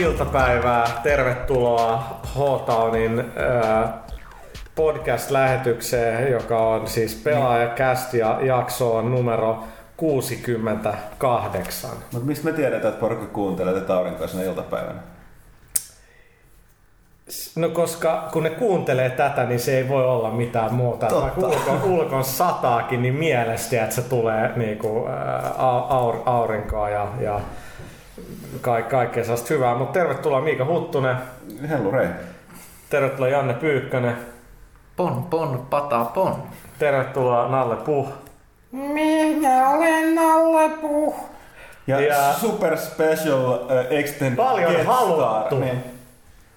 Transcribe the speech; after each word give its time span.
Iltapäivää. 0.00 1.00
Tervetuloa 1.02 2.20
H-Townin 2.26 3.20
äh, 3.20 3.90
podcast-lähetykseen, 4.74 6.30
joka 6.30 6.58
on 6.68 6.88
siis 6.88 7.14
pelaajakäst 7.14 8.14
ja 8.14 8.38
jakso 8.42 8.96
on 8.96 9.10
numero 9.10 9.64
68. 9.96 11.90
Mutta 12.12 12.26
mistä 12.26 12.44
me 12.44 12.52
tiedetään, 12.52 12.88
että 12.88 13.00
porukka 13.00 13.26
kuuntelee 13.26 13.74
tätä 13.74 13.94
aurinkoisena 13.94 14.42
iltapäivänä? 14.42 15.00
No 17.56 17.68
koska 17.68 18.28
kun 18.32 18.42
ne 18.42 18.50
kuuntelee 18.50 19.10
tätä, 19.10 19.44
niin 19.44 19.60
se 19.60 19.76
ei 19.76 19.88
voi 19.88 20.04
olla 20.04 20.30
mitään 20.30 20.74
muuta. 20.74 21.06
Totta. 21.06 21.22
Vaikka 21.22 21.40
ulkon, 21.40 21.82
ulkon 21.90 22.24
sataakin, 22.24 23.02
niin 23.02 23.14
mielestä, 23.14 23.82
että 23.82 23.94
se 23.94 24.02
tulee 24.02 24.52
niinku, 24.56 25.06
ää, 25.06 25.52
aur, 25.88 26.16
aurinkoa 26.26 26.90
ja, 26.90 27.08
ja 27.20 27.40
ka- 28.60 28.82
kaikkea 28.82 29.24
sellaista 29.24 29.54
hyvää. 29.54 29.74
Mutta 29.74 29.92
tervetuloa 29.98 30.40
Miika 30.40 30.64
Huttunen, 30.64 31.16
Hellu 31.68 31.90
Rei. 31.90 32.08
tervetuloa 32.90 33.28
Janne 33.28 33.54
Pyykkönen, 33.54 34.16
Pon, 34.96 35.22
pon, 35.30 35.66
pata, 35.70 36.04
pon. 36.04 36.42
tervetuloa 36.78 37.48
Nalle 37.48 37.76
Puh. 37.76 38.08
Minä 38.72 39.68
olen 39.70 40.14
Nalle 40.14 40.68
Puh. 40.80 41.14
Ja, 41.86 42.00
Ja- 42.00 42.32
super 42.32 42.76
special 42.78 43.52
uh, 43.52 43.58
extended 43.90 44.36
Paljon 44.36 44.86
haluttu. 44.86 45.56
star. 45.56 45.60
Niin. 45.60 45.84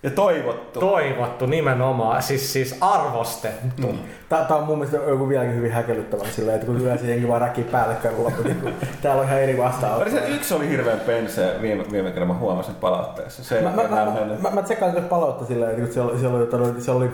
Ja 0.04 0.09
toivottu. 0.09 0.80
Toivottu 0.80 1.46
nimenomaan, 1.46 2.23
siis, 2.23 2.54
siis 2.54 2.78
arvostettu. 2.82 3.88
Mm. 3.88 3.98
Tää, 4.30 4.45
tää 4.45 4.58
on 4.58 4.64
mun 4.64 4.78
mielestä 4.78 4.98
joku 5.10 5.30
vieläkin 5.30 5.56
hyvin 5.56 5.72
häkellyttävää 5.72 6.28
silleen, 6.32 6.56
että 6.56 6.66
kun 6.68 6.82
yleensä 6.82 7.06
jengi 7.06 7.28
vaan 7.28 7.42
räkii 7.42 7.64
päällekkäin 7.64 8.16
niin 8.44 8.62
kun 8.62 8.73
täällä 9.02 9.22
on 9.22 9.28
ihan 9.28 9.42
eri 9.42 9.58
vastaanotto. 9.58 10.10
Se 10.10 10.28
yksi 10.28 10.54
oli 10.54 10.70
hirveän 10.70 11.00
pensee 11.00 11.62
viime, 11.62 11.84
viime 11.92 12.12
kerran, 12.12 12.28
mä 12.28 12.34
huomasin 12.34 12.76
palautteessa. 12.76 13.44
Se 13.44 13.62
Mä, 13.62 13.70
mä, 13.70 13.82
ei 13.82 13.88
mä, 13.88 14.06
mä, 14.06 14.36
mä, 14.42 14.50
mä 14.50 14.62
tsekkaan 14.62 14.94
nyt 14.94 15.10
palautta 15.10 15.45
silleen, 15.45 15.72
että 15.72 15.84
kun 15.84 15.94
siellä, 15.94 16.12
oli- 16.12 16.20
siellä 16.20 16.38
oli, 16.67 16.82
se 16.82 16.92
oli 16.92 17.10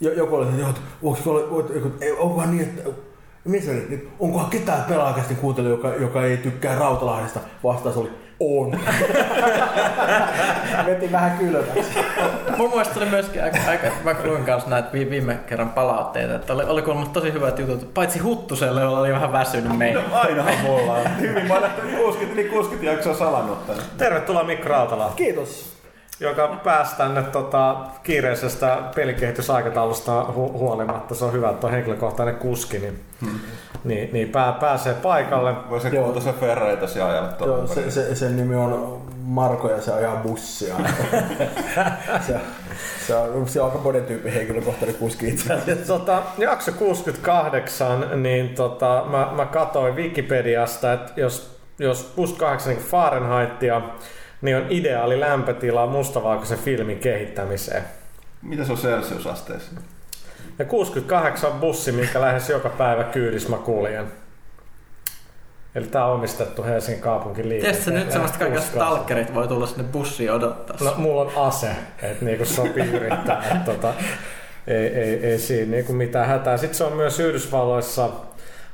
jo- 0.00 0.12
joku 0.12 0.34
oli, 0.34 0.46
että 0.68 0.80
onko 1.02 1.18
se 1.24 1.30
oli, 1.30 1.40
joku- 1.74 1.92
ei, 2.00 2.12
onkohan 2.12 2.56
niin, 2.56 2.62
että 2.68 2.90
missä 3.48 3.70
oli, 3.70 3.86
niin 3.88 4.08
onkohan 4.18 4.50
ketään 4.50 4.84
pelaajakästi 4.84 5.34
kuuntelu, 5.34 5.68
joka, 5.68 5.88
joka 5.88 6.24
ei 6.24 6.36
tykkää 6.36 6.78
Rautalahdesta? 6.78 7.40
Vastaus 7.64 7.96
oli, 7.96 8.10
on. 8.40 8.70
Veti 10.86 11.12
vähän 11.12 11.38
kylmäksi. 11.38 11.98
Mun 12.56 12.70
mielestä 12.70 13.00
oli 13.00 13.10
myöskin 13.10 13.44
aika, 13.44 13.58
aika 13.68 13.86
mä 14.04 14.14
luin 14.24 14.44
kanssa 14.44 14.70
näitä 14.70 14.88
vi- 14.92 15.10
viime 15.10 15.34
kerran 15.34 15.70
palautteita, 15.70 16.34
että 16.34 16.52
oli, 16.52 16.64
oli 16.64 16.82
kuullut 16.82 17.12
tosi 17.12 17.32
hyvät 17.32 17.58
jutut, 17.58 17.94
paitsi 17.94 18.18
Huttuselle, 18.18 18.80
jolla 18.80 18.98
oli 19.00 19.12
vähän 19.12 19.32
väsynyt 19.32 19.76
meidän. 19.78 20.04
No 20.10 20.16
ainahan 20.18 20.54
mulla 20.62 20.92
on. 20.92 21.20
Hyvin 21.20 21.46
mä 21.48 21.54
olen 21.54 21.70
60, 21.98 22.40
niin 22.40 22.50
60 22.50 22.90
jaksoa 22.92 23.14
salannut 23.14 23.66
tän. 23.66 23.76
Tervetuloa 23.98 24.44
Mikko 24.44 24.68
Rautala. 24.68 25.12
Kiitos. 25.16 25.77
Joka 26.20 26.60
pääsi 26.64 26.96
tänne 26.96 27.22
tota, 27.22 27.76
kiireisestä 28.02 28.78
pelikehitysaikataulusta 28.94 30.22
hu- 30.22 30.34
huolimatta. 30.52 31.14
Se 31.14 31.24
on 31.24 31.32
hyvä, 31.32 31.50
että 31.50 31.66
on 31.66 31.72
henkilökohtainen 31.72 32.36
kuski, 32.36 32.78
niin, 32.78 33.00
Hmm. 33.20 33.40
niin, 33.84 34.10
niin 34.12 34.28
pää, 34.28 34.52
pääsee 34.52 34.94
paikalle. 34.94 35.54
Voisi 35.70 35.90
kultaisen 35.90 36.34
Ferreitä 36.34 36.86
siellä 36.86 37.10
ajalla 37.10 37.46
Joo, 37.46 37.66
se, 37.66 37.90
se, 37.90 38.14
sen 38.14 38.36
nimi 38.36 38.56
on 38.56 39.02
Marko 39.22 39.70
ja 39.70 39.80
se 39.80 39.92
ajaa 39.92 40.16
bussia. 40.16 40.74
se, 42.26 42.40
se, 43.06 43.14
on, 43.14 43.48
se 43.48 43.60
on 43.60 43.66
aika 43.70 43.78
monen 43.82 44.04
tyypin 44.04 44.32
henkilökohtainen 44.32 44.94
kuski 44.96 45.28
itse 45.28 45.54
asiassa. 45.54 45.86
Tota, 45.98 46.22
jakso 46.38 46.72
68, 46.72 48.22
niin 48.22 48.48
tota, 48.48 49.04
mä, 49.10 49.28
mä 49.36 49.46
katsoin 49.46 49.96
Wikipediasta, 49.96 50.92
että 50.92 51.12
jos, 51.16 51.58
jos 51.78 52.12
plus 52.16 52.32
8 52.32 52.74
niin 52.74 52.84
Fahrenheitia, 52.84 53.82
niin 54.42 54.56
on 54.56 54.66
ideaali 54.70 55.20
lämpötila 55.20 55.86
mustavalkoisen 55.86 56.58
filmin 56.58 56.98
kehittämiseen. 56.98 57.82
Mitä 58.42 58.64
se 58.64 58.72
on 58.72 58.78
Celsius-asteessa? 58.78 59.80
Ja 60.58 60.64
68 60.64 61.52
on 61.52 61.60
bussi, 61.60 61.92
minkä 61.92 62.20
lähes 62.20 62.50
joka 62.50 62.68
päivä 62.68 63.04
kyydis 63.04 63.48
mä 63.48 63.56
kuljen. 63.56 64.06
Eli 65.74 65.86
tää 65.86 66.06
on 66.06 66.14
omistettu 66.14 66.64
Helsingin 66.64 67.02
kaupunkin 67.02 67.48
Tiedätkö 67.48 67.82
sä 67.82 67.90
nyt 67.90 68.12
semmoista 68.12 68.38
kaikista 68.38 68.70
stalkerit 68.70 69.34
voi 69.34 69.48
tulla 69.48 69.66
sinne 69.66 69.84
bussiin 69.84 70.32
odottaa? 70.32 70.76
No 70.80 70.94
mulla 70.96 71.20
on 71.20 71.32
ase, 71.48 71.70
että 72.02 72.24
niinku 72.24 72.44
sopii 72.44 72.90
yrittää. 72.90 73.42
että 73.42 73.72
tota, 73.72 73.94
ei, 74.66 74.86
ei, 74.86 75.26
ei 75.26 75.38
siinä 75.38 75.70
niinku 75.70 75.92
mitään 75.92 76.28
hätää. 76.28 76.56
Sitten 76.56 76.78
se 76.78 76.84
on 76.84 76.92
myös 76.92 77.20
Yhdysvalloissa, 77.20 78.10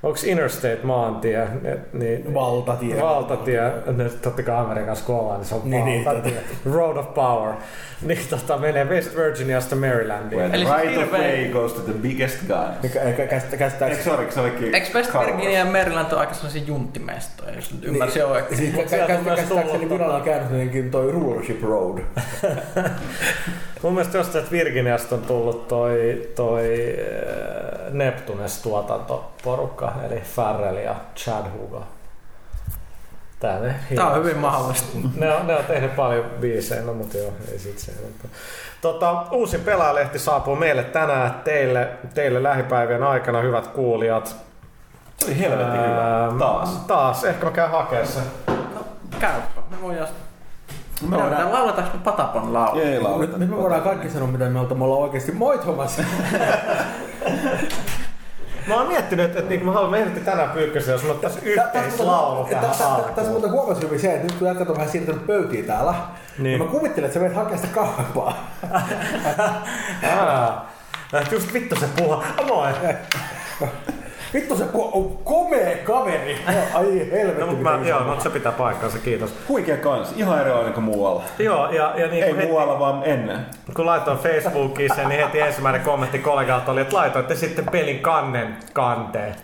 onko 0.04 0.18
Interstate 0.24 0.78
maantie, 0.82 1.48
niin 1.92 2.34
Valtatie. 2.34 3.00
Valtatie, 3.02 3.72
nyt 3.96 4.22
totta 4.22 4.42
kai 4.42 4.56
Amerikassa 4.56 5.04
kun 5.04 5.14
ollaan, 5.16 5.38
niin 5.40 5.48
se 5.48 5.54
on 5.54 5.60
Niin, 5.64 5.84
niin, 5.84 6.04
valtatie. 6.04 6.40
Road 6.72 6.96
of 6.96 7.14
Power. 7.14 7.54
Niin 8.02 8.18
tota, 8.30 8.58
menee 8.58 8.84
West 8.84 9.16
Virginiasta 9.16 9.76
Marylandiin. 9.76 10.42
The 10.50 10.56
Eli 10.56 10.64
right 10.64 11.02
of 11.02 11.12
way 11.12 11.48
goes 11.52 11.72
to 11.72 11.80
the 11.80 11.92
biggest 11.92 12.38
guy. 12.46 12.90
Käsitä, 13.58 13.86
Eikö 13.86 14.02
sorry, 14.02 14.32
se 14.32 14.40
olikin 14.40 14.74
Eikö 14.74 14.86
West 14.94 15.14
Virginia 15.14 15.58
ja 15.58 15.64
Maryland 15.64 16.12
on 16.12 16.18
aika 16.18 16.34
sellaisia 16.34 16.62
junttimestoja, 16.66 17.54
jos 17.54 17.72
nyt 17.74 17.84
ymmärsin 17.84 18.22
Niin. 18.22 18.32
oikein? 18.32 18.56
Siis 18.56 18.74
käsittääkseni 18.90 19.90
virallinen 19.90 20.22
käännös 20.22 20.50
jotenkin 20.50 20.90
toi 20.90 21.12
Rulership 21.12 21.62
Road. 21.62 21.98
Mun 23.82 23.92
mielestä 23.92 24.18
jostain 24.18 24.44
että 24.44 24.56
Virginiasta 24.56 25.14
on 25.14 25.22
tullut 25.22 25.68
toi, 25.68 26.22
toi 26.34 26.96
äh, 27.88 27.92
Tuotantoporukka, 29.44 29.92
eli 30.10 30.20
Farrell 30.20 30.76
ja 30.76 30.94
Chad 31.16 31.44
Hugo. 31.58 31.82
Tää, 33.40 33.58
ne 33.60 33.74
Tää 33.96 34.06
on 34.10 34.16
hyvin 34.18 34.38
mahdollista. 34.38 34.98
ne, 35.16 35.34
on, 35.34 35.46
ne 35.46 35.56
on 35.56 35.64
tehnyt 35.64 35.96
paljon 35.96 36.24
biisejä, 36.40 36.82
no 36.82 36.94
mutta 36.94 37.18
joo, 37.18 37.32
ei 37.52 37.58
sit 37.58 37.78
se. 37.78 37.92
Tota, 38.80 39.22
uusin 39.32 39.60
pelaajalehti 39.60 40.18
saapuu 40.18 40.56
meille 40.56 40.82
tänään 40.84 41.34
teille, 41.44 41.88
teille 42.14 42.42
lähipäivien 42.42 43.02
aikana, 43.02 43.40
hyvät 43.40 43.66
kuulijat. 43.66 44.36
Se 45.18 45.26
oli 45.26 45.38
helvetin 45.38 45.80
hyvä. 45.80 46.32
Taas. 46.38 46.68
Taas, 46.86 47.24
ehkä 47.24 47.44
mä 47.44 47.50
käyn 47.50 47.70
hakemaan 47.70 48.06
sen. 48.08 48.22
No, 48.46 48.84
käypä. 49.20 49.60
Me 49.70 49.76
voidaan... 49.82 50.08
Me 51.02 51.16
Me 51.16 51.22
voidaan... 51.22 51.52
lauletaanko 51.52 51.96
me 51.96 52.02
Patapon 52.04 52.52
laulu? 52.54 52.80
Ei 52.80 52.86
Nyt, 52.90 53.02
lauleta. 53.02 53.38
nyt 53.38 53.50
me 53.50 53.56
voidaan 53.56 53.82
kaikki 53.82 54.10
sanoa, 54.10 54.28
mitä 54.28 54.44
me 54.48 54.60
ollaan, 54.60 54.78
me 54.78 54.84
ollaan 54.84 55.02
oikeasti 55.02 55.32
moitomassa. 55.32 56.02
Mä 58.66 58.74
oon 58.74 58.88
miettinyt, 58.88 59.24
että, 59.26 59.38
että 59.38 59.50
niin, 59.50 59.64
mä 59.66 59.72
haluan, 59.72 59.94
ehdotti 59.94 60.20
tänään 60.20 60.50
Pyykkösen, 60.50 60.92
jos 60.92 61.02
mä 61.02 61.10
ottaisin 61.10 61.42
yhteislaulu 61.42 62.44
tähän 62.44 62.64
Tässä 62.70 62.88
alkuun. 62.94 63.28
muuten 63.28 63.50
huomasi 63.50 63.82
hyvin 63.82 64.00
se, 64.00 64.12
että 64.14 64.22
nyt 64.26 64.32
kun 64.38 64.48
jätkät 64.48 64.68
on 64.70 64.76
vähän 64.76 64.90
siirtänyt 64.90 65.26
pöytiä 65.26 65.62
täällä, 65.64 65.94
Niin. 66.38 66.62
mä 66.62 66.68
kuvittelen, 66.68 67.04
että 67.06 67.14
sä 67.14 67.20
menet 67.20 67.36
hakemaan 67.36 67.58
sitä 67.58 67.74
kauempaa. 67.74 68.46
Aa, 70.20 70.68
just 71.30 71.52
vittu 71.52 71.76
se 71.80 71.86
puha. 71.96 72.24
Moi! 72.46 72.72
Vittu 74.34 74.56
se 74.56 74.64
on 74.74 75.18
komea 75.24 75.76
kaveri. 75.84 76.38
Ai 76.74 77.10
helvetti. 77.12 77.40
No, 77.40 77.46
mutta 77.46 77.62
mä, 77.62 77.88
joo, 77.88 78.04
no, 78.04 78.20
se 78.20 78.30
pitää 78.30 78.52
paikkansa, 78.52 78.98
kiitos. 78.98 79.34
Huikea 79.48 79.76
kans. 79.76 80.12
Ihan 80.16 80.40
erilainen 80.40 80.72
kuin 80.72 80.84
muualla. 80.84 81.22
Joo, 81.38 81.70
ja, 81.70 81.92
ja 81.96 82.06
niin 82.06 82.24
Ei 82.24 82.36
heti, 82.36 82.46
muualla, 82.46 82.78
vaan 82.78 83.02
ennen. 83.04 83.46
kun 83.74 83.86
laitoin 83.86 84.18
Facebookiin 84.18 84.94
sen, 84.94 85.08
niin 85.08 85.20
heti 85.20 85.40
ensimmäinen 85.40 85.80
kommentti 85.80 86.18
kollegalta 86.18 86.72
oli, 86.72 86.80
että 86.80 86.96
laitoitte 86.96 87.34
sitten 87.34 87.66
pelin 87.66 88.00
kannen 88.00 88.56
kanteen. 88.72 89.34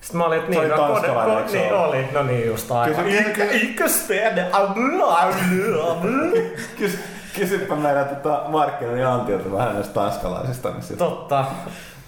Sitten 0.00 0.18
mä 0.18 0.24
olin, 0.24 0.38
että 0.38 0.50
niin, 0.50 0.60
oli 0.60 0.68
no, 0.68 0.76
tanskalainen, 0.76 1.36
ko- 1.36 1.38
eikö 1.38 1.50
se 1.50 1.58
niin 1.58 1.74
oli. 1.74 2.08
No 2.12 2.22
niin, 2.22 2.46
just 2.46 2.72
aivan. 2.72 3.04
Kys, 6.78 6.98
kysypä 7.36 7.76
meidän 7.76 8.08
tota, 8.08 8.42
markkinoinnin 8.48 9.06
Antilta 9.06 9.52
vähän 9.52 9.74
näistä 9.74 9.94
tanskalaisista. 9.94 10.70
Niin 10.70 10.82
sit... 10.82 10.98
Totta. 10.98 11.44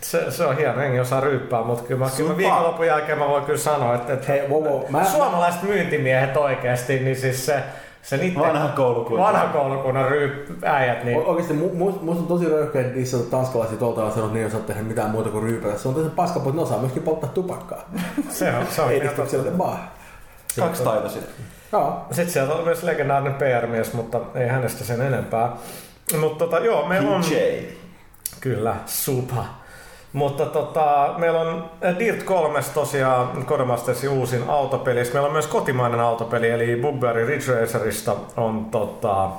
Se, 0.01 0.31
se 0.31 0.45
on 0.45 0.57
hieno, 0.57 0.81
engi 0.83 1.01
osaa 1.01 1.21
ryyppää, 1.21 1.63
mutta 1.63 1.83
kyllä 1.89 2.05
mä, 2.05 2.11
kyllä 2.17 2.31
mä 2.31 2.37
viikonlopun 2.37 2.87
jälkeen 2.87 3.19
mä 3.19 3.29
voin 3.29 3.45
kyllä 3.45 3.59
sanoa, 3.59 3.95
että, 3.95 4.13
että 4.13 4.27
Hei, 4.33 4.49
wow, 4.49 4.65
wow. 4.65 4.83
Mä, 4.91 5.05
suomalaiset 5.05 5.63
myyntimiehet 5.63 6.37
oikeasti, 6.37 6.99
niin 6.99 7.17
siis 7.17 7.47
se, 7.47 7.63
se 8.03 8.17
niitten 8.17 8.43
Vanha 8.43 8.69
koulukunta. 8.69 9.23
vanha 9.23 9.47
koulukunnan 9.47 10.09
ryyp, 10.09 10.65
äijät, 10.65 11.05
niin 11.05 11.19
O- 11.19 11.23
Oikeesti 11.31 11.55
mu- 11.55 11.75
mu- 11.79 12.03
musta 12.03 12.23
on 12.23 12.27
tosi 12.27 12.49
röyhkeä 12.49 12.83
niissä 12.83 13.17
tanskalaisia 13.31 13.79
tuolta 13.79 14.05
on 14.05 14.11
sanonut, 14.13 14.27
että 14.31 14.35
ne 14.35 14.41
ei 14.41 14.47
osaa 14.47 14.61
tehdä 14.61 14.83
mitään 14.83 15.11
muuta 15.11 15.31
kuin 15.31 15.43
ryypätä. 15.43 15.79
Se 15.79 15.89
on 15.89 15.95
tosi 15.95 16.11
paska, 16.11 16.41
mutta 16.41 16.57
ne 16.57 16.63
osaa 16.63 16.79
myöskin 16.79 17.03
polttaa 17.03 17.31
tupakkaa. 17.31 17.91
se 18.29 18.53
on, 18.57 18.67
se 18.71 18.83
on. 18.83 18.93
Edistykselle 18.93 19.59
vaan. 19.59 19.79
Kaksi 20.59 20.83
taitoisia. 20.83 21.23
Joo. 21.73 22.07
Sitten 22.11 22.31
sieltä 22.33 22.53
on 22.53 22.65
myös 22.65 22.83
legendaarinen 22.83 23.35
PR-mies, 23.35 23.93
mutta 23.93 24.21
ei 24.35 24.49
hänestä 24.49 24.85
sen 24.85 25.01
enempää. 25.03 25.53
Mutta 26.21 26.45
tota, 26.45 26.59
joo, 26.59 26.87
meillä 26.89 27.11
on... 27.11 27.23
PJ. 27.23 27.35
Kyllä, 28.41 28.75
supa. 28.87 29.45
Mutta 30.13 30.47
tota, 30.47 31.15
meillä 31.17 31.41
on 31.41 31.71
Dirt 31.99 32.23
3 32.23 32.61
tosiaan 32.75 33.45
Codemastersin 33.45 34.11
uusin 34.11 34.45
autopeli. 34.49 35.03
Meillä 35.13 35.27
on 35.27 35.33
myös 35.33 35.47
kotimainen 35.47 36.01
autopeli, 36.01 36.51
eli 36.51 36.79
Bugberry 36.83 37.27
Ridge 37.27 37.61
Racerista 37.61 38.17
on, 38.37 38.65
tota, 38.65 39.31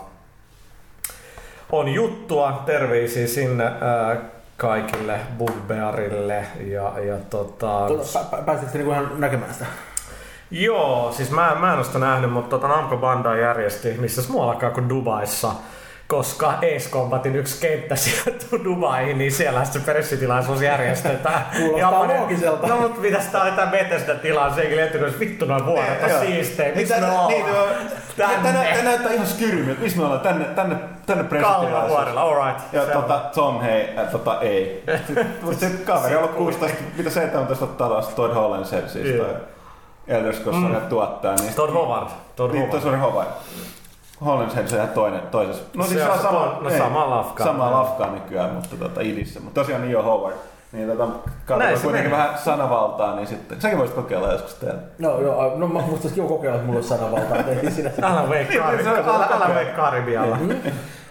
on 1.72 1.88
juttua. 1.88 2.64
Terveisiä 2.66 3.28
sinne 3.28 3.64
ää, 3.64 4.18
kaikille 4.58 5.20
Bugbearille. 5.38 6.46
Ja, 6.68 7.00
ja 7.00 7.16
tota, 7.30 7.88
pä- 7.88 8.38
pä- 8.38 8.44
Pääsitkö 8.46 8.78
niinku 8.78 8.92
ihan 8.92 9.10
näkemään 9.18 9.54
sitä? 9.54 9.66
Joo, 10.52 11.12
siis 11.12 11.32
mä, 11.32 11.56
mä 11.60 11.72
en 11.72 11.78
ole 11.78 11.86
sitä 11.86 12.00
nähnyt, 12.00 12.32
mutta 12.32 12.50
tota 12.50 12.68
Namco 12.68 12.98
Bandai 12.98 13.42
järjesti, 13.42 13.94
missä 13.94 14.22
muuallakaan 14.30 14.74
kuin 14.74 14.90
Dubaissa, 14.90 15.52
koska 16.12 16.50
Ace 16.50 16.90
Combatin 16.90 17.36
yksi 17.36 17.62
kenttä 17.62 17.96
sijoittuu 18.06 18.63
Dubaihin, 18.63 19.18
niin 19.18 19.31
siellä 19.31 19.66
se 19.66 19.80
pressitilaisuus 19.80 20.62
järjestetään. 20.62 21.46
Kuulostaa 21.58 22.08
loogiselta. 22.08 22.68
No 22.68 22.78
mutta 22.78 23.02
mitäs 23.02 23.28
tää 23.28 23.42
oli 23.44 23.52
tää 23.52 23.68
Bethesda 23.68 24.16
tilaa, 24.16 24.56
sekin 24.56 24.78
lentää, 24.78 25.08
että 25.08 25.19
vittu 25.19 25.46
noin 25.46 25.66
vuodet 25.66 26.04
on 26.04 26.25
siistejä, 26.25 26.75
miksi 26.75 26.94
Niin, 26.94 27.04
me 27.04 27.10
tää- 27.10 27.28
niin, 27.28 27.46
ollaan? 27.46 27.75
Tää, 28.18 28.30
Tänne. 28.44 28.74
tää 28.74 28.84
näyttää 28.84 29.12
ihan 29.12 29.28
skyrymiltä. 29.28 29.81
Missä 29.81 29.98
me 29.98 30.04
ollaan? 30.04 30.22
Tänne, 30.22 30.46
tänne, 30.46 30.75
tänne 31.06 31.24
Kallion 31.24 31.90
vuorella, 31.90 32.22
alright. 32.22 32.74
Ja 32.74 32.86
tota, 32.86 33.19
Tom, 33.36 33.62
hei, 33.62 33.98
äh, 33.98 34.12
tota, 34.12 34.42
ei. 34.42 34.84
Mutta 35.42 35.60
se 35.60 35.69
kaveri 35.86 36.16
on 36.16 36.24
ollut 36.24 36.36
16, 36.36 36.78
mitä 36.98 37.10
17 37.10 37.68
talas 37.68 38.08
Todd 38.08 38.34
Holland 38.34 38.66
sen 38.66 38.90
siis 38.90 39.18
toi 39.18 39.36
Elder 40.08 40.34
Scrolls 40.34 40.58
mm. 40.58 40.90
tuottaa. 40.90 41.36
Niin, 41.36 41.54
Todd 41.54 41.74
Howard. 41.74 42.08
Todd 42.36 42.54
niin, 42.54 42.68
Howard. 42.72 42.94
on 42.94 43.00
Howard. 43.00 43.28
Holland 44.26 44.52
se 44.68 44.88
toinen, 44.88 45.22
toisessa. 45.32 45.64
No 45.76 45.84
Se 45.84 45.90
siis 45.90 46.02
se 46.02 46.08
on 46.08 46.14
on 46.16 46.20
sama, 46.22 46.58
no 46.62 46.70
ei, 46.70 46.78
sama 46.78 47.10
lafka. 47.10 47.44
Sama 47.44 47.72
lafkaa 47.72 48.12
nykyään, 48.12 48.50
mutta 48.50 48.76
tota, 48.80 49.02
idissä. 49.02 49.40
Mutta 49.40 49.62
tosiaan 49.62 49.82
niin 49.82 49.98
on 49.98 50.04
Howard. 50.04 50.36
Niin 50.72 50.88
tota, 50.90 51.08
katsotaan 51.46 51.78
se 51.78 51.84
kuitenkin 51.84 52.12
vähän 52.12 52.38
sanavaltaa, 52.38 53.16
niin 53.16 53.28
sitten 53.28 53.62
säkin 53.62 53.78
voisit 53.78 53.96
kokeilla 53.96 54.32
joskus 54.32 54.54
tehdä. 54.56 54.74
No 55.00 55.22
joo, 55.22 55.54
no 55.56 55.68
mä 55.68 55.80
musta 55.82 56.10
kiva 56.10 56.28
kokeilla, 56.28 56.56
että 56.56 56.66
mulla 56.66 56.78
olisi 56.78 56.90
Niin, 58.72 58.84
se 58.84 58.90
on- 58.90 58.96
se 59.04 59.10
on 59.10 59.16
Alan- 59.16 59.34
Alan 59.34 59.48
kokea. 59.48 59.56
Wake 59.64 59.72
Karibialla. 59.76 60.38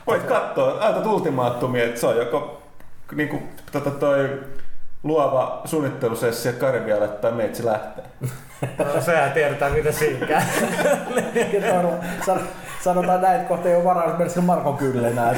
Voit 0.07 0.23
katsoa, 0.23 0.75
ajatut 0.81 1.07
ultimaattumia, 1.07 1.85
että 1.85 2.01
se 2.01 2.07
on 2.07 2.17
joko 2.17 2.63
niinku, 3.15 3.39
tota, 3.73 3.91
toi 3.91 4.41
luova 5.03 5.61
suunnittelusessio 5.65 6.53
Karibialle 6.53 7.09
tai 7.09 7.33
meitsi 7.33 7.65
lähtee. 7.65 8.05
No, 8.79 9.01
sehän 9.01 9.33
tiedetään, 9.33 9.73
mitä 9.73 9.93
siinä 9.93 10.27
käy. 10.27 10.41
San- 12.85 12.95
Sanotaan 12.95 13.23
näin, 13.23 13.37
että 13.37 13.49
kohta 13.49 13.69
ei 13.69 13.77
ole 13.77 13.85
varaa 13.85 14.07
mennä 14.09 14.29
sille 14.29 14.47
Markon 14.47 14.77
kyydelle 14.77 15.09
enää. 15.09 15.35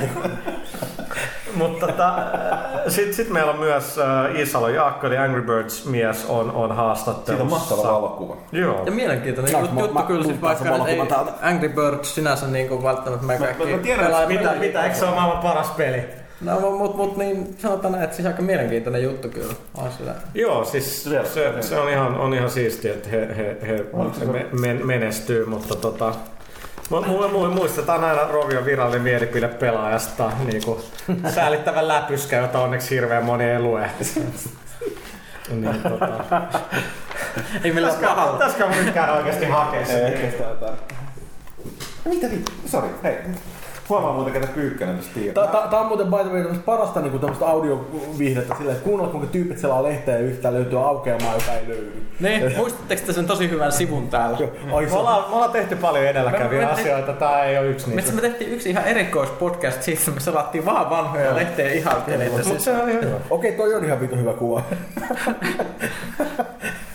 Mutta 1.54 1.86
tota, 1.86 2.14
sitten 2.88 3.14
sit 3.14 3.30
meillä 3.30 3.52
on 3.52 3.58
myös 3.58 3.98
äh, 3.98 4.40
Isalo 4.40 4.68
Jaakko, 4.68 5.06
eli 5.06 5.16
Angry 5.18 5.42
Birds 5.42 5.86
mies, 5.86 6.26
on, 6.28 6.50
on 6.50 6.76
haastattelussa. 6.76 7.32
Siitä 7.32 7.42
on 7.42 7.50
mahtava 7.50 7.94
valokuva. 7.94 8.36
Joo. 8.52 8.82
Ja 8.86 8.92
mielenkiintoinen 8.92 9.52
Saanko 9.52 9.66
juttu, 9.68 9.74
mä- 9.74 9.80
juttu 9.82 9.94
mä 9.98 10.02
kyllä 10.06 10.24
siis 10.24 10.40
vaikka 10.42 10.78
nyt 10.78 10.88
ei 10.88 11.06
täältä? 11.06 11.32
Angry 11.42 11.68
Birds 11.68 12.14
sinänsä 12.14 12.46
niin 12.46 12.68
kuin 12.68 12.82
välttämättä 12.82 13.26
mä 13.26 13.36
kaikki 13.36 13.66
mä 13.66 13.78
tiedän, 13.78 14.04
pelaa- 14.06 14.26
Mitä, 14.26 14.52
mitä, 14.60 14.84
eikö 14.84 14.96
se 14.96 15.04
ole 15.04 15.14
maailman 15.14 15.42
paras 15.42 15.70
peli? 15.70 16.02
No 16.40 16.60
mut, 16.60 16.78
mut, 16.78 16.96
mut 16.96 17.16
niin 17.16 17.54
sanotaan 17.58 17.92
näin, 17.92 18.04
että 18.04 18.16
siis 18.16 18.26
aika 18.28 18.42
mielenkiintoinen 18.42 19.02
juttu 19.02 19.28
kyllä. 19.28 19.54
On 19.74 19.90
sillä. 19.98 20.12
Joo, 20.34 20.64
siis 20.64 21.04
se, 21.04 21.52
se 21.60 21.78
on, 21.78 21.90
ihan, 21.90 22.14
on 22.18 22.34
ihan 22.34 22.50
siistiä, 22.50 22.92
että 22.92 23.08
he, 23.08 23.28
he, 23.36 23.56
he 23.68 23.84
se- 24.18 24.24
me, 24.24 24.46
men, 24.60 24.86
menestyy, 24.86 25.46
mutta 25.46 25.74
tota, 25.74 26.14
muistetaan 27.54 28.04
aina 28.04 28.24
Rovion 28.28 28.64
virallinen 28.64 29.02
mielipide 29.02 29.48
pelaajasta, 29.48 30.32
niin 30.44 30.64
kuin 30.64 30.82
säälittävä 31.34 31.88
läpyskä, 31.88 32.36
jota 32.36 32.58
onneksi 32.58 32.94
hirveän 32.94 33.24
moni 33.24 33.44
ei 33.44 33.58
lue. 33.58 33.90
niin, 35.50 35.82
tota. 35.82 36.42
Ei 37.64 37.72
millään 37.72 37.94
pahalla. 38.00 38.32
Pitäisikö 38.32 38.66
mun 38.66 38.84
nyt 38.84 38.94
käydä 38.94 39.12
oikeasti? 39.12 39.44
Ei 39.44 39.52
hei. 43.02 43.16
Huomaa 43.88 44.12
muuten, 44.12 44.32
ketä 44.32 44.46
Pyykkönen 44.46 44.96
tässä 44.96 45.10
tiedä. 45.14 45.46
Tämä 45.46 45.80
on 45.80 45.86
muuten 45.86 46.06
by 46.06 46.16
the 46.16 46.32
way 46.32 46.54
parasta 46.64 47.00
niinku 47.00 47.18
tämmöistä 47.18 47.46
audioviihdettä 47.46 48.54
silleen, 48.54 48.76
että 48.76 48.84
kuunnella 48.88 49.12
kuinka 49.12 49.28
tyypit 49.32 49.58
selaa 49.58 49.82
lehteä 49.82 50.14
ja 50.14 50.20
yhtään 50.20 50.54
löytyy 50.54 50.78
aukeamaa, 50.86 51.34
joka 51.34 51.52
ei 51.52 51.68
löydy. 51.68 52.02
Niin, 52.20 52.56
muistatteko 52.56 53.02
te 53.06 53.12
sen 53.12 53.26
tosi 53.26 53.50
hyvän 53.50 53.72
sivun 53.72 54.08
täällä? 54.08 54.38
Ai 54.72 54.86
Me 54.86 54.92
ollaan, 54.92 55.30
me 55.30 55.34
ollaan 55.34 55.50
tehty 55.52 55.76
paljon 55.76 56.04
edelläkäviä 56.04 56.68
asioita, 56.68 57.12
tää 57.12 57.44
ei 57.44 57.58
ole 57.58 57.66
yksi 57.66 57.88
Me, 57.88 57.94
niistä. 57.96 58.12
me 58.12 58.20
tehtiin 58.20 58.50
yksi 58.52 58.70
ihan 58.70 58.84
erikoispodcast 58.84 59.82
siitä, 59.82 60.10
me 60.10 60.20
salattiin 60.20 60.64
vaan 60.64 60.90
vanhoja 60.90 61.34
lehtejä 61.34 61.72
ihan 61.72 62.02
peleitä. 62.02 62.32
Mutta 62.32 62.48
Siis, 62.48 62.64
se 62.64 62.70
on 62.70 62.90
ihan 62.90 63.02
hyvä. 63.04 63.16
Okei, 63.30 63.52
toi 63.52 63.74
on 63.74 63.84
ihan 63.84 64.00
vitu 64.00 64.16
hyvä 64.16 64.32
kuva. 64.32 64.62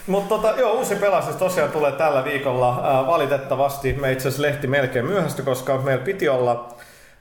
Mutta 0.07 0.35
tota, 0.35 0.59
joo, 0.59 0.73
uusi 0.73 0.95
pelastus 0.95 1.35
tosiaan 1.35 1.71
tulee 1.71 1.91
tällä 1.91 2.23
viikolla. 2.23 2.81
Ää, 2.83 3.07
valitettavasti 3.07 3.93
me 3.93 4.11
itse 4.11 4.27
asiassa 4.27 4.41
lehti 4.41 4.67
melkein 4.67 5.05
myöhästy, 5.05 5.43
koska 5.43 5.77
meillä 5.77 6.03
piti 6.03 6.29
olla 6.29 6.69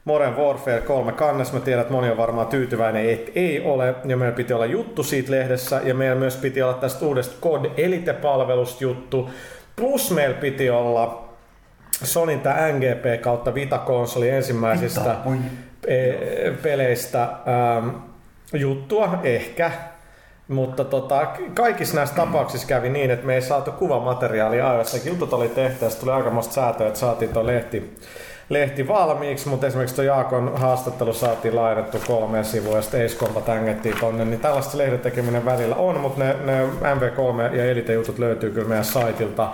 Modern 0.06 0.36
Warfare 0.36 0.80
3 0.80 1.12
kannes. 1.12 1.52
Mä 1.52 1.60
tiedän, 1.60 1.80
että 1.80 1.92
moni 1.92 2.10
on 2.10 2.16
varmaan 2.16 2.46
tyytyväinen, 2.46 3.10
että 3.10 3.32
ei 3.34 3.60
ole. 3.64 3.94
Ja 4.04 4.16
meillä 4.16 4.36
piti 4.36 4.52
olla 4.52 4.66
juttu 4.66 5.02
siitä 5.02 5.30
lehdessä. 5.30 5.80
Ja 5.84 5.94
meillä 5.94 6.16
myös 6.16 6.36
piti 6.36 6.62
olla 6.62 6.74
tästä 6.74 7.06
uudesta 7.06 7.40
COD 7.42 7.70
Elite-palvelusta 7.76 8.84
juttu. 8.84 9.30
Plus 9.76 10.10
meillä 10.10 10.36
piti 10.36 10.70
olla 10.70 11.28
Sonin 12.02 12.40
tämä 12.40 12.56
NGP 12.72 13.22
kautta 13.22 13.54
Vita-konsoli 13.54 14.28
ensimmäisistä 14.30 15.16
pe- 15.86 16.52
peleistä 16.62 17.22
ähm, 17.22 17.88
juttua, 18.52 19.20
ehkä. 19.22 19.70
Mutta 20.48 20.84
tota, 20.84 21.26
kaikissa 21.54 21.96
näissä 21.96 22.16
tapauksissa 22.16 22.66
kävi 22.68 22.88
niin, 22.88 23.10
että 23.10 23.26
me 23.26 23.34
ei 23.34 23.42
saatu 23.42 23.72
kuvamateriaalia 23.72 24.70
ajoissa. 24.70 25.08
Jutut 25.08 25.32
oli 25.32 25.48
tehty 25.48 25.84
ja 25.84 25.90
tuli 25.90 26.12
aikamoista 26.12 26.54
säätöä, 26.54 26.86
että 26.86 26.98
saatiin 26.98 27.32
tuo 27.32 27.46
lehti, 27.46 27.96
lehti 28.48 28.88
valmiiksi, 28.88 29.48
mutta 29.48 29.66
esimerkiksi 29.66 29.96
tuo 29.96 30.04
Jaakon 30.04 30.52
haastattelu 30.54 31.12
saatiin 31.12 31.56
lainattu 31.56 31.98
kolme 32.06 32.44
sivua 32.44 32.76
ja 32.76 32.82
sitten 32.82 33.04
Ace 33.04 33.16
Combat 33.16 33.48
ängettiin 33.48 33.96
tonne, 34.00 34.24
niin 34.24 34.40
tällaista 34.40 34.78
lehden 34.78 35.00
tekeminen 35.00 35.44
välillä 35.44 35.76
on, 35.76 36.00
mutta 36.00 36.24
ne, 36.24 36.36
ne 36.44 36.66
MV3 36.66 37.56
ja 37.56 37.64
Elite-jutut 37.64 38.18
löytyy 38.18 38.50
kyllä 38.50 38.68
meidän 38.68 38.84
saitilta 38.84 39.48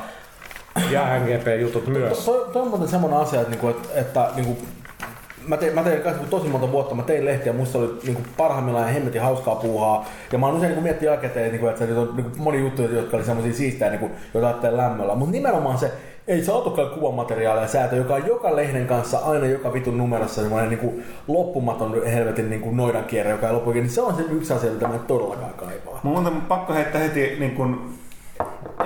ja 0.90 1.18
NGP-jutut 1.18 1.86
myös. 1.86 2.24
Toi 2.24 2.62
on 2.62 2.68
muuten 2.68 2.88
semmoinen 2.88 3.20
asia, 3.20 3.40
että, 3.40 3.50
niinku, 3.50 3.68
että, 3.68 3.88
että 4.00 4.28
niinku, 4.36 4.56
mä 5.48 5.56
tein, 5.56 5.74
mä 5.74 5.82
tein 5.82 6.02
kanssa 6.02 6.22
tosi 6.30 6.48
monta 6.48 6.72
vuotta, 6.72 6.94
mä 6.94 7.02
tein 7.02 7.24
lehtiä, 7.24 7.52
musta 7.52 7.78
oli 7.78 7.98
niinku, 8.04 8.22
parhaimmillaan 8.36 8.86
ja 8.86 8.92
hemmetin 8.92 9.22
hauskaa 9.22 9.54
puuhaa. 9.54 10.06
Ja 10.32 10.38
mä 10.38 10.46
oon 10.46 10.54
usein 10.54 10.68
niinku, 10.68 10.82
miettinyt 10.82 11.10
jälkikäteen, 11.10 11.50
niinku, 11.50 11.66
että 11.66 11.86
se 11.86 11.94
on 11.94 12.16
niinku, 12.16 12.30
moni 12.36 12.60
juttu, 12.60 12.82
jotka 12.82 13.16
oli 13.16 13.24
semmoisia 13.24 13.54
siistejä, 13.54 13.90
niinku, 13.90 14.10
joita 14.34 14.46
ajattelee 14.46 14.76
lämmöllä. 14.76 15.14
Mutta 15.14 15.32
nimenomaan 15.32 15.78
se, 15.78 15.92
ei 16.32 16.44
saatukaan 16.44 16.90
kuvamateriaalia 16.90 17.66
säätö, 17.66 17.96
joka 17.96 18.14
on 18.14 18.26
joka 18.26 18.56
lehden 18.56 18.86
kanssa 18.86 19.18
aina 19.18 19.46
joka 19.46 19.72
vitun 19.72 19.98
numerossa 19.98 20.42
semmoinen 20.42 20.70
niinku, 20.70 21.02
loppumaton 21.28 22.06
helvetin 22.06 22.50
niinku, 22.50 22.70
noidan 22.70 23.04
kierre, 23.04 23.30
joka 23.30 23.46
ei 23.46 23.52
loppu 23.52 23.72
niin 23.72 23.90
se 23.90 24.00
on 24.00 24.16
se 24.16 24.22
yksi 24.22 24.52
asia, 24.52 24.70
mitä 24.70 24.88
mä 24.88 24.94
en 24.94 25.00
todellakaan 25.00 25.54
kaipaa. 25.54 26.00
Mun 26.02 26.26
on 26.26 26.42
pakko 26.48 26.74
heittää 26.74 27.00
heti 27.00 27.36
niin 27.38 27.50
kun 27.50 27.92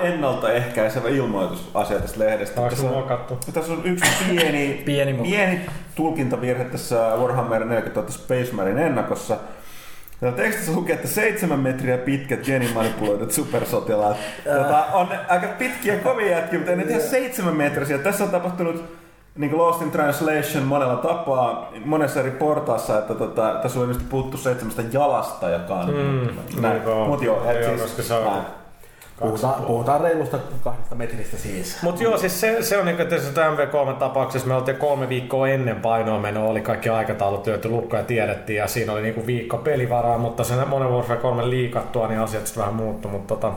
ennaltaehkäisevä 0.01 1.09
ilmoitusasia 1.09 1.99
tästä 1.99 2.19
lehdestä. 2.19 2.61
Onko 2.61 2.69
Tässä 2.69 2.89
on, 2.89 3.53
tässä 3.53 3.73
on 3.73 3.81
yksi 3.83 4.11
pieni, 4.29 4.81
Pieni 4.85 5.13
pieni 5.13 5.61
tulkintavirhe 5.95 6.63
tässä 6.63 6.95
Warhammer 7.19 7.65
40 7.65 7.99
000 7.99 8.11
Space 8.11 8.51
Marine 8.51 8.85
ennakossa. 8.85 9.37
Täällä 10.19 10.37
tekstissä 10.37 10.71
lukee, 10.71 10.95
että 10.95 11.07
seitsemän 11.07 11.59
metriä 11.59 11.97
pitkät 11.97 12.39
genimanipuloidut 12.45 13.31
supersotilaat. 13.31 14.17
Tota, 14.43 14.85
on 14.93 15.07
aika 15.29 15.47
pitkiä 15.47 15.97
kovia 15.97 16.29
jätkiä, 16.31 16.59
mutta 16.59 16.71
ei 16.71 16.77
ne 16.77 16.83
ihan 16.83 17.01
seitsemän 17.01 17.55
metrisiä. 17.55 17.97
Tässä 17.97 18.23
on 18.23 18.29
tapahtunut 18.29 18.83
niin 19.35 19.49
kuin 19.49 19.57
Lost 19.61 19.81
in 19.81 19.91
Translation 19.91 20.63
monella 20.63 20.95
tapaa, 20.95 21.71
monessa 21.85 22.19
eri 22.19 22.31
portaassa, 22.31 22.97
että 22.99 23.13
tota, 23.15 23.59
tässä 23.61 23.79
on 23.79 23.95
puhuttu 24.09 24.37
seitsemästä 24.37 24.83
jalasta, 24.91 25.49
joka 25.49 25.73
on 25.73 25.85
Mm, 25.89 26.61
näin. 26.61 26.77
niin 26.79 26.87
on. 26.87 27.07
Mut 27.07 27.21
joo, 27.21 27.51
et 27.51 27.61
Joo, 27.61 27.69
siis, 27.69 27.81
koska 27.81 28.01
se 28.01 28.13
on- 28.13 28.23
näin. 28.25 28.43
Puhutaan, 29.19 29.63
puhutaan 29.63 30.01
reilusta 30.01 30.39
kahdesta 30.63 30.95
metristä 30.95 31.37
siis. 31.37 31.77
Mutta 31.81 32.03
joo, 32.03 32.17
siis 32.17 32.41
se, 32.41 32.57
se 32.61 32.77
on 32.77 32.85
niin 32.85 32.97
kuin 32.97 33.07
tässä 33.07 33.49
MV3-tapauksessa, 33.49 34.47
me 34.47 34.53
oltiin 34.53 34.77
kolme 34.77 35.09
viikkoa 35.09 35.47
ennen 35.47 35.75
painoa 35.75 36.19
menoa, 36.19 36.49
oli 36.49 36.61
kaikki 36.61 36.89
aikataulut 36.89 37.43
työty 37.43 37.69
lukko 37.69 37.97
ja 37.97 38.03
tiedettiin, 38.03 38.57
ja 38.57 38.67
siinä 38.67 38.93
oli 38.93 39.01
niin 39.01 39.13
kuin 39.13 39.27
viikko 39.27 39.57
pelivaraa, 39.57 40.17
mutta 40.17 40.43
sen 40.43 40.67
Modern 40.67 40.91
Warfare 40.91 41.19
3 41.19 41.49
liikattua, 41.49 42.07
niin 42.07 42.19
asiat 42.19 42.47
sitten 42.47 42.61
vähän 42.61 42.75
muuttu, 42.75 43.07
mutta 43.07 43.35
tota, 43.35 43.53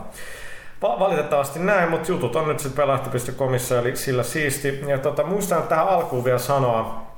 va- 0.82 0.98
valitettavasti 0.98 1.58
näin, 1.58 1.90
mutta 1.90 2.12
jutut 2.12 2.36
on 2.36 2.48
nyt 2.48 2.60
sitten 2.60 2.82
pelahti.comissa, 2.82 3.78
eli 3.78 3.96
sillä 3.96 4.22
siisti. 4.22 4.80
Ja 4.86 4.98
tota, 4.98 5.22
muistan 5.22 5.62
tähän 5.62 5.88
alkuun 5.88 6.24
vielä 6.24 6.38
sanoa, 6.38 7.10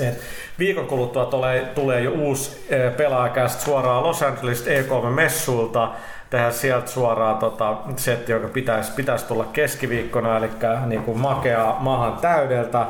et 0.00 0.20
viikon 0.58 0.86
kuluttua 0.86 1.24
tulee, 1.24 1.60
tulee 1.60 2.00
jo 2.00 2.10
uusi 2.10 2.66
eh, 2.68 2.96
pelaajakäst 2.96 3.60
suoraan 3.60 4.02
Los 4.02 4.22
Angeles 4.22 4.66
E3-messuilta. 4.66 5.88
Tehdään 6.34 6.52
sieltä 6.52 6.86
suoraan 6.86 7.38
tota, 7.38 7.76
setti, 7.96 8.32
joka 8.32 8.48
pitäisi, 8.48 8.92
pitäisi 8.92 9.26
tulla 9.26 9.44
keskiviikkona, 9.44 10.36
eli 10.36 10.50
niin 10.86 11.02
kuin 11.02 11.18
makea 11.18 11.76
mahan 11.80 12.16
täydeltä. 12.16 12.86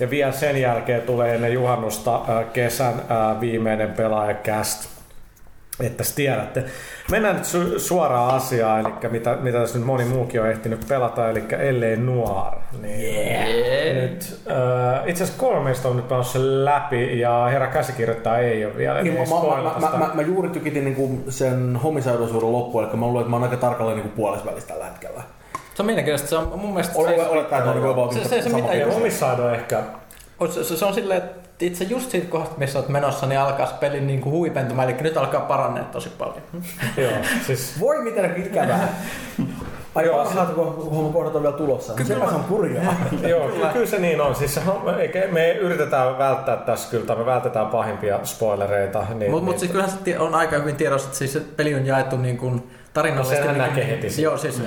Ja 0.00 0.10
vielä 0.10 0.32
sen 0.32 0.60
jälkeen 0.60 1.02
tulee 1.02 1.34
ennen 1.34 1.52
juhannusta 1.52 2.14
äh, 2.14 2.52
kesän 2.52 2.94
äh, 2.94 3.40
viimeinen 3.40 3.92
pelaajakäst 3.92 4.89
että 5.80 6.04
tiedätte. 6.16 6.64
Mennään 7.10 7.36
nyt 7.36 7.44
su- 7.44 7.78
suoraan 7.78 8.34
asiaan, 8.34 8.80
eli 8.80 9.10
mitä, 9.10 9.36
mitä 9.40 9.58
tässä 9.60 9.78
nyt 9.78 9.86
moni 9.86 10.04
muukin 10.04 10.40
on 10.42 10.48
ehtinyt 10.50 10.80
pelata, 10.88 11.30
eli 11.30 11.44
ellei 11.58 11.96
Noir. 11.96 12.54
Niin 12.82 13.26
Yeah. 13.26 13.94
nyt, 14.02 14.40
äh, 14.50 15.08
itse 15.08 15.24
asiassa 15.24 15.40
kolme 15.40 15.60
meistä 15.64 15.88
on 15.88 15.96
nyt 15.96 16.08
päässyt 16.08 16.32
sen 16.42 16.64
läpi 16.64 17.20
ja 17.20 17.46
herra 17.52 17.66
käsikirjoittaja 17.66 18.38
ei 18.38 18.64
ole 18.64 18.76
vielä. 18.76 19.02
Niin, 19.02 19.16
ei 19.16 19.24
mä, 19.26 19.62
mä, 19.62 19.70
mä, 19.80 19.86
sitä. 19.86 19.96
mä, 19.98 20.10
mä, 20.14 20.22
juuri 20.22 20.48
tykitin 20.48 20.84
niinku 20.84 21.20
sen 21.28 21.76
homisaudosuuden 21.76 22.52
loppuun, 22.52 22.84
eli 22.84 22.96
mä 22.96 23.06
luulen, 23.06 23.20
että 23.20 23.30
mä 23.30 23.36
oon 23.36 23.42
aika 23.42 23.56
tarkalleen 23.56 23.98
niinku 23.98 24.16
puolessa 24.16 24.46
välissä 24.50 24.68
tällä 24.68 24.84
hetkellä. 24.84 25.22
Se 25.74 25.82
on 25.82 25.86
mielenkiintoista. 25.86 26.28
Se 26.28 26.36
on 26.36 26.58
mun 26.58 26.70
mielestä... 26.74 26.98
Ole- 26.98 27.08
se- 27.16 27.26
Olettaa, 27.28 27.58
että 27.58 27.70
on 27.70 27.76
niinku 27.76 27.90
about 27.92 28.12
Se- 28.12 28.24
se- 28.24 28.28
se 28.28 28.42
sama 28.42 28.56
mitä 28.62 28.74
Ja 28.74 28.86
just- 28.86 28.94
Homicide 28.94 29.42
on 29.42 29.54
ehkä 29.54 29.82
on- 30.38 30.52
Se, 30.52 30.64
se, 30.64 30.76
se 30.76 30.84
on 30.84 30.94
silleen, 30.94 31.18
että 31.22 31.39
itse 31.60 31.84
just 31.84 32.10
siitä 32.10 32.26
kohdasta, 32.26 32.58
missä 32.58 32.78
olet 32.78 32.88
menossa, 32.88 33.26
niin 33.26 33.40
alkaa 33.40 33.66
se 33.66 33.74
pelin 33.80 34.06
niin 34.06 34.20
kuin 34.20 34.32
huipentumaan. 34.32 34.90
Eli 34.90 35.00
nyt 35.00 35.16
alkaa 35.16 35.40
parannea 35.40 35.84
tosi 35.84 36.08
paljon. 36.08 36.42
Joo, 36.96 37.12
siis 37.46 37.80
Voi 37.80 38.02
miten 38.02 38.34
ikävää. 38.46 38.88
Ai 39.94 40.06
Joo, 40.06 40.24
parhaat 40.24 40.54
kohdat 41.12 41.34
on 41.34 41.42
vielä 41.42 41.56
tulossa. 41.56 41.92
Sepä 41.96 42.28
se 42.28 42.34
on 42.34 42.44
kurjaa. 42.44 42.94
Joo, 43.28 43.48
kyllä, 43.48 43.68
kyllä 43.72 43.86
se 43.86 43.98
niin 43.98 44.20
on. 44.20 44.34
Siis 44.34 44.60
me 45.30 45.52
yritetään 45.52 46.18
välttää 46.18 46.56
tässä 46.56 46.90
kyllä, 46.90 47.06
tai 47.06 47.16
me 47.16 47.26
vältetään 47.26 47.66
pahimpia 47.66 48.20
spoilereita. 48.24 49.06
Niin, 49.14 49.30
Mutta 49.30 49.44
mut 49.44 49.52
niin, 49.52 49.60
siis 49.60 49.72
kyllähän 49.72 49.98
se 50.04 50.18
on 50.18 50.34
aika 50.34 50.58
hyvin 50.58 50.76
tiedossa, 50.76 51.06
että 51.06 51.18
siis 51.18 51.32
se 51.32 51.40
peli 51.40 51.74
on 51.74 51.86
jaettu 51.86 52.16
niin 52.16 52.38
kuin 52.38 52.70
tarinallisesti. 52.92 53.46
No, 53.46 53.52
niin 53.52 53.62
näkee 53.62 53.88
heti 53.88 54.10
siinä. 54.10 54.30
Joo, 54.30 54.38
siis 54.38 54.58
mm. 54.58 54.64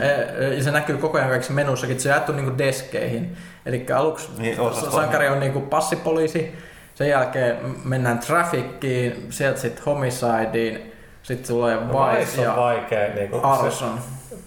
ja 0.58 0.64
se 0.64 0.72
näkyy 0.72 0.98
koko 0.98 1.18
ajan 1.18 1.30
kaikissa 1.30 1.54
menussakin, 1.54 1.92
että 1.92 2.04
se 2.04 2.10
on 2.10 2.14
jaettu 2.14 2.32
niin 2.32 2.46
kuin 2.46 2.58
deskeihin. 2.58 3.38
Eli 3.66 3.86
aluksi 3.96 4.30
Niin, 4.38 4.58
sankari 4.92 5.28
on 5.28 5.40
niin 5.40 5.54
kuin 5.54 5.66
passipoliisi, 5.66 6.56
sen 6.96 7.10
jälkeen 7.10 7.58
mennään 7.86 8.20
traffickiin, 8.20 9.28
sieltä 9.30 9.60
sitten 9.60 9.84
homicideen, 9.86 10.82
sitten 11.24 11.48
tulee 11.48 11.76
no, 11.76 11.82
Vice 12.12 12.40
on 12.40 12.44
ja 12.46 12.56
vaikea. 12.56 13.14
Niinku, 13.16 13.38
se, 13.40 13.44
Arson. 13.46 14.00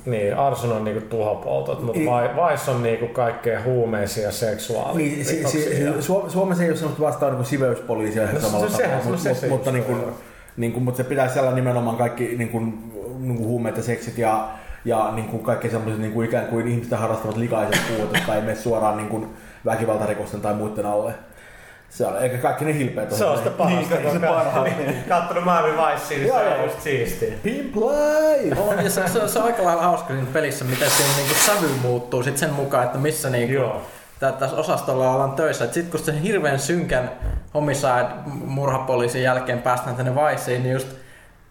niin, 0.06 0.36
Arson 0.36 0.72
on 0.72 0.84
niinku 0.84 1.06
tuhopoltot, 1.08 1.82
mutta 1.82 1.98
Niin. 1.98 2.10
Vice 2.12 2.70
on 2.70 2.82
niinku 2.82 3.06
kaikkea 3.06 3.62
huumeisia 3.62 4.32
seksuaalisia. 4.32 5.06
Niin, 5.14 5.24
si, 5.24 5.44
si, 5.48 5.62
si, 5.62 6.02
Suom- 6.02 6.30
Suomessa 6.30 6.62
ei 6.64 6.70
ole 6.70 6.76
sellaista 6.76 7.02
vastaan 7.02 7.34
niin 7.34 7.44
siveyspoliisia 7.44 8.22
No, 8.32 8.40
samalla 8.40 8.68
se- 8.68 8.82
tavalla, 8.82 9.02
se- 9.02 9.28
mutta, 9.28 9.40
se 9.40 9.48
mutta, 9.48 9.70
just 9.70 9.72
niin 9.72 9.84
kuin, 10.00 10.14
niin 10.56 10.72
kuin, 10.72 10.82
mutta 10.82 10.96
se 10.96 11.04
pitää 11.04 11.28
siellä 11.28 11.52
nimenomaan 11.52 11.96
kaikki 11.96 12.34
niin 12.38 12.48
kuin, 12.48 12.92
niin 13.20 13.36
kuin 13.36 13.48
huumeet 13.48 13.76
ja 13.76 13.82
seksit 13.82 14.18
ja, 14.18 14.48
ja 14.84 15.12
niin 15.14 15.28
kuin 15.28 15.42
kaikki 15.42 15.70
sellaiset 15.70 16.00
niin 16.00 16.12
kuin 16.12 16.28
ikään 16.28 16.46
kuin 16.46 16.68
ihmisten 16.68 16.98
harrastamat 16.98 17.36
likaiset 17.36 17.80
puut, 17.88 18.14
jotka 18.14 18.34
ei 18.34 18.40
mene 18.40 18.54
suoraan 18.54 18.96
niin 18.96 19.08
kuin 19.08 19.26
väkivaltarikosten 19.64 20.40
tai 20.40 20.54
muiden 20.54 20.86
alle. 20.86 21.14
Se 21.96 22.06
on, 22.06 22.22
eikä 22.22 22.38
kaikki 22.38 22.64
ne 22.64 22.74
hilpeät 22.74 23.10
ole. 23.10 23.18
Se 23.18 23.24
on 23.24 23.38
sitä 23.38 23.50
parasta. 23.50 23.94
Niin, 23.94 24.12
se 24.12 24.26
parhaat. 24.26 24.64
niin, 24.64 25.04
Kattonut 25.08 25.44
Miami 25.44 25.68
Vicea, 25.68 26.18
niin 26.18 26.32
se 26.32 26.58
on 26.58 26.64
just 26.64 26.80
siistiä. 26.80 27.34
Pin 27.42 27.70
play! 27.74 28.50
On, 28.68 28.84
ja 28.84 28.90
se, 28.90 29.08
se, 29.08 29.28
se, 29.28 29.38
on 29.38 29.44
aika 29.44 29.64
lailla 29.64 29.82
hauska 29.82 30.08
siinä 30.14 30.26
pelissä, 30.32 30.64
miten 30.64 30.90
siinä 30.90 31.12
niinku 31.16 31.34
sävy 31.34 31.68
muuttuu 31.82 32.22
sit 32.22 32.38
sen 32.38 32.52
mukaan, 32.52 32.84
että 32.84 32.98
missä 32.98 33.30
niinku, 33.30 33.54
Joo. 33.54 33.82
tä- 34.20 34.32
tässä 34.32 34.56
osastolla 34.56 35.12
ollaan 35.12 35.32
töissä. 35.32 35.64
Sitten 35.64 35.90
kun 35.90 36.00
sen 36.00 36.18
hirveän 36.18 36.58
synkän 36.58 37.10
homicide 37.54 38.06
murhapoliisin 38.44 39.22
jälkeen 39.22 39.62
päästään 39.62 39.96
tänne 39.96 40.14
Viceen, 40.14 40.62
niin 40.62 40.72
just 40.72 40.88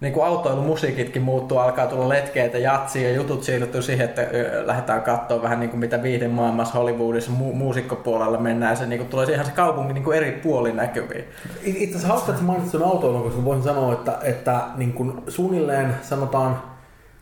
niin 0.01 0.13
kuin 0.13 0.25
autoilumusiikitkin 0.25 1.21
muuttuu, 1.21 1.57
alkaa 1.57 1.87
tulla 1.87 2.09
letkeitä, 2.09 2.57
jatsia 2.57 3.09
ja 3.09 3.15
jutut 3.15 3.43
siirtyy 3.43 3.81
siihen, 3.81 4.05
että 4.05 4.21
lähdetään 4.65 5.01
katsoa 5.01 5.41
vähän 5.41 5.59
niin 5.59 5.69
kuin 5.69 5.79
mitä 5.79 6.03
viihden 6.03 6.31
maailmassa 6.31 6.79
Hollywoodissa 6.79 7.31
mu- 7.31 7.53
muusikkopuolella 7.53 8.37
mennään 8.37 8.71
ja 8.71 8.75
se 8.75 8.85
niin 8.85 8.99
kuin 8.99 9.09
tulee 9.09 9.31
ihan 9.31 9.45
se 9.45 9.51
kaupunki 9.51 9.93
niin 9.93 10.03
kuin 10.03 10.17
eri 10.17 10.31
puolin 10.31 10.75
näkyviin. 10.75 11.23
It- 11.63 11.75
Itse 11.81 11.97
asiassa 11.97 12.07
hauska, 12.07 12.31
että 12.31 12.71
sen 12.71 12.83
autoilun, 12.83 13.23
koska 13.23 13.45
voisin 13.45 13.63
sanoa, 13.63 13.93
että, 13.93 14.17
että 14.23 14.61
niin 14.75 14.93
kuin 14.93 15.13
suunnilleen 15.27 15.95
sanotaan 16.01 16.61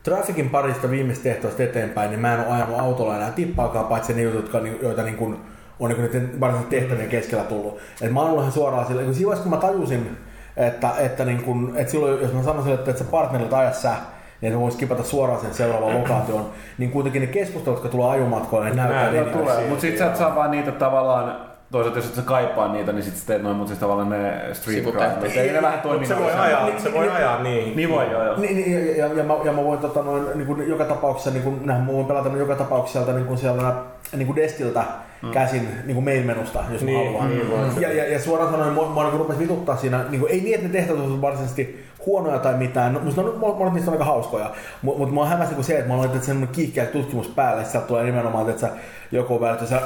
Trafficin 0.04 0.50
parista 0.50 0.90
viimeistä 0.90 1.24
tehtävästä 1.24 1.64
eteenpäin, 1.64 2.10
niin 2.10 2.20
mä 2.20 2.34
en 2.34 2.40
ole 2.40 2.48
ajanut 2.48 2.80
autolla 2.80 3.16
enää 3.18 3.32
tippaakaan, 3.32 3.86
paitsi 3.86 4.14
ne 4.14 4.22
jutut, 4.22 4.42
jotka, 4.42 4.62
joita 4.82 5.04
niin 5.04 5.18
kuin, 5.18 5.38
on 5.80 5.90
niin 5.90 6.10
kuin 6.10 6.40
varsinaisen 6.40 6.70
tehtävien 6.80 7.10
keskellä 7.10 7.44
tullut. 7.44 7.78
Et 8.02 8.12
mä 8.12 8.20
oon 8.20 8.30
ollut 8.30 8.42
ihan 8.42 8.54
suoraan 8.54 8.88
sillä, 8.88 9.04
kun 9.04 9.16
siinä 9.16 9.36
kun 9.36 9.50
mä 9.50 9.58
tajusin, 9.58 10.18
että, 10.58 10.90
että, 10.98 11.26
niin 11.26 11.44
kuin, 11.44 11.76
että 11.76 11.92
silloin, 11.92 12.22
jos 12.22 12.34
mä 12.34 12.44
sanoisin, 12.44 12.74
että, 12.74 12.92
että 12.92 13.04
sä 13.04 13.10
partnerilla 13.12 13.60
ajaa 13.60 13.74
sä, 13.74 13.96
niin 14.42 14.54
että 14.54 14.60
voisi 14.60 14.78
kipata 14.78 15.04
suoraan 15.04 15.42
sen 15.42 15.54
seuraavaan 15.54 16.00
lokaatioon, 16.00 16.50
niin 16.78 16.92
kuitenkin 16.92 17.22
ne 17.22 17.28
keskustelut, 17.28 17.78
jotka 17.78 17.90
tulee 17.90 18.10
ajomatkoille, 18.10 18.70
ne 18.70 18.76
näyttää 18.76 19.12
Näin, 19.12 19.26
niin, 19.26 19.38
tulee. 19.38 19.68
Mutta 19.68 19.82
sit 19.82 19.98
sä 19.98 20.06
et 20.06 20.16
saa 20.16 20.36
vaan 20.36 20.52
niitä 20.52 20.72
tavallaan, 20.72 21.38
toisaalta 21.72 22.00
jos 22.00 22.08
et 22.08 22.16
sä 22.16 22.22
kaipaa 22.22 22.74
niitä, 22.74 22.92
niin 22.92 23.04
sit 23.04 23.16
sä 23.16 23.26
teet 23.28 23.44
noin, 23.44 23.56
mutta 23.56 23.68
siis 23.68 23.80
tavallaan 23.80 24.10
ne 24.10 24.34
street 24.54 24.84
crime, 24.84 25.42
ei 25.42 25.54
ne 25.54 25.62
vähän 25.62 25.82
toimii. 25.82 26.08
Se 26.08 26.20
voi 26.20 26.32
ajaa, 26.32 26.66
Niin, 26.66 26.82
se 26.82 26.94
voi 26.94 27.06
niin, 27.06 27.16
ajaa 27.16 27.44
niihin. 27.44 27.76
Niin 27.76 27.90
voi, 27.90 28.12
joo 28.12 28.26
joo. 28.26 28.38
Niin, 28.38 28.56
niin, 28.56 28.98
ja, 28.98 29.08
ja, 29.08 29.14
ja, 29.14 29.24
mä, 29.24 29.34
ja 29.44 29.52
mä 29.52 29.64
voin 29.64 29.80
tota, 29.80 30.02
noin, 30.02 30.26
niin 30.36 30.48
kuin 30.48 30.70
joka 30.70 30.86
tapauksessa, 30.86 31.32
niin 31.32 31.44
kuin, 31.44 31.66
nähdä, 31.66 31.84
mä 31.84 31.94
voin 31.94 32.06
pelata 32.06 32.30
ne 32.30 32.38
joka 32.38 32.56
tapauksessa 32.56 33.00
sieltä, 33.00 33.14
niin 33.14 33.28
kuin 33.28 33.38
sieltä 33.38 33.74
niin 34.16 34.28
kuin 34.28 34.36
Destiltä 34.36 34.84
käsin 35.32 35.68
niin 35.86 35.94
kuin 35.96 36.04
main-menusta, 36.04 36.60
jos 36.72 36.82
mä 36.82 36.86
Niin, 36.86 37.06
haluan. 37.08 37.30
niin 37.30 37.50
voi. 37.52 37.60
ja, 37.84 37.94
ja, 37.94 38.12
ja, 38.12 38.20
suoraan 38.20 38.52
sanoen, 38.52 38.74
mua, 38.74 38.86
mua 38.90 39.04
niin 39.04 39.20
rupesi 39.20 39.40
vituttaa 39.40 39.78
siinä, 39.78 40.04
niin 40.10 40.20
kuin, 40.20 40.32
ei 40.32 40.42
niin, 40.42 40.56
että 40.56 40.68
ne 40.68 40.74
tehtävät 40.74 41.00
olisivat 41.00 41.22
varsinaisesti 41.22 41.86
huonoja 42.06 42.40
tai 42.40 42.54
mitään, 42.54 42.94
no, 42.94 43.00
musta 43.00 43.22
on, 43.22 43.56
monet 43.58 43.74
niistä 43.74 43.92
on 43.92 43.96
aika 43.96 44.06
hauskoja, 44.06 44.52
mutta 44.82 45.00
mut 45.00 45.12
mua 45.12 45.26
hämäsi 45.28 45.54
niin 45.56 45.64
se, 45.64 45.78
että 45.78 45.88
mä 45.92 45.98
laitan 45.98 46.22
sen 46.22 46.50
kiihkeä 46.52 46.86
tutkimus 46.86 47.28
päälle, 47.28 47.62
että 47.62 47.72
sieltä 47.72 47.88
tulee 47.88 48.04
nimenomaan, 48.04 48.50
että 48.50 48.62
sä 48.62 48.70
joku 49.12 49.36
on 49.44 49.50
että 49.54 49.66
sä 49.66 49.82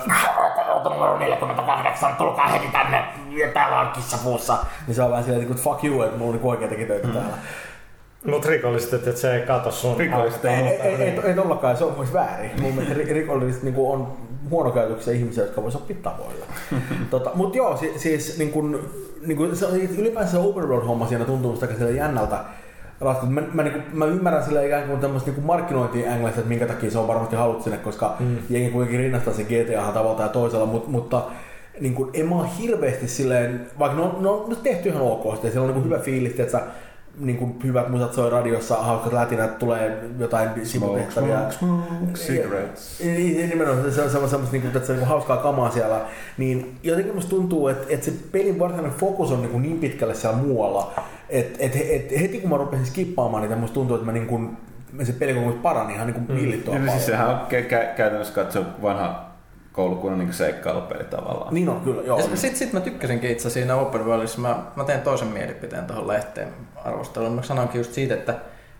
48, 1.19 2.15
tulkaa 2.15 2.47
heti 2.47 2.67
tänne, 2.71 3.03
ja 3.29 3.47
täällä 3.53 3.79
on 3.79 3.87
kissapuussa. 3.87 4.57
Niin 4.87 4.95
se 4.95 5.03
on 5.03 5.11
vähän 5.11 5.23
silleen, 5.23 5.51
että 5.51 5.63
fuck 5.63 5.83
you, 5.83 6.01
että 6.01 6.17
mulla 6.17 6.31
on 6.33 6.37
niin 6.37 6.47
oikeitakin 6.47 6.87
töitä 6.87 7.07
täällä. 7.07 7.33
Mut 8.25 8.45
rikolliset, 8.45 8.93
että 8.93 9.21
se 9.21 9.35
ei 9.35 9.41
kato 9.41 9.71
sun 9.71 9.97
Rikolliset 9.97 10.45
autoa. 10.45 10.51
Ei, 10.69 10.81
ei, 10.81 10.95
ei, 10.95 11.19
ei 11.23 11.33
tollakaan, 11.33 11.77
se 11.77 11.83
on 11.83 11.93
myös 11.97 12.13
väärin. 12.13 12.51
Mun 12.61 12.73
mielestä 12.73 12.99
ri- 13.03 13.13
rikolliset 13.13 13.63
niin 13.63 13.75
on 13.77 14.07
huonokäytöksiä 14.49 15.13
ihmisiä, 15.13 15.43
jotka 15.43 15.63
voisivat 15.63 15.81
oppia 15.81 15.97
tavoilla. 16.03 16.45
tota, 17.11 17.31
Mutta 17.33 17.57
joo, 17.57 17.77
si, 17.77 17.93
siis 17.97 18.37
niin 18.37 18.51
kun, 18.51 18.79
niin 19.25 19.37
kun, 19.37 19.55
se, 19.55 19.65
ylipäänsä 19.97 20.31
se 20.31 20.37
open 20.37 20.63
road 20.63 20.83
homma 20.83 21.07
siinä 21.07 21.25
tuntuu 21.25 21.55
sille 21.55 21.91
jännältä. 21.91 22.39
ratkaisu. 23.01 23.31
Mä, 23.31 23.41
mä, 23.53 23.63
niin 23.63 23.83
mä 23.93 24.05
ymmärrän 24.05 24.43
sille 24.43 24.65
ikään 24.65 24.87
kuin 24.87 24.99
tämmöistä 24.99 25.31
niin 25.31 25.45
markkinointi-englistä, 25.45 26.39
että 26.39 26.49
minkä 26.49 26.67
takia 26.67 26.91
se 26.91 26.97
on 26.97 27.07
varmasti 27.07 27.35
haluttu 27.35 27.63
sinne, 27.63 27.77
koska 27.77 28.15
mm. 28.19 28.37
jengi 28.49 28.71
kuitenkin 28.71 28.99
rinnastaa 28.99 29.33
sen 29.33 29.45
GTA 29.45 29.91
tavalla 29.91 30.17
tai 30.17 30.29
toisella, 30.29 30.65
mutta, 30.65 30.89
mutta 30.89 31.25
niin 31.79 31.93
kuin, 31.93 32.09
en 32.13 32.29
mä 32.29 32.35
ole 32.35 32.47
hirveästi 32.59 33.07
silleen, 33.07 33.67
vaikka 33.79 33.97
ne 33.97 34.03
on, 34.03 34.23
ne 34.23 34.29
on 34.29 34.57
tehty 34.63 34.89
ihan 34.89 35.01
ok, 35.01 35.25
ja 35.43 35.51
siellä 35.51 35.61
on 35.61 35.67
niin 35.67 35.73
kuin 35.73 35.85
hyvä 35.85 35.99
fiilis, 35.99 36.39
että 36.39 36.51
sä, 36.51 36.61
niin 37.19 37.37
kuin 37.37 37.55
hyvät 37.63 37.89
musat 37.89 38.13
soi 38.13 38.29
radiossa, 38.29 38.75
hauskat 38.75 39.13
lätinät, 39.13 39.59
tulee 39.59 40.03
jotain 40.19 40.49
sivutehtäviä. 40.63 41.51
smoke, 41.51 42.13
cigarettes. 42.13 42.99
Niin, 43.03 43.37
niin, 43.37 43.49
nimenomaan 43.49 43.91
se 43.91 44.01
on 44.01 44.09
semmoista, 44.09 44.29
semmoista 44.29 44.51
niin 44.51 44.61
kuin, 44.61 44.75
että 44.75 44.87
se, 44.87 44.93
niin 44.93 45.07
hauskaa 45.07 45.37
kamaa 45.37 45.71
siellä. 45.71 46.01
Niin 46.37 46.75
jotenkin 46.83 47.15
musta 47.15 47.29
tuntuu, 47.29 47.67
että, 47.67 47.85
että 47.89 48.05
se 48.05 48.13
pelin 48.31 48.59
varsinainen 48.59 48.99
fokus 48.99 49.31
on 49.31 49.41
niin, 49.41 49.51
kuin 49.51 49.61
niin 49.61 49.79
pitkälle 49.79 50.15
siellä 50.15 50.37
muualla. 50.37 50.93
Että 51.29 51.57
et, 51.59 51.75
et, 51.75 52.19
heti 52.19 52.39
kun 52.41 52.49
mä 52.49 52.57
rupesin 52.57 52.85
skippaamaan 52.85 53.43
niitä, 53.43 53.55
musta 53.55 53.73
tuntuu, 53.73 53.95
että 53.95 54.05
mä 54.05 54.11
niin 54.11 54.27
kuin, 54.27 54.57
se 55.03 55.13
pelikokemus 55.13 55.55
parani 55.55 55.93
ihan 55.93 56.07
niin 56.07 56.25
kuin 56.25 56.37
hillittömän 56.39 56.75
Ja 56.81 56.85
paljon. 56.85 56.99
siis 56.99 57.05
sehän 57.05 57.29
on 57.29 57.37
kä- 57.37 57.71
kä- 57.71 57.95
käytännössä 57.97 58.33
katsoa 58.33 58.65
vanha 58.81 59.27
koulukunnan 59.71 60.19
niin 60.19 60.33
seikkailupeli 60.33 61.03
tavallaan. 61.03 61.53
Niin 61.53 61.69
on 61.69 61.81
kyllä, 61.81 62.01
joo. 62.01 62.19
Ja 62.19 62.23
sitten 62.37 62.59
sit 62.59 62.73
mä 62.73 62.79
tykkäsinkin 62.79 63.31
itse 63.31 63.49
siinä 63.49 63.75
Open 63.75 64.05
Worldissa, 64.05 64.41
mä, 64.41 64.63
mä 64.75 64.83
teen 64.83 65.01
toisen 65.01 65.27
mielipiteen 65.27 65.85
tuohon 65.85 66.07
lehteen 66.07 66.47
arvosteluun. 66.87 67.33
Mä 67.33 67.43
sanoinkin 67.43 67.79
just 67.79 67.93
siitä, 67.93 68.13
että 68.13 68.35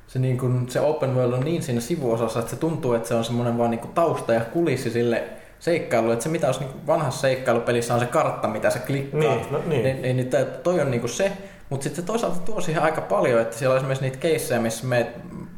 se, 0.08 0.20
niin 0.20 0.38
kun, 0.38 0.66
se 0.70 0.82
Open 0.82 1.16
World 1.16 1.34
on 1.34 1.40
niin 1.40 1.64
siinä 1.64 1.82
sivuosassa, 1.82 2.40
että 2.40 2.50
se 2.50 2.58
tuntuu, 2.58 2.94
että 2.94 3.08
se 3.08 3.16
on 3.16 3.24
semmoinen 3.24 3.58
vaan 3.58 3.72
niin 3.72 3.80
kuin 3.80 3.94
tausta 3.94 4.34
ja 4.34 4.42
kulissi 4.42 4.90
sille 4.90 5.24
seikkailulle. 5.60 6.14
Että 6.14 6.24
se 6.24 6.30
mitä 6.30 6.48
olisi 6.48 6.60
niin 6.60 6.88
vanhassa 6.88 7.22
seikkailupelissä 7.22 7.94
on 7.94 8.00
se 8.00 8.06
kartta, 8.06 8.48
mitä 8.48 8.70
sä 8.70 8.80
klikkaat. 8.80 9.24
Niin, 9.24 9.52
no 9.52 9.62
niin. 9.66 9.84
niin, 9.84 10.02
niin, 10.02 10.18
niin 10.18 10.30
toi 10.64 10.82
on 10.82 10.92
niin 10.92 11.02
kuin 11.02 11.12
se. 11.12 11.32
Mutta 11.70 11.84
sitten 11.84 12.02
se 12.02 12.08
toisaalta 12.08 12.40
tuo 12.40 12.62
siihen 12.62 12.84
aika 12.84 13.02
paljon, 13.02 13.42
että 13.42 13.58
siellä 13.58 13.74
on 13.74 13.78
esimerkiksi 13.78 14.06
niitä 14.06 14.18
keissejä, 14.18 14.62
missä 14.62 14.86
me, 14.86 15.08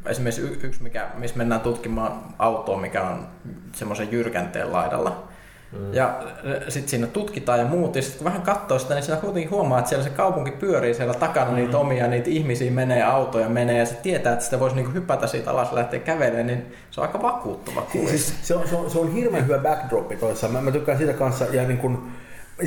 esimerkiksi 0.05 0.41
yksi, 0.41 0.83
mikä, 0.83 1.07
missä 1.17 1.37
mennään 1.37 1.61
tutkimaan 1.61 2.21
autoa, 2.39 2.77
mikä 2.77 3.03
on 3.03 3.27
semmoisen 3.75 4.11
jyrkänteen 4.11 4.73
laidalla. 4.73 5.28
Mm. 5.71 5.93
Ja 5.93 6.19
sitten 6.67 6.89
siinä 6.89 7.07
tutkitaan 7.07 7.59
ja 7.59 7.65
muut, 7.65 7.95
ja 7.95 8.01
sitten 8.01 8.17
kun 8.17 8.25
vähän 8.25 8.41
katsoo 8.41 8.79
sitä, 8.79 8.93
niin 8.93 9.03
siinä 9.03 9.19
kuitenkin 9.19 9.51
huomaa, 9.51 9.79
että 9.79 9.89
siellä 9.89 10.03
se 10.03 10.09
kaupunki 10.09 10.51
pyörii 10.51 10.93
siellä 10.93 11.13
takana, 11.13 11.49
mm. 11.49 11.55
niitä 11.55 11.77
omia, 11.77 12.07
niitä 12.07 12.29
ihmisiä 12.29 12.71
menee, 12.71 13.03
autoja 13.03 13.49
menee, 13.49 13.77
ja 13.77 13.85
se 13.85 13.95
tietää, 13.95 14.33
että 14.33 14.45
sitä 14.45 14.59
voisi 14.59 14.75
niinku 14.75 14.91
hypätä 14.93 15.27
siitä 15.27 15.51
alas 15.51 15.69
ja 15.69 15.75
lähteä 15.75 15.99
kävelemään, 15.99 16.47
niin 16.47 16.65
se 16.91 17.01
on 17.01 17.07
aika 17.07 17.21
vakuuttava 17.21 17.81
kulissi. 17.81 18.17
Siis 18.17 18.47
se, 18.47 18.55
on, 18.55 18.67
se, 18.67 18.75
on, 18.75 18.91
se 18.91 18.99
on 18.99 19.13
hirveän 19.13 19.43
hyvä 19.43 19.57
backdropi 19.57 20.15
toissa. 20.15 20.47
Mä, 20.47 20.61
mä 20.61 20.71
tykkään 20.71 20.97
siitä 20.97 21.13
kanssa. 21.13 21.45
Ja 21.51 21.67
niin 21.67 21.77
kun, 21.77 22.07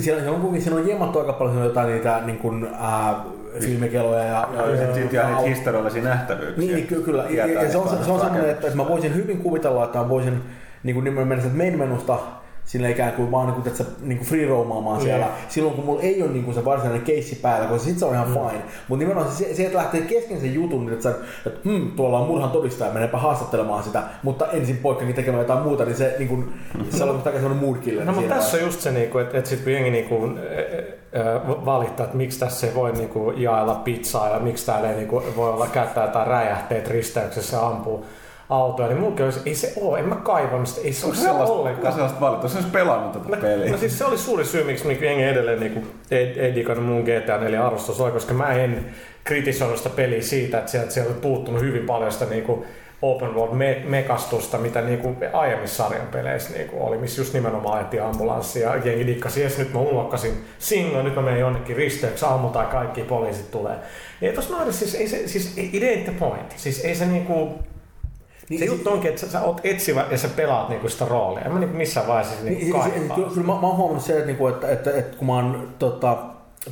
siellä, 0.01 0.21
siellä 0.21 0.37
on 0.37 0.41
kuitenkin 0.41 0.63
siinä 0.63 0.81
on 0.81 0.89
jemmattu 0.89 1.19
aika 1.19 1.33
paljon 1.33 1.65
jotain 1.65 1.89
niitä 1.89 2.21
niin 2.25 2.39
kun, 2.39 2.69
ää, 2.81 3.15
filmikeloja 3.61 4.25
ja, 4.25 4.49
Ja, 4.57 4.67
ja, 4.67 4.77
ja, 4.77 4.83
ja 4.83 4.95
niitä 4.95 5.37
historiallisia 5.37 6.03
nähtävyyksiä. 6.03 6.59
Niin, 6.59 6.75
niin 6.75 6.87
ky- 6.87 7.03
kyllä. 7.03 7.25
Ja, 7.29 7.45
Tietää 7.45 7.65
ja 7.65 7.71
se 7.71 7.79
on, 7.79 7.89
se 7.89 8.11
on 8.11 8.21
semmoinen, 8.21 8.51
että, 8.51 8.67
että 8.67 8.77
mä 8.77 8.89
voisin 8.89 9.15
hyvin 9.15 9.39
kuvitella, 9.39 9.85
että 9.85 9.99
mä 9.99 10.09
voisin 10.09 10.43
niin 10.83 10.95
kuin 10.95 11.05
nimenomaan 11.05 11.29
mennä 11.29 11.43
sieltä 11.43 11.57
main-menusta 11.57 12.19
sillä 12.65 12.89
ikään 12.89 13.13
kuin 13.13 13.31
vaan 13.31 13.47
niin 13.47 13.55
kuin, 13.63 13.69
että 13.69 13.85
niin 14.01 14.19
kuin 14.19 14.29
free 14.29 14.47
roamaamaan 14.47 14.99
Mm. 14.99 15.03
siellä 15.05 15.27
silloin, 15.49 15.75
kun 15.75 15.85
mulla 15.85 16.03
ei 16.03 16.23
ole 16.23 16.31
niin 16.31 16.45
kuin 16.45 16.55
se 16.55 16.65
varsinainen 16.65 17.03
keissi 17.03 17.37
päällä, 17.37 17.67
koska 17.67 17.85
sit 17.89 17.99
se 17.99 18.05
on 18.05 18.15
ihan 18.15 18.29
Mm. 18.29 18.35
fine. 18.35 18.63
Mutta 18.89 19.05
nimenomaan 19.05 19.33
se, 19.33 19.55
se, 19.55 19.65
että 19.67 19.79
lähtee 19.79 20.01
kesken 20.01 20.41
sen 20.41 20.55
jutun, 20.55 20.81
niin 20.87 20.93
että, 20.93 21.03
sä, 21.03 21.15
että 21.47 21.61
hmm, 21.65 21.91
tuolla 21.91 22.19
on 22.19 22.27
murhan 22.27 22.51
todistaja, 22.51 22.93
menepä 22.93 23.19
haastattelemaan 23.19 23.83
sitä, 23.85 24.03
mutta 24.23 24.47
ensin 24.53 24.77
poikkakin 24.77 25.15
tekemään 25.15 25.43
jotain 25.43 25.63
muuta, 25.63 25.85
niin 25.85 25.97
se, 25.97 26.15
niin 26.19 26.29
kuin, 26.29 26.53
se 26.91 27.05
on 27.05 27.11
aika 27.17 27.33
semmoinen 27.33 27.65
mood 27.65 27.77
killer. 27.77 28.05
No 28.05 28.13
mutta 28.13 28.35
tässä 28.35 28.57
on 28.57 28.63
just 28.63 28.81
se, 28.81 28.91
niinku, 28.93 29.19
että 29.19 29.39
et 29.39 29.47
sitten 29.47 29.65
kun 29.65 29.73
jengi 29.73 29.91
niinku, 29.91 30.15
ä, 30.25 31.21
ä, 31.21 31.41
valittaa, 31.65 32.05
että 32.05 32.17
miksi 32.17 32.41
tässä 32.41 32.67
ei 32.67 32.75
voi 32.75 32.93
niinku, 32.93 33.33
jaella 33.37 33.75
pizzaa 33.75 34.29
ja 34.29 34.39
miksi 34.39 34.67
täällä 34.67 34.91
ei 34.91 34.97
niinku, 34.97 35.23
voi 35.37 35.51
olla 35.53 35.67
käyttää 35.67 36.05
jotain 36.07 36.27
räjähteet 36.27 36.89
risteyksessä 36.89 37.57
ja 37.57 37.67
ampuu, 37.67 38.05
autoja, 38.53 38.89
niin 38.89 39.01
munkin 39.01 39.25
olisi, 39.25 39.41
ei 39.47 39.55
se 39.55 39.73
ole, 39.81 39.99
en 39.99 40.09
mä 40.09 40.17
kaivannut 40.17 40.69
sitä, 40.69 40.81
ei 40.87 40.93
se 40.93 41.07
ole 41.07 41.15
sellaista, 41.15 41.55
ollenkaan. 41.55 41.93
sellaista 41.95 42.21
valittu? 42.21 42.49
Se 42.49 42.57
olisi 42.57 42.71
pelannut 42.71 43.13
tätä 43.13 43.25
No, 43.29 43.37
peliä. 43.37 43.71
no 43.73 43.79
siis 43.79 43.99
se 43.99 44.05
oli 44.05 44.19
suuri 44.19 44.45
syy, 44.45 44.65
miksi 44.65 44.87
miksi 44.87 45.05
jengi 45.05 45.23
edelleen 45.25 45.61
niin 45.61 45.91
ei, 46.11 46.41
ei 46.41 46.55
digannut 46.55 46.87
mun 46.87 47.03
GTA 47.03 47.39
4 47.39 47.67
arvostus 47.67 48.01
oli, 48.01 48.13
koska 48.13 48.35
mä 48.35 48.53
en 48.53 48.87
kritisoinut 49.25 49.77
sitä 49.79 49.91
peliä 49.91 50.23
siitä, 50.23 50.59
että 50.59 50.71
sieltä, 50.71 50.91
sieltä 50.91 51.11
oli 51.11 51.19
puuttunut 51.21 51.61
hyvin 51.63 51.87
paljon 51.87 52.13
sitä 52.13 52.25
niin 52.25 52.43
kuin 52.43 52.65
open 53.03 53.35
world 53.35 53.55
me- 53.55 53.83
mekastusta, 53.89 54.59
mitä 54.59 54.81
niin 54.81 54.99
kuin 54.99 55.17
aiemmissa 55.33 55.85
sarjan 55.85 56.07
peleissä 56.07 56.53
niin 56.57 56.69
kuin 56.69 56.83
oli, 56.83 56.99
missä 56.99 57.21
just 57.21 57.35
nimenomaan 57.35 57.77
ajettiin 57.79 58.03
ambulanssia 58.03 58.77
ja 58.77 58.83
jengi 58.85 59.07
dikkasi, 59.07 59.43
jes 59.43 59.59
nyt 59.59 59.73
mä 59.73 59.81
unlokkasin 59.81 60.33
singo, 60.59 61.03
nyt 61.03 61.15
mä 61.15 61.23
menen 61.23 61.41
jonnekin 61.41 61.77
risteyksi, 61.77 62.25
ammutaan 62.25 62.67
kaikki 62.67 63.03
poliisit 63.03 63.51
tulee. 63.51 63.75
Ei 64.23 64.33
tossa 64.33 64.55
noin, 64.57 64.73
siis, 64.73 64.95
ei 64.95 65.09
se, 65.09 65.29
siis 65.29 65.55
it 65.59 65.83
ain't 65.83 66.05
the 66.05 66.13
point. 66.19 66.53
Siis 66.57 66.85
ei 66.85 66.95
se 66.95 67.07
niinku, 67.07 67.59
Niin, 68.61 68.69
se 68.71 68.75
juttu 68.75 68.91
onkin, 68.91 69.09
että 69.09 69.21
sä, 69.21 69.31
sä 69.31 69.41
oot 69.43 69.61
etsivä 69.65 70.05
ja 70.11 70.19
sä 70.19 70.29
pelaat 70.37 70.69
niinku 70.69 70.89
sitä 70.89 71.05
roolia. 71.05 71.45
En 71.45 71.53
mä 71.53 71.59
niinku 71.59 71.77
missään 71.77 72.07
vaiheessa 72.07 72.45
Niin, 72.45 72.59
niinku 72.59 72.83
siis, 72.83 72.95
kaipaa. 72.95 73.17
kyllä, 73.17 73.29
kyllä 73.29 73.47
mä, 73.47 73.53
mä 73.61 73.67
oon 73.67 73.77
huomannut 73.77 74.05
se, 74.05 74.13
että, 74.13 74.27
niinku, 74.27 74.47
että, 74.47 74.69
että, 74.71 74.91
että 74.91 75.17
kun 75.19 75.27
mä 75.27 75.35
oon 75.35 75.69
tota, 75.79 76.17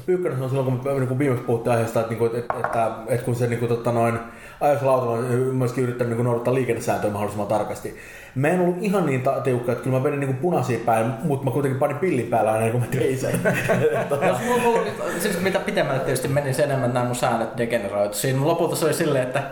Pyykkönen 0.07 0.39
sanoi 0.39 0.51
silloin, 0.51 0.79
kun 0.81 0.93
me 0.93 1.01
niin 1.01 1.19
viimeksi 1.19 1.45
puhuttiin 1.45 1.73
aiheesta, 1.73 2.01
että, 2.01 2.11
niinku, 2.11 2.25
että, 2.37 2.55
että, 2.65 2.91
että 3.09 3.25
kun 3.25 3.35
se 3.35 3.47
niin 3.47 3.59
kuin, 3.59 3.69
tota, 3.69 3.93
noin, 3.93 4.19
ajoissa 4.61 4.91
autolla 4.91 5.13
on 5.19 5.25
myöskin 5.35 5.85
yrittänyt 5.85 6.17
niin 6.17 6.25
noudattaa 6.25 6.55
liikennesääntöjä 6.55 7.13
mahdollisimman 7.13 7.47
tarkasti. 7.49 7.97
Mä 8.35 8.49
en 8.49 8.61
ollut 8.61 8.77
ihan 8.81 9.07
niin 9.07 9.23
ta- 9.23 9.41
tiukka, 9.41 9.73
että 9.73 9.85
kyllä 9.85 9.97
mä 9.99 10.03
menin 10.03 10.21
niin 10.21 10.37
punaisia 10.37 10.79
päin, 10.87 11.07
mutta 11.23 11.45
mä 11.45 11.51
kuitenkin 11.51 11.79
panin 11.79 11.99
pillin 11.99 12.27
päällä 12.27 12.53
aina 12.53 12.71
kun 12.73 12.81
mä 12.81 12.87
tein 12.87 13.19
sen. 13.19 13.41
Jos 14.29 14.39
mulla, 14.47 14.63
mulla, 14.63 14.81
siis 15.19 15.41
mitä 15.41 15.59
pitemmälle 15.59 16.01
tietysti 16.01 16.29
meni, 16.29 16.55
sen 16.55 16.65
enemmän 16.65 16.95
nämä 16.95 17.07
mun 17.07 17.15
säännöt 17.17 17.57
degeneroitu. 17.59 18.15
Siinä 18.15 18.47
lopulta 18.47 18.77
se 18.77 18.85
oli 18.85 18.95
silleen, 18.95 19.27
että 19.27 19.43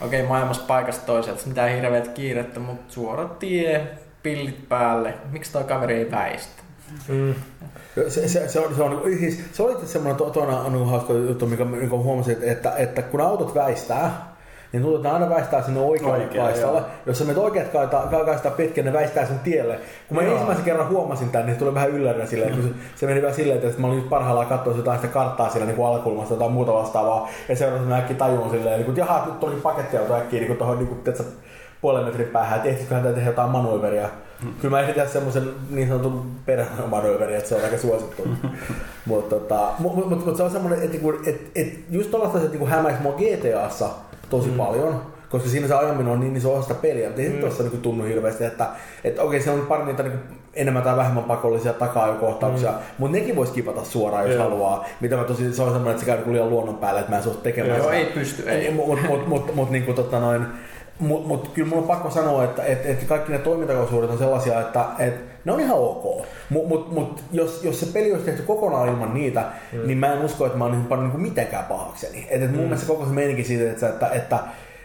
okei, 0.00 0.20
okay, 0.20 0.28
maailmassa 0.28 0.62
paikasta 0.66 1.06
toiseen, 1.06 1.36
että 1.36 1.48
mitään 1.48 1.70
hirveät 1.70 2.08
kiirettä, 2.08 2.60
mutta 2.60 2.92
suora 2.92 3.24
tie, 3.28 3.86
pillit 4.22 4.68
päälle. 4.68 5.14
Miksi 5.30 5.52
toi 5.52 5.64
kaveri 5.64 5.94
ei 5.94 6.10
väistä? 6.10 6.62
Mm. 7.08 7.34
Se, 8.08 8.28
se, 8.28 8.48
se, 8.48 8.60
on, 8.60 8.74
se, 8.74 8.82
on, 8.82 9.02
se 9.52 9.62
oli 9.62 9.86
semmoinen 9.86 10.16
to, 10.16 10.30
toinen 10.30 10.56
on 10.56 10.90
hauska 10.90 11.12
juttu, 11.12 11.46
mikä, 11.46 11.64
mikä 11.64 11.96
huomasin, 11.96 12.36
että, 12.42 12.76
että 12.76 13.02
kun 13.02 13.20
autot 13.20 13.54
väistää, 13.54 14.36
niin 14.72 14.82
tuntuu, 14.82 14.96
että 14.96 15.08
ne 15.08 15.14
aina 15.14 15.30
väistää 15.30 15.62
sinne 15.62 15.80
oikealle 15.80 16.24
Oikea, 16.24 16.44
kaistalle. 16.44 16.78
joo. 16.78 16.88
Jos 17.06 17.18
sä 17.18 17.24
menet 17.24 17.42
oikeat 17.42 17.68
kaista, 17.68 18.02
kaistaa 18.24 18.52
pitkin, 18.52 18.84
ne 18.84 18.92
väistää 18.92 19.26
sun 19.26 19.38
tielle. 19.38 19.78
Kun 20.08 20.16
mä 20.16 20.22
Joo. 20.22 20.32
ensimmäisen 20.32 20.64
kerran 20.64 20.88
huomasin 20.88 21.30
tämän, 21.30 21.46
niin 21.46 21.54
se 21.54 21.58
tuli 21.58 21.74
vähän 21.74 21.90
yllärinä 21.90 22.26
silleen, 22.26 22.54
kun 22.54 22.62
se, 22.62 22.68
se 22.96 23.06
meni 23.06 23.22
vähän 23.22 23.34
silleen, 23.34 23.62
että 23.62 23.80
mä 23.80 23.86
olin 23.86 23.98
nyt 23.98 24.08
parhaillaan 24.08 24.46
katsoa 24.46 24.76
jotain 24.76 24.98
sitä 24.98 25.12
karttaa 25.12 25.50
siellä 25.50 25.66
niin 25.72 25.86
alakulmasta 25.86 26.34
tai 26.34 26.48
muuta 26.48 26.72
vastaavaa. 26.72 27.28
Ja 27.48 27.56
seuraavaksi 27.56 27.88
mä 27.88 27.98
äkkiä 27.98 28.16
tajuin 28.16 28.50
silleen, 28.50 28.76
niin 28.76 28.84
kuin, 28.84 28.98
että 28.98 29.12
jaha, 29.12 29.26
nyt 29.26 29.40
tuli 29.40 29.54
pakettiauto 29.54 30.14
äkkiä 30.14 30.40
niin 30.40 30.56
tuohon 30.56 30.78
niin 30.78 30.88
kuin, 30.88 31.14
puolen 31.80 32.04
metrin 32.04 32.28
päähän, 32.28 32.56
että 32.56 32.68
ehtisiköhän 32.68 33.02
tätä 33.02 33.14
tehdä 33.14 33.30
jotain 33.30 33.50
manööveriä. 33.50 34.08
Hmm. 34.42 34.54
Kyllä 34.60 34.76
mä 34.76 34.80
ehdin 34.80 34.94
tehdä 34.94 35.08
semmoisen 35.08 35.50
niin 35.70 35.88
sanotun 35.88 36.30
perhemanööverin, 36.46 37.36
että 37.36 37.48
se 37.48 37.54
on 37.54 37.64
aika 37.64 37.78
suosittu. 37.78 38.28
mutta 39.06 39.36
tota, 39.36 39.68
mut, 39.78 39.96
mut, 39.96 40.26
mut, 40.26 40.36
se 40.36 40.42
on 40.42 40.50
semmoinen, 40.50 40.78
että 40.78 40.90
niinku, 40.90 41.12
et, 41.26 41.40
et 41.54 41.78
just 41.90 42.10
tollaista 42.10 42.38
niinku 42.38 42.66
hämäisi 42.66 43.02
mua 43.02 43.12
GTAssa 43.12 43.88
tosi 44.30 44.48
mm. 44.48 44.56
paljon, 44.56 45.02
koska 45.30 45.48
siinä 45.48 45.68
se 45.68 45.74
ajaminen 45.74 46.12
on 46.12 46.20
niin 46.20 46.36
iso 46.36 46.54
osa 46.54 46.62
sitä 46.62 46.74
peliä, 46.74 47.06
mutta 47.06 47.22
ei 47.22 47.28
mm. 47.28 47.40
tuossa 47.40 47.62
niinku 47.62 47.78
tunnu 47.78 48.04
hirveästi, 48.04 48.44
että 48.44 48.66
et, 49.04 49.18
okei, 49.18 49.40
se 49.40 49.50
on 49.50 49.60
pari 49.60 49.84
niitä 49.84 50.02
niinku 50.02 50.18
enemmän 50.54 50.82
tai 50.82 50.96
vähemmän 50.96 51.24
pakollisia 51.24 51.72
taka-ajokohtauksia, 51.72 52.70
mm. 52.70 52.76
mutta 52.98 53.18
nekin 53.18 53.36
voisi 53.36 53.52
kipata 53.52 53.84
suoraan, 53.84 54.24
jos 54.24 54.34
Joo. 54.34 54.44
haluaa. 54.44 54.86
Mitä 55.00 55.16
mä 55.16 55.24
tosi, 55.24 55.54
se 55.54 55.62
on 55.62 55.68
semmoinen, 55.68 55.90
että 55.90 56.00
se 56.00 56.06
käy 56.06 56.16
niinku 56.16 56.32
liian 56.32 56.50
luonnon 56.50 56.76
päälle, 56.76 57.00
että 57.00 57.12
mä 57.12 57.16
en 57.16 57.22
suostu 57.22 57.42
tekemään 57.42 57.76
Joo, 57.76 57.84
sitä. 57.84 57.96
ei 57.96 58.04
pysty, 58.06 58.50
ei. 58.50 58.70
Mutta 58.70 58.92
mut, 58.92 59.08
mut, 59.08 59.28
mut, 59.28 59.54
mut, 59.54 59.70
niinku 59.70 59.92
tota 59.92 60.20
noin, 60.20 60.46
mut, 61.00 61.26
mut 61.26 61.48
kyllä 61.48 61.68
mun 61.68 61.78
on 61.78 61.84
pakko 61.84 62.10
sanoa, 62.10 62.44
että 62.44 62.62
et, 62.64 62.86
et 62.86 63.04
kaikki 63.04 63.32
ne 63.32 63.38
toimintakosuudet 63.38 64.10
on 64.10 64.18
sellaisia, 64.18 64.60
että 64.60 64.84
et, 64.98 65.14
ne 65.44 65.52
on 65.52 65.60
ihan 65.60 65.78
ok. 65.78 66.26
Mutta 66.50 66.68
mut, 66.68 66.92
mut, 66.92 67.24
jos, 67.32 67.64
jos 67.64 67.80
se 67.80 67.86
peli 67.86 68.12
olisi 68.12 68.24
tehty 68.24 68.42
kokonaan 68.42 68.88
ilman 68.88 69.14
niitä, 69.14 69.44
mm. 69.72 69.86
niin 69.86 69.98
mä 69.98 70.12
en 70.12 70.24
usko, 70.24 70.46
että 70.46 70.58
mä 70.58 70.64
oon 70.64 70.72
niinku 70.72 70.88
pannut 70.88 71.06
niinku 71.06 71.22
mitenkään 71.22 71.64
pahakseni. 71.64 72.26
Et, 72.30 72.42
et 72.42 72.52
mun 72.52 72.64
mielestä 72.64 72.86
koko 72.86 73.04
se 73.04 73.12
meininki 73.12 73.44
siitä, 73.44 73.70
että, 73.70 73.88
että, 73.88 74.08
että, 74.08 74.38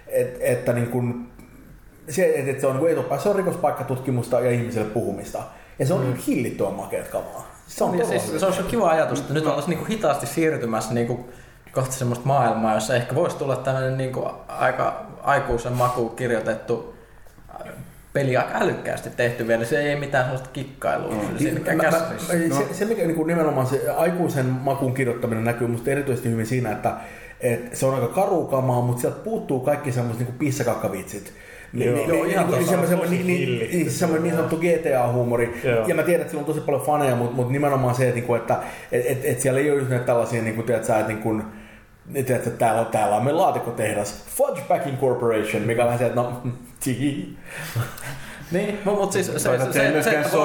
että, 0.07 0.39
että 0.41 0.73
niin 0.73 0.87
kuin, 0.87 1.27
se, 2.09 2.25
että, 2.35 2.51
että 2.51 2.61
se 2.61 2.67
on 2.67 2.77
niin 2.77 2.91
etupäässä, 2.91 3.23
se 3.23 3.29
on 3.29 3.35
rikospaikkatutkimusta 3.35 4.39
ja 4.39 4.51
ihmiselle 4.51 4.89
puhumista. 4.89 5.43
Ja 5.79 5.85
se 5.85 5.93
on 5.93 6.05
mm. 6.05 6.13
hillittyä 6.27 6.69
makeat 6.69 7.07
kamaa. 7.07 7.53
Se 7.67 7.83
on 7.83 7.99
ja 7.99 8.05
siis, 8.05 8.39
se 8.39 8.45
olisi 8.45 8.63
kiva 8.63 8.89
ajatus, 8.89 9.19
että 9.19 9.33
nyt 9.33 9.45
oltaisiin 9.45 9.69
niinku 9.69 9.85
hitaasti 9.85 10.25
siirtymässä 10.25 10.93
niinku 10.93 11.25
kohti 11.73 11.95
semmoista 11.95 12.25
maailmaa, 12.25 12.73
jossa 12.73 12.95
ehkä 12.95 13.15
voisi 13.15 13.37
tulla 13.37 13.55
tämmöinen 13.55 13.97
niinku 13.97 14.27
aika 14.47 15.05
aikuisen 15.23 15.73
makuun 15.73 16.15
kirjoitettu 16.15 16.95
äh, 17.49 17.71
peli 18.13 18.37
aika 18.37 18.57
älykkäästi 18.59 19.09
tehty 19.09 19.47
vielä. 19.47 19.65
Se 19.65 19.79
ei 19.79 19.95
mitään 19.95 20.23
sellaista 20.23 20.49
kikkailua 20.53 21.13
mm. 21.13 21.37
siinäkään 21.37 21.77
Mä- 21.77 21.83
mä- 21.83 21.91
mä- 22.49 22.55
se, 22.55 22.73
se, 22.73 22.85
mikä 22.85 23.07
niin 23.07 23.27
nimenomaan 23.27 23.67
se 23.67 23.89
aikuisen 23.89 24.45
makun 24.45 24.93
kirjoittaminen 24.93 25.43
näkyy 25.43 25.67
musta 25.67 25.91
erityisesti 25.91 26.29
hyvin 26.29 26.45
siinä, 26.45 26.71
että, 26.71 26.93
että 27.41 27.75
se 27.75 27.85
on 27.85 27.95
aika 27.95 28.07
karukamaa, 28.07 28.81
mutta 28.81 29.01
sieltä 29.01 29.19
puuttuu 29.23 29.59
kaikki 29.59 29.91
semmoiset 29.91 30.27
niin 30.27 30.37
pissakankkavitsit. 30.39 31.33
Niin, 31.73 31.89
Joo. 31.89 31.95
niin, 31.97 32.09
Joo, 32.09 32.23
niin, 32.23 32.31
ihan 32.31 32.51
niin, 32.51 32.67
semmoinen, 32.67 33.09
niin, 33.09 33.27
niin, 33.27 33.59
niin, 33.59 33.91
semmoinen 33.91 34.23
niin 34.23 34.35
sanottu 34.35 34.57
GTA-huumori. 34.57 35.61
Joo. 35.63 35.87
Ja 35.87 35.95
mä 35.95 36.03
tiedän, 36.03 36.21
että 36.21 36.31
sillä 36.31 36.41
on 36.41 36.45
tosi 36.45 36.59
paljon 36.59 36.85
faneja, 36.85 37.15
mutta, 37.15 37.35
mutta 37.35 37.51
nimenomaan 37.51 37.95
se, 37.95 38.03
että, 38.03 38.15
niinku, 38.15 38.35
että 38.35 38.57
et, 38.91 39.05
et, 39.05 39.25
et 39.25 39.39
siellä 39.39 39.59
ei 39.59 39.71
ole 39.71 39.79
just 39.79 39.89
näitä 39.89 40.05
tällaisia, 40.05 40.41
niin 40.41 40.55
kuin, 40.55 40.65
tiedät, 40.65 40.85
sä, 40.85 40.99
että, 40.99 41.07
niin 41.07 41.21
kuin, 41.21 41.43
niin, 42.05 42.31
että 42.31 42.49
täällä, 42.49 42.85
täällä 42.85 43.15
on 43.15 43.23
meidän 43.23 43.41
laatikkotehdas, 43.41 44.23
Fudge 44.35 44.61
Packing 44.61 44.99
Corporation, 44.99 45.63
mikä 45.63 45.81
on 45.81 45.85
vähän 45.85 45.99
se, 45.99 46.05
että 46.05 46.21
no, 46.21 46.41
tihi. 46.83 47.37
Niin, 48.51 48.79
mutta 48.85 49.01
mut 49.01 49.11
siis 49.11 49.25
se, 49.25 49.39
se, 49.39 49.39
se, 49.39 49.65
se 49.65 49.73
se, 49.73 49.89
myöskään 49.89 50.29
se, 50.29 50.37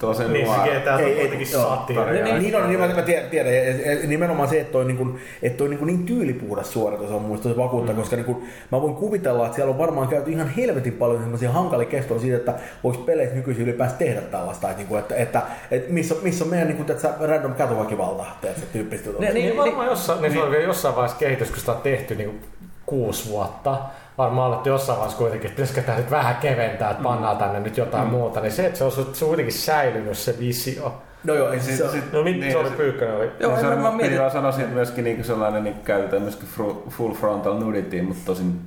sovi 0.00 0.24
tuollaisen 0.24 0.32
Niin 0.32 0.46
se. 0.46 0.80
GTA 0.80 0.94
on 0.94 1.14
kuitenkin 1.20 1.48
joo. 1.52 1.68
satiiria. 1.68 2.24
Niin, 2.24 2.42
Niin 2.42 2.56
on, 2.56 2.68
niin 2.68 2.80
mä, 2.80 3.02
tiedän, 3.02 3.30
tiedän. 3.30 3.52
Nimenomaan 4.08 4.48
se, 4.48 4.60
että 4.60 4.72
toi, 4.72 4.84
niin, 4.84 4.96
kuin, 4.96 5.18
että 5.42 5.58
toi 5.58 5.68
niin, 5.68 5.78
kuin 5.78 5.86
niin 5.86 6.06
tyylipuhdas 6.06 6.72
suoritus 6.72 7.10
on 7.10 7.22
muista 7.22 7.48
tosi 7.48 7.56
vakuutta, 7.56 7.92
mm. 7.92 7.98
koska 7.98 8.16
niin 8.16 8.26
kuin, 8.26 8.48
mä 8.72 8.82
voin 8.82 8.94
kuvitella, 8.94 9.44
että 9.44 9.56
siellä 9.56 9.70
on 9.70 9.78
varmaan 9.78 10.08
käyty 10.08 10.30
ihan 10.30 10.48
helvetin 10.48 10.92
paljon 10.92 11.22
sellaisia 11.22 11.52
hankalia 11.52 11.88
kestoja 11.88 12.20
siitä, 12.20 12.36
että 12.36 12.54
voisi 12.84 13.00
peleissä 13.00 13.36
nykyisin 13.36 13.62
ylipäänsä 13.62 13.96
tehdä 13.96 14.20
tällaista, 14.20 14.70
että, 14.70 14.78
niin 14.78 14.88
kuin, 14.88 14.98
että, 14.98 15.14
että, 15.16 15.42
että 15.70 15.92
missä, 15.92 16.14
missä 16.22 16.44
on 16.44 16.50
meidän 16.50 16.68
niin 16.68 16.76
kuin, 16.76 16.90
että 16.90 17.14
random 17.20 17.54
katuväkivalta, 17.54 18.24
tiedätkö, 18.40 18.66
tyyppistä. 18.72 19.10
Niin, 19.10 19.34
Niin, 19.34 19.34
niin, 19.34 19.56
varmaan 19.56 19.86
jossain, 19.86 20.22
niin, 20.22 20.32
se 20.32 20.62
jossain 20.62 20.96
vaiheessa 20.96 21.18
kehitys, 21.18 21.50
kun 21.50 21.58
sitä 21.58 21.72
on 21.72 21.80
tehty 21.80 22.14
niin 22.14 22.30
kuin 22.30 22.42
kuusi 22.86 23.30
vuotta. 23.30 23.78
Varmaan 24.18 24.46
alettu 24.46 24.68
jossain 24.68 24.98
vaiheessa 24.98 25.18
kuitenkin, 25.18 25.46
että 25.50 25.56
pitäisikö 25.56 25.82
tämä 25.82 25.98
nyt 25.98 26.10
vähän 26.10 26.36
keventää, 26.36 26.90
että 26.90 27.02
pannaan 27.02 27.36
tänne 27.36 27.60
nyt 27.60 27.76
jotain 27.76 28.04
mm. 28.04 28.10
muuta. 28.10 28.40
Niin 28.40 28.52
se, 28.52 28.66
että 28.66 28.78
se 28.78 28.84
on, 28.84 28.92
se 28.92 29.24
on 29.24 29.28
kuitenkin 29.28 29.54
säilynyt 29.54 30.18
se 30.18 30.34
visio. 30.38 31.02
No 31.24 31.34
joo, 31.34 31.52
ei, 31.52 31.60
se, 31.60 31.76
se, 31.76 31.84
No 32.12 32.22
mit, 32.22 32.40
Niin, 32.40 32.52
se 32.52 32.58
oli 32.58 32.68
se- 32.68 32.76
Pyykkönen 32.76 33.16
oli. 33.16 33.30
Joo, 33.40 33.54
se 33.56 33.60
en 33.60 33.72
on, 33.72 33.78
mä 33.78 33.90
mä 33.90 33.96
mietin. 33.96 34.18
vaan 34.18 34.30
sanoisin, 34.30 34.62
että 34.62 34.74
myöskin 34.74 35.04
niin 35.04 35.24
sellainen 35.24 35.64
niin 35.64 35.74
käytetään 35.84 36.22
myöskin 36.22 36.48
full 36.88 37.14
frontal 37.14 37.58
nudity, 37.58 38.02
mutta 38.02 38.22
tosin 38.26 38.60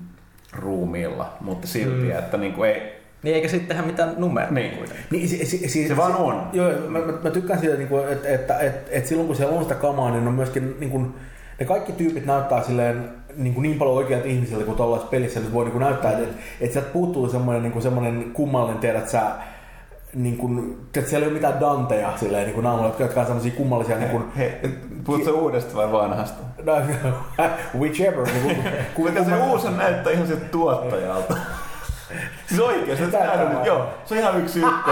ruumiilla, 0.54 1.34
mutta 1.42 1.68
silti, 1.68 1.96
Mm. 1.96 2.04
mm. 2.04 2.12
että 2.20 2.38
niin 2.38 2.54
kuin 2.54 2.70
ei, 2.70 3.02
niin 3.24 3.36
eikä 3.36 3.48
sitten 3.48 3.68
tehdä 3.68 3.82
mitään 3.82 4.14
numeroa 4.18 4.52
Niin. 4.52 4.86
Niin, 5.12 5.30
se, 5.30 5.46
se, 5.46 5.58
se, 5.68 5.88
Se 5.88 5.98
vaan 5.98 6.16
on. 6.16 6.44
Joo, 6.54 6.72
joo, 6.72 6.90
mä, 6.90 7.00
mä, 7.00 7.14
mä 7.24 7.30
tykkään 7.30 7.60
siitä, 7.60 7.76
niin 7.76 7.88
kuin, 7.88 8.08
että, 8.10 8.30
että, 8.30 8.60
että, 8.60 8.92
että 8.92 9.10
silloin 9.10 9.28
kun 9.28 9.36
siellä 9.36 9.56
on 9.58 9.64
sitä 9.64 9.76
kamaa, 9.76 10.12
niin 10.12 10.28
on 10.28 10.34
myöskin 10.34 10.76
niin 10.80 10.90
kuin, 10.92 11.14
ne 11.60 11.66
kaikki 11.66 11.92
tyypit 11.92 12.26
näyttää 12.26 12.64
silleen 12.64 13.10
niin, 13.36 13.54
kuin 13.54 13.62
niin 13.64 13.78
paljon 13.78 13.98
oikeat 13.98 14.26
ihmisiltä 14.26 14.66
kuin 14.66 14.78
tuollaisessa 14.78 15.12
pelissä 15.12 15.40
nyt 15.40 15.54
voi 15.54 15.66
niin 15.66 15.72
kuin 15.72 15.82
näyttää, 15.82 16.12
että, 16.12 16.36
että 16.62 16.74
sieltä 16.74 16.94
puuttuu 16.94 17.30
semmoinen, 17.30 17.64
niin 17.64 17.72
kuin 17.72 17.84
semmoinen 17.84 18.32
kummallinen, 18.34 18.80
tiedät 18.80 19.10
sä, 19.10 19.22
niin 20.14 20.38
kuin, 20.38 20.78
että 20.98 21.10
siellä 21.10 21.26
ei 21.26 21.32
ole 21.32 21.34
mitään 21.34 21.60
Danteja 21.60 22.18
silleen, 22.18 22.44
niin 22.44 22.54
kuin 22.54 22.64
naamulla, 22.64 22.88
jotka 22.88 23.04
jotka 23.04 23.20
on 23.20 23.26
semmoisia 23.26 23.52
kummallisia 23.52 23.98
niin 23.98 24.10
kuin, 24.10 24.24
he, 24.38 24.60
puhutko 25.04 25.32
uudesta 25.32 25.76
vai 25.76 25.92
vanhasta? 25.92 26.44
no, 26.64 26.74
whichever. 27.80 28.26
Niin 28.26 28.44
kuin, 28.44 28.58
Kuinka 28.96 29.24
se 29.24 29.36
uusi 29.36 29.70
näyttää 29.70 30.14
ihan 30.14 30.28
sieltä 30.28 30.46
tuottajalta. 30.46 31.38
Siis 32.48 32.62
oikeesti, 32.62 33.06
se, 33.06 33.12
Tää 33.12 33.32
on, 33.32 33.56
on. 33.58 33.66
joo, 33.66 33.86
se 34.06 34.14
on 34.16 34.20
ihan 34.20 34.40
yksi 34.40 34.62
juttu. 34.62 34.90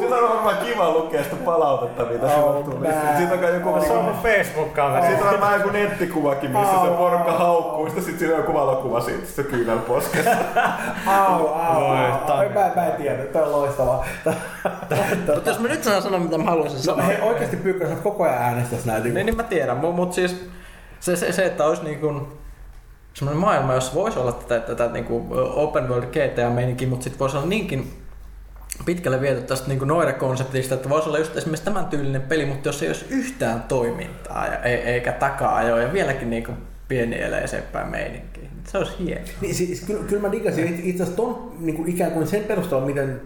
Sitä 0.00 0.14
on 0.16 0.28
varmaan 0.30 0.56
kiva 0.56 0.90
lukea 0.90 1.22
sitä 1.24 1.36
palautetta, 1.44 2.04
mitä 2.04 2.26
Oh, 2.26 2.56
oh, 2.56 2.64
tuli. 2.64 2.74
man. 2.78 3.16
Siitä 3.16 3.34
on 3.34 3.54
joku 3.54 3.80
Se 3.86 3.92
on 3.92 4.04
mun 4.04 4.14
Facebook-kaveri. 4.22 5.06
siitä 5.06 5.24
on 5.24 5.30
varmaan 5.30 5.54
joku 5.60 5.70
nettikuvakin, 5.70 6.50
missä 6.50 6.72
se 6.72 6.78
Oh. 6.88 6.98
porukka 6.98 7.32
haukkuu, 7.32 7.86
sitten 7.86 8.04
sit 8.04 8.18
siinä 8.18 8.34
on 8.34 8.40
joku 8.40 8.54
valokuva 8.54 9.00
siitä, 9.00 9.26
se 9.26 9.42
kyynel 9.42 9.78
poskessa. 9.78 10.30
au, 11.06 11.46
au, 11.46 11.84
au, 11.84 12.18
tää 12.26 12.36
on- 12.36 12.52
mä, 12.52 12.70
mä 12.76 12.86
en 12.86 12.92
tiedä, 12.92 13.24
tämä 13.24 13.44
on 13.44 13.52
loistavaa. 13.52 14.04
Mutta 15.34 15.50
jos 15.50 15.58
mä 15.60 15.68
nyt 15.68 15.84
saan 15.84 16.02
sanoa, 16.02 16.20
mitä 16.20 16.38
mä 16.38 16.50
haluaisin 16.50 16.76
No, 16.78 16.82
sanoa. 16.82 17.02
he 17.06 17.22
oikeasti 17.22 17.56
pyykköä, 17.56 17.88
sä 17.88 17.94
koko 17.94 18.24
ajan 18.24 18.42
äänestäisi 18.42 18.86
näitä. 18.86 19.08
Niin, 19.08 19.26
niin 19.26 19.36
mä 19.36 19.42
tiedän, 19.42 19.76
mutta 19.76 19.96
mut 19.96 20.12
siis 20.12 20.48
se, 21.00 21.16
se, 21.16 21.32
se, 21.32 21.44
että 21.44 21.64
olisi 21.64 21.84
niin 21.84 22.00
kuin 22.00 22.26
semmoinen 23.16 23.40
maailma, 23.40 23.74
jossa 23.74 23.94
voisi 23.94 24.18
olla 24.18 24.32
tätä, 24.32 24.60
tätä 24.60 24.92
niin 24.92 25.04
kuin 25.04 25.26
open 25.32 25.88
world 25.88 26.04
GTA-meininkiä, 26.04 26.88
mutta 26.88 27.04
sitten 27.04 27.18
voisi 27.18 27.36
olla 27.36 27.46
niinkin 27.46 27.92
pitkälle 28.84 29.20
viety 29.20 29.42
tästä 29.42 29.68
niin 29.68 29.88
noire-konseptista, 29.88 30.74
että 30.74 30.88
voisi 30.88 31.08
olla 31.08 31.18
just 31.18 31.36
esimerkiksi 31.36 31.64
tämän 31.64 31.86
tyylinen 31.86 32.22
peli, 32.22 32.46
mutta 32.46 32.68
jos 32.68 32.82
ei 32.82 32.88
olisi 32.88 33.06
yhtään 33.10 33.62
toimintaa 33.62 34.46
ja, 34.46 34.58
ei, 34.62 34.74
eikä 34.74 35.12
takaa 35.12 35.62
ja 35.62 35.92
vieläkin 35.92 36.30
niin 36.30 36.44
kuin 36.44 36.56
pieni 36.88 37.22
eleisempään 37.22 37.90
meininkiin. 37.90 38.50
Se 38.64 38.78
olisi 38.78 38.92
hienoa. 38.98 39.28
Niin, 39.40 39.54
siis, 39.54 39.80
kyllä, 39.80 40.04
kyllä 40.04 40.22
mä 40.22 40.32
digasin 40.32 40.80
itse 40.84 41.02
asiassa 41.02 41.22
ton 41.22 41.56
niin 41.58 41.76
kuin 41.76 41.88
ikään 41.88 42.12
kuin 42.12 42.26
sen 42.26 42.44
perusteella, 42.44 42.86
miten 42.86 43.20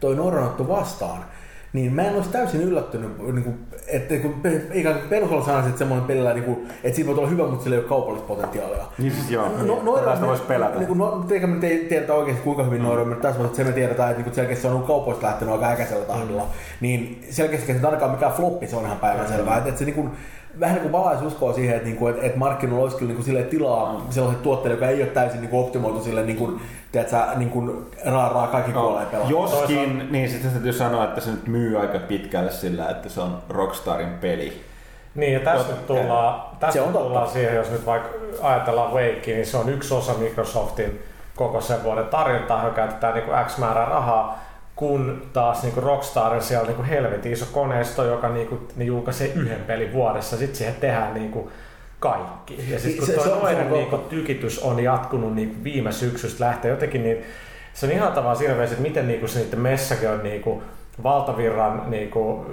toi 0.00 0.16
Norran 0.16 0.68
vastaan, 0.68 1.24
niin 1.72 1.92
mä 1.92 2.02
en 2.02 2.14
olisi 2.14 2.30
täysin 2.30 2.62
yllättynyt, 2.62 3.18
niin 3.18 3.44
kuin, 3.44 3.58
että 3.86 4.14
kun 4.16 4.34
ikään 4.72 4.94
kuin 4.94 5.08
perusalla 5.08 5.44
sanoisin, 5.44 5.68
että 5.68 5.78
semmoinen 5.78 6.06
pelillä, 6.06 6.34
niin 6.34 6.44
kuin, 6.44 6.68
että 6.84 6.96
siinä 6.96 7.10
voi 7.10 7.18
olla 7.18 7.28
hyvä, 7.28 7.46
mutta 7.46 7.62
sillä 7.62 7.76
ei 7.76 7.80
ole 7.80 7.88
kaupallista 7.88 8.28
potentiaalia. 8.28 8.84
Niin 8.98 9.12
siis 9.12 9.30
joo, 9.30 9.48
No, 9.66 9.82
no, 9.82 9.98
tästä 9.98 10.26
voisi 10.26 10.42
pelätä. 10.42 10.78
Niin 10.78 10.86
kuin, 10.86 10.98
no, 10.98 11.26
eikä 11.30 11.46
me 11.46 11.60
tiedetä 11.66 12.14
oikeasti 12.14 12.42
kuinka 12.42 12.62
hyvin 12.62 12.82
mm. 12.82 12.88
mutta 12.88 13.22
tässä 13.22 13.38
vaiheessa 13.38 13.56
se 13.56 13.64
me 13.64 13.72
tiedetään, 13.72 14.10
että 14.10 14.22
niin 14.22 14.34
selkeästi 14.34 14.62
se 14.62 14.68
on 14.68 14.74
ollut 14.74 14.86
kaupoista 14.86 15.26
lähtenyt 15.26 15.54
aika 15.54 15.68
äkäisellä 15.68 16.04
tahdilla. 16.04 16.42
Mm. 16.42 16.48
Niin 16.80 17.26
selkeästi 17.30 17.78
se 17.78 17.86
ainakaan 17.86 18.10
mikään 18.10 18.32
floppi, 18.32 18.66
se 18.66 18.76
on 18.76 18.84
ihan 18.84 18.98
päivänselvää. 18.98 19.54
Mm. 19.54 19.58
Että, 19.58 19.68
että 19.68 19.78
se 19.78 19.84
niin 19.84 19.94
kuin, 19.94 20.10
vähän 20.60 20.74
niin 20.74 20.82
kuin 20.82 20.92
valaisi 20.92 21.24
uskoa 21.24 21.52
siihen, 21.52 21.76
että, 21.76 21.88
niin 21.88 21.96
kuin, 21.96 22.14
että, 22.14 22.26
että 22.26 22.38
markkinoilla 22.38 22.82
olisi 22.82 22.96
kyllä 22.96 23.08
niin 23.08 23.16
kuin, 23.16 23.24
silleen 23.24 23.46
tilaa 23.46 24.06
sellaiselle 24.10 24.44
tuotteelle, 24.44 24.76
joka 24.76 24.88
ei 24.88 25.02
ole 25.02 25.10
täysin 25.10 25.40
niin 25.40 25.50
kuin, 25.50 25.64
optimoitu 25.64 26.04
sille 26.04 26.22
niin 26.22 26.36
kuin, 26.36 26.60
tiedätkö, 26.92 27.16
niin 27.36 27.50
kuin, 27.50 27.86
raa, 28.04 28.28
raa 28.28 28.46
kaikki 28.46 28.72
kuolee 28.72 29.06
pelaa. 29.06 29.30
Joskin, 29.30 30.08
niin 30.10 30.28
sitten 30.28 30.50
täytyy 30.50 30.72
sanoa, 30.72 31.04
että 31.04 31.20
se 31.20 31.30
nyt 31.30 31.46
myy 31.46 31.80
aika 31.80 31.98
pitkälle 31.98 32.50
sillä, 32.50 32.88
että 32.88 33.08
se 33.08 33.20
on 33.20 33.38
Rockstarin 33.64 34.12
peli. 34.20 34.60
Niin, 35.14 35.32
ja 35.32 35.40
tässä 35.40 35.72
nyt 35.72 35.86
tullaan, 35.86 36.42
tässä 36.60 36.72
Se 36.72 36.80
on 36.80 36.92
tullaan 36.92 37.28
siihen, 37.28 37.54
jos 37.56 37.70
nyt 37.70 37.86
vaikka 37.86 38.08
ajatellaan 38.42 38.92
Wake, 38.92 39.22
niin 39.26 39.46
se 39.46 39.56
on 39.56 39.68
yksi 39.68 39.94
osa 39.94 40.14
Microsoftin 40.14 41.02
koko 41.36 41.60
sen 41.60 41.82
vuoden 41.82 42.06
tarjontaa, 42.06 42.58
johon 42.58 42.74
käytetään 42.74 43.14
niin 43.14 43.24
kuin 43.24 43.44
X 43.46 43.58
määrää 43.58 43.84
rahaa, 43.84 44.38
kun 44.76 45.22
taas 45.32 45.62
niin 45.62 45.72
kuin 45.72 45.84
Rockstarin 45.84 46.42
siellä 46.42 46.60
on 46.60 46.66
niin 46.66 46.76
kuin 46.76 46.88
helvetin 46.88 47.32
iso 47.32 47.46
koneisto, 47.52 48.04
joka 48.04 48.28
niin 48.28 48.46
kuin, 48.46 48.68
ne 48.76 48.84
julkaisee 48.84 49.28
yhden 49.34 49.60
pelin 49.60 49.92
vuodessa, 49.92 50.36
sitten 50.36 50.56
siihen 50.56 50.74
tehdään 50.74 51.14
niin 51.14 51.30
kuin 51.30 51.48
kaikki. 52.00 52.64
Ja 52.72 52.78
sitten 52.78 52.98
kun 52.98 53.06
Se- 53.06 53.12
tuo 53.12 53.22
on- 53.22 53.28
se 53.30 53.36
toinen 53.36 53.66
on 53.66 53.72
niin 53.72 53.86
kuin, 53.86 54.02
tykitys 54.02 54.58
on 54.58 54.82
jatkunut 54.82 55.34
niin 55.34 55.48
kuin 55.48 55.64
viime 55.64 55.92
syksystä 55.92 56.44
lähtien 56.44 56.70
jotenkin, 56.72 57.02
niin 57.02 57.24
se 57.74 57.86
on 57.86 57.92
ihan 57.92 58.08
tavallaan 58.12 58.36
siinä 58.36 58.54
mielessä, 58.54 58.74
että 58.74 58.88
miten 58.88 59.08
niin 59.08 59.20
kuin 59.20 59.30
se 59.30 59.38
niiden 59.38 59.60
messakin 59.60 60.10
on 60.10 60.22
niin 60.22 60.42
kuin, 60.42 60.62
valtavirran 61.02 61.82
niin 61.86 62.10
kuin, 62.10 62.46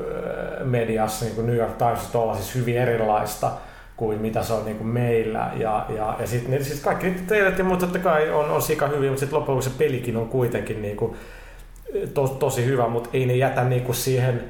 mediassa, 0.64 1.26
niin 1.26 1.36
kuin 1.36 1.48
New 1.48 1.56
York 1.56 1.78
Times, 1.78 2.08
tuolla 2.12 2.36
siis 2.36 2.56
hyvin 2.56 2.78
erilaista 2.78 3.52
kuin 3.98 4.22
mitä 4.22 4.44
se 4.44 4.54
on 4.54 4.66
niin 4.66 4.78
kuin 4.78 4.88
meillä. 4.88 5.52
Ja, 5.56 5.86
ja, 5.96 6.16
ja 6.20 6.28
sitten 6.28 6.52
niin, 6.52 6.66
siis 6.66 6.80
kaikki 6.80 7.06
niitä 7.06 7.22
teidät 7.28 7.58
ja 7.58 7.64
muut 7.64 7.80
totta 7.80 8.00
kai 8.00 8.30
on, 8.30 8.50
on 8.50 8.62
sika 8.62 8.88
hyviä, 8.88 9.10
mutta 9.10 9.20
sitten 9.20 9.38
loppujen 9.38 9.56
lopuksi 9.56 9.70
se 9.70 9.78
pelikin 9.78 10.18
on 10.18 10.30
kuitenkin 10.30 10.82
niin 10.82 10.98
kuin, 10.98 11.16
to, 12.14 12.28
tosi 12.28 12.66
hyvä, 12.66 12.88
mutta 12.88 13.10
ei 13.14 13.26
ne 13.26 13.36
jätä 13.36 13.64
niin 13.64 13.82
kuin 13.82 13.96
siihen 13.96 14.44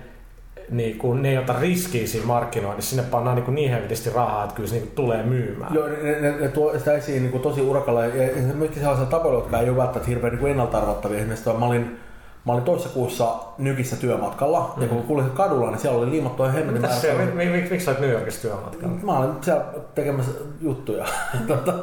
niin 0.69 0.97
kuin, 0.97 1.21
ne 1.21 1.30
ei 1.30 1.38
ota 1.38 1.56
riskiä 1.60 2.08
siinä 2.08 2.25
markkinoinnissa, 2.25 2.89
sinne 2.95 3.12
pannaan 3.12 3.36
niin, 3.36 3.56
niin 3.56 3.71
helvetisti 3.71 4.10
rahaa, 4.10 4.43
että 4.43 4.56
kyllä 4.56 4.69
se 4.69 4.75
niin 4.75 4.84
kuin 4.84 4.95
tulee 4.95 5.23
myymään. 5.23 5.73
Joo, 5.73 5.88
ne, 5.88 6.19
ne, 6.19 6.32
ne 6.32 6.47
tuo 6.47 6.80
sitä 6.80 6.93
esiin 6.93 7.21
niin 7.21 7.32
kuin 7.32 7.43
tosi 7.43 7.62
urakalla 7.62 8.06
ja, 8.06 8.23
ja 8.23 8.54
myöskin 8.54 8.80
sellaisilla 8.80 9.10
tavoilla, 9.10 9.39
jotka 9.39 9.60
ei 9.60 9.69
ole 9.69 9.77
välttämättä 9.77 10.10
hirveän 10.10 10.36
niin 10.36 10.47
ennalta 10.47 10.77
arvattavia. 10.77 11.17
Esimerkiksi 11.17 11.49
mä 11.49 11.65
olin, 11.65 11.99
mä 12.45 12.54
olin 12.54 12.63
toissa 12.63 12.89
kuussa 12.89 13.36
Nykissä 13.58 13.95
työmatkalla, 13.95 14.60
mm-hmm. 14.60 14.82
ja 14.84 14.88
kun 14.88 15.04
kuljetin 15.04 15.34
kadulla, 15.34 15.71
niin 15.71 15.80
siellä 15.80 15.99
oli 15.99 16.12
liimattu 16.12 16.43
ihan 16.43 16.56
hemmetin 16.56 16.82
Mitäs 16.82 17.01
se, 17.01 17.13
määrä- 17.13 17.25
mi, 17.36 17.45
mi, 17.45 17.67
miksi 17.69 17.80
sä 17.80 17.91
olet 17.91 18.01
New 18.01 18.10
Yorkissa 18.12 18.41
työmatkalla? 18.41 18.95
Mä 19.04 19.17
olin 19.17 19.32
siellä 19.41 19.63
tekemässä 19.95 20.32
juttuja. 20.62 21.06
tota, 21.47 21.73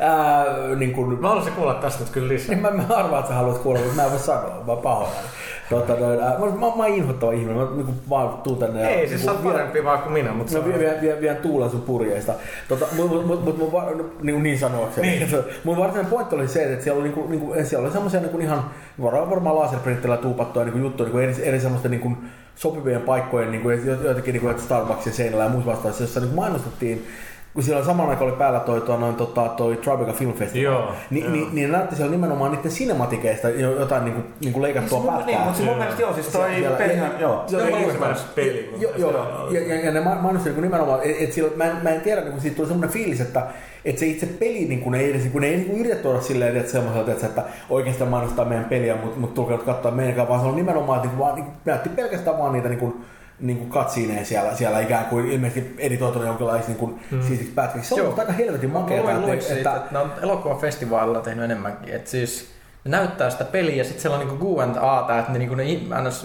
ää, 0.00 0.44
niin 0.76 0.92
kuin, 0.92 1.20
Mä 1.20 1.28
haluaisin 1.28 1.52
kuulla 1.54 1.74
tästä 1.74 2.04
nyt 2.04 2.12
kyllä 2.12 2.28
lisää. 2.28 2.54
niin 2.54 2.62
mä, 2.62 2.70
mä 2.70 2.94
arvaan, 2.94 3.20
että 3.20 3.28
sä 3.28 3.34
haluat 3.34 3.58
kuulla, 3.58 3.80
mutta 3.80 3.96
mä 3.96 4.04
en 4.04 4.10
voi 4.10 4.18
sanoa, 4.18 4.62
mä 4.66 4.76
pahoillani. 4.76 5.26
Tota, 5.70 5.96
noin, 5.96 6.20
ää, 6.20 6.38
mä, 6.38 6.46
mä, 6.46 6.52
mä 6.56 6.66
oon 6.66 6.86
inhottava 6.86 7.32
ihminen, 7.32 7.56
mä 7.56 7.68
niin 7.74 7.84
kuin, 7.86 7.96
vaan 8.10 8.28
tuun 8.42 8.58
tänne 8.58 8.80
ja... 8.80 8.88
Ei, 8.88 8.96
niin 8.96 9.08
siis 9.08 9.24
sä 9.24 9.32
oot 9.32 9.42
vien- 9.44 9.52
parempi 9.52 9.84
vaan 9.84 9.98
kuin 10.02 10.12
minä, 10.12 10.32
mutta 10.32 10.58
No 10.58 10.64
vien, 10.64 10.78
vien, 10.78 11.00
vien, 11.00 11.20
vien 11.20 11.36
tuulen 11.36 11.70
sun 11.70 11.80
purjeista. 11.82 12.32
Tota, 12.68 12.86
mut, 12.96 13.10
mut, 13.10 13.44
mut, 13.44 13.58
mut, 13.58 13.72
no, 13.72 14.04
niin, 14.22 14.42
niin 14.42 14.58
sanoakseni. 14.58 15.08
Niin. 15.08 15.28
Mun 15.64 15.76
varsinainen 15.76 16.10
pointti 16.10 16.34
oli 16.34 16.48
se, 16.48 16.72
että 16.72 16.84
siellä 16.84 17.00
oli, 17.00 17.08
niinku, 17.08 17.26
niinku, 17.28 17.54
siellä 17.64 17.84
oli 17.86 17.92
semmoisia 17.92 18.20
niinku 18.20 18.38
ihan, 18.38 18.64
varmaan, 19.02 19.30
varmaan 19.30 19.56
laserprintillä 19.58 20.16
tuupattuja 20.16 20.64
niinku 20.64 20.78
juttuja 20.78 21.04
niinku 21.04 21.18
eri, 21.18 21.34
eri 21.48 21.60
semmoisten 21.60 21.90
niinku, 21.90 22.12
sopivien 22.54 23.00
paikkojen, 23.02 23.50
niinku, 23.50 23.70
jo- 23.70 24.02
joitakin 24.02 24.32
niinku, 24.32 24.48
että 24.48 24.62
Starbucksin 24.62 25.12
seinällä 25.12 25.44
ja 25.44 25.50
muissa 25.50 25.70
vastaavissa, 25.70 26.04
jossa 26.04 26.20
niinku 26.20 26.36
mainostettiin 26.36 27.06
kun 27.54 27.62
siellä 27.62 27.84
samaan 27.84 28.10
aikaan 28.10 28.30
oli 28.30 28.38
päällä 28.38 28.60
toi, 28.60 28.80
toi, 28.80 28.98
noin, 28.98 29.14
tota, 29.14 29.48
toi 29.48 29.76
Tribeca 29.76 30.12
Film 30.12 30.32
Festival, 30.32 30.62
Joo, 30.72 30.92
Ni, 31.10 31.20
joo. 31.20 31.30
Niin, 31.30 31.48
niin 31.52 31.72
näytti 31.72 31.96
siellä 31.96 32.10
nimenomaan 32.10 32.52
niiden 32.52 32.70
cinematikeista 32.70 33.48
jo- 33.48 33.78
jotain 33.80 34.04
niinku, 34.04 34.22
niinku 34.40 34.62
leikattua 34.62 34.98
Niin, 35.00 35.12
pätkää. 35.16 35.44
mutta 35.44 35.62
mun 35.62 35.76
mielestä 35.78 36.02
joo, 36.02 36.12
siis 36.14 36.26
toi 36.26 36.54
Siellä- 36.58 36.76
pelihän, 36.76 37.10
joo. 37.18 37.32
Joo, 37.32 37.44
Se 37.46 37.56
on 37.56 37.68
joo, 37.68 37.78
ensimmäinen 37.78 38.18
peli. 38.34 38.74
Joo, 38.78 38.92
joo. 38.96 39.48
Ja, 39.50 39.60
ja, 39.74 39.80
ja 39.84 39.92
ne 39.92 40.00
ma- 40.00 40.14
mainosti 40.14 40.50
niin 40.50 40.62
nimenomaan, 40.62 41.00
että 41.02 41.24
et 41.24 41.32
sillä, 41.32 41.50
mä, 41.56 41.64
en, 41.64 41.76
mä 41.82 41.90
en 41.90 42.00
tiedä, 42.00 42.20
niin 42.20 42.40
siitä 42.40 42.56
tuli 42.56 42.68
semmoinen 42.68 42.92
fiilis, 42.92 43.20
että 43.20 43.46
et 43.84 43.98
se 43.98 44.06
itse 44.06 44.26
peli 44.26 44.64
niin 44.64 44.80
kun 44.80 44.94
ei 44.94 45.10
edes, 45.10 45.22
kun 45.32 45.40
ne 45.40 45.46
ei 45.46 45.56
niin 45.56 45.80
yritä 45.80 45.96
tuoda 45.96 46.20
silleen, 46.20 46.56
että 46.56 46.72
semmoiselta, 46.72 47.12
että, 47.12 47.26
että 47.26 47.42
oikeastaan 47.70 48.10
mainostaa 48.10 48.44
meidän 48.44 48.64
peliä, 48.64 48.96
mutta 48.96 49.20
mut 49.20 49.34
tulkaa 49.34 49.58
katsoa 49.58 49.90
meidän 49.90 50.28
vaan 50.28 50.40
se 50.40 50.46
on 50.46 50.56
nimenomaan, 50.56 50.96
että 50.96 51.08
niin 51.08 51.18
vaan, 51.18 51.34
niin, 51.34 51.46
näytti 51.64 51.88
pelkästään 51.88 52.38
vaan 52.38 52.52
niitä 52.52 52.68
niin 52.68 52.78
kuin, 52.78 53.04
niin 53.40 53.58
kuin 53.58 53.70
katsiineen 53.70 54.26
siellä, 54.26 54.54
siellä 54.54 54.80
ikään 54.80 55.04
kuin 55.04 55.30
ilmeisesti 55.30 55.74
editoituna 55.78 56.26
jonkinlaisiksi 56.26 56.70
niin 56.72 56.78
kuin, 56.78 57.00
mm. 57.10 57.22
siisiksi 57.22 57.52
pätkiksi. 57.52 57.88
Se 57.88 57.94
on 57.94 57.98
Joo. 57.98 58.06
musta 58.06 58.22
aika 58.22 58.32
helvetin 58.32 58.70
Mä 58.70 58.78
makeaa. 58.78 59.04
luin, 59.04 59.20
luin 59.20 59.32
että, 59.32 59.46
siitä, 59.46 59.58
että, 59.70 59.76
että 59.76 59.92
ne 59.92 59.98
on 59.98 60.12
elokuvafestivaalilla 60.22 61.20
tehnyt 61.20 61.44
enemmänkin. 61.44 61.94
Että 61.94 62.10
siis 62.10 62.50
ne 62.84 62.90
näyttää 62.90 63.30
sitä 63.30 63.44
peliä 63.44 63.74
ja 63.74 63.84
sitten 63.84 64.02
siellä 64.02 64.18
on 64.18 64.28
niinku 64.28 64.56
Q&A, 64.56 65.18
että 65.18 65.32
ne, 65.32 65.38
niinku 65.38 65.54
ne 65.54 65.64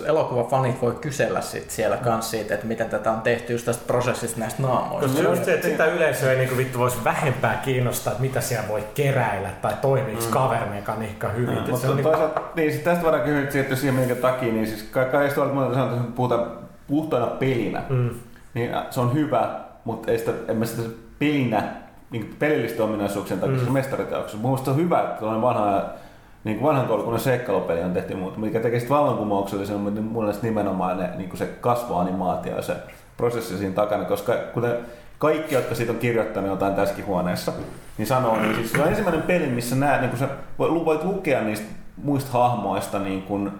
elokuvafanit 0.05 0.81
voi 0.81 0.91
kysellä 1.01 1.41
sit 1.41 1.71
siellä 1.71 1.97
kanssa 1.97 2.31
siitä, 2.31 2.53
että 2.53 2.67
miten 2.67 2.89
tätä 2.89 3.11
on 3.11 3.21
tehty 3.21 3.53
just 3.53 3.65
tästä 3.65 3.83
prosessista 3.87 4.39
näistä 4.39 4.61
naamoista. 4.61 5.07
Koska 5.07 5.29
just 5.29 5.45
se, 5.45 5.53
että 5.53 5.67
sitä 5.67 5.85
yleisöä 5.85 6.31
ei 6.31 6.37
niinku 6.37 6.57
vittu 6.57 6.79
voisi 6.79 6.97
vähempää 7.03 7.61
kiinnostaa, 7.65 8.11
että 8.11 8.21
mitä 8.21 8.41
siellä 8.41 8.67
voi 8.67 8.83
keräillä 8.93 9.49
tai 9.61 9.73
toimiiko 9.81 10.21
mm. 10.21 10.31
cover-mekaniikka 10.31 11.29
hyvin. 11.29 11.59
Mutta 11.59 11.77
se 11.77 11.87
on 11.87 11.95
niinku, 11.95 12.09
toisaalta, 12.11 12.41
niin 12.55 12.79
tästä 12.79 13.03
voidaan 13.03 13.23
kysyä 13.23 13.51
siirtyä 13.51 13.75
siihen 13.75 13.95
minkä 13.95 14.15
takia, 14.15 14.53
niin 14.53 14.67
siis 14.67 14.83
ka- 14.83 15.05
kaikista 15.05 15.35
tuolta 15.35 15.53
muuta 15.53 15.73
sanotaan, 15.73 15.99
että 15.99 16.15
puhutaan 16.15 16.64
puhtaana 16.87 17.27
pelinä, 17.27 17.83
mm. 17.89 18.09
niin 18.53 18.71
se 18.89 18.99
on 18.99 19.13
hyvä, 19.13 19.49
mutta 19.85 20.11
ei 20.11 20.17
sitä, 20.17 20.31
en 20.47 20.57
mä 20.57 20.65
sitä 20.65 20.89
pelinä, 21.19 21.63
niin 22.11 22.35
pelillisten 22.39 22.85
ominaisuuksien 22.85 23.39
takia, 23.39 23.55
mm. 23.55 23.65
se 23.65 23.71
mestariteoksessa. 23.71 24.37
Mun 24.37 24.51
mielestä 24.51 24.65
se 24.65 24.71
on 24.71 24.77
hyvä, 24.77 25.01
että 25.01 25.15
tällainen 25.15 25.41
vanha, 25.41 25.83
niin 26.43 26.57
kuin 26.57 26.67
vanhan 26.67 26.87
koulukunnan 26.87 27.19
seikkailupeli 27.19 27.83
on 27.83 27.93
tehty, 27.93 28.15
mutta 28.15 28.39
mikä 28.39 28.59
tekee 28.59 28.79
sitten 28.79 28.97
vallankumouksellisen, 28.97 29.79
mutta 29.79 30.01
mun 30.01 30.23
mielestä 30.23 30.47
nimenomaan 30.47 30.97
ne, 30.97 31.09
niin 31.17 31.29
kuin 31.29 31.37
se 31.37 31.45
kasvoanimaatio 31.45 32.55
ja 32.55 32.61
se 32.61 32.75
prosessi 33.17 33.57
siinä 33.57 33.73
takana, 33.73 34.05
koska 34.05 34.33
kuten 34.53 34.77
kaikki, 35.17 35.55
jotka 35.55 35.75
siitä 35.75 35.91
on 35.91 35.99
kirjoittanut 35.99 36.49
jotain 36.49 36.75
tässäkin 36.75 37.05
huoneessa, 37.05 37.51
niin 37.97 38.07
sanoo, 38.07 38.41
niin 38.41 38.55
siis 38.55 38.71
se 38.71 38.81
on 38.81 38.87
ensimmäinen 38.87 39.21
peli, 39.21 39.47
missä 39.47 39.75
näet, 39.75 40.01
niin 40.01 40.09
kun 40.09 40.19
sä 40.19 40.29
voit 40.59 41.03
lukea 41.03 41.41
niistä 41.41 41.65
muista 42.03 42.31
hahmoista 42.31 42.99
niin 42.99 43.21
kuin 43.21 43.51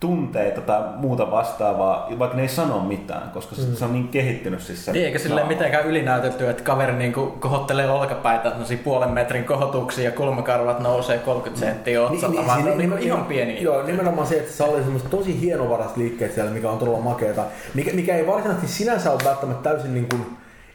tunteita 0.00 0.60
tai 0.60 0.82
muuta 0.96 1.30
vastaavaa, 1.30 2.08
vaikka 2.18 2.36
ne 2.36 2.42
ei 2.42 2.48
sano 2.48 2.80
mitään, 2.80 3.30
koska 3.30 3.54
se, 3.54 3.76
se 3.76 3.84
on 3.84 3.92
niin 3.92 4.08
kehittynyt 4.08 4.62
siis 4.62 4.84
se 4.84 4.92
Niin, 4.92 5.06
eikä 5.06 5.18
silleen 5.18 5.36
naama. 5.36 5.48
mitenkään 5.48 5.86
ylinäytetty, 5.86 6.50
että 6.50 6.62
kaveri 6.62 6.92
niinku 6.92 7.26
kohottelee 7.40 7.90
olkapäitä 7.90 8.52
puolen 8.84 9.10
metrin 9.10 9.44
kohotuksia 9.44 10.04
ja 10.04 10.10
kulmakarvat 10.10 10.80
nousee 10.80 11.18
30 11.18 11.66
senttiä 11.66 12.02
otsalta, 12.02 12.46
vaan 12.46 12.64
ne 12.64 12.70
on 12.70 12.78
niinku 12.78 12.96
ihan 12.96 13.24
pieni. 13.24 13.62
Joo, 13.62 13.82
nimenomaan 13.82 14.26
se, 14.26 14.36
että 14.36 14.52
se 14.52 14.64
oli 14.64 14.82
semmoista 14.82 15.08
tosi 15.08 15.40
hienovaraista 15.40 16.00
liikkeet 16.00 16.34
siellä, 16.34 16.50
mikä 16.50 16.70
on 16.70 16.78
todella 16.78 17.00
makeeta. 17.00 17.44
Mikä, 17.74 17.92
mikä 17.92 18.16
ei 18.16 18.26
varsinaisesti 18.26 18.72
sinänsä 18.72 19.10
ole 19.12 19.20
välttämättä 19.24 19.70
täysin 19.70 19.94
niin 19.94 20.08
kuin 20.08 20.26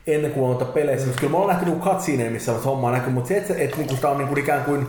ennen 0.07 0.31
kuin 0.31 0.61
on 0.61 0.67
peleissä. 0.67 1.07
Koska 1.07 1.19
kyllä 1.19 1.31
mä 1.31 1.37
oon 1.37 1.47
nähty 1.47 1.65
niinku 1.65 1.89
cutsceneja, 1.89 2.31
missä 2.31 2.51
on 2.51 2.63
hommaa 2.63 2.91
näkyy, 2.91 3.13
mutta 3.13 3.27
se, 3.27 3.37
että, 3.37 3.53
että, 3.53 3.63
että 3.63 3.77
niinku 3.77 3.95
sitä 3.95 4.09
on 4.09 4.17
niinku 4.17 4.39
ikään 4.39 4.63
kuin 4.63 4.87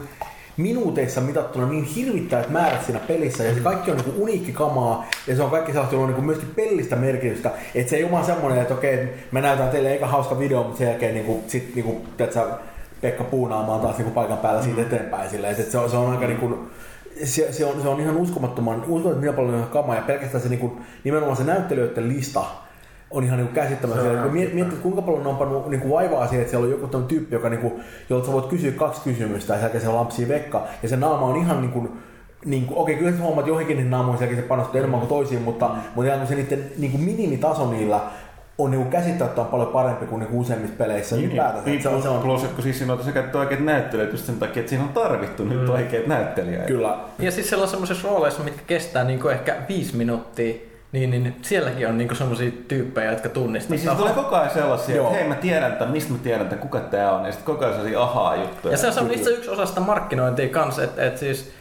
minuuteissa 0.56 1.20
mitattuna 1.20 1.66
niin 1.66 1.84
hirvittävät 1.84 2.50
määrät 2.50 2.84
siinä 2.84 3.00
pelissä 3.00 3.44
ja 3.44 3.54
se 3.54 3.60
kaikki 3.60 3.90
on 3.90 3.96
niinku 3.96 4.22
uniikki 4.22 4.52
kamaa 4.52 5.06
ja 5.26 5.36
se 5.36 5.42
on 5.42 5.50
kaikki 5.50 5.72
sellaista, 5.72 5.94
jolla 5.94 6.06
on 6.06 6.10
niinku 6.10 6.26
myöskin 6.26 6.52
pelillistä 6.56 6.96
merkitystä. 6.96 7.50
Että 7.74 7.90
se 7.90 7.96
ei 7.96 8.04
ole 8.04 8.12
vaan 8.12 8.24
semmoinen, 8.24 8.62
että 8.62 8.74
okei, 8.74 9.08
mä 9.30 9.40
näytän 9.40 9.68
teille 9.68 9.92
eikä 9.92 10.06
hauska 10.06 10.38
video, 10.38 10.62
mutta 10.62 10.78
sen 10.78 10.88
jälkeen 10.88 11.14
niinku, 11.14 11.44
sit, 11.46 11.74
niinku, 11.74 12.06
tiedätkö, 12.16 12.40
Pekka 13.00 13.24
puunaamaan 13.24 13.80
taas 13.80 13.98
niinku 13.98 14.14
paikan 14.14 14.38
päällä 14.38 14.62
siitä 14.62 14.82
eteenpäin. 14.82 15.30
Silleen, 15.30 15.56
että 15.56 15.72
se, 15.72 15.78
on, 15.78 15.90
se 15.90 15.96
on 15.96 16.10
aika 16.10 16.26
niinku, 16.26 16.58
se, 17.24 17.52
se, 17.52 17.64
on, 17.64 17.82
se 17.82 17.88
on 17.88 18.00
ihan 18.00 18.16
uskomattoman, 18.16 18.76
uskomattoman 18.76 19.18
mitä 19.18 19.32
paljon 19.32 19.54
on 19.54 19.64
kamaa 19.64 19.96
ja 19.96 20.02
pelkästään 20.02 20.42
se 20.42 20.48
niinku, 20.48 20.80
nimenomaan 21.04 21.36
se 21.36 21.44
näyttelijöiden 21.44 22.08
lista 22.08 22.44
on 23.14 23.24
ihan 23.24 23.38
niinku 23.38 23.54
käsittämätöntä. 23.54 24.22
Kun 24.22 24.32
miet- 24.32 24.54
Miettii, 24.54 24.62
että 24.62 24.82
kuinka 24.82 25.02
paljon 25.02 25.22
ne 25.22 25.28
on 25.28 25.36
pannut 25.36 25.70
niinku 25.70 25.90
vaivaa 25.90 26.26
siihen, 26.26 26.40
että 26.40 26.50
siellä 26.50 26.64
on 26.64 26.70
joku 26.70 26.86
tämmöinen 26.86 27.08
tyyppi, 27.08 27.34
joka 27.34 27.48
niinku, 27.48 27.80
jolta 28.10 28.26
sä 28.26 28.32
voit 28.32 28.46
kysyä 28.46 28.72
kaksi 28.72 29.00
kysymystä 29.04 29.52
ja 29.52 29.56
sen 29.56 29.62
jälkeen 29.62 29.84
se 29.84 29.88
lampsii 29.90 30.28
vekka. 30.28 30.62
Ja 30.82 30.88
se 30.88 30.96
naama 30.96 31.26
on 31.26 31.36
ihan 31.36 31.60
niinku, 31.60 31.88
niin 32.44 32.66
kuin, 32.66 32.78
okei, 32.78 32.96
kyllä 32.96 33.12
sä 33.12 33.22
huomaat 33.22 33.46
johonkin 33.46 33.76
niihin 33.76 33.90
naamoihin 33.90 34.18
sielläkin 34.18 34.42
se 34.42 34.48
panostuu 34.48 34.78
enemmän 34.78 35.00
kuin 35.00 35.08
toisiin, 35.08 35.42
mutta, 35.42 35.68
mm. 35.68 35.74
mutta 35.94 36.26
se 36.26 36.34
niiden 36.34 36.64
niin 36.78 36.90
kuin 36.92 37.04
minimitaso 37.04 37.70
niillä 37.70 38.00
on 38.58 38.70
niin 38.70 38.86
käsittämättä 38.86 39.42
paljon 39.44 39.68
parempi 39.68 40.06
kuin, 40.06 40.20
niin 40.20 40.28
kuin 40.30 40.40
useimmissa 40.40 40.76
peleissä 40.78 41.16
Niin, 41.16 41.28
ylipäätänsä. 41.28 41.64
niin, 41.66 41.76
Että 41.76 41.88
se 41.88 41.94
on, 41.96 42.02
se 42.02 42.08
on, 42.08 42.22
plus, 42.22 42.42
että 42.42 42.54
kun 42.54 42.62
siis 42.62 42.78
siinä 42.78 42.92
on 42.92 42.98
tosiaan 42.98 43.14
käytetty 43.14 43.38
oikeat 43.38 43.60
näyttelijät 43.60 44.12
just 44.12 44.24
sen 44.26 44.36
takia, 44.38 44.60
että 44.60 44.70
siinä 44.70 44.84
on 44.84 44.90
tarvittu 44.92 45.44
mm. 45.44 45.48
nyt 45.50 45.68
oikeat 45.68 46.06
näyttelijät. 46.06 46.66
kyllä. 46.66 46.98
Ja 47.18 47.30
siis 47.30 47.48
siellä 47.48 47.62
on 47.62 47.68
semmoisissa 47.68 48.08
rooleissa, 48.08 48.42
mitkä 48.42 48.62
kestää 48.66 49.04
niinku 49.04 49.28
ehkä 49.28 49.56
viisi 49.68 49.96
minuuttia, 49.96 50.54
niin, 50.94 51.10
niin 51.10 51.36
sielläkin 51.42 51.88
on 51.88 51.98
niinku 51.98 52.14
semmoisia 52.14 52.50
tyyppejä, 52.68 53.10
jotka 53.10 53.28
tunnistaa. 53.28 53.70
Niin 53.70 53.80
siis 53.80 53.96
tulee 53.96 54.12
koko 54.12 54.36
ajan 54.36 54.50
sellaisia, 54.50 54.96
Joo. 54.96 55.06
että 55.06 55.18
hei 55.18 55.28
mä 55.28 55.34
tiedän 55.34 55.72
tämän, 55.72 55.92
mistä 55.92 56.12
mä 56.12 56.18
tiedän 56.22 56.46
tämän, 56.48 56.62
kuka 56.62 56.80
tää 56.80 57.12
on. 57.12 57.26
Ja 57.26 57.32
sitten 57.32 57.46
koko 57.46 57.64
ajan 57.64 57.74
sellaisia 57.74 58.02
ahaa 58.02 58.36
juttuja. 58.36 58.72
Ja 58.72 58.78
se 58.92 59.00
on 59.00 59.12
itse 59.12 59.30
yksi 59.30 59.50
osa 59.50 59.66
sitä 59.66 59.80
markkinointia 59.80 60.48
kanssa, 60.48 60.84
että 60.84 61.06
et 61.06 61.18
siis 61.18 61.52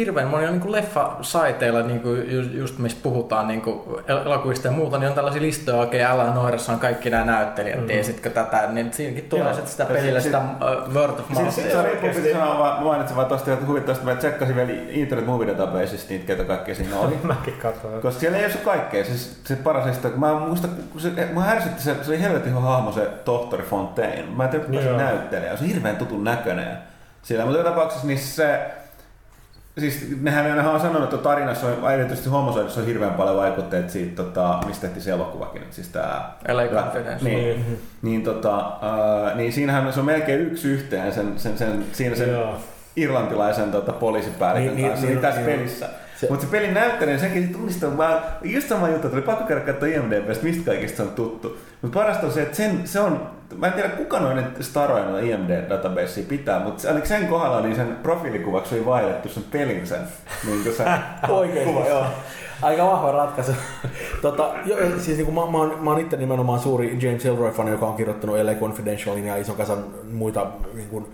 hirveän 0.00 0.28
moni 0.28 0.46
on 0.46 0.52
niin 0.52 0.72
leffa-saiteilla, 0.72 1.82
niin 1.82 2.00
kuin 2.00 2.34
just, 2.34 2.54
just 2.54 2.78
missä 2.78 2.98
puhutaan 3.02 3.48
niin 3.48 3.62
kuin 3.62 3.80
elokuvista 4.06 4.68
ja 4.68 4.72
muuta, 4.72 4.98
niin 4.98 5.08
on 5.08 5.14
tällaisia 5.14 5.42
listoja 5.42 5.76
oikein 5.76 6.06
älä 6.06 6.24
noirassa 6.34 6.72
on 6.72 6.78
kaikki 6.78 7.10
nämä 7.10 7.24
näyttelijät, 7.24 7.80
mm. 7.80 7.86
tiesitkö 7.86 8.30
tätä, 8.30 8.68
niin 8.72 8.92
siinäkin 8.92 9.24
tulee 9.24 9.54
sitten 9.54 9.70
sitä 9.70 9.86
sit- 10.00 10.22
sitä 10.22 10.38
uh, 10.38 10.94
word 10.94 11.10
of 11.10 11.28
mouth. 11.28 11.50
Siis, 11.50 11.72
sorry, 11.72 11.98
mun 12.02 12.10
piti 12.10 12.32
sanoa 12.32 12.58
vaan, 12.58 12.82
mainitsin 12.82 13.16
vaan 13.16 13.28
tosta, 13.28 13.52
että 13.52 13.66
huvittavasti 13.66 14.04
mä 14.04 14.14
tsekkasin 14.14 14.56
vielä 14.56 14.70
Internet 14.88 15.26
Movie 15.26 15.46
Databaseista 15.46 16.08
niitä, 16.10 16.26
ketä 16.26 16.44
kaikkea 16.44 16.74
siinä 16.74 16.98
oli. 16.98 17.18
Mäkin 17.22 17.54
katsoin. 17.54 18.02
Koska 18.02 18.20
siellä 18.20 18.38
ei 18.38 18.44
ole 18.44 18.52
se 18.52 18.58
kaikkea, 18.58 19.04
siis 19.04 19.40
se 19.44 19.56
paras 19.56 19.96
että 19.96 20.08
mä 20.16 20.34
muistan, 20.34 20.70
kun 20.92 21.00
se, 21.00 21.10
mä 21.32 21.50
ärsytti 21.50 21.82
se, 21.82 21.96
se 22.02 22.10
oli 22.10 22.22
helvetin 22.22 22.52
hahmo 22.52 22.92
se 22.92 23.08
tohtori 23.24 23.62
Fontaine. 23.62 24.24
Mä 24.36 24.44
en 24.44 24.50
tiedä, 24.50 24.64
kuka 24.64 24.78
se 24.78 24.88
Joo. 24.88 24.96
näyttelee, 24.96 25.56
se 25.56 25.64
on 25.64 25.70
hirveän 25.70 25.96
tutun 25.96 26.24
näköinen. 26.24 26.78
Sillä, 27.22 27.46
mutta 27.46 27.64
tapauksessa 27.64 28.06
niin 28.06 28.18
se, 28.18 28.60
Siis 29.80 30.06
nehän, 30.20 30.44
nehän 30.56 30.66
on 30.74 30.80
sanonut, 30.80 31.04
että 31.14 31.16
tarinassa 31.28 31.66
on, 31.66 31.92
erityisesti 31.92 32.28
homosoidussa 32.30 32.80
on 32.80 32.86
hirveän 32.86 33.14
paljon 33.14 33.36
vaikutteita 33.36 33.88
siitä, 33.88 34.22
tota, 34.22 34.58
mistä 34.66 34.80
tehtiin 34.82 35.02
se 35.02 35.10
elokuvakin, 35.10 35.62
siis 35.70 35.88
tää... 35.88 36.36
LA 36.48 36.66
Confidence. 36.66 37.24
Niin, 37.24 37.58
Mhm. 37.58 37.72
niin, 38.02 38.22
tota, 38.22 38.58
äh, 38.58 39.36
niin 39.36 39.52
siinähän 39.52 39.92
se 39.92 40.00
on 40.00 40.06
melkein 40.06 40.40
yksi 40.40 40.68
yhteen 40.68 41.12
sen, 41.12 41.32
sen, 41.38 41.58
sen, 41.58 41.84
siinä 41.92 42.16
sen 42.16 42.30
Joo. 42.32 42.54
irlantilaisen 42.96 43.70
tota, 43.70 43.92
poliisipäällikön 43.92 44.66
Niin, 44.66 44.76
niin, 44.76 44.88
kanssa 44.88 45.06
niin, 45.06 45.14
niin, 45.14 45.22
tässä 45.22 45.40
niin. 45.40 45.58
pelissä. 45.58 45.88
Se- 46.16 46.26
Mutta 46.30 46.44
se 46.46 46.50
pelin 46.50 46.74
näyttelijä, 46.74 47.18
sekin 47.18 47.48
tunnistaa, 47.52 47.90
mä, 47.90 48.20
just 48.42 48.68
sama 48.68 48.88
juttu, 48.88 49.06
että 49.06 49.16
oli 49.16 49.22
pakko 49.26 49.44
käydä 49.44 49.60
katsoa 49.60 49.88
IMDBstä, 49.88 50.44
mistä 50.44 50.64
kaikista 50.64 50.96
se 50.96 51.02
on 51.02 51.08
tuttu. 51.10 51.58
Mutta 51.82 51.98
parasta 51.98 52.26
on 52.26 52.32
se, 52.32 52.42
että 52.42 52.56
sen, 52.56 52.80
se 52.84 53.00
on, 53.00 53.30
mä 53.56 53.66
en 53.66 53.72
tiedä 53.72 53.88
kuka 53.88 54.20
noiden 54.20 54.46
staroja 54.60 55.04
noita 55.04 55.26
IMD-databasea 55.26 56.24
pitää, 56.28 56.60
mutta 56.60 56.88
ainakin 56.88 57.08
sen 57.08 57.26
kohdalla 57.26 57.60
niin 57.60 57.76
sen 57.76 57.96
profiilikuvaksi 58.02 58.74
oli 58.74 58.86
vaihdettu 58.86 59.28
sen 59.28 59.44
pelin 59.50 59.86
sen. 59.86 60.00
Niin 60.46 60.74
se, 60.76 60.84
Oikein. 61.28 61.68
Kuva, 61.68 61.86
joo. 61.86 62.04
Aika 62.62 62.86
vahva 62.86 63.12
ratkaisu. 63.12 63.52
tota, 64.22 64.50
jo, 64.64 64.76
siis 64.98 65.16
niin 65.16 65.24
kuin 65.24 65.34
mä, 65.34 65.40
mä, 65.40 65.58
oon, 65.58 65.78
mä 65.80 65.90
oon 65.90 66.00
itse 66.00 66.16
nimenomaan 66.16 66.60
suuri 66.60 66.98
James 67.02 67.26
Ellroy-fani, 67.26 67.70
joka 67.70 67.86
on 67.86 67.96
kirjoittanut 67.96 68.36
LA 68.36 68.54
Confidentialin 68.54 69.26
ja 69.26 69.36
ison 69.36 69.56
kasan 69.56 69.84
muita 70.12 70.46
niin 70.74 70.88
kuin, 70.88 71.06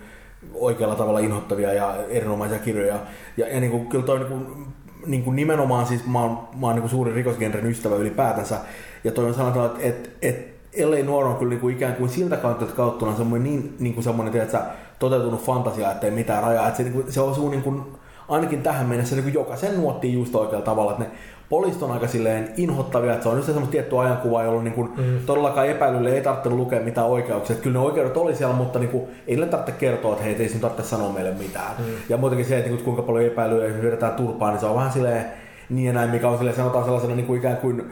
oikealla 0.53 0.95
tavalla 0.95 1.19
inhottavia 1.19 1.73
ja 1.73 1.95
erinomaisia 2.09 2.59
kirjoja. 2.59 2.99
Ja, 3.37 3.47
ja 3.47 3.59
niin 3.59 3.71
kuin, 3.71 3.87
kyllä 3.87 4.05
toi 4.05 4.19
niin 4.19 4.27
kuin, 4.27 4.67
niin 5.05 5.23
kuin 5.23 5.35
nimenomaan 5.35 5.85
siis 5.85 6.05
mä 6.05 6.21
oon, 6.21 6.47
mä 6.59 6.67
oon 6.67 6.75
niin 6.75 6.81
kuin 6.81 6.91
suuri 6.91 7.13
rikosgenren 7.13 7.65
ystävä 7.65 7.95
ylipäätänsä. 7.95 8.57
Ja 9.03 9.11
toi 9.11 9.25
on 9.25 9.33
sanotaan, 9.33 9.65
että 9.65 9.87
et, 9.87 10.11
et, 10.21 10.56
LA 10.85 11.03
Noir 11.05 11.25
on 11.25 11.35
kyllä 11.35 11.49
niin 11.49 11.59
kuin 11.59 11.75
ikään 11.75 11.95
kuin 11.95 12.09
siltä 12.09 12.37
kautta 12.37 12.65
kauttuna 12.65 13.15
semmoinen 13.15 13.51
niin, 13.51 13.75
niin 13.79 13.93
kuin 13.93 14.03
semmoinen, 14.03 14.31
tiedätkö, 14.31 14.57
toteutunut 14.99 15.41
fantasia, 15.41 15.91
että 15.91 16.07
ei 16.07 16.11
mitään 16.11 16.43
rajaa. 16.43 16.67
Että 16.67 16.77
se, 16.77 16.83
niin 16.83 16.93
kuin, 16.93 17.11
se 17.11 17.21
osuu 17.21 17.49
niin 17.49 17.61
kuin, 17.61 17.81
ainakin 18.27 18.61
tähän 18.61 18.87
mennessä 18.87 19.15
niin 19.15 19.23
kuin 19.23 19.33
jokaisen 19.33 19.77
nuottiin 19.77 20.13
just 20.13 20.35
oikealla 20.35 20.65
tavalla, 20.65 20.91
että 20.91 21.03
ne 21.03 21.09
poliisit 21.49 21.83
on 21.83 21.91
aika 21.91 22.07
silleen 22.07 22.53
inhottavia, 22.57 23.13
että 23.13 23.23
se 23.23 23.29
on 23.29 23.35
just 23.35 23.45
semmoista 23.45 23.71
tiettyä 23.71 23.99
ajankuvaa, 23.99 24.43
jolloin 24.43 24.63
niin 24.63 24.73
kuin 24.73 24.89
mm. 24.97 25.19
todellakaan 25.25 25.67
epäilylle 25.67 26.13
ei 26.13 26.21
tarvitse 26.21 26.49
lukea 26.49 26.79
mitään 26.79 27.07
oikeuksia. 27.07 27.53
Että 27.53 27.63
kyllä 27.63 27.79
ne 27.79 27.85
oikeudet 27.85 28.17
oli 28.17 28.35
siellä, 28.35 28.55
mutta 28.55 28.79
niin 28.79 28.89
kuin, 28.89 29.03
ei 29.03 29.11
niille 29.27 29.45
tarvitse 29.45 29.79
kertoa, 29.79 30.11
että 30.11 30.23
hei, 30.23 30.35
ei 30.35 30.47
sinun 30.47 30.61
tarvitse 30.61 30.89
sanoa 30.89 31.13
meille 31.13 31.31
mitään. 31.31 31.71
Mm. 31.79 31.85
Ja 32.09 32.17
muutenkin 32.17 32.45
se, 32.45 32.57
että 32.57 32.69
niin 32.69 32.77
kuin, 32.77 32.85
kuinka 32.85 33.01
paljon 33.01 33.25
epäilyä 33.25 33.83
vedetään 33.83 34.13
turpaan, 34.13 34.53
niin 34.53 34.59
se 34.59 34.65
on 34.65 34.75
vähän 34.75 34.91
silleen 34.91 35.25
niin 35.69 35.87
ja 35.87 35.93
näin, 35.93 36.09
mikä 36.09 36.29
on 36.29 36.37
silleen, 36.37 36.57
sanotaan 36.57 36.83
sellaisena 36.83 37.15
niin 37.15 37.25
kuin 37.25 37.39
ikään 37.39 37.57
kuin, 37.57 37.91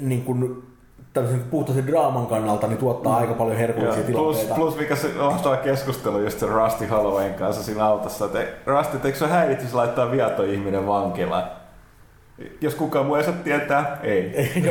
niin 0.00 0.22
kuin 0.22 0.62
tämmöisen 1.14 1.42
puhtaasti 1.50 1.86
draaman 1.86 2.26
kannalta, 2.26 2.66
niin 2.66 2.78
tuottaa 2.78 3.12
mm. 3.12 3.18
aika 3.18 3.34
paljon 3.34 3.56
herkullisia 3.56 4.02
Joo, 4.08 4.22
plus, 4.22 4.36
tilanteita. 4.36 4.54
plus 4.54 4.76
mikä 4.76 4.96
se 4.96 5.20
on 5.20 5.38
tuo 5.42 5.56
keskustelu 5.56 6.18
just 6.18 6.38
sen 6.38 6.48
Rusty 6.48 6.86
Hollowayn 6.86 7.34
kanssa 7.34 7.62
siinä 7.62 7.84
autossa, 7.84 8.24
että 8.24 8.38
Rusty, 8.66 9.00
eikö 9.04 9.18
se 9.18 9.26
häiritsisi 9.26 9.74
laittaa 9.74 10.10
viaton 10.10 10.48
ihminen 10.48 10.86
vankilaan? 10.86 11.44
Jos 12.60 12.74
kukaan 12.74 13.06
muu 13.06 13.14
ei 13.14 13.24
saa 13.24 13.34
tietää, 13.44 13.98
ei. 14.02 14.32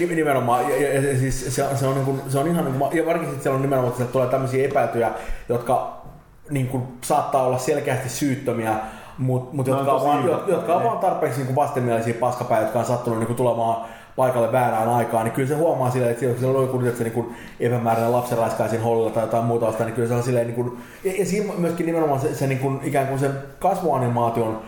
Ni- 0.00 0.14
Nimenomaan, 0.14 0.70
ja, 0.70 0.82
ja, 0.82 0.94
ja 0.94 1.18
siis 1.18 1.54
se, 1.54 1.76
se, 1.76 1.86
on, 1.86 1.94
niin 1.94 2.04
kuin, 2.04 2.20
se 2.28 2.38
on 2.38 2.46
ihan, 2.46 2.64
niin 2.64 2.78
kuin, 2.78 2.96
ja 2.96 3.06
varsinkin 3.06 3.40
siellä 3.40 3.56
on 3.56 3.62
nimenomaan, 3.62 3.92
että 3.92 4.12
tulee 4.12 4.28
tämmöisiä 4.28 4.66
epäiltyjä, 4.66 5.10
jotka 5.48 6.02
niin 6.50 6.68
kuin, 6.68 6.82
saattaa 7.04 7.42
olla 7.42 7.58
selkeästi 7.58 8.08
syyttömiä, 8.08 8.76
mutta 9.18 9.56
mut, 9.56 9.66
Ne 9.66 9.72
on 9.72 9.78
jotka, 9.78 9.92
on 9.92 10.04
vaan, 10.04 10.24
jotka 10.46 10.74
on 10.74 10.84
vaan 10.84 10.98
tarpeeksi 10.98 11.38
niin 11.38 11.46
kuin 11.46 11.56
vastenmielisiä 11.56 12.14
paskapäitä, 12.14 12.64
jotka 12.64 12.78
on 12.78 12.84
sattunut 12.84 13.18
niin 13.18 13.26
kuin, 13.26 13.36
tulemaan 13.36 13.86
paikalle 14.18 14.52
väärään 14.52 14.88
aikaan, 14.88 15.24
niin 15.24 15.32
kyllä 15.32 15.48
se 15.48 15.54
huomaa 15.54 15.90
silleen, 15.90 16.12
että 16.12 16.38
siellä 16.38 16.58
on 16.58 16.64
joku 16.64 16.78
se 16.96 17.04
niin 17.04 17.34
epämääräinen 17.60 18.12
lapsenraiskaisin 18.12 18.82
hollilla 18.82 19.10
tai 19.10 19.22
jotain 19.22 19.44
muuta 19.44 19.66
niin 19.84 19.94
kyllä 19.94 20.08
se 20.08 20.14
on 20.14 20.22
silleen, 20.22 20.46
niin 20.46 20.54
kuin, 20.54 20.78
ja, 21.04 21.12
ja 21.18 21.26
siinä 21.26 21.52
myöskin 21.58 21.86
nimenomaan 21.86 22.20
se, 22.20 22.34
se 22.34 22.46
niin 22.46 22.58
kuin, 22.58 22.80
ikään 22.84 23.06
kuin 23.06 23.18
sen 23.18 23.32
kasvuanimaation 23.58 24.62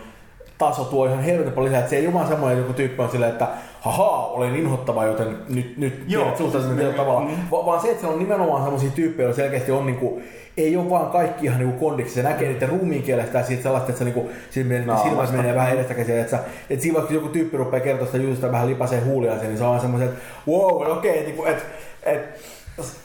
taso 0.61 0.83
tuo 0.83 1.05
ihan 1.05 1.23
helvetin 1.23 1.53
paljon 1.53 1.71
lisää, 1.71 1.79
että 1.79 1.89
se 1.89 1.95
ei 1.95 2.05
ole 2.07 2.13
vaan 2.13 2.27
semmoinen 2.27 2.57
joku 2.57 2.73
tyyppi 2.73 3.01
on 3.01 3.09
silleen, 3.09 3.31
että 3.31 3.47
haha, 3.81 4.25
olen 4.25 4.55
inhottava, 4.55 5.05
joten 5.05 5.37
nyt, 5.49 5.77
nyt 5.77 6.03
Joo. 6.07 6.23
tiedät 6.23 6.37
suhtautumisen 6.37 6.77
tietyllä 6.77 6.97
tavalla. 6.97 7.21
Mm. 7.21 7.35
Va- 7.51 7.65
vaan 7.65 7.81
se, 7.81 7.87
että 7.87 7.99
siellä 8.01 8.13
on 8.13 8.19
nimenomaan 8.19 8.63
semmoisia 8.63 8.91
tyyppejä, 8.91 9.23
joilla 9.23 9.35
selkeästi 9.35 9.71
on 9.71 9.85
niinku, 9.85 10.21
ei 10.57 10.77
ole 10.77 10.89
vaan 10.89 11.11
kaikki 11.11 11.45
ihan 11.45 11.59
niinku 11.59 11.85
kondiksi. 11.85 12.13
Se 12.13 12.23
näkee 12.23 12.49
niiden 12.49 12.69
ruumiin 12.69 13.03
kielestä 13.03 13.37
ja 13.37 13.43
siitä 13.43 13.63
sellaista, 13.63 13.89
että 13.89 13.99
se 13.99 14.05
niinku, 14.05 14.29
menee, 14.55 14.85
Naamasta. 14.85 15.09
silmät 15.09 15.31
menee 15.31 15.55
vähän 15.55 15.73
edestäkäsin. 15.73 16.19
Että, 16.19 16.39
että 16.69 16.83
siinä 16.83 16.97
vaikka 16.97 17.13
joku 17.13 17.27
tyyppi 17.27 17.57
rupeaa 17.57 17.83
kertoa 17.83 18.05
sitä 18.05 18.17
jutusta 18.17 18.51
vähän 18.51 18.69
lipasee 18.69 18.99
huuliaan 18.99 19.39
niin 19.39 19.57
se 19.57 19.63
on 19.63 19.69
vaan 19.69 19.81
semmoisen, 19.81 20.09
että 20.09 20.21
wow, 20.47 20.91
okei, 20.97 21.11
okay, 21.11 21.23
niinku, 21.23 21.45
että 21.45 21.63
et, 22.03 22.39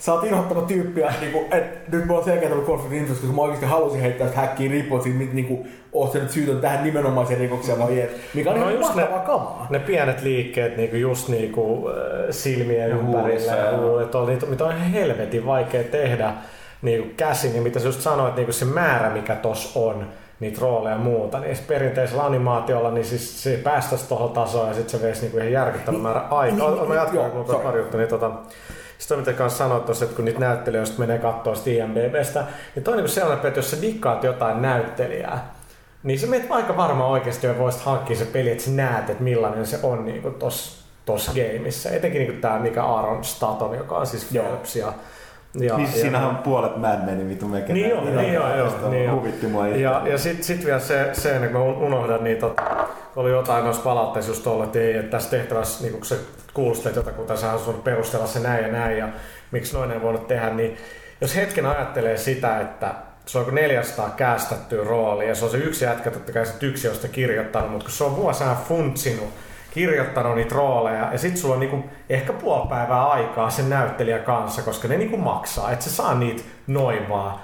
sä 0.01 0.13
oot 0.13 0.25
inhottava 0.25 0.63
tyyppi 0.63 1.01
ja 1.01 1.13
niinku, 1.21 1.45
et, 1.51 1.93
nyt 1.93 2.05
mulla 2.07 2.19
on 2.21 2.25
selkeä 2.25 2.49
tullut 2.49 2.65
konflikti 2.67 2.97
interest, 2.97 3.21
koska 3.21 3.37
mä 3.37 3.43
oikeasti 3.43 3.67
halusin 3.67 4.01
heittää 4.01 4.29
sitä 4.29 4.41
häkkiin 4.41 4.71
riippuen 4.71 5.03
siitä, 5.03 5.19
mit- 5.19 5.33
niinku, 5.33 5.67
oot 5.93 6.13
sä 6.13 6.19
nyt 6.19 6.31
syytön 6.31 6.61
tähän 6.61 6.85
nimenomaiseen 6.85 7.41
rikokseen 7.41 7.79
vai 7.79 8.01
et. 8.01 8.17
Mikä 8.35 8.51
on 8.51 8.61
No 8.61 8.69
ihan 8.69 8.81
mahtavaa 8.81 9.19
kamaa. 9.19 9.67
Ne 9.71 9.79
pienet 9.79 10.23
liikkeet 10.23 10.77
niinku 10.77 10.97
just 10.97 11.29
niinku, 11.29 11.89
äh, 11.89 11.95
silmien 12.31 12.81
Ja 12.81 12.87
ympärillä 12.87 13.21
huulissa 13.23 13.53
ja 13.55 13.65
ja- 13.65 13.77
huulet, 13.79 14.15
on, 14.15 14.27
niitä, 14.29 14.47
mitä 14.47 14.65
on 14.65 14.71
ihan 14.77 14.91
helvetin 14.91 15.47
vaikea 15.47 15.85
tehdä 15.85 16.33
niinku 16.83 17.09
käsin. 17.17 17.57
Ja 17.57 17.63
mitä 17.63 17.79
sä 17.81 17.87
just 17.89 18.01
sanoit, 18.01 18.37
niinku 18.37 18.53
se 18.53 18.65
määrä 18.65 19.11
mikä 19.11 19.35
tos 19.35 19.73
on, 19.77 20.07
niitä 20.41 20.59
rooleja 20.61 20.95
ja 20.97 21.03
muuta, 21.03 21.41
niin 21.41 21.57
perinteisellä 21.69 22.25
animaatiolla 22.25 22.91
niin 22.91 23.05
siis 23.05 23.43
se 23.43 23.61
päästäisi 23.65 24.09
tuohon 24.09 24.31
tasoon 24.31 24.69
ja 24.69 24.75
sitten 24.75 25.01
se 25.01 25.07
veisi 25.07 25.21
niinku 25.23 25.37
ihan 25.39 25.53
järkyttävän 25.53 26.01
määrä 26.01 26.21
aikaa. 26.21 26.71
niin, 26.71 26.79
Mä 26.81 26.85
niin, 26.85 26.95
jatkan, 26.95 27.31
kun 27.31 27.47
sorry. 27.47 27.63
pari 27.63 27.79
juttua, 27.79 28.01
niin 28.01 28.11
tota, 28.11 28.31
sitten 28.99 29.19
mitä 29.19 29.33
kanssa 29.33 29.59
sanoit 29.59 29.85
tuossa, 29.85 30.05
että 30.05 30.17
kun 30.17 30.25
niitä 30.25 30.41
näyttelijöistä 30.41 30.99
menee 30.99 31.19
katsoa 31.19 31.55
sitä 31.55 31.71
IMDBstä, 31.71 32.45
niin 32.75 32.85
toi 32.85 32.93
on 32.93 32.97
niinku 32.97 33.13
sellainen, 33.13 33.47
että 33.47 33.59
jos 33.59 33.71
sä 33.71 33.83
dikkaat 33.83 34.25
jotain 34.25 34.63
näyttelijää, 34.63 35.55
niin 36.03 36.19
se 36.19 36.27
meet 36.27 36.47
aika 36.51 36.77
varma 36.77 37.07
oikeasti 37.07 37.47
jo 37.47 37.59
voisit 37.59 37.83
hankkia 37.83 38.17
se 38.17 38.25
peli, 38.25 38.51
että 38.51 38.65
sä 38.65 38.71
näet, 38.71 39.11
että 39.11 39.23
millainen 39.23 39.67
se 39.67 39.79
on 39.83 40.05
niin 40.05 40.35
tossa, 40.35 40.87
tossa 41.05 41.33
gameissa. 41.33 41.91
Etenkin 41.91 42.29
niin 42.29 42.41
tämä, 42.41 42.59
mikä 42.59 42.85
Aaron 42.85 43.25
Staton, 43.25 43.77
joka 43.77 43.99
on 43.99 44.07
siis 44.07 44.25
Phelps 44.25 44.77
ja, 44.77 44.93
ja, 45.61 45.77
Niin 45.77 45.93
ja, 45.93 46.01
siinähän 46.01 46.29
on 46.29 46.37
puolet 46.37 46.77
Mad 46.77 47.05
Menin 47.05 47.29
vitu 47.29 47.49
mekin. 47.49 47.75
Niin 47.75 47.91
joo, 47.91 48.05
niin 48.05 48.33
joo, 48.33 48.57
joo, 48.57 48.91
niin. 48.91 49.13
Huvitti 49.13 49.47
mua 49.47 49.69
ja, 49.69 50.03
ja 50.05 50.19
sitten 50.19 50.45
sit 50.45 50.65
vielä 50.65 50.79
se, 50.79 51.11
se, 51.13 51.39
kuin 51.39 51.53
mä 51.53 51.63
unohdan, 51.63 52.25
niin 52.25 52.37
tota, 52.37 52.63
oli 53.17 53.31
jotain 53.31 53.65
noissa 53.65 53.83
palautteissa 53.83 54.31
just 54.31 54.47
ollut, 54.47 54.65
että 54.65 54.79
ei, 54.79 54.97
että 54.97 55.11
tässä 55.11 55.31
tehtävässä, 55.31 55.85
niin 55.85 55.93
kun 55.93 56.05
sä 56.05 56.17
kuulostelet 56.55 56.97
jotakuta, 56.97 57.37
sä 57.37 57.47
haluat 57.47 57.85
perustella 57.85 58.27
se 58.27 58.41
näin 58.41 58.65
ja 58.65 58.73
näin, 58.73 58.99
ja 58.99 59.09
miksi 59.51 59.75
noin 59.77 59.91
ei 59.91 60.03
voinut 60.03 60.29
tehdä, 60.29 60.51
niin 60.51 60.77
jos 61.21 61.37
hetken 61.37 61.67
ajattelee 61.67 62.17
sitä, 62.17 62.61
että 62.61 62.95
se 63.27 63.39
on 63.39 63.45
kuin 63.45 63.55
400 63.55 64.11
käästettyä 64.17 64.85
roolia, 64.85 65.29
ja 65.29 65.35
se 65.35 65.45
on 65.45 65.51
se 65.51 65.57
yksi 65.57 65.85
jätkä, 65.85 66.11
totta 66.11 66.33
kai 66.33 66.47
se 66.47 66.67
yksi 66.67 66.87
josta 66.87 67.09
kirjoittanut, 67.09 67.71
mutta 67.71 67.85
kun 67.85 67.93
se 67.93 68.05
on 68.05 68.17
vuosina 68.17 68.57
funtsinut, 68.69 69.29
kirjoittanut 69.77 70.35
niitä 70.35 70.55
rooleja, 70.55 71.09
ja 71.13 71.19
sitten 71.19 71.41
sulla 71.41 71.55
on 71.55 71.61
niinku 71.61 71.85
ehkä 72.09 72.33
puoli 72.33 72.69
päivää 72.69 73.07
aikaa 73.07 73.51
sen 73.51 73.71
näyttelijä 73.71 74.19
kanssa, 74.19 74.63
koska 74.63 74.89
ne 74.89 74.97
niinku 74.97 75.17
maksaa, 75.17 75.73
että 75.73 75.85
se 75.85 75.91
saa 75.91 76.15
niitä 76.15 76.43
noin 76.67 77.09
vaan. 77.09 77.35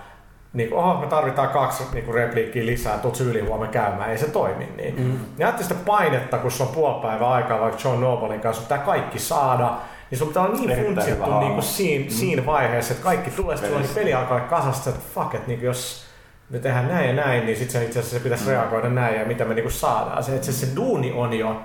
Niinku, 0.53 0.77
oho, 0.77 1.01
me 1.01 1.07
tarvitaan 1.07 1.49
kaksi 1.49 1.85
niinku 1.93 2.13
repliikkiä 2.13 2.67
lisää, 2.67 2.99
tuut 2.99 3.21
yli 3.21 3.41
huomenna 3.41 3.73
käymään, 3.73 4.11
ei 4.11 4.19
se 4.19 4.31
toimi 4.31 4.69
niin. 4.77 5.01
Mm. 5.01 5.19
Ja 5.39 5.53
sitä 5.61 5.75
painetta, 5.87 6.39
kun 6.39 6.51
se 6.51 6.63
on 6.63 6.69
puoli 6.69 7.03
päivää 7.03 7.31
aikaa 7.31 7.61
vaikka 7.61 7.81
John 7.85 8.01
Nobelin 8.01 8.41
kanssa, 8.41 8.63
pitää 8.63 8.79
kaikki 8.79 9.19
saada, 9.19 9.71
niin 10.11 10.19
sun 10.19 10.29
pitää 10.29 10.43
olla 10.43 10.57
niin 10.57 10.85
funtsittu 10.85 11.39
niinku 11.39 11.63
siinä, 11.63 12.05
mm. 12.05 12.11
siinä 12.11 12.47
vaiheessa, 12.47 12.93
että 12.93 13.05
kaikki 13.05 13.31
tulee, 13.31 13.57
sitten 13.57 13.77
on 13.77 13.85
peli 13.95 14.15
alkaa 14.15 14.41
kasasta, 14.41 14.91
että 14.91 15.03
fuck, 15.15 15.35
että 15.35 15.49
niinku 15.49 15.65
jos 15.65 16.07
me 16.51 16.59
tehdään 16.59 16.89
näin 16.89 17.09
ja 17.09 17.15
näin, 17.15 17.47
niin 17.47 17.57
sitten 17.57 17.81
se 17.81 17.87
itse 17.87 17.99
asiassa 17.99 18.19
se 18.19 18.23
pitäisi 18.23 18.51
reagoida 18.51 18.89
näin 18.89 19.21
ja 19.21 19.27
mitä 19.27 19.45
me 19.45 19.55
niinku 19.55 19.71
saadaan. 19.71 20.25
Se, 20.25 20.35
että 20.35 20.47
se, 20.47 20.53
se 20.53 20.77
duuni 20.77 21.13
on 21.13 21.33
jo 21.33 21.63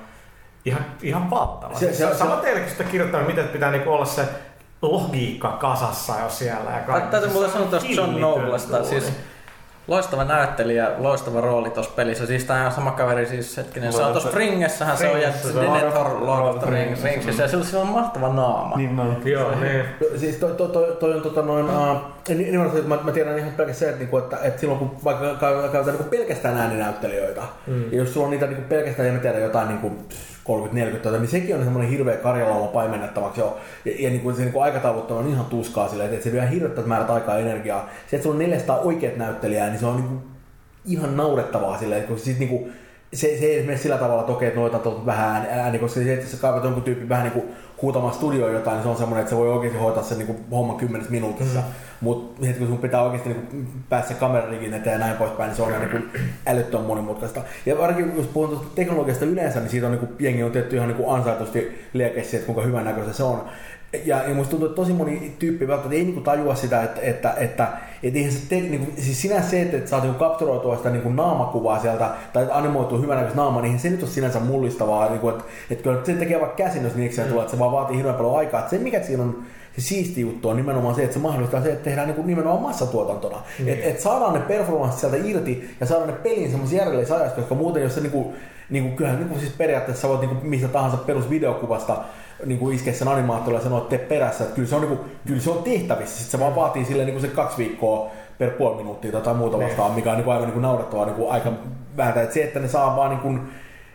ihan, 0.66 0.86
ihan 1.02 1.30
valtava. 1.30 1.74
Se- 1.74 1.86
Se, 1.86 1.94
se- 1.94 2.08
se, 2.08 2.16
sama 2.18 2.36
teillekin 2.36 2.70
sitä 2.72 2.84
kirjoittaa, 2.84 3.22
miten 3.22 3.48
pitää 3.48 3.72
niinku 3.72 3.92
olla 3.92 4.06
se 4.06 4.22
logiikka 4.82 5.52
kasassa 5.52 6.14
jo 6.24 6.30
siellä. 6.30 6.72
Ja 6.72 7.00
Tä- 7.00 7.06
Täytyy 7.12 7.30
muuten 7.32 7.52
sanoa 7.52 7.68
tuosta 7.68 7.90
John 7.92 8.22
Noblesta. 8.22 8.84
Siis 8.84 9.14
loistava 9.88 10.24
näyttelijä, 10.24 10.92
loistava 10.98 11.42
rooli 11.42 11.70
tuossa 11.70 11.92
pelissä. 11.96 12.26
Siis 12.26 12.44
tämä 12.44 12.66
on 12.66 12.72
sama 12.72 12.92
kaveri, 12.92 13.26
siis 13.26 13.58
hetkinen, 13.58 13.94
se 13.94 14.04
on 14.04 14.12
tuossa 14.12 14.30
Ringessähän 14.34 14.98
se 14.98 15.10
on 15.10 15.22
ja 15.22 15.30
on. 15.56 15.62
Denethor 15.62 16.26
Lord 16.26 16.56
of 16.56 16.64
the 16.64 16.72
Rings, 16.72 17.04
Ringsissä 17.04 17.44
ja 17.44 17.50
sillä, 17.50 17.64
sillä 17.66 17.82
on 17.84 17.88
mahtava 17.90 18.30
naama. 18.34 18.76
Niin 18.78 18.96
no. 18.96 19.04
Joo, 19.26 19.52
niin. 19.60 19.86
Siis 20.18 20.36
toi, 20.36 20.52
toi, 20.52 20.68
toi, 20.70 20.98
toi 21.00 21.14
on 21.14 21.22
tota 21.22 21.42
noin, 21.42 21.66
uh, 21.66 21.98
nimenomaan 22.30 22.78
että 22.78 22.90
mä, 22.90 22.98
mä 23.04 23.12
tiedän 23.12 23.38
ihan 23.40 23.52
pelkästään 23.52 23.80
se, 23.80 23.86
että, 23.86 24.00
niinku, 24.00 24.18
että, 24.18 24.38
että 24.44 24.60
silloin 24.60 24.80
kun 24.80 24.98
vaikka 25.04 25.26
käy- 25.26 25.62
käytetään 25.62 25.86
niinku 25.88 26.04
pelkästään 26.10 26.58
ääninäyttelijöitä, 26.58 27.42
mm. 27.68 27.92
ja 27.92 27.98
jos 27.98 28.14
sulla 28.14 28.26
on 28.26 28.32
niitä 28.32 28.48
niinku 28.48 28.64
pelkästään, 28.70 29.08
en 29.08 29.14
mä 29.14 29.20
tiedä, 29.22 29.40
jotain 29.40 29.68
niinku 29.68 29.92
30-40 30.48 30.98
tai 30.98 31.12
niin 31.20 31.28
sekin 31.28 31.56
on 31.56 31.64
semmoinen 31.64 31.92
hirveä 31.92 32.18
karjalauma 32.18 32.68
paimennettavaksi 32.68 33.42
jo. 33.42 33.58
Ja, 33.86 33.92
ja 34.00 34.10
niin 34.10 34.22
kuin 34.22 34.36
se 34.36 34.42
niin 34.42 34.54
kuin 34.54 34.64
aikataulut 34.64 35.12
on 35.12 35.28
ihan 35.28 35.46
tuskaa 35.46 35.90
silleen, 35.90 36.14
että 36.14 36.24
se 36.24 36.32
vie 36.32 36.50
hirvettävät 36.52 36.88
määrät 36.88 37.10
aikaa 37.10 37.36
ja 37.36 37.42
energiaa. 37.42 37.90
Se, 38.08 38.16
että 38.16 38.24
sulla 38.24 38.36
on 38.36 38.40
400 38.40 38.80
oikeat 38.80 39.18
näyttelijää, 39.18 39.70
niin 39.70 39.80
se 39.80 39.86
on 39.86 39.96
niin 39.96 40.08
kuin 40.08 40.22
ihan 40.86 41.18
naurettavaa 41.18 41.78
silleen, 41.78 42.04
kun 42.04 42.20
sit 42.20 42.40
niin 42.40 42.50
kuin, 42.50 42.74
se, 43.14 43.38
se 43.40 43.46
ei 43.46 43.64
mene 43.64 43.78
sillä 43.78 43.98
tavalla, 43.98 44.22
että 44.22 44.34
okei, 44.34 44.48
että 44.48 44.60
noita 44.60 45.06
vähän 45.06 45.48
ääni, 45.52 45.80
koska 45.80 46.00
se, 46.00 46.14
että 46.14 46.28
sä 46.28 46.38
kaivat 46.38 46.64
jonkun 46.64 46.84
tyyppi 46.84 47.10
vähän 47.10 47.24
niin 47.24 47.34
kuin 47.42 47.46
huutamaan 47.82 48.14
studioon 48.14 48.54
jotain, 48.54 48.76
niin 48.76 48.84
se 48.84 48.90
on 48.90 48.98
semmoinen, 48.98 49.22
että 49.22 49.30
se 49.30 49.38
voi 49.38 49.50
oikeasti 49.50 49.80
hoitaa 49.80 50.04
sen 50.04 50.18
niin 50.18 50.46
homman 50.52 50.78
kymmenessä 50.78 51.12
minuutissa. 51.12 51.60
Mm. 51.60 51.66
Mutta 52.02 52.46
heti 52.46 52.60
kun 52.60 52.68
sun 52.68 52.78
pitää 52.78 53.02
oikeasti 53.02 53.30
niin 53.30 53.68
päästä 53.90 54.14
kamerarigin 54.14 54.74
eteen 54.74 54.94
ja 54.94 55.00
näin 55.00 55.18
poispäin, 55.18 55.48
niin 55.48 55.56
se 55.56 55.62
on 55.62 55.72
niin 55.72 55.90
kuin 55.90 56.10
älyttömän 56.46 56.88
monimutkaista. 56.88 57.42
Ja 57.66 57.78
varsinkin 57.78 58.18
jos 58.18 58.28
puhun 58.28 58.50
tuosta 58.50 58.68
teknologiasta 58.76 59.26
yleensä, 59.26 59.60
niin 59.60 59.70
siitä 59.70 59.88
on 59.88 59.92
niin 59.92 60.08
kuin, 60.08 60.12
jengi 60.20 60.44
on 60.44 60.52
tietty 60.52 60.76
ihan 60.76 60.88
niin 60.88 60.98
kuin 60.98 61.16
ansaitusti 61.16 61.90
liekeissä, 61.94 62.38
että 62.38 62.46
kuinka 62.46 62.62
hyvän 62.62 62.86
näköistä 62.86 63.14
se 63.14 63.24
on. 63.24 63.42
Ja, 64.06 64.24
ja 64.24 64.36
musta 64.36 64.52
tuntuu, 64.52 64.68
että 64.68 64.76
tosi 64.76 64.94
moni 64.94 65.36
tyyppi 65.40 65.68
välttämättä 65.68 65.96
ei 65.96 66.04
niinku 66.04 66.22
tajua 66.22 66.56
sitä, 66.56 66.84
että, 66.84 67.02
että, 67.02 67.34
että, 67.38 67.68
että 68.04 68.18
eihän 68.20 68.32
se 68.32 68.40
te, 68.50 68.56
niinku, 68.56 68.92
siis 69.02 69.22
sinä 69.22 69.42
se, 69.42 69.62
että, 69.62 69.78
että 69.78 69.90
saat 69.90 70.04
niinku 70.04 70.20
kapturoitua 70.20 70.78
sitä 70.78 70.90
niinku 70.90 71.10
naamakuvaa 71.10 71.80
sieltä 71.80 72.10
tai 72.34 72.48
animoitua 72.52 73.00
hyvän 73.00 73.18
näköistä 73.18 73.42
naamaa, 73.42 73.62
niin 73.62 73.80
se 73.80 73.90
nyt 73.90 74.04
ole 74.04 74.10
sinänsä 74.10 74.40
mullistavaa. 74.40 75.10
Niinku, 75.10 75.30
että, 75.30 75.44
että 75.72 75.84
kyllä 75.84 76.06
se 76.06 76.14
tekee 76.14 76.40
vaikka 76.40 76.64
käsin, 76.64 76.84
jos 76.84 76.96
niikseen 76.96 77.28
mm. 77.28 77.32
tulee, 77.32 77.44
että 77.44 77.56
se 77.56 77.60
vaan 77.60 77.72
vaatii 77.72 77.98
hirveän 77.98 78.16
paljon 78.16 78.38
aikaa. 78.38 78.60
Että 78.60 78.70
se 78.70 78.78
mikä 78.78 79.04
siinä 79.04 79.24
on 79.24 79.44
se 79.78 79.82
siisti 79.82 80.22
juttu 80.22 80.50
on 80.50 80.56
nimenomaan 80.56 80.96
se, 80.96 81.04
että 81.04 81.14
se 81.14 81.20
mahdollistaa 81.20 81.64
se, 81.64 81.72
että 81.72 81.84
tehdään 81.84 82.08
niinku 82.08 82.24
nimenomaan 82.24 82.62
massatuotantona. 82.62 83.38
Mm. 83.60 83.68
Että 83.68 83.86
et 83.86 84.00
saadaan 84.00 84.34
ne 84.34 84.40
performanssit 84.40 85.00
sieltä 85.00 85.18
irti 85.18 85.70
ja 85.80 85.86
saadaan 85.86 86.10
ne 86.10 86.16
pelin 86.16 86.52
semmoisen 86.52 86.78
järjellisessä 86.78 87.16
ajassa, 87.16 87.36
koska 87.36 87.56
muuten 87.56 87.84
jos 87.84 87.96
se 87.96 88.02
niinku, 88.02 88.34
niinku, 88.70 88.96
kyllähän 88.96 89.20
niinku 89.20 89.40
siis 89.40 89.54
periaatteessa 89.58 90.02
sä 90.02 90.08
voit 90.08 90.22
niinku 90.22 90.36
mistä 90.42 90.68
tahansa 90.68 90.98
perusvideokuvasta 90.98 91.98
niin 92.46 92.60
kuin 92.60 92.76
iskeä 92.76 92.94
sen 92.94 93.08
animaattorille 93.08 93.60
ja 93.60 93.64
sanoa, 93.64 93.78
että 93.78 93.98
tee 93.98 94.08
perässä. 94.08 94.44
Että 94.44 94.56
kyllä, 94.56 94.68
se 94.68 94.76
on, 94.76 94.82
niin 94.82 94.98
kuin, 94.98 95.12
kyllä 95.28 95.42
se 95.42 95.50
on 95.50 95.64
tehtävissä. 95.64 96.18
Sitten 96.18 96.32
se 96.32 96.40
vaan 96.40 96.56
vaatii 96.56 96.86
sille 96.86 97.06
niin 97.06 97.14
kuin 97.14 97.22
se 97.22 97.36
kaksi 97.36 97.58
viikkoa 97.58 98.12
per 98.38 98.52
puoli 98.52 98.76
minuuttia 98.76 99.12
tai 99.12 99.20
jotain 99.20 99.38
muuta 99.38 99.60
vastaan, 99.60 99.92
mikä 99.92 100.10
on 100.10 100.16
niin 100.16 100.24
kuin 100.24 100.34
aivan 100.34 100.48
niin 100.48 100.54
kuin 100.54 100.62
naurettavaa 100.62 101.06
niin 101.06 101.16
kuin 101.16 101.32
aika 101.32 101.52
vääntä. 101.98 102.22
Että 102.22 102.34
se, 102.34 102.44
että 102.44 102.60
ne 102.60 102.68
saa 102.68 102.96
vaan 102.96 103.10
niin 103.10 103.20
kuin, 103.20 103.42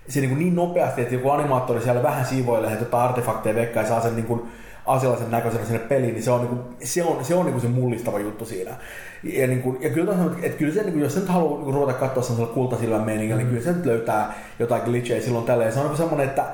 se 0.09 0.21
niin, 0.21 0.31
kuin 0.31 0.39
niin 0.39 0.57
nopeasti, 0.57 1.03
että 1.03 1.15
joku 1.15 1.31
animaattori 1.31 1.81
siellä 1.81 2.03
vähän 2.03 2.27
siivoilee 2.27 2.73
että 2.73 2.85
jotain 2.85 3.09
artefakteja 3.09 3.55
vekka 3.55 3.81
ja 3.81 3.89
saa 3.89 4.01
sen 4.01 4.17
niin 4.17 4.27
kuin 4.27 4.43
asiallisen 4.87 5.31
näköisenä 5.31 5.65
sinne 5.65 5.79
peliin, 5.79 6.15
niin 6.15 6.23
se 6.23 6.31
on, 6.31 6.41
niin 6.41 6.49
kuin, 6.49 6.61
se, 6.85 7.05
on, 7.05 7.25
se, 7.25 7.35
on 7.35 7.45
niin 7.45 7.53
kuin 7.53 7.63
se 7.63 7.69
mullistava 7.69 8.19
juttu 8.19 8.45
siinä. 8.45 8.71
Ja, 9.23 9.47
niin 9.47 9.63
kuin, 9.63 9.83
ja 9.83 9.91
kyllä, 9.91 10.13
tos, 10.13 10.33
että 10.43 10.59
kyllä 10.59 10.75
se, 10.75 10.83
niin 10.83 10.93
kuin, 10.93 11.03
jos 11.03 11.15
se 11.15 11.21
nyt 11.21 11.29
haluaa 11.29 11.55
niin 11.55 11.65
kuin, 11.65 11.75
ruveta 11.75 11.99
katsoa 11.99 12.23
sellaisella 12.23 12.55
kultasilmän 12.55 13.01
meiningillä, 13.01 13.43
mm. 13.43 13.47
niin 13.47 13.49
kyllä 13.49 13.73
se 13.73 13.79
nyt 13.79 13.87
löytää 13.87 14.35
jotain 14.59 14.83
glitchejä 14.83 15.21
silloin 15.21 15.45
tälleen. 15.45 15.73
Se 15.73 15.81
on 15.81 15.87
niin 15.87 15.97
semmoinen, 15.97 16.29
että 16.29 16.45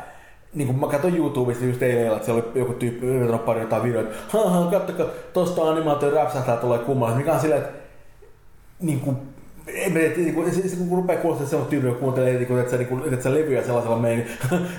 niin 0.55 0.67
kuin 0.67 0.81
mä 0.81 0.87
katsoin 0.87 1.17
YouTubesta 1.17 1.65
just 1.65 1.83
eilen, 1.83 2.13
että 2.13 2.25
siellä 2.25 2.43
oli 2.43 2.59
joku 2.59 2.73
tyyppi 2.73 3.07
yrittänyt 3.07 3.45
pari 3.45 3.61
jotain 3.61 3.83
videoita, 3.83 4.15
haha, 4.29 4.71
kattokaa, 4.71 5.07
tosta 5.33 5.71
animaatio 5.71 6.11
räpsähtää 6.11 6.57
tulee 6.57 6.79
kummalla, 6.79 7.17
mikä 7.17 7.33
on 7.33 7.41
silleen, 7.41 7.63
että 7.63 7.79
niin 8.81 9.01
kuin, 9.01 9.17
ei 9.75 9.91
me, 9.91 10.01
niin 10.01 10.35
kuin, 10.35 10.55
se, 10.55 10.69
se, 10.69 10.77
kun 10.77 10.99
rupeaa 10.99 11.21
kuulostaa, 11.21 11.45
että 11.45 11.57
se 11.57 11.63
on 11.63 11.67
tyyppi, 11.67 11.89
joka 11.89 12.01
kuuntelee, 12.01 12.33
niin 12.33 12.47
kuin, 12.47 12.61
että, 12.61 12.71
sä, 12.71 12.77
niin 12.77 12.89
kuin, 12.89 13.03
että 13.13 13.23
sä 13.23 13.35
levyjä 13.35 13.63
sellaisella 13.63 13.97
meinin. 13.97 14.27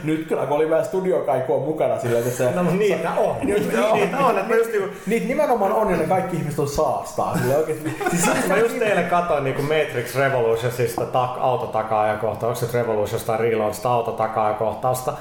Nyt 0.03 0.27
kyllä, 0.27 0.45
kun 0.45 0.57
oli 0.57 0.69
vähän 0.69 0.85
studiokaikua 0.85 1.59
mukana 1.59 1.99
silleen, 1.99 2.23
että 2.23 2.37
se... 2.37 2.51
No 2.51 2.63
mutta 2.63 2.79
niitä 2.79 3.11
on. 3.11 3.35
Niitä 3.41 3.87
on, 3.87 3.99
niitä 3.99 4.17
on. 4.17 4.37
Että 4.37 4.55
just 4.55 4.71
niinku, 4.71 4.89
Niitä 5.07 5.27
nimenomaan 5.27 5.71
on, 5.71 5.91
ja 5.91 5.97
ne 5.97 6.03
kaikki 6.03 6.37
ihmiset 6.37 6.59
on 6.59 6.67
saastaa. 6.67 7.37
Sille 7.37 7.57
oikeasti. 7.57 7.95
Siis, 8.09 8.23
siis, 8.23 8.47
mä 8.47 8.57
just 8.57 8.81
eilen 8.81 9.09
katsoin 9.09 9.43
niinku 9.43 9.61
Matrix 9.61 10.15
Revolutionsista 10.15 11.05
tak, 11.05 11.31
autotakaajakohta, 11.39 12.47
onko 12.47 12.59
se 12.59 12.65
nyt 12.65 12.75
Revolutions 12.75 13.23
tai 13.23 13.37
Reloadista 13.37 13.89
autotakaajakohtausta, 13.91 15.13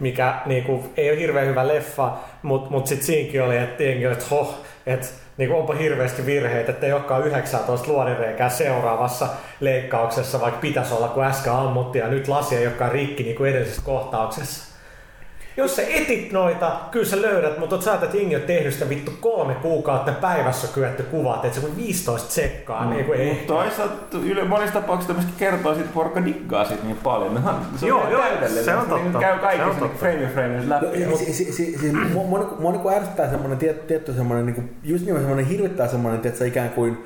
mikä 0.00 0.34
niinku, 0.46 0.84
ei 0.96 1.10
ole 1.10 1.18
hirveän 1.18 1.46
hyvä 1.46 1.68
leffa, 1.68 2.12
mutta 2.42 2.70
mut 2.70 2.86
sitten 2.86 3.06
siinäkin 3.06 3.42
oli, 3.42 3.56
että 3.56 3.82
jengi 3.82 4.06
oli, 4.06 4.12
että 4.12 4.26
hoh, 4.30 4.54
että 4.86 5.06
niin 5.36 5.52
onpa 5.52 5.74
hirveästi 5.74 6.26
virheitä, 6.26 6.72
että 6.72 6.86
ei 6.86 6.92
olekaan 6.92 7.26
19 7.26 7.92
luodireikää 7.92 8.48
seuraavassa 8.48 9.28
leikkauksessa, 9.60 10.40
vaikka 10.40 10.60
pitäisi 10.60 10.94
olla, 10.94 11.08
kun 11.08 11.24
äsken 11.24 11.52
ammuttiin 11.52 12.02
ja 12.02 12.08
nyt 12.08 12.28
lasi 12.28 12.56
ei 12.56 12.66
olekaan 12.66 12.92
rikki 12.92 13.22
niin 13.22 13.36
kuin 13.36 13.50
edellisessä 13.50 13.82
kohtauksessa. 13.84 14.71
Jos 15.56 15.76
sä 15.76 15.82
etit 15.82 16.32
noita, 16.32 16.72
kyllä 16.90 17.06
sä 17.06 17.22
löydät, 17.22 17.58
mutta 17.58 17.80
sä 17.80 17.94
että 17.94 18.16
jengi 18.16 18.36
on 18.36 18.42
tehnyt 18.42 18.72
sitä 18.74 18.88
vittu 18.88 19.12
kolme 19.20 19.54
kuukautta 19.54 20.12
päivässä 20.12 20.68
kyetty 20.74 21.02
kuvat, 21.02 21.44
että 21.44 21.54
se 21.60 21.66
kuin 21.66 21.76
15 21.76 22.28
tsekkaa, 22.28 22.90
niin 22.90 23.04
kuin 23.04 23.20
ei. 23.20 23.28
Mutta 23.28 23.52
toisaalta 23.54 24.18
yle, 24.24 24.44
monissa 24.44 24.80
tapauksissa 24.80 25.12
myöskin 25.12 25.34
kertoo 25.38 25.72
siitä, 25.72 25.84
että 25.84 25.94
porukka 25.94 26.24
diggaa 26.24 26.64
siitä 26.64 26.84
niin 26.84 26.96
paljon. 27.02 27.34
Nehän, 27.34 27.54
se 27.76 27.84
on 27.84 27.88
Joo, 27.88 27.98
ihan 28.00 28.12
joo, 28.12 28.22
täydellinen. 28.22 28.64
se 28.64 28.74
on 28.74 28.88
niin 28.88 29.02
totta. 29.12 29.18
Käy 29.18 29.34
Se 29.34 29.40
kaikki 29.40 29.64
on 29.64 29.70
sen 29.72 29.80
totta. 29.82 29.98
frame 29.98 30.26
frame 30.34 30.68
läpi. 30.68 31.04
No, 31.04 31.16
si, 31.16 31.32
si, 31.32 31.52
si, 31.52 31.78
si, 31.78 31.92
mua, 31.92 32.24
mua, 32.24 32.56
mua 32.58 32.72
niinku 32.72 32.88
ärsyttää 32.88 33.30
semmoinen 33.30 33.58
tiet, 33.58 33.86
tietty 33.86 34.12
semmoinen, 34.12 34.46
niinku, 34.46 34.62
just 34.82 35.04
niin 35.06 35.16
semmoinen 35.16 35.46
hirvittää 35.46 35.88
semmoinen, 35.88 36.20
tiedätkö, 36.20 36.46
ikään 36.46 36.70
kuin 36.70 37.04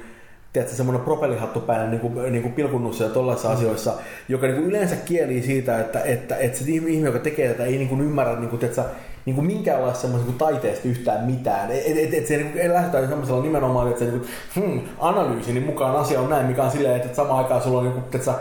tiedätkö, 0.52 0.76
semmoinen 0.76 1.04
propellihattupäinen 1.04 1.90
niin 1.90 2.00
kuin, 2.00 2.32
niin 2.32 2.42
kuin 2.42 2.54
pilkunnussa 2.54 3.04
ja 3.04 3.10
tollaisissa 3.10 3.48
mm. 3.48 3.54
asioissa, 3.54 3.94
joka 4.28 4.46
niin 4.46 4.56
kuin 4.56 4.68
yleensä 4.68 4.96
kielii 4.96 5.42
siitä, 5.42 5.80
että, 5.80 6.00
että, 6.00 6.36
että 6.36 6.58
se 6.58 6.64
ihminen, 6.70 7.02
joka 7.02 7.18
tekee 7.18 7.48
tätä, 7.48 7.64
ei 7.64 7.78
niin 7.78 7.88
kuin 7.88 8.00
ymmärrä 8.00 8.40
niin 8.40 8.50
kuin, 8.50 8.60
tiedätkö, 8.60 8.82
niin 9.26 9.36
kuin 9.36 9.46
minkäänlaista 9.46 10.02
semmoista 10.02 10.28
niin 10.28 10.38
taiteesta 10.38 10.88
yhtään 10.88 11.24
mitään. 11.24 11.70
Et, 11.70 11.98
et, 11.98 12.14
et 12.14 12.26
se 12.26 12.36
niin 12.36 12.52
kuin, 12.52 12.62
ei 12.62 12.68
lähdetä 12.68 13.08
semmoisella 13.08 13.42
nimenomaan, 13.42 13.88
että 13.88 14.04
se 14.04 14.10
niin 14.10 14.20
kuin, 14.20 14.30
hmm, 14.54 14.80
analyysin 14.98 15.62
mukaan 15.62 15.96
asia 15.96 16.20
on 16.20 16.30
näin, 16.30 16.46
mikä 16.46 16.62
on 16.62 16.70
silleen, 16.70 16.96
että, 16.96 17.06
että 17.06 17.16
samaan 17.16 17.38
aikaan 17.38 17.62
sulla 17.62 17.78
on 17.78 17.84
niin 17.84 17.94
kuin, 17.94 18.04
tiedätkö, 18.04 18.32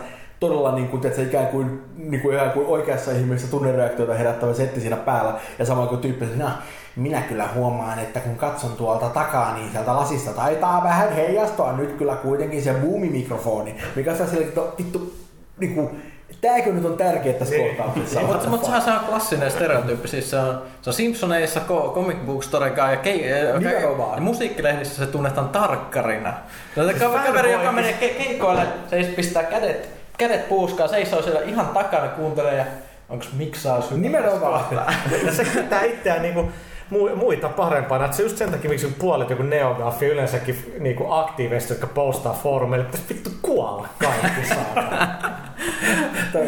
todella 0.48 0.76
niin 0.76 0.88
kuin, 0.88 1.02
tiedätkö, 1.02 1.24
ikään 1.24 1.48
kuin, 1.48 1.82
niin 1.98 2.22
kuin, 2.22 2.36
ikään 2.36 2.52
kuin 2.52 2.68
oikeassa 2.68 3.12
ihmisessä 3.12 3.52
tunnereaktioita 3.52 4.14
herättävä 4.14 4.54
setti 4.54 4.82
siinä 4.82 4.98
päällä. 4.98 5.34
Ja 5.60 5.66
sama 5.66 5.86
kuin 5.88 6.02
tyyppi, 6.02 6.26
että 6.26 6.44
"Nah, 6.44 6.54
minä 6.96 7.22
kyllä 7.22 7.48
huomaan, 7.56 8.00
että 8.00 8.20
kun 8.20 8.36
katson 8.36 8.72
tuolta 8.72 9.10
takaa, 9.10 9.54
niin 9.56 9.72
sieltä 9.72 9.96
lasista 9.96 10.32
taitaa 10.32 10.84
vähän 10.84 11.14
heijastua 11.14 11.72
nyt 11.72 11.92
kyllä 11.94 12.16
kuitenkin 12.16 12.64
se 12.64 12.74
boomimikrofoni. 12.74 13.76
Mikä 13.96 14.12
on 14.12 14.28
sille, 14.30 14.46
että 14.46 14.62
vittu, 14.78 15.14
niin 15.60 15.76
kuin, 15.76 16.02
tääkö 16.42 16.72
nyt 16.74 16.86
on 16.86 16.98
tärkeää 16.98 17.40
tässä 17.40 17.56
kohtauksessa? 17.58 18.20
Mutta 18.20 18.50
mut 18.50 18.64
sehän 18.66 18.82
se 18.82 18.92
on 18.92 19.00
klassinen 19.10 19.52
stereotyyppi, 19.52 20.08
siis 20.08 20.30
se 20.30 20.38
on, 20.40 20.62
se 20.82 20.90
on 20.90 20.94
Simpsoneissa, 20.94 21.60
ko- 21.60 21.94
Comic 21.96 22.18
Book 22.26 22.44
Storykaan 22.44 22.92
ja, 22.92 22.98
kei- 22.98 23.30
ja, 23.30 24.20
musiikkilehdissä 24.20 25.06
se 25.06 25.12
tunnetaan 25.12 25.50
tarkkarina. 25.50 26.34
Se 26.76 26.82
Fanboy. 26.82 27.20
kaveri, 27.26 27.52
joka 27.52 27.72
menee 27.72 27.92
ke- 28.02 28.24
keikoille, 28.24 28.64
se 28.90 28.96
ei 28.96 29.04
pistää 29.04 29.44
kädet, 29.44 29.90
kädet 30.18 30.50
puuskaan, 30.50 30.90
seisoo 30.90 31.22
siellä 31.22 31.42
ihan 31.42 31.68
takana 31.68 32.08
kuuntelee 32.08 32.56
ja 32.56 32.66
onko 33.10 33.26
miksaus 33.38 33.92
hyvä? 33.92 34.02
Nimenomaan. 34.02 34.66
Se 35.36 35.46
pitää 35.46 35.84
itseään 35.84 36.22
niinku 36.22 36.52
mu- 36.92 37.16
muita 37.16 37.50
parempana. 37.50 38.06
Että 38.06 38.18
se 38.18 38.24
just 38.24 38.38
sen 38.38 38.52
takia, 38.52 38.70
miksi 38.70 38.96
puolet 39.00 39.30
joku 39.30 39.44
neogaffi 39.44 40.06
yleensäkin 40.06 40.76
niinku 40.80 41.12
aktiivisesti, 41.12 41.74
jotka 41.74 41.88
postaa 41.88 42.40
foorumeille, 42.44 42.86
pitäisi 42.86 43.14
vittu 43.14 43.30
kuolla 43.42 43.88
kaikki 44.00 44.48
saatana. 44.48 45.08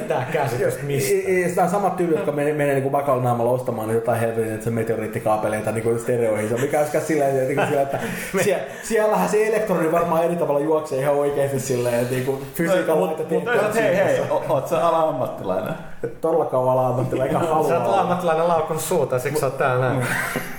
Tää 0.08 0.28
käsitystä 0.32 0.84
mistä. 0.84 1.10
Sitä 1.50 1.64
on 1.64 1.70
samat 1.70 1.98
tyypit, 1.98 2.16
jotka 2.16 2.32
menee, 2.32 2.54
menee 2.54 2.80
niin 2.80 2.92
vakalla 2.92 3.24
naamalla 3.24 3.52
ostamaan 3.52 3.88
niitä 3.88 4.02
jotain 4.02 4.20
helvetin, 4.20 4.54
että 4.54 4.64
se 4.64 4.70
meteoriittikaapeleita 4.70 5.72
niin 5.72 6.00
stereoihin. 6.00 6.50
Se 6.50 6.56
on 6.56 6.62
mikä 6.62 6.80
olisikaan 6.80 7.06
silleen, 7.06 7.30
että, 7.30 7.48
niin 7.48 7.68
sillä, 7.68 7.82
että 7.82 8.00
sie, 8.44 8.68
siellähän 8.84 9.30
se 9.30 9.48
elektroni 9.48 9.92
varmaan 9.92 10.24
eri 10.24 10.36
tavalla 10.36 10.60
juoksee 10.60 11.00
ihan 11.00 11.16
oikeasti 11.16 11.60
silleen, 11.60 12.00
että 12.00 12.16
niin 12.16 12.46
fysiikan 12.54 12.98
Mutta 12.98 13.24
toisaalta 13.24 13.80
hei 13.82 13.96
hei, 13.96 14.20
oot 14.50 14.68
sä 14.68 14.88
ala-ammattilainen? 14.88 15.74
Todella 16.22 16.46
kauan 16.46 16.86
ammattilaa, 16.86 17.26
eikä 17.26 17.40
Sä 17.40 17.52
oot 17.54 17.70
halua. 17.70 18.00
ammattilainen 18.02 18.48
laukun 18.48 18.80
suuta, 18.80 19.20
siksi 19.20 19.40
sä 19.40 19.46
oot 19.46 19.58
täällä 19.58 19.86
näin. 19.90 20.06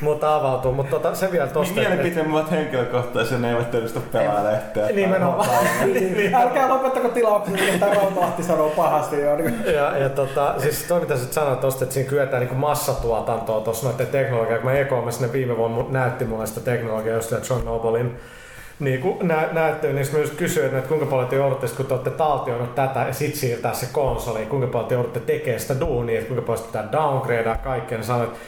Mutta 0.01 0.37
avautuu. 0.37 0.73
Mutta 0.73 0.91
tota, 0.91 1.15
se 1.15 1.33
vielä 1.33 1.47
tosta. 1.47 1.81
että- 1.81 1.95
Mielipiteen 1.95 2.31
ovat 2.33 2.51
henkilökohtaisia, 2.51 3.39
ne 3.39 3.51
eivät 3.51 3.75
edusta 3.75 4.01
pelaajalehteä. 4.13 4.87
Nimenomaan. 4.87 5.49
Niin, 5.85 6.35
Älkää 6.35 6.69
lopettako 6.69 7.09
tilauksia, 7.09 7.73
mitä 7.73 7.87
Rautalahti 7.95 8.43
sanoo 8.43 8.69
pahasti. 8.71 9.21
Jo. 9.21 9.37
Niin. 9.37 9.63
Ja, 9.67 9.99
ja 9.99 10.09
tota, 10.09 10.55
siis 10.59 10.83
toi 10.89 11.01
mitä 11.01 11.17
sä 11.17 11.25
sanoit 11.33 11.61
tosta, 11.61 11.85
että 11.85 11.95
siinä 11.95 12.11
kyetään 12.11 12.43
niin 12.47 12.57
massatuotantoa 12.57 13.61
tuossa 13.61 13.89
noiden 13.89 14.07
teknologiaa. 14.07 14.59
Kun 14.59 14.67
mä 14.71 15.11
ne 15.21 15.33
viime 15.33 15.57
vuonna 15.57 15.85
näytti 15.91 16.25
mulle 16.25 16.47
sitä 16.47 16.61
teknologiaa, 16.61 17.17
just 17.17 17.33
John 17.51 17.65
Nobelin 17.65 18.19
niin 18.81 19.01
kun 19.01 19.29
nä- 19.29 19.49
näyttöön, 19.53 19.95
niin 19.95 20.07
mä 20.13 20.19
just 20.19 20.35
kysyin, 20.35 20.67
että 20.67 20.89
kuinka 20.89 21.07
paljon 21.07 21.29
te 21.29 21.37
joudutte, 21.37 21.67
kun 21.77 21.87
te 21.87 21.95
olette 21.95 22.11
taltioinut 22.11 22.75
tätä 22.75 23.01
ja 23.01 23.13
sit 23.13 23.35
siirtää 23.35 23.75
se 23.75 23.87
konsoli, 23.93 24.47
kuinka 24.47 24.67
paljon 24.67 24.89
te 24.89 24.95
joudutte 24.95 25.21
tekemään 25.21 25.61
sitä 25.61 25.81
duunia, 25.81 26.19
että 26.19 26.29
kuinka 26.29 26.47
paljon 26.47 26.67
sitä 26.67 26.85
downgradea 26.93 27.57
kaikkea, 27.57 27.99
niin 27.99 28.07
sanoin, 28.07 28.29
että 28.29 28.39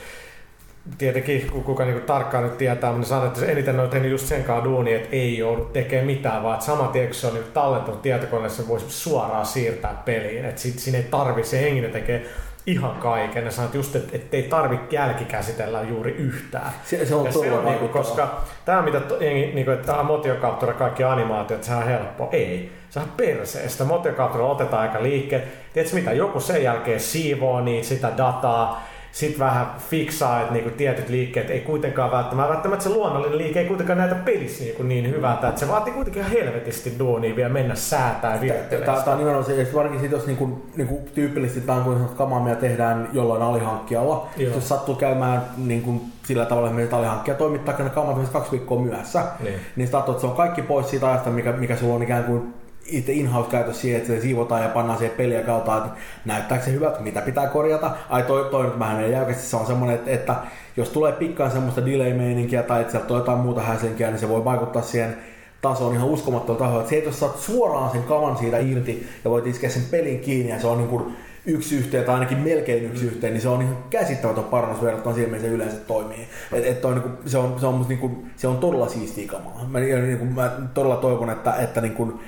tietenkin 0.98 1.50
kun 1.50 1.64
kuka 1.64 1.84
niinku 1.84 2.06
tarkkaan 2.06 2.44
nyt 2.44 2.58
tietää, 2.58 2.92
niin 2.92 3.04
sanon, 3.04 3.26
että 3.26 3.46
eniten 3.46 3.80
on 3.80 3.88
tehnyt 3.88 4.10
just 4.10 4.26
sen 4.26 4.44
kanssa 4.44 4.64
duuni, 4.64 4.94
että 4.94 5.08
ei 5.12 5.38
joudu 5.38 5.64
tekemään 5.64 6.06
mitään, 6.06 6.42
vaan 6.42 6.54
että 6.54 6.66
sama 6.66 6.86
tien, 6.88 7.06
kun 7.06 7.14
se 7.14 7.26
on 7.26 7.34
niinku 7.34 7.50
tallentunut 7.54 8.02
tietokoneessa, 8.02 8.68
voisi 8.68 8.86
suoraan 8.88 9.46
siirtää 9.46 10.02
peliin. 10.04 10.44
Että 10.44 10.60
siinä 10.60 10.98
ei 10.98 11.04
tarvi, 11.10 11.44
se 11.44 11.60
henginen 11.60 11.90
tekee 11.90 12.26
ihan 12.66 12.94
kaiken. 12.94 13.44
Ja 13.44 13.50
sanot 13.50 13.74
just, 13.74 13.96
että, 13.96 14.16
että 14.16 14.36
ei 14.36 14.42
tarvitse 14.42 14.96
jälkikäsitellä 14.96 15.82
juuri 15.82 16.12
yhtään. 16.12 16.72
Se, 16.84 17.06
se 17.06 17.14
on 17.14 17.26
ja 17.26 17.32
todella 17.32 17.56
se 17.56 17.58
on 17.58 17.64
niinku, 17.64 17.88
koska 17.88 18.44
tämä 18.64 18.82
mitä 18.82 19.00
to, 19.00 19.16
jengi, 19.20 19.46
niinku, 19.54 19.70
että 19.70 19.86
tämä 19.86 20.02
motiokaptura 20.02 20.72
kaikki 20.72 21.04
animaatiot, 21.04 21.64
sehän 21.64 21.82
on 21.82 21.88
helppo. 21.88 22.28
Ei. 22.32 22.72
Se 22.90 23.00
on 23.00 23.12
perseestä. 23.16 23.84
Motiokaptura 23.84 24.46
otetaan 24.46 24.82
aika 24.82 25.02
liikkeelle. 25.02 25.46
Tiedätkö 25.72 25.96
mitä, 25.96 26.12
joku 26.12 26.40
sen 26.40 26.62
jälkeen 26.62 27.00
siivoo 27.00 27.60
niitä, 27.60 27.88
sitä 27.88 28.12
dataa, 28.16 28.82
sitten 29.12 29.38
vähän 29.38 29.66
fiksaa, 29.90 30.40
että 30.40 30.52
niinku 30.52 30.70
tietyt 30.70 31.08
liikkeet 31.08 31.50
ei 31.50 31.60
kuitenkaan 31.60 32.10
välttämättä, 32.10 32.52
välttämättä 32.52 32.82
se 32.82 32.90
luonnollinen 32.90 33.38
liike 33.38 33.60
ei 33.60 33.66
kuitenkaan 33.66 33.98
näytä 33.98 34.14
pelissä 34.14 34.64
niinku 34.64 34.82
niin 34.82 35.10
hyvältä, 35.10 35.48
että 35.48 35.60
se 35.60 35.68
vaatii 35.68 35.92
kuitenkin 35.92 36.22
ihan 36.22 36.32
helvetisti 36.32 36.92
duunia 36.98 37.36
vielä 37.36 37.48
mennä 37.48 37.74
säätää 37.74 38.38
ja 38.44 38.54
Tämä 38.84 39.02
on 39.06 39.18
nimenomaan 39.18 39.44
se, 39.44 39.62
että 39.62 39.74
varsinkin 39.74 40.00
sit, 40.00 40.12
jos 40.12 40.26
niinku, 40.26 40.62
niinku 40.76 41.00
tyypillisesti 41.14 41.60
tämä 41.60 41.78
on 41.78 41.84
kuin 41.84 42.08
kamaa, 42.16 42.54
tehdään 42.54 43.08
jollain 43.12 43.42
alihankkijalla. 43.42 44.28
Joo. 44.36 44.54
Jos 44.54 44.68
sattuu 44.68 44.94
käymään 44.94 45.42
niinku, 45.56 46.02
sillä 46.26 46.44
tavalla, 46.44 46.80
että 46.80 46.96
alihankkija 46.96 47.36
toimittaa 47.36 47.74
ne 47.78 47.90
kamat 47.90 48.28
kaksi 48.28 48.50
viikkoa 48.50 48.80
myöhässä, 48.82 49.24
Niin. 49.40 49.60
niin 49.76 49.90
katsot, 49.90 50.14
että 50.14 50.20
se 50.20 50.26
on 50.26 50.36
kaikki 50.36 50.62
pois 50.62 50.90
siitä 50.90 51.08
ajasta, 51.08 51.30
mikä, 51.30 51.52
mikä 51.52 51.76
sulla 51.76 51.94
on 51.94 52.02
ikään 52.02 52.24
kuin 52.24 52.54
itse 52.90 53.12
in-house 53.12 53.50
käytössä 53.50 53.82
siihen, 53.82 54.00
että 54.00 54.12
se 54.12 54.20
siivotaan 54.20 54.62
ja 54.62 54.68
pannaan 54.68 54.98
siihen 54.98 55.16
peliä 55.16 55.42
katsotaan, 55.42 55.86
että 55.86 55.98
näyttääkö 56.24 56.64
se 56.64 56.72
hyvältä, 56.72 57.00
mitä 57.00 57.20
pitää 57.20 57.46
korjata. 57.46 57.90
Ai 58.08 58.22
toi, 58.22 58.44
toi 58.50 58.64
nyt 58.64 58.78
vähän 58.78 59.10
jäykästi, 59.10 59.42
se 59.42 59.56
on 59.56 59.66
semmoinen, 59.66 59.96
että, 59.96 60.10
että 60.10 60.34
jos 60.76 60.88
tulee 60.88 61.12
pikkaan 61.12 61.50
semmoista 61.50 61.86
delay-meininkiä 61.86 62.62
tai 62.62 62.80
että 62.80 62.90
sieltä 62.90 63.14
on 63.14 63.20
jotain 63.20 63.38
muuta 63.38 63.60
häslinkiä, 63.60 64.10
niin 64.10 64.18
se 64.18 64.28
voi 64.28 64.44
vaikuttaa 64.44 64.82
siihen 64.82 65.16
tasoon 65.60 65.94
ihan 65.94 66.08
uskomattomalla 66.08 66.66
tasolla. 66.66 66.88
Se, 66.88 66.96
että 66.96 67.08
jos 67.08 67.20
saat 67.20 67.38
suoraan 67.38 67.90
sen 67.90 68.02
kavan 68.02 68.36
siitä 68.36 68.58
irti 68.58 69.08
ja 69.24 69.30
voit 69.30 69.46
iskeä 69.46 69.70
sen 69.70 69.82
pelin 69.90 70.20
kiinni 70.20 70.52
ja 70.52 70.60
se 70.60 70.66
on 70.66 70.78
niin 70.78 70.88
kuin 70.88 71.16
yksi 71.46 71.76
yhteen 71.76 72.04
tai 72.04 72.14
ainakin 72.14 72.38
melkein 72.38 72.84
yksi 72.84 73.06
yhteen, 73.06 73.32
niin 73.32 73.42
se 73.42 73.48
on 73.48 73.62
ihan 73.62 73.76
käsittämätön 73.90 74.44
parannus 74.44 74.82
verrattuna 74.82 75.14
siihen, 75.14 75.30
miten 75.30 75.50
se 75.50 75.54
yleensä 75.54 75.76
toimii. 75.76 76.28
Et, 76.52 76.66
et 76.66 76.80
toi, 76.80 76.94
niinku, 76.94 77.08
se, 77.26 77.38
on, 77.38 77.60
se, 77.60 77.66
on, 77.66 77.74
musta 77.74 77.88
niinku, 77.88 78.24
se 78.36 78.48
on 78.48 78.58
todella 78.58 78.88
siistiä 78.88 79.28
kamaa. 79.28 79.66
Mä, 79.68 79.78
ja 79.78 79.98
niinku, 79.98 80.24
mä 80.24 80.50
todella 80.74 80.96
toivon, 80.96 81.30
että, 81.30 81.54
että 81.54 81.80
niinku, 81.80 82.20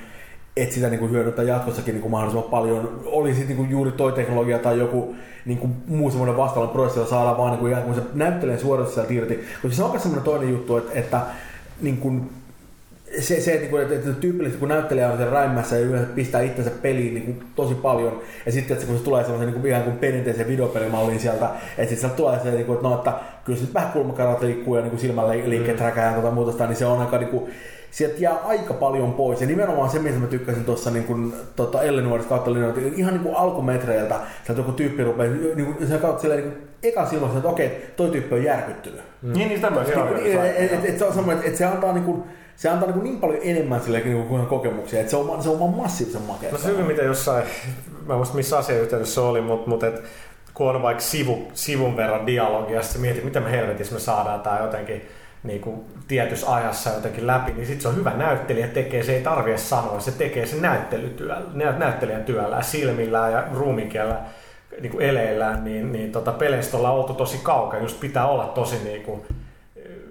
että 0.57 0.75
sitä 0.75 0.89
niinku 0.89 1.07
hyödyntää 1.07 1.45
jatkossakin 1.45 1.93
niinku 1.93 2.09
mahdollisimman 2.09 2.49
paljon. 2.49 3.01
Oli 3.05 3.29
sitten 3.33 3.57
niinku 3.57 3.71
juuri 3.71 3.91
toi 3.91 4.11
teknologia 4.11 4.59
tai 4.59 4.79
joku 4.79 5.15
niinku 5.45 5.69
muu 5.87 6.09
semmoinen 6.09 6.37
vastaava 6.37 6.67
prosessi, 6.67 6.99
jolla 6.99 7.09
saadaan 7.09 7.37
vaan 7.37 7.51
niinku, 7.51 7.67
ikään 7.67 7.83
kuin 7.83 7.95
se 7.95 8.01
näyttelee 8.13 8.57
suoritus 8.57 8.93
sieltä 8.93 9.13
irti. 9.13 9.43
Koska 9.61 9.75
se 9.75 9.83
on 9.83 9.91
myös 9.91 10.03
semmoinen 10.03 10.25
toinen 10.25 10.49
juttu, 10.49 10.77
että, 10.77 10.99
että 10.99 11.21
niinku, 11.81 12.21
se, 13.19 13.41
se 13.41 13.53
että, 13.53 13.81
että, 13.81 13.95
että 13.95 14.13
tyypillisesti 14.13 14.59
kun 14.59 14.69
näyttelijä 14.69 15.09
on 15.09 15.17
sen 15.17 15.29
räimmässä 15.29 15.75
ja 15.75 15.85
yleensä 15.85 16.13
pistää 16.15 16.41
itsensä 16.41 16.71
peliin 16.81 17.13
niin 17.13 17.25
kuin 17.25 17.43
tosi 17.55 17.75
paljon, 17.75 18.21
ja 18.45 18.51
sitten 18.51 18.77
että 18.77 18.87
kun 18.87 18.97
se 18.97 19.03
tulee 19.03 19.23
sellaisen 19.23 19.47
niin 19.47 19.61
kuin, 19.61 19.71
ihan 19.71 19.83
kuin 19.83 19.97
perinteisen 19.97 20.47
videopelimalliin 20.47 21.19
sieltä, 21.19 21.45
että 21.45 21.81
sitten 21.81 21.97
sieltä 21.97 22.15
tulee 22.15 22.39
se, 22.43 22.51
niin 22.51 22.65
kuin, 22.65 22.75
että, 22.75 22.87
no, 22.87 22.95
että 22.95 23.13
kyllä 23.45 23.59
se 23.59 23.65
vähän 23.73 23.91
kulmakarat 23.91 24.41
liikkuu 24.41 24.75
ja 24.75 24.81
niin 24.81 24.89
kuin 24.89 24.99
silmällä 24.99 25.33
liikkeet 25.45 25.79
mm. 25.79 25.85
räkää 25.85 26.05
ja 26.05 26.13
tuota 26.13 26.35
muuta 26.35 26.67
niin 26.67 26.75
se 26.75 26.85
on 26.85 26.99
aika 26.99 27.17
niin 27.17 27.29
kuin, 27.29 27.51
sieltä 27.91 28.15
jää 28.19 28.37
aika 28.43 28.73
paljon 28.73 29.13
pois. 29.13 29.41
Ja 29.41 29.47
nimenomaan 29.47 29.89
se, 29.89 29.99
mistä 29.99 30.19
mä 30.19 30.27
tykkäsin 30.27 30.65
tuossa 30.65 30.91
niin 30.91 31.03
kuin, 31.03 31.33
tota, 31.55 31.81
Ellenuorista 31.81 32.29
kautta 32.29 32.53
linjoilta, 32.53 32.79
ihan 32.95 33.13
niin 33.13 33.23
kuin 33.23 33.35
alkumetreiltä, 33.35 34.15
sieltä 34.45 34.59
joku 34.61 34.71
tyyppi 34.71 35.03
rupeaa, 35.03 35.33
niin 35.55 35.75
kuin, 35.75 35.87
sen 35.87 35.99
kautta 35.99 36.21
silleen, 36.21 36.41
niin 36.41 36.51
kuin, 36.51 36.67
eka 36.83 37.05
silloin, 37.05 37.37
että 37.37 37.49
okei, 37.49 37.93
toi 37.95 38.09
tyyppi 38.09 38.35
on 38.35 38.43
järkyttynyt. 38.43 39.01
Mm. 39.21 39.33
Niin, 39.33 39.47
niin 39.47 39.61
tämmöistä. 39.61 40.05
Niin, 40.05 40.33
joo. 40.33 40.43
et, 40.43 40.73
et, 40.73 40.85
et 40.85 40.99
se 40.99 41.05
on 41.05 41.13
semmoinen, 41.13 41.37
että 41.37 41.51
et 41.51 41.57
se 41.57 41.65
antaa 41.65 41.93
niinku, 41.93 42.27
se 42.55 42.69
antaa 42.69 42.87
niinku 42.87 43.03
niin 43.03 43.19
paljon 43.19 43.39
enemmän 43.43 43.81
sille 43.81 44.01
kuin 44.01 44.45
kokemuksia, 44.45 44.99
että 44.99 45.11
se 45.11 45.17
on, 45.17 45.43
se 45.43 45.49
on 45.49 45.59
vaan 45.59 45.73
massiivisen 45.73 46.21
makea. 46.21 46.51
No 46.51 46.57
se 46.57 46.67
hyvin, 46.67 46.85
miten 46.85 47.05
jossain, 47.05 47.43
mä 48.05 48.13
en 48.13 48.17
muista 48.17 48.35
missä 48.35 48.57
asiayhteydessä 48.57 49.13
se 49.13 49.21
oli, 49.21 49.41
mutta 49.41 49.69
mut 49.69 49.83
et, 49.83 50.03
kun 50.53 50.69
on 50.69 50.81
vaikka 50.81 51.03
sivu, 51.03 51.51
sivun 51.53 51.97
verran 51.97 52.27
dialogia, 52.27 52.81
sitten 52.81 53.01
mietit, 53.01 53.23
miten 53.23 53.43
me 53.43 53.51
helvetissä 53.51 53.93
me 53.93 53.99
saadaan 53.99 54.41
tämä 54.41 54.59
jotenkin 54.59 55.01
niin 55.43 55.61
kuin 55.61 55.85
tietyssä 56.07 56.53
ajassa 56.55 56.89
jotenkin 56.89 57.27
läpi, 57.27 57.51
niin 57.51 57.65
sitten 57.65 57.81
se 57.81 57.87
on 57.87 57.95
hyvä 57.95 58.13
näyttelijä 58.17 58.67
tekee, 58.67 59.03
se 59.03 59.15
ei 59.15 59.21
tarvitse 59.21 59.63
sanoa, 59.63 59.99
se 59.99 60.11
tekee 60.11 60.45
sen 60.45 60.61
näyttelytyöllä, 60.61 61.41
nä- 61.53 61.77
näyttelijän 61.77 62.23
työllä, 62.23 62.61
silmillään 62.61 63.31
ja 63.31 63.43
ruuminkielellä 63.53 64.21
niin 64.81 64.91
kuin 64.91 65.05
eleillään, 65.05 65.63
niin, 65.63 65.91
niin 65.91 66.11
tota, 66.11 66.31
peleistä 66.31 66.77
ollaan 66.77 66.95
oltu 66.95 67.13
tosi 67.13 67.39
kaukaa, 67.43 67.79
just 67.79 67.99
pitää 67.99 68.27
olla 68.27 68.45
tosi 68.45 68.75
niin 68.83 69.03
kuin, 69.03 69.21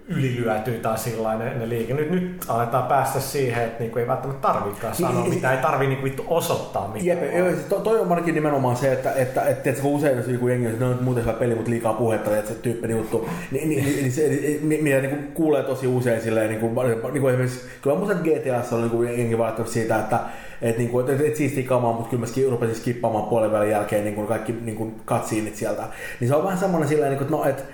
ylilyötyä 0.08 0.74
tai 0.74 0.98
sillä 0.98 1.34
ne, 1.34 1.54
ne 1.54 1.68
liike. 1.68 1.94
Nyt, 1.94 2.10
nyt 2.10 2.44
aletaan 2.48 2.82
päästä 2.82 3.20
siihen, 3.20 3.64
että 3.64 3.80
niinku 3.80 3.98
ei 3.98 4.06
välttämättä 4.06 4.48
tarvikaan 4.48 4.94
sanoa 4.94 5.22
Niin, 5.22 5.34
mitään, 5.34 5.56
ei 5.56 5.62
tarvi 5.62 5.86
niinku 5.86 6.04
vittu 6.04 6.24
osoittaa 6.28 6.88
mitään. 6.88 7.06
Jep, 7.06 7.36
joo, 7.36 7.50
siis 7.50 7.64
to, 7.64 7.80
toi 7.80 8.00
on 8.00 8.10
ainakin 8.10 8.34
nimenomaan 8.34 8.76
se, 8.76 8.92
että, 8.92 9.12
että, 9.12 9.42
että, 9.42 9.70
että 9.70 9.82
kun 9.82 9.92
usein 9.92 10.16
jos 10.16 10.28
joku 10.28 10.48
jengi 10.48 10.66
on, 10.66 10.72
että 10.72 10.84
no, 10.84 10.94
muuten 11.00 11.24
hyvä 11.24 11.32
peli, 11.32 11.54
mutta 11.54 11.70
liikaa 11.70 11.92
puhetta, 11.92 12.36
että 12.36 12.50
se 12.50 12.54
tyyppinen 12.54 12.96
juttu, 12.96 13.28
niin, 13.50 13.68
niin, 13.68 13.84
niin, 13.84 13.96
niin 13.96 14.12
se, 14.12 14.28
niin, 14.28 14.84
mitä 14.84 15.00
niin 15.00 15.30
kuulee 15.34 15.62
tosi 15.62 15.86
usein 15.86 16.20
silleen, 16.20 16.48
niin 16.48 16.60
kuin, 16.60 16.74
niin 17.12 17.20
kuin 17.20 17.34
esimerkiksi, 17.34 17.60
kyllä 17.82 17.96
muistan 17.96 18.22
GTAssa 18.24 18.76
on 18.76 18.82
niin 18.82 18.90
kuin 18.90 19.18
jengi 19.18 19.38
valittanut 19.38 19.70
siitä, 19.70 19.98
että 19.98 20.18
että 20.62 20.78
niinku, 20.78 21.00
et, 21.00 21.08
et, 21.08 21.20
et 21.20 21.36
siistiä 21.36 21.64
kamaa, 21.68 21.92
mutta 21.92 22.10
kyllä 22.10 22.26
mä 22.26 22.50
rupesin 22.50 22.76
skippaamaan 22.76 23.24
puolen 23.24 23.52
välin 23.52 23.70
jälkeen 23.70 24.04
niin 24.04 24.14
kuin 24.14 24.26
kaikki 24.26 24.54
niin 24.62 24.76
kuin 24.76 24.94
cutsceneit 25.06 25.56
sieltä. 25.56 25.82
Niin 26.20 26.28
se 26.28 26.34
on 26.34 26.44
vähän 26.44 26.58
semmoinen 26.58 26.88
silleen, 26.88 27.10
niin 27.10 27.18
kuin, 27.18 27.26
että 27.26 27.36
no, 27.36 27.44
et, 27.44 27.64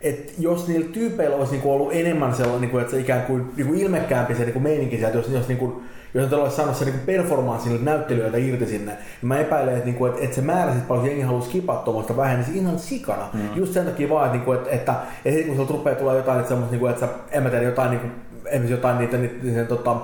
et 0.00 0.34
jos 0.38 0.68
niillä 0.68 0.88
tyypeillä 0.92 1.36
olisi 1.36 1.52
niinku 1.52 1.72
ollut 1.72 1.92
enemmän 1.92 2.34
sellainen, 2.34 2.60
niinku, 2.60 2.78
että 2.78 2.90
se 2.90 3.00
ikään 3.00 3.22
kuin 3.22 3.52
niinku 3.56 3.74
ilmekkäämpi 3.74 4.34
se 4.34 4.44
niinku 4.44 4.60
meininki 4.60 4.96
sieltä, 4.96 5.16
jos, 5.16 5.28
jos, 5.28 5.48
niinku, 5.48 5.82
jos 6.14 6.30
ne 6.30 6.36
olisi 6.36 6.56
saanut 6.56 6.76
se 6.76 6.84
niinku 6.84 7.00
performanssi 7.06 7.68
niiltä 7.68 7.84
näyttelijöiltä 7.84 8.38
irti 8.38 8.66
sinne, 8.66 8.92
niin 8.92 9.28
mä 9.28 9.38
epäilen, 9.38 9.74
että, 9.74 9.86
niinku, 9.86 10.06
että, 10.06 10.20
että 10.20 10.36
se 10.36 10.42
määrä 10.42 10.74
sit 10.74 10.88
paljon 10.88 11.06
jengi 11.06 11.22
haluaa 11.22 11.44
skipaa 11.44 11.76
tuommoista 11.76 12.16
vähenisi 12.16 12.58
ihan 12.58 12.78
sikana. 12.78 13.28
Mm. 13.32 13.40
Just 13.54 13.72
sen 13.72 13.84
takia 13.84 14.08
vaan, 14.08 14.26
että, 14.26 14.36
niinku, 14.36 14.52
että, 14.52 14.70
että, 14.70 14.92
että 15.24 15.30
heti 15.30 15.44
kun 15.44 15.56
sieltä 15.56 15.72
rupeaa 15.72 15.96
tulla 15.96 16.14
jotain, 16.14 16.38
että, 16.38 16.48
semmoista, 16.48 16.72
niinku, 16.72 16.86
että 16.86 17.00
sä, 17.00 17.08
en 17.30 17.42
mä 17.42 17.50
tiedä, 17.50 17.64
jotain, 17.64 17.90
niinku, 17.90 18.08
esimerkiksi 18.44 18.72
jotain 18.72 18.98
niitä, 18.98 19.16
niitä, 19.16 19.34
niitä, 19.34 19.46
niitä 19.46 19.64
tota, 19.64 19.96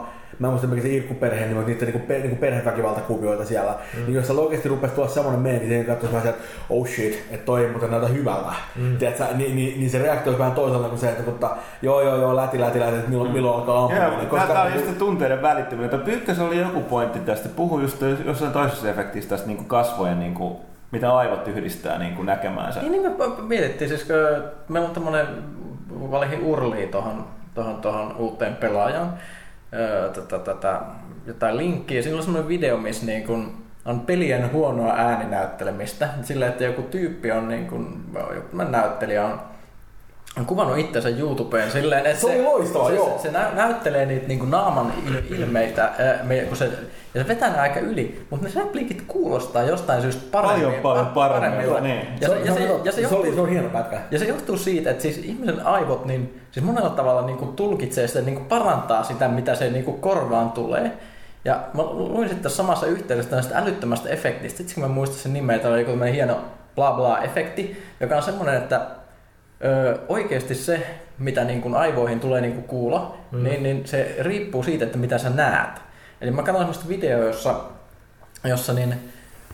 mä 0.43 0.47
en 0.49 0.53
muista 0.53 0.67
mikä 0.67 0.83
se 0.83 0.89
Irkku-perhe, 0.89 1.47
niin 1.47 1.67
niitä 1.67 1.85
niinku, 1.85 2.07
per, 2.07 2.21
niinku 2.21 2.37
perheväkivaltakuvioita 2.37 3.45
siellä. 3.45 3.75
Mm. 3.97 4.05
Niin 4.05 4.15
jos 4.15 4.27
se 4.27 4.33
oikeasti 4.33 4.69
rupesi 4.69 4.95
tulla 4.95 5.09
semmoinen 5.09 5.41
meininki, 5.41 5.69
niin 5.69 5.87
katsoisi 5.87 6.15
vähän 6.15 6.23
sieltä, 6.23 6.39
oh 6.71 6.87
shit, 6.87 7.25
että 7.31 7.47
toi 7.47 7.65
ei 7.65 7.71
muuten 7.71 7.91
näytä 7.91 8.07
hyvältä. 8.09 8.53
Mm. 8.77 8.97
Tiedätkö, 8.97 9.25
niin, 9.35 9.57
niin, 9.57 9.81
niin, 9.81 9.91
se 9.91 9.99
reaktio 9.99 10.31
olisi 10.31 10.39
vähän 10.39 10.55
toisella 10.55 10.89
kuin 10.89 10.99
se, 10.99 11.09
että 11.09 11.23
mutta, 11.23 11.57
joo 11.83 12.03
joo 12.03 12.17
joo, 12.17 12.37
läti 12.37 12.61
läti 12.61 12.81
läti, 12.81 12.97
että 12.97 13.11
milloin, 13.11 13.31
milloin 13.33 13.57
alkaa 13.57 13.85
ampuminen. 13.85 14.13
Joo, 14.13 14.27
koska 14.27 14.47
tämä 14.47 14.63
on 14.63 14.75
just 14.75 14.87
se 14.87 14.93
tunteiden 14.93 15.43
välittäminen. 15.43 15.91
Mutta 15.91 16.05
Pyykkösellä 16.05 16.49
oli 16.49 16.61
joku 16.61 16.81
pointti 16.81 17.19
tästä. 17.19 17.49
Puhu 17.49 17.81
just 17.81 18.03
jossain 18.25 18.53
toisessa 18.53 18.91
efektissä 18.91 19.31
tästä 19.31 19.47
niin 19.47 19.65
kasvojen, 19.65 20.21
niin 20.21 20.35
kuin, 20.35 20.57
mitä 20.91 21.17
aivot 21.17 21.49
yhdistää 21.49 21.99
niin 21.99 22.17
kuin 22.17 22.27
näkemäänsä. 22.27 22.81
Niin, 22.81 22.93
niin 22.93 23.03
me 23.03 23.25
mietittiin, 23.43 23.89
siis 23.89 24.05
kun 24.05 24.17
meillä 24.69 24.89
on 24.89 24.95
tämmöinen, 24.95 25.27
valihin 26.11 26.45
urli 26.45 26.87
tuohon 26.87 27.25
tohon, 27.55 27.81
tohon 27.81 28.17
uuteen 28.17 28.57
pelaajaan, 28.57 29.15
öö, 29.75 30.09
tätä, 30.09 30.39
tätä, 30.39 30.81
jotain 31.27 31.57
linkkiä. 31.57 32.03
Siinä 32.03 32.17
on 32.17 32.23
semmoinen 32.23 32.49
video, 32.49 32.77
missä 32.77 33.07
niin 33.07 33.27
kun 33.27 33.63
on 33.85 34.01
pelien 34.01 34.53
huonoa 34.53 34.95
ääninäyttelemistä. 34.97 36.09
Sillä, 36.23 36.47
että 36.47 36.65
joku 36.65 36.83
tyyppi 36.83 37.33
on, 37.33 37.49
niin 37.49 37.67
kun, 37.67 38.05
näyttelijä 38.71 39.27
on 39.27 39.52
on 40.39 40.47
kuvannut 40.47 40.79
itsensä 40.79 41.09
YouTubeen 41.09 41.71
silleen, 41.71 42.07
että 42.07 42.21
Se 42.21 42.27
oli 42.27 42.43
loistavaa, 42.43 42.89
se, 42.89 42.95
joo. 42.95 43.19
se, 43.19 43.23
se 43.23 43.31
nä, 43.31 43.51
näyttelee 43.55 44.07
niitä 44.07 44.29
niin 44.29 44.51
naaman 44.51 44.93
il, 45.07 45.39
ilmeitä, 45.39 45.83
ää, 45.85 46.19
me, 46.23 46.41
kun 46.41 46.57
se, 46.57 46.71
ja 47.15 47.23
se 47.23 47.29
vetää 47.29 47.51
ne 47.51 47.61
aika 47.61 47.81
yli, 47.81 48.27
mutta 48.31 48.49
ne 48.49 48.53
repliikit 48.55 49.03
kuulostaa 49.07 49.63
jostain 49.63 50.03
syystä 50.03 50.23
paremmin. 50.33 50.65
Paljon, 50.65 50.83
paljon 50.83 51.07
pa- 51.07 51.15
paremmilta, 51.15 51.81
niin. 51.81 52.07
Ja 52.21 52.29
se, 52.29 52.39
ja 52.39 52.55
se, 52.55 52.71
ja 52.85 52.93
se, 52.93 53.09
se, 53.09 53.15
oli, 53.15 53.35
se 53.35 53.41
on 53.41 53.49
hieno 53.49 53.69
pätkä. 53.69 53.99
ja 54.11 54.19
se 54.19 54.25
johtuu 54.25 54.57
siitä, 54.57 54.91
että 54.91 55.03
siis 55.03 55.19
ihmisen 55.19 55.67
aivot 55.67 56.05
niin, 56.05 56.41
siis 56.51 56.67
monella 56.67 56.91
tavalla 56.91 57.27
niin 57.27 57.39
kuin 57.39 57.53
tulkitsee 57.57 58.07
sitä, 58.09 58.21
niin 58.21 58.35
kuin 58.35 58.47
parantaa 58.47 59.05
sitä, 59.05 59.29
mitä 59.29 59.55
se 59.55 59.71
niin 59.71 59.85
kuin 59.85 60.01
korvaan 60.01 60.53
tulee. 60.53 60.93
Ja 61.45 61.61
mä 61.75 61.83
luin 61.83 62.29
sitten 62.29 62.43
tässä 62.43 62.57
samassa 62.57 62.87
yhteydessä 62.87 63.31
tästä 63.31 63.59
älyttömästä 63.59 64.09
efektistä. 64.09 64.59
Sitten 64.59 64.75
kun 64.75 64.83
mä 64.83 64.89
muistan 64.89 65.19
sen 65.19 65.33
nimeä, 65.33 65.57
että 65.57 65.69
oli 65.69 65.81
joku 65.81 66.05
hieno 66.13 66.41
bla 66.75 66.93
bla 66.93 67.19
efekti, 67.19 67.83
joka 68.01 68.17
on 68.17 68.23
semmoinen, 68.23 68.55
että 68.55 68.81
ö, 69.65 69.99
oikeasti 70.09 70.55
se, 70.55 70.87
mitä 71.19 71.45
niin 71.45 71.63
kuin 71.63 71.75
aivoihin 71.75 72.21
tulee 72.21 72.41
niin 72.41 72.55
kuin 72.55 72.65
kuulo, 72.65 73.17
mm. 73.31 73.45
niin, 73.45 73.63
niin 73.63 73.87
se 73.87 74.17
riippuu 74.21 74.63
siitä, 74.63 74.85
että 74.85 74.99
mitä 74.99 75.19
sä 75.19 75.31
näet. 75.31 75.81
Eli 76.21 76.31
mä 76.31 76.43
katsoin 76.43 76.59
semmoista 76.59 76.89
videoa, 76.89 77.25
jossa, 77.25 77.55
jossa 78.45 78.73
niin 78.73 78.95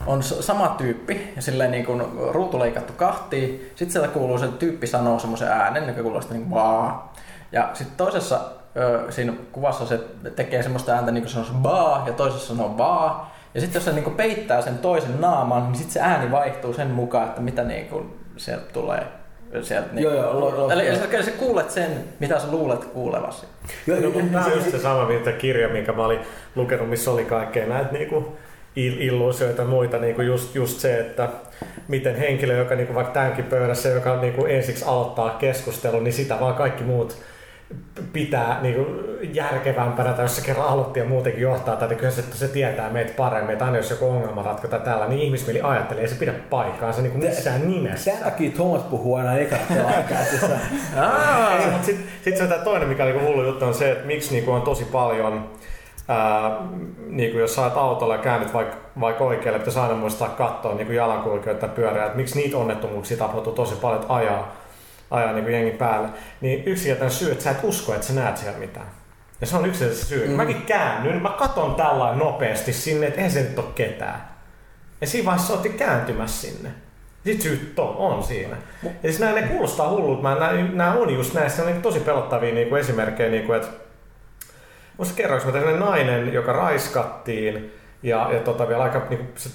on 0.07 0.23
sama 0.23 0.69
tyyppi, 0.69 1.33
ja 1.37 1.43
silleen 1.43 1.71
niin 1.71 1.87
kuin 1.87 2.03
ruutu 2.31 2.59
leikattu 2.59 2.93
kahtiin, 2.93 3.71
sitten 3.75 3.93
sieltä 3.93 4.09
kuuluu 4.09 4.39
se 4.39 4.49
tyyppi 4.49 4.87
sanoo 4.87 5.19
semmoisen 5.19 5.49
äänen, 5.49 5.89
joka 5.89 6.03
kuulostaa 6.03 6.37
niin 6.37 6.51
vaa. 6.51 7.15
Ja 7.53 7.71
sitten 7.75 7.97
toisessa 7.97 8.41
ö, 8.77 9.13
siinä 9.13 9.33
kuvassa 9.53 9.87
se 9.87 10.01
tekee 10.37 10.63
semmoista 10.63 10.93
ääntä 10.93 11.11
niin 11.11 11.23
kuin 11.23 11.33
sanoisi 11.33 11.55
baa, 11.55 12.03
ja 12.07 12.13
toisessa 12.13 12.49
sanoo 12.49 12.69
baa. 12.69 13.39
Ja 13.55 13.61
sitten 13.61 13.81
jos 13.81 13.85
se 13.85 13.93
niin 13.93 14.05
kuin 14.05 14.17
peittää 14.17 14.63
sen 14.63 14.79
toisen 14.79 15.21
naaman, 15.21 15.63
niin 15.67 15.75
sitten 15.75 15.93
se 15.93 16.01
ääni 16.01 16.31
vaihtuu 16.31 16.75
sen 16.75 16.91
mukaan, 16.91 17.29
että 17.29 17.41
mitä 17.41 17.65
niin 17.65 17.87
kuin 17.87 18.19
sieltä 18.37 18.73
tulee. 18.73 19.07
Sieltä. 19.63 19.89
Joo, 20.01 20.15
joo, 20.15 20.41
lo- 20.41 20.67
lo- 20.67 20.71
Eli 20.71 20.87
joo. 20.87 21.23
sä, 21.25 21.31
kuulet 21.31 21.71
sen, 21.71 21.91
mitä 22.21 22.39
sä 22.39 22.47
luulet 22.51 22.85
kuulevasi. 22.85 23.47
Joo, 23.87 23.97
No, 24.01 24.03
joo, 24.03 24.13
Tämä 24.33 24.45
on 24.45 24.53
just 24.53 24.71
se 24.71 24.79
sama 24.79 25.09
mitä 25.09 25.33
kirja, 25.33 25.69
minkä 25.69 25.93
mä 25.93 26.05
olin 26.05 26.21
lukenut, 26.57 26.91
missä 26.91 27.11
oli 27.11 27.25
kaikkea 27.25 27.67
näitä 27.67 27.93
niinku 27.93 28.37
il- 28.77 29.01
illuusioita 29.03 29.63
ja 29.63 29.69
muita, 29.69 29.99
niinku 29.99 30.23
just, 30.23 30.55
just 30.55 30.79
se, 30.81 30.99
että 31.01 31.29
miten 31.89 32.17
henkilö, 32.17 32.57
joka 32.57 32.75
niinku 32.75 32.95
vaikka 32.95 33.13
tämänkin 33.13 33.45
pöydässä, 33.45 33.89
joka 33.89 34.17
niinku 34.21 34.45
ensiksi 34.45 34.85
aloittaa 34.85 35.31
keskustelun, 35.31 36.05
niin 36.05 36.13
sitä 36.15 36.41
vaan 36.41 36.55
kaikki 36.55 36.85
muut 36.85 37.17
pitää 38.13 38.59
niinku 38.63 38.87
järkevämpänä, 39.33 40.13
tai 40.13 40.25
jos 40.25 40.37
se 40.37 40.43
kerran 40.43 40.69
aloitti 40.69 41.01
ja 41.01 41.07
muutenkin 41.07 41.43
johtaa 41.43 41.77
tätä, 41.77 41.95
kyllä 41.95 42.11
se, 42.11 42.21
että 42.21 42.37
se 42.37 42.49
tietää 42.49 42.91
meitä 42.91 43.13
paremmin, 43.17 43.53
että 43.53 43.65
aina 43.65 43.77
jos 43.77 43.91
joku 43.91 44.09
ongelma 44.09 44.43
ratkotaan 44.43 44.83
täällä, 44.83 45.09
niin 45.09 45.21
ihmismieli 45.21 45.61
ajattelee, 45.63 46.03
ei 46.03 46.09
se 46.09 46.15
pidä 46.15 46.33
paikkaansa 46.51 47.03
niinku 47.03 47.19
missään 47.19 47.69
nimessä. 47.69 48.05
Sen 48.05 48.25
takia 48.25 48.51
Thomas 48.51 48.83
puhuu 48.83 49.15
aina 49.15 49.33
mutta 51.73 51.87
sitten 51.87 52.07
sit 52.23 52.37
se 52.37 52.47
tämä 52.47 52.65
toinen, 52.65 52.89
mikä 52.89 53.05
on 53.05 53.11
niinku 53.11 53.27
hullu 53.27 53.43
juttu, 53.43 53.65
on 53.65 53.75
se, 53.75 53.93
että 53.93 54.07
miksi 54.07 54.33
niinku 54.33 54.53
on 54.53 54.63
tosi 54.63 54.85
paljon, 54.85 55.51
ää, 56.09 56.57
niinku 57.07 57.39
jos 57.39 57.55
sä 57.55 57.63
oot 57.63 57.77
autolla 57.77 58.15
ja 58.15 58.23
käännyt 58.23 58.55
vaikka 58.55 58.77
vaik 59.01 59.21
oikealle, 59.21 59.59
pitäisi 59.59 59.79
aina 59.79 59.95
muistaa 59.95 60.29
katsoa 60.29 60.75
niinku 60.75 60.93
jalankulkijoita 60.93 61.67
ja 61.67 61.73
pyöriä, 61.73 62.05
että 62.05 62.17
miksi 62.17 62.39
niitä 62.39 62.59
onnettomuuksia 62.59 63.17
tapahtuu 63.17 63.53
tosi 63.53 63.75
paljon, 63.75 64.03
että 64.03 64.15
ajaa, 64.15 64.57
ajaa 65.11 65.33
niinku 65.33 65.51
jengi 65.51 65.71
päälle. 65.71 66.09
Niin 66.41 66.65
yksinkertainen 66.67 67.17
syy, 67.17 67.33
että 67.33 67.45
sä 67.45 67.51
et 67.51 67.65
usko, 67.65 67.95
että 67.95 68.07
sä 68.07 68.13
näet 68.13 68.37
siellä 68.37 68.59
mitään. 68.59 68.87
Ja 69.41 69.47
se 69.47 69.57
on 69.57 69.67
yksinkertaisesti 69.67 70.15
syy. 70.15 70.29
Mm. 70.29 70.35
Mäkin 70.35 70.63
käännyn, 70.63 71.23
mä 71.23 71.29
katon 71.29 71.75
tällä 71.75 72.15
nopeasti 72.15 72.73
sinne, 72.73 73.07
että 73.07 73.21
ei 73.21 73.31
se 73.31 73.43
nyt 73.43 73.59
ole 73.59 73.67
ketään. 73.75 74.29
Ja 75.01 75.07
siinä 75.07 75.27
vaiheessa 75.27 75.53
oltiin 75.53 75.75
kääntymässä 75.75 76.49
sinne. 76.49 76.71
Sitten 77.25 77.43
syyt 77.43 77.79
on, 77.79 77.97
on 77.97 78.23
siinä. 78.23 78.57
Ja 78.83 78.91
siis 79.03 79.19
nämä 79.19 79.33
ne 79.33 79.43
kuulostaa 79.43 79.91
hullulta, 79.91 80.23
mä 80.23 80.35
nämä, 80.35 80.53
nämä 80.73 80.93
on 80.93 81.15
just 81.15 81.35
näissä 81.35 81.63
on 81.63 81.69
niin 81.69 81.83
tosi 81.83 82.01
pelottavia 82.01 82.55
niin 82.55 82.69
kuin 82.69 82.81
esimerkkejä, 82.81 83.31
niin 83.31 83.47
kuin, 83.47 83.57
että 83.57 83.73
musta 84.99 85.15
kerroinko 85.15 85.47
mä 85.47 85.53
tämmöinen 85.53 85.81
nainen, 85.81 86.33
joka 86.33 86.53
raiskattiin 86.53 87.73
ja, 88.03 88.33
ja 88.33 88.41
tota, 88.41 88.69
vielä 88.69 88.83
aika 88.83 89.07
niin 89.11 89.19
kuin, 89.19 89.33
se 89.37 89.51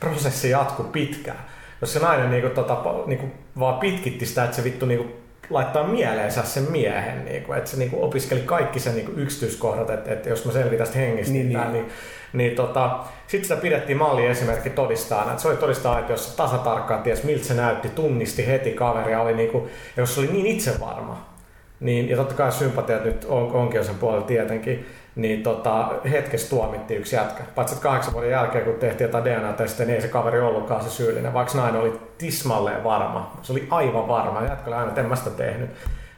prosessi 0.00 0.50
jatkuu 0.50 0.84
pitkään. 0.84 1.44
Jos 1.80 1.92
se 1.92 1.98
nainen 1.98 2.30
niin 2.30 2.42
kuin, 2.42 2.54
tota, 2.54 2.82
niin 3.06 3.18
kuin, 3.18 3.32
vaan 3.58 3.80
pitkitti 3.80 4.26
sitä, 4.26 4.44
että 4.44 4.56
se 4.56 4.64
vittu 4.64 4.86
niin 4.86 4.98
kuin, 4.98 5.12
laittaa 5.50 5.86
mieleensä 5.86 6.42
sen 6.42 6.70
miehen, 6.70 7.24
niin 7.24 7.42
kuin, 7.42 7.58
että 7.58 7.70
se 7.70 7.76
niin 7.76 7.90
kuin, 7.90 8.02
opiskeli 8.02 8.40
kaikki 8.40 8.80
sen 8.80 8.94
niin 8.94 9.06
kuin, 9.06 9.18
yksityiskohdat, 9.18 9.90
että, 9.90 10.12
että 10.12 10.28
jos 10.28 10.44
mä 10.44 10.52
selvin 10.52 10.78
tästä 10.78 10.98
hengistä, 10.98 11.32
Niin, 11.32 11.48
niin, 11.48 11.72
niin. 11.72 11.88
niin, 12.32 12.54
tota, 12.56 12.98
sitten 13.26 13.48
sitä 13.48 13.60
pidettiin 13.60 13.98
malli 13.98 14.26
esimerkki 14.26 14.70
todistaa, 14.70 15.22
että 15.30 15.42
se 15.42 15.48
oli 15.48 15.56
todistaa, 15.56 15.98
että 15.98 16.12
jos 16.12 16.34
tasatarkkaan 16.36 17.02
ties 17.02 17.24
miltä 17.24 17.44
se 17.44 17.54
näytti, 17.54 17.88
tunnisti 17.88 18.46
heti 18.46 18.70
kaveria, 18.70 19.20
oli 19.22 19.34
niinku, 19.34 19.68
jos 19.96 20.14
se 20.14 20.20
oli 20.20 20.28
niin 20.32 20.46
itsevarma, 20.46 21.32
niin, 21.80 22.08
ja 22.08 22.16
totta 22.16 22.34
kai 22.34 22.52
sympatiat 22.52 23.04
nyt 23.04 23.24
on, 23.24 23.52
onkin 23.52 23.78
jo 23.78 23.84
sen 23.84 23.94
puolella 23.94 24.26
tietenkin, 24.26 24.86
niin 25.16 25.42
tota, 25.42 25.88
hetkessä 26.10 26.50
tuomittiin 26.50 27.00
yksi 27.00 27.16
jätkä. 27.16 27.42
Paitsi 27.54 27.74
että 27.74 27.82
kahdeksan 27.82 28.14
vuoden 28.14 28.30
jälkeen, 28.30 28.64
kun 28.64 28.74
tehtiin 28.74 29.08
jotain 29.08 29.24
DNA-testiä, 29.24 29.86
niin 29.86 29.96
ei 29.96 30.02
se 30.02 30.08
kaveri 30.08 30.40
ollutkaan 30.40 30.84
se 30.84 30.90
syyllinen, 30.90 31.34
vaikka 31.34 31.58
nainen 31.58 31.80
oli 31.80 32.00
tismalleen 32.18 32.84
varma. 32.84 33.36
Se 33.42 33.52
oli 33.52 33.66
aivan 33.70 34.08
varma, 34.08 34.42
jätkä 34.42 34.66
oli 34.66 34.74
aina, 34.74 34.88
että 34.88 35.00
en 35.00 35.06
mä 35.06 35.16
sitä 35.16 35.30
tehnyt. 35.30 35.70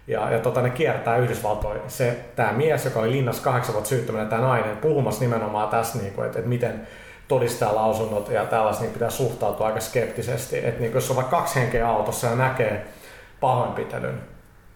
Ja, 0.07 0.30
ja 0.30 0.38
tota, 0.38 0.62
ne 0.62 0.70
kiertää 0.70 1.16
Yhdysvaltoja. 1.16 1.80
Se, 1.88 2.18
tämä 2.36 2.53
mies, 2.53 2.84
joka 2.84 3.01
oli 3.01 3.12
linnassa 3.12 3.42
kahdeksan 3.42 3.72
vuotta 3.72 3.88
syyttömänä, 3.88 4.24
tämä 4.24 4.42
nainen, 4.42 4.76
puhumassa 4.76 5.20
nimenomaan 5.20 5.68
tässä, 5.68 5.99
niin 5.99 6.12
kuin, 6.12 6.26
että, 6.26 6.38
että 6.38 6.49
miten 6.49 6.86
todistajalausunnot 7.28 8.28
ja 8.28 8.45
tällaiset 8.45 8.82
niin 8.82 8.92
pitää 8.92 9.11
suhtautua 9.11 9.66
aika 9.66 9.80
skeptisesti. 9.80 10.59
Että 10.59 10.80
niin, 10.80 10.92
jos 10.92 11.11
on 11.11 11.16
vaikka 11.16 11.36
kaksi 11.36 11.61
henkeä 11.61 11.88
autossa 11.88 12.26
ja 12.26 12.36
näkee 12.36 12.86
pahoinpitelyn, 13.40 14.34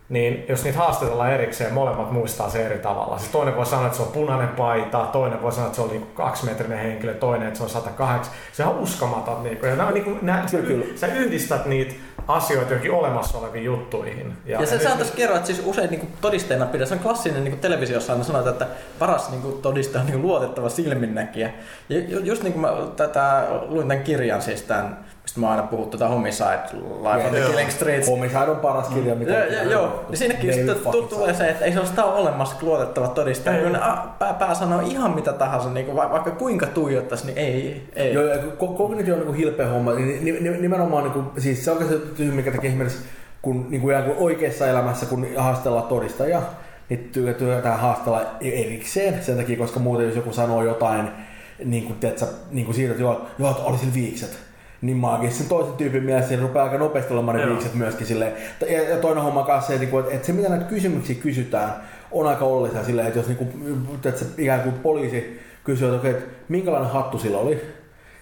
niin 0.09 0.45
jos 0.49 0.65
niitä 0.65 0.79
haastatellaan 0.79 1.33
erikseen, 1.33 1.75
molemmat 1.75 2.11
muistaa 2.13 2.51
se 2.51 2.67
eri 2.67 2.79
tavalla. 2.79 3.19
Siis 3.19 3.31
toinen 3.31 3.57
voi 3.57 3.67
sanoa, 3.67 3.87
että 3.87 3.97
se 3.97 4.03
on 4.03 4.13
punainen 4.13 4.49
paita, 4.49 5.09
toinen 5.13 5.43
voi 5.43 5.53
sanoa, 5.53 5.67
että 5.67 5.77
se 5.77 5.83
on 5.83 5.89
niinku 5.89 6.07
kaksimetrinen 6.15 6.79
henkilö, 6.79 7.15
toinen, 7.15 7.49
että 7.49 7.57
se 7.59 7.65
on 7.65 7.71
108. 7.71 8.35
Se 8.53 8.65
on 8.65 8.79
uskomaton. 8.79 9.43
Niinku. 9.43 9.67
Ja 9.67 9.77
nämä 9.77 9.91
niinku, 9.91 10.11
nää, 10.23 10.47
Kyllä, 10.51 10.67
kyllä. 10.67 10.85
Sä 10.97 11.07
yhdistät 11.07 11.67
niitä 11.67 11.95
asioita 12.29 12.71
johonkin 12.71 12.93
olemassa 12.93 13.39
oleviin 13.39 13.65
juttuihin. 13.65 14.33
Ja, 14.47 14.61
ja 14.61 14.67
se 14.67 14.75
nyt- 14.75 14.83
saataisiin 14.83 15.17
kerroa, 15.17 15.37
että 15.37 15.47
siis 15.47 15.63
usein 15.65 15.91
niin 15.91 16.13
todisteena 16.21 16.67
pidä. 16.67 16.87
Se 16.87 16.95
on 16.95 17.01
klassinen 17.01 17.45
niin 17.45 17.59
televisiossa 17.59 18.13
aina 18.13 18.25
sanotaan, 18.25 18.53
että 18.53 18.67
paras 18.99 19.31
niin 19.31 19.43
todistaja 19.63 20.01
on 20.01 20.07
niin 20.07 20.23
luotettava 20.23 20.69
silminnäkijä. 20.69 21.51
Ja 21.89 21.99
ju- 21.99 22.21
just 22.21 22.43
niin 22.43 22.53
kuin 22.53 22.61
mä 22.61 22.73
tätä, 22.97 23.47
luin 23.69 23.89
tämän 23.89 24.05
kirjan, 24.05 24.43
siis 24.43 24.63
tämän, 24.63 24.99
mistä 25.29 25.41
mä 25.41 25.47
oon 25.47 25.57
aina 25.57 25.69
puhuttu, 25.69 25.99
tätä 25.99 26.09
Homicide, 26.09 26.61
Life 26.73 27.27
on 27.27 27.31
the 27.31 27.39
Joo. 27.39 27.51
Killing 27.51 27.71
Streets. 27.71 28.09
Homicide 28.09 28.51
on 28.51 28.57
paras 28.57 28.89
kirja, 28.89 29.15
mitä... 29.15 29.33
Ja, 29.33 29.55
ja, 29.55 29.63
joo, 29.63 30.05
niin 30.09 30.19
siinäkin 30.19 30.51
just 30.67 31.09
tulee 31.09 31.35
se, 31.35 31.49
että 31.49 31.65
ei 31.65 31.73
se 31.73 31.79
ole 31.79 31.87
sitä 31.87 32.05
olemassa 32.05 32.57
luotettava 32.63 33.09
todistaja. 33.09 33.63
Kun 33.63 33.79
pää, 34.19 34.33
pää 34.33 34.55
sanoo 34.55 34.81
ihan 34.81 35.15
mitä 35.15 35.33
tahansa, 35.33 35.71
niin 35.71 35.87
kuin 35.87 35.97
va, 35.97 36.11
vaikka 36.11 36.31
kuinka 36.31 36.67
tuijottaisi, 36.67 37.27
niin 37.27 37.39
ei. 37.39 37.89
ei. 37.97 38.15
Joo, 38.15 38.25
ja 38.25 38.37
ko- 38.37 38.77
kognitio 38.77 39.15
on 39.15 39.21
niin 39.21 39.35
hilpeä 39.35 39.69
homma. 39.69 39.93
Niin 39.93 40.25
ni- 40.25 40.41
ni- 40.41 40.61
nimenomaan, 40.61 41.05
niin 41.05 41.13
kuin, 41.13 41.27
siis 41.39 41.65
se 41.65 41.71
on 41.71 41.89
se 41.89 41.99
tyhjä, 41.99 42.33
mikä 42.35 42.51
tekee 42.51 42.69
esimerkiksi 42.69 42.99
kun, 43.43 43.67
niin 43.71 43.81
kuin, 43.81 44.03
kuin 44.05 44.17
oikeassa 44.19 44.67
elämässä, 44.67 45.07
kun 45.07 45.27
haastellaan 45.37 45.87
todistajaa, 45.87 46.43
niin 46.89 47.11
työ- 47.13 47.35
työtään 47.35 47.79
haastella 47.79 48.23
erikseen 48.41 49.25
sen 49.25 49.37
takia, 49.37 49.57
koska 49.59 49.81
muuten 49.81 50.07
jos 50.07 50.17
joku 50.17 50.33
sanoo 50.33 50.63
jotain 50.65 51.09
niin 51.65 51.85
kuin, 51.85 51.99
tiedätkö, 51.99 52.27
niin 52.51 52.65
kuin 52.65 52.75
siitä, 52.75 52.91
että 52.91 53.03
joo, 53.03 53.27
joo 53.39 53.51
että 53.51 53.63
oli 53.63 53.79
sillä 53.79 53.95
viikset, 53.95 54.48
niin 54.83 54.97
maagisesti 54.97 55.39
sen 55.39 55.49
toisen 55.49 55.75
tyypin 55.75 56.03
mielessä 56.03 56.31
niin 56.31 56.43
rupeaa 56.43 56.65
aika 56.65 56.79
nopeasti 56.79 57.15
olemaan 57.15 57.37
ne 57.37 57.49
viikset 57.49 57.75
myöskin 57.75 58.07
silleen. 58.07 58.33
Ja, 58.61 58.83
ja 58.83 58.97
toinen 58.97 59.25
homma 59.25 59.43
kanssa 59.43 59.73
se, 59.73 59.79
niin 59.79 59.91
kuin, 59.91 60.05
että, 60.05 60.15
että 60.15 60.27
se 60.27 60.33
mitä 60.33 60.49
näitä 60.49 60.65
kysymyksiä 60.65 61.17
kysytään, 61.17 61.73
on 62.11 62.27
aika 62.27 62.45
ollisia 62.45 62.85
silleen, 62.85 63.07
että 63.09 63.19
jos 63.19 63.29
niin 63.29 63.39
kuin, 63.39 63.99
tiedätkö, 64.03 64.27
ikään 64.39 64.61
kuin 64.61 64.75
poliisi 64.75 65.41
kysyy, 65.65 65.89
että, 65.89 65.99
okei, 65.99 66.11
että 66.11 66.25
minkälainen 66.49 66.91
hattu 66.91 67.19
sillä 67.19 67.39
oli, 67.39 67.61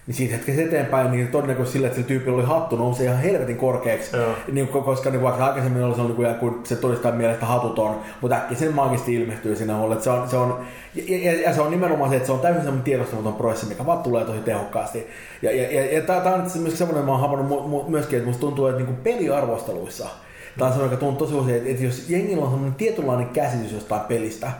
niin 0.07 0.15
siitä 0.15 0.35
hetkessä 0.35 0.61
eteenpäin, 0.61 1.11
niin 1.11 1.27
todennäköisesti 1.27 1.73
sille, 1.73 1.87
että 1.87 1.95
sillä 1.95 2.07
tyypillä 2.07 2.37
oli 2.37 2.45
hattu, 2.45 2.75
nousee 2.75 3.05
ihan 3.05 3.19
helvetin 3.19 3.57
korkeaksi. 3.57 4.17
Joo. 4.17 4.31
Niin, 4.51 4.69
ko- 4.69 4.83
koska 4.83 5.09
niin 5.09 5.21
vaikka 5.21 5.45
aikaisemmin 5.45 5.83
oli 5.83 5.95
se, 5.95 6.01
oli, 6.01 6.13
niin 6.17 6.35
kuin 6.35 6.59
se 6.63 6.75
todistaa 6.75 7.11
mielestä 7.11 7.45
hatuton, 7.45 7.99
mutta 8.21 8.35
äkkiä 8.35 8.57
sen 8.57 8.73
maagisesti 8.73 9.15
ilmestyy 9.15 9.55
sinne. 9.55 9.73
Että 9.91 10.03
se 10.03 10.09
on, 10.09 10.29
se 10.29 10.37
on, 10.37 10.59
ja, 10.95 11.31
ja, 11.31 11.41
ja, 11.41 11.53
se 11.53 11.61
on 11.61 11.71
nimenomaan 11.71 12.09
se, 12.09 12.15
että 12.15 12.25
se 12.25 12.31
on 12.31 12.39
täysin 12.39 12.61
semmoinen 12.61 12.83
tiedostamaton 12.83 13.33
prosessi, 13.33 13.65
mikä 13.65 13.85
vaan 13.85 14.03
tulee 14.03 14.25
tosi 14.25 14.39
tehokkaasti. 14.39 15.07
Ja, 15.41 15.55
ja, 15.55 15.71
ja, 15.71 15.93
ja 15.93 16.01
tämä 16.01 16.35
on 16.35 16.41
asiassa 16.41 16.77
semmoinen, 16.77 17.05
mä 17.05 17.11
oon 17.11 17.21
havainnut 17.21 17.89
myöskin, 17.89 18.17
että 18.17 18.27
musta 18.27 18.41
tuntuu, 18.41 18.67
että 18.67 18.77
niin 18.77 18.87
kuin 18.87 18.97
peliarvosteluissa, 18.97 20.09
Tämä 20.57 20.67
on 20.67 20.73
semmoinen, 20.73 20.95
joka 20.95 21.05
tuntuu 21.05 21.27
tosi 21.27 21.39
usein, 21.39 21.57
että, 21.57 21.69
että 21.69 21.83
jos 21.83 22.09
jengillä 22.09 22.43
on 22.43 22.49
semmoinen 22.49 22.77
tietynlainen 22.77 23.29
käsitys 23.29 23.71
jostain 23.71 24.01
pelistä, 24.01 24.51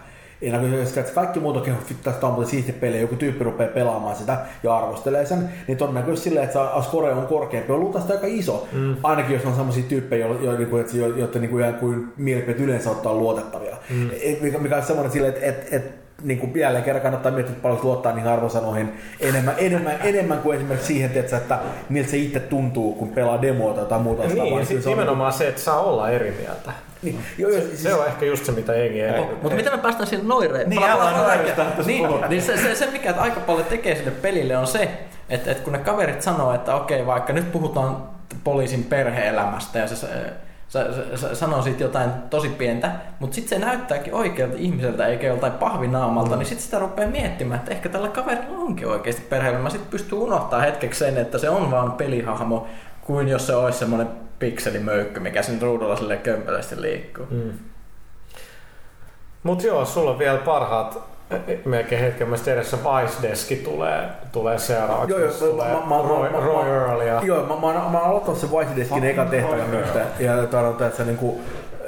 että 0.42 1.14
kaikki 1.14 1.40
muut 1.40 1.58
on 1.58 1.64
kehut, 1.64 1.90
vittu 1.90 2.04
tästä 2.04 2.28
on 2.28 2.34
muuten 2.34 2.52
siisti 2.52 2.72
peli, 2.72 3.02
joku 3.02 3.16
tyyppi 3.16 3.44
rupeaa 3.44 3.70
pelaamaan 3.70 4.16
sitä 4.16 4.38
ja 4.64 4.78
arvostelee 4.78 5.26
sen, 5.26 5.50
niin 5.68 5.78
todennäköisesti 5.78 6.30
silleen, 6.30 6.46
että 6.46 6.60
score 6.82 7.14
on 7.14 7.28
korkeampi, 7.28 7.74
on 7.74 7.80
luultavasti 7.80 8.14
aika 8.14 8.28
iso. 8.28 8.68
Mm. 8.72 8.96
Ainakin 9.04 9.34
jos 9.34 9.46
on 9.46 9.56
sellaisia 9.56 9.84
tyyppejä, 9.84 10.28
jo, 10.28 10.34
jo, 10.34 10.52
jo, 10.52 10.68
jo, 10.94 11.08
joiden 11.16 11.42
niin 11.42 11.52
kuin, 11.52 11.74
kuin 11.74 12.14
mielipiteet 12.18 12.60
yleensä 12.60 12.90
ottaa 12.90 13.14
luotettavia. 13.14 13.78
Mm. 13.90 14.10
Mikä, 14.42 14.58
mikä 14.58 14.78
on 14.78 14.84
semmoinen 14.84 15.12
silleen, 15.12 15.34
että, 15.34 15.46
että, 15.46 15.76
että 15.76 16.07
niin 16.24 16.40
kuin 16.40 16.52
jälleen 16.60 16.84
kerran 16.84 17.02
kannattaa 17.02 17.32
miettiä, 17.32 17.52
että 17.52 17.62
paljon 17.64 17.80
luottaa 17.84 18.14
niihin 18.14 18.32
arvosanoihin 18.32 18.94
enemmän, 19.20 19.56
enemmän, 19.58 19.96
enemmän 20.04 20.40
kuin 20.40 20.56
esimerkiksi 20.58 20.88
siihen, 20.88 21.10
tiedätkö, 21.10 21.38
että 21.38 21.60
miltä 21.90 22.10
se 22.10 22.18
itse 22.18 22.40
tuntuu, 22.40 22.94
kun 22.96 23.10
pelaa 23.10 23.42
demoa 23.42 23.74
tai 23.74 23.84
jotain 23.84 24.02
muuta. 24.02 24.24
Niin, 24.24 24.38
ja 24.38 24.44
Kyllä 24.44 24.66
sitten 24.66 24.84
se 24.84 24.90
on- 24.90 24.96
nimenomaan 24.98 25.34
se, 25.34 25.48
että 25.48 25.62
saa 25.62 25.80
olla 25.80 26.10
eri 26.10 26.32
mieltä. 26.32 26.72
Niin, 27.02 27.20
joo, 27.38 27.52
joo, 27.52 27.62
Se 27.76 27.94
on 27.94 28.08
ehkä 28.08 28.26
just 28.26 28.46
se, 28.46 28.52
mitä 28.52 28.76
jengi 28.76 29.02
ei... 29.02 29.22
Mutta 29.42 29.56
miten 29.56 29.74
me 29.74 29.78
päästään 29.78 30.08
siihen 30.08 30.28
noireen? 30.28 30.70
Niin, 30.70 30.82
Pala- 30.82 30.92
älä 30.92 31.12
pala- 31.12 31.86
niin, 31.86 32.08
niin 32.30 32.42
se, 32.42 32.58
se, 32.58 32.76
se, 32.76 32.92
mikä 32.92 33.14
aika 33.18 33.40
paljon 33.40 33.66
tekee 33.66 33.96
sille 33.96 34.12
pelille 34.12 34.58
on 34.58 34.68
se, 34.68 34.90
että, 35.30 35.52
että 35.52 35.64
kun 35.64 35.74
ne 35.74 35.80
kaverit 35.80 36.22
sanoo, 36.22 36.54
että 36.54 36.76
okei, 36.76 37.06
vaikka 37.06 37.34
nyt 37.34 37.52
puhutaan 37.52 37.98
poliisin 38.44 38.84
perhe-elämästä 38.84 39.80
ja 39.80 39.88
se, 39.88 39.96
se, 39.96 40.08
se, 40.08 40.08
se, 40.08 40.20
se 40.20 40.32
sanoo 41.34 41.62
siitä 41.62 41.84
jotain 41.84 42.12
tosi 42.30 42.50
pientä, 42.50 42.92
mutta 43.20 43.36
sitten 43.36 43.60
se 43.60 43.66
näyttääkin 43.66 44.14
oikealta 44.14 44.56
ihmiseltä 44.58 45.08
eikä 45.08 45.28
joltain 45.28 45.54
pahvinaamalta, 45.54 46.32
mm. 46.32 46.38
niin 46.38 46.48
sitten 46.48 46.66
sitä 46.66 46.80
rupeaa 46.80 47.10
miettimään, 47.10 47.60
että 47.60 47.72
ehkä 47.72 47.90
tällä 47.90 48.08
kaverilla 48.08 48.58
onkin 48.58 48.88
oikeasti 48.88 49.22
perhe-elämä. 49.22 49.70
Sitten 49.70 49.92
pystyy 49.92 50.18
unohtaa 50.18 50.62
hetkeksi 50.62 51.00
sen, 51.00 51.18
että 51.18 51.38
se 51.38 51.50
on 51.50 51.72
vaan 51.72 51.92
pelihahmo, 51.92 52.68
kuin 53.02 53.28
jos 53.28 53.48
se 53.48 53.56
olisi 53.56 53.80
semmoinen 53.80 54.08
pikselimöykky, 54.40 55.20
mikä 55.20 55.42
sen 55.42 55.62
ruudulla 55.62 55.96
sille 55.96 56.18
kömpelösti 56.18 56.82
liikkuu. 56.82 57.26
Mm. 57.30 57.52
Mutta 59.44 59.68
joo, 59.68 59.86
sulla 59.86 60.12
on 60.12 60.20
vielä 60.20 60.38
parhaat 60.38 61.17
melkein 61.66 62.02
hetken 62.02 62.28
mielestä 62.28 62.54
edessä 62.54 62.78
Vice 62.78 63.28
Deski 63.30 63.56
tulee, 63.56 64.04
tulee 64.32 64.58
seuraavaksi. 64.60 65.12
Joo, 65.12 65.20
joo, 65.20 65.32
tulee 65.32 65.68
mä- 65.68 65.80
mä- 65.80 65.86
mä- 65.96 66.08
Roy, 66.10 66.30
mä- 66.30 66.40
Roy 66.40 66.66
mä- 66.66 66.76
Earl 66.76 67.02
ja... 67.02 67.22
Joo, 67.24 67.42
mä, 67.42 67.48
mä, 67.48 67.54
oon- 67.82 67.92
mä 67.92 68.00
oon 68.00 68.10
aloittanut 68.10 68.40
sen 68.40 68.52
White 68.52 68.72
Deskin 68.76 69.04
ekan 69.04 69.30
tehtävän. 69.30 69.60
Earl. 69.60 70.00
Ja 70.20 70.34
sanotaan, 70.52 70.88
että 70.88 70.98
se 70.98 71.04
niinku, 71.06 71.42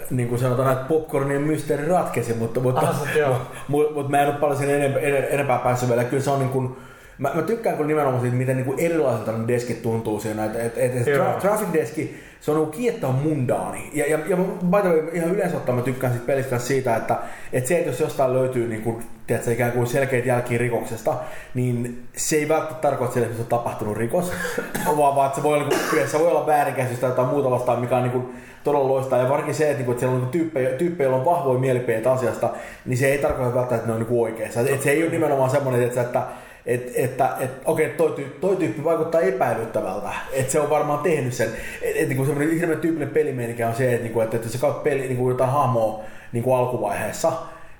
niin 0.09 0.29
kuin 0.29 0.39
sanotaan, 0.41 0.71
että 0.73 0.85
popcornin 0.85 1.41
mysteeri 1.41 1.87
ratkesi, 1.87 2.33
mutta, 2.33 2.59
mutta, 2.59 2.81
Ah, 2.81 3.15
joo. 3.17 3.37
mutta, 3.67 3.93
mutta 3.93 4.11
mä 4.11 4.21
en 4.21 4.27
ole 4.29 4.35
paljon 4.35 4.57
sen 4.59 4.69
enempää, 4.69 5.01
enempää 5.29 5.57
päässyt 5.59 5.89
vielä. 5.89 6.03
Kyllä 6.03 6.23
se 6.23 6.29
on 6.29 6.39
niin 6.39 6.49
kuin, 6.49 6.77
mä, 7.17 7.31
mä 7.33 7.41
tykkään 7.41 7.75
kyllä 7.75 7.87
nimenomaan 7.87 8.21
siitä, 8.21 8.35
miten 8.35 8.55
niin 8.57 8.65
kuin 8.65 8.79
erilaisilta 8.79 9.31
ne 9.31 9.47
deskit 9.47 9.81
tuntuu 9.81 10.19
siinä. 10.19 10.45
Että, 10.45 10.59
et, 10.63 10.77
et, 10.77 10.95
et 10.97 11.07
Joo. 11.07 11.25
tra, 11.25 11.33
Traffic 11.39 11.73
Deski, 11.73 12.23
se 12.41 12.51
on 12.51 12.57
niinku 12.57 12.77
kiettää 12.77 13.11
mundaani. 13.11 13.89
Ja, 13.93 14.09
ja, 14.09 14.19
ja 14.27 14.37
by 14.37 14.81
the 14.81 14.89
way, 14.89 15.09
ihan 15.13 15.29
yleensä 15.29 15.57
ottaen 15.57 15.77
mä 15.77 15.81
tykkään 15.81 16.13
sit 16.13 16.25
pelistä 16.25 16.59
siitä, 16.59 16.95
että, 16.95 17.17
että 17.53 17.67
se, 17.67 17.77
että 17.77 17.89
jos 17.89 17.99
jostain 17.99 18.33
löytyy 18.33 18.67
niin 18.67 18.81
kuin, 18.81 19.03
tiedätkö, 19.27 19.51
ikään 19.51 19.71
kuin 19.71 19.87
selkeät 19.87 20.25
jälkiä 20.25 20.57
rikoksesta, 20.57 21.13
niin 21.53 22.03
se 22.15 22.35
ei 22.35 22.49
välttämättä 22.49 22.81
tarkoita 22.81 23.19
että 23.19 23.35
se 23.35 23.41
on 23.41 23.47
tapahtunut 23.47 23.97
rikos, 23.97 24.31
vaan, 24.97 25.15
vaan 25.15 25.27
että 25.27 25.37
se 25.37 25.43
voi 25.43 25.57
olla, 25.57 25.67
niin 25.67 26.07
voi 26.13 26.27
olla 26.27 26.47
väärinkäsitystä 26.47 27.01
tai 27.01 27.09
jotain 27.09 27.27
muuta 27.27 27.51
vastaan, 27.51 27.81
mikä 27.81 27.97
on 27.97 28.03
niin 28.03 28.11
kuin, 28.11 28.33
todella 28.63 28.87
loistaa. 28.87 29.19
Ja 29.19 29.29
varsinkin 29.29 29.55
se, 29.55 29.63
että, 29.63 29.77
niinku, 29.77 29.91
että 29.91 29.99
siellä 29.99 30.15
on 30.15 30.21
niinku 30.21 30.31
tyyppejä, 30.31 30.69
tyyppejä, 30.69 31.05
joilla 31.05 31.19
on 31.19 31.35
vahvoja 31.35 31.59
mielipiteitä 31.59 32.11
asiasta, 32.11 32.49
niin 32.85 32.97
se 32.97 33.07
ei 33.07 33.17
tarkoita 33.17 33.55
välttämättä, 33.55 33.75
että 33.75 33.87
ne 33.87 33.93
on 33.93 33.99
niinku 33.99 34.23
oikeassa. 34.23 34.61
Et 34.61 34.81
se 34.81 34.91
ei 34.91 35.03
ole 35.03 35.11
nimenomaan 35.11 35.49
semmoinen, 35.49 35.83
että, 35.83 36.01
että 36.01 36.23
että, 36.65 36.91
että, 36.95 37.29
että 37.39 37.61
okei, 37.65 37.89
toi, 37.89 38.11
tyyppi, 38.11 38.39
toi 38.41 38.55
tyyppi 38.55 38.83
vaikuttaa 38.83 39.21
epäilyttävältä, 39.21 40.09
että 40.33 40.51
se 40.51 40.59
on 40.59 40.69
varmaan 40.69 40.99
tehnyt 40.99 41.33
sen. 41.33 41.47
Että 41.81 41.99
et, 41.99 42.09
niin 42.09 42.25
semmoinen 42.25 42.59
hirveän 42.59 42.79
tyypillinen 42.79 43.13
pelimeininki 43.13 43.63
on 43.63 43.75
se, 43.75 43.93
että, 43.93 44.07
että, 44.07 44.23
että 44.23 44.47
jos 44.47 44.53
sä 44.53 44.59
katsot 44.59 44.83
peli, 44.83 45.01
niin 45.01 45.17
kuin 45.17 45.31
jotain 45.31 45.51
hahmoa 45.51 46.03
niin 46.31 46.43
kuin 46.43 46.57
alkuvaiheessa, 46.57 47.31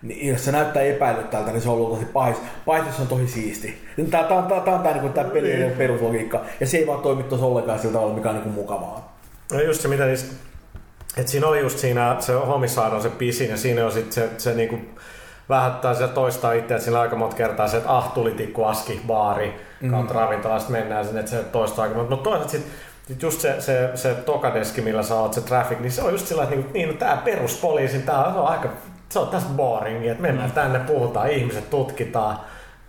niin 0.02 0.28
jos 0.28 0.46
se 0.46 0.52
näyttää 0.52 0.84
epäilyttävältä, 0.84 1.52
niin 1.52 1.62
se 1.62 1.70
on 1.70 1.78
luultavasti 1.78 2.12
pahis. 2.14 2.38
Pahis, 2.66 2.96
se 2.96 3.02
on 3.02 3.08
tosi 3.08 3.28
siisti. 3.28 3.78
Tämä, 4.10 4.24
tämä, 4.24 4.42
tämä, 4.42 4.62
tämä 4.62 4.78
on 4.78 4.84
tämä, 4.84 5.02
niin 5.02 5.14
tämä 5.14 5.30
pelin 5.30 5.60
niin. 5.60 5.72
peruslogiikka. 5.72 6.42
Ja 6.60 6.68
se 6.68 6.78
ei 6.78 6.88
vaan 6.88 7.02
toimi 7.02 7.24
tuossa 7.24 7.48
ollenkaan 7.48 7.80
sillä 7.80 7.94
tavalla, 7.94 8.16
mikä 8.16 8.30
on 8.30 8.36
niin 8.36 8.50
mukavaa. 8.50 9.20
No 9.52 9.62
just 9.62 9.82
se, 9.82 9.88
mitä 9.88 10.06
niissä 10.06 10.28
et 11.18 11.28
siinä 11.28 11.48
oli 11.48 11.60
just 11.60 11.80
siinä, 11.80 12.16
se 12.20 12.34
homicide 12.34 12.82
on 12.82 13.02
se 13.02 13.10
pisin 13.10 13.50
ja 13.50 13.58
siinä 13.58 13.86
on 13.86 13.92
sitten 13.92 14.14
se, 14.14 14.30
se 14.38 14.54
niinku, 14.54 14.80
vähättää 15.50 15.94
se 15.94 16.08
toistaa 16.08 16.54
itse, 16.54 16.74
että 16.74 16.86
sillä 16.86 17.02
aika 17.02 17.16
monta 17.16 17.36
kertaa 17.36 17.68
se, 17.68 17.78
että 17.78 17.98
ah, 17.98 18.14
tuli 18.14 18.32
tikku 18.32 18.64
aski, 18.64 19.02
baari, 19.08 19.62
mm. 19.82 19.92
kautta 19.92 20.14
ravintolasta 20.14 20.72
mennään 20.72 21.06
sinne, 21.06 21.20
että 21.20 21.32
se 21.32 21.44
toistaa 21.44 21.84
aika 21.84 21.96
monta. 21.96 22.10
Mutta 22.10 22.30
toisaalta 22.30 22.52
sitten 22.52 22.72
just 23.22 23.42
se, 23.42 23.62
se, 23.62 23.92
se 23.96 24.14
tokadeski, 24.14 24.82
millä 24.82 25.04
sä 25.04 25.16
oot 25.16 25.34
se 25.34 25.42
traffic, 25.42 25.80
niin 25.80 25.92
se 25.92 26.02
on 26.02 26.12
just 26.12 26.28
sillä, 26.28 26.44
että 26.44 26.56
niin, 26.56 26.70
niin 26.74 26.88
no, 26.90 26.94
tämä 26.94 27.18
peruspoliisin, 27.18 28.04
tämä 28.04 28.24
on 28.24 28.48
aika, 28.48 28.70
se 29.10 29.20
on 29.20 29.28
tässä 29.28 29.50
boring, 29.50 30.08
että 30.08 30.22
mennään 30.22 30.50
mm. 30.50 30.56
tänne, 30.56 30.80
puhutaan, 30.80 31.30
ihmiset 31.30 31.70
tutkitaan. 31.70 32.40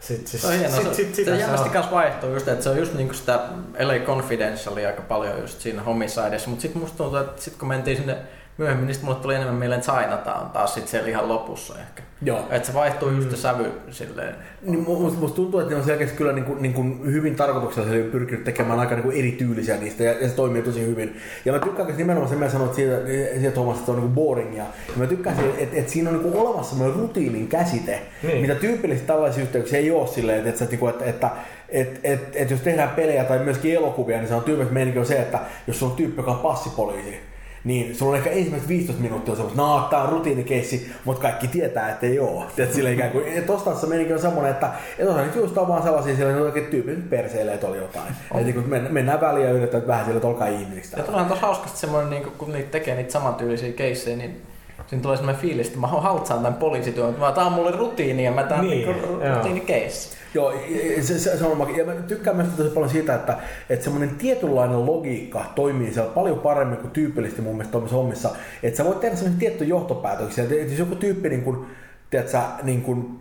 Sitten, 0.00 0.26
siis, 0.26 0.42
se 0.42 0.48
on. 0.48 0.54
Sit, 0.54 0.94
sit, 0.94 1.14
sit, 1.14 1.24
se, 1.24 1.62
se 1.62 1.68
kanssa 1.68 1.90
vaihtuu 1.90 2.30
just, 2.30 2.48
että 2.48 2.64
se 2.64 2.70
on 2.70 2.78
just 2.78 2.94
niinku 2.94 3.14
sitä 3.14 3.40
LA 3.78 3.98
Confidentialia 4.06 4.88
aika 4.88 5.02
paljon 5.02 5.40
just 5.40 5.60
siinä 5.60 5.82
homicidessa, 5.82 6.50
mutta 6.50 6.62
sitten 6.62 6.82
musta 6.82 6.96
tuntuu, 6.96 7.18
että 7.18 7.42
sit 7.42 7.56
kun 7.56 7.68
mentiin 7.68 7.96
sinne 7.96 8.16
myöhemmin, 8.58 8.86
niin 8.86 8.96
mulle 9.02 9.18
tuli 9.18 9.34
enemmän 9.34 9.54
mieleen 9.54 9.80
Chinatown 9.80 10.50
taas 10.50 10.74
sit 10.74 10.88
siellä 10.88 11.08
ihan 11.08 11.28
lopussa 11.28 11.74
ehkä. 11.80 12.02
Joo. 12.22 12.46
Että 12.50 12.66
se 12.66 12.74
vaihtuu 12.74 13.10
just 13.10 13.30
se 13.30 13.36
mm. 13.36 13.40
sävy 13.40 13.72
silleen. 13.90 14.34
Niin, 14.62 14.80
musta, 14.80 15.20
musta 15.20 15.36
tuntuu, 15.36 15.60
että 15.60 15.72
ne 15.72 15.78
on 15.78 15.84
selkeästi 15.84 16.16
kyllä 16.16 16.32
niin 16.32 16.44
kuin, 16.44 16.62
niin 16.62 16.72
kuin 16.72 17.00
hyvin 17.04 17.36
tarkoituksella 17.36 18.10
pyrkinyt 18.12 18.44
tekemään 18.44 18.80
aika 18.80 18.94
niin 18.94 19.02
kuin 19.02 19.16
erityylisiä 19.16 19.76
niistä 19.76 20.04
ja, 20.04 20.12
ja, 20.12 20.28
se 20.28 20.34
toimii 20.34 20.62
tosi 20.62 20.86
hyvin. 20.86 21.16
Ja 21.44 21.52
mä 21.52 21.58
tykkään 21.58 21.96
nimenomaan 21.96 22.28
sen, 22.28 22.38
mitä 22.38 22.50
sanoit 22.50 22.74
siitä, 22.74 22.96
siitä 23.34 23.50
Thomas, 23.50 23.76
että 23.76 23.86
se 23.86 23.90
on 23.90 23.96
niin 23.96 24.12
kuin 24.12 24.14
boringia. 24.14 24.64
Ja 24.64 24.92
mä 24.96 25.06
tykkään 25.06 25.36
että, 25.58 25.76
että 25.76 25.92
siinä 25.92 26.10
on 26.10 26.16
niin 26.16 26.32
kuin 26.32 26.46
olemassa 26.46 26.70
semmoinen 26.70 27.00
rutiinin 27.00 27.48
käsite, 27.48 28.02
niin. 28.22 28.40
mitä 28.40 28.54
tyypillisesti 28.54 29.06
tällaisissa 29.06 29.42
yhteyksissä 29.42 29.76
ei 29.76 29.90
ole 29.90 30.06
silleen, 30.06 30.46
että, 30.46 30.64
että, 30.64 30.76
että, 30.88 31.04
että 31.04 31.30
et, 31.68 32.00
et, 32.04 32.20
et 32.34 32.50
jos 32.50 32.60
tehdään 32.60 32.90
pelejä 32.90 33.24
tai 33.24 33.38
myöskin 33.38 33.74
elokuvia, 33.74 34.18
niin 34.18 34.28
se 34.28 34.34
on 34.34 34.42
tyypillisesti 34.42 34.74
meininki 34.74 34.98
on 34.98 35.06
se, 35.06 35.18
että 35.18 35.38
jos 35.66 35.82
on 35.82 35.92
tyyppi, 35.92 36.16
joka 36.16 36.30
on 36.30 36.38
passipoliisi, 36.38 37.29
niin 37.64 37.96
sulla 37.96 38.12
on 38.12 38.18
ehkä 38.18 38.30
ensimmäiset 38.30 38.68
15 38.68 39.02
minuuttia 39.02 39.34
semmoista, 39.34 39.62
no 39.62 39.86
tää 39.90 40.02
on 40.02 40.08
rutiinikeissi, 40.08 40.92
mutta 41.04 41.22
kaikki 41.22 41.48
tietää, 41.48 41.90
että 41.90 42.06
ei 42.06 42.18
oo. 42.18 42.46
Et 42.58 42.72
sille 42.72 42.92
ikään 42.92 43.10
kuin, 43.10 43.24
et 43.26 43.46
tosta 43.46 43.86
menikin 43.86 44.14
on 44.14 44.20
semmoinen, 44.20 44.52
että 44.52 44.70
et 44.98 45.08
osa 45.08 45.22
nyt 45.22 45.34
just 45.34 45.58
on 45.58 45.68
vaan 45.68 45.82
sellaisia, 45.82 46.16
siellä 46.16 46.36
on 46.36 46.42
oikein 46.42 46.66
tyypit 46.66 47.10
perseille, 47.10 47.54
että 47.54 47.66
oli 47.66 47.78
jotain. 47.78 48.14
Oh. 48.30 48.40
Et 48.40 48.46
niin 48.46 48.68
mennään, 48.68 48.94
mennään 48.94 49.20
väliin 49.20 49.46
ja 49.46 49.52
yritetään 49.52 49.86
vähän 49.86 50.04
sille, 50.04 50.16
että 50.16 50.28
olkaa 50.28 50.48
ihmistä. 50.48 50.96
Ja 50.96 51.02
tuollahan 51.02 51.28
tosi 51.28 51.40
hauskasti 51.40 51.78
semmoinen, 51.78 52.10
niin 52.10 52.22
kun 52.22 52.52
niitä 52.52 52.70
tekee 52.70 52.94
niitä 52.94 53.12
samantyylisiä 53.12 53.72
keissejä, 53.72 54.16
niin 54.16 54.42
siinä 54.90 55.02
tulee 55.02 55.16
semmoinen 55.16 55.42
fiilis, 55.42 55.66
että 55.66 55.80
mä 55.80 55.86
haltsaan 55.86 56.42
tämän 56.42 56.58
poliisityön, 56.58 57.10
että 57.10 57.32
tämä 57.32 57.46
on 57.46 57.52
mulle 57.52 57.70
rutiini 57.70 58.24
ja 58.24 58.32
mä 58.32 58.42
tämän 58.42 58.68
niin, 58.68 58.88
rutiinikeissi. 59.34 60.16
Joo, 60.34 60.54
se, 61.00 61.18
se, 61.18 61.36
se 61.36 61.44
on 61.44 61.76
Ja 61.76 61.84
mä 61.84 61.92
tykkään 61.92 62.36
myös 62.36 62.48
tosi 62.56 62.70
paljon 62.70 62.90
siitä, 62.90 63.14
että, 63.14 63.38
että 63.70 63.84
semmoinen 63.84 64.10
tietynlainen 64.16 64.86
logiikka 64.86 65.44
toimii 65.54 65.94
siellä 65.94 66.10
paljon 66.10 66.38
paremmin 66.38 66.78
kuin 66.78 66.90
tyypillisesti 66.90 67.42
mun 67.42 67.52
mielestä 67.52 67.72
tuommoisessa 67.72 67.96
hommissa. 67.96 68.30
Että 68.62 68.76
sä 68.76 68.84
voit 68.84 69.00
tehdä 69.00 69.16
semmoisen 69.16 69.40
tietty 69.40 69.64
johtopäätöksiä. 69.64 70.44
Että 70.44 70.54
jos 70.54 70.78
joku 70.78 70.94
tyyppi 70.94 71.28
niin 71.28 71.42
kuin, 71.42 71.66
tiedätkö, 72.10 72.38
niin 72.62 72.82
kuin, 72.82 73.20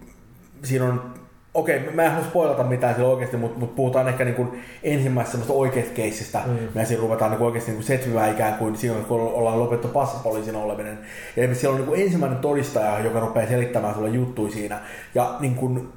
siinä 0.64 0.86
on 0.86 1.14
okei, 1.60 1.80
mä 1.94 2.04
en 2.04 2.12
halua 2.12 2.28
spoilata 2.28 2.64
mitään 2.64 2.96
sillä 2.96 3.10
oikeasti, 3.10 3.38
mutta, 3.38 3.60
mutta 3.60 3.76
puhutaan 3.76 4.08
ehkä 4.08 4.26
niin 4.26 4.36
kuin 4.36 4.64
ensimmäisestä 4.84 5.32
semmoista 5.32 5.54
oikeasta 5.54 5.94
keissistä. 5.94 6.42
Mm. 6.46 6.58
Me 6.76 6.86
siinä 6.86 7.02
ruvetaan 7.02 7.32
niin 7.32 7.42
oikeasti 7.42 7.72
niin 7.72 7.84
setvimään 7.84 8.32
ikään 8.32 8.54
kuin 8.54 8.78
silloin, 8.78 9.06
kun 9.06 9.22
ollaan 9.22 9.60
lopettu 9.60 9.88
passipoliisin 9.88 10.56
oleminen. 10.56 11.00
Ja 11.36 11.56
siellä 11.56 11.74
on 11.74 11.82
niin 11.82 11.90
kuin 11.90 12.02
ensimmäinen 12.02 12.40
todistaja, 12.40 13.00
joka 13.00 13.20
rupeaa 13.20 13.48
selittämään 13.48 13.94
sulle 13.94 14.10
juttui 14.10 14.52
siinä. 14.52 14.80
Ja 15.16 15.36
niin 15.40 15.56
kuin, 15.56 15.90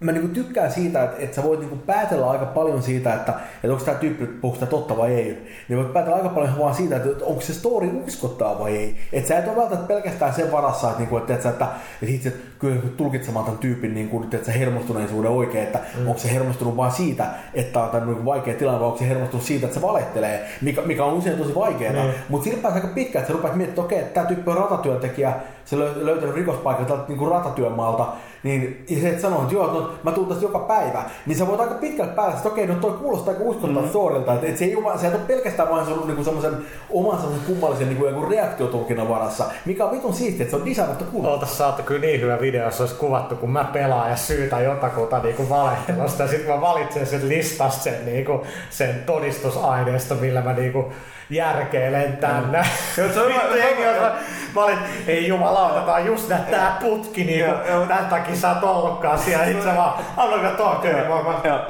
mä 0.00 0.12
niinku 0.12 0.28
tykkään 0.28 0.72
siitä, 0.72 1.04
että, 1.04 1.16
että 1.18 1.36
sä 1.36 1.42
voit 1.42 1.60
niinku 1.60 1.76
päätellä 1.76 2.30
aika 2.30 2.46
paljon 2.46 2.82
siitä, 2.82 3.14
että, 3.14 3.32
että 3.54 3.72
onko 3.72 3.84
tämä 3.84 3.98
tyyppi 3.98 4.26
puhusta 4.26 4.66
totta 4.66 4.96
vai 4.96 5.14
ei. 5.14 5.48
Niin 5.68 5.78
voit 5.78 5.92
päätellä 5.92 6.16
aika 6.16 6.28
paljon 6.28 6.58
vaan 6.58 6.74
siitä, 6.74 6.96
että 6.96 7.24
onko 7.24 7.40
se 7.40 7.54
story 7.54 7.90
uskottaa 8.06 8.58
vai 8.58 8.76
ei. 8.76 8.96
Että 9.12 9.28
sä 9.28 9.38
et 9.38 9.48
ole 9.48 9.56
välttämättä 9.56 9.88
pelkästään 9.88 10.34
sen 10.34 10.52
varassa, 10.52 10.86
että, 10.86 10.98
niinku, 10.98 11.16
että, 11.16 11.34
että, 11.34 11.48
että, 11.48 11.68
että 12.02 12.14
itse 12.14 12.30
kyllä 12.30 12.46
tulkitsemaan 12.96 13.44
tämän 13.44 13.58
tyypin 13.58 13.94
niin 13.94 14.08
kuin, 14.08 14.24
että 14.24 14.46
se 14.46 14.58
hermostuneisuuden 14.58 15.30
oikein, 15.30 15.64
että 15.64 15.78
mm. 15.98 16.08
onko 16.08 16.18
se 16.18 16.34
hermostunut 16.34 16.76
vaan 16.76 16.92
siitä, 16.92 17.26
että 17.54 17.82
on 17.82 17.90
tämmöinen 17.90 18.24
vaikea 18.24 18.54
tilanne, 18.54 18.80
vai 18.80 18.86
onko 18.86 18.98
se 18.98 19.08
hermostunut 19.08 19.46
siitä, 19.46 19.66
että 19.66 19.80
se 19.80 19.86
valehtelee, 19.86 20.48
mikä, 20.62 20.82
mikä 20.82 21.04
on 21.04 21.14
usein 21.14 21.38
tosi 21.38 21.54
vaikeaa. 21.54 22.04
Mm. 22.04 22.10
Mutta 22.28 22.44
sillä 22.44 22.62
pääsee 22.62 22.80
aika 22.80 22.94
pitkään, 22.94 23.20
että 23.22 23.32
sä 23.32 23.36
rupeat 23.36 23.56
miettimään, 23.56 23.68
että 23.68 23.82
okei, 23.82 24.00
okay, 24.00 24.12
tämä 24.12 24.26
tyyppi 24.26 24.50
on 24.50 24.56
ratatyöntekijä, 24.56 25.32
se 25.64 25.78
löytänyt 25.78 26.34
rikospaikalta 26.34 26.98
niin 27.08 27.28
ratatyömaalta, 27.30 28.06
niin 28.42 28.84
ja 28.90 29.00
se, 29.00 29.08
että 29.08 29.22
sanoo, 29.22 29.42
että 29.42 29.54
joo, 29.54 29.66
no, 29.66 29.90
mä 30.02 30.12
tuun 30.12 30.28
tästä 30.28 30.44
joka 30.44 30.58
päivä, 30.58 31.02
niin 31.26 31.38
sä 31.38 31.46
voit 31.46 31.60
aika 31.60 31.74
pitkälle 31.74 32.12
päästä, 32.12 32.36
että 32.36 32.48
okei, 32.48 32.66
no 32.66 32.74
toi 32.74 32.92
kuulostaa 32.92 33.34
aika 33.34 33.44
uskottavalta 33.44 33.86
mm. 33.86 33.88
storilta, 33.88 34.34
että, 34.34 34.46
että 34.46 34.58
se 34.58 34.64
ei 34.64 34.76
ole, 34.76 34.98
se 34.98 35.06
ei 35.06 35.14
ole 35.14 35.22
pelkästään 35.26 35.70
vain 35.70 35.86
sun 35.86 36.06
niin 36.06 36.24
semmoisen 36.24 36.56
oman 36.90 37.18
semmoisen 37.18 37.46
kummallisen 37.46 37.88
niin 37.88 37.98
kuin, 37.98 38.28
reaktiotulkinnan 38.28 39.08
varassa, 39.08 39.44
mikä 39.64 39.84
on 39.84 39.92
vitun 39.92 40.14
siistiä, 40.14 40.42
että 40.42 40.56
se 40.56 40.62
on 40.62 40.68
designattu 40.68 41.04
kunnolla. 41.04 41.34
Oltais 41.34 41.58
saatu 41.58 41.82
kyllä 41.82 42.00
niin 42.00 42.20
hyvä 42.20 42.40
video, 42.46 42.64
jos 42.64 42.80
olisi 42.80 42.94
kuvattu, 42.94 43.36
kun 43.36 43.50
mä 43.50 43.64
pelaan 43.64 44.10
ja 44.10 44.16
syytän 44.16 44.64
jotakuta 44.64 45.18
niin 45.18 45.36
kuin 45.36 45.48
valehtelusta, 45.48 46.22
ja 46.22 46.28
sitten 46.28 46.54
mä 46.54 46.60
valitsen 46.60 47.06
sen 47.06 47.28
listasta 47.28 47.82
sen, 47.82 48.06
niin 48.06 48.24
kuin, 48.24 48.40
sen 48.70 49.02
todistusaineisto, 49.06 50.14
millä 50.14 50.40
mä 50.40 50.52
niin 50.52 50.72
kuin, 50.72 50.86
järkeilen 51.30 52.16
tänne. 52.16 52.58
Mm. 52.58 53.12
se 53.14 53.20
on, 53.20 53.32
jengi 53.56 53.86
on, 53.86 54.12
mä 54.54 54.64
olin, 54.64 54.78
ei 55.06 55.28
jumalauta, 55.28 55.80
tää 55.80 55.94
on 55.94 56.06
just 56.06 56.28
nää, 56.28 56.46
tää 56.50 56.76
putki, 56.80 57.24
niin 57.24 57.44
kuin, 57.44 57.88
tämän 57.88 58.06
takia 58.06 58.36
sä 58.36 58.48
oot 58.48 58.64
ollutkaan 58.64 59.18
siellä, 59.18 59.44
itse 59.44 59.76
vaan, 59.76 59.94
annoinko 60.16 60.48
tuo 60.48 60.82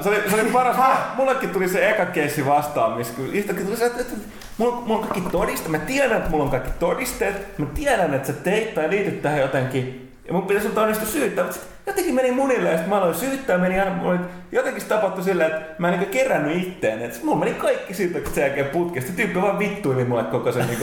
se, 0.01 0.09
oli, 0.09 0.31
se 0.31 0.35
oli 0.35 0.51
paras, 0.51 0.77
mullekin 1.17 1.51
tuli 1.51 1.69
se 1.69 1.91
eka 1.91 2.07
keissi 2.07 2.47
vastaan, 2.47 2.93
missä 2.93 3.13
yhtäkkiä 3.33 3.65
tuli 3.65 3.77
se, 3.77 3.87
että, 3.87 4.01
että 4.01 4.15
mulla, 4.59 4.77
mulla 4.77 5.01
on 5.01 5.09
kaikki 5.09 5.31
todisteet, 5.31 5.71
mä 5.71 5.79
tiedän, 5.79 6.17
että 6.17 6.31
mulla 6.31 6.45
on 6.45 6.51
kaikki 6.51 6.71
todisteet, 6.79 7.59
mä 7.59 7.67
tiedän, 7.75 8.15
että 8.15 8.27
sä 8.27 8.33
teit 8.33 8.75
tai 8.75 8.91
liityt 8.91 9.23
tähän 9.23 9.41
jotenkin, 9.41 10.06
ja 10.27 10.33
mun 10.33 10.43
pitäisi 10.43 10.69
ottaa 10.69 10.87
niistä 10.87 11.07
syyttää, 11.07 11.45
mutta 11.45 11.61
jotenkin 11.87 12.15
meni 12.15 12.31
munille 12.31 12.69
ja 12.69 12.77
sitten 12.77 12.89
mä 12.91 12.97
aloin 12.97 13.15
syyttää, 13.15 13.59
meni 13.59 13.81
aina, 13.81 13.95
mulle, 13.95 14.19
jotenkin 14.53 14.85
tapahtui 14.85 15.25
silleen, 15.25 15.51
että 15.51 15.75
mä 15.79 15.89
en 15.89 15.99
niin 15.99 16.11
kerännyt 16.11 16.63
itteen. 16.63 17.03
että 17.03 17.19
mulla 17.23 17.39
meni 17.39 17.55
kaikki 17.55 17.95
syytökset 17.95 18.35
sen 18.35 18.43
jälkeen 18.43 18.67
putkesta. 18.67 19.13
Tyyppi 19.17 19.43
vaan 19.43 19.59
vittuili 19.59 20.05
mulle 20.05 20.25
koko 20.25 20.53
sen 20.53 20.67
niin 20.67 20.79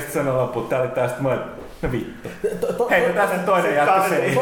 sitten 0.00 0.24
sanoi 0.24 0.44
että 0.44 0.60
tää 0.68 0.80
oli 0.80 0.88
tästä, 0.88 1.22
mä 1.22 1.38
No 1.82 1.92
vittu. 1.92 2.28
Hei, 2.90 3.12
tästä 3.12 3.38
toinen 3.38 3.74
jatko 3.74 4.08
se. 4.08 4.32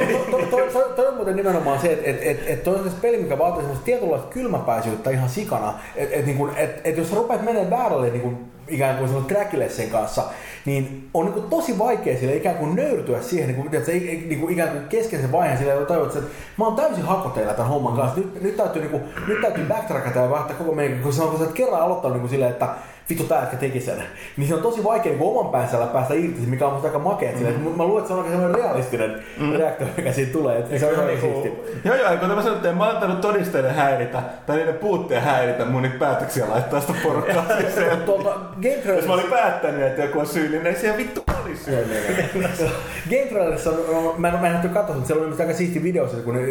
Toi 0.96 1.08
on 1.08 1.14
muuten 1.14 1.36
nimenomaan 1.36 1.80
se, 1.80 1.92
että 1.92 2.10
et, 2.10 2.18
et, 2.22 2.42
et 2.46 2.64
toi 2.64 2.74
on 2.74 2.90
peli, 3.02 3.16
mikä 3.16 3.38
vaatii 3.38 3.60
semmoista 3.60 3.84
tietynlaista 3.84 4.28
kylmäpäisyyttä 4.28 5.10
ihan 5.10 5.28
sikana. 5.28 5.74
Että 5.96 6.16
et, 6.16 6.26
niin 6.26 6.50
et, 6.56 6.80
et 6.84 6.96
jos 6.96 7.12
rupeat 7.12 7.42
menemään 7.42 7.70
väärälle 7.70 8.10
niin 8.10 8.46
ikään 8.68 8.96
kuin 8.96 9.24
trackille 9.24 9.68
sen 9.68 9.90
kanssa, 9.90 10.22
niin 10.64 11.08
on 11.14 11.24
niin 11.24 11.32
kuin 11.32 11.50
tosi 11.50 11.78
vaikea 11.78 12.18
sille 12.18 12.36
ikään 12.36 12.56
kuin 12.56 12.76
nöyrtyä 12.76 13.22
siihen, 13.22 13.48
niin 13.48 13.56
kuin, 13.56 13.70
tiedätkö, 13.70 13.92
niin 13.92 14.40
kuin 14.40 14.52
ikään 14.52 14.68
kuin 14.68 14.88
kesken 14.88 15.20
sen 15.20 15.32
vaiheen 15.32 15.58
sille, 15.58 15.72
että 15.72 15.84
toivot, 15.84 16.16
että 16.16 16.30
mä 16.58 16.64
oon 16.64 16.76
täysin 16.76 17.04
hakoteilla 17.04 17.52
tämän 17.52 17.70
homman 17.70 17.96
kanssa. 17.96 18.20
Nyt, 18.20 18.42
nyt 18.42 18.56
täytyy, 18.56 18.82
niin 18.82 18.90
kuin, 18.90 19.02
nyt 19.28 19.40
täytyy 19.40 19.64
backtrackata 19.64 20.18
ja 20.18 20.30
vaihtaa 20.30 20.56
koko 20.56 20.72
meidän, 20.74 21.02
kun 21.02 21.12
se 21.12 21.22
on, 21.22 21.30
kun 21.30 21.46
sä 21.46 21.52
kerran 21.54 21.80
aloittanut 21.80 22.14
niin 22.14 22.20
kuin 22.20 22.30
silleen, 22.30 22.52
että 22.52 22.68
vittu 23.10 23.24
tää 23.24 23.40
jätkä 23.40 23.56
teki 23.56 23.80
sen. 23.80 24.02
Niin 24.36 24.48
se 24.48 24.54
on 24.54 24.62
tosi 24.62 24.84
vaikea 24.84 25.12
niin 25.12 25.22
oman 25.22 25.52
päänsä 25.52 25.86
päästä 25.92 26.14
irti, 26.14 26.40
mikä 26.46 26.66
on 26.66 26.72
musta 26.72 26.88
aika 26.88 26.98
makea. 26.98 27.32
Mm. 27.32 27.38
Sille, 27.38 27.52
mä 27.76 27.84
luulen, 27.84 27.98
että 27.98 28.08
se 28.08 28.14
on 28.14 28.18
oikein 28.18 28.36
sellainen 28.36 28.64
realistinen 28.64 29.22
mm. 29.38 29.52
reaktio, 29.52 29.86
mikä 29.96 30.12
siitä 30.12 30.32
tulee. 30.32 30.58
Että 30.58 30.78
se 30.78 30.86
on 30.86 30.92
ihan 30.92 31.06
niinku, 31.06 31.26
siisti. 31.26 31.80
Joo 31.84 31.96
joo, 31.96 32.16
kun 32.16 32.28
mä 32.28 32.42
sanoin, 32.42 32.56
että 32.56 32.72
mä 32.72 32.84
oon 32.84 32.94
antanut 32.94 33.20
todisteiden 33.20 33.74
häiritä, 33.74 34.22
tai 34.46 34.56
niiden 34.56 34.74
puutteen 34.74 35.22
häiritä 35.22 35.64
mun 35.64 35.82
niitä 35.82 35.98
päätöksiä 35.98 36.50
laittaa 36.50 36.80
sitä 36.80 36.92
porukkaa. 37.02 37.44
tuolta 38.06 38.30
Game 38.62 38.96
Jos 38.96 39.06
mä 39.06 39.12
olin 39.12 39.30
päättänyt, 39.30 39.82
että 39.82 40.02
joku 40.02 40.18
on 40.18 40.26
syyllinen, 40.26 40.64
niin 40.64 40.80
siellä 40.80 40.98
vittu 40.98 41.24
oli 41.44 41.56
syyllinen. 41.56 42.30
Game 43.10 43.26
Trailerissa 43.28 43.70
on, 43.70 44.14
mä 44.18 44.28
en, 44.28 44.40
mä 44.40 44.46
en 44.46 44.60
nyt 44.62 44.72
katsoa, 44.72 44.96
mutta 44.96 45.06
siellä 45.06 45.26
on 45.26 45.40
aika 45.40 45.54
siisti 45.54 45.82
video, 45.82 46.06
kun 46.24 46.34
ne 46.34 46.42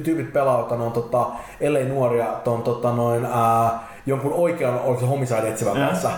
tyypit 0.00 0.32
pelaa, 0.32 0.64
on 0.64 0.92
tota, 0.92 1.26
ellei 1.60 1.84
nuoria 1.84 2.26
ton, 2.26 2.62
tota, 2.62 2.92
noin, 2.92 3.24
ää, 3.24 3.93
jonkun 4.06 4.32
oikean, 4.32 4.80
se 5.00 5.06
homicide 5.06 5.48
etsivän 5.48 5.76
kanssa. 5.76 6.10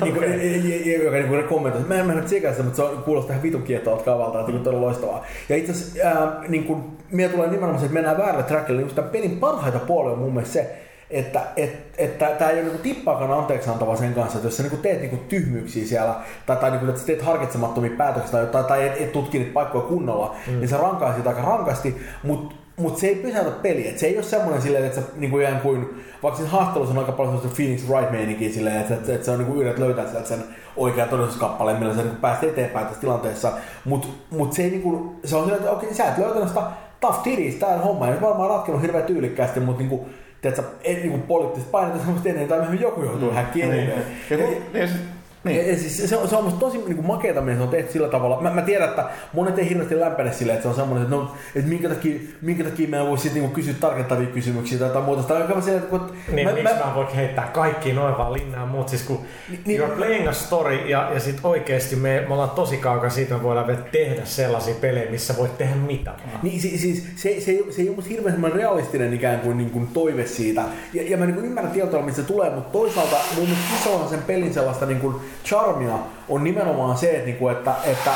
niin 0.00 0.14
kuin, 0.14 0.24
okay. 0.24 1.04
joka 1.04 1.16
niin 1.16 1.28
kuin 1.28 1.44
kommentoi, 1.44 1.82
mä 1.82 1.94
en 1.94 2.06
mennä 2.06 2.22
tsekää 2.22 2.52
sitä, 2.52 2.62
mutta 2.62 2.76
se 2.76 2.82
on, 2.82 3.02
kuulostaa 3.02 3.32
ihan 3.32 3.42
vitun 3.42 3.62
kiehtovalta 3.62 4.04
kavalta, 4.04 4.40
että 4.40 4.52
mm. 4.52 4.58
todella 4.58 4.86
loistavaa. 4.86 5.24
Ja 5.48 5.56
itse 5.56 5.72
asiassa, 5.72 6.08
ää, 6.08 6.44
niin 6.48 6.64
kuin, 6.64 6.84
minä 7.10 7.28
tulee 7.28 7.48
nimenomaan 7.48 7.78
se, 7.78 7.84
että 7.84 7.94
mennään 7.94 8.18
väärälle 8.18 8.42
trackille, 8.42 8.82
niin 8.82 8.94
tämän 8.94 9.10
pelin 9.10 9.36
parhaita 9.36 9.78
puolia 9.78 10.12
on 10.12 10.18
mun 10.18 10.32
mielestä 10.32 10.52
se, 10.52 10.76
että 11.10 11.42
et, 11.56 11.78
et, 11.98 12.18
tämä 12.18 12.50
ei 12.50 12.54
ole 12.54 12.62
niinku 12.62 12.82
tippaakaan 12.82 13.32
anteeksi 13.32 13.70
antava 13.70 13.96
sen 13.96 14.14
kanssa, 14.14 14.38
että 14.38 14.46
jos 14.46 14.56
sä 14.56 14.62
niinku 14.62 14.76
teet 14.76 15.00
niinku 15.00 15.16
tyhmyyksiä 15.16 15.86
siellä, 15.86 16.14
tai, 16.46 16.56
tai 16.56 16.70
niinku, 16.70 16.86
että 16.86 17.00
sä 17.00 17.06
teet 17.06 17.22
harkitsemattomia 17.22 17.90
päätöksiä, 17.96 18.32
tai, 18.32 18.46
tai, 18.46 18.64
tai 18.64 18.86
et, 18.86 19.00
et 19.00 19.12
tutki 19.12 19.38
niitä 19.38 19.52
paikkoja 19.52 19.84
kunnolla, 19.84 20.36
mm. 20.46 20.52
niin 20.52 20.68
se 20.68 20.76
rankaisit 20.76 21.26
aika 21.26 21.42
rankasti, 21.42 21.96
mutta 22.22 22.54
mutta 22.80 23.00
se 23.00 23.06
ei 23.06 23.14
pysäytä 23.14 23.50
peliä. 23.50 23.90
Et 23.90 23.98
se 23.98 24.06
ei 24.06 24.16
ole 24.16 24.22
semmoinen 24.24 24.62
silleen, 24.62 24.84
että 24.84 25.00
sä 25.00 25.06
niinku 25.16 25.38
ikään 25.38 25.60
kuin, 25.60 26.04
vaikka 26.22 26.36
siinä 26.36 26.50
haastattelussa 26.50 26.92
on 26.94 26.98
aika 26.98 27.12
paljon 27.12 27.34
sellaista 27.36 27.56
Phoenix 27.62 27.88
Wright 27.88 28.10
meininkiä 28.12 28.52
silleen, 28.52 28.80
että, 28.80 28.94
että, 28.94 29.14
että 29.14 29.24
se 29.24 29.30
on 29.30 29.38
niinku 29.38 29.54
yrität 29.54 29.78
löytää 29.78 30.06
sieltä 30.10 30.28
sen 30.28 30.44
oikean 30.76 31.08
todellisuuskappaleen, 31.08 31.78
millä 31.78 31.94
sä 31.94 32.02
niinku 32.02 32.20
pääset 32.20 32.44
eteenpäin 32.44 32.86
tässä 32.86 33.00
tilanteessa. 33.00 33.52
Mutta 33.84 34.08
mut 34.30 34.52
se 34.52 34.62
ei 34.62 34.70
niinku, 34.70 35.14
se 35.24 35.36
on 35.36 35.42
silleen, 35.42 35.60
että 35.62 35.76
okei, 35.76 35.94
sä 35.94 36.04
et 36.04 36.18
löytänyt 36.18 36.48
sitä 36.48 36.62
tough 37.00 37.22
titties, 37.22 37.54
tää 37.54 37.78
homma 37.78 38.08
ei 38.08 38.20
varmaan 38.20 38.50
ratkenut 38.50 38.82
hirveän 38.82 39.04
tyylikkäästi, 39.04 39.60
mutta 39.60 39.78
niinku, 39.78 40.08
tiedätkö, 40.42 40.64
ei 40.84 40.94
niinku 40.94 41.18
poliittista 41.18 41.70
painetta 41.70 41.98
semmoista 41.98 42.28
ennen 42.28 42.48
tai 42.48 42.58
myöhemmin 42.58 42.82
joku 42.82 43.02
joutuu 43.02 43.28
mm. 43.30 43.34
häkkiin 43.34 43.70
Niin. 43.70 43.90
Ja, 44.30 44.38
kun- 44.38 44.80
ja, 44.80 44.86
siis- 44.86 45.00
Niin. 45.44 45.56
niin. 45.58 45.70
Ja 45.70 45.78
siis 45.78 46.10
se, 46.10 46.16
on, 46.16 46.28
se 46.28 46.36
on 46.36 46.52
tosi 46.52 46.78
niin 46.78 47.06
makeeta, 47.06 47.40
miten 47.40 47.56
se 47.56 47.62
on 47.62 47.68
tehty 47.68 47.92
sillä 47.92 48.08
tavalla. 48.08 48.40
Mä, 48.40 48.50
mä 48.50 48.62
tiedän, 48.62 48.88
että 48.88 49.04
monet 49.32 49.58
ei 49.58 49.68
hirveästi 49.68 50.00
lämpene 50.00 50.32
silleen, 50.32 50.54
että 50.56 50.62
se 50.62 50.68
on 50.68 50.74
semmoinen, 50.74 51.02
että, 51.04 51.16
no, 51.16 51.34
että 51.54 51.68
minkä, 51.68 51.88
takia, 51.88 52.20
minkä 52.42 52.64
takia 52.64 52.88
mä 52.88 53.06
voisi 53.06 53.22
sitten 53.22 53.42
niinku 53.42 53.54
kysyä 53.54 53.74
tarkentavia 53.80 54.26
kysymyksiä 54.26 54.78
tai 54.78 54.88
jotain 54.88 55.04
muuta. 55.04 55.22
Tai 55.22 55.54
mä 55.54 55.60
siellä, 55.60 55.82
että, 55.82 55.96
Niin, 56.32 56.48
mä, 56.48 56.54
miksi 56.54 56.74
mä, 56.74 56.84
mä, 56.86 56.94
voin 56.94 57.08
heittää 57.08 57.50
kaikki 57.52 57.92
noin 57.92 58.18
vaan 58.18 58.32
linnaan 58.32 58.68
muut, 58.68 58.88
siis 58.88 59.02
kun 59.02 59.20
Niin, 59.48 59.60
niin, 59.66 59.80
you're 59.80 59.84
niin- 59.84 59.96
playing 59.96 60.28
a 60.28 60.32
story 60.32 60.74
ja, 60.74 61.10
ja 61.14 61.20
sit 61.20 61.40
oikeesti 61.42 61.96
me, 61.96 62.24
me 62.28 62.32
ollaan 62.34 62.50
tosi 62.50 62.76
kaukana 62.76 63.10
siitä, 63.10 63.34
että 63.34 63.36
me 63.36 63.42
voidaan 63.42 63.66
vielä 63.66 63.80
tehdä 63.92 64.24
sellaisia 64.24 64.74
pelejä, 64.80 65.10
missä 65.10 65.34
voit 65.36 65.58
tehdä 65.58 65.74
mitä 65.74 66.10
vaan. 66.10 66.40
Niin 66.42 66.60
siis, 66.60 66.82
siis 66.82 67.06
se, 67.16 67.40
se, 67.40 67.50
ei, 67.50 67.66
se 67.70 67.82
ei 67.82 67.88
ole 67.88 67.96
musta 67.96 68.10
hirveän 68.10 68.32
semmoinen 68.32 68.58
realistinen 68.58 69.12
ikään 69.14 69.40
kuin, 69.40 69.58
niin 69.58 69.70
kuin 69.70 69.86
toive 69.86 70.26
siitä. 70.26 70.62
Ja, 70.94 71.02
ja 71.10 71.16
mä 71.16 71.26
niin 71.26 71.34
kuin 71.34 71.46
ymmärrän 71.46 71.72
tavalla, 71.72 72.02
mistä 72.06 72.22
se 72.22 72.28
tulee, 72.28 72.50
mutta 72.50 72.72
toisaalta 72.72 73.16
mun 73.36 73.44
mielestä 73.44 73.74
isoa 73.80 74.08
sen 74.10 74.22
pelin 74.22 74.54
sellaista 74.54 74.86
niin 74.86 75.00
kuin 75.00 75.16
charmia 75.44 75.98
on 76.28 76.44
nimenomaan 76.44 76.98
se, 76.98 77.10
että, 77.10 77.26
niin 77.26 77.36
kuin, 77.36 77.56
että, 77.56 77.74
että, 77.84 78.10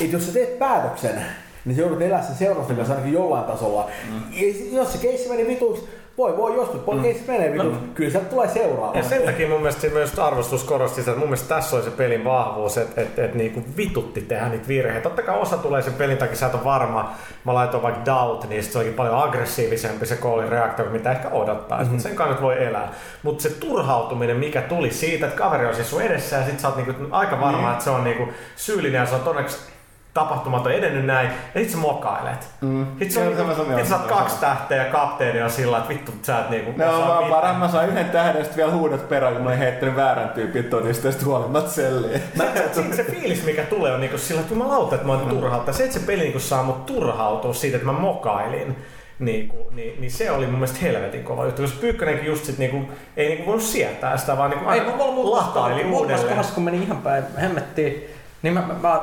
että 0.00 0.16
jos 0.16 0.26
sä 0.26 0.32
teet 0.32 0.58
päätöksen, 0.58 1.24
niin 1.64 1.76
sä 1.76 1.82
joudut 1.82 2.02
elää 2.02 2.22
sen 2.22 2.36
seurausten 2.36 2.76
kanssa 2.76 2.94
ainakin 2.94 3.14
jollain 3.14 3.44
tasolla. 3.44 3.90
Mm. 4.10 4.20
Ja 4.32 4.78
jos 4.78 4.92
se 4.92 4.98
keissi 4.98 5.28
meni 5.28 5.46
vituiksi, 5.46 5.88
voi 6.18 6.36
voi 6.36 6.54
joskus, 6.54 6.86
voi 6.86 6.94
mm. 6.94 7.02
menee 7.28 7.52
vituiksi, 7.52 7.80
no. 7.80 7.88
kyllä 7.94 8.10
sieltä 8.10 8.28
tulee 8.30 8.48
seuraava. 8.48 8.96
Ja 8.98 9.02
sen 9.02 9.22
takia 9.22 9.48
mun 9.48 9.58
mielestä 9.58 9.86
myös 9.86 10.18
arvostus 10.18 10.64
korosti 10.64 10.96
sitä, 10.96 11.10
että 11.10 11.18
mun 11.20 11.28
mielestä 11.28 11.54
tässä 11.54 11.76
oli 11.76 11.84
se 11.84 11.90
pelin 11.90 12.24
vahvuus, 12.24 12.78
että 12.78 13.00
et, 13.00 13.18
et 13.18 13.34
niinku 13.34 13.62
vitutti 13.76 14.20
tehdä 14.20 14.48
niitä 14.48 14.68
virheitä. 14.68 15.00
Totta 15.00 15.22
kai 15.22 15.38
osa 15.38 15.56
tulee 15.56 15.82
sen 15.82 15.92
pelin 15.92 16.16
takia, 16.16 16.36
sä 16.36 16.46
et 16.46 16.54
ole 16.54 16.64
varma. 16.64 17.14
Mä 17.44 17.54
laitoin 17.54 17.82
vaikka 17.82 18.04
doubt, 18.04 18.48
niin 18.48 18.64
se 18.64 18.78
olikin 18.78 18.94
paljon 18.94 19.22
aggressiivisempi 19.22 20.06
se 20.06 20.16
koolin 20.16 20.48
reaktio, 20.48 20.84
mitä 20.84 21.12
ehkä 21.12 21.28
odottaa. 21.28 21.78
Mm-hmm. 21.78 21.92
Mutta 21.92 22.08
sen 22.08 22.16
kanssa 22.16 22.32
nyt 22.34 22.42
voi 22.42 22.64
elää. 22.64 22.92
Mutta 23.22 23.42
se 23.42 23.50
turhautuminen, 23.50 24.36
mikä 24.36 24.62
tuli 24.62 24.90
siitä, 24.90 25.26
että 25.26 25.38
kaveri 25.38 25.66
on 25.66 25.74
siis 25.74 25.90
sun 25.90 26.02
edessä 26.02 26.36
ja 26.36 26.44
sit 26.44 26.60
sä 26.60 26.68
oot 26.68 26.76
niinku 26.76 26.92
aika 27.10 27.40
varma, 27.40 27.58
Niin. 27.58 27.72
että 27.72 27.84
se 27.84 27.90
on 27.90 28.04
niinku 28.04 28.28
syyllinen 28.56 28.98
ja 28.98 29.06
se 29.06 29.14
on 29.14 29.20
todennäköisesti 29.20 29.73
tapahtumat 30.14 30.66
on 30.66 30.72
edennyt 30.72 31.04
näin, 31.06 31.28
ja 31.54 31.60
sit 31.60 31.70
sä 31.70 31.76
mokailet. 31.76 32.48
Mm. 32.60 32.86
Sit, 32.98 33.10
se 33.10 33.20
on, 33.20 33.36
sit 33.36 33.56
sä 33.56 33.96
oot 33.96 34.06
sama- 34.06 34.18
kaksi 34.18 34.40
tähteä 34.40 34.84
ja 34.86 34.92
kapteeni 34.92 35.42
on 35.42 35.50
sillä, 35.50 35.76
että 35.78 35.88
vittu 35.88 36.12
sä 36.22 36.38
et 36.38 36.50
niinku 36.50 36.72
Ne 36.76 36.88
on 36.88 36.94
osaa 36.94 37.08
vaan 37.08 37.24
mitään. 37.24 37.40
paremmin. 37.40 37.60
Mä 37.60 37.68
sain 37.68 37.90
yhden 37.90 38.10
tähden 38.10 38.38
ja 38.38 38.44
sitten 38.44 38.56
vielä 38.64 38.72
huudat 38.78 39.08
perään, 39.08 39.32
kun 39.34 39.42
mä 39.42 39.48
olin 39.48 39.58
heittänyt 39.58 39.96
väärän 39.96 40.28
tyypin 40.28 40.64
todista 40.64 41.06
ja 41.06 41.12
sitten 41.12 41.28
huolimatta 41.28 41.70
selliin. 41.70 42.20
Mä, 42.36 42.44
se, 42.72 42.96
se 42.96 43.04
fiilis, 43.04 43.44
mikä 43.44 43.62
tulee, 43.62 43.94
on 43.94 44.00
niinku 44.00 44.18
sillä, 44.18 44.40
että 44.40 44.54
jumalauta, 44.54 44.94
että 44.94 45.06
mä 45.06 45.12
oon 45.12 45.28
turhauttaa. 45.28 45.74
Se, 45.74 45.84
että 45.84 45.98
se 45.98 46.06
peli 46.06 46.22
niinku 46.22 46.38
saa 46.38 46.62
mut 46.62 46.86
turhautua 46.86 47.54
siitä, 47.54 47.76
että 47.76 47.86
mä 47.92 47.98
mokailin, 47.98 48.76
niinku, 49.18 49.56
niin, 49.74 50.00
niin, 50.00 50.10
se 50.10 50.30
oli 50.30 50.44
mun 50.46 50.54
mielestä 50.54 50.78
helvetin 50.82 51.24
kova 51.24 51.44
juttu. 51.44 51.62
Koska 51.62 51.78
Pyykkönenkin 51.80 52.26
just 52.26 52.44
sit 52.44 52.58
niinku, 52.58 52.92
ei 53.16 53.28
niinku 53.28 53.46
voinut 53.46 53.62
sietää 53.64 54.16
sitä, 54.16 54.36
vaan 54.38 54.50
niinku 54.50 54.64
Ei, 54.70 54.80
aina 54.80 54.84
mulla 54.90 55.12
mulla 55.12 55.14
muutamassa 55.14 55.98
uudelleen. 55.98 56.28
kohdassa, 56.28 56.54
kun 56.54 56.62
meni 56.64 56.82
ihan 56.82 56.96
päin 56.98 57.24
hemmettiin, 57.40 58.04
niin 58.42 58.54
mä, 58.54 58.60
mä, 58.60 58.74
mä 58.88 59.00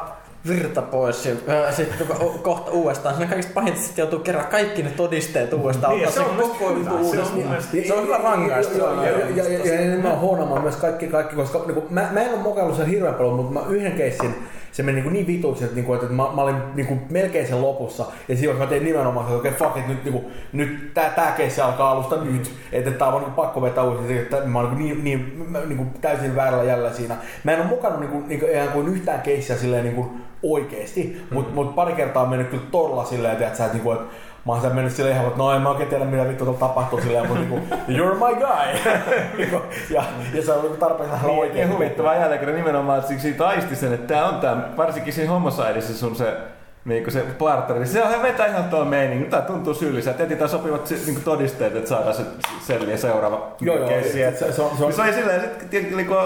virta 0.48 0.82
pois 0.82 1.26
ja 1.26 1.72
sitten 1.72 2.08
kohta 2.42 2.72
uudestaan. 2.72 3.16
Siinä 3.16 3.30
kaikista 3.30 3.54
pahinta 3.54 3.80
sitten 3.82 4.04
joutuu 4.04 4.20
kerran 4.20 4.48
kaikki 4.48 4.84
ne 4.84 4.90
todisteet 4.90 5.54
uudestaan. 5.54 5.94
Niin, 5.94 6.08
ottaa 6.08 6.24
se 6.24 6.30
on 6.30 6.36
koko 6.36 6.76
hyvä. 6.76 6.90
Se 6.90 6.96
on 6.96 7.04
uudestaan. 7.04 7.64
Se 7.88 7.94
on 7.94 8.04
hyvä 8.04 8.18
rangaistus. 8.18 8.78
Ja, 8.78 8.86
ja, 8.86 9.10
ja, 9.30 9.50
ja, 9.66 9.82
ja, 9.82 9.98
mä 9.98 10.60
myös 10.62 10.76
kaikki, 10.76 11.08
kaikki 11.08 11.36
koska 11.36 11.60
niin 11.66 11.74
kuin, 11.74 11.86
mä, 11.90 12.10
mä 12.12 12.22
en 12.22 12.34
ole 12.34 12.42
mokaillut 12.42 12.78
sen 12.78 12.88
hirveän 12.88 13.16
paljon, 13.16 13.36
mutta 13.36 13.54
mä 13.54 13.66
yhden 13.70 13.92
keissin, 13.92 14.36
se 14.72 14.84
meni 14.84 15.02
niin, 15.02 15.14
niin 15.14 15.28
vituiksi, 15.28 15.64
että, 15.64 15.76
niin 15.76 15.86
kuin, 15.86 16.00
että 16.00 16.14
mä, 16.14 16.24
mä, 16.36 16.42
olin 16.42 16.56
niin 16.76 16.88
kuin, 16.88 17.02
melkein 17.10 17.48
sen 17.48 17.62
lopussa. 17.62 18.06
Ja 18.28 18.38
silloin 18.38 18.60
mä 18.60 18.66
tein 18.66 18.84
nimenomaan, 18.84 19.26
että 19.26 19.38
okei, 19.38 19.52
okay, 19.52 19.68
fuck 19.68 19.78
it, 19.78 19.88
nyt, 19.88 20.04
niin 20.04 20.14
kuin, 20.14 20.26
nyt 20.54 20.94
tää, 20.94 21.10
tää 21.10 21.32
keissi 21.32 21.62
alkaa 21.62 21.92
alusta 21.92 22.24
nyt. 22.24 22.52
Että 22.72 22.92
tää 22.92 23.08
on 23.08 23.14
niin 23.14 23.24
kuin, 23.24 23.34
pakko 23.34 23.62
vetää 23.62 23.84
uusi, 23.84 24.18
että 24.18 24.38
mä 24.46 24.60
oon 24.60 24.78
niin, 24.78 25.04
niin, 25.04 25.46
niin, 25.54 25.70
niin 25.70 25.78
kuin, 25.78 25.90
täysin 26.02 26.36
väärällä 26.36 26.64
jäljellä 26.64 26.94
siinä. 26.94 27.16
Mä 27.44 27.52
en 27.52 27.60
ole 27.60 27.68
mukannut 27.68 28.00
niin 28.00 28.12
kuin, 28.12 28.28
niin 28.28 28.40
kuin, 28.40 28.52
ihan 28.52 28.70
kuin 28.70 28.88
yhtään 28.88 29.22
keissiä 29.22 29.58
silleen 29.58 29.84
niin 29.84 29.96
kuin, 29.96 30.22
oikeesti, 30.44 31.26
mutta 31.32 31.56
mut 31.56 31.76
pari 31.76 31.94
kertaa 31.94 32.24
on 32.24 32.30
mennyt 32.30 32.50
kyllä 32.50 32.64
todella 32.72 33.06
silleen, 33.06 33.44
että, 33.44 33.58
sä, 33.58 33.66
että, 33.66 33.78
niin 33.78 33.84
kuin, 33.84 33.98
että 33.98 34.14
Mä 34.46 34.54
oon 34.54 34.76
mennyt 34.76 34.94
silleen 34.94 35.16
ihan, 35.16 35.28
että 35.28 35.38
no 35.40 35.52
en 35.52 35.62
mä 35.62 35.70
oikein 35.70 35.90
tiedä 35.90 36.06
mitä 36.06 36.28
vittu 36.28 36.54
tapahtuu 36.54 37.02
silleen, 37.02 37.28
mutta 37.28 37.40
niinku, 37.44 37.76
you're 37.88 38.14
my 38.16 38.36
guy. 38.36 38.94
Niinku, 39.38 39.62
ja, 39.90 40.04
ja 40.34 40.44
se 40.44 40.54
on 40.54 40.62
niinku 40.62 40.78
tarpeeksi 40.78 41.12
vähän 41.12 41.28
Niin, 41.28 41.40
oikein. 41.40 41.70
ja 41.70 41.76
huvittavaa 41.76 42.16
jälleen 42.16 42.56
nimenomaan, 42.56 42.98
että 42.98 43.10
siksi 43.10 43.22
siitä 43.28 43.48
aisti 43.48 43.76
sen, 43.76 43.94
että 43.94 44.14
tää 44.14 44.26
on 44.30 44.36
tää, 44.40 44.58
varsinkin 44.78 45.14
siinä 45.14 45.32
homosaidissa 45.32 45.98
sun 45.98 46.16
se 46.16 46.34
Niinku 46.86 47.12
se 47.12 47.20
partneri, 47.40 47.80
niin 47.80 47.90
se 47.90 48.04
on 48.04 48.22
vetää 48.24 48.46
ihan 48.46 48.64
tuo 48.64 48.86
meininki. 48.86 49.30
Tää 49.30 49.42
tuntuu 49.42 49.74
syylliseltä. 49.74 50.24
Etsitään 50.24 50.50
sopivat 50.50 50.88
si- 50.88 51.02
niinku 51.06 51.22
todisteet, 51.26 51.76
että 51.76 51.90
saadaan 51.90 52.14
se 52.16 52.24
selviä 52.68 52.98
seuraava 52.98 53.48
Joo, 53.60 53.76
joo, 53.78 53.88
keissi. 53.90 54.12
se- 54.14 54.34
se- 54.40 54.52
se 54.52 54.62
on- 54.62 54.78
se 54.78 54.84
on- 54.84 54.90
niin 54.90 54.94
se 54.96 55.02
oli 55.02 55.14
silleen, 55.14 55.44
että 55.44 55.66
sitten 55.72 56.06
kun 56.08 56.18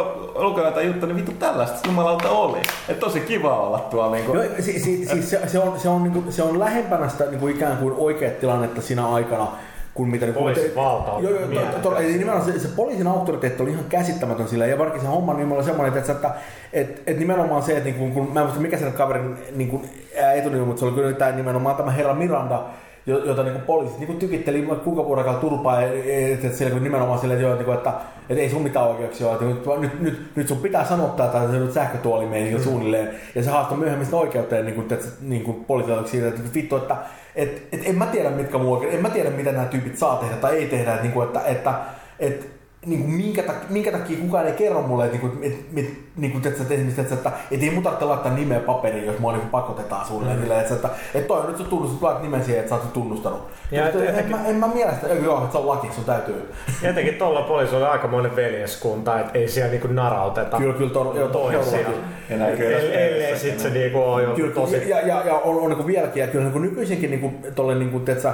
lukee 0.44 0.64
jotain 0.66 0.88
juttua, 0.88 1.08
niin 1.08 1.16
vittu 1.16 1.32
tällaista 1.32 1.88
jumalauta 1.88 2.30
oli. 2.30 2.58
Et 2.90 3.00
tosi 3.00 3.20
kiva 3.20 3.60
olla 3.60 3.80
tuolla 3.80 4.12
niinku. 4.16 4.34
Joo, 4.36 4.44
si, 4.60 4.80
si, 4.80 5.06
siis 5.06 5.30
se, 5.30 5.42
se, 5.48 5.60
on, 5.60 5.80
se, 5.80 5.90
on, 5.90 6.04
niinku, 6.04 6.24
se 6.32 6.44
on 6.44 6.60
lähempänä 6.60 7.10
sitä 7.10 7.26
niinku 7.26 7.48
ikään 7.48 7.78
kuin 7.78 7.94
oikeat 7.98 8.40
tilannetta 8.40 8.82
siinä 8.82 9.08
aikana, 9.08 9.48
kuin 9.96 10.10
mitä... 10.10 10.28
Poliisin 10.28 10.76
valta 10.76 11.12
on 11.12 11.24
Joo, 11.24 11.34
joo, 11.34 11.66
to, 11.66 11.90
to, 11.90 11.98
eli 11.98 12.12
nimenomaan 12.12 12.46
se, 12.46 12.60
se, 12.60 12.68
poliisin 12.68 13.08
auktoriteetti 13.08 13.64
oli 13.64 13.72
ihan 13.72 13.86
käsittämätön 13.90 14.48
sillä, 14.48 14.66
ja 14.66 14.78
varsinkin 14.78 15.02
se 15.02 15.08
homma 15.08 15.34
niin 15.34 15.52
oli 15.52 15.64
semmoinen, 15.64 15.98
että, 15.98 16.12
että, 16.12 16.32
että, 16.74 17.02
että 17.08 17.20
nimenomaan 17.20 17.64
se, 17.64 17.78
että 17.78 17.84
niinku, 17.84 18.10
kun, 18.10 18.34
mä 18.34 18.40
en 18.40 18.46
muista 18.46 18.62
mikä 18.62 18.78
sen 18.78 18.94
kaverin 18.94 19.38
niinku, 19.56 19.82
ää, 20.22 20.34
etunimi, 20.34 20.66
mutta 20.66 20.80
se 20.80 20.86
oli 20.86 20.94
kyllä 20.94 21.14
tämä 21.14 21.32
nimenomaan 21.32 21.76
tämä 21.76 21.92
herra 21.92 22.14
Miranda, 22.14 22.64
jo- 23.06 23.26
jota 23.26 23.44
niinku 23.44 23.60
poliisit 23.66 24.00
niinku 24.00 24.14
tykitteli 24.14 24.62
kuinka 24.62 25.06
vuorokautta 25.06 25.42
turpaa, 25.42 25.82
että 25.82 26.48
et 26.48 26.56
siellä 26.56 26.74
kun 26.74 26.84
nimenomaan 26.84 27.20
silleen, 27.20 27.40
että, 27.40 27.48
joo, 27.48 27.56
niinku, 27.56 27.72
että, 27.72 27.94
että 28.30 28.42
ei 28.42 28.50
sun 28.50 28.62
mitään 28.62 28.88
oikeuksia 28.88 29.28
ole, 29.28 29.34
että 29.34 29.46
nyt, 29.46 29.82
nyt, 29.82 30.02
nyt, 30.02 30.36
nyt 30.36 30.48
sun 30.48 30.58
pitää 30.58 30.86
sanoa 30.86 31.10
tää, 31.10 31.28
tai 31.28 31.48
se 31.48 31.60
nyt 31.60 31.74
sähkötuolimeen 31.74 32.54
mm. 32.54 32.64
suunnilleen, 32.64 33.10
ja 33.36 33.44
se 33.44 33.50
haastoi 33.50 33.78
myöhemmin 33.78 34.06
sitä 34.06 34.18
oikeuteen 34.18 34.66
niin 34.66 34.76
kuin, 34.76 34.94
että, 34.94 35.08
niin 35.22 35.44
kuin 35.44 35.66
poliisilaitoksi 35.66 36.12
siitä, 36.12 36.28
että 36.28 36.42
vittu, 36.54 36.76
että 36.76 36.96
et, 37.36 37.68
et 37.72 37.82
en 37.86 37.98
mä 37.98 38.06
tiedä 38.06 38.30
mitkä 38.30 38.58
oikein, 38.58 38.94
en 38.94 39.02
mä 39.02 39.10
tiedä 39.10 39.30
mitä 39.30 39.52
nämä 39.52 39.66
tyypit 39.66 39.98
saa 39.98 40.16
tehdä 40.16 40.36
tai 40.36 40.58
ei 40.58 40.66
tehdä, 40.66 40.96
niin 41.02 41.12
kuin, 41.12 41.28
että, 41.28 41.42
että, 41.42 41.74
että 42.20 42.46
niin 42.86 43.02
kuin 43.02 43.14
minkä, 43.14 43.44
takia, 43.44 43.66
minkä 43.70 43.92
takia 43.92 44.18
kukaan 44.22 44.48
ei 44.48 44.54
kerro 44.54 44.82
mulle, 44.82 45.06
että, 45.06 45.18
niin 45.18 45.32
kuin, 45.32 45.44
että, 45.44 45.60
että, 45.80 45.92
niin 46.18 46.32
kuin, 46.32 46.48
että, 46.48 46.64
että, 46.64 46.74
että, 47.02 47.14
että, 47.14 47.32
että 47.52 47.66
ei 47.66 47.72
mun 47.72 47.84
tarvitse 47.84 48.06
laittaa 48.06 48.34
nimeä 48.34 48.60
paperiin, 48.60 49.06
jos 49.06 49.20
mua 49.20 49.32
niin 49.32 49.50
pakotetaan 49.50 50.06
suunnilleen. 50.08 50.50
Mm. 50.50 50.60
Että, 50.60 50.74
että, 50.74 50.90
että 51.16 51.28
toi 51.28 51.40
on 51.40 51.48
nyt 51.48 51.58
se 51.58 51.64
tunnustus, 51.64 52.02
laitat 52.02 52.24
nimen 52.24 52.44
siihen, 52.44 52.60
että 52.60 52.70
sä 52.70 52.76
oot 52.76 52.94
tunnustanut. 52.94 53.48
Ja 53.72 53.82
Ja, 53.82 53.90
et- 53.90 54.18
en, 54.18 54.30
mä, 54.32 54.46
en 54.46 54.56
mä 54.56 54.68
mielestä, 54.68 55.08
joo, 55.08 55.38
että 55.38 55.52
se 55.52 55.58
on 55.58 55.68
laki, 55.68 55.88
sun 55.96 56.04
täytyy. 56.04 56.54
Jotenkin 56.88 57.14
tuolla 57.14 57.42
poliisilla 57.42 57.80
oli 57.80 57.92
aikamoinen 57.92 58.36
veljeskunta, 58.36 59.20
että 59.20 59.32
ei 59.40 59.48
siellä 59.48 59.72
niinku 59.72 59.88
narauteta 59.88 60.58
Kyllä, 60.58 60.74
kyllä, 60.74 60.94
tor, 60.94 61.18
joo, 61.18 61.28
tor, 61.28 61.52
toisia. 61.52 61.88
Ellei 62.30 63.40
sit 63.40 63.60
se 63.60 63.70
niinku 63.70 64.04
on 64.04 64.34
Kyllä, 64.36 64.54
tosi... 64.54 64.90
ja, 64.90 65.00
ja, 65.02 65.22
ja 65.26 65.34
on, 65.36 65.60
on 65.60 65.70
niin 65.70 65.88
vieläkin, 65.88 66.22
ja 66.22 66.28
kyllä 66.28 66.50
niin 66.50 66.62
nykyisinkin 66.62 67.10
niin 67.10 67.22
kuin, 67.22 67.38
tolle, 67.56 67.76
niin 67.76 67.90
kuin, 67.92 68.06
tiedätkö, 68.06 68.32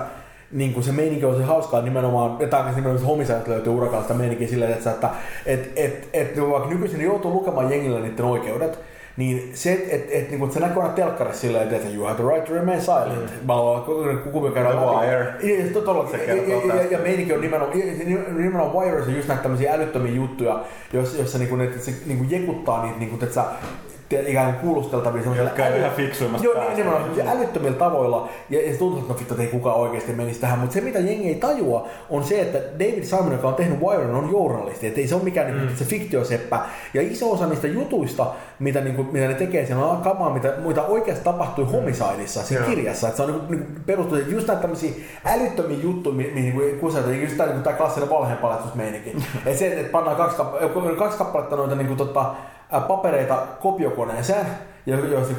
niin 0.54 0.74
kuin 0.74 0.84
se 0.84 0.92
meininki 0.92 1.26
on 1.26 1.38
se 1.38 1.44
hauskaa 1.44 1.82
nimenomaan, 1.82 2.38
ja 2.40 2.48
tämä 2.48 2.72
nimenomaan 2.72 3.06
homisajat 3.06 3.48
löytyy 3.48 3.74
urakalta 3.74 4.02
sitä 4.02 4.14
meininkiä 4.14 4.48
silleen, 4.48 4.72
että, 4.72 4.92
että 4.92 5.10
et, 5.46 5.72
et, 5.76 6.10
et, 6.14 6.42
vaikka 6.50 6.70
nykyisin 6.70 7.02
joutuu 7.02 7.34
lukemaan 7.34 7.72
jengille 7.72 8.00
niiden 8.00 8.26
oikeudet, 8.26 8.80
niin 9.18 9.52
se, 9.54 9.74
että 9.74 9.96
et, 9.96 10.08
et, 10.12 10.32
niin 10.32 10.52
se 10.52 10.60
näkyy 10.60 10.82
aina 10.82 10.94
telkkarissa 10.94 11.42
silleen, 11.42 11.76
että 11.76 11.88
you 11.96 12.06
have 12.06 12.16
the 12.16 12.30
right 12.30 12.46
to 12.46 12.54
remain 12.54 12.82
silent. 12.82 13.32
Mm. 13.42 13.48
Mä 13.48 13.54
oon 13.54 13.82
kukaan 14.32 14.54
käydä 14.54 14.70
Wire. 14.70 15.34
Ja, 15.42 15.82
to-. 15.84 16.08
Se 16.12 16.26
ja, 16.26 16.36
ja, 16.36 16.76
ja, 16.76 16.92
ja 16.92 17.00
meininki 17.00 17.34
on 17.34 17.42
nimenomaan, 17.42 17.80
nimenomaan 18.38 18.74
Wires 18.74 19.08
on 19.08 19.16
just 19.16 19.28
näitä 19.28 19.44
tämmöisiä 19.44 19.74
älyttömiä 19.74 20.12
juttuja, 20.12 20.60
joissa, 20.94 21.18
jossa 21.18 21.38
niinku, 21.38 21.56
ne, 21.56 21.70
se 21.80 21.94
niinku 22.06 22.26
jekuttaa 22.30 22.84
niitä, 22.84 23.00
niinku, 23.00 23.16
että 23.24 23.36
sä, 23.36 23.44
ikään 24.20 24.54
kuin 24.54 24.62
kuulusteltavia 24.62 25.22
semmoisilla 25.22 25.50
Jotka 25.50 25.68
ei 25.68 25.80
ihan 25.80 25.92
fiksuimmasta 25.92 26.48
Joo, 26.48 26.60
niin, 26.60 26.70
nimenomaan 26.70 27.02
semmoisilla 27.02 27.32
älyttömillä 27.32 27.78
tavoilla. 27.78 28.30
Ja, 28.50 28.66
ja 28.66 28.72
se 28.72 28.78
tuntuu, 28.80 29.00
että 29.00 29.14
no 29.14 29.20
vittu, 29.20 29.34
että 29.34 29.44
ei 29.44 29.50
kukaan 29.50 29.76
oikeasti 29.76 30.14
menisi 30.14 30.40
tähän. 30.40 30.60
Mutta 30.60 30.74
se, 30.74 30.82
mitä 30.82 31.00
jengi 31.00 31.28
ei 31.28 31.36
tajua, 31.36 31.88
on 32.10 32.24
se, 32.24 32.42
että 32.42 32.58
David 32.80 33.04
Simon, 33.04 33.32
joka 33.32 33.48
on 33.48 33.56
tehnyt 33.56 33.80
Wiren, 33.80 34.16
on 34.16 34.32
journalisti. 34.32 34.88
Että 34.88 35.02
ei 35.02 35.08
se 35.08 35.16
ole 35.16 35.24
mikään 35.24 35.54
mm. 35.54 35.58
niin, 35.58 35.78
se 35.78 35.86
fiktioseppä. 35.86 36.60
Ja 36.94 37.02
iso 37.02 37.32
osa 37.32 37.48
niistä 37.48 37.68
jutuista, 37.68 38.26
mitä, 38.60 38.82
niin 38.82 38.96
kuin, 38.96 39.08
mitä 39.12 39.28
ne 39.28 39.34
tekee, 39.34 39.66
siellä 39.66 39.86
on 39.86 40.02
kamaa, 40.02 40.34
mitä, 40.34 40.54
mitä 40.66 40.84
oikeasti 40.84 41.24
tapahtui 41.24 41.66
Homicideissa, 41.66 42.44
siinä 42.44 42.66
Joo. 42.66 42.76
kirjassa. 42.76 43.08
Että 43.08 43.18
se 43.18 43.24
on 43.24 43.46
niin 43.50 43.62
niin 43.62 43.84
perustuu 43.86 44.18
just 44.18 44.48
näitä 44.48 44.62
tämmöisiä 44.62 44.92
älyttömiä 45.26 45.78
juttuja, 45.82 46.16
mi- 46.16 46.32
mihin 46.34 46.58
niin 46.58 46.80
kusetaan, 46.80 47.22
just 47.22 47.38
tämä, 47.38 47.52
niin 47.52 47.64
tämä 47.64 47.78
klassinen 47.78 48.10
valheenpaljastusmeininki. 48.10 49.10
että 49.46 49.60
se, 49.60 49.80
että 49.80 49.92
pannaan 49.92 50.18
kaksi, 50.18 50.38
kaksi 50.98 51.18
kappaletta 51.18 51.56
noita 51.56 51.76
niin 51.76 51.88
kuin, 51.88 51.98
tota, 51.98 52.36
papereita 52.88 53.36
kopiokoneeseen, 53.62 54.46
ja 54.86 54.98
jos 54.98 55.28
niin 55.28 55.38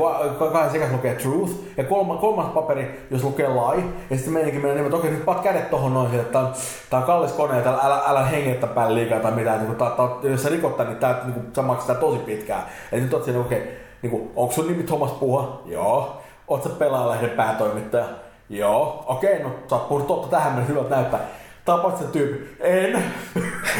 kahden 0.53 0.70
sekä 0.70 0.89
lukee 0.93 1.14
truth, 1.14 1.53
ja 1.76 1.85
kolma, 1.85 2.16
kolmas 2.16 2.47
paperi, 2.47 3.07
jos 3.11 3.24
lukee 3.24 3.49
lie, 3.49 3.85
ja 4.11 4.16
sitten 4.16 4.33
meidänkin 4.33 4.61
menee 4.61 4.76
niin, 4.76 4.87
että 4.87 4.97
okei, 4.97 5.11
nyt 5.11 5.24
pat 5.24 5.41
kädet 5.41 5.70
tohon 5.70 5.95
noin, 5.95 6.14
että 6.14 6.33
tää 6.33 6.43
on, 6.43 6.53
tää 6.91 7.01
on 7.01 7.07
kallis 7.07 7.33
kone, 7.33 7.59
että 7.59 7.70
älä, 7.70 8.03
älä, 8.07 8.24
hengettä 8.24 8.66
päälle 8.66 8.95
liikaa 8.95 9.20
tai 9.20 9.33
mitään, 9.33 9.64
niin 9.64 9.76
tää, 9.76 9.91
tää, 9.91 10.09
jos 10.22 10.43
sä 10.43 10.49
rikot 10.49 10.76
tän, 10.76 10.87
niin 10.87 10.99
tää, 10.99 11.20
niin 11.24 11.53
sä 11.57 11.62
maksat 11.62 11.87
tää 11.87 11.97
tosi 11.97 12.18
pitkään. 12.18 12.62
Eli 12.93 13.01
nyt 13.01 13.14
oot 13.14 13.24
siinä, 13.24 13.41
okei, 13.41 13.78
niin 14.03 14.30
onko 14.37 14.53
sun 14.53 14.66
nimi 14.66 14.83
Thomas 14.83 15.12
Puha? 15.12 15.61
Joo. 15.66 16.16
Oot 16.49 16.62
sä 16.62 16.68
pelaajalehden 16.68 17.30
päätoimittaja? 17.30 18.05
Joo. 18.49 19.05
Okei, 19.07 19.43
no 19.43 19.51
sä 19.70 19.76
oot 19.76 19.89
puhunut 19.89 20.09
totta 20.09 20.28
tähän 20.28 20.53
mennessä, 20.53 20.72
hyvältä 20.72 20.95
näyttää. 20.95 21.20
Tapat 21.65 21.99
sen 21.99 22.09
tyyppi. 22.09 22.57
En. 22.61 23.05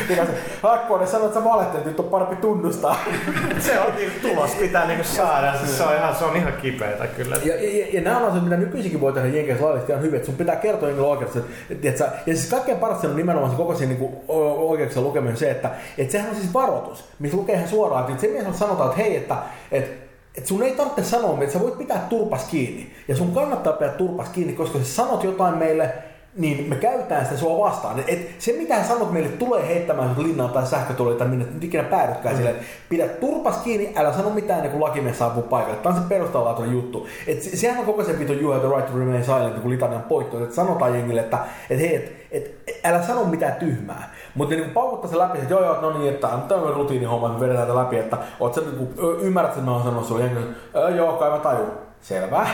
Hakkonen 0.62 1.09
sanoi, 1.09 1.26
että 1.26 1.41
sä 1.41 1.45
valettelet, 1.45 1.85
nyt 1.87 2.01
on 2.01 2.05
parempi 2.05 2.37
tunnustaa. 2.37 2.97
Se 3.59 3.80
on 3.80 3.95
niin 3.97 4.12
tulos 4.22 4.51
pitää 4.51 4.87
niinku 4.87 5.05
saada. 5.05 5.59
Se, 5.59 5.66
se, 5.66 5.83
on 5.83 5.95
ihan, 5.95 6.16
se 6.16 6.24
on 6.24 6.37
ihan 6.37 6.53
kipeätä 6.53 7.07
kyllä. 7.07 7.37
Ja, 7.45 7.55
ja, 7.55 7.87
ja, 7.93 8.01
nämä 8.01 8.16
on 8.16 8.22
asioita, 8.22 8.45
mitä 8.45 8.57
nykyisinkin 8.57 9.01
voi 9.01 9.12
tehdä 9.12 9.28
Jenkeissä 9.28 9.64
laillisesti 9.64 9.93
ihan 9.93 10.03
hyvin, 10.03 10.16
että 10.16 10.26
sun 10.26 10.37
pitää 10.37 10.57
kertoa 10.57 10.89
jengille 10.89 11.09
oikeasti. 11.09 11.39
Että, 11.70 11.89
että, 11.89 12.05
ja 12.05 12.37
siis 12.37 12.51
kaikkein 12.51 12.78
parasta 12.78 13.09
on 13.09 13.16
nimenomaan 13.16 13.51
se 13.51 13.57
koko 13.57 13.74
siinä 13.74 13.95
niin 13.95 14.11
oikeuksien 14.28 15.05
lukeminen 15.05 15.37
se, 15.37 15.51
että, 15.51 15.70
että 15.99 16.12
sehän 16.12 16.30
on 16.30 16.37
siis 16.37 16.55
varoitus, 16.55 17.05
missä 17.18 17.37
lukee 17.37 17.55
ihan 17.57 17.68
suoraan, 17.68 18.11
että 18.11 18.20
se 18.20 18.28
mies 18.28 18.59
sanotaan, 18.59 18.91
että 18.91 19.03
hei, 19.03 19.16
että, 19.16 19.37
että 19.72 20.03
et 20.35 20.47
sun 20.47 20.62
ei 20.62 20.72
tarvitse 20.72 21.05
sanoa, 21.05 21.39
että 21.41 21.53
sä 21.53 21.61
voit 21.61 21.78
pitää 21.78 22.07
turpas 22.09 22.45
kiinni. 22.45 22.93
Ja 23.09 23.16
sun 23.16 23.35
kannattaa 23.35 23.72
pitää 23.72 23.95
turpas 23.95 24.28
kiinni, 24.28 24.53
koska 24.53 24.78
jos 24.78 24.97
sä 24.97 25.03
sanot 25.03 25.24
jotain 25.24 25.59
meille, 25.59 25.95
niin 26.37 26.68
me 26.68 26.76
käytetään 26.76 27.24
sitä 27.24 27.37
sua 27.37 27.64
vastaan. 27.66 28.05
Et, 28.09 28.30
se 28.39 28.53
mitä 28.53 28.74
hän 28.74 28.85
sanot 28.85 29.12
meille 29.12 29.28
tulee 29.28 29.68
heittämään 29.68 30.14
sut 30.14 30.24
linnaan 30.24 30.51
tai 30.51 30.66
sähkötuoli 30.66 31.14
tai 31.14 31.28
minne 31.28 31.47
nyt 31.55 31.64
ikinä 31.64 31.83
päädytkään 31.83 32.37
mm. 32.37 32.49
pidä 32.89 33.09
turpas 33.09 33.57
kiinni, 33.57 33.93
älä 33.97 34.12
sano 34.12 34.30
mitään 34.30 34.59
ennen 34.59 34.72
kuin 34.72 34.83
lakimies 34.83 35.18
saapuu 35.18 35.43
paikalle. 35.43 35.76
Tämä 35.76 35.95
on 35.95 36.03
se 36.03 36.09
perustavanlaatuinen 36.09 36.74
juttu. 36.74 37.07
Et 37.26 37.43
se, 37.43 37.57
sehän 37.57 37.78
on 37.78 37.87
koko 37.87 38.05
se 38.05 38.18
vitu 38.18 38.33
you 38.33 38.53
have 38.53 38.66
the 38.66 38.76
right 38.76 38.93
to 38.93 38.99
remain 38.99 39.24
silent, 39.24 39.59
kun 39.59 39.70
litanian 39.70 40.03
poitto, 40.03 40.43
että 40.43 40.55
sanotaan 40.55 40.95
jengille, 40.95 41.20
että 41.20 41.39
et, 41.70 41.78
hei, 41.80 41.97
et, 41.97 42.12
et, 42.30 42.80
älä 42.85 43.03
sano 43.03 43.24
mitään 43.24 43.53
tyhmää. 43.55 44.14
Mutta 44.35 44.55
niin 44.55 44.70
paukuttaa 44.70 45.11
se 45.11 45.18
läpi, 45.18 45.39
että 45.39 45.55
joo 45.55 45.64
joo, 45.64 45.80
no 45.80 45.99
niin, 45.99 46.09
että 46.14 46.20
tämä 46.28 46.43
on 46.43 46.49
tämmöinen 46.49 46.74
rutiinihomma, 46.76 47.26
että 47.26 47.39
me 47.39 47.47
vedetään 47.47 47.66
tätä 47.68 47.78
läpi, 47.78 47.99
että 47.99 48.16
oot 48.41 48.55
sä 48.55 48.61
niin 48.61 48.76
kuin, 48.76 49.20
ymmärrät, 49.20 49.53
että 49.53 49.64
mä 49.64 49.72
oon 49.72 49.83
sanonut 49.83 50.07
sulle 50.07 50.22
jengille, 50.24 50.47
"Ö, 50.74 50.91
joo, 50.91 51.12
kai 51.12 51.30
mä 51.30 51.39
tajun. 51.39 51.70
Selvä. 52.03 52.47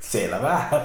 Selvä. 0.00 0.60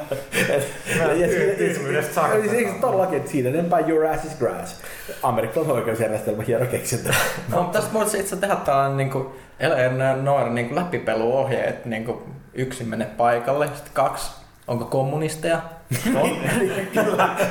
Tyy- 1.30 1.56
tyhmyydestä. 1.58 2.28
Eikö 2.34 2.50
se 2.50 2.80
todellakin, 2.82 3.18
että 3.18 3.32
siinä 3.32 3.50
enempää 3.50 3.80
your 3.80 4.06
ass 4.06 4.26
is 4.26 4.36
grass. 4.40 4.76
Amerikkalainen 5.24 5.76
oikeusjärjestelmä, 5.76 6.44
hieno 6.44 6.66
keksintö. 6.66 7.14
No, 7.50 7.64
tästä 7.64 7.94
voisi 7.94 8.20
itse 8.20 8.36
tehdä 8.36 8.56
tällainen 8.56 8.98
niin 8.98 9.10
kuin, 9.10 9.28
Eleanor 9.60 10.50
niin 10.50 10.68
kuin 10.68 10.76
läpipeluohje, 10.76 11.64
että 11.64 11.90
niin 11.90 12.06
kuin, 12.06 12.18
yksi 12.54 12.84
mene 12.84 13.06
paikalle, 13.06 13.68
sitten 13.68 13.94
kaksi, 13.94 14.32
onko 14.68 14.86
kommunisteja? 14.86 15.62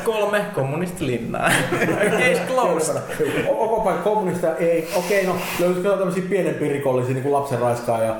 Kolme, 0.04 0.40
kommunistilinnaa. 0.54 1.50
Case 2.18 2.42
closed. 2.46 2.96
Onko 3.48 3.80
paikka 3.80 4.02
kommunista? 4.02 4.56
Ei. 4.56 4.88
Okei, 4.94 5.26
no 5.26 5.36
löytyisikö 5.60 5.96
tämmöisiä 5.96 6.22
pienempiä 6.30 6.72
rikollisia, 6.72 7.14
niin 7.14 7.22
kuin 7.22 7.32
lapsen 7.32 7.58
raiskaaja? 7.58 8.16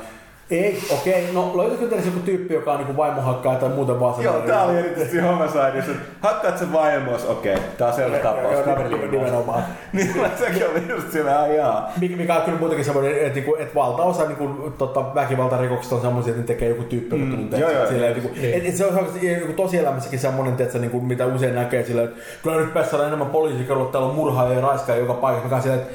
Ei. 0.53 0.79
Okei, 0.91 1.29
no 1.33 1.53
löytyisikö 1.57 1.89
teillä 1.91 2.07
joku 2.07 2.19
tyyppi, 2.21 2.55
joka 2.55 2.73
on 2.73 2.79
niin 2.85 2.97
vaimohakkaaja 2.97 3.59
tai 3.59 3.69
muuten 3.69 4.01
vaan 4.01 4.23
Joo, 4.23 4.35
tää 4.41 4.63
oli 4.65 4.79
erityisesti 4.79 5.19
homicideissa. 5.19 5.93
Hakkaat 6.21 6.59
sen 6.59 6.73
vaimos, 6.73 7.25
okei. 7.27 7.57
Tää 7.79 7.89
on 7.89 7.95
selvä 7.95 8.19
tapaus. 8.19 8.53
Joo, 8.53 8.63
Kaveri 8.63 8.89
nimen- 8.89 9.11
nimenomaan. 9.11 9.63
Niin, 9.93 10.15
sekin 10.39 10.63
oli 10.71 10.83
just 10.89 11.13
sillä, 11.13 11.41
ai 11.41 11.57
jaa. 11.57 11.93
Mikä, 12.01 12.17
mikä 12.17 12.35
on 12.35 12.43
kyllä 12.43 12.59
muutenkin 12.59 12.85
semmoinen, 12.85 13.13
että, 13.19 13.35
niinku, 13.35 13.55
että 13.59 13.75
valtaosa 13.75 14.25
niinku, 14.25 14.71
tota, 14.79 15.15
väkivaltarikoksista 15.15 15.95
on 15.95 16.01
semmoisia, 16.03 16.31
että 16.31 16.41
ne 16.43 16.47
tekee 16.47 16.69
joku 16.69 16.83
tyyppi, 16.83 17.17
joka 17.17 17.25
Mm, 17.25 17.37
tuntee. 17.37 17.61
joo, 17.61 17.71
joo, 17.71 17.87
silleen, 17.87 18.17
joo. 18.17 18.23
niinku, 18.35 18.57
et, 18.57 18.67
et 18.67 18.77
se 18.77 18.87
on 18.87 19.07
niinku, 19.23 19.53
tosielämässäkin 19.53 20.19
semmoinen, 20.19 20.57
tiedätkö, 20.57 20.79
niinku, 20.79 21.01
mitä 21.01 21.27
usein 21.27 21.55
näkee 21.55 21.85
silleen, 21.85 22.09
että 22.09 22.21
kyllä 22.43 22.57
nyt 22.57 22.67
pitäisi 22.69 22.91
saada 22.91 23.07
enemmän 23.07 23.31
poliisikadulla, 23.31 23.91
täällä 23.93 24.09
on 24.09 24.15
murhaa 24.15 24.53
ja 24.53 24.61
raiskaa 24.61 24.97
joka 24.97 25.15
paikassa. 25.15 25.45
Mikä 25.45 25.57
on 25.57 25.63
silleen, 25.63 25.81
että 25.83 25.93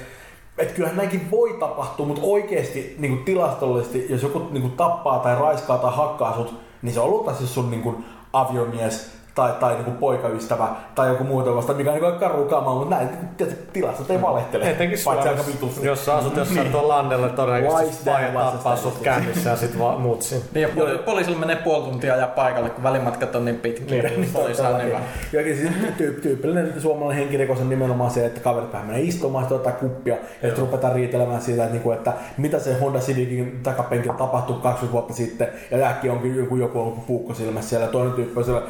että 0.58 0.74
kyllähän 0.74 0.98
näinkin 0.98 1.32
voi 1.32 1.58
tapahtua, 1.60 2.06
mutta 2.06 2.24
oikeasti 2.24 2.96
niin 2.98 3.12
kuin 3.12 3.26
tilastollisesti, 3.26 4.06
jos 4.10 4.24
joku 4.24 4.48
niin 4.52 4.62
kuin 4.62 4.74
tappaa 4.74 5.20
tai 5.20 5.36
raiskaa 5.36 5.78
tai 5.78 5.96
hakkaa 5.96 6.36
sut, 6.36 6.54
niin 6.82 6.94
se 6.94 7.00
on 7.00 7.06
ollut 7.06 7.38
siis 7.38 7.54
sun 7.54 7.72
niin 7.72 7.84
kuin 7.84 8.06
aviomies 8.34 9.17
tai, 9.38 9.54
tai 9.60 9.74
niin 9.74 9.84
kuin 9.84 9.98
poikaystävä 9.98 10.68
tai 10.96 11.08
joku 11.08 11.24
muuta 11.24 11.56
vasta, 11.56 11.74
mikä 11.74 11.92
on 11.92 11.96
niin 12.02 12.12
kuin 12.12 12.20
karu 12.20 12.46
kamaa, 12.46 12.76
mutta 12.76 12.96
näin 12.96 13.10
tietysti 13.38 13.68
tilastot 13.74 14.12
ei 14.12 14.22
valehtele. 14.22 14.70
Etenkin 14.70 15.00
paitsi 15.06 15.30
aika 15.30 15.44
vitusti. 15.48 15.88
jos 15.88 16.06
sä 16.06 16.16
asut 16.16 16.38
jossain 16.38 16.72
tuolla 16.72 16.88
landella, 16.88 17.30
todennäköisesti 17.30 18.06
vaija 18.06 18.32
tappaa 18.32 18.76
sut 18.76 18.98
kännissä 19.04 19.50
ja 19.50 19.56
sit 19.56 19.80
vaan 19.80 20.02
mutsin. 20.02 20.42
Niin, 20.54 20.62
ja 20.62 20.68
poli- 20.68 20.98
poliisilla 20.98 21.40
menee 21.40 21.56
puoli 21.56 21.84
tuntia 21.84 22.16
ja 22.16 22.28
paikalle, 22.28 22.70
kun 22.70 22.84
välimatkat 22.84 23.36
on 23.36 23.46
niin 23.46 23.60
pitkiä. 23.60 24.04
Niin, 24.04 24.30
poliisi 24.34 24.62
on 24.62 24.78
niin 24.78 24.92
vähän. 24.92 25.08
Ja 25.34 25.44
siis 25.44 25.72
tyyp- 25.98 26.22
tyypillinen 26.22 26.82
suomalainen 26.82 27.24
henkirikos 27.24 27.60
on 27.60 27.70
nimenomaan 27.70 28.12
se, 28.12 28.26
että 28.26 28.40
kaverit 28.40 28.74
vähän 28.74 28.88
menee 28.88 29.02
istumaan, 29.02 29.44
sitten 29.44 29.58
ottaa 29.58 29.74
kuppia 29.74 30.16
ja 30.16 30.50
sitten 30.50 30.66
ruvetaan 30.66 30.96
riitelemään 30.96 31.42
siitä, 31.42 31.64
että, 31.64 31.74
niinku, 31.74 31.92
että 31.92 32.14
mitä 32.38 32.60
se 32.60 32.80
Honda 32.80 33.00
Civicin 33.00 33.60
takapenkillä 33.64 34.14
tapahtui 34.14 34.56
20 34.56 34.92
vuotta 34.92 35.14
sitten 35.14 35.48
ja 35.72 35.88
äkkiä 35.88 36.14
onkin 36.14 36.36
joku, 36.36 36.56
joku 36.56 36.82
on 36.82 36.92
puukko 37.08 37.34
silmässä 37.34 37.70
siellä 37.70 37.86
ja 37.86 37.92
toinen 37.92 38.14
tyyppi 38.14 38.40
on 38.40 38.46
siellä, 38.46 38.62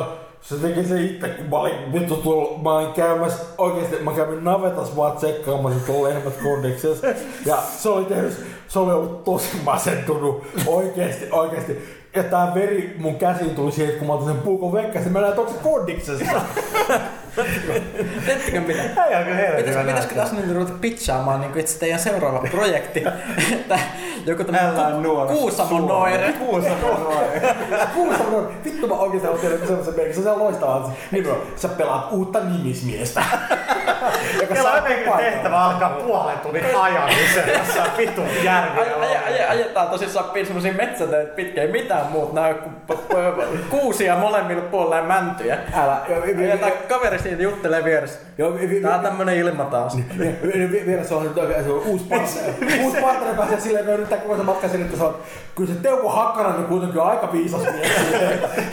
"Ö, 0.00 0.04
se 0.40 0.54
teki 0.54 0.84
se 0.84 1.02
itse, 1.02 1.28
kun 1.28 1.46
mä 1.50 1.56
olin 1.56 1.92
vittu 1.92 2.16
tuolla, 2.16 2.58
mä 2.62 2.78
olin 2.78 2.92
käymässä, 2.92 3.42
oikeesti 3.58 3.96
mä 3.96 4.12
kävin 4.12 4.44
navetas 4.44 4.96
vaan 4.96 5.16
tsekkaamassa 5.16 5.86
tuolla 5.86 6.08
lehmät 6.08 6.36
kondiksessa. 6.42 7.06
Ja 7.46 7.56
se 7.78 7.88
oli 7.88 8.04
tehnyt, 8.04 8.44
se 8.68 8.78
oli 8.78 8.92
ollut 8.92 9.24
tosi 9.24 9.48
masentunut, 9.64 10.44
oikeesti, 10.66 11.28
oikeesti. 11.30 12.00
Ja 12.16 12.22
tää 12.22 12.54
veri 12.54 12.96
mun 12.98 13.14
käsiin 13.16 13.50
tuli 13.50 13.72
siihen, 13.72 13.98
kun 13.98 14.06
mä 14.06 14.12
otin 14.12 14.26
sen 14.28 14.38
puukon 14.38 14.72
vekkäsin, 14.72 15.12
mä 15.12 15.20
näin, 15.20 15.28
että 15.28 15.40
onko 15.40 15.52
se 15.52 15.58
kondiksessa. 15.62 16.40
Tiedättekö 18.26 18.60
mitä? 18.60 18.82
Ei 18.82 19.16
ole 19.16 19.24
kyllä 19.24 19.36
helvetin 19.36 19.64
Pitäis, 19.64 19.86
pitäisikö 19.86 20.14
tässä 20.14 20.36
nyt 20.36 20.54
ruveta 20.54 20.72
pitchaamaan 20.80 21.40
niin 21.40 21.58
itse 21.58 21.78
teidän 21.78 22.00
seuraava 22.00 22.44
projekti? 22.50 23.04
että 23.52 23.78
joku 24.26 24.44
tämmöinen 24.44 25.02
nuora 25.02 25.32
Kuusamo 25.32 25.78
noire. 25.80 26.32
Kuusamo 26.32 26.98
noire. 26.98 27.56
Kuulostaa 27.94 28.30
mun, 28.30 28.48
vittu 28.64 28.86
mä 28.88 28.94
oikeesti 28.94 29.26
haluan 29.26 29.42
tehdä 29.42 29.66
semmoisen 29.66 29.96
merkiksi, 29.96 30.22
se 30.22 30.30
on 30.30 30.38
loistavaa. 30.38 30.92
Niin 31.10 31.24
bro, 31.24 31.46
sä 31.56 31.68
pelaat 31.68 32.12
uutta 32.12 32.40
nimismiestä. 32.40 33.22
joka 34.40 34.54
Meillä 34.54 34.70
on 34.70 34.76
saa 34.76 34.88
jotenkin 34.88 35.12
tehtävä 35.16 35.64
alkaa 35.64 35.88
puolen 35.90 36.38
tunnin 36.38 36.64
ajamiseen 36.80 37.58
tässä 37.58 37.82
vitun 37.98 38.26
Aj- 38.26 38.44
järviä. 38.44 38.82
aj- 38.84 39.28
aj- 39.28 39.50
Ajetaan 39.50 39.88
tosissaan 39.88 40.30
piin 40.30 40.46
semmosia 40.46 40.72
metsätöitä 40.72 41.34
pitkä, 41.34 41.62
ei 41.62 41.72
mitään 41.72 42.06
muuta, 42.06 42.34
nää 42.34 42.48
on 42.48 43.58
kuusia 43.70 44.16
molemmilla 44.16 44.62
puolilla 44.62 44.96
ja 44.96 45.02
mäntyjä. 45.02 45.58
Älä, 45.82 45.96
jo, 46.08 46.22
vi- 46.26 46.36
vi- 46.36 46.44
Ajetaan 46.50 46.72
kaveri 46.88 47.18
siitä 47.18 47.42
juttelee 47.42 47.84
vieressä. 47.84 48.18
jo, 48.38 48.54
vi- 48.54 48.68
vi- 48.70 48.80
Tää 48.80 48.94
on 48.94 49.00
tämmönen 49.00 49.36
ilma 49.36 49.64
taas. 49.64 49.96
vi- 49.96 50.36
vi- 50.42 50.70
vi- 50.72 50.86
Vielä 50.86 51.04
se 51.04 51.14
on 51.14 51.22
nyt 51.22 51.38
oikein 51.38 51.64
se 51.64 51.70
on 51.70 51.82
uusi 51.86 52.04
partneri. 52.04 52.84
Uusi 52.84 53.00
partneri 53.00 53.36
pääsee 53.36 53.60
silleen, 53.60 53.80
että 53.84 53.92
no 53.92 53.98
nyt 53.98 54.08
tää 54.08 54.18
koko 54.18 54.36
se 54.36 54.42
matka 54.42 54.68
sinne, 54.68 54.84
että 54.84 54.98
se 54.98 55.04
on, 55.04 55.16
kyllä 55.56 55.74
se 55.74 55.80
Teuvo 55.80 56.08
Hakkarainen 56.08 56.64
kuitenkin 56.64 57.00
on 57.00 57.10
aika 57.10 57.32
viisas 57.32 57.60
mies. 57.62 57.92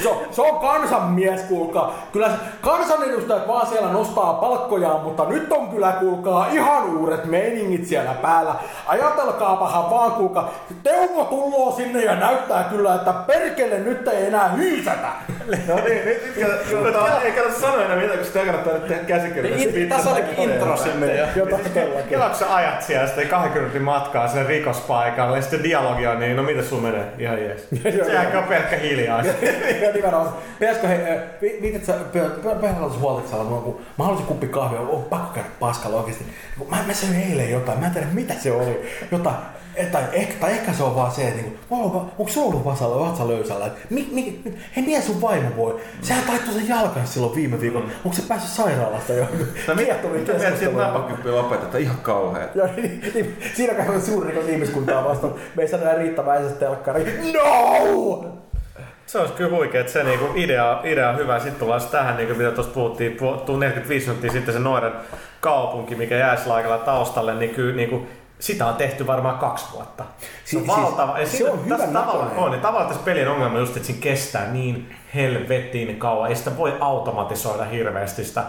Se 0.03 0.09
on, 0.09 0.17
se 0.31 0.41
on 0.41 0.59
kansanmies, 0.59 1.41
kuulkaa. 1.41 2.07
Kyllä 2.13 2.29
se 2.29 2.35
kansanedustajat 2.61 3.47
vaan 3.47 3.67
siellä 3.67 3.91
nostaa 3.91 4.33
palkkojaan, 4.33 4.99
mutta 5.07 5.25
nyt 5.25 5.51
on 5.51 5.67
kyllä, 5.67 5.91
kuulkaa, 5.91 6.47
ihan 6.51 6.97
uudet 6.97 7.25
meiningit 7.25 7.85
siellä 7.85 8.13
päällä. 8.13 8.55
Ajatelkaapahan 8.87 9.89
vaan, 9.89 10.11
kuulkaa, 10.11 10.53
Teuvo 10.83 11.23
tulloo 11.23 11.71
sinne 11.71 12.03
ja 12.03 12.15
näyttää 12.15 12.63
kyllä, 12.63 12.95
että 12.95 13.13
perkele 13.13 13.79
nyt 13.79 14.07
ei 14.07 14.25
enää 14.25 14.49
hyysätä. 14.49 15.07
No 15.67 15.75
niin, 15.75 16.05
nyt 16.05 16.35
nyt 16.35 16.95
ei 17.23 17.31
kannata 17.31 17.59
sanoa 17.59 17.83
enää 17.83 17.95
mitään, 17.95 18.19
koska 18.19 18.33
sitä 18.33 18.45
kannattaa 18.45 18.73
nyt 18.73 18.87
tehdä 18.87 19.03
käsikirjoitus. 19.03 19.73
Niin, 19.73 19.89
tässä 19.89 20.09
olikin 20.09 20.49
intro 20.49 20.77
todellakin. 21.45 22.09
Kelakko 22.09 22.37
sä 22.37 22.55
ajat 22.55 22.81
siellä 22.81 23.07
sitten 23.07 23.27
20 23.27 23.59
minuutin 23.59 23.81
matkaa 23.81 24.27
sen 24.27 24.45
rikospaikalle 24.45 25.37
ja 25.37 25.41
sitten 25.41 25.63
dialogia 25.63 26.11
on 26.11 26.19
niin, 26.19 26.35
no 26.35 26.43
mitä 26.43 26.63
sun 26.63 26.83
menee? 26.83 27.05
Ihan 27.19 27.41
jees. 27.41 27.67
Sehän 28.05 28.37
on 28.37 28.43
pelkkä 28.43 28.75
hiljaista. 28.77 29.33
Ja 29.81 29.93
nimenomaan, 29.93 30.33
pitäisikö 30.59 30.87
he, 30.87 30.95
äh, 30.95 31.19
vi- 31.41 31.57
viitit 31.61 31.85
sä, 31.85 31.93
huoltiksella, 32.99 33.43
kun 33.43 33.79
mä 33.97 34.03
haluaisin 34.03 34.27
kuppi 34.27 34.47
kahvia, 34.47 34.79
on 34.97 35.03
pakko 35.03 35.33
käydä 35.33 35.49
paskalla 35.59 35.97
oikeesti. 35.97 36.25
Kun 36.59 36.69
Mä, 36.69 36.83
mä 36.87 36.93
söin 36.93 37.15
eilen 37.15 37.51
jotain, 37.51 37.79
mä 37.79 37.85
en 37.85 37.91
tiedä 37.91 38.07
mitä 38.13 38.33
se 38.33 38.51
oli. 38.51 38.81
Jotain, 39.11 39.35
tai, 39.91 40.03
ehkä, 40.13 40.33
tai 40.39 40.51
ehkä 40.51 40.73
se 40.73 40.83
on 40.83 40.95
vaan 40.95 41.11
se, 41.11 41.27
että 41.27 41.41
niinku, 41.41 41.59
onko, 41.69 41.97
onko 42.17 42.31
se 42.31 42.39
ollut 42.39 42.65
vasalla, 42.65 43.05
vatsa 43.07 43.27
löysällä? 43.27 43.65
Että, 43.65 43.79
mi, 43.89 44.09
mi, 44.11 44.41
hei, 44.75 44.85
miten 44.85 45.01
sun 45.01 45.21
vaimo 45.21 45.49
voi? 45.55 45.81
Sehän 46.01 46.23
taittoi 46.23 46.53
sen 46.53 46.67
jalkansa 46.67 47.13
silloin 47.13 47.35
viime 47.35 47.61
viikolla. 47.61 47.85
Mm. 47.85 47.91
Onko 48.05 48.17
se 48.17 48.21
päässyt 48.27 48.51
sairaalasta 48.51 49.13
jo? 49.13 49.23
No 49.67 49.75
mitä 49.75 49.93
mieltä 49.93 50.07
siitä 50.15 50.33
keskusteluja. 50.33 50.87
napakyppiä 50.87 51.31
lopetetaan? 51.31 51.83
Ihan 51.83 51.97
kauhean. 51.97 52.49
Joo, 52.55 52.67
niin, 52.77 53.11
niin, 53.13 53.37
siinä 53.55 53.73
käy 53.73 54.01
suuri 54.01 54.29
rikos 54.29 54.49
ihmiskuntaa 54.49 55.03
vastaan. 55.03 55.33
Me 55.55 55.63
ei 55.63 55.69
saada 55.69 55.93
riittäväisesti 55.93 56.59
telkkari. 56.59 57.33
No! 57.33 58.37
Se 59.07 59.19
olisi 59.19 59.33
kyllä 59.33 59.49
huikea, 59.57 59.81
että 59.81 59.93
se 59.93 60.03
niinku 60.03 60.25
idea, 60.35 60.81
idea 60.83 61.09
on 61.09 61.17
hyvä. 61.17 61.39
Sitten 61.39 61.59
tullaan 61.59 61.81
tähän, 61.91 62.17
niinku, 62.17 62.35
mitä 62.35 62.51
tuossa 62.51 62.73
puhuttiin, 62.73 63.11
puhuttiin 63.11 63.59
45 63.59 64.05
minuuttia 64.07 64.31
sitten 64.31 64.53
se 64.53 64.59
Noiden 64.59 64.91
kaupunki, 65.41 65.95
mikä 65.95 66.15
jäi 66.15 66.37
sillä 66.37 66.77
taustalle, 66.85 67.35
niin 67.35 67.55
kyllä 67.55 67.75
niinku, 67.75 68.07
sitä 68.39 68.65
on 68.67 68.75
tehty 68.75 69.07
varmaan 69.07 69.37
kaksi 69.37 69.65
vuotta. 69.73 70.03
Se 70.03 70.27
on 70.27 70.29
Si- 70.45 70.49
siis 70.49 70.67
valtava. 70.67 71.19
ja 71.19 71.25
se 71.25 71.37
siinä- 71.37 71.51
on 71.51 71.59
tässä 71.69 71.87
tavallaan 71.87 72.31
on, 72.37 72.51
niin 72.51 72.61
tavallaan 72.61 72.87
tässä 72.89 73.03
pelin 73.05 73.27
ongelma 73.27 73.55
on 73.55 73.59
just, 73.61 73.75
että 73.75 73.87
siinä 73.87 74.01
kestää 74.01 74.47
niin 74.51 74.95
helvetin 75.15 75.99
kauan. 75.99 76.29
Ei 76.29 76.35
sitä 76.35 76.57
voi 76.57 76.73
automatisoida 76.79 77.63
hirveästi 77.65 78.23
sitä 78.23 78.43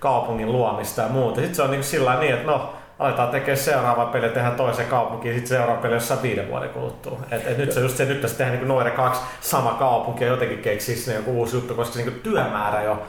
kaupungin 0.00 0.52
luomista 0.52 1.02
ja 1.02 1.08
muuta. 1.08 1.36
Sitten 1.40 1.54
se 1.54 1.62
on 1.62 1.70
niin 1.70 1.84
sillä 1.84 2.20
niin, 2.20 2.34
että 2.34 2.46
no, 2.46 2.72
aletaan 2.98 3.28
tekemään 3.28 3.56
seuraava 3.58 4.06
peli, 4.06 4.28
tehdään 4.28 4.54
toisen 4.54 4.86
kaupunkiin, 4.86 5.34
sitten 5.34 5.56
seuraava 5.58 5.80
peli 5.82 5.94
jossain 5.94 6.22
viiden 6.22 6.48
vuoden 6.50 6.68
kuluttua. 6.70 7.18
Et, 7.30 7.46
et 7.46 7.58
nyt 7.58 7.72
se 7.72 7.80
just 7.80 7.96
se, 7.96 8.04
nyt 8.04 8.20
tässä 8.20 8.36
tehdään 8.38 8.58
niin 8.58 8.68
noiden 8.68 8.92
kaksi 8.92 9.20
sama 9.40 9.72
kaupunki 9.78 10.24
ja 10.24 10.30
jotenkin 10.30 10.58
keksii 10.58 10.96
sinne 10.96 11.16
joku 11.16 11.30
uusi 11.38 11.56
juttu, 11.56 11.74
koska 11.74 11.94
se 11.94 12.02
niin 12.04 12.20
työmäärä 12.22 12.82
jo, 12.82 13.02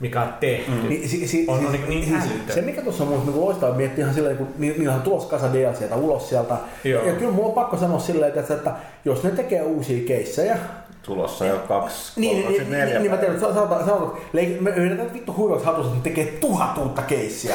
mikä 0.00 0.20
on 0.22 0.34
tehty, 0.40 0.70
mm. 0.70 0.88
Niin, 0.88 1.08
si, 1.08 1.26
si, 1.28 1.44
on 1.48 1.58
siis- 1.58 1.70
niin, 1.72 1.88
niin 1.88 2.22
siis. 2.22 2.54
Se 2.54 2.60
mikä 2.62 2.82
tuossa 2.82 3.04
on 3.04 3.08
mun 3.10 3.26
niin 3.26 3.40
loistavaa 3.40 3.74
miettiä 3.76 4.02
ihan 4.04 4.14
silleen, 4.14 4.36
kun 4.36 4.48
ni- 4.58 4.74
niillä 4.78 4.94
on 4.94 5.02
tulossa 5.02 5.28
kasa 5.28 5.52
DLCtä 5.52 5.96
ulos 5.96 6.28
sieltä. 6.28 6.54
Joo. 6.84 7.04
Ja 7.06 7.12
kyllä 7.12 7.32
mulla 7.32 7.48
on 7.48 7.54
pakko 7.54 7.76
sanoa 7.76 7.98
silleen, 7.98 8.32
että, 8.38 8.54
että 8.54 8.70
jos 9.04 9.22
ne 9.22 9.30
tekee 9.30 9.62
uusia 9.62 10.06
keissejä, 10.06 10.56
Tulossa 11.02 11.46
jo 11.46 11.58
kaksi, 11.68 12.20
niin, 12.20 12.30
kolme, 12.36 12.48
niin, 12.48 12.56
siis 12.56 12.68
niin, 12.70 12.78
neljä 12.80 12.98
niin 12.98 13.10
mä 13.10 13.16
päivää. 13.16 13.34
tiedän, 13.38 13.48
että 13.50 13.60
sanotaan, 13.60 13.84
sanotaan, 13.84 14.12
leik- 14.32 14.60
me 14.60 14.70
yritetään 14.70 15.14
vittu 15.14 15.34
huivaksi 15.36 15.66
hatussa, 15.66 15.92
että 15.96 16.08
ne 16.08 16.14
tekee 16.14 16.38
tuhat 16.40 16.78
uutta 16.78 17.02
keissiä. 17.02 17.54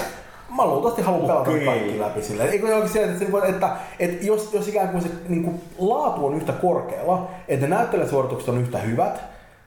Mä 0.55 0.65
luultavasti 0.65 1.01
haluan 1.01 1.27
pelata 1.27 1.51
kaikki 1.65 1.99
läpi 1.99 2.21
silleen. 2.21 2.49
Eikö 2.49 2.87
se, 2.87 3.03
että, 3.03 3.25
että, 3.25 3.47
että, 3.47 3.69
että 3.99 4.25
jos, 4.25 4.53
jos 4.53 4.67
ikään 4.67 4.89
kuin 4.89 5.01
se 5.01 5.09
niin 5.27 5.43
kuin, 5.43 5.61
laatu 5.77 6.25
on 6.25 6.35
yhtä 6.35 6.53
korkealla, 6.53 7.27
että 7.47 7.67
ne 7.67 7.75
näyttelijäsuoritukset 7.75 8.49
on 8.49 8.57
yhtä 8.61 8.77
hyvät, 8.77 9.21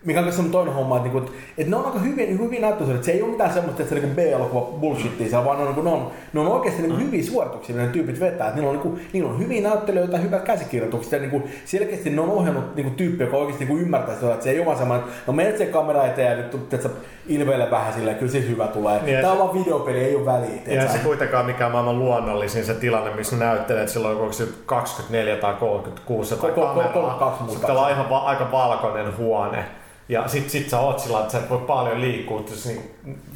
mikä 0.05 0.20
on 0.20 0.26
semmoinen 0.26 0.53
toinen 0.53 0.74
homma, 0.74 0.96
että, 0.96 1.09
niinku, 1.09 1.18
että, 1.18 1.32
että 1.59 1.70
ne 1.70 1.76
on 1.76 1.84
aika 1.86 1.98
hyvin, 1.98 2.38
hyvin 2.38 2.61
näyttöisiä. 2.61 2.94
Että 2.94 3.07
se 3.07 3.12
ei 3.12 3.22
ole 3.22 3.30
mitään 3.30 3.53
semmoista, 3.53 3.82
että 3.82 3.94
se 3.94 4.00
niinku 4.00 4.14
B-elokuva 4.16 4.78
bullshittia 4.80 5.28
siellä, 5.28 5.44
vaan 5.44 5.57
ne 5.59 5.62
on, 5.62 5.74
niinku, 5.74 5.82
ne 5.82 5.90
on, 5.90 6.11
ne 6.32 6.40
on 6.40 6.48
oikeasti 6.48 6.82
niinku 6.82 6.96
hyviä 6.96 7.22
suorituksia, 7.22 7.76
ne 7.76 7.86
tyypit 7.86 8.20
vetää. 8.20 8.48
Että 8.48 8.61
niillä, 8.61 8.70
on, 8.70 8.76
niinku, 8.82 8.98
niillä 9.12 9.30
on 9.30 9.38
hyviä 9.38 9.62
näyttelijöitä, 9.68 10.18
hyvät 10.18 10.42
käsikirjoitukset 10.42 11.12
ja 11.12 11.18
niinku, 11.18 11.42
selkeästi 11.64 12.11
ne 12.11 12.20
on 12.20 12.30
ohjannut 12.30 12.76
niinku, 12.76 12.92
tyyppi, 12.96 13.24
joka 13.24 13.36
oikeasti 13.36 13.64
niinku, 13.64 13.82
ymmärtää 13.82 14.14
sitä, 14.14 14.32
että 14.32 14.44
se 14.44 14.50
ei 14.50 14.59
ole 14.59 14.66
vaan 14.66 14.78
semmoinen, 14.78 15.09
no 15.26 15.32
menet 15.32 15.59
se 15.59 15.66
kamera 15.66 16.07
eteen 16.07 16.30
ja 16.30 16.36
nyt 16.36 16.72
että 16.74 16.88
ilveile 17.26 17.70
vähän 17.70 17.92
silleen, 17.92 18.16
kyllä 18.16 18.32
se 18.32 18.48
hyvä 18.48 18.66
tulee. 18.66 19.03
Niin, 19.03 19.20
Tämä 19.20 19.32
on 19.32 19.38
se- 19.38 19.44
vaan 19.44 19.64
videopeli, 19.64 19.98
ei 19.98 20.16
ole 20.16 20.26
väliä. 20.26 20.82
Ja 20.82 20.88
se 20.88 20.98
kuitenkaan 20.98 21.46
mikään 21.46 21.72
maailman 21.72 21.98
luonnollisin 21.98 22.64
se 22.64 22.74
tilanne, 22.74 23.14
missä 23.14 23.36
näyttelet 23.36 23.88
silloin, 23.88 24.18
onko 24.18 24.32
se 24.32 24.48
24 24.66 25.36
tai 25.36 25.55
36 25.55 26.36
tai 26.36 26.50
kameraa. 26.50 26.74
32 26.74 27.42
muistaakseni. 27.42 27.53
Sitten 27.53 27.76
on 27.76 27.90
ihan 27.90 28.26
aika 28.26 28.53
valkoinen 28.53 29.16
huone. 29.18 29.64
Ja 30.12 30.28
sit, 30.28 30.50
sit 30.50 30.70
sä 30.70 30.78
oot 30.78 30.98
sillä, 30.98 31.20
että 31.20 31.32
sä 31.32 31.38
et 31.38 31.50
voi 31.50 31.58
paljon 31.58 32.00
liikkua, 32.00 32.40
että 32.40 32.52
jos 32.52 32.66
niinku 32.66 32.88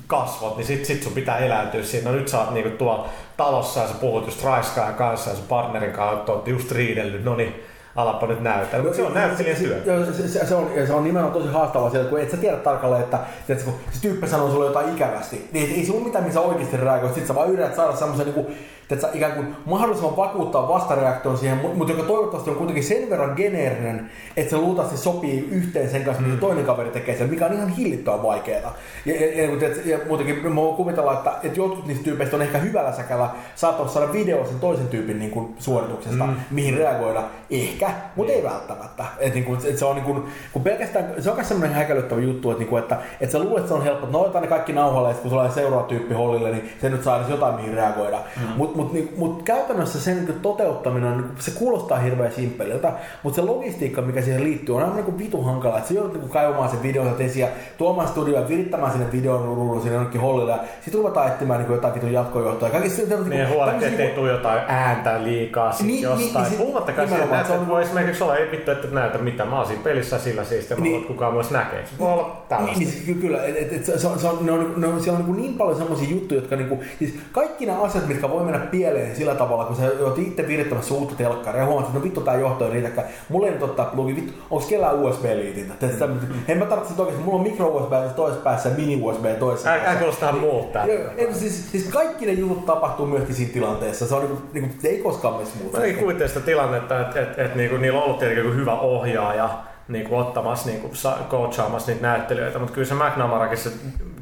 kasvot, 0.06 0.56
niin 0.56 0.66
sit, 0.66 0.84
sit 0.84 1.02
sun 1.02 1.12
pitää 1.12 1.38
eläytyä 1.38 1.82
siinä. 1.82 2.10
No 2.10 2.16
nyt 2.16 2.28
sä 2.28 2.38
oot 2.38 2.50
niinku 2.50 2.70
tuolla 2.70 3.08
talossa 3.36 3.80
ja 3.80 3.88
sä 3.88 3.94
puhut 3.94 4.26
just 4.26 4.44
raiskaajan 4.44 4.94
kanssa 4.94 5.30
ja 5.30 5.36
sun 5.36 5.44
partnerin 5.48 5.92
kanssa, 5.92 6.18
että 6.18 6.32
oot 6.32 6.48
just 6.48 6.72
riidellyt, 6.72 7.24
no 7.24 7.36
niin, 7.36 7.62
alappa 7.96 8.26
nyt 8.26 8.40
näytellä. 8.40 8.82
Mutta 8.82 8.96
se 8.96 9.02
on 9.02 9.14
näyttelijän 9.14 9.56
työ. 9.56 9.82
Joo, 9.84 10.04
se, 10.04 10.28
se, 10.28 10.46
se, 10.46 10.54
on, 10.54 10.70
se 10.86 10.92
on 10.92 11.04
nimenomaan 11.04 11.42
tosi 11.42 11.52
haastavaa 11.52 11.90
siellä, 11.90 12.10
kun 12.10 12.20
et 12.20 12.30
sä 12.30 12.36
tiedä 12.36 12.56
tarkalleen, 12.56 13.02
että 13.02 13.18
tiedätkö, 13.46 13.70
kun 13.70 13.80
se 13.90 14.00
tyyppi 14.00 14.28
sanoo 14.28 14.50
sulle 14.50 14.66
jotain 14.66 14.94
ikävästi, 14.94 15.48
niin 15.52 15.70
ei, 15.70 15.74
ei 15.74 15.86
se 15.86 15.92
ole 15.92 16.04
mitään, 16.04 16.24
missä 16.24 16.40
oikeasti 16.40 16.76
reagoit. 16.76 17.14
Sitten 17.14 17.28
sä 17.28 17.34
vaan 17.34 17.50
yrität 17.50 17.74
saada 17.74 17.96
semmoisen 17.96 18.26
niin 18.26 18.56
tiedätkö, 18.88 19.16
ikään 19.16 19.32
kuin 19.32 19.56
mahdollisimman 19.66 20.16
vakuuttaa 20.16 20.68
vastareaktion 20.68 21.38
siihen, 21.38 21.58
mutta 21.58 21.78
mut 21.78 21.88
joka 21.88 22.02
toivottavasti 22.02 22.50
on 22.50 22.56
kuitenkin 22.56 22.84
sen 22.84 23.10
verran 23.10 23.32
geneerinen, 23.36 24.10
että 24.36 24.50
se 24.50 24.56
luultavasti 24.56 24.96
sopii 24.96 25.48
yhteen 25.50 25.90
sen 25.90 26.04
kanssa, 26.04 26.22
mitä 26.22 26.34
se 26.34 26.40
toinen 26.40 26.64
kaveri 26.64 26.90
tekee 26.90 27.16
sen, 27.16 27.30
mikä 27.30 27.46
on 27.46 27.52
ihan 27.52 27.68
hillittömän 27.68 28.22
vaikeaa. 28.22 28.74
Ja, 29.06 29.14
ja, 29.14 29.42
ja, 29.42 29.50
ja 29.84 29.98
muutenkin 30.08 30.52
mä 30.52 30.60
voin 30.60 30.76
kuvitella, 30.76 31.12
että, 31.12 31.32
että 31.42 31.60
jotkut 31.60 31.86
niistä 31.86 32.04
tyypeistä 32.04 32.36
on 32.36 32.42
ehkä 32.42 32.58
hyvällä 32.58 32.92
säkällä 32.92 33.30
saattaa 33.54 33.88
saada 33.88 34.12
video 34.12 34.46
sen 34.46 34.60
toisen 34.60 34.88
tyypin 34.88 35.18
niin 35.18 35.30
kuin, 35.30 35.54
suorituksesta, 35.58 36.26
mm. 36.26 36.36
mihin 36.50 36.76
reagoida. 36.76 37.22
Ehkä, 37.50 37.90
mutta 38.16 38.32
ei 38.32 38.42
välttämättä. 38.42 39.04
Et, 39.18 39.34
niin 39.34 39.44
kuin, 39.44 39.60
et 39.68 39.78
se 39.78 39.84
on, 39.84 39.96
niin 39.96 40.04
kuin, 40.04 40.24
kun 40.52 40.62
pelkästään, 40.62 41.14
se 41.18 41.30
on 41.30 41.36
myös 41.36 41.48
semmoinen 41.48 41.76
häkellyttävä 41.76 42.20
juttu, 42.20 42.50
että, 42.50 42.58
niin 42.58 42.68
kuin, 42.68 42.82
että, 42.82 42.98
että 43.20 43.32
sä 43.32 43.38
luulet, 43.38 43.56
että 43.56 43.68
se 43.68 43.74
on 43.74 43.84
helppo, 43.84 44.06
että 44.06 44.18
no 44.18 44.22
otetaan 44.22 44.42
ne 44.42 44.48
kaikki 44.48 44.72
nauhalle, 44.72 45.14
kun 45.14 45.38
on 45.38 45.52
seuraava 45.52 45.86
tyyppi 45.86 46.14
hollille, 46.14 46.50
niin 46.50 46.70
se 46.80 46.88
nyt 46.88 47.02
saa 47.02 47.16
edes 47.16 47.28
jotain 47.28 47.54
mihin 47.54 47.74
reagoida. 47.74 48.18
Mm. 48.36 48.48
Mutta 48.56 48.75
mut, 48.76 48.92
niin, 48.92 49.14
mut 49.16 49.42
käytännössä 49.42 50.00
sen 50.00 50.14
niin 50.16 50.26
kuin, 50.26 50.40
toteuttaminen, 50.40 51.12
on, 51.12 51.30
se 51.38 51.50
kuulostaa 51.50 51.98
hirveän 51.98 52.32
simppeliltä, 52.32 52.92
mutta 53.22 53.36
se 53.36 53.42
logistiikka, 53.42 54.02
mikä 54.02 54.22
siihen 54.22 54.44
liittyy, 54.44 54.74
on 54.76 54.80
aivan 54.82 54.96
niin 54.96 55.04
kuin 55.04 55.18
vitu 55.18 55.42
hankala. 55.42 55.76
Että 55.76 55.88
sä 55.88 55.94
joudut 55.94 56.12
niin 56.12 56.20
kuin, 56.20 56.30
kaivamaan 56.32 56.70
sen 56.70 56.82
videon 56.82 57.14
esiin 57.18 57.40
ja 57.42 57.48
tuomaan 57.78 58.08
studioon 58.08 58.42
ja 58.42 58.48
virittämään 58.48 58.92
sinne 58.92 59.12
videon 59.12 59.44
ruudun 59.44 59.80
sinne 59.82 59.94
jonnekin 59.94 60.20
hollille 60.20 60.52
ja 60.52 60.58
sitten 60.80 61.00
ruvetaan 61.00 61.28
etsimään 61.28 61.58
niin 61.60 61.66
kuin, 61.66 61.74
jotain 61.74 61.94
vitun 61.94 62.12
jatkojohtoa. 62.12 62.70
Kaikista, 62.70 63.02
niin, 63.14 63.30
Niin 63.30 63.48
huolehtii, 63.48 63.88
ettei 63.88 64.08
tule 64.10 64.30
jotain 64.30 64.60
ääntä 64.68 65.22
liikaa 65.24 65.72
sit 65.72 65.86
Niin, 65.86 66.02
jostain. 66.02 66.18
niin, 66.20 66.34
Niin, 66.34 66.42
niin, 66.42 66.50
niin, 66.50 66.58
se- 66.58 66.64
Puhumattakaan 66.64 67.08
siitä, 67.08 67.24
että 67.24 67.44
se 67.46 67.54
et 67.54 67.60
on- 67.60 67.68
voi 67.68 67.82
esimerkiksi 67.82 68.22
olla, 68.24 68.36
ei 68.36 68.50
vittu, 68.50 68.70
että 68.70 68.88
näytä 68.92 69.18
mitä. 69.18 69.44
Mä 69.44 69.56
oon 69.56 69.66
siinä 69.66 69.82
pelissä 69.82 70.18
sillä 70.18 70.44
siis, 70.44 70.70
ja 70.70 70.76
mä 70.76 70.82
Niin. 70.82 70.92
niin, 70.92 71.04
kukaan 71.06 71.34
myös 71.34 71.50
näkee. 71.50 71.84
Se 71.86 71.92
voi 71.98 72.12
olla 72.12 72.42
tällaista. 72.48 72.78
Niin, 72.78 72.90
niin, 72.90 73.06
ky- 73.06 73.14
kyllä, 73.20 73.44
et, 73.44 73.56
et, 73.56 73.72
et, 73.72 73.84
se 74.00 74.06
on, 74.08 74.18
se 74.18 74.26
on, 74.28 74.46
ne 74.46 74.52
on, 74.52 74.72
ne 74.76 74.86
on, 74.86 75.00
siellä 75.00 75.18
on 75.20 75.26
niin, 75.26 75.36
niin 75.36 75.54
paljon 75.54 75.76
semmoisia 75.78 76.10
juttuja, 76.10 76.40
jotka 76.40 76.56
niinku, 76.56 76.78
siis 76.98 77.14
kaikki 77.32 77.66
nämä 77.66 77.80
asiat, 77.82 78.06
mitkä 78.08 78.30
voi 78.30 78.42
mennä 78.44 78.58
pieleen 78.66 79.16
sillä 79.16 79.34
tavalla, 79.34 79.64
kun 79.64 79.76
sä 79.76 79.90
oot 80.04 80.18
itse 80.18 80.48
virittämässä 80.48 80.94
uutta 80.94 81.14
telkkaria 81.14 81.60
ja 81.60 81.66
huomaat, 81.66 81.86
että 81.86 81.98
no 81.98 82.04
vittu 82.04 82.20
tää 82.20 82.34
johto 82.34 82.64
ei 82.64 82.70
riitäkään. 82.70 83.08
Mulla 83.28 83.46
ei 83.46 83.52
nyt 83.52 83.62
ottaa 83.62 83.86
plugi, 83.86 84.16
vittu, 84.16 84.32
onks 84.50 84.66
kellään 84.66 84.94
USB-liitintä? 84.94 85.74
Mm. 86.06 86.18
En 86.48 86.58
mä 86.58 86.64
tarvitse 86.64 87.02
oikeesti, 87.02 87.24
mulla 87.24 87.38
on 87.38 87.42
micro 87.42 87.68
USB 87.68 87.92
toisessa 88.16 88.44
päässä 88.44 88.68
ja 88.68 88.74
mini 88.74 89.00
USB 89.02 89.24
toisessa 89.38 89.70
päässä. 89.70 89.90
älä 89.90 89.98
kuulosta 89.98 90.20
tähän 90.20 90.40
muuttaa. 90.40 90.86
Joo, 90.86 91.10
ei, 91.16 91.34
siis, 91.34 91.70
siis 91.72 91.88
kaikki 91.88 92.26
ne 92.26 92.32
jutut 92.32 92.66
tapahtuu 92.66 93.06
myöskin 93.06 93.34
siinä 93.34 93.52
tilanteessa. 93.52 94.06
Se, 94.06 94.14
on 94.14 94.20
niinku, 94.20 94.42
niinku, 94.52 94.74
ei 94.84 94.98
koskaan 94.98 95.34
mene. 95.34 95.48
Mä 95.72 95.84
en 95.84 95.96
kuvittele 95.96 96.28
sitä 96.28 96.40
tilannetta, 96.40 97.00
että 97.00 97.20
et, 97.20 97.38
et, 97.38 97.54
niinku, 97.54 97.76
niillä 97.76 97.98
on 97.98 98.04
ollut 98.04 98.18
tietenkin 98.18 98.56
hyvä 98.56 98.74
ohjaaja 98.80 99.50
niinku, 99.88 100.16
ottamassa, 100.16 100.68
niinku, 100.68 100.88
sa- 100.92 101.18
coachaamassa 101.30 101.92
niitä 101.92 102.06
näyttelijöitä, 102.06 102.58
mutta 102.58 102.74
kyllä 102.74 102.88
se 102.88 102.94
McNamarakin 102.94 103.58
se 103.58 103.70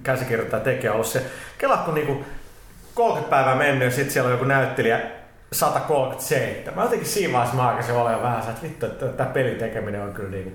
käsikirjoittaja 0.02 0.62
tekee 0.62 0.90
on 0.90 0.94
ollut 0.94 1.06
se, 1.06 1.22
kelakko 1.58 1.92
niinku 1.92 2.16
30 2.94 3.30
päivää 3.30 3.54
mennyt 3.54 3.84
ja 3.84 3.90
sitten 3.90 4.10
siellä 4.12 4.26
on 4.28 4.32
joku 4.32 4.44
näyttelijä 4.44 5.00
137. 5.52 6.74
Mä 6.76 6.82
jotenkin 6.82 7.08
siinä 7.08 7.32
vaiheessa 7.32 7.56
mä 7.56 7.68
alkaisin 7.68 7.94
olemaan 7.94 8.22
vähän 8.22 8.42
se, 8.42 8.48
että 8.50 8.62
vittu, 8.62 8.86
että 8.86 9.06
tämä 9.06 9.30
pelin 9.30 9.56
tekeminen 9.58 10.02
on 10.02 10.12
kyllä 10.12 10.30
niinku, 10.30 10.52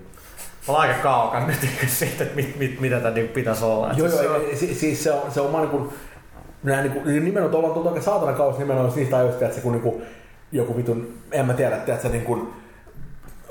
on 0.68 0.76
aika 0.76 0.94
kaukana 0.94 1.48
nyt 1.48 1.68
siitä, 1.88 2.24
että 2.24 2.36
mit, 2.36 2.56
mit, 2.60 2.80
mitä 2.80 3.00
tämä 3.00 3.14
niinku 3.16 3.34
pitäisi 3.34 3.66
olla. 3.66 3.94
Joo, 3.98 4.08
joo, 4.08 4.36
on- 4.36 4.42
ei, 4.42 4.56
si- 4.56 4.76
siis 4.76 5.04
se 5.04 5.12
on, 5.12 5.32
se 5.32 5.42
on 5.42 5.62
niin 5.62 5.70
kuin, 5.70 5.90
nämä 6.64 6.82
niin 6.82 6.92
kuin, 6.92 7.26
nimenomaan 7.26 7.56
ollaan 7.56 7.74
tuolta 7.74 7.90
oikein 7.90 8.06
saatana 8.06 8.34
kauas 8.34 8.58
nimenomaan 8.58 8.96
niistä 8.96 9.18
ajoista, 9.18 9.46
että 9.46 9.56
se 9.56 9.62
kun 9.62 9.72
niin 9.72 9.82
kuin, 9.84 10.04
joku 10.52 10.78
vitun, 10.78 11.14
en 11.32 11.46
mä 11.46 11.54
tiedä, 11.54 11.76
että 11.76 11.98
se 11.98 12.10
niin 12.10 12.26
kuin, 12.26 12.54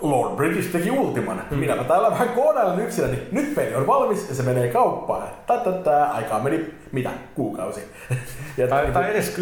Lord 0.02 0.36
British 0.36 0.72
teki 0.72 0.90
Ultiman. 0.90 1.42
Mm. 1.50 1.58
Minä 1.58 1.84
täällä 1.84 2.10
vähän 2.10 2.28
koodailen 2.28 2.80
yksinä, 2.80 3.08
niin 3.08 3.22
nyt 3.32 3.54
peli 3.54 3.74
on 3.74 3.86
valmis 3.86 4.28
ja 4.28 4.34
se 4.34 4.42
menee 4.42 4.68
kauppaan. 4.68 5.28
Tätä 5.46 6.04
aikaa 6.04 6.42
meni, 6.42 6.74
mitä, 6.92 7.10
kuukausi. 7.34 7.80
ja 8.56 8.68
Tai, 8.68 8.82
niin 8.82 8.92
tai 8.92 9.10
edes 9.10 9.38
10-11 9.38 9.40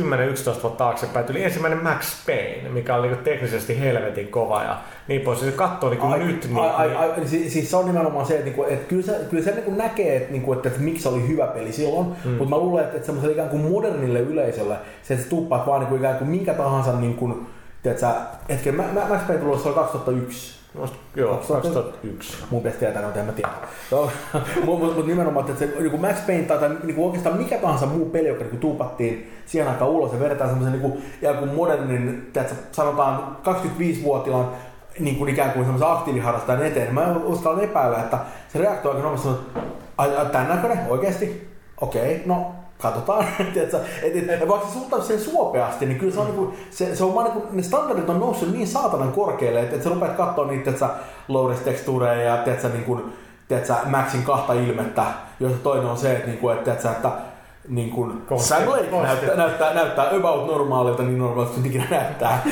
vuotta 0.62 0.68
taaksepäin 0.68 1.26
tuli 1.26 1.44
ensimmäinen 1.44 1.82
Max 1.82 2.26
Payne, 2.26 2.68
mikä 2.68 2.94
oli 2.94 3.08
niinku 3.08 3.24
teknisesti 3.24 3.80
helvetin 3.80 4.28
kova 4.28 4.62
ja 4.62 4.76
niin 5.08 5.20
pois. 5.20 5.40
Se 5.40 5.52
katsoo 5.52 5.90
niinku 5.90 6.06
Ai, 6.06 6.18
nyt. 6.18 6.44
Niin, 6.48 6.58
ai, 6.58 6.70
ai, 6.70 6.96
ai, 6.96 7.26
siis, 7.26 7.52
siis 7.52 7.70
se 7.70 7.76
on 7.76 7.86
nimenomaan 7.86 8.26
se, 8.26 8.34
että, 8.34 8.44
niinku, 8.44 8.64
että 8.64 8.88
kyllä 8.88 9.02
se, 9.02 9.20
kyllä 9.30 9.44
se 9.44 9.54
niinku 9.54 9.70
näkee, 9.70 10.16
että, 10.16 10.32
niinku, 10.32 10.52
että, 10.52 10.68
että 10.68 10.80
miksi 10.80 11.02
se 11.02 11.08
oli 11.08 11.28
hyvä 11.28 11.46
peli 11.46 11.72
silloin, 11.72 12.06
mm. 12.24 12.30
mutta 12.30 12.50
mä 12.50 12.58
luulen, 12.58 12.84
että, 12.84 12.96
että 12.96 13.06
semmoiselle 13.06 13.32
ikään 13.32 13.48
kuin 13.48 13.62
modernille 13.62 14.20
yleisölle, 14.20 14.76
se, 15.02 15.14
että 15.14 15.24
sä 15.24 15.30
tuppaat 15.30 15.66
vaan 15.66 15.80
niinku, 15.80 15.96
ikään 15.96 16.18
kuin 16.18 16.30
minkä 16.30 16.54
tahansa, 16.54 16.92
niinku, 16.92 17.46
tiedätkö, 17.94 18.20
hetken, 18.48 18.74
mä, 18.74 18.82
mä, 18.82 19.06
Max 19.08 19.26
Payne 19.26 19.42
tuli, 19.42 19.58
se 19.58 19.68
oli 19.68 19.74
2001, 19.74 20.56
Musta- 20.74 20.96
Joo, 21.16 21.34
2000. 21.34 21.62
2001. 21.62 22.36
mun 22.50 22.62
pitäisi 22.62 22.78
tietää, 22.78 23.02
mutta 23.02 23.20
en 23.20 23.26
mä 23.26 23.32
tiedä. 23.32 23.50
Mutta 24.64 24.84
mut, 24.84 24.96
mut 24.96 25.06
nimenomaan, 25.06 25.50
että 25.50 25.58
se 25.58 25.72
niinku 25.78 25.98
Max 25.98 26.26
Payne 26.26 26.42
tai, 26.42 26.58
tai 26.58 26.76
niinku 26.84 27.06
oikeastaan 27.06 27.36
mikä 27.36 27.58
tahansa 27.58 27.86
muu 27.86 28.10
peli, 28.10 28.28
joka 28.28 28.40
niinku 28.40 28.56
tuupattiin 28.56 29.32
siihen 29.46 29.68
aikaan 29.68 29.90
ulos 29.90 30.12
ja 30.12 30.20
vedetään 30.20 30.50
semmoisen 30.50 30.80
niinku, 30.80 31.00
ikään 31.18 31.36
kuin 31.36 31.54
modernin, 31.54 32.30
tiedätkö, 32.32 32.56
sanotaan 32.72 33.36
25-vuotiaan 33.44 34.48
niin 34.98 35.16
kuin 35.16 35.30
ikään 35.30 35.50
kuin 35.52 35.64
semmoisen 35.64 35.88
aktiiviharrastajan 35.88 36.66
eteen, 36.66 36.94
mä 36.94 37.16
uskallan 37.24 37.64
epäillä, 37.64 37.98
että 37.98 38.18
se 38.52 38.58
reaktio 38.58 38.90
aika 38.90 39.02
nopeasti 39.02 39.28
että 39.98 40.24
tämän 40.32 40.48
näköinen, 40.48 40.78
oikeasti? 40.88 41.48
Okei, 41.80 42.22
no 42.26 42.54
katsotaan. 42.78 43.26
Tiedätkö, 43.54 43.80
et, 44.02 44.16
et, 44.16 44.30
et, 44.30 44.48
vaikka 44.48 44.66
se 44.66 44.72
suhtaa 44.72 45.00
sen 45.00 45.20
suopeasti, 45.20 45.86
niin 45.86 45.98
kyllä 45.98 46.12
se 46.12 46.20
on, 46.20 46.26
niinku, 46.26 46.54
se, 46.70 46.96
se 46.96 47.04
on 47.04 47.14
vaan 47.14 47.24
niinku, 47.24 47.48
ne 47.50 47.62
standardit 47.62 48.08
on 48.08 48.20
noussut 48.20 48.52
niin 48.52 48.66
saatanan 48.66 49.12
korkealle, 49.12 49.60
että 49.60 49.76
et 49.76 49.82
sä 49.82 49.88
rupeat 49.88 50.16
katsoa 50.16 50.46
niitä 50.46 50.64
tiedätkö, 50.64 50.88
low 51.28 51.54
tekstuureja 51.64 52.22
ja 52.22 52.36
tiedätkö, 52.36 52.68
niinku, 52.68 53.00
tiedätkö, 53.48 53.74
Maxin 53.84 54.22
kahta 54.22 54.52
ilmettä, 54.52 55.04
joista 55.40 55.58
toinen 55.58 55.86
on 55.86 55.98
se, 55.98 56.12
että, 56.12 56.26
niinku, 56.26 56.48
että, 56.48 56.64
tiedätkö, 56.64 56.90
että 56.90 57.10
niin 57.68 57.90
kuin 57.90 58.22
Sam 58.36 58.62
Lake 58.66 59.02
näyttää, 59.02 59.36
näyttää, 59.36 59.74
näyttää 59.74 60.10
about 60.10 60.46
normaalilta 60.46 61.02
niin 61.02 61.18
normaalilta 61.18 61.54
kuin 61.54 61.66
ikinä 61.66 61.86
näyttää. 61.90 62.42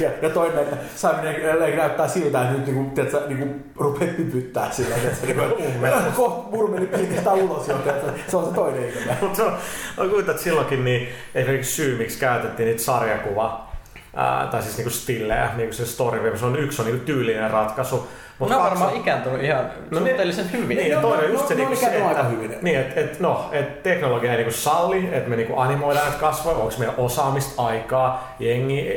ja, 0.00 0.10
ja 0.22 0.30
toinen, 0.30 0.58
että 0.58 0.76
Sam 0.96 1.16
Lake 1.60 1.76
näyttää 1.76 2.08
siltä, 2.08 2.42
että 2.42 2.52
nyt 2.52 2.66
niin 2.66 2.76
kuin, 2.76 2.90
tiedätkö, 2.90 3.22
niin 3.26 3.38
kuin 3.38 3.64
rupeat 3.76 4.16
pypyttää 4.16 4.72
sillä, 4.72 4.96
niin 5.26 5.36
kuin, 5.36 6.12
kohta 6.16 6.50
murmeli 6.50 6.86
pilkistää 6.86 7.32
ulos 7.32 7.68
jo, 7.68 7.74
tiedätkö, 7.74 8.12
se 8.28 8.36
on 8.36 8.48
se 8.48 8.54
toinen 8.54 8.82
ilme. 8.82 9.16
Mutta 9.20 9.44
on, 9.44 9.52
on 9.96 10.08
kuitenkin, 10.08 10.30
että 10.30 10.42
silloinkin 10.42 10.84
niin 10.84 11.08
esimerkiksi 11.34 11.74
syy, 11.74 11.98
miksi 11.98 12.18
käytettiin 12.18 12.66
niitä 12.66 12.82
sarjakuva, 12.82 13.66
ää, 14.14 14.46
tai 14.46 14.62
siis 14.62 14.76
niinku 14.76 14.90
stillejä, 14.90 15.50
niinku 15.56 15.72
se 15.74 15.86
story, 15.86 16.36
se 16.38 16.46
on 16.46 16.58
yksi 16.58 16.82
on 16.82 16.86
niinku 16.88 17.04
tyylinen 17.04 17.50
ratkaisu, 17.50 18.08
mutta 18.38 18.54
ne 18.54 18.60
on 18.60 18.70
varmaan 18.70 18.96
ikääntynyt 18.96 19.42
ihan 19.42 19.70
no, 19.90 19.98
suhteellisen 19.98 20.52
hyvin. 20.52 20.78
Niin, 20.78 20.90
ja 20.90 21.00
toinen 21.00 21.32
just 21.32 21.48
se, 21.48 21.54
no, 21.54 21.58
niinku 21.58 21.74
no, 21.74 21.80
se, 21.80 21.86
että, 21.86 22.08
aika 22.08 22.22
hyvin. 22.22 22.54
Niin, 22.62 22.78
että 22.78 23.00
et, 23.00 23.20
no, 23.20 23.48
et 23.52 23.82
teknologia 23.82 24.30
ei 24.30 24.36
niinku 24.36 24.52
salli, 24.52 25.08
että 25.12 25.30
me 25.30 25.36
niinku 25.36 25.58
animoidaan 25.58 26.06
näitä 26.06 26.20
kasvoja, 26.20 26.56
onko 26.56 26.74
meillä 26.78 26.94
osaamista, 26.98 27.66
aikaa, 27.66 28.36
jengi, 28.38 28.88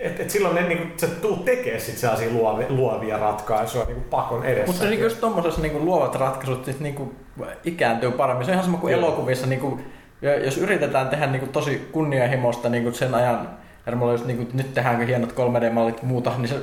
et, 0.00 0.20
et 0.20 0.30
silloin 0.30 0.54
ne, 0.54 0.62
niinku, 0.62 0.84
sä 0.96 1.06
tuu 1.06 1.36
tekee 1.36 1.78
sit 1.78 1.98
sellaisia 1.98 2.30
luovia, 2.30 2.66
luovia 2.68 3.18
ratkaisuja 3.18 3.84
niinku 3.84 4.04
pakon 4.10 4.44
edessä. 4.44 4.72
Mutta 4.72 4.84
niinku 4.84 5.04
just 5.04 5.20
tommosessa 5.20 5.60
niinku 5.60 5.84
luovat 5.84 6.14
ratkaisut 6.14 6.64
sit 6.64 6.80
niinku 6.80 7.14
ikääntyy 7.64 8.10
paremmin. 8.10 8.44
Se 8.44 8.50
on 8.50 8.54
ihan 8.54 8.64
sama 8.64 8.78
kuin 8.78 8.94
elokuvissa. 8.94 9.46
Niinku, 9.46 9.80
jos 10.44 10.58
yritetään 10.58 11.08
tehdä 11.08 11.26
niinku 11.26 11.46
tosi 11.46 11.88
kunnianhimosta 11.92 12.68
niinku 12.68 12.92
sen 12.92 13.14
ajan 13.14 13.48
Hermolla 13.86 14.12
just 14.12 14.26
niin 14.26 14.48
nyt 14.52 14.74
tehdään 14.74 15.06
hienot 15.06 15.32
3D-mallit 15.32 15.96
ja 15.96 16.02
muuta, 16.02 16.32
niin 16.38 16.48
se 16.48 16.56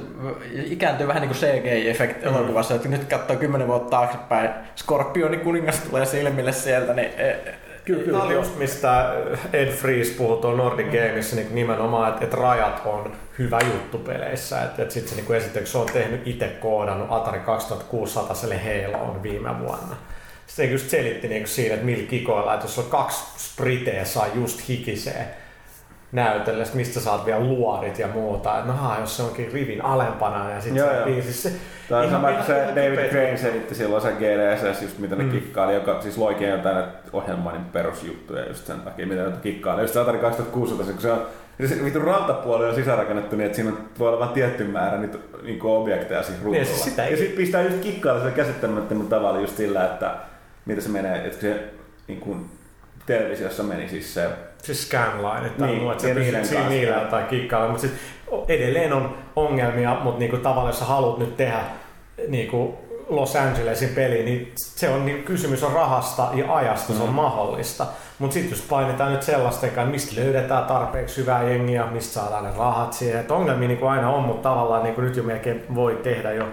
ikääntyy 0.53 1.07
vähän 1.07 1.21
niin 1.21 1.29
kuin 1.29 1.39
CGI-efekti 1.39 2.21
mm. 2.21 2.35
elokuvassa, 2.35 2.75
että 2.75 2.89
nyt 2.89 3.03
katsoo 3.03 3.35
kymmenen 3.35 3.67
vuotta 3.67 3.89
taaksepäin, 3.89 4.49
Skorpioni 4.75 5.37
kuningas 5.37 5.79
tulee 5.79 6.05
silmille 6.05 6.51
sieltä, 6.51 6.93
niin 6.93 7.09
e, 7.17 7.29
e, 7.29 7.55
Kyllä, 7.87 8.03
kyllä. 8.03 8.17
Tämä 8.17 8.29
oli 8.29 8.33
just 8.33 8.57
mistä 8.57 9.13
Ed 9.53 9.71
Freeze 9.71 10.13
puhui 10.17 10.37
tuolla 10.37 10.57
Nordic 10.57 10.85
Gameissa 10.85 11.35
niin 11.35 11.55
nimenomaan, 11.55 12.09
että, 12.09 12.23
että 12.23 12.37
rajat 12.37 12.81
on 12.85 13.11
hyvä 13.39 13.59
juttu 13.73 13.97
peleissä. 13.97 14.61
Että, 14.61 14.81
että 14.81 14.93
sitten 14.93 15.15
se 15.15 15.21
niin 15.21 15.35
esimerkiksi 15.35 15.71
se 15.71 15.77
on 15.77 15.85
tehnyt 15.93 16.27
itse 16.27 16.47
koodannut 16.47 17.07
Atari 17.11 17.39
2600 17.39 18.35
Haloon 18.63 19.23
viime 19.23 19.59
vuonna. 19.59 19.95
Sitten 20.47 20.71
just 20.71 20.89
selitti 20.89 21.27
niin 21.27 21.47
siinä, 21.47 21.73
että 21.73 21.85
millä 21.85 22.07
kikoilla, 22.07 22.53
että 22.53 22.65
jos 22.65 22.79
on 22.79 22.85
kaksi 22.85 23.23
spriteä 23.37 24.05
saa 24.05 24.27
just 24.35 24.67
hikisee, 24.67 25.37
näytellä, 26.11 26.63
mistä 26.73 26.99
saat 26.99 27.25
vielä 27.25 27.39
luodit 27.39 27.99
ja 27.99 28.07
muuta. 28.07 28.57
Että 28.57 28.71
no 28.71 28.99
jos 28.99 29.17
se 29.17 29.23
onkin 29.23 29.51
rivin 29.53 29.85
alempana 29.85 30.51
ja 30.51 30.61
sitten 30.61 30.83
se 30.83 31.03
biisi. 31.05 31.33
Se, 31.33 31.51
Tämä 31.89 32.01
on 32.01 32.09
sama 32.09 32.43
se 32.43 32.53
David 32.53 33.09
Crane 33.09 33.37
selitti 33.37 33.75
silloin 33.75 34.01
se 34.01 34.11
GDSS, 34.11 34.81
just 34.81 34.99
mitä 34.99 35.15
ne 35.15 35.23
mm. 35.23 35.31
kikkaili, 35.31 35.73
joka 35.73 36.01
siis 36.01 36.17
loikin 36.17 36.49
jotain 36.49 36.85
ohjelmanin 37.13 37.65
perusjuttuja 37.65 38.47
just 38.47 38.67
sen 38.67 38.81
takia, 38.81 39.07
mitä 39.07 39.23
ne 39.23 39.31
kikkaili. 39.41 39.81
Just 39.81 39.95
Atari 39.95 40.17
2600, 40.17 40.93
kun 40.93 41.01
se 41.01 41.11
on 41.11 41.25
se 41.65 41.83
vitun 41.83 42.01
rautapuoli 42.01 42.65
on 42.65 42.75
sisärakennettu 42.75 43.35
niin, 43.35 43.45
että 43.45 43.55
siinä 43.55 43.71
voi 43.99 44.07
olla 44.07 44.19
vain 44.19 44.31
tietty 44.31 44.63
määrä 44.63 44.97
niitä 44.97 45.17
niin 45.43 45.59
objekteja 45.63 46.23
siinä 46.23 46.39
ruudulla. 46.43 46.65
Niin, 46.65 46.79
sitä 46.79 47.05
ei... 47.05 47.11
Ja 47.11 47.17
sitten 47.17 47.37
pistää 47.37 47.61
just 47.61 47.79
kikkailla 47.79 48.21
sillä 48.21 48.35
käsittämättömällä 48.35 49.09
tavalla 49.09 49.39
just 49.39 49.57
sillä, 49.57 49.85
että 49.85 50.15
mitä 50.65 50.81
se 50.81 50.89
menee, 50.89 51.25
että 51.25 51.41
se 51.41 51.63
niin 52.07 52.19
kuin, 52.19 52.49
televisiossa 53.05 53.63
meni 53.63 53.89
siis 53.89 54.13
se... 54.13 54.29
Siis 54.67 54.87
scanline, 54.87 55.47
että 55.47 55.65
niin, 55.65 55.91
että 55.91 56.03
sä 56.03 56.13
pystyt 56.13 56.69
niillä 56.69 56.97
tai 56.97 57.23
kikkailla, 57.23 57.71
mutta 57.71 57.87
edelleen 58.47 58.93
on 58.93 59.17
ongelmia, 59.35 59.97
mutta 60.03 60.19
niinku 60.19 60.37
tavallaan 60.37 60.69
jos 60.69 60.79
sä 60.79 60.85
haluat 60.85 61.17
nyt 61.17 61.37
tehdä 61.37 61.59
niinku 62.27 62.77
Los 63.09 63.35
Angelesin 63.35 63.89
peli, 63.89 64.23
niin 64.23 64.51
se 64.55 64.89
on 64.89 65.05
niin 65.05 65.23
kysymys 65.23 65.63
on 65.63 65.73
rahasta 65.73 66.29
ja 66.33 66.55
ajasta, 66.55 66.93
mm. 66.93 66.97
se 66.97 67.03
on 67.03 67.09
mm. 67.09 67.15
mahdollista. 67.15 67.85
Mutta 68.19 68.33
sitten 68.33 68.51
just 68.51 68.69
painetaan 68.69 69.11
nyt 69.11 69.23
sellaisten 69.23 69.71
kanssa, 69.71 69.91
mistä 69.91 70.21
löydetään 70.21 70.65
tarpeeksi 70.65 71.21
hyvää 71.21 71.43
jengiä, 71.43 71.85
mistä 71.85 72.13
saadaan 72.13 72.43
ne 72.43 72.51
rahat 72.57 72.93
siihen. 72.93 73.19
Et 73.19 73.31
ongelmia 73.31 73.67
niin 73.67 73.79
kuin 73.79 73.91
aina 73.91 74.09
on, 74.09 74.23
mutta 74.23 74.49
tavallaan 74.49 74.83
niin 74.83 74.95
kuin 74.95 75.05
nyt 75.05 75.15
jo 75.15 75.23
melkein 75.23 75.63
voi 75.75 75.99
tehdä 76.03 76.31
jo 76.31 76.47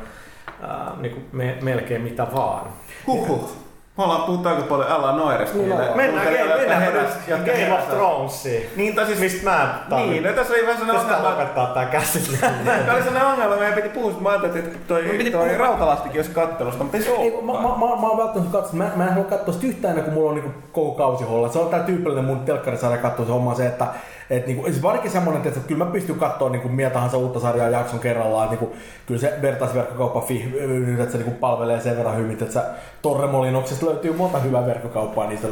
ää, 0.62 0.92
niin 1.00 1.12
kuin 1.12 1.26
me, 1.32 1.58
melkein 1.62 2.02
mitä 2.02 2.26
vaan. 2.34 2.66
Huhhuh. 3.06 3.63
Me 3.98 4.04
ollaan 4.04 4.22
puhuttu 4.22 4.48
aika 4.48 4.62
paljon 4.62 4.90
Ella 4.90 5.12
Noiresta. 5.12 5.56
Niin, 5.56 5.68
mennään, 5.68 5.96
mennään, 5.96 6.60
mennään 6.60 7.44
Game 7.44 7.74
of 7.74 7.88
Thronesiin. 7.88 8.66
Niin, 8.76 8.94
tai 8.94 9.06
siis, 9.06 9.18
mistä 9.18 9.50
mä 9.50 9.78
tarvitsen. 9.88 10.12
Niin, 10.12 10.22
no 10.24 10.32
tässä 10.32 10.54
oli 10.54 10.62
vähän 10.62 10.78
sellainen 10.78 11.04
ongelma. 11.04 11.30
lopettaa 11.30 11.66
tää 11.66 11.86
käsittely. 11.86 12.36
Tämä 12.64 12.92
oli 12.92 13.02
sellainen 13.02 13.32
ongelma, 13.32 13.56
meidän 13.56 13.74
piti 13.74 13.88
puhua, 13.88 14.20
mä 14.20 14.28
ajattelin, 14.28 14.58
että 14.58 14.78
toi, 14.88 15.02
piti 15.02 15.30
toi 15.30 15.58
rautalastikin 15.58 16.18
olisi 16.18 16.30
kattelusta, 16.30 16.84
mutta 16.84 16.96
ei 16.96 17.02
se 17.02 17.10
ei, 17.10 17.30
mä, 17.42 17.52
mä, 17.52 17.60
mä, 17.62 18.00
mä, 18.00 18.08
oon 18.08 18.18
välttämättä 18.18 18.52
katsonut, 18.52 18.86
mä, 18.86 18.90
mä 18.96 19.04
en 19.04 19.12
halua 19.12 19.28
katsoa 19.28 19.54
sitä 19.54 19.66
yhtään 19.66 20.02
kun 20.02 20.12
mulla 20.12 20.30
on 20.30 20.36
niin 20.36 20.54
koko 20.72 20.90
kausi 20.90 21.24
holla. 21.24 21.48
Se 21.48 21.58
on 21.58 21.68
tää 21.68 21.80
tyypillinen 21.80 22.24
mun 22.24 22.40
telkkarisarja 22.40 22.98
katsoa 22.98 23.26
se 23.26 23.32
homma 23.32 23.54
se, 23.54 23.66
että 23.66 23.86
et 24.30 24.46
niinku, 24.46 24.64
siis 24.64 24.82
varsinkin 24.82 25.10
semmoinen, 25.10 25.46
että, 25.46 25.60
kyllä 25.60 25.84
mä 25.84 25.90
pystyn 25.90 26.18
katsoa 26.18 26.48
niinku, 26.50 26.68
mitä 26.68 26.90
tahansa 26.90 27.16
uutta 27.16 27.40
sarjaa 27.40 27.68
jakson 27.68 28.00
kerrallaan. 28.00 28.48
Niinku, 28.48 28.76
kyllä 29.06 29.20
se 29.20 29.38
vertaisverkkokauppa 29.42 30.20
fi, 30.20 30.54
että 30.98 31.12
se 31.12 31.18
niinku, 31.18 31.34
palvelee 31.40 31.80
sen 31.80 31.96
verran 31.96 32.16
hyvin, 32.16 32.32
että 32.32 32.52
se 32.52 32.60
Torremolinoksesta 33.02 33.86
löytyy 33.86 34.12
monta 34.12 34.38
hyvää 34.38 34.66
verkkokauppaa 34.66 35.26
niistä. 35.26 35.48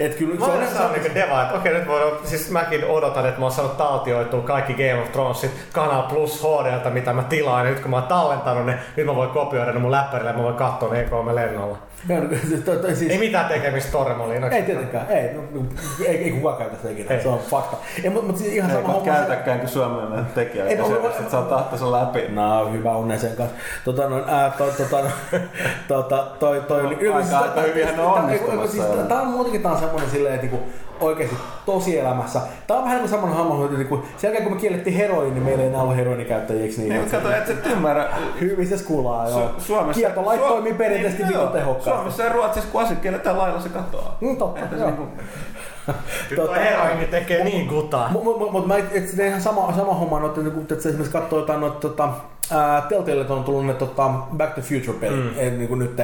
Et 0.00 0.14
kyllä, 0.14 0.34
mä 0.34 0.46
olen 0.46 0.68
saanut 0.68 0.92
niinku 0.92 1.14
deva, 1.14 1.42
että 1.42 1.54
okei 1.54 1.74
nyt 1.74 1.88
voin, 1.88 2.14
siis 2.24 2.50
mäkin 2.50 2.84
odotan, 2.84 3.26
että 3.26 3.40
mä 3.40 3.46
oon 3.46 3.52
saanut 3.52 3.76
taltioitua 3.76 4.40
kaikki 4.40 4.72
Game 4.72 5.02
of 5.02 5.12
Thronesit 5.12 5.50
Kanal 5.72 6.02
Plus 6.02 6.42
HDlta, 6.42 6.90
mitä 6.90 7.12
mä 7.12 7.22
tilaan. 7.22 7.64
Ja 7.64 7.70
nyt 7.70 7.80
kun 7.80 7.90
mä 7.90 7.96
oon 7.96 8.06
tallentanut 8.06 8.66
ne, 8.66 8.78
nyt 8.96 9.06
mä 9.06 9.14
voin 9.14 9.30
kopioida 9.30 9.72
ne 9.72 9.78
mun 9.78 9.90
läppärille 9.90 10.30
ja 10.30 10.36
mä 10.36 10.42
voin 10.42 10.54
katsoa 10.54 10.92
ne 10.92 11.04
E3 11.04 11.34
lennolla. 11.34 11.78
siis... 12.98 13.12
Ei 13.12 13.18
mitään 13.18 13.48
tekemistä 13.48 13.92
Torremoliin. 13.92 14.44
Ei 14.44 14.62
tietenkään, 14.62 15.06
ei, 15.10 15.34
no, 15.34 15.42
no, 15.54 15.66
ei, 16.06 16.16
ei 16.16 16.30
kukaan 16.30 16.56
käytä 16.56 16.76
sitä 16.76 16.90
ikinä, 16.90 17.14
ei. 17.14 17.22
se 17.22 17.28
on 17.28 17.38
fakta. 17.38 17.76
Ei, 18.04 18.10
mutta, 18.10 18.26
mutta 18.26 18.42
siis 18.42 18.54
ihan 18.54 18.70
sama 18.70 18.88
homma. 18.88 19.04
käytäkään, 19.04 19.60
kun 19.60 19.68
suomalainen 19.68 20.26
tekijä, 20.26 20.64
ei, 20.64 20.76
se, 20.76 20.92
että 20.92 21.30
saa 21.30 21.42
tahtonsa 21.42 21.92
läpi. 21.92 22.28
No, 22.28 22.72
hyvä 22.72 22.90
onnen 22.92 23.20
sen 23.20 23.36
kanssa. 23.36 23.56
Tota, 23.84 24.08
no, 24.08 24.24
ää, 24.26 24.50
to, 24.50 24.66
tota, 24.66 25.10
tota, 25.88 26.26
toi, 26.38 26.60
toi, 26.60 26.82
no, 26.82 26.88
aika, 26.88 27.22
siis, 27.22 27.34
aika 27.34 27.60
hyvin 27.60 27.86
hän 27.86 28.00
on 28.00 28.06
onnistumassa. 28.06 28.72
Siis, 28.72 28.84
tää 29.08 29.20
on 29.20 29.26
muutenkin 29.26 29.62
tää 29.62 29.72
on 29.72 29.78
semmoinen 29.78 30.10
silleen, 30.10 30.34
että 30.34 30.46
niinku, 30.46 30.68
oikeasti 31.00 31.36
tosielämässä. 31.66 32.40
Tämä 32.66 32.78
on 32.78 32.84
vähän 32.84 32.96
niin 32.96 33.10
kuin 33.10 33.20
saman 33.20 33.36
hamman, 33.36 33.64
että 33.64 33.84
kun 33.84 34.02
sen 34.16 34.28
jälkeen 34.28 34.44
kun 34.44 34.52
me 34.52 34.60
kiellettiin 34.60 34.96
heroin, 34.96 35.34
niin 35.34 35.44
meillä 35.44 35.62
ei 35.62 35.68
enää 35.68 35.82
ole 35.82 35.96
heroinikäyttäjiksi. 35.96 36.80
Niin, 36.80 36.92
niin 36.92 37.10
kato, 37.10 37.30
et 37.32 37.46
sä 37.46 37.52
ymmärrä. 37.70 38.08
Hyvin 38.40 38.66
se 38.68 38.78
skulaa, 38.78 39.28
joo. 39.28 39.40
Su- 39.40 39.60
Suomessa, 39.60 40.00
Kieltolait 40.00 40.40
Su- 40.40 40.48
toimii 40.48 40.74
perinteisesti 40.74 41.22
niin, 41.22 41.38
vittu 41.38 41.52
tehokkaasti. 41.52 41.90
Suomessa 41.90 42.22
ja 42.22 42.32
Ruotsissa, 42.32 42.70
kun 42.72 42.82
asia 42.82 42.96
kielletään 42.96 43.38
lailla, 43.38 43.60
se 43.60 43.68
katoaa. 43.68 44.18
Mm, 44.20 44.36
totta, 44.36 44.60
Entä 44.60 44.76
joo. 44.76 44.90
Niin 46.30 46.36
tota, 46.36 46.54
heroini 46.54 47.06
tekee 47.06 47.44
niin 47.44 47.68
kutaa. 47.68 48.08
Mutta 48.08 48.38
mut, 48.38 48.52
mut, 48.52 48.66
mä 48.66 48.76
et, 48.76 49.18
ihan 49.26 49.42
sama, 49.42 49.72
sama 49.76 49.94
homma, 49.94 50.20
no, 50.20 50.26
että, 50.26 50.40
että 50.74 50.88
esimerkiksi 50.88 51.12
katsoo 51.12 51.38
jotain 51.38 51.60
noita 51.60 51.80
tota, 51.80 52.08
Telltale 52.88 53.26
on 53.28 53.44
tullut 53.44 53.66
ne 53.66 53.74
tota, 53.74 54.10
Back 54.36 54.54
to 54.54 54.60
Future-peli 54.60 55.16
mm. 55.16 55.58
niin 55.58 55.68
kuin 55.68 55.78
nyt. 55.78 55.98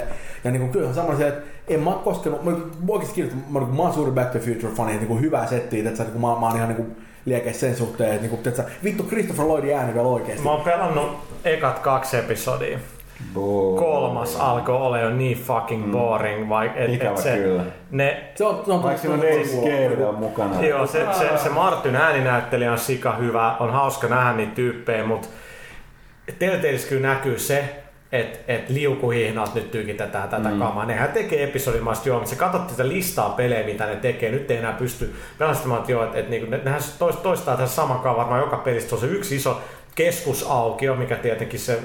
Ja 0.44 0.51
niin 0.51 0.60
kuin, 0.60 0.73
kyllähän 0.73 0.94
sama 0.94 1.16
se, 1.16 1.28
että 1.28 1.51
en 1.68 1.80
mä 1.80 1.90
koskenut, 2.05 2.44
mä 2.44 2.52
oikeasti 2.89 3.14
kirjoitan, 3.14 3.44
mä, 3.48 3.60
mä 3.60 3.82
oon 3.82 3.93
suuri 3.93 4.10
Back 4.12 4.32
to 4.32 4.39
Future-fani, 4.39 4.93
niin 4.93 5.06
kuin 5.06 5.20
hyvää 5.20 5.47
settiä, 5.47 5.89
että 5.89 6.02
niin 6.02 6.12
kuin, 6.12 6.20
mä, 6.20 6.40
mä 6.40 6.47
oon 6.47 6.56
ihan 6.56 6.68
niin 6.68 6.76
kuin, 6.76 6.97
liekeissä 7.24 7.60
sen 7.60 7.76
suhteen, 7.76 8.10
että, 8.10 8.22
niin 8.22 8.30
kuin, 8.30 8.48
että 8.48 8.64
vittu 8.84 9.02
Christopher 9.02 9.47
Lloydin 9.47 9.76
ääni 9.76 9.94
vielä 9.94 10.09
oikeesti. 10.09 10.44
Mä 10.44 10.51
oon 10.51 10.60
pelannut 10.60 11.18
ekat 11.44 11.78
kaksi 11.78 12.16
episodia. 12.16 12.78
Boom. 13.34 13.78
Kolmas 13.78 14.36
alkoi 14.36 14.76
olla 14.76 14.98
jo 14.98 15.10
niin 15.10 15.39
fucking 15.39 15.86
mm. 15.86 15.93
boring, 15.93 16.48
vai 16.48 16.70
et, 16.74 17.02
et 17.02 17.16
se, 17.16 17.36
kyllä. 17.36 17.62
Ne, 17.90 18.24
se 18.34 18.44
on, 18.44 18.62
se 18.64 18.72
on 18.72 18.82
Vaikka 18.82 19.01
siinä 19.01 19.14
on 19.14 19.22
Dave 19.22 20.12
mukana. 20.12 20.62
Joo, 20.62 20.86
se, 20.86 21.06
se, 21.12 21.39
se 21.43 21.48
Martin 21.48 21.97
ääninäyttelijä 21.97 22.72
on 22.72 22.78
sika 22.78 23.12
hyvä, 23.12 23.56
on 23.60 23.72
hauska 23.72 24.09
nähdä 24.09 24.32
niitä 24.32 24.55
tyyppejä, 24.55 25.06
mutta 25.06 25.28
Telltales 26.39 26.84
kyllä 26.84 27.09
näkyy 27.09 27.39
se, 27.39 27.81
että 28.12 28.39
et 28.48 28.68
liukuhihnat 28.68 29.55
nyt 29.55 29.70
tykitetään 29.70 30.28
tätä 30.28 30.48
mm. 30.48 30.59
kamaa. 30.59 30.86
Nehän 30.86 31.12
tekee 31.12 31.44
episodimaista 31.44 32.09
joo, 32.09 32.18
mutta 32.18 32.30
se 32.30 32.36
katsot 32.36 32.66
tätä 32.66 32.89
listaa 32.89 33.30
pelejä, 33.30 33.66
mitä 33.66 33.86
ne 33.86 33.97
tekee. 33.97 34.30
Nyt 34.30 34.51
ei 34.51 34.56
enää 34.56 34.72
pysty 34.72 35.14
pelastamaan, 35.39 35.80
että 35.80 35.93
joo, 35.93 36.05
että 36.05 36.18
et, 36.18 36.28
niinku, 36.28 36.51
ne, 36.51 36.60
nehän 36.64 36.80
toistaa 37.22 37.56
tässä 37.56 37.74
saman 37.74 37.98
kanssa 38.01 38.18
varmaan 38.18 38.40
joka 38.40 38.56
pelistä. 38.56 38.94
on 38.94 39.01
se 39.01 39.06
yksi 39.06 39.36
iso 39.36 39.60
keskusaukio, 39.94 40.94
mikä 40.94 41.16
tietenkin 41.16 41.60
se 41.60 41.78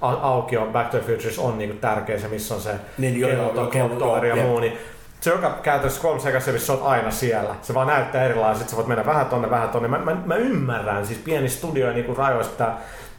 aukio 0.00 0.66
Back 0.72 0.90
to 0.90 0.98
the 0.98 1.06
Futures 1.06 1.38
on 1.38 1.58
niinku 1.58 1.76
tärkeä, 1.80 2.18
se 2.18 2.28
missä 2.28 2.54
on 2.54 2.60
se 2.60 2.74
niin, 2.98 3.20
joo, 3.20 3.66
kello, 3.66 4.24
ja 4.24 4.36
muu. 4.36 4.58
Niin 4.58 4.78
se 5.20 5.30
joka 5.30 5.58
käytössä 5.62 6.02
kolme 6.02 6.20
sekassa, 6.20 6.58
sä 6.58 6.72
oot 6.72 6.82
aina 6.86 7.10
siellä. 7.10 7.54
Se 7.62 7.74
vaan 7.74 7.86
näyttää 7.86 8.24
erilaiset, 8.24 8.68
sä 8.68 8.76
voit 8.76 8.88
mennä 8.88 9.06
vähän 9.06 9.26
tonne, 9.26 9.50
vähän 9.50 9.68
tonne. 9.68 9.88
Mä, 9.88 9.98
mä, 9.98 10.16
mä 10.26 10.34
ymmärrän, 10.34 11.06
siis 11.06 11.18
pieni 11.18 11.48
studio 11.48 11.86
ja 11.86 11.92
niinku 11.92 12.14
rajoista 12.14 12.72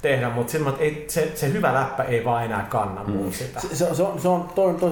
tehdä, 0.04 0.30
mutta 0.30 0.52
silloin, 0.52 0.76
ei, 0.80 1.06
se, 1.08 1.32
se 1.36 1.54
hyvä 1.54 1.74
läppä 1.74 2.04
ei 2.04 2.26
vaan 2.26 2.46
enää 2.46 2.66
kanna 2.70 3.04
mm. 3.08 3.32
sitä. 3.32 3.60
Se, 3.60 3.76
se, 3.76 3.96
se, 3.96 4.04
on, 4.04 4.20
se 4.20 4.28
on 4.28 4.50
toi, 4.56 4.74
toi, 4.74 4.90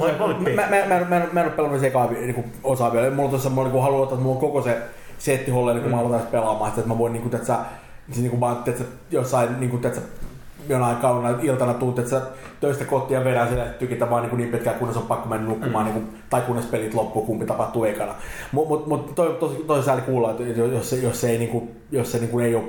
mä, 0.56 0.62
mä, 0.62 0.68
mä, 0.70 1.00
mä, 1.00 1.06
mä, 1.10 1.18
en- 1.18 1.30
mä 1.32 1.40
en 1.40 1.46
ole 1.46 1.56
pelannut 1.56 1.82
sekaan 1.82 2.14
niin 2.14 2.52
osaa 2.64 2.94
vielä. 2.94 3.10
Mulla 3.10 3.24
on 3.24 3.30
tuossa, 3.30 3.50
mä 3.50 3.64
niin 3.64 3.82
haluan 3.82 4.02
ottaa, 4.02 4.16
että 4.16 4.24
mulla 4.24 4.36
on 4.36 4.42
koko 4.42 4.62
se 4.62 4.78
setti 5.18 5.52
holleilla, 5.52 5.82
kun 5.82 5.92
mä 5.92 6.00
aloitan 6.00 6.28
pelaamaan, 6.28 6.70
että 6.70 6.88
mä 6.88 6.98
voin 6.98 7.14
niin 7.14 7.24
kuin, 7.24 7.36
että 7.36 7.56
siis, 8.06 8.18
niin 8.18 8.30
kuin, 8.30 8.40
mä, 8.40 8.52
että 8.68 8.84
jossain 9.12 9.60
niin 9.60 9.70
kuin, 9.70 9.88
että 9.88 10.02
jonain 10.70 10.98
kauna 10.98 11.30
iltana 11.42 11.74
tuut, 11.74 12.00
että 12.00 12.12
sä 12.12 12.22
töistä 12.60 12.86
kotiin 12.86 13.18
ja 13.18 13.24
vedän 13.24 13.50
sille 13.50 13.66
tykitä 13.80 14.10
vaan 14.10 14.24
niin, 14.24 14.38
niin 14.38 14.50
pitkään, 14.50 14.80
kunnes 14.80 14.98
on 14.98 15.04
pakko 15.04 15.30
mennä 15.30 15.48
nukkumaan, 15.48 15.86
mm. 15.86 15.94
niin 15.94 16.04
kuin, 16.04 16.22
tai 16.30 16.42
kunnes 16.42 16.66
pelit 16.66 16.94
loppuu, 16.94 17.26
kumpi 17.26 17.46
tapahtuu 17.46 17.84
ekana. 17.86 18.14
Mutta 18.52 18.70
mut, 18.70 18.88
mut, 18.88 19.16
toi, 19.16 19.38
tosi, 19.40 19.56
tosi 19.56 19.86
sääli 19.86 20.02
kuulla, 20.02 20.32
että 20.32 20.44
jos 20.44 20.90
se, 20.90 20.96
jos 20.96 21.22
se 21.22 21.30
ei, 21.30 21.38
niin 21.38 21.50
kuin, 21.50 21.72
jos 21.92 22.12
se 22.12 22.18
niin 22.18 22.30
kuin, 22.30 22.46
ei 22.46 22.56
ole 22.56 22.64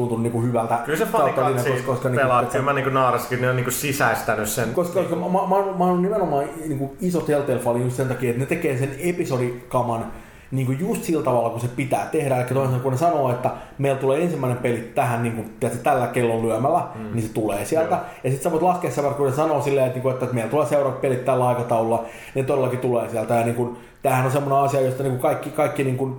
tuntunut 0.00 0.22
niin 0.22 0.32
kuin 0.32 0.46
hyvältä. 0.46 0.78
Kyllä 0.84 0.98
se 0.98 1.06
fanikatsi 1.06 1.82
koska, 1.82 2.08
pelaa, 2.08 2.20
niin 2.20 2.24
kuin, 2.30 2.42
että 2.42 2.58
kyllä 2.58 2.64
mä 2.64 2.72
niin 2.72 2.94
Naaraskin 2.94 3.40
ne 3.40 3.50
on 3.50 3.56
niin 3.56 3.72
sisäistänyt 3.72 4.48
sen. 4.48 4.74
koska, 4.74 5.00
koska 5.00 5.16
mä, 5.16 5.26
mä, 5.26 5.32
mä, 5.32 5.54
oon- 5.56 5.78
mä 5.78 5.84
oon 5.84 6.02
nimenomaan 6.02 6.44
niin 6.66 6.78
kuin 6.78 6.90
iso 7.00 7.20
Telltale-fani 7.20 7.82
just 7.82 7.96
sen 7.96 8.08
takia, 8.08 8.30
että 8.30 8.40
ne 8.40 8.46
tekee 8.46 8.78
sen 8.78 8.90
episodikaman 8.98 10.04
niin 10.50 10.66
kuin 10.66 10.80
just 10.80 11.04
sillä 11.04 11.24
tavalla, 11.24 11.50
kun 11.50 11.60
se 11.60 11.68
pitää 11.68 12.08
tehdä. 12.12 12.36
Eli 12.36 12.44
toisin 12.44 12.80
kun 12.80 12.92
ne 12.92 12.98
sanoo, 12.98 13.30
että 13.30 13.50
meillä 13.78 14.00
tulee 14.00 14.22
ensimmäinen 14.22 14.58
peli 14.58 14.92
tähän 14.94 15.22
niin 15.22 15.32
kuin, 15.32 15.52
tiedätkö, 15.60 15.82
tällä 15.82 16.06
kellon 16.06 16.42
lyömällä, 16.42 16.82
mm. 16.94 17.12
niin 17.12 17.22
se 17.22 17.32
tulee 17.32 17.64
sieltä. 17.64 17.94
Joo. 17.94 18.04
Ja 18.24 18.30
sitten 18.30 18.42
sä 18.42 18.50
voit 18.50 18.62
laskea 18.62 18.90
sen 18.90 19.14
kun 19.14 19.26
ne 19.26 19.32
sanoo 19.32 19.62
silleen, 19.62 19.86
että, 19.86 19.96
niin 19.96 20.02
kuin, 20.02 20.12
että, 20.12 20.24
että 20.24 20.34
meillä 20.34 20.50
tulee 20.50 20.66
seuraavat 20.66 21.00
pelit 21.00 21.24
tällä 21.24 21.48
aikataululla, 21.48 22.04
ne 22.34 22.42
todellakin 22.42 22.78
tulee 22.78 23.08
sieltä. 23.08 23.34
Ja 23.34 23.44
niin 23.44 23.54
kuin, 23.54 23.76
tämähän 24.02 24.26
on 24.26 24.32
semmoinen 24.32 24.64
asia, 24.64 24.80
josta 24.80 25.02
niin 25.02 25.12
kuin 25.12 25.22
kaikki, 25.22 25.50
kaikki 25.50 25.84
niin 25.84 25.96
kuin, 25.96 26.16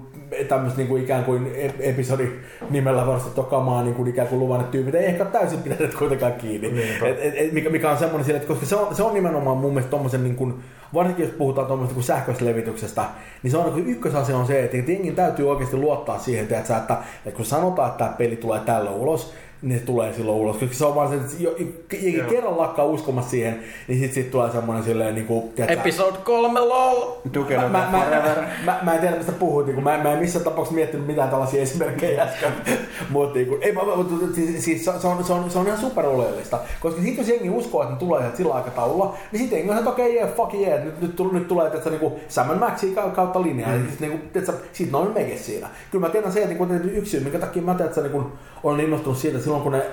tämmöistä 0.48 0.78
niin 0.78 0.88
kuin 0.88 1.04
ikään 1.04 1.24
kuin 1.24 1.52
ep- 1.56 1.80
episodi 1.80 2.32
nimellä 2.70 3.08
varustettua 3.08 3.44
kamaa 3.44 3.84
niin 3.84 3.96
kuin 3.96 4.10
ikään 4.10 4.28
kuin 4.28 4.40
luvanneet 4.40 4.72
tyypit 4.72 4.96
ei 4.96 5.06
ehkä 5.06 5.26
täysin 5.26 5.60
pitäneet 5.60 5.96
kuitenkaan 5.96 6.34
kiinni. 6.34 6.72
Niinpä. 6.72 7.08
Et, 7.08 7.18
et, 7.22 7.34
et, 7.38 7.54
mikä, 7.54 7.70
mikä 7.70 7.92
on 7.92 7.98
semmoinen 7.98 8.26
sille, 8.26 8.38
että 8.38 8.48
koska 8.48 8.66
se 8.66 8.76
on, 8.76 8.96
se 8.96 9.04
on 9.04 9.14
nimenomaan 9.14 9.58
mun 9.58 9.74
mielestä 9.74 9.92
tommosen 9.92 10.24
niin 10.24 10.36
kuin, 10.36 10.54
varsinkin 10.94 11.26
jos 11.26 11.36
puhutaan 11.36 11.68
tuommoista 11.68 11.94
kuin 11.94 12.04
sähköisestä 12.04 12.46
levityksestä, 12.46 13.06
niin 13.44 13.52
se 13.52 13.58
on 13.58 13.76
niin 13.76 13.90
ykkösasia 13.90 14.38
on 14.38 14.48
se, 14.48 14.64
että 14.64 14.92
jengin 14.92 15.16
täytyy 15.16 15.50
oikeasti 15.50 15.78
luottaa 15.78 16.20
siihen, 16.20 16.48
tiedätkö, 16.48 16.76
että, 16.76 16.98
että 17.26 17.38
kun 17.38 17.46
sanotaan, 17.46 17.90
että 17.90 18.06
tämä 18.06 18.18
peli 18.18 18.36
tulee 18.36 18.60
tällä 18.60 18.92
ulos, 18.92 19.34
se 19.70 19.80
tulee 19.80 20.14
silloin 20.14 20.38
ulos. 20.38 20.58
Koska 20.58 20.76
se 20.76 20.86
on 20.86 20.96
vaan 20.96 21.10
se, 21.10 21.16
että 21.16 21.32
jo- 21.40 21.56
jengi 21.92 22.18
Joo. 22.18 22.30
kerran 22.30 22.58
lakkaa 22.58 22.86
uskomassa 22.86 23.32
siihen, 23.32 23.60
niin 23.88 24.00
sitten 24.00 24.24
sit 24.24 24.32
tulee 24.32 24.52
semmoinen 24.52 24.84
silleen 24.84 25.16
niin 25.16 25.28
kuin, 25.28 25.50
tiedätkö, 25.50 25.80
Episode 25.80 26.18
3 26.24 26.60
lol! 26.60 27.12
Duke 27.34 27.58
Mä, 27.58 27.70
mä, 27.70 27.90
mä, 27.92 28.36
mä, 28.66 28.80
mä, 28.84 28.94
en 28.94 29.00
tiedä 29.00 29.18
mistä 29.18 29.32
puhuit, 29.32 29.68
niin 29.68 29.84
mä, 29.84 29.98
mä 29.98 30.14
en 30.14 30.20
missään 30.20 30.46
tapauksessa 30.46 30.76
miettinyt 30.76 31.08
mitään 31.08 31.30
tällaisia 31.30 31.62
esimerkkejä 31.62 32.24
äsken. 32.24 32.52
Mutta 33.10 33.36
niin 33.36 33.58
ei, 33.62 33.72
mä, 33.72 33.82
mä, 33.82 33.92
siis, 34.36 34.66
siis, 34.66 34.86
se, 34.86 34.92
on, 34.92 35.24
se, 35.24 35.34
on, 35.34 35.50
se 35.50 35.60
on 35.60 35.66
ihan 35.66 35.80
super 35.80 36.06
oleellista. 36.06 36.60
Koska 36.80 37.02
sit 37.02 37.18
jos 37.18 37.28
jengi 37.28 37.50
uskoo, 37.50 37.82
että 37.82 37.94
ne 37.94 38.00
tulee 38.00 38.20
sieltä 38.20 38.38
sillä 38.38 38.54
aikataululla, 38.54 39.16
niin 39.32 39.40
sitten 39.40 39.58
jengi 39.58 39.72
on, 39.72 39.78
että 39.78 39.90
okei, 39.90 40.06
okay, 40.06 40.18
yeah, 40.18 40.36
fuck 40.36 40.54
yeah, 40.54 40.84
nyt, 40.84 41.02
nyt, 41.02 41.20
nyt, 41.20 41.32
nyt 41.32 41.48
tulee 41.48 41.68
että 41.68 41.90
niinku 41.90 42.20
Sam 42.28 42.60
Maxi 42.60 42.96
kautta 43.16 43.42
linjaa. 43.42 43.70
Mm. 43.70 43.86
Ja 43.86 43.92
sit, 43.92 44.00
niinku, 44.00 44.18
tiedätkö, 44.34 44.58
sit 44.74 44.92
ne 44.92 44.98
on 44.98 45.12
mege 45.14 45.38
siinä. 45.38 45.70
Kyllä 45.92 46.08
mä 46.08 46.12
tiedän 46.12 46.32
se, 46.32 46.44
että 46.44 46.54
niinku, 46.54 46.74
yksi 46.98 47.12
syy, 47.12 47.20
minkä 47.20 47.40
takia 47.40 47.62
mä 47.62 47.74
tiedän, 47.74 47.88
että 47.88 48.02
niinku, 48.02 48.32
olen 48.64 48.80
innostunut 48.80 49.18
siitä, 49.18 49.38
että 49.38 49.51
silloin 49.52 49.64
kun 49.64 49.72
ne 49.72 49.86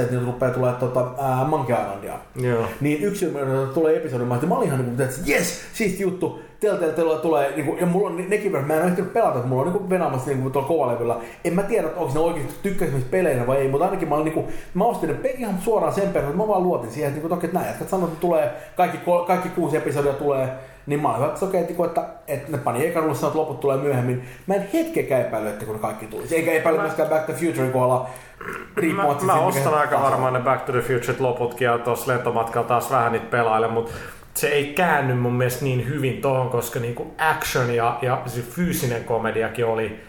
että 0.00 0.14
niitä 0.14 0.26
rupeaa 0.26 0.52
tulee 0.52 0.72
tota, 0.72 1.06
ää, 1.20 1.44
Monkey 1.44 1.76
Islandia, 1.76 2.18
Joo. 2.36 2.64
niin 2.80 3.02
yksi 3.02 3.32
tulee 3.74 3.96
episodi, 3.96 4.24
mä, 4.24 4.38
mä 4.46 4.54
olin 4.54 4.66
ihan 4.66 4.78
niin 4.78 4.96
kuin, 4.96 5.08
että 5.08 5.20
jes, 5.24 5.60
siisti 5.72 6.02
juttu, 6.02 6.42
Telltale 6.60 6.92
tulee, 6.92 7.18
tulee 7.18 7.52
niin 7.56 7.66
kuin, 7.66 7.80
ja 7.80 7.86
mulla 7.86 8.10
on 8.10 8.16
ne- 8.16 8.26
nekin 8.28 8.52
verran, 8.52 8.68
mä 8.68 8.74
en 8.74 8.82
ole 8.82 8.88
ehtinyt 8.88 9.12
pelata, 9.12 9.36
että 9.36 9.48
mulla 9.48 9.62
on 9.62 9.72
niin 9.72 9.90
venaamassa 9.90 10.30
niin 10.30 10.52
tuolla 10.52 10.68
kovalevyllä. 10.68 11.16
En 11.44 11.54
mä 11.54 11.62
tiedä, 11.62 11.86
että 11.86 12.00
onko 12.00 12.14
ne 12.14 12.20
oikeasti 12.20 12.54
tykkäisimistä 12.62 13.10
peleinä 13.10 13.46
vai 13.46 13.56
ei, 13.56 13.68
mutta 13.68 13.84
ainakin 13.84 14.08
mä, 14.08 14.14
olin, 14.14 14.24
niin 14.24 14.34
kuin, 14.34 14.46
mä 14.74 14.84
ostin 14.84 15.18
ne 15.22 15.30
ihan 15.30 15.58
suoraan 15.60 15.94
sen 15.94 16.08
perään, 16.08 16.30
että 16.30 16.42
mä 16.42 16.48
vaan 16.48 16.62
luotin 16.62 16.90
siihen, 16.90 17.08
että, 17.08 17.20
niin 17.20 17.28
kuin, 17.28 17.44
että 17.44 17.58
näin, 17.58 17.70
että 17.70 17.84
sanoo, 17.84 18.08
että 18.08 18.20
tulee, 18.20 18.50
kaikki, 18.76 18.98
kaikki 19.26 19.48
kuusi 19.48 19.76
episodia 19.76 20.12
tulee, 20.12 20.48
niin 20.86 21.00
mä 21.00 21.08
olin 21.08 21.20
hyvä, 21.20 21.32
että 21.32 21.44
okei, 21.46 21.60
että, 21.60 21.74
että, 21.84 22.04
että 22.28 22.52
ne 22.52 22.58
pani 22.58 22.86
ekan 22.86 23.02
rullissa, 23.02 23.26
että 23.26 23.38
loput 23.38 23.60
tulee 23.60 23.76
myöhemmin. 23.76 24.24
Mä 24.46 24.54
en 24.54 24.68
hetkeäkään 24.72 25.20
epäily, 25.20 25.48
että 25.48 25.64
kun 25.64 25.74
ne 25.74 25.80
kaikki 25.80 26.06
tulisi. 26.06 26.36
Eikä 26.36 26.52
epäily 26.52 26.78
Mä- 26.78 26.82
myöskään 26.82 27.08
Back 27.08 27.26
to 27.26 27.32
Futurein 27.32 27.72
kohdalla. 27.72 28.10
Mä, 28.40 28.46
riippumatta 28.76 29.24
mä 29.24 29.32
siitä, 29.32 29.46
ostan 29.46 29.74
aika 29.74 30.00
varmaan 30.02 30.32
ne 30.32 30.40
Back 30.40 30.64
to 30.64 30.72
the 30.72 30.80
Future 30.80 31.16
loputkin 31.18 31.64
ja 31.64 31.78
tuossa 31.78 32.12
lentomatkalla 32.12 32.68
taas 32.68 32.90
vähän 32.90 33.12
niitä 33.12 33.26
pelailen, 33.30 33.70
mutta 33.70 33.92
se 34.34 34.48
ei 34.48 34.64
käänny 34.64 35.14
mun 35.14 35.32
mielestä 35.32 35.64
niin 35.64 35.88
hyvin 35.88 36.20
tohon, 36.20 36.50
koska 36.50 36.80
niinku 36.80 37.14
action 37.18 37.74
ja, 37.74 37.98
ja 38.02 38.22
se 38.26 38.40
fyysinen 38.40 39.04
komediakin 39.04 39.66
oli 39.66 40.00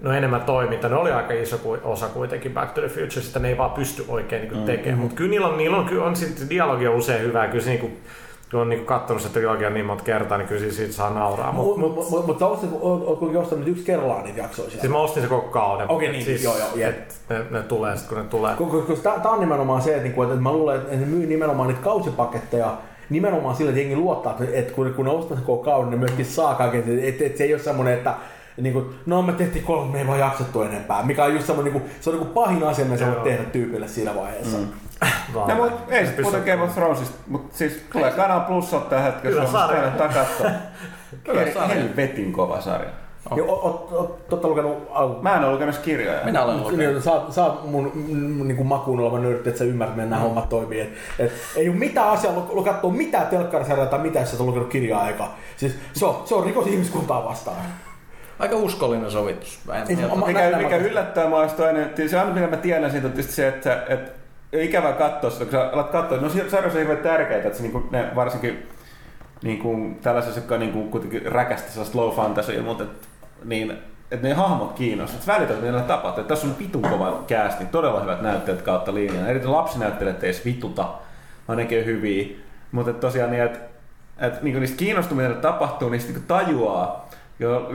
no 0.00 0.12
enemmän 0.12 0.40
toiminta. 0.40 0.88
Ne 0.88 0.96
oli 0.96 1.10
aika 1.12 1.34
iso 1.34 1.60
osa 1.84 2.08
kuitenkin 2.08 2.52
Back 2.52 2.72
to 2.72 2.80
the 2.80 2.88
Future, 2.88 3.22
sitä 3.22 3.38
ne 3.38 3.48
ei 3.48 3.58
vaan 3.58 3.70
pysty 3.70 4.04
oikein 4.08 4.42
niinku 4.42 4.58
tekemään. 4.66 4.98
Mutta 4.98 5.16
kyllä 5.16 5.30
niillä 5.30 5.46
on, 5.46 5.58
niillä 5.58 5.76
on, 5.76 5.84
kyllä 5.84 6.04
on 6.04 6.16
sit, 6.16 6.50
dialogi 6.50 6.88
on 6.88 6.94
usein 6.94 7.22
hyvää. 7.22 7.48
Kyllä 7.48 7.64
se 7.64 7.70
niinku, 7.70 7.90
kun 8.50 8.60
on 8.60 8.68
niinku 8.68 8.84
kattonut 8.86 9.22
sitä 9.22 9.32
trilogiaa 9.34 9.70
niin 9.70 9.86
monta 9.86 10.04
kertaa, 10.04 10.38
niin 10.38 10.48
kyllä 10.48 10.72
siitä 10.72 10.92
saa 10.92 11.10
nauraa. 11.10 11.52
Mut, 11.52 11.66
Mutta 11.66 11.80
mut, 11.80 12.10
mut, 12.10 12.26
mut, 12.26 12.40
mut, 12.70 13.18
kuitenkin 13.18 13.38
ostanut 13.40 13.68
yksi 13.68 13.84
kerrallaan 13.84 14.24
niitä 14.24 14.40
jaksoja 14.40 14.70
sieltä. 14.70 14.80
siis 14.80 14.92
mä 14.92 14.98
ostin 14.98 15.22
se 15.22 15.28
koko 15.28 15.48
kauden. 15.48 15.90
Okei, 15.90 16.06
Et 16.08 16.12
niin, 16.12 16.24
siis, 16.24 16.44
joo, 16.44 16.58
joo, 16.58 16.68
jep. 16.74 16.98
et 16.98 17.14
ne, 17.28 17.38
ne, 17.50 17.62
tulee 17.62 17.96
sitten, 17.96 18.14
kun 18.16 18.24
ne 18.24 18.30
tulee. 18.30 18.54
Koska 18.88 19.10
tämä 19.10 19.34
on 19.34 19.40
nimenomaan 19.40 19.82
se, 19.82 19.90
että, 19.90 20.02
niinku, 20.02 20.22
että 20.22 20.36
mä 20.36 20.52
luulen, 20.52 20.76
että 20.76 20.96
ne 20.96 21.06
myy 21.06 21.26
nimenomaan 21.26 21.68
niitä 21.68 21.82
kausipaketteja 21.82 22.74
nimenomaan 23.10 23.56
sillä, 23.56 23.68
että 23.70 23.80
jengi 23.80 23.96
luottaa, 23.96 24.36
että- 24.52 24.74
kun, 24.74 24.92
kun 24.96 25.04
ne 25.04 25.10
ostaa 25.10 25.36
sen 25.36 25.46
koko 25.46 25.64
kauden, 25.64 25.90
ne 25.90 25.96
myöskin 25.96 26.24
saa 26.26 26.54
kaiken. 26.54 26.80
Että, 26.80 27.06
että, 27.08 27.24
että 27.24 27.38
se 27.38 27.44
ei 27.44 27.54
ole 27.54 27.62
semmoinen, 27.62 27.94
että 27.94 28.14
niin 28.56 28.72
kuin, 28.72 28.86
no 29.06 29.22
me 29.22 29.32
tehtiin 29.32 29.64
kolme, 29.64 29.92
me 29.92 29.98
ei 30.00 30.06
vaan 30.06 30.18
jaksettu 30.18 30.62
enempää. 30.62 31.02
Mikä 31.02 31.24
on 31.24 31.32
just 31.34 31.46
semmoinen, 31.46 31.72
niin 31.72 31.82
kuin, 31.82 31.92
se 32.00 32.10
on 32.10 32.16
niin 32.16 32.24
kuin 32.26 32.34
pahin 32.34 32.64
asia, 32.64 32.84
mitä 32.84 32.96
sä 32.98 33.06
voit 33.06 33.22
tehdä 33.24 33.44
tyypille 33.44 33.88
siinä 33.88 34.14
vaiheessa. 34.16 34.58
Mm. 34.58 34.66
Vaan. 35.34 35.48
No 35.48 35.54
mut 35.54 35.72
ei 35.88 36.00
Se 36.06 36.06
sit 36.06 36.16
pysyy- 36.16 36.40
Game 36.40 36.62
of 36.62 36.74
Thronesista, 36.74 37.16
mut 37.28 37.52
siis 37.52 37.84
tulee 37.92 38.10
Kanal 38.10 38.40
Plussa 38.40 38.80
tällä 38.80 39.04
hetkellä 39.04 39.36
Hyvä 39.40 39.46
Suomessa 39.50 39.66
sarja. 39.66 39.82
kannattaa 39.90 40.08
katsoa. 40.24 40.50
Hyvä 41.28 41.40
Hel- 41.44 41.52
sarja. 41.54 41.68
Helvetin 41.74 42.32
kova 42.32 42.60
sarja. 42.60 42.90
Oh. 43.30 43.38
Ja 43.38 43.44
oot, 43.44 43.62
oot, 43.64 43.92
oot, 43.92 44.28
totta 44.28 44.48
lukenut 44.48 44.88
alkuun. 44.90 45.22
Mä 45.22 45.36
en 45.36 45.44
ole 45.44 45.52
lukenut 45.52 45.78
kirjoja. 45.78 46.24
Minä 46.24 46.42
olen 46.42 46.56
lukenut. 46.60 46.78
Niin, 46.78 47.02
sä, 47.02 47.10
oot- 47.10 47.32
sä 47.32 47.44
oot 47.44 47.70
mun 47.70 47.92
mm, 47.94 48.46
niin 48.48 48.56
kuin 48.56 48.66
makuun 48.66 49.00
oleva 49.00 49.18
nörtti, 49.18 49.48
että 49.48 49.58
sä 49.58 49.64
ymmärrät, 49.64 49.96
miten 49.96 50.10
nämä 50.10 50.22
hommat 50.22 50.48
toimii. 50.48 50.80
Et, 50.80 50.90
et, 51.18 51.32
ei 51.56 51.68
ole 51.68 51.76
mitään 51.76 52.08
asiaa 52.08 52.34
lu- 52.52 52.62
katsoa 52.64 52.92
mitään 52.92 53.26
telkkarisarjaa 53.26 53.86
tai 53.86 53.98
mitään, 53.98 54.22
jos 54.22 54.30
sä 54.30 54.36
ole 54.42 54.46
lukenut 54.46 54.68
kirjaa 54.68 55.00
aikaa. 55.02 55.36
Siis 55.56 55.78
se 55.92 56.06
on, 56.06 56.22
se 56.24 56.34
on 56.34 56.44
rikos 56.44 56.66
ihmiskuntaa 56.66 57.24
vastaan. 57.24 57.56
Aika 58.38 58.56
uskollinen 58.56 59.10
sovitus. 59.10 59.58
Mä 59.66 59.74
en 59.74 60.00
mä- 60.00 60.26
Mikä, 60.26 60.56
mikä 60.58 60.76
yllättää 60.76 61.28
mua 61.28 61.46
toinen, 61.46 61.82
että 61.82 62.08
se 62.08 62.18
aina 62.18 62.32
mitä 62.34 62.46
mä 62.46 62.56
tiedän 62.56 62.90
siitä 62.90 63.06
on 63.06 63.12
tietysti 63.12 63.32
se, 63.36 63.48
että, 63.48 63.82
että 63.88 64.10
ikävä 64.52 64.92
katsoa 64.92 65.30
sitä, 65.30 65.44
kun 65.44 65.52
sä 65.52 65.70
alat 65.72 65.90
katsoa, 65.90 66.18
no 66.18 66.28
sarjassa 66.28 66.58
on 66.58 66.72
hirveän 66.72 66.98
tärkeää, 66.98 67.42
että 67.42 67.56
se, 67.56 67.62
niin 67.62 67.72
kuin, 67.72 67.88
ne 67.90 68.10
varsinkin 68.14 68.68
niin 69.42 69.58
kuin, 69.58 69.94
tällaisessa, 69.94 70.40
joka 70.40 70.58
niin 70.58 70.72
kuin, 70.72 70.90
kuitenkin 70.90 71.32
räkästä 71.32 71.70
sellaista 71.70 71.98
low 71.98 72.16
fantasy, 72.16 72.62
mutta 72.62 72.84
et, 72.84 72.90
niin, 73.44 73.70
että 74.10 74.28
ne 74.28 74.34
hahmot 74.34 74.72
kiinnostavat, 74.72 75.20
että 75.20 75.32
välität, 75.32 75.56
mitä 75.56 75.66
niillä 75.66 75.82
tapahtuu. 75.82 76.20
Että 76.20 76.34
tässä 76.34 76.46
on 76.46 76.58
vitun 76.58 76.82
kova 76.82 77.24
casting, 77.28 77.70
todella 77.70 78.00
hyvät 78.00 78.22
näyttelijät 78.22 78.64
kautta 78.64 78.94
linjan. 78.94 79.24
Erityisesti 79.24 79.48
lapsinäyttelijät 79.48 80.24
ei 80.24 80.30
edes 80.30 80.44
vituta, 80.44 80.88
vaan 81.48 81.56
nekee 81.56 81.84
hyviä. 81.84 82.28
Mutta 82.72 82.92
tosiaan 82.92 83.30
niin, 83.30 83.42
että 83.42 83.58
et, 84.18 84.42
niin 84.42 84.60
niistä 84.60 84.76
kiinnostumista 84.76 85.34
tapahtuu, 85.34 85.88
niistä 85.88 86.12
niin 86.12 86.24
tajuaa, 86.26 87.09
jo 87.40 87.70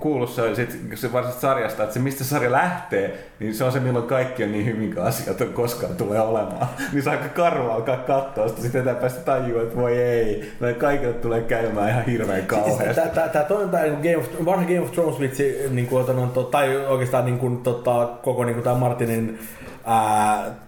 kuullut 0.00 0.30
se, 0.30 0.54
sit, 0.54 0.70
se 0.94 1.12
varsinaisesta 1.12 1.40
sarjasta, 1.40 1.82
että 1.82 1.94
se 1.94 2.00
mistä 2.00 2.24
sarja 2.24 2.52
lähtee, 2.52 3.28
niin 3.40 3.54
se 3.54 3.64
on 3.64 3.72
se 3.72 3.80
milloin 3.80 4.06
kaikki 4.06 4.44
on 4.44 4.52
niin 4.52 4.64
hyvin 4.64 4.98
asiat 4.98 5.40
on 5.40 5.48
koskaan 5.48 5.96
tulee 5.96 6.20
olemaan. 6.20 6.68
niin 6.92 7.02
se 7.02 7.10
on 7.10 7.16
aika 7.16 7.28
karua 7.28 7.74
alkaa 7.74 7.96
katsoa 7.96 8.48
sitä, 8.48 8.60
sitten 8.60 8.80
eteenpäin 8.80 9.10
sitä 9.10 9.24
tajua, 9.24 9.62
että 9.62 9.76
voi 9.76 9.98
ei, 9.98 10.52
meidän 10.60 10.80
kaikille 10.80 11.12
tulee 11.12 11.42
käymään 11.42 11.90
ihan 11.90 12.04
hirveän 12.04 12.46
kauheasti. 12.46 13.10
Tämä, 13.14 13.44
toinen 13.44 13.70
tämä 13.70 13.82
niin 13.82 13.94
Game 13.94 14.16
of, 14.16 14.44
vanha 14.44 14.64
Game 14.64 14.80
of 14.80 14.92
Thrones 14.92 15.20
vitsi, 15.20 15.56
niin 15.70 15.86
kuin, 15.86 16.02
otan, 16.02 16.30
to, 16.30 16.42
tai 16.42 16.76
oikeastaan 16.76 17.24
niin 17.24 17.38
kuin, 17.38 17.56
tota, 17.56 18.08
koko 18.22 18.44
niin 18.44 18.54
kuin, 18.54 18.64
tämä 18.64 18.76
Martinin 18.76 19.38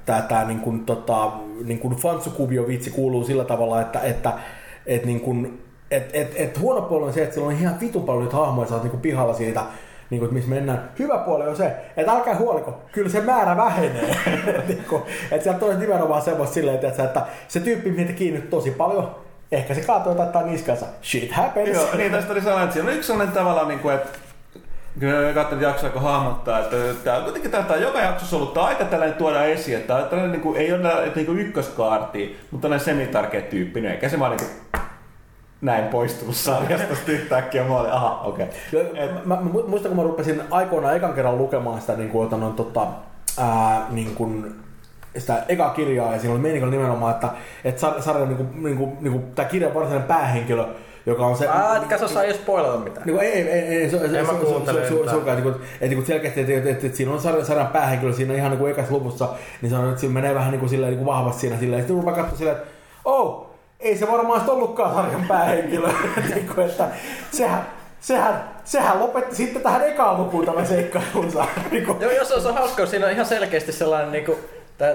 tämä 0.06 0.44
niin 0.46 0.60
kuin, 0.60 0.84
tota, 0.84 1.32
niin 1.64 1.78
kuin 1.78 1.96
fansukuvio 1.96 2.66
vitsi 2.66 2.90
kuuluu 2.90 3.24
sillä 3.24 3.44
tavalla, 3.44 3.80
että, 3.80 4.00
että 4.00 4.32
et, 4.86 5.04
niin 5.04 5.20
kuin, 5.20 5.65
et, 5.90 6.10
et, 6.12 6.32
et 6.36 6.60
huono 6.60 6.82
puoli 6.82 7.06
on 7.06 7.12
se, 7.12 7.22
että 7.22 7.34
sillä 7.34 7.46
on 7.46 7.52
ihan 7.52 7.80
vitun 7.80 8.04
paljon 8.04 8.24
niitä 8.24 8.36
hahmoja, 8.36 8.68
sä 8.68 8.74
oot 8.74 8.82
niin 8.82 8.90
kuin 8.90 9.00
pihalla 9.00 9.34
siitä, 9.34 9.60
niin 10.10 10.18
kuin, 10.18 10.26
että 10.26 10.34
missä 10.34 10.50
mennään. 10.50 10.90
Hyvä 10.98 11.18
puoli 11.18 11.48
on 11.48 11.56
se, 11.56 11.76
että 11.96 12.12
älkää 12.12 12.34
huoliko, 12.36 12.80
kyllä 12.92 13.08
se 13.08 13.20
määrä 13.20 13.56
vähenee. 13.56 14.16
niin 14.68 14.84
kuin, 14.88 15.02
että 15.30 15.44
sieltä 15.44 15.64
on 15.64 15.80
nimenomaan 15.80 16.22
semmoista 16.22 16.54
silleen, 16.54 16.78
että, 16.84 17.04
että 17.04 17.22
se 17.48 17.60
tyyppi, 17.60 17.90
mitä 17.90 18.12
kiinnyt 18.12 18.50
tosi 18.50 18.70
paljon, 18.70 19.10
ehkä 19.52 19.74
se 19.74 19.80
kaatoo 19.80 20.14
tai 20.14 20.44
niskansa. 20.44 20.86
Shit 21.02 21.32
happens. 21.32 21.68
Joo, 21.68 21.96
niin 21.96 22.12
tästä 22.12 22.32
oli 22.32 22.40
sellainen, 22.40 22.64
että 22.64 22.74
siinä 22.74 22.90
on 22.90 22.96
yksi 22.96 23.06
sellainen 23.06 23.34
tavallaan, 23.34 23.68
niin 23.68 23.80
kuin, 23.80 23.94
että 23.94 24.08
Kyllä 25.00 25.32
katsoin 25.34 25.62
jaksoa, 25.62 25.90
kun 25.90 26.02
hahmottaa, 26.02 26.58
että 26.58 26.76
tämä, 27.04 27.20
kuitenkin 27.20 27.50
tämä 27.50 27.64
on 27.70 27.82
joka 27.82 28.00
jaksossa 28.00 28.36
ollut 28.36 28.58
on 28.58 28.64
aika 28.64 28.84
tällainen 28.84 29.18
tuoda 29.18 29.44
esiin, 29.44 29.76
että 29.76 30.06
tämä 30.10 30.26
niin 30.26 30.40
kuin, 30.40 30.56
ei 30.56 30.72
ole 30.72 31.12
niin 31.14 31.26
kuin 31.26 31.38
ykköskaarti, 31.38 32.40
mutta 32.50 32.62
tällainen 32.62 32.84
semitarkea 32.84 33.42
tyyppi, 33.42 33.80
niin 33.80 33.92
eikä 33.92 34.08
se 34.08 34.18
vaan 34.18 34.36
niin 34.36 34.48
kuin, 34.48 34.82
näin 35.60 35.84
poistunut 35.84 36.36
sarjasta 36.36 37.12
yhtäkkiä. 37.12 37.64
Mä 37.64 37.76
olin, 37.76 37.92
aha, 37.92 38.20
okei. 38.24 38.46
Okay. 38.74 39.08
Mä, 39.24 39.36
mä, 39.36 39.50
mu- 39.50 39.68
muistan, 39.68 39.88
kun 39.88 39.96
mä 39.96 40.02
rupesin 40.02 40.42
aikoinaan 40.50 40.96
ekan 40.96 41.14
kerran 41.14 41.38
lukemaan 41.38 41.80
sitä 41.80 41.96
niin 41.96 42.10
kuin, 42.10 42.26
otan, 42.26 42.52
tota, 42.52 42.86
ää, 43.38 43.86
niin 43.90 44.14
kuin, 44.14 44.54
sitä 45.18 45.42
eka 45.48 45.70
kirjaa 45.70 46.12
ja 46.12 46.18
siinä 46.18 46.34
oli 46.34 46.42
meininki 46.42 46.70
nimenomaan, 46.70 47.14
että, 47.14 47.28
että 47.64 47.88
sar- 47.88 48.02
sarjan 48.02 48.28
niinku, 48.28 48.46
niinku, 48.54 48.96
niinku, 49.00 49.22
tämä 49.34 49.48
kirjan 49.48 49.74
varsinainen 49.74 50.08
päähenkilö, 50.08 50.64
joka 51.06 51.26
on 51.26 51.36
se... 51.36 51.48
Aa, 51.48 51.76
etkä 51.76 51.98
sä 51.98 52.04
osaa 52.04 52.24
edes 52.24 52.36
spoilata 52.36 52.78
mitään. 52.78 53.06
Niin 53.06 53.16
kuin, 53.16 53.26
ei, 53.26 53.32
ei, 53.32 53.48
ei, 53.48 53.82
ei, 53.82 53.90
se, 53.90 53.98
se, 53.98 54.18
En 54.18 54.26
mä 54.26 54.32
se, 54.32 54.38
se, 54.38 54.72
se, 54.72 54.88
se, 54.88 55.10
se, 55.10 55.62
että 55.80 55.94
niin 55.94 56.06
selkeästi, 56.06 56.40
että, 56.40 56.52
että, 56.52 56.70
että, 56.70 56.86
että 56.86 56.96
siinä 56.96 57.12
on 57.12 57.20
sarjan, 57.20 57.46
sarjan 57.46 57.66
päähenkilö 57.66 58.12
siinä 58.12 58.34
ihan 58.34 58.50
niin 58.50 58.58
kuin 58.58 58.72
ekassa 58.72 58.94
luvussa, 58.94 59.28
niin 59.62 59.70
se 59.70 59.76
on, 59.76 59.88
että 59.88 60.00
siinä 60.00 60.14
menee 60.14 60.34
vähän 60.34 60.50
niin 60.50 60.60
kuin, 60.60 60.70
silleen, 60.70 60.90
niin 60.90 61.04
kuin 61.04 61.14
vahvasti 61.14 61.40
siinä 61.40 61.58
silleen, 61.58 61.82
sitten 61.82 61.96
rupeaa 61.96 62.16
katsoa 62.16 62.38
silleen, 62.38 62.56
että 62.56 62.68
oh, 63.04 63.55
ei 63.86 63.96
se 63.98 64.12
varmaan 64.12 64.40
sitten 64.40 64.54
ollutkaan 64.54 64.94
sarjan 64.94 65.24
päähenkilö, 65.28 65.88
niin 66.34 66.48
kuin, 66.54 66.66
että 66.66 66.88
sehän, 67.30 67.66
sehän, 68.00 68.44
sehän 68.64 69.00
lopetti 69.00 69.36
sitten 69.36 69.62
tähän 69.62 69.84
ekaan 69.84 70.16
lukuun 70.18 70.44
tämän 70.46 70.66
seikkailunsa. 70.66 71.44
Niin 71.70 71.86
kuin, 71.86 72.00
Joo, 72.00 72.10
jos 72.10 72.28
se 72.28 72.48
on 72.48 72.54
hauska, 72.54 72.86
siinä 72.86 73.06
on 73.06 73.12
ihan 73.12 73.26
selkeästi 73.26 73.72
sellainen 73.72 74.12
niinku, 74.12 74.38
tä, 74.78 74.88
ä, 74.90 74.94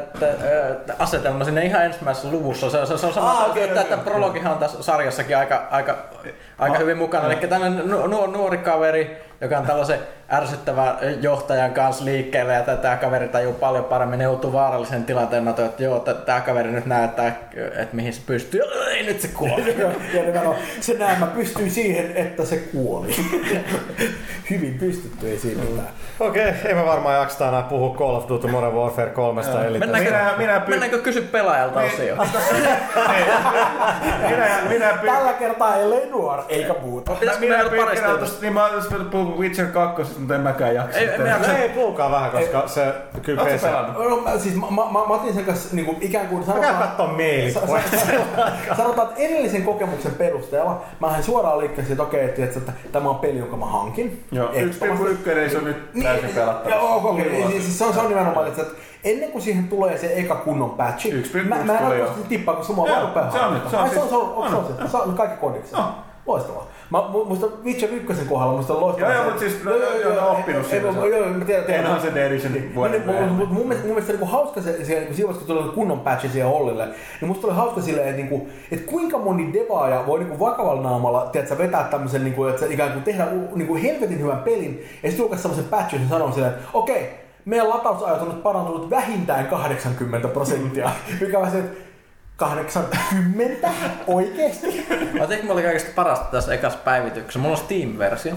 asetelma 1.00 1.44
sinne 1.44 1.66
ihan 1.66 1.86
ensimmäisessä 1.86 2.32
luvussa. 2.32 2.70
Se, 2.70 2.86
se, 2.86 2.98
se 2.98 3.06
on 3.08 3.14
sama, 3.14 3.32
Ah, 3.32 3.50
okei, 3.50 3.64
että, 3.64 3.82
okei. 3.82 3.94
että 3.94 4.10
prologihan 4.10 4.54
on 4.54 4.58
tässä 4.60 4.84
sarjassakin 4.84 5.38
aika, 5.38 5.68
aika, 5.72 5.98
aika 6.62 6.74
Ma- 6.74 6.80
hyvin 6.80 6.98
mukana. 6.98 7.28
Eli 7.34 7.48
tällainen 7.48 7.88
nu, 7.90 8.08
nu, 8.08 8.26
nuori 8.26 8.58
kaveri, 8.58 9.18
joka 9.42 9.58
on 9.58 9.66
tällaisen 9.66 10.00
ärsyttävän 10.34 10.98
johtajan 11.22 11.74
kanssa 11.74 12.06
liikkeellä 12.06 12.54
ja 12.54 12.62
tämä 12.78 12.96
kaveri 12.98 13.28
tajuu 13.28 13.54
paljon 13.54 13.84
paremmin, 13.84 14.20
ne 14.20 14.24
joutuu 14.24 14.54
vaarallisen 14.54 15.04
tilanteen, 15.04 15.48
että 15.48 15.84
joo, 15.84 16.00
tämä 16.00 16.42
kaveri 16.42 16.72
nyt 16.72 16.86
näyttää, 16.86 17.28
että 17.76 17.96
mihin 17.96 18.14
se 18.14 18.22
pystyy. 18.26 18.62
Ei 18.92 19.04
nyt 19.04 19.22
se 19.22 19.28
kuoli. 19.28 19.78
ja 20.14 20.24
nimenomaan, 20.24 20.56
se 20.80 20.94
näemmä 20.94 21.26
pystyy 21.26 21.70
siihen, 21.70 22.12
että 22.18 22.46
se 22.46 22.58
kuoli. 22.58 23.16
Hyvin 24.50 24.78
pystytty, 24.80 25.30
ei 25.32 25.38
siinä 25.40 25.64
mitään. 25.64 25.88
Okei, 26.20 26.50
okay, 26.50 26.62
ei 26.66 26.74
me 26.74 26.86
varmaan 26.86 27.16
jakseta 27.20 27.48
enää 27.48 27.62
puhua 27.62 27.96
Call 27.98 28.16
of 28.16 28.30
Duty 28.30 28.48
Modern 28.48 28.74
Warfare 28.76 29.10
3. 29.10 29.42
Eli 29.68 29.80
Mennäänkö, 29.80 30.10
Minä- 30.10 30.34
minä 30.38 30.62
py- 30.66 30.70
mennäänkö 30.70 30.98
kysy 30.98 31.22
pelaajalta 31.22 31.80
Niin. 31.80 31.94
osio? 31.94 32.16
minä, 34.30 34.48
minä 34.70 34.92
py- 34.92 35.06
Tällä 35.06 35.34
kertaa 35.34 35.76
ellei 35.78 36.10
nuor, 36.10 36.44
eikä 36.52 36.76
muuta. 36.82 37.12
Pitäisikö 37.12 37.46
minä 37.46 37.56
meillä 37.58 37.70
pyykän 37.70 38.12
parista 38.12 38.42
niin 38.42 38.54
mä 38.54 38.66
olisin 38.66 39.06
puhunut 39.06 39.40
Witcher 39.40 39.68
2, 39.68 40.04
mutta 40.20 40.36
en 40.36 40.42
mäkään 40.42 40.76
jaksa. 40.76 41.00
Ei- 41.00 41.18
me 41.18 41.30
jaksa- 41.30 41.52
No 41.52 41.58
ei 41.58 41.70
puhukaan 41.70 42.12
vähän, 42.12 42.32
koska 42.32 42.68
se 42.68 42.94
kyllä 43.22 43.44
pelannut? 43.62 44.10
No, 44.10 44.18
mä, 44.18 44.38
siis 44.38 44.56
mä, 44.56 44.66
mä, 44.70 44.84
mä 45.08 45.14
otin 45.14 45.34
sen 45.34 45.46
kanssa 45.46 45.76
niin 45.76 45.86
kuin, 45.86 45.98
ikään 46.02 46.28
kuin 46.28 46.44
sanotaan, 46.44 47.10
mailit. 47.10 47.54
sa- 47.54 47.60
sa- 47.68 48.76
sanotaan, 48.78 49.08
että 49.08 49.22
edellisen 49.22 49.64
kokemuksen 49.64 50.12
perusteella 50.16 50.82
mä 51.00 51.08
lähdin 51.08 51.24
suoraan 51.24 51.60
liikkeelle, 51.60 51.92
että 51.92 52.04
okei, 52.04 52.26
että, 52.26 52.44
että 52.44 52.72
tämä 52.92 53.10
on 53.10 53.16
peli, 53.16 53.38
jonka 53.40 53.58
mä 53.58 53.66
hankin. 53.66 54.24
Joo, 54.32 54.50
Ehdottomasti. 54.54 55.06
1,1 55.06 55.36
niin 55.36 55.50
se 55.50 55.58
on 55.58 55.64
nyt 55.64 55.92
täysin 56.04 56.30
pelattava. 56.30 56.76
Joo, 56.76 56.96
okei, 56.96 57.28
okay. 57.28 57.52
siis, 57.52 57.64
siis 57.66 57.78
se, 57.80 57.86
on, 57.86 57.94
se 57.94 58.00
on 58.00 58.10
nimenomaan, 58.10 58.48
että, 58.48 58.62
että 58.62 58.74
ennen 59.04 59.32
kuin 59.32 59.42
siihen 59.42 59.68
tulee 59.68 59.98
se 59.98 60.14
eka 60.16 60.36
kunnon 60.36 60.70
patchi, 60.70 61.12
1,1 61.12 61.44
mä, 61.44 61.56
mä 61.64 61.78
en 61.80 61.86
ole 61.86 62.08
tippaa, 62.30 62.56
koska 62.56 62.74
mulla 62.74 62.90
on 62.92 62.96
vaan 62.98 63.08
rupeaa 63.08 63.32
se 63.32 63.40
on 63.40 63.54
nyt, 63.54 63.70
se 63.70 63.78
on 63.78 63.90
se 63.90 64.00
on, 64.00 64.02
siis- 64.02 64.10
se 64.10 64.16
on, 64.16 64.34
on, 64.36 64.50
se 64.50 64.56
on, 64.56 64.66
on. 64.66 64.86
se, 64.86 64.92
se 64.92 64.98
on 64.98 65.14
kaikki 65.14 65.38
kodiksi. 65.38 65.76
On. 65.76 65.84
Loistavaa. 66.26 66.68
Mä, 66.90 66.98
mu- 66.98 67.26
musta 67.26 67.48
Witcher 67.64 67.90
1 67.94 68.26
kohdalla 68.30 68.58
musta 68.58 68.74
on 68.74 68.82
loistavaa. 68.82 69.14
Joo, 69.14 69.22
joo, 69.22 69.32
mutta 69.32 69.40
siis- 69.40 69.64
no, 69.64 69.76
joo, 69.76 69.94
joo, 69.94 70.14
joo, 70.14 70.32
oppinut 70.32 70.64
ei, 70.64 70.70
siinä 70.70 70.88
ei, 70.88 70.94
se. 70.94 71.00
Joo, 71.00 71.08
joo, 71.08 71.28
mä 71.28 71.46
tiedän. 71.46 71.66
tiedän. 71.66 71.86
Enhän 71.86 72.02
se 72.02 72.26
Edition 72.26 72.54
Mä, 72.54 72.76
vuoden 72.76 73.08
niin, 73.08 73.16
mun, 73.16 73.32
mun, 73.32 73.48
mun, 73.48 73.68
mielestä, 73.68 73.88
mun 73.88 73.96
mielestä 73.96 74.12
niinku 74.14 74.26
hauska 74.26 74.62
se, 74.62 74.86
se 74.86 75.02
kun 75.02 75.16
siinä 75.16 75.34
kun 75.34 75.48
tuli 75.48 75.70
kunnon 75.76 76.00
patchi 76.00 76.30
siihen 76.30 76.50
Hollille, 76.50 76.86
niin 77.22 77.28
musta 77.28 77.48
oli 77.48 77.56
hauska 77.56 77.82
silleen, 77.82 78.08
että, 78.08 78.18
niinku, 78.18 78.48
että 78.72 78.92
kuinka 78.92 79.18
moni 79.18 79.54
devaaja 79.54 80.08
voi 80.08 80.20
niinku 80.20 80.40
vakavalla 80.40 80.82
naamalla 80.82 81.30
tiedätkö, 81.32 81.58
vetää 81.58 81.84
tämmöisen, 81.84 82.24
niinku, 82.24 82.46
että 82.46 82.60
se 82.60 82.74
ikään 82.74 82.92
kuin 82.92 83.04
tehdä 83.04 83.28
niinku 83.56 83.76
helvetin 83.76 84.20
hyvän 84.20 84.40
pelin, 84.40 84.80
ja 85.04 85.10
sitten 85.10 85.24
julkaisi 85.24 85.42
semmoisen 85.42 85.70
patchin 85.70 86.02
ja 86.02 86.10
sanoo 86.10 86.32
silleen, 86.32 86.54
että 86.54 86.66
okei, 86.74 87.10
meidän 87.46 87.70
latausajat 87.70 88.22
on 88.22 88.28
nyt 88.28 88.44
parantunut 88.44 88.90
vähintään 88.90 89.46
80 89.48 90.28
prosenttia, 90.28 90.90
mikä 91.22 91.40
on 91.40 91.52
se, 91.52 91.60
että 91.60 91.91
80? 92.42 93.70
Oikeesti? 94.08 94.86
Mä 95.20 95.28
tein, 95.28 95.42
mulla 95.42 95.54
oli 95.54 95.64
kaikista 95.64 95.92
parasta 95.96 96.32
tässä 96.32 96.54
ekassa 96.54 96.80
päivityksessä. 96.80 97.40
Mulla 97.40 97.58
on 97.58 97.64
Steam-versio. 97.64 98.36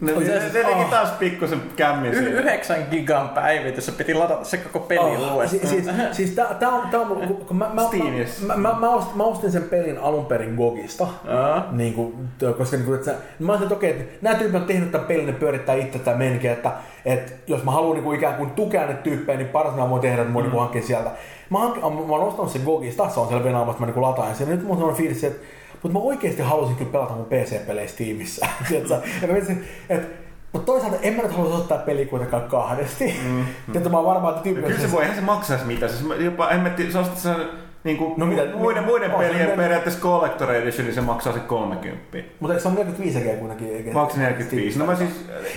Ne, 0.00 0.12
On 0.14 0.18
ne, 0.20 0.26
se- 0.26 0.38
ne 0.44 0.50
teki 0.50 0.72
ah. 0.72 0.90
taas 0.90 1.10
pikkusen 1.10 1.60
kämmin 1.76 2.12
Y- 2.12 2.14
siinä. 2.14 2.30
9 2.40 2.76
gigan 2.90 3.28
päivitys, 3.28 3.86
se 3.86 3.92
piti 3.92 4.14
ladata 4.14 4.44
se 4.44 4.56
koko 4.56 4.78
peli 4.86 5.00
Oh, 5.00 5.06
uudestaan. 5.34 5.48
siis, 5.48 5.70
siis, 5.70 5.86
siis 6.12 6.30
tää, 6.30 6.54
tää 6.54 6.68
on, 6.68 6.88
tää 6.90 7.00
on, 7.00 7.06
kun- 7.06 7.36
kun 7.46 7.56
mä, 7.56 7.70
mä, 7.74 7.82
Steamissa. 7.86 8.46
mä, 8.46 8.56
mä, 8.56 8.76
mä, 8.80 8.88
ostin, 8.90 9.16
mä 9.16 9.24
ostin 9.24 9.52
sen 9.52 9.62
pelin 9.62 9.98
alun 9.98 10.26
perin 10.26 10.54
Gogista. 10.54 11.06
Aa. 11.28 11.68
Niin 11.72 11.94
kuin, 11.94 12.14
koska 12.58 12.76
niin 12.76 12.86
kuin, 12.86 12.94
että 12.98 13.10
sä, 13.10 13.16
mä 13.38 13.52
olisin, 13.52 13.64
että 13.64 13.74
okei, 13.74 13.90
että 13.90 14.04
nämä 14.22 14.36
tyypit 14.36 14.60
on 14.60 14.66
tehnyt 14.66 14.90
tämän 14.90 15.06
pelin, 15.06 15.26
ne 15.26 15.32
pyörittää 15.32 15.74
itse 15.74 15.98
tätä 15.98 16.16
meininkiä, 16.16 16.52
että, 16.52 16.72
että 17.04 17.32
jos 17.46 17.64
mä 17.64 17.70
haluan 17.70 17.94
niin 17.94 18.04
kuin, 18.04 18.16
ikään 18.18 18.34
kuin 18.34 18.50
tukea 18.50 18.86
ne 18.86 18.94
tyyppejä, 18.94 19.38
niin 19.38 19.48
paras 19.48 19.74
mä 19.76 19.90
voin 19.90 20.02
tehdä, 20.02 20.16
että 20.22 20.28
mä 20.28 20.34
voin 20.34 20.46
mm. 20.46 20.50
niin 20.52 20.60
hankkia 20.60 20.82
sieltä. 20.82 21.10
Mä, 21.50 21.58
hankin, 21.58 21.82
mä 21.82 21.88
oon 21.88 22.28
ostanut 22.28 22.50
sen 22.50 22.62
Gogista, 22.64 23.08
se 23.08 23.20
on 23.20 23.28
siellä 23.28 23.44
venaamassa, 23.44 23.80
mä 23.80 23.86
niin 23.86 23.94
kuin 23.94 24.04
lataan 24.04 24.34
sen. 24.34 24.48
Nyt 24.48 24.60
mulla 24.62 24.72
on 24.74 24.78
sellainen 24.78 24.98
fiilis, 25.02 25.24
että 25.24 25.46
mutta 25.82 25.98
mä 25.98 26.04
oikeasti 26.04 26.42
halusin 26.42 26.76
kyllä 26.76 26.90
pelata 26.92 27.14
mun 27.14 27.26
PC-peleissä 27.26 27.96
tiimissä. 27.96 28.46
Tiedätkö? 28.68 28.94
ja 29.22 29.26
mä 29.26 29.32
mietin, 29.32 29.64
että 29.88 30.08
mutta 30.52 30.66
toisaalta 30.72 30.96
en 31.02 31.14
mä 31.14 31.22
nyt 31.22 31.32
halua 31.36 31.56
ottaa 31.56 31.78
peliä 31.78 32.06
kuitenkaan 32.06 32.42
kahdesti. 32.42 33.14
Mm. 33.24 33.44
Että 33.74 33.88
mä 33.88 33.96
oon 33.96 34.06
varmaan, 34.06 34.34
että 34.34 34.42
tyyppi 34.42 34.62
Kyllä 34.62 34.80
se 34.80 34.92
voi, 34.92 35.02
eihän 35.02 35.16
se 35.16 35.22
maksaisi 35.22 35.64
mitään. 35.64 35.92
Siis 35.92 36.04
mä 36.04 36.14
jopa 36.14 36.46
hemmetti, 36.46 36.92
sä 36.92 37.00
ostat 37.00 37.18
sen 37.18 37.36
niin 37.84 37.96
kuin 37.96 38.14
No 38.16 38.26
mitä- 38.26 38.46
muiden, 38.56 38.84
muiden 38.84 39.14
on 39.14 39.22
se 39.22 39.28
pelien 39.28 39.50
periaatteessa 39.50 40.00
Collector 40.00 40.52
Edition, 40.52 40.86
niin 40.86 40.94
se 40.94 41.00
maksaa 41.00 41.32
se 41.32 41.38
30. 41.38 42.18
Mutta 42.40 42.54
eikö 42.54 42.62
se 42.62 42.68
on 42.68 42.74
45 42.74 43.20
G 43.20 43.38
kuitenkin? 43.38 43.92
se 44.12 44.18
45? 44.18 44.78
No 44.78 44.86
mä 44.86 44.96
siis... 44.96 45.10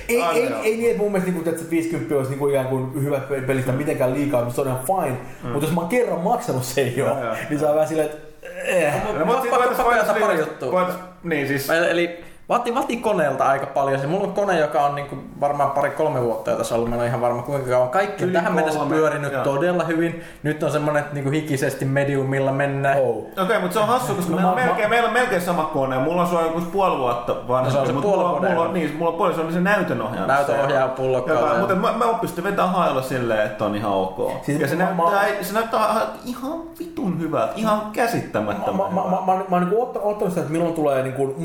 Ei, 0.10 0.22
ei, 0.22 0.50
joo. 0.50 0.62
ei 0.64 0.78
niin, 0.78 0.92
että 0.92 1.04
mun 1.04 1.12
mielestä 1.12 1.32
niin 1.32 1.44
kuin, 1.44 1.54
että 1.54 1.64
se 1.64 1.70
50 1.70 2.16
olisi 2.16 2.30
niin 2.30 2.40
kuin 2.40 2.52
ikään 2.52 2.68
kuin 2.68 3.04
hyvä 3.04 3.20
pelistä 3.48 3.72
mitenkään 3.72 4.14
liikaa, 4.14 4.42
mutta 4.44 4.56
se 4.56 4.62
on 4.62 4.68
ihan 4.68 4.80
fine. 4.86 5.18
Mm. 5.44 5.50
Mutta 5.50 5.66
jos 5.66 5.76
mä 5.76 5.82
oon 5.82 5.90
kerran 5.90 6.22
maksanut 6.22 6.64
sen 6.64 6.98
jo, 6.98 7.06
joo. 7.06 7.36
niin 7.50 7.60
se 7.60 7.66
on 7.66 7.76
vähän 7.76 7.88
silleen, 7.88 8.10
että 8.10 8.33
eh. 8.66 8.94
No, 9.20 9.26
mutta 9.26 9.42
Pakko- 9.42 9.50
voitais- 9.50 9.68
pakko 9.78 9.84
voitais 9.84 10.08
jatkaa 10.08 10.28
pari 10.28 10.40
juttua. 10.40 10.72
voitais- 10.72 11.00
Niin 11.24 11.48
siis... 11.48 11.70
Eli, 11.70 11.90
eli 11.90 12.24
vati, 12.54 12.76
vati 12.76 12.98
koneelta 12.98 13.46
aika 13.46 13.66
paljon. 13.66 14.00
Se 14.02 14.08
mulla 14.08 14.28
on 14.28 14.34
kone, 14.34 14.60
joka 14.60 14.82
on 14.86 14.96
niinku 14.96 15.16
varmaan 15.40 15.72
pari-kolme 15.72 16.22
vuotta 16.22 16.52
jo 16.52 16.58
tässä 16.58 16.76
ollut. 16.76 16.90
Mä 16.90 16.96
en 16.96 17.02
ole 17.02 17.08
ihan 17.08 17.22
varma 17.22 17.42
kuinka 17.42 17.70
kauan. 17.70 17.90
Kaikki 17.90 18.24
Yli 18.24 18.34
tähän 18.34 18.54
mennessä 18.54 18.80
pyörinyt 18.90 19.34
joo. 19.34 19.44
todella 19.44 19.84
hyvin. 19.84 20.24
Nyt 20.44 20.64
on 20.64 20.72
semmonen 20.72 21.02
että 21.04 21.14
niinku 21.14 21.30
hikisesti 21.30 21.86
mediumilla 21.86 22.52
mennään. 22.52 22.98
Oh. 23.00 23.08
Okei, 23.18 23.44
okay, 23.44 23.60
mutta 23.60 23.74
se 23.74 23.80
on 23.80 23.88
hassu, 23.88 24.16
koska 24.16 24.32
No 24.32 24.36
meillä, 24.36 24.52
on 24.52 24.60
mä- 24.60 24.66
melkein, 24.66 24.90
meillä 24.90 25.08
on 25.08 25.14
melkein 25.14 25.42
sama 25.42 25.64
kone. 25.64 26.00
Mulla 26.00 26.22
on 26.22 26.28
se 26.28 26.36
on 26.36 26.44
joku 26.44 26.62
puoli 26.62 26.98
vuotta 26.98 27.36
vanhempi. 27.48 27.80
No 27.80 27.86
se 27.86 27.92
on 27.92 27.96
se 27.96 28.02
puoli 28.02 28.18
mulla, 28.18 28.30
vuotta. 28.30 28.50
mulla, 28.50 28.62
on, 28.62 28.74
niin, 28.74 28.96
mulla 28.98 29.12
on 29.12 29.18
puoli, 29.18 29.34
se 29.34 29.42
on 29.42 29.54
se 29.54 29.62
näytönohjaaja. 29.62 30.28
Näytönohjaaja 30.28 30.88
pullokkaalla. 30.88 31.60
Mutta 31.60 31.76
mä, 31.76 31.92
mä 31.92 32.06
pystyn 32.22 32.44
vetämään 32.44 32.70
hailla 32.70 33.02
silleen, 33.02 33.46
että 33.46 33.66
on 33.66 33.76
ihan 33.76 33.92
ok. 33.92 34.32
Siis 34.32 34.46
Siis 34.46 34.62
ja 34.62 34.68
se, 34.68 34.76
mä- 34.76 34.84
näyttää, 34.84 35.12
mä- 35.12 35.44
se 35.44 35.54
näyttää 35.54 36.02
ihan 36.26 36.62
vitun 36.80 37.20
hyvältä, 37.20 37.54
ihan 37.56 37.78
Mä, 37.78 37.84
käsittämättömän 37.94 38.94
mä, 38.94 39.02
mä, 39.02 39.10
mä, 39.10 39.22
mä, 39.26 39.34
mä, 39.34 39.44
mä 39.50 39.56
oon 39.56 39.62
niinku 39.62 39.82
ottanut, 39.84 40.08
ottanut 40.08 40.30
sitä, 40.32 40.42
että 40.42 40.52
milloin 40.54 40.74
tulee, 40.74 41.04
niinku, 41.04 41.36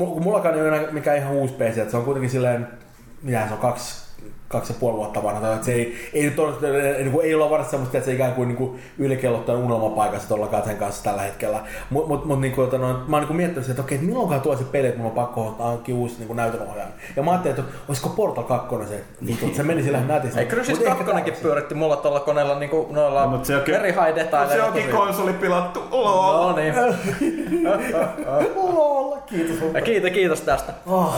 ei 0.55 0.61
ole 0.61 0.67
enää 0.67 0.91
mikään 0.99 1.17
ihan 1.17 1.33
uusi 1.33 1.53
PC, 1.53 1.77
että 1.77 1.91
se 1.91 1.97
on 1.97 2.05
kuitenkin 2.05 2.29
silleen, 2.29 2.67
mitä 3.21 3.47
se 3.47 3.53
on, 3.53 3.59
kaksi, 3.59 4.08
kaksi 4.49 4.73
ja 4.73 4.77
puoli 4.79 4.97
vuotta 4.97 5.23
vanha, 5.23 5.41
tai 5.41 5.53
että 5.53 5.65
se 5.65 5.73
ei, 5.73 6.09
ei, 6.13 6.23
nyt 6.23 6.39
ole, 6.39 6.53
niin 6.97 7.11
kuin, 7.11 7.25
ei 7.25 7.35
olla 7.35 7.49
varsin 7.49 7.71
semmoista, 7.71 7.97
että 7.97 8.05
se 8.05 8.13
ikään 8.15 8.33
kuin, 8.33 8.47
niin 8.47 8.57
kuin 8.57 8.79
ylikellottaa 8.97 9.55
unelmapaikassa 9.55 10.29
tollakaan 10.29 10.63
sen 10.63 10.77
kanssa 10.77 11.03
tällä 11.03 11.21
hetkellä. 11.21 11.59
Mutta 11.89 12.07
mut, 12.09 12.25
mut, 12.25 12.41
niin 12.41 12.53
kuin, 12.53 12.63
että 12.65 12.77
no, 12.77 12.87
mä 12.87 12.93
oon 12.93 13.21
niin 13.21 13.27
kuin 13.27 13.37
miettinyt, 13.37 13.69
että 13.69 13.81
okei, 13.81 13.95
että 13.95 14.07
milloinkaan 14.07 14.41
tuo 14.41 14.57
se 14.57 14.63
peli, 14.63 14.87
että 14.87 14.97
mun 14.99 15.07
on 15.07 15.15
pakko 15.15 15.55
hankkia 15.59 15.95
uusi 15.95 16.15
niin 16.17 16.27
kuin 16.27 16.37
näytönohjaaja. 16.37 16.89
Ja 17.15 17.23
mä 17.23 17.31
ajattelin, 17.31 17.59
että 17.59 17.71
olisiko 17.87 18.09
Portal 18.09 18.43
2 18.43 18.75
se, 18.89 18.95
että 19.33 19.55
se 19.57 19.63
meni 19.63 19.83
sillä 19.83 20.01
nätisti. 20.01 20.39
Ei, 20.39 20.45
kyllä 20.45 20.63
siis 20.63 20.79
kakkonenkin 20.79 21.33
pyöritti 21.41 21.75
mulla 21.75 21.95
tuolla 21.97 22.19
koneella 22.19 22.59
niinku 22.59 22.87
noilla 22.91 23.21
No, 23.21 23.27
mut 23.29 23.45
se 23.45 23.55
onkin- 23.57 23.75
very 23.75 23.87
high 23.91 24.05
Mut 24.07 24.15
detail. 24.15 24.49
se 24.49 24.63
onkin 24.63 24.89
konsoli 24.89 25.33
pilattu. 25.33 25.83
Oh. 25.91 26.49
No 26.49 26.55
niin. 26.55 26.73
Lol, 28.55 29.17
kiitos. 29.25 29.57
Ja 29.73 29.81
kiitos, 29.81 30.11
kiitos 30.11 30.41
tästä. 30.41 30.73
Oh. 30.87 31.15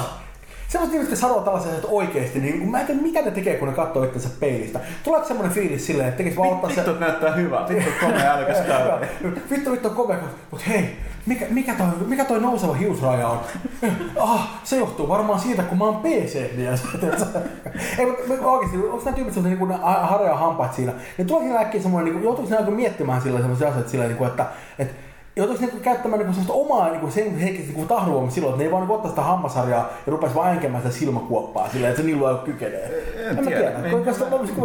Sellaiset 0.71 0.95
ihmiset, 0.95 1.19
sanoo 1.19 1.41
tällaisia 1.41 1.75
että 1.75 1.87
oikeesti, 1.87 2.39
niin 2.39 2.69
mä 2.69 2.79
en 2.79 2.85
tiedä 2.85 3.01
mitä 3.01 3.21
ne 3.21 3.31
tekee, 3.31 3.55
kun 3.57 3.67
ne 3.67 3.73
katsoo 3.73 4.03
itsensä 4.03 4.29
peilistä. 4.39 4.79
Tuleeko 5.03 5.27
semmoinen 5.27 5.53
fiilis 5.53 5.87
silleen, 5.87 6.09
että 6.09 6.17
tekis 6.17 6.37
vaan 6.37 6.49
ottaa 6.49 6.69
se... 6.69 6.75
Vittu, 6.75 6.99
näyttää 6.99 7.31
hyvältä. 7.31 7.73
Vittu, 7.75 7.91
komea 8.01 8.33
älykäs 8.33 8.57
kaveri. 8.57 9.07
Vittu, 9.51 9.71
vittu 9.71 9.87
on 9.87 9.95
komea, 9.95 10.17
mutta 10.51 10.65
hei, 10.67 10.97
mikä, 11.25 11.45
mikä, 11.49 11.73
toi, 11.73 11.87
mikä 12.07 12.25
toi 12.25 12.39
nouseva 12.39 12.73
hiusraja 12.73 13.27
on? 13.27 13.39
Ah, 14.19 14.49
se 14.63 14.77
johtuu 14.77 15.07
varmaan 15.07 15.39
siitä, 15.39 15.63
kun 15.63 15.77
mä 15.77 15.83
oon 15.83 15.95
PC-mies. 15.95 16.83
Ei, 17.99 18.05
mutta 18.05 18.47
oikeesti, 18.47 18.77
onko 18.77 19.01
nämä 19.05 19.15
tyypit 19.15 19.33
sellaisia 19.33 19.59
niin 19.59 19.79
harjoja 19.81 20.35
hampaat 20.35 20.73
siinä? 20.73 20.93
Niin 21.17 21.27
tulee 21.27 21.43
siinä 21.43 21.59
äkkiä 21.59 21.81
semmoinen, 21.81 22.13
niin 22.13 22.23
joutuuko 22.23 22.49
ne 22.49 22.57
alkaa 22.57 22.73
miettimään 22.73 23.21
sillä 23.21 23.39
semmoisia 23.39 23.67
asioita 23.67 23.89
sillä 23.89 24.05
niin 24.05 24.17
kuin, 24.17 24.29
että, 24.29 24.45
että 24.79 25.10
joutuisi 25.35 25.61
niinku 25.61 25.79
käyttämään 25.79 26.19
niinku 26.19 26.33
semmoista 26.33 26.53
omaa 26.53 26.89
niinku 26.89 27.11
sen 27.11 27.37
henkistä 27.37 27.67
niinku 27.67 27.95
tahdoa 27.95 28.29
silloin, 28.29 28.51
että 28.51 28.57
ne 28.57 28.65
ei 28.65 28.71
vaan 28.71 28.81
niinku 28.81 28.93
ottaa 28.93 29.09
sitä 29.09 29.21
hammasarjaa 29.21 29.89
ja 30.05 30.11
rupesi 30.11 30.35
vaan 30.35 30.51
änkemään 30.51 30.83
sitä 30.83 30.95
silmäkuoppaa 30.95 31.69
silleen, 31.69 31.91
että 31.91 32.01
se 32.01 32.07
niillä 32.07 32.29
ei 32.29 32.35
kykenee. 32.45 33.03
En 33.29 33.35
mä 33.35 33.41
tiedä. 33.41 33.59
tiedä. 33.59 33.79
Niin. 33.79 33.97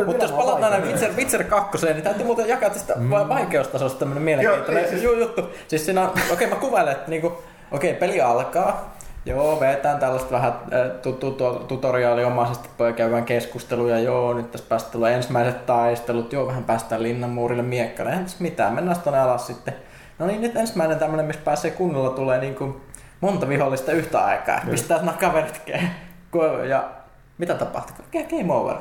Mutta 0.07 0.25
jos 0.25 0.33
palataan 0.33 0.73
vaikeaa. 0.73 0.93
Witcher, 0.93 1.17
Witcher 1.17 1.45
2, 1.45 1.87
niin 1.87 2.03
täytyy 2.03 2.27
muuten 2.27 2.49
jakaa 2.49 2.71
tästä 2.71 2.95
mm. 2.97 3.11
vaikeustasosta 3.11 3.99
tämmönen 3.99 4.21
Joo, 4.21 4.25
mielenkiintoinen 4.25 4.85
ei 4.85 4.91
siis- 4.91 5.03
juttu. 5.03 5.43
Siis 5.69 5.85
siinä 5.85 6.03
on, 6.03 6.09
okei 6.09 6.33
okay, 6.33 6.49
mä 6.49 6.57
kuvailen, 6.57 6.93
että 6.93 7.11
niinku, 7.11 7.27
okei 7.73 7.91
okay, 7.91 8.01
peli 8.01 8.21
alkaa, 8.21 8.97
Joo, 9.27 9.61
vetään 9.61 9.99
tällaista 9.99 10.31
vähän 10.31 10.53
äh, 10.53 10.91
tu- 11.03 11.13
tu- 11.13 11.65
tutoriaaliomaisesti 11.69 12.69
käydään 12.97 13.25
keskusteluja. 13.25 13.99
Joo, 13.99 14.35
nyt 14.35 14.51
tässä 14.51 14.67
päästä 14.69 14.91
tulee 14.91 15.15
ensimmäiset 15.15 15.67
taistelut. 15.67 16.33
Joo, 16.33 16.47
vähän 16.47 16.65
päästään 16.65 17.03
linnanmuurille 17.03 17.63
miekkalle. 17.63 18.11
Eihän 18.11 18.25
tässä 18.25 18.43
mitään, 18.43 18.75
mennään 18.75 19.01
tuonne 19.01 19.21
alas 19.21 19.47
sitten. 19.47 19.75
No 20.19 20.27
niin, 20.27 20.41
nyt 20.41 20.57
ensimmäinen 20.57 20.99
tämmöinen, 20.99 21.27
missä 21.27 21.43
pääsee 21.45 21.71
kunnolla 21.71 22.11
tulee 22.11 22.41
niin 22.41 22.55
kuin 22.55 22.81
monta 23.21 23.49
vihollista 23.49 23.93
yhtä 23.93 24.25
aikaa. 24.25 24.61
Pistää 24.71 24.99
nämä 24.99 25.13
kaverit 25.13 25.63
ke- 25.67 26.67
ja 26.69 26.91
mitä 27.39 27.55
tapahtuu? 27.55 28.05
Game 28.31 28.53
over. 28.53 28.77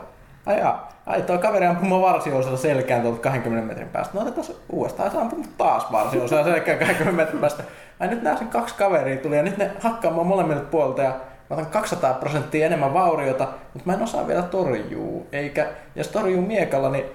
Ai 0.46 0.60
jaa. 0.60 0.90
Ai 1.06 1.22
tuo 1.22 1.38
kaveri 1.38 1.66
ampui 1.66 1.88
mua 1.88 2.02
varsiosalla 2.02 2.58
selkään 2.58 3.02
tuolta 3.02 3.22
20 3.22 3.68
metrin 3.68 3.90
päästä. 3.90 4.14
No 4.14 4.22
otetaan 4.22 4.48
uudestaan, 4.70 5.12
se 5.12 5.18
ampui 5.18 5.44
taas 5.58 5.92
varsiosalla 5.92 6.44
selkään 6.44 6.80
20 6.80 7.12
metrin 7.12 7.42
päästä. 7.42 7.64
Ai 8.00 8.08
nyt 8.08 8.24
näen 8.24 8.38
sen 8.38 8.48
kaksi 8.48 8.76
kaveria 8.76 9.18
tuli 9.18 9.38
ja 9.38 9.44
nyt 9.44 9.58
ne 9.58 9.72
hakkaa 9.80 10.12
mua 10.12 10.24
molemmilta 10.24 10.66
puolta 10.66 11.02
ja 11.02 11.10
mä 11.50 11.54
otan 11.56 11.66
200 11.66 12.14
prosenttia 12.14 12.66
enemmän 12.66 12.94
vauriota, 12.94 13.48
mutta 13.74 13.90
mä 13.90 13.94
en 13.94 14.04
osaa 14.04 14.28
vielä 14.28 14.42
torjuu. 14.42 15.28
Eikä, 15.32 15.68
jos 15.96 16.08
torjuu 16.08 16.42
miekalla, 16.42 16.90
niin 16.90 17.06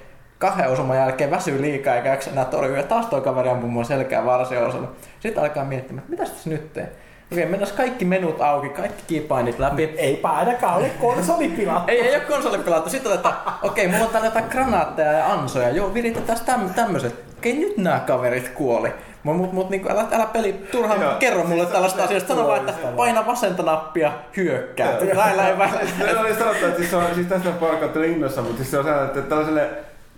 kahden 0.41 0.71
osuman 0.71 0.97
jälkeen 0.97 1.31
väsyy 1.31 1.63
liikaa 1.63 1.95
eikä 1.95 2.09
jaksa 2.09 2.31
enää 2.31 2.45
torjua. 2.45 2.77
Ja 2.77 2.83
taas 2.83 3.07
tuo 3.07 3.21
kaveri 3.21 3.49
ampuu 3.49 3.71
mua 3.71 3.85
selkään 3.85 4.27
varsiosalla. 4.27 4.93
Sitten 5.21 5.43
alkaa 5.43 5.65
miettimään, 5.65 5.99
että 5.99 6.11
mitä 6.11 6.25
tässä 6.25 6.51
nyt 6.51 6.73
teen? 6.73 6.89
Okei, 7.33 7.47
mennään 7.47 7.77
kaikki 7.77 8.05
menut 8.05 8.41
auki, 8.41 8.69
kaikki 8.69 9.03
keypainit 9.07 9.59
läpi. 9.59 9.95
Eipä 9.97 10.29
ainakaan 10.29 10.77
ole 10.77 10.91
konsolipilattu. 11.01 11.93
Ei, 11.93 12.01
ei 12.01 12.17
ole 12.17 12.25
konsolipilattu. 12.25 12.91
Sitten 12.91 13.13
otetaan, 13.13 13.35
okei, 13.63 13.89
mulla 13.89 14.05
on 14.05 14.11
täällä 14.11 14.27
jotain 14.27 14.45
granaatteja 14.51 15.13
ja 15.13 15.33
ansoja. 15.33 15.71
Joo, 15.71 15.95
viritetään 15.95 16.39
täm, 16.47 16.71
tämmöiset. 16.75 17.15
Okei, 17.39 17.59
nyt 17.59 17.77
nämä 17.77 18.01
kaverit 18.01 18.49
kuoli. 18.49 18.93
Mut, 19.23 19.37
mut, 19.37 19.53
mut 19.53 19.71
niin 19.71 19.91
älä, 19.91 20.07
älä 20.13 20.27
peli 20.27 20.53
turhaan 20.73 21.01
Joo. 21.01 21.15
kerro 21.15 21.45
mulle 21.45 21.67
tällaista 21.67 22.05
asiasta. 22.05 22.35
Sano 22.35 22.49
vaan, 22.49 22.69
että 22.69 22.89
paina 22.97 23.27
vasenta 23.27 23.63
nappia, 23.63 24.13
hyökkää. 24.37 24.93
Näillä 25.15 25.49
ei 25.49 25.59
vähän. 25.59 25.81
Se 25.99 26.19
oli 26.19 26.35
sanottu, 26.35 26.67
että 26.67 26.79
siis, 26.79 26.95
on, 26.95 27.05
siis 27.15 27.27
tästä 27.27 27.49
on 27.49 27.55
porukka 27.55 28.05
innossa, 28.05 28.43
mutta 28.43 28.57
siis 28.57 28.71
se 28.71 28.79
on 28.79 28.85
sellainen, 28.85 29.09
että 29.09 29.23
tällaiselle 29.23 29.71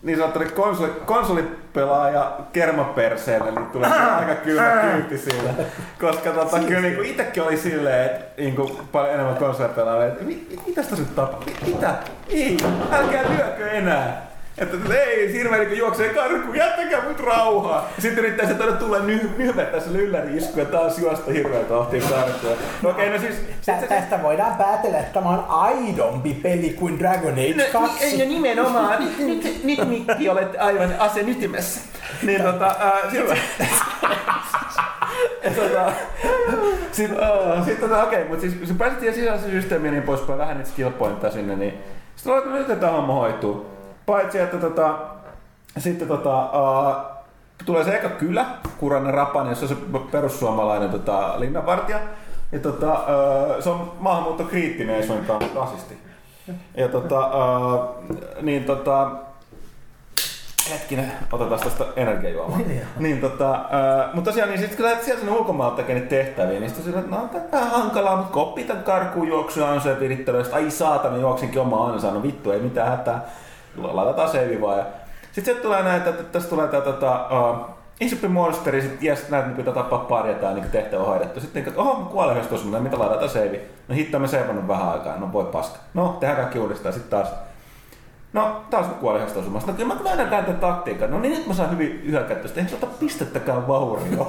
niin 0.02 0.18
sanottuille 0.18 0.52
konsoli, 0.52 0.92
konsolipelaaja 1.06 2.38
kermaperseelle 2.52 3.50
niin 3.50 3.66
tulee 3.66 3.90
aika 4.18 4.34
kylmä 4.34 4.82
kyyti 4.92 5.18
siinä. 5.18 5.54
Koska 6.00 6.30
tota, 6.30 6.58
kyllä 6.58 6.80
niin 6.80 7.04
itsekin 7.04 7.42
oli 7.42 7.56
silleen, 7.56 8.06
että 8.06 8.42
niin 8.42 8.56
kuin 8.56 8.78
paljon 8.92 9.14
enemmän 9.14 9.36
konsolipelaajia, 9.36 10.12
että 10.12 10.24
mi, 10.24 10.46
mi, 10.50 10.58
mitä 10.66 10.82
tässä 10.82 11.02
nyt 11.02 11.14
tapahtuu? 11.14 11.54
Mi, 11.66 11.72
mitä? 11.74 11.94
Ei, 12.28 12.56
älkää 12.92 13.22
lyökö 13.22 13.70
enää. 13.70 14.31
Että 14.58 14.94
ei, 14.94 15.32
Sirve 15.32 15.58
niin 15.58 15.78
juoksee 15.78 16.08
karkuun, 16.08 16.56
jättäkää 16.56 17.02
mut 17.08 17.20
rauhaa. 17.20 17.88
Ja 17.96 18.02
sitten 18.02 18.24
yrittää 18.24 18.48
se 18.48 18.54
tuonne 18.54 18.76
tulla 18.76 18.98
ny, 18.98 19.30
nyhvettä 19.36 19.80
se 19.80 19.92
lylläri 19.92 20.36
isku 20.36 20.58
ja 20.58 20.64
taas 20.64 20.98
juosta 20.98 21.30
hirveä 21.30 21.64
tahtia 21.64 22.02
karkuun. 22.10 22.56
No 22.82 22.90
okei, 22.90 23.10
no 23.10 23.18
siis... 23.18 23.34
Tä- 23.66 23.86
Tästä 23.88 24.22
voidaan 24.22 24.54
päätellä, 24.54 24.98
että 24.98 25.12
tämä 25.12 25.28
on 25.28 25.44
aidompi 25.48 26.34
peli 26.34 26.70
kuin 26.70 26.98
Dragon 26.98 27.32
Age 27.32 27.68
2. 27.72 28.18
No, 28.18 28.24
nimenomaan. 28.24 29.04
Nyt, 29.04 29.18
nyt, 29.18 29.64
nyt 29.64 29.88
Mikki 29.88 30.28
olet 30.28 30.56
aivan 30.58 30.94
asen 30.98 31.28
ytimessä. 31.28 31.80
Niin 32.22 32.42
tota, 32.42 32.76
ää, 32.78 33.10
sit, 33.10 33.28
ja 35.44 35.50
tota, 35.50 35.92
sit, 36.92 37.10
uh, 37.10 37.64
sit 37.64 37.80
tota, 37.80 38.02
okei, 38.04 38.24
mutta 38.24 38.40
siis 38.40 38.54
se 38.68 38.74
päästiin 38.74 39.14
sisäisen 39.14 39.50
systeemiin 39.50 39.94
ja 39.94 40.00
niin 40.00 40.06
poispäin, 40.06 40.38
vähän 40.38 40.56
niitä 40.56 40.70
skill 40.70 40.90
sinne, 41.32 41.56
niin 41.56 41.74
sitten 42.16 42.32
ollaan, 42.32 42.60
että 42.60 42.76
tämä 42.76 42.92
homma 42.92 43.12
hoituu. 43.14 43.71
Paitsi, 44.06 44.38
että 44.38 44.56
tota, 44.56 44.98
sitten 45.78 46.08
tota, 46.08 46.44
uh, 46.44 46.96
tulee 47.64 47.84
se 47.84 47.96
eka 47.96 48.08
kylä, 48.08 48.46
Kuranen 48.78 49.14
Rapan, 49.14 49.48
jossa 49.48 49.64
on 49.64 49.68
se 49.68 49.76
perussuomalainen 50.10 50.90
tota, 50.90 51.34
linnanvartija. 51.40 51.98
Ja 52.52 52.58
tota, 52.58 52.92
uh, 52.92 53.62
se 53.62 53.70
on 53.70 53.92
maahanmuuttokriittinen, 53.98 54.96
ei 54.96 55.06
suinkaan 55.06 55.42
rasisti. 55.54 55.98
Ja 56.76 56.88
tota, 56.88 57.26
uh, 57.26 58.04
niin 58.42 58.64
tota, 58.64 59.10
hetkinen, 60.70 61.12
otetaan 61.32 61.60
tästä 61.60 61.84
energiajuomaa. 61.96 62.58
niin 62.98 63.20
tota, 63.20 63.50
uh, 63.50 64.14
mutta 64.14 64.30
tosiaan, 64.30 64.50
niin 64.50 64.60
sitten 64.60 64.76
kun 64.76 64.86
lähdet 64.86 65.04
sieltä 65.04 65.20
sinne 65.20 65.36
ulkomaalta 65.36 65.76
tekemään 65.76 66.00
niitä 66.00 66.16
tehtäviä, 66.16 66.60
niin 66.60 66.68
sitten 66.68 66.84
sillä, 66.84 67.00
että 67.00 67.16
no, 67.16 67.28
tää 67.32 67.42
on 67.42 67.50
vähän 67.52 67.70
hankalaa, 67.70 68.16
mutta 68.16 68.32
kun 68.32 68.42
oppii 68.42 68.64
tämän 68.64 68.84
karkuun 68.84 69.28
juoksuja 69.28 69.70
ansoja 69.70 70.00
virittelyä, 70.00 70.44
ai 70.52 70.70
saatana, 70.70 71.16
juoksinkin 71.16 71.60
oma 71.60 71.86
ansa, 71.86 72.10
no 72.10 72.22
vittu, 72.22 72.50
ei 72.50 72.60
mitään 72.60 72.88
hätää, 72.88 73.26
laitetaan 73.76 74.28
save 74.28 74.60
vaan. 74.60 74.78
Ja 74.78 74.84
sitten 75.22 75.44
sieltä 75.44 75.62
tulee 75.62 75.82
näitä, 75.82 76.10
että 76.10 76.22
tässä 76.22 76.48
tulee 76.48 76.68
tää 76.68 76.80
tota, 76.80 77.26
uh, 77.30 77.56
Insuppi 78.00 78.28
monsteri, 78.28 78.82
sit 78.82 79.02
jes, 79.02 79.28
näitä 79.28 79.46
niin 79.46 79.56
pitää 79.56 79.74
tappaa 79.74 79.98
pari 79.98 80.30
ja 80.30 80.38
tää 80.38 80.54
niin 80.54 80.70
tehtävä 80.70 81.02
on 81.02 81.08
hoidettu. 81.08 81.40
Sitten 81.40 81.64
niin, 81.64 81.76
oho, 81.76 81.94
kuolen 81.94 82.32
yhdessä 82.32 82.48
tuossa, 82.48 82.80
mitä 82.80 82.98
laitetaan 82.98 83.30
save. 83.30 83.60
No 83.88 83.94
hitto, 83.94 84.18
mä 84.18 84.26
seivannut 84.26 84.68
vähän 84.68 84.88
aikaa, 84.88 85.16
no 85.16 85.32
voi 85.32 85.44
paska. 85.44 85.78
No, 85.94 86.16
tehdään 86.20 86.40
kaikki 86.40 86.58
uudestaan, 86.58 86.92
sitten 86.92 87.10
taas 87.10 87.34
No, 88.32 88.64
taas 88.70 88.86
mä 88.86 88.92
kuolin 88.92 89.20
yhdestä 89.20 89.40
osumasta. 89.40 89.70
No 89.70 89.76
kyllä 89.76 89.94
mä 89.94 90.04
löydän 90.04 90.28
tämän 90.28 90.56
taktiikan. 90.56 91.10
No 91.10 91.20
niin, 91.20 91.34
nyt 91.38 91.46
mä 91.46 91.54
saan 91.54 91.70
hyvin 91.70 92.02
hyökättöstä. 92.06 92.60
Eihän 92.60 92.70
se 92.70 92.76
ota 92.76 92.86
pistettäkään 93.00 93.68
vaurio. 93.68 94.28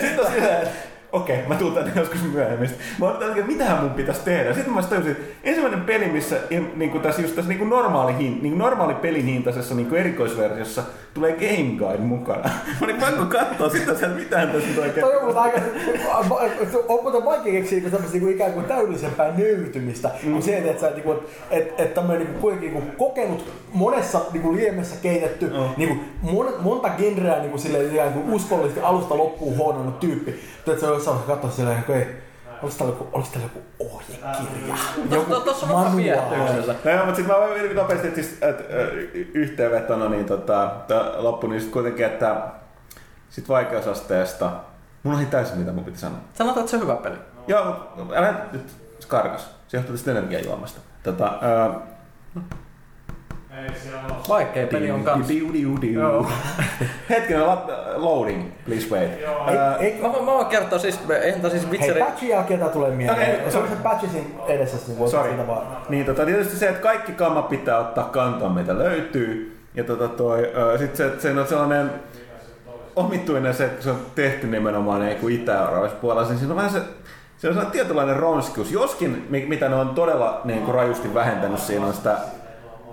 Sitten 0.00 0.20
on 0.26 0.32
silleen, 0.32 0.68
että 1.12 1.16
okei, 1.16 1.48
mä 1.48 1.54
tuun 1.54 1.74
tänne 1.74 1.92
joskus 1.96 2.22
myöhemmin. 2.32 2.70
Mä 2.98 3.06
oon 3.06 3.22
että 3.22 3.46
mitähän 3.46 3.80
mun 3.80 3.90
pitäisi 3.90 4.20
tehdä. 4.24 4.54
Sitten 4.54 4.74
mä 4.74 4.82
tajusin, 4.82 5.12
että 5.12 5.24
ensimmäinen 5.44 5.80
peli, 5.80 6.08
missä 6.08 6.36
niin 6.76 6.90
kuin 6.90 7.02
tässä, 7.02 7.22
just 7.22 7.34
tässä 7.34 7.48
niin 7.48 7.58
kuin 7.58 7.70
normaali, 7.70 8.18
hin, 8.18 8.38
niin 8.42 8.52
kuin 8.52 8.58
normaali 8.58 8.94
pelin 8.94 9.26
hintaisessa 9.26 9.74
niin 9.74 9.86
kuin 9.86 10.00
erikoisversiossa 10.00 10.82
tulee 11.14 11.32
Game 11.32 11.76
Guide 11.78 12.02
mukana. 12.02 12.42
Mä 12.80 12.84
olin 12.84 12.96
pakko 12.96 13.24
katsoa 13.24 13.68
sitä, 13.68 13.92
että 13.92 14.08
mitään 14.08 14.48
tässä 14.48 14.68
nyt 14.68 14.78
oikein. 14.78 15.06
Toi 15.06 15.16
on 15.16 15.22
muuten 15.24 15.42
aika, 15.42 15.60
on 16.88 17.02
muuten 17.02 17.24
vaikea 17.24 17.52
keksiä 17.52 17.76
niinku 17.76 17.90
tämmöistä 17.90 18.18
niinku 18.18 18.28
ikään 18.28 18.52
kuin 18.52 18.64
täydellisempää 18.64 19.34
nöyrtymistä 19.36 20.10
mm. 20.22 20.30
kuin 20.32 20.42
se, 20.42 20.58
että 20.58 20.80
sä 20.80 20.90
niinku, 20.90 21.14
et, 21.50 21.80
et 21.80 21.94
tämmöinen 21.94 22.26
niinku, 22.26 22.40
kuitenkin 22.40 22.74
niinku 22.74 23.04
kokenut 23.04 23.52
monessa 23.72 24.20
niinku 24.32 24.56
liemessä 24.56 24.96
keitetty, 25.02 25.46
Mm. 25.46 25.68
niinku 25.76 25.96
mon, 26.22 26.54
monta 26.60 26.88
genreä 26.88 27.38
niinku 27.38 27.58
silleen 27.58 27.92
ikään 27.92 28.12
kuin 28.12 28.32
uskollisesti 28.32 28.80
alusta 28.80 29.16
loppuun 29.16 29.56
huononnut 29.56 30.00
tyyppi. 30.00 30.34
Että 30.66 30.80
se 30.80 30.86
on 30.86 30.92
jossain 30.94 31.16
vaiheessa 31.16 31.32
katsoa 31.34 31.50
silleen, 31.50 31.78
että 31.78 31.92
ei, 31.94 32.06
oliko 32.62 32.76
täällä 32.78 32.94
joku, 32.94 33.08
oliko 33.12 33.28
täällä 33.32 33.50
joku 33.54 33.94
ohjekirja? 33.94 34.74
To- 35.28 35.40
Tuossa 35.40 35.66
on 35.66 35.72
vaikka 35.72 35.96
viehätyksellä. 35.96 36.74
No 36.84 36.90
joo, 36.90 37.04
mutta 37.06 37.16
sitten 37.16 37.36
mä 37.36 37.40
voin 37.40 37.60
hyvin 37.62 37.76
nopeasti, 37.76 38.08
että 38.08 38.22
siis, 38.22 38.38
et, 38.42 38.66
yhteenvetona 39.34 40.08
niin 40.08 40.24
tota, 40.24 40.70
loppu, 41.16 41.46
niin 41.46 41.60
sit 41.60 41.70
kuitenkin, 41.72 42.06
että 42.06 42.36
sit 43.30 43.48
vaikeusasteesta, 43.48 44.50
mulla 45.02 45.18
on 45.18 45.26
täysin 45.26 45.58
mitä 45.58 45.72
mun 45.72 45.84
piti 45.84 45.98
sanoa. 45.98 46.18
Sanotaan, 46.34 46.60
että 46.60 46.70
se 46.70 46.76
on 46.76 46.82
hyvä 46.82 46.96
peli. 46.96 47.16
Joo, 47.46 47.64
mut 47.96 48.12
älä 48.16 48.34
nyt 48.52 48.72
karkas. 49.08 49.50
Se 49.68 49.76
johtuu 49.76 49.96
tästä 49.96 50.10
energiajuomasta. 50.10 50.80
Tota, 51.02 51.32
ö, 53.58 53.66
Vaikea 54.28 54.66
peli 54.66 54.90
on 54.90 55.04
kans. 55.04 55.28
diu, 55.28 55.52
diu, 55.52 55.78
diu. 55.80 56.00
Joo. 56.00 56.26
Hetkinen, 57.10 57.46
la- 57.46 57.66
loading, 57.96 58.42
please 58.64 58.86
wait. 58.90 59.10
Ö, 59.12 59.76
Ei, 59.80 59.86
ei, 59.92 60.00
Mä, 60.02 60.08
mä 60.08 60.26
voin 60.26 60.46
kertoa 60.46 60.78
siis, 60.78 61.00
eihän 61.22 61.40
tää 61.40 61.50
siis 61.50 61.62
Hei, 61.62 61.70
Witcheri... 61.72 62.00
patchin 62.00 62.28
jälkeen 62.28 62.60
tää 62.60 62.68
tulee 62.68 62.90
mieleen. 62.90 63.36
Okei. 63.40 63.50
Se 63.50 63.58
on 63.58 63.68
se 63.68 63.74
patchi 63.82 64.06
siinä 64.08 64.26
edessä, 64.46 64.76
niin 64.92 65.08
Sorry. 65.10 65.28
siitä 65.30 65.46
vaan. 65.46 65.62
Niin 65.88 66.06
tota, 66.06 66.24
tietysti 66.24 66.56
se, 66.56 66.68
että 66.68 66.82
kaikki 66.82 67.12
kamma 67.12 67.42
pitää 67.42 67.78
ottaa 67.78 68.04
kantoon, 68.04 68.52
mitä 68.52 68.78
löytyy. 68.78 69.58
Ja 69.74 69.84
tota 69.84 70.08
toi, 70.08 70.50
sit 70.78 70.96
se, 70.96 71.06
että 71.06 71.22
se 71.22 71.40
on 71.40 71.46
sellainen 71.46 71.90
omituinen 72.96 73.54
se, 73.54 73.64
että 73.64 73.82
se 73.82 73.90
on 73.90 73.98
tehty 74.14 74.46
nimenomaan 74.46 75.00
niin 75.00 75.16
kuin 75.16 75.34
itä-euroopassa 75.34 75.96
puolella, 76.00 76.28
niin 76.28 76.38
siinä 76.38 76.52
on 76.52 76.56
vähän 76.56 76.70
se, 76.70 76.78
se 77.38 77.48
on 77.48 77.54
sellainen 77.54 77.72
tietynlainen 77.72 78.16
ronskius. 78.16 78.72
Joskin, 78.72 79.26
mi- 79.30 79.46
mitä 79.48 79.68
ne 79.68 79.74
on 79.76 79.88
todella 79.88 80.40
niin 80.44 80.62
kuin 80.62 80.74
rajusti 80.74 81.14
vähentänyt, 81.14 81.58
siinä 81.58 81.86
on 81.86 81.92
sitä 81.94 82.16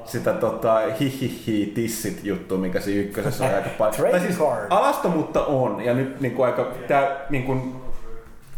sitä 0.10 0.34
tota, 0.34 0.82
hihihi 1.00 1.72
tissit 1.76 2.20
juttu, 2.24 2.58
mikä 2.58 2.80
siinä 2.80 3.02
ykkösessä 3.02 3.46
on 3.46 3.56
aika 3.56 3.70
paljon. 3.78 3.96
Trading 3.96 4.18
Tai 4.18 4.28
siis 4.28 4.40
card. 4.40 4.68
alastomuutta 4.70 5.46
on, 5.46 5.82
ja 5.82 5.94
nyt 5.94 6.22
niin 6.22 6.34
kuin 6.36 6.46
aika, 6.46 6.68
tää, 6.88 7.18
niin 7.30 7.44
kuin, 7.44 7.76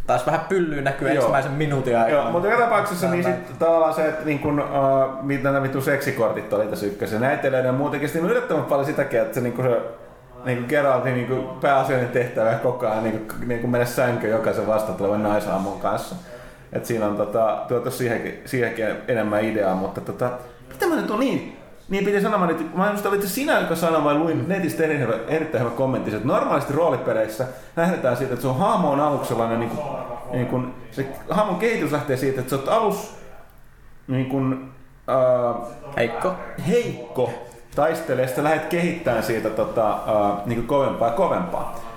Taas 0.07 0.25
vähän 0.25 0.41
pyllyä 0.49 0.81
näkyy 0.81 1.07
Joo. 1.07 1.15
ensimmäisen 1.15 1.51
minuutin 1.51 1.97
aikana. 1.97 2.21
Joo, 2.21 2.31
mutta 2.31 2.47
joka 2.47 2.63
tapauksessa 2.63 3.09
niin 3.09 3.23
sit 3.23 3.59
tavallaan 3.59 3.93
se, 3.93 4.07
että 4.07 4.25
niin 4.25 4.39
kun, 4.39 4.59
uh, 4.59 5.23
mitä 5.23 5.43
nämä 5.43 5.63
vittu 5.63 5.81
seksikortit 5.81 6.53
oli 6.53 6.67
tässä 6.67 6.85
ykkössä, 6.85 7.19
näyttelee 7.19 7.65
ja 7.65 7.71
muutenkin, 7.71 8.09
sitten 8.09 8.29
yllättävän 8.29 8.63
paljon 8.63 8.85
sitäkin, 8.85 9.21
että 9.21 9.33
se, 9.35 9.41
niin 9.41 9.53
kuin 9.53 9.67
se 9.67 9.81
niin 10.45 10.57
kuin 10.57 10.69
Geraltin 10.69 11.13
niin 11.13 11.27
kuin 11.27 11.47
pääasiallinen 11.61 12.13
tehtävä 12.13 12.53
koko 12.53 12.87
ajan 12.87 13.03
niin 13.03 13.27
kuin, 13.27 13.47
niin 13.47 13.59
kuin 13.59 13.71
mennä 13.71 13.85
sänkyyn 13.85 14.31
jokaisen 14.31 14.67
vastatulevan 14.67 15.23
naisaamun 15.23 15.79
kanssa. 15.79 16.15
Et 16.73 16.85
siinä 16.85 17.05
on 17.05 17.17
tota, 17.17 17.65
tuotu 17.67 17.91
siihenkin, 17.91 18.41
siihenkin 18.45 18.85
enemmän 19.07 19.43
ideaa, 19.43 19.75
mutta 19.75 20.01
tota, 20.01 20.29
mitä 20.81 20.95
mä 20.95 21.01
nyt 21.01 21.11
on 21.11 21.19
niin? 21.19 21.57
Niin 21.89 22.05
piti 22.05 22.21
sanomaan, 22.21 22.49
että 22.51 22.63
mä 22.77 22.93
olit 23.09 23.21
se 23.21 23.27
sinä, 23.27 23.59
joka 23.59 23.75
sanoi, 23.75 24.03
vai 24.03 24.15
luin 24.15 24.47
netistä 24.47 24.83
erittäin 24.83 25.07
hyvä, 25.07 25.23
erittäin 25.27 25.63
hyvä 25.63 25.75
kommentti, 25.75 26.15
että 26.15 26.27
normaalisti 26.27 26.73
roolipeleissä 26.73 27.47
lähdetään 27.77 28.17
siitä, 28.17 28.33
että 28.33 28.41
sun 28.41 28.57
hahmo 28.57 28.91
on 28.91 28.99
aluksi 28.99 29.27
sellainen, 29.27 29.59
niin 29.59 29.69
kuin, 29.69 29.85
niin 30.31 30.47
kuin, 30.47 30.73
se 30.91 31.07
hahmon 31.29 31.55
kehitys 31.55 31.91
lähtee 31.91 32.17
siitä, 32.17 32.39
että 32.39 32.49
sä 32.49 32.55
oot 32.55 32.67
alus 32.67 33.15
niin 34.07 34.25
kuin, 34.25 34.71
äh, 35.09 35.67
Heikko. 35.97 36.33
heikko 36.67 37.33
taistelee, 37.75 38.27
sitten 38.27 38.43
lähdet 38.43 38.65
kehittämään 38.65 39.23
siitä 39.23 39.49
tota, 39.49 39.95
uh, 39.95 40.47
niin 40.47 40.67
kovempaa 40.67 41.07
ja 41.07 41.13
kovempaa. 41.13 41.90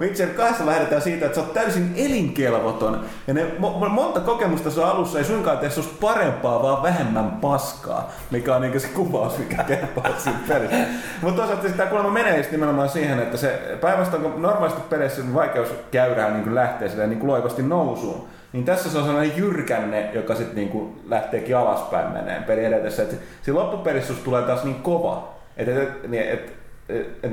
Witcher 0.00 0.28
2 0.28 0.66
lähdetään 0.66 1.02
siitä, 1.02 1.26
että 1.26 1.34
sä 1.34 1.40
oot 1.40 1.54
täysin 1.54 1.92
elinkelvoton. 1.96 3.04
Ja 3.26 3.34
ne 3.34 3.46
mo- 3.60 3.88
monta 3.88 4.20
kokemusta 4.20 4.70
sun 4.70 4.84
alussa 4.84 5.18
ei 5.18 5.24
suinkaan 5.24 5.58
tee 5.58 5.70
susta 5.70 5.94
parempaa, 6.00 6.62
vaan 6.62 6.82
vähemmän 6.82 7.30
paskaa. 7.30 8.12
Mikä 8.30 8.54
on 8.54 8.62
niinku 8.62 8.80
se 8.80 8.88
kuvaus, 8.88 9.38
mikä 9.38 9.64
kertoo 9.64 10.04
siitä 10.18 10.38
pelistä. 10.48 10.76
Mutta 11.22 11.42
toisaalta 11.42 11.68
sitä 11.68 11.86
kuulemma 11.86 12.10
menee 12.10 12.36
just 12.36 12.50
nimenomaan 12.50 12.88
siihen, 12.88 13.18
että 13.18 13.36
se 13.36 13.78
päivästä 13.80 14.16
kun 14.16 14.42
normaalisti 14.42 14.80
peleissä 14.90 15.22
vaikeus 15.34 15.68
käydään 15.90 16.32
niin 16.32 16.54
lähtee 16.54 16.88
silleen 16.88 17.10
niin 17.10 17.26
loivasti 17.26 17.62
nousuun. 17.62 18.28
Niin 18.52 18.64
tässä 18.64 18.90
se 18.90 18.98
on 18.98 19.04
sellainen 19.04 19.36
jyrkänne, 19.36 20.10
joka 20.12 20.34
sitten 20.34 20.56
niin 20.56 21.02
lähteekin 21.08 21.56
alaspäin 21.56 22.12
menee 22.12 22.40
peli 22.40 22.64
edetessä. 22.64 23.02
Et 23.02 23.20
siinä 23.42 23.60
loppupelissä 23.60 24.12
tulee 24.24 24.42
taas 24.42 24.64
niin 24.64 24.82
kova, 24.82 25.34
että 25.56 25.72
et, 25.72 25.88
et, 26.12 26.32
et, 26.32 26.52
et, 26.88 27.18
et, 27.22 27.32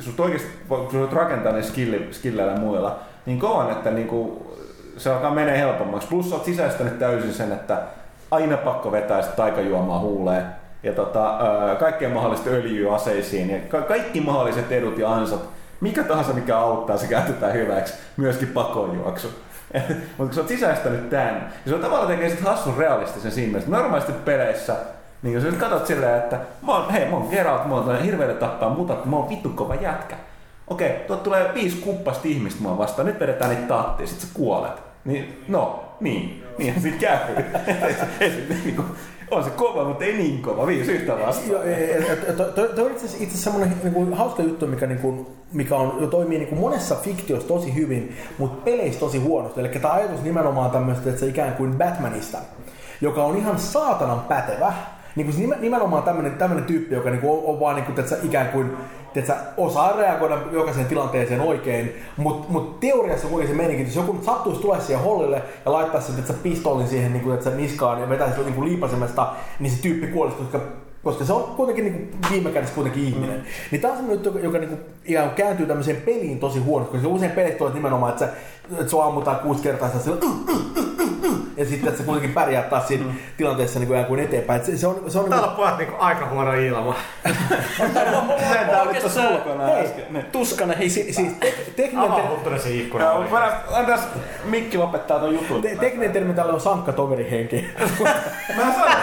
susta 0.00 0.22
oikeasti 0.22 0.48
kun 0.68 0.88
sä 0.92 0.98
voit 0.98 1.12
rakentaa 1.12 1.52
ne 1.52 1.62
skilli, 1.62 2.08
skilleillä 2.10 2.56
muilla 2.56 2.98
niin 3.26 3.40
kovan, 3.40 3.70
että 3.70 3.90
niinku, 3.90 4.46
se 4.96 5.12
alkaa 5.12 5.30
menee 5.30 5.58
helpommaksi. 5.58 6.08
Plus 6.08 6.30
sä 6.30 6.36
oot 6.36 6.44
sisäistänyt 6.44 6.98
täysin 6.98 7.34
sen, 7.34 7.52
että 7.52 7.82
aina 8.30 8.56
pakko 8.56 8.92
vetää 8.92 9.22
sitä 9.22 9.36
taikajuomaa 9.36 9.98
huuleen 9.98 10.46
ja 10.82 10.92
tota, 10.92 11.38
kaikkea 11.78 12.08
mahdollista 12.08 12.50
öljyä 12.50 12.94
aseisiin 12.94 13.50
ja 13.50 13.58
ka- 13.68 13.82
kaikki 13.82 14.20
mahdolliset 14.20 14.72
edut 14.72 14.98
ja 14.98 15.12
ansat. 15.12 15.48
Mikä 15.80 16.02
tahansa 16.02 16.32
mikä 16.32 16.58
auttaa, 16.58 16.96
se 16.96 17.06
käytetään 17.06 17.52
hyväksi. 17.52 17.94
Myöskin 18.16 18.48
pakojuoksu. 18.48 19.28
Mutta 20.18 20.24
kun 20.24 20.34
sä 20.34 20.40
oot 20.40 20.48
sisäistänyt 20.48 21.10
tämän, 21.10 21.34
niin 21.34 21.50
se 21.66 21.74
on 21.74 21.80
tavallaan 21.80 22.08
tekee 22.08 22.28
sit 22.28 22.40
hassun 22.40 22.76
realistisen 22.76 23.32
siinä 23.32 23.50
mielessä. 23.50 23.70
Normaalisti 23.70 24.12
peleissä 24.12 24.76
niin 25.22 25.34
jos 25.34 25.44
nyt 25.44 25.56
katsot 25.56 25.86
silleen, 25.86 26.18
että 26.18 26.40
mä 26.66 26.76
oon, 26.76 26.90
hei, 26.90 27.10
mä 27.10 27.16
oon 27.16 27.28
Geralt, 27.30 27.68
mä 27.68 27.74
oon 27.74 28.02
hirveelle 28.02 28.34
tappaa 28.34 28.74
mutat, 28.74 29.04
mä 29.04 29.16
oon 29.16 29.28
vittu 29.28 29.48
kova 29.48 29.74
jätkä. 29.74 30.16
Okei, 30.68 30.90
tuot 31.06 31.22
tulee 31.22 31.54
viisi 31.54 31.76
kuppasta 31.76 32.28
ihmistä 32.28 32.62
mua 32.62 32.78
vastaan, 32.78 33.06
nyt 33.06 33.20
vedetään 33.20 33.50
niitä 33.50 33.68
taattia, 33.68 34.06
sit 34.06 34.20
sä 34.20 34.26
kuolet. 34.34 34.82
Niin, 35.04 35.44
no, 35.48 35.84
niin, 36.00 36.44
niin 36.58 36.82
sit 36.82 36.94
käy. 37.00 37.18
Niinku, 38.64 38.82
on 39.30 39.44
se 39.44 39.50
kova, 39.50 39.84
mutta 39.84 40.04
ei 40.04 40.16
niin 40.16 40.42
kova, 40.42 40.66
viisi 40.66 40.92
yhtä 40.92 41.18
vastaan. 41.18 41.60
Tuo 42.74 42.84
on 42.84 42.90
itse 42.90 43.06
asiassa 43.06 43.38
semmoinen 43.38 43.76
niin 43.82 44.14
hauska 44.14 44.42
juttu, 44.42 44.66
mikä, 44.66 44.86
niin 44.86 44.98
kuin, 44.98 45.26
mikä 45.52 45.76
on, 45.76 46.08
toimii 46.10 46.38
niin 46.38 46.48
kuin 46.48 46.60
monessa 46.60 46.94
fiktiossa 46.94 47.48
tosi 47.48 47.74
hyvin, 47.74 48.16
mutta 48.38 48.64
peleissä 48.64 49.00
tosi 49.00 49.18
huonosti. 49.18 49.60
Eli 49.60 49.68
tämä 49.68 49.94
ajatus 49.94 50.22
nimenomaan 50.22 50.70
tämmöistä, 50.70 51.08
että 51.08 51.20
se 51.20 51.26
ikään 51.26 51.52
kuin 51.52 51.78
Batmanista, 51.78 52.38
joka 53.00 53.24
on 53.24 53.36
ihan 53.36 53.58
saatanan 53.58 54.20
pätevä, 54.20 54.72
niin 55.16 55.26
kuin 55.26 55.54
nimenomaan 55.60 56.02
tämmöinen, 56.02 56.32
tämmöinen 56.32 56.64
tyyppi, 56.64 56.94
joka 56.94 57.10
niin 57.10 57.20
kuin 57.20 57.32
on, 57.32 57.54
on 57.54 57.60
vaan 57.60 57.76
niin 57.76 57.84
kuin, 57.84 58.00
että 58.00 58.16
ikään 58.22 58.48
kuin 58.48 58.76
että 59.16 59.36
osaa 59.56 59.96
reagoida 59.96 60.38
jokaisen 60.52 60.86
tilanteeseen 60.86 61.40
oikein, 61.40 61.96
mutta 62.16 62.52
mut 62.52 62.80
teoriassa 62.80 63.28
kuitenkin 63.28 63.56
se 63.56 63.62
menikin, 63.62 63.86
jos 63.86 63.96
joku 63.96 64.18
sattuisi 64.22 64.60
tulla 64.60 64.80
siihen 64.80 65.04
hollille 65.04 65.42
ja 65.64 65.72
laittaa 65.72 66.00
sen 66.00 66.18
että 66.18 66.32
pistolin 66.32 66.88
siihen 66.88 67.12
niin 67.12 67.22
kuin, 67.22 67.34
että 67.34 67.50
niskaan 67.50 68.00
ja 68.00 68.08
vetäisi 68.08 68.40
niin 68.40 68.54
kuin 68.54 68.68
liipasemasta, 68.68 69.32
niin 69.60 69.72
se 69.72 69.82
tyyppi 69.82 70.06
kuolisi, 70.06 70.36
koska 70.36 70.60
koska 71.02 71.24
se 71.24 71.32
on 71.32 71.42
kuitenkin 71.42 71.84
niin 71.84 71.94
kuin, 71.94 72.30
viime 72.30 72.50
kädessä 72.50 72.74
kuitenkin 72.74 73.04
ihminen. 73.04 73.36
Mm. 73.36 73.44
Niin 73.70 73.80
tämä 73.80 73.92
on 73.92 73.98
semmoinen 73.98 74.24
joka, 74.24 74.38
joka 74.38 74.58
niin 74.58 74.68
kuin, 74.68 74.80
ihan 75.04 75.30
kääntyy 75.30 75.66
tämmöiseen 75.66 75.96
peliin 75.96 76.40
tosi 76.40 76.58
huonosti, 76.58 76.92
koska 76.92 77.08
usein 77.08 77.32
pelit 77.32 77.58
tulee 77.58 77.74
nimenomaan, 77.74 78.12
että, 78.12 78.26
se, 78.26 78.32
että 78.80 78.90
se 78.90 78.96
ammutaan 79.02 79.36
kuusi 79.36 79.62
kertaa 79.62 79.90
ja 79.94 80.00
sillä, 80.00 80.16
ja 81.56 81.64
sitten 81.64 81.88
että 81.88 81.98
se 81.98 82.04
kuitenkin 82.04 82.34
pärjää 82.34 82.62
taas 82.62 82.88
siinä 82.88 83.04
mm. 83.04 83.12
tilanteessa 83.36 83.78
niin 83.78 83.88
kuin, 83.88 84.04
kuin 84.04 84.20
eteenpäin. 84.20 84.60
Et 84.60 84.66
se, 84.66 84.76
se 84.76 84.86
on, 84.86 85.04
se 85.08 85.18
on 85.18 85.30
Täällä 85.30 85.46
niin 85.46 85.56
kuin... 85.56 85.78
niin 85.78 86.00
aika 86.00 86.28
huono 86.28 86.52
ilma. 86.52 86.94
Tää 88.70 88.82
oli 88.82 88.94
tuossa 89.00 89.28
ulkona 89.28 89.66
hei, 89.66 89.84
äsken. 89.84 90.26
Tuskanen, 90.32 90.78
hei, 90.78 90.90
si, 90.90 91.12
siis 91.12 91.32
te, 91.40 91.54
tekninen... 91.76 92.10
Avaa 92.10 92.58
se 92.58 92.70
ikkuna. 92.70 93.10
Antas 93.72 94.00
Mikki 94.44 94.78
lopettaa 94.78 95.18
ton 95.18 95.34
jutun. 95.34 95.62
Te, 95.62 95.76
tekninen 95.76 96.12
termi 96.12 96.34
täällä 96.34 96.52
on 96.52 96.60
sankka 96.60 96.92
toverihenki. 96.92 97.66
Mä 98.56 98.74
sanon. 98.74 99.02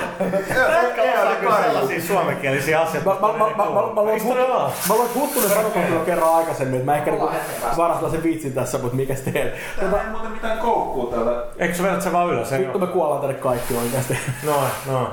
Sellaisia 1.63 2.01
suomenkielisiä 2.01 2.81
asioita. 2.81 3.17
Mä, 3.21 3.27
mä, 3.27 3.37
mä, 3.37 3.55
mä, 3.55 3.65
luulen, 3.71 5.05
että 5.05 5.19
Huttunen 5.19 5.49
sanoi 5.49 5.71
kyllä 5.89 6.05
kerran 6.05 6.35
aikaisemmin, 6.35 6.79
että 6.79 6.91
mä 6.91 6.97
ehkä 6.97 7.11
niinku 7.11 7.29
varastan 7.77 8.11
sen 8.11 8.23
viitsin 8.23 8.53
tässä, 8.53 8.77
mutta 8.77 8.95
mikä 8.95 9.15
sitten. 9.15 9.51
Täällä 9.79 10.01
ei 10.03 10.09
muuten 10.09 10.31
mitään 10.31 10.57
koukkuu 10.57 11.07
täällä. 11.07 11.43
Eikö 11.57 11.75
sä 11.75 11.83
vedät 11.83 12.01
sen 12.01 12.13
vaan 12.13 12.29
ylös? 12.29 12.51
Vittu 12.51 12.79
me 12.79 12.87
kuollaan 12.87 13.21
tänne 13.21 13.35
kaikki 13.35 13.77
oikeasti. 13.77 14.17
No, 14.45 14.63
no. 14.87 15.11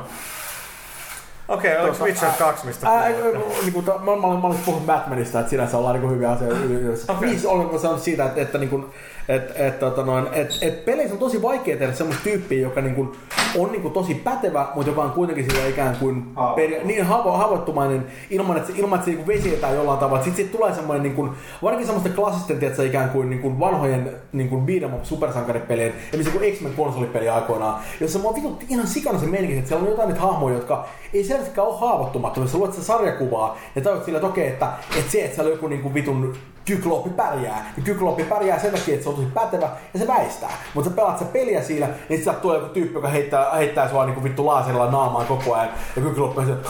Okei, 1.49 1.73
okay, 1.73 1.85
oliko 1.85 2.05
Witcher 2.05 2.31
2, 2.39 2.67
mistä 2.67 2.91
ää, 2.91 3.09
niin 3.09 3.73
kuin, 3.73 3.85
mä, 3.85 3.93
mä, 3.93 4.17
mä, 4.17 4.41
mä 4.41 4.47
olisin 4.47 4.65
puhunut 4.65 4.87
Batmanista, 4.87 5.41
että 5.41 5.51
sinänsä 5.51 5.79
ollaan 5.79 6.01
niin 6.01 6.11
hyviä 6.11 6.31
asioita 6.31 6.65
yhdessä. 6.65 7.13
Okay. 7.13 7.29
Viisi 7.29 7.47
olen 7.47 7.79
sanonut 7.79 8.03
siitä, 8.03 8.25
että, 8.25 8.41
että, 8.41 8.59
niin 8.59 8.85
että, 9.29 9.67
että, 9.67 9.87
että, 9.87 10.03
noin, 10.03 10.27
että, 10.33 10.55
että 10.61 10.85
peleissä 10.85 11.15
on 11.15 11.19
tosi 11.19 11.43
vaikea 11.43 11.77
tehdä 11.77 11.93
semmoista 11.93 12.25
tyyppiä, 12.25 12.61
joka 12.61 12.81
niin 12.81 12.95
kuin, 12.95 13.13
on 13.59 13.73
niin 13.73 13.83
kuin, 13.83 13.95
tosi 13.95 14.15
pätevä, 14.15 14.67
mutta 14.75 14.91
joka 14.91 15.03
on 15.03 15.11
kuitenkin 15.11 15.45
sillä 15.45 15.67
ikään 15.67 15.97
kuin 15.97 16.27
peri, 16.57 16.85
niin 16.85 17.05
havo, 17.05 17.33
haavoittumainen 17.33 18.07
ilman, 18.31 18.57
että, 18.57 18.73
ilman, 18.77 18.99
että 18.99 19.11
se 19.11 19.17
niin 19.17 19.27
vesitetään 19.27 19.75
jollain 19.75 19.99
tavalla. 19.99 20.25
Sitten 20.25 20.37
siitä 20.37 20.57
tulee 20.57 20.75
semmoinen, 20.75 21.03
niin 21.03 21.15
kuin, 21.15 21.31
varsinkin 21.63 21.87
semmoista 21.87 22.23
klassisten, 22.23 22.59
tiedätkö, 22.59 22.87
ikään 22.87 23.11
kuin, 23.11 23.31
niin 23.31 23.43
kuin 23.43 23.61
vanhojen 23.61 24.11
niin 24.33 24.49
kuin 24.49 24.67
beat'em 24.67 24.95
up 24.95 25.05
supersankaripelien, 25.05 25.93
ja 26.13 26.31
kuin 26.31 26.53
X-Men 26.53 26.73
konsolipeli 26.73 27.29
aikoinaan, 27.29 27.81
jossa 28.01 28.19
mä 28.19 28.25
oon 28.25 28.59
ihan 28.69 28.87
sikana 28.87 29.19
se 29.19 29.27
meininki, 29.27 29.59
että 29.59 29.69
siellä 29.69 29.85
on 29.85 29.91
jotain 29.91 30.09
niitä 30.09 30.21
hahmoja, 30.21 30.55
jotka 30.55 30.87
ei 31.15 31.25
selvästikään 31.25 31.69
ole 31.69 31.79
haavoittumattomia. 31.79 32.49
Sä 32.49 32.59
luet 32.59 32.73
sitä 32.73 32.85
sarjakuvaa 32.85 33.59
ja 33.77 33.83
tajut 33.83 34.05
sillä, 34.05 34.17
että 34.17 34.29
okei, 34.29 34.49
että, 34.49 34.73
että 34.99 35.13
se, 35.13 35.25
että 35.25 35.35
siellä 35.35 35.51
joku 35.51 35.69
niin 35.69 35.83
kuin 35.83 35.95
vitun 35.95 36.37
kykloppi 36.67 37.11
pärjää. 37.11 37.73
Ja 37.77 37.83
kykloppi 37.83 38.25
pärjää 38.25 38.59
sen 38.59 38.73
takia, 38.73 38.95
että 38.95 39.05
se 39.05 39.09
on 39.09 39.15
tosi 39.15 39.29
pätevä 39.35 39.69
ja 39.95 40.01
se 40.01 40.07
väistää. 40.07 40.51
Mutta 40.75 40.91
sä 40.91 40.97
pelaat 40.97 41.19
se 41.19 41.25
peliä 41.25 41.63
siinä, 41.63 41.89
niin 42.09 42.25
sieltä 42.25 42.41
tulee 42.41 42.59
joku 42.59 42.75
tyyppi, 42.75 42.95
joka 42.95 43.09
heittää, 43.09 43.51
heittää 43.51 43.91
sua 43.91 44.05
niinku 44.05 44.25
vittu 44.25 44.47
laaserilla 44.47 44.91
naamaan 44.91 45.27
koko 45.27 45.55
ajan. 45.55 45.71
Ja 45.97 46.03
kykloppi 46.03 46.41
on 46.41 46.63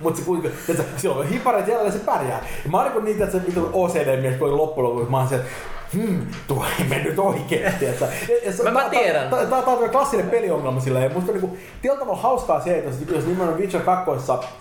mutta 0.00 0.20
se 0.20 0.26
kuitenkin, 0.26 0.60
että 0.68 0.82
silloin 0.96 1.20
on 1.20 1.28
hipareet 1.28 1.68
jäljellä 1.68 1.90
se 1.90 1.98
pärjää. 1.98 2.44
Ja 2.64 2.70
mä 2.70 2.84
niin 2.84 3.04
niitä, 3.04 3.24
että 3.24 3.38
se 3.38 3.46
vittu 3.46 3.70
OCD-mies, 3.72 4.36
kun 4.36 4.48
oli 4.48 4.56
loppujen 4.56 4.90
lopuksi, 4.90 5.10
mä 5.10 5.18
oon 5.18 5.28
se, 5.28 5.40
hmm, 5.94 6.26
tuo 6.48 6.64
ei 6.78 6.84
mennyt 6.88 7.18
oikeesti. 7.18 7.86
Että, 7.86 8.06
mä, 8.64 8.70
mä 8.70 8.88
tiedän. 8.90 9.30
Tämä 9.30 9.56
on 9.56 9.90
klassinen 9.90 10.30
peliongelma 10.30 10.80
sillä, 10.80 11.00
ja 11.00 11.10
musta 11.10 11.32
on 11.32 11.38
niinku, 11.38 11.56
tietyllä 11.82 12.00
tavalla 12.00 12.22
hauskaa 12.22 12.60
se, 12.60 12.78
että 12.78 12.90
jos, 12.90 13.16
jos 13.16 13.26
nimenomaan 13.26 13.58
Witcher 13.58 13.82
2 13.82 14.10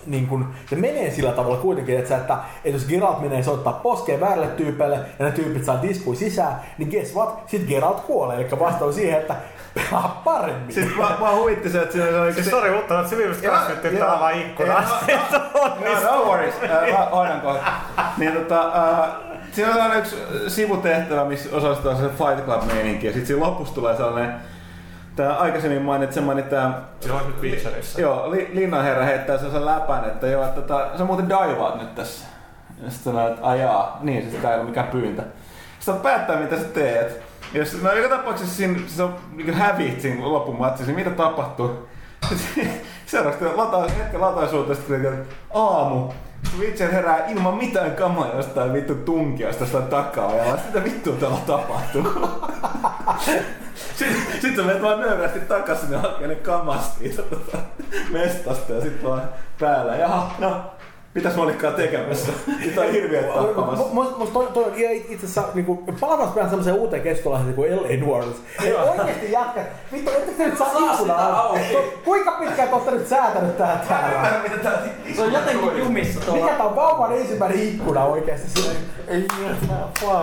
niin 0.05 0.27
kun, 0.27 0.53
se 0.69 0.75
menee 0.75 1.11
sillä 1.11 1.31
tavalla 1.31 1.57
kuitenkin, 1.57 1.99
että, 1.99 2.17
että, 2.17 2.37
että 2.65 2.77
jos 2.77 2.85
Geralt 2.85 3.21
menee 3.21 3.43
soittaa 3.43 3.73
poskeen 3.73 4.19
väärälle 4.19 4.47
tyypeille, 4.47 4.99
ja 5.19 5.25
ne 5.25 5.31
tyypit 5.31 5.65
saa 5.65 5.81
diskui 5.81 6.15
sisään, 6.15 6.61
niin 6.77 6.89
guess 6.89 7.15
what? 7.15 7.43
Sitten 7.47 7.69
Geralt 7.69 7.99
kuolee, 7.99 8.37
eli 8.37 8.59
vastaus 8.59 8.95
siihen, 8.95 9.19
että 9.19 9.35
pelaa 9.73 10.21
paremmin. 10.25 10.73
Siis 10.73 10.95
mä, 10.97 11.17
mä 11.19 11.35
huvitti 11.35 11.69
se, 11.69 11.81
että 11.81 11.93
siinä 11.93 12.21
oli... 12.21 12.33
Siis 12.33 12.49
sori, 12.49 12.71
mutta 12.71 12.99
että 12.99 13.09
se 13.09 13.17
viimeistä 13.17 13.49
kasvettiin 13.49 13.97
täällä 13.97 14.19
vaan 14.19 14.41
ikkunasta. 14.41 14.95
No 16.11 16.23
worries, 16.25 16.55
mä 16.61 17.05
hoidan 17.11 17.41
kohta. 17.41 17.71
Niin 18.17 18.31
tota, 18.33 18.71
siinä 19.51 19.85
on 19.85 19.97
yksi 19.97 20.15
sivutehtävä, 20.47 21.25
missä 21.25 21.55
osallistuu 21.55 21.95
se 21.95 22.01
Fight 22.01 22.45
Club-meininki, 22.45 23.07
ja 23.07 23.13
sitten 23.13 23.27
siinä 23.27 23.45
lopussa 23.45 23.75
tulee 23.75 23.95
sellainen 23.95 24.33
Tää 25.19 25.37
aikaisemmin 25.37 25.81
mainitsemani 25.81 26.43
tää... 26.43 26.81
Se 27.01 27.11
on 27.11 27.27
nyt 27.27 27.41
Witcherissa. 27.41 28.01
Joo, 28.01 28.31
li, 28.31 28.49
linnanherra 28.53 29.05
heittää 29.05 29.37
sellaisen 29.37 29.65
läpän, 29.65 30.05
että 30.05 30.27
joo, 30.27 30.45
että 30.45 30.61
tota, 30.61 30.97
sä 30.97 31.05
muuten 31.05 31.29
daivaat 31.29 31.79
nyt 31.79 31.95
tässä. 31.95 32.25
Ja 32.83 32.91
sitten 32.91 33.13
sanoo, 33.13 33.27
että 33.27 33.47
ajaa, 33.47 33.97
niin 34.01 34.29
siis 34.29 34.41
tää 34.41 34.53
ei 34.53 34.59
ole 34.59 34.69
mikään 34.69 34.87
pyyntö. 34.87 35.23
Sitten 35.79 36.01
päättää, 36.01 36.39
mitä 36.39 36.57
sä 36.57 36.63
teet. 36.63 37.21
Ja 37.53 37.59
jos, 37.59 37.81
no 37.81 37.93
joka 37.93 38.15
tapauksessa 38.15 38.55
siinä 38.55 38.79
se 38.87 39.03
on 39.03 39.15
niin 39.35 39.53
hävit 39.53 40.01
siinä 40.01 40.29
loppumatsissa, 40.29 40.91
niin 40.91 41.07
mitä 41.07 41.09
tapahtuu? 41.09 41.87
Seuraavaksi 43.05 43.45
lataa, 43.55 43.87
hetken 43.87 44.21
lataisuutta, 44.21 44.73
että 44.73 45.09
aamu, 45.53 46.11
Witcher 46.59 46.91
herää 46.91 47.27
ilman 47.27 47.55
mitään 47.55 47.91
kamaa 47.91 48.35
jostain 48.35 48.73
vittu 48.73 48.95
tunkiosta 48.95 49.65
sitä 49.65 49.81
takaa 49.81 50.35
ja 50.35 50.57
sitä 50.57 50.83
vittua 50.83 51.13
täällä 51.13 51.37
tapahtuu. 51.47 52.03
Sitten 53.95 54.41
sit 54.41 54.55
sä 54.55 54.61
menet 54.61 54.81
vaan 54.81 54.99
nöyrästi 54.99 55.39
takaisin 55.39 55.91
ja 55.91 55.99
hakee 55.99 56.27
ne 56.27 56.35
kamasti 56.35 57.15
mestasta 58.11 58.73
ja 58.73 58.81
sitten 58.81 59.09
vaan 59.09 59.29
päällä. 59.59 59.95
Jaha, 59.95 60.35
no 60.39 60.71
Mitäs 61.15 61.35
mä 61.35 61.41
olikaan 61.43 61.73
tekemässä? 61.73 62.31
Mitä 62.65 62.81
on 62.81 62.91
hirviöt 62.91 63.33
tappamassa? 63.33 63.85
Musta 63.93 64.33
toi, 64.33 64.47
toi 64.53 64.63
on 64.63 64.73
itse 64.77 65.15
asiassa 65.25 65.43
niinku, 65.53 65.83
palataan 65.99 66.35
vähän 66.35 66.49
semmoiseen 66.49 66.75
uuteen 66.75 67.01
keskusteluun 67.01 67.53
kuin 67.53 67.75
LA 67.75 68.15
Orleans. 68.15 68.37
Ei 68.63 68.73
oikeesti 68.73 69.31
jätkä, 69.31 69.61
vittu, 69.91 70.11
ettekö 70.11 70.37
te 70.37 70.45
nyt 70.45 70.57
saa 70.57 70.71
ikkuna 70.91 71.15
auki? 71.15 71.77
Kuinka 72.05 72.31
pitkään 72.31 72.69
te 72.69 72.75
olette 72.75 72.91
nyt 72.91 73.07
säätänyt 73.07 73.57
tää 73.57 73.85
täällä? 73.87 74.29
Se 75.15 75.21
on 75.21 75.33
jotenkin 75.33 75.77
jumissa 75.77 76.19
tuolla. 76.19 76.43
Mikä 76.43 76.57
tää 76.57 76.65
on 76.65 76.75
vauvan 76.75 77.17
ensimmäinen 77.17 77.59
ikkuna 77.59 78.03
oikeesti? 78.03 78.61
Ei 79.07 79.27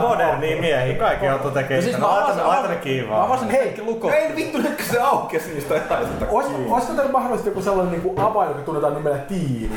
Moderni 0.01 0.61
miehi, 0.61 0.95
kaikki 0.95 1.29
auto 1.29 1.51
tekee 1.51 1.83
sitä. 1.83 1.99
Laita 2.03 2.69
ne 2.69 2.77
kiinni 2.77 3.11
vaan. 3.11 3.21
Mä 3.21 3.35
avasin 3.35 3.49
kaikki 3.49 3.83
lukot. 3.83 4.13
Ei 4.13 4.37
vittu, 4.37 4.59
nyt 4.59 4.85
se 4.91 5.01
aukesi 5.01 5.53
niistä 5.53 5.75
jotain. 5.75 6.07
Olisiko 6.29 6.93
teillä 6.97 7.13
mahdollisesti 7.13 7.51
joku 7.51 7.63
sellainen 7.63 7.93
niinku 7.93 8.23
avain, 8.23 8.49
joka 8.49 8.63
tunnetaan 8.63 8.95
nimellä 8.95 9.19
Tiini? 9.19 9.71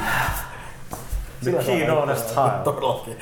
Sillä 1.42 1.62
style. 2.16 2.52
Todellakin. 2.64 3.16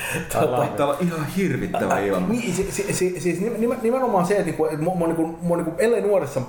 Täällä 0.77 0.93
on 0.93 1.07
ihan 1.07 1.25
hirvittävä 1.25 1.99
ilma. 1.99 2.27
Niin, 2.27 2.53
si, 2.53 2.71
si, 2.71 2.93
si, 2.93 3.19
siis 3.19 3.39
nimen- 3.39 3.81
nimenomaan 3.81 4.25
se, 4.25 4.37
että 4.37 4.51
et 4.71 4.79
mua, 4.79 4.95
mua, 4.95 5.07
niinku, 5.07 5.37
mua 5.41 5.57
niinku, 5.57 5.73
ellei 5.77 6.01
nuorissa 6.01 6.41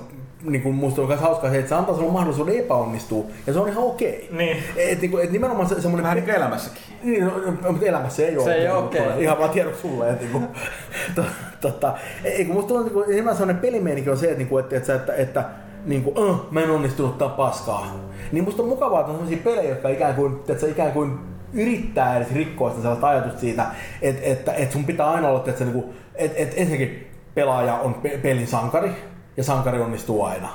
niinku, 0.43 0.71
musta 0.71 1.01
on 1.01 1.07
myös 1.07 1.19
hauskaa 1.19 1.49
se, 1.49 1.57
että 1.57 1.69
se 1.69 1.75
antaa 1.75 1.95
sinulle 1.95 2.13
mahdollisuuden 2.13 2.59
epäonnistua, 2.59 3.25
ja 3.47 3.53
se 3.53 3.59
on 3.59 3.69
ihan 3.69 3.83
okei. 3.83 4.29
Niin. 4.31 4.57
Et, 4.75 5.01
niinku, 5.01 5.17
et 5.17 5.31
nimenomaan 5.31 5.69
se, 5.69 5.81
semmoinen... 5.81 6.03
Vähän 6.03 6.15
niin 6.15 6.25
kuin 6.25 6.35
elämässäkin. 6.35 6.81
Niin, 7.03 7.25
no, 7.25 7.31
no, 7.61 7.71
mutta 7.71 7.85
elämässä 7.85 8.25
ei 8.25 8.37
ole. 8.37 8.45
Se 8.45 8.53
ei 8.53 8.69
okei. 8.69 9.01
ole 9.01 9.07
okei. 9.07 9.23
Ihan 9.23 9.39
vaan 9.39 9.49
tiedoksi 9.49 9.81
sulle. 9.81 10.09
Että, 10.09 10.25
niinku, 10.25 10.41
to, 11.15 11.23
tota, 11.61 11.93
ei, 12.23 12.45
kun 12.45 12.55
musta 12.55 12.67
tuntuu, 12.67 12.87
että 12.87 12.95
niinku, 12.95 13.11
enemmän 13.11 13.35
sellainen 13.35 13.61
pelimeininki 13.61 14.09
on 14.09 14.17
se, 14.17 14.25
että, 14.25 14.37
niinku, 14.37 14.57
että, 14.57 14.77
että, 14.77 14.95
että, 14.95 15.13
että 15.13 15.43
niinku, 15.85 16.13
uh, 16.17 16.45
mä 16.51 16.61
en 16.61 16.71
onnistunut 16.71 17.17
tää 17.17 17.29
paskaa. 17.29 17.95
Niin 18.31 18.43
musta 18.43 18.63
on 18.63 18.69
mukavaa, 18.69 18.99
että 18.99 19.11
on 19.11 19.17
sellaisia 19.17 19.43
pelejä, 19.43 19.69
jotka 19.69 19.89
ikään 19.89 20.15
kuin, 20.15 20.33
että 20.33 20.61
se 20.61 20.69
ikään 20.69 20.91
kuin 20.91 21.19
yrittää 21.53 22.17
edes 22.17 22.33
rikkoa 22.33 22.69
sitä 22.69 22.81
sellaista 22.81 23.07
ajatusta 23.07 23.39
siitä, 23.39 23.65
että, 24.01 24.21
että, 24.25 24.53
että 24.53 24.73
sun 24.73 24.85
pitää 24.85 25.11
aina 25.11 25.27
olla, 25.27 25.43
että, 25.47 25.65
niinku, 25.65 25.93
että, 26.15 26.37
että 26.37 26.55
ensinnäkin 26.55 27.07
pelaaja 27.33 27.75
on 27.75 27.93
pe- 27.93 28.17
pelin 28.17 28.47
sankari, 28.47 28.91
ja 29.37 29.43
sankari 29.43 29.81
onnistuu 29.81 30.23
aina 30.23 30.49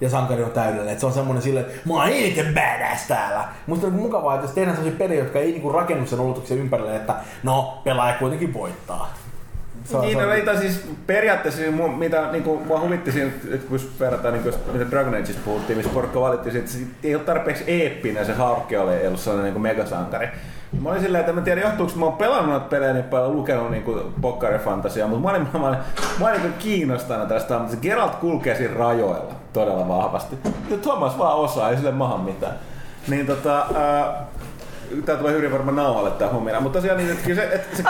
ja 0.00 0.10
sankari 0.10 0.42
on 0.42 0.50
täydellinen. 0.50 0.92
Et 0.92 1.00
se 1.00 1.06
on 1.06 1.12
semmoinen 1.12 1.42
silleen, 1.42 1.66
että 1.66 1.88
mä 1.88 1.94
oon 1.94 2.08
eniten 2.08 2.54
badass 2.54 3.06
täällä. 3.08 3.44
Musta 3.66 3.86
on 3.86 3.92
niinku 3.92 4.06
mukavaa, 4.06 4.34
että 4.34 4.46
jos 4.46 4.54
tehdään 4.54 4.76
sellaisia 4.76 4.98
pelejä, 4.98 5.22
jotka 5.22 5.38
ei 5.38 5.52
niinku 5.52 5.72
rakennu 5.72 6.06
sen 6.06 6.20
oletuksen 6.20 6.58
ympärille, 6.58 6.96
että 6.96 7.14
no, 7.42 7.80
pelaaja 7.84 8.18
kuitenkin 8.18 8.54
voittaa. 8.54 9.14
On- 9.94 10.00
Niin, 10.00 10.18
no, 10.18 10.24
tai 10.44 10.56
siis 10.56 10.86
periaatteessa 11.06 11.60
niin 11.60 11.78
mu- 11.78 11.96
mitä 11.96 12.28
niinku, 12.32 12.62
mua 12.66 12.80
huvitti 12.80 13.12
siinä, 13.12 13.30
että 13.52 13.68
kun 13.68 13.80
verrataan 14.00 14.34
niinku, 14.34 14.48
just 14.48 14.60
mitä 14.72 14.90
Dragon 14.90 15.14
Ageista 15.14 15.42
puhuttiin, 15.44 15.76
missä 15.76 15.92
porukka 15.94 16.20
valitti, 16.20 16.58
että 16.58 16.70
se 16.70 16.78
ei 17.02 17.14
ole 17.14 17.24
tarpeeksi 17.24 17.64
eeppinen 17.66 18.26
se 18.26 18.32
Hawke 18.32 18.78
oli, 18.78 18.94
ei 18.94 19.06
ollut 19.06 19.20
sellainen 19.20 19.44
niinku 19.44 19.58
megasankari. 19.60 20.28
Mä 20.80 20.88
olin 20.90 21.00
silleen, 21.02 21.20
että 21.20 21.32
mä 21.32 21.38
en 21.40 21.44
tiedä 21.44 21.60
johtuuko, 21.60 21.88
että 21.90 21.98
mä 22.00 22.04
oon 22.06 22.16
pelannut 22.16 22.50
noita 22.50 22.66
pelejä 22.66 22.92
niin 22.92 23.04
paljon, 23.04 23.32
lukenut 23.36 23.70
niinku 23.70 24.12
pokkarifantasiaa, 24.20 25.08
mutta 25.08 25.22
mä 25.22 25.30
olin, 25.30 25.48
mä 25.52 25.68
olin, 25.68 25.78
mä 26.20 26.28
olin 26.28 26.42
niinku 26.42 26.58
kiinnostanut 26.58 27.28
tästä, 27.28 27.58
mutta 27.58 27.74
se 27.74 27.80
Geralt 27.80 28.14
kulkee 28.14 28.56
siinä 28.56 28.74
rajoilla 28.74 29.32
todella 29.52 29.88
vahvasti. 29.88 30.38
Ja 30.70 30.76
Thomas 30.76 31.18
vaan 31.18 31.36
osaa, 31.36 31.70
ei 31.70 31.76
sille 31.76 31.90
maha 31.92 32.18
mitään. 32.18 32.52
Niin 33.08 33.26
tota, 33.26 33.66
ää, 33.74 34.26
Tää 35.02 35.16
tulee 35.16 35.32
hyvin 35.32 35.52
varmaan 35.52 35.76
nauhalle 35.76 36.10
tää 36.10 36.28
huomioon, 36.28 36.62
mutta 36.62 36.78
tosiaan 36.78 36.98
niin, 36.98 37.10
että 37.10 37.24
kyllä 37.24 37.42
se, 37.42 37.48
että 37.54 37.76
se 37.76 37.82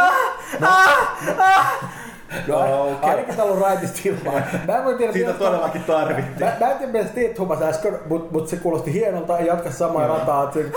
No, 2.49 2.61
Okei. 2.83 2.93
okay. 2.95 3.11
ainakin 3.11 3.37
täällä 3.37 3.53
on 3.53 3.59
raitista 3.61 4.01
ilmaa. 4.05 4.41
Mä 4.67 4.77
en 4.77 4.85
voi 4.85 4.95
tiedä, 4.95 5.13
Siitä 5.13 5.31
mitä- 5.31 5.45
todellakin 5.45 5.85
tarvittiin. 5.85 6.51
Mä, 6.51 6.67
mä 6.67 6.73
en 6.73 6.79
tiedä, 6.79 6.93
mitä 6.93 7.05
sä 7.07 7.15
teet 7.15 7.35
Thomas 7.35 7.63
äsken, 7.63 7.99
mutta 8.09 8.33
mut 8.33 8.49
se 8.49 8.57
kuulosti 8.57 8.93
hienolta. 8.93 9.39
Jatka 9.41 9.71
samaa 9.71 10.07
rataa. 10.07 10.43
että 10.45 10.55
se- 10.61 10.71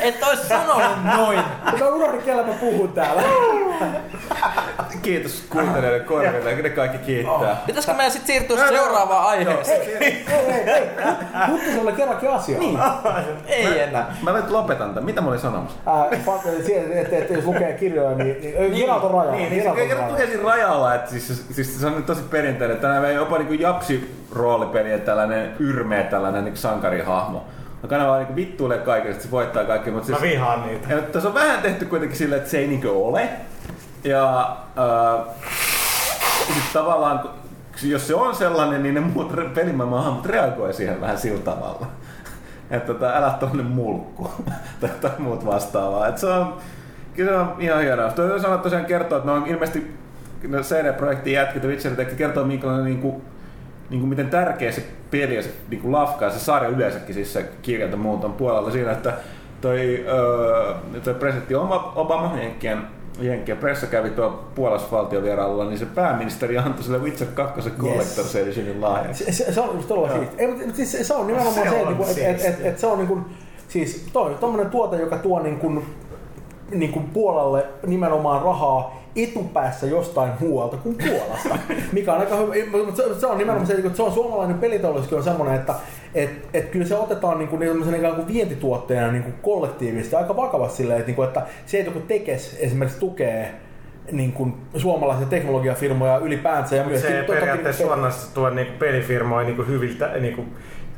Et 0.00 0.22
ois 0.22 0.48
sanonut 0.48 1.04
noin. 1.16 1.38
Mä 1.80 1.86
unohdin, 1.86 2.22
kellä 2.22 2.42
mä 2.42 2.52
puhun 2.52 2.92
täällä. 2.92 3.22
Kiitos 5.02 5.44
kuuntelijoille 5.50 6.00
korville, 6.00 6.54
ne 6.54 6.70
kaikki 6.70 6.98
kiittää. 6.98 7.56
Pitäisikö 7.66 7.96
meidän 7.96 8.12
sit 8.12 8.26
siirtyä 8.26 8.68
seuraavaan 8.68 9.26
aiheeseen? 9.26 9.80
Hei, 10.00 10.24
hei, 10.28 10.66
hei. 10.66 10.82
Huttuselle 11.48 11.92
kerrankin 11.92 12.30
asia. 12.30 12.58
Niin. 12.58 12.78
Ei 13.46 13.80
enää. 13.80 14.16
Mä 14.22 14.32
nyt 14.32 14.50
lopetan 14.50 14.88
tämän. 14.88 15.04
Mitä 15.04 15.20
mä 15.20 15.28
olin 15.28 15.40
sanomassa? 15.40 15.78
Äh, 15.86 16.20
että, 17.00 17.16
että 17.16 17.32
jos 17.32 17.44
lukee 17.44 17.72
kirjoja, 17.72 18.16
niin, 18.16 18.40
niin, 18.40 18.54
niin 18.58 18.74
Geralt 18.74 19.04
on 19.04 19.10
raja. 19.10 19.30
Niin, 19.32 19.50
niin 19.50 19.62
se 19.62 19.68
lukee 20.08 20.26
siinä 20.26 20.42
rajalla, 20.42 20.94
että 20.94 21.10
siis, 21.10 21.46
siis 21.50 21.80
se 21.80 21.86
on 21.86 21.96
nyt 21.96 22.06
tosi 22.06 22.22
perinteinen. 22.22 22.76
Tänään 22.76 23.14
jopa 23.14 23.38
niin 23.38 23.60
japsi 23.60 24.26
roolipeli 24.32 25.00
tällainen 25.00 25.54
yrmeä 25.58 26.02
tällainen 26.02 26.44
niin 26.44 26.56
sankarihahmo. 26.56 27.44
Joka 27.86 27.96
aina 27.96 28.08
vaan 28.08 28.24
niin 28.24 28.36
vittuilee 28.36 28.78
että 29.10 29.22
se 29.24 29.30
voittaa 29.30 29.64
kaikki. 29.64 29.90
Mutta 29.90 30.10
Mä 30.12 30.18
siis, 30.18 30.30
vihaan 30.32 30.66
niitä. 30.66 30.94
ja 30.94 31.02
tässä 31.02 31.28
on 31.28 31.34
vähän 31.34 31.62
tehty 31.62 31.84
kuitenkin 31.84 32.18
silleen, 32.18 32.38
että 32.38 32.50
se 32.50 32.58
ei 32.58 32.66
niinkö 32.66 32.92
ole. 32.92 33.28
Ja 34.04 34.56
äh, 34.78 35.26
sit 36.54 36.72
tavallaan, 36.72 37.18
kun- 37.18 37.30
jos 37.82 38.06
se 38.06 38.14
on 38.14 38.34
sellainen, 38.34 38.82
niin 38.82 38.94
ne 38.94 39.00
muut 39.00 39.32
pelimaailman 39.54 40.04
hahmot 40.04 40.26
reagoi 40.26 40.72
siihen 40.72 41.00
vähän 41.00 41.18
sillä 41.18 41.40
tavalla. 41.40 41.86
Että 42.70 42.92
tota, 42.92 43.16
älä 43.16 43.30
tollanen 43.40 43.66
mulkku 43.66 44.30
tai, 44.80 44.90
tai 45.00 45.10
muut 45.18 45.46
vastaavaa. 45.46 46.08
Et 46.08 46.18
se 46.18 46.26
on, 46.26 46.56
kyllä 47.14 47.30
se 47.30 47.36
on 47.38 47.54
ihan 47.58 47.82
hienoa. 47.82 48.10
Tuo 48.12 48.38
sanoa 48.38 48.58
tosiaan 48.58 48.84
kertoo, 48.84 49.18
että 49.18 49.30
ne 49.30 49.36
on 49.36 49.46
ilmeisesti 49.46 49.96
no 50.48 50.58
CD-projektin 50.58 51.32
jätkät 51.32 51.62
ja 51.62 51.68
Witcher 51.68 51.96
Tech 51.96 52.16
kertoo, 52.16 52.44
minkälainen 52.44 52.84
niin 52.84 53.00
kuin, 53.00 53.22
niin 53.90 54.00
kuin 54.00 54.08
miten 54.08 54.30
tärkeä 54.30 54.72
se 54.72 54.82
peli 55.10 55.36
ja 55.36 55.42
se 55.42 55.50
niin 55.70 55.82
kuin 55.82 55.92
lafka 55.92 56.24
ja 56.24 56.30
se 56.30 56.38
sarja 56.38 56.68
yleensäkin, 56.68 57.14
siis 57.14 57.32
se 57.32 57.48
kirjat 57.62 57.90
ja 57.90 57.96
muut 57.96 58.24
on 58.24 58.32
puolella 58.32 58.70
siinä, 58.70 58.92
että 58.92 59.12
toi, 59.60 60.04
öö, 60.08 60.74
toi 61.04 61.14
presidentti 61.14 61.54
Obama, 61.54 62.38
Jenkkien, 62.38 62.78
Jenkkien 63.20 63.58
pressa 63.58 63.86
kävi 63.86 64.10
tuo 64.10 64.44
Puolassa 64.54 64.90
valtiovierailulla, 64.90 65.64
niin 65.64 65.78
se 65.78 65.86
pääministeri 65.86 66.58
antoi 66.58 66.82
sille 66.82 66.98
Witcher 66.98 67.28
2 67.34 67.70
Collector's 67.70 68.38
Editionin 68.38 68.80
lahjaksi. 68.80 69.24
Se, 69.24 69.32
se, 69.32 69.52
se 69.52 69.60
on 69.60 69.76
just 69.76 69.88
todella 69.88 70.08
siisti. 70.08 70.36
Ei, 70.38 70.48
mutta 70.48 70.76
siis 70.76 70.92
se, 70.92 71.04
se 71.04 71.14
on 71.14 71.26
nimenomaan 71.26 71.54
Se 71.54 71.70
se, 71.70 71.70
että, 71.70 71.88
että, 71.90 71.90
että, 71.90 72.04
siistiä. 72.14 72.30
että, 72.50 72.68
että 72.68 72.80
se 72.80 72.86
on 72.86 72.98
niin 72.98 73.08
kuin, 73.08 73.24
siis 73.68 74.06
toi 74.12 74.34
tommonen 74.40 74.70
tuote, 74.70 74.96
joka 74.96 75.18
tuo 75.18 75.40
niin 75.40 75.58
kuin, 75.58 75.84
niin 76.70 76.92
kuin 76.92 77.04
Puolalle 77.04 77.66
nimenomaan 77.86 78.42
rahaa 78.42 79.05
etupäässä 79.16 79.86
jostain 79.86 80.32
muualta 80.40 80.76
kuin 80.76 80.98
Puolasta. 81.08 81.58
Mikä 81.92 82.12
on 82.12 82.20
aika 82.20 82.36
hyvä, 82.36 82.84
mutta 82.86 83.02
se, 83.02 83.20
se 83.20 83.26
on 83.26 83.38
nimenomaan 83.38 83.66
se, 83.66 83.72
että 83.72 83.96
se 83.96 84.02
on 84.02 84.12
suomalainen 84.12 84.58
peliteollisuus 84.58 85.12
on 85.12 85.22
semmoinen, 85.22 85.54
että 85.54 85.74
et, 86.14 86.30
et 86.54 86.68
kyllä 86.68 86.86
se 86.86 86.96
otetaan 86.96 87.38
niin 87.38 87.48
kuin, 87.48 87.60
niin 87.60 87.94
ikään 87.94 88.14
kuin 88.14 88.28
vientituotteena 88.28 89.12
niin 89.12 89.22
kuin 89.22 89.34
kollektiivisesti 89.42 90.16
aika 90.16 90.36
vakavasti 90.36 90.76
silleen, 90.76 90.98
että, 90.98 91.08
niin 91.08 91.16
kuin, 91.16 91.28
että 91.28 91.42
se, 91.66 91.78
että 91.78 91.90
joku 91.90 92.06
tekes 92.06 92.56
esimerkiksi 92.60 93.00
tukee 93.00 93.54
niin 94.12 94.32
kuin 94.32 94.54
suomalaisia 94.76 95.26
teknologiafirmoja 95.26 96.18
ylipäänsä 96.18 96.76
ja 96.76 97.00
Se 97.00 97.08
ei 97.08 97.16
totta 97.16 97.32
kai 97.32 97.40
periaatteessa 97.40 97.82
niinku- 97.82 97.94
suoranaisesti 97.94 98.34
tuo 98.34 98.50
niinku 98.50 98.72
pelifirmoja 98.78 99.46
niinku 99.46 99.62
hyviltä, 99.62 100.08
niinku, 100.20 100.44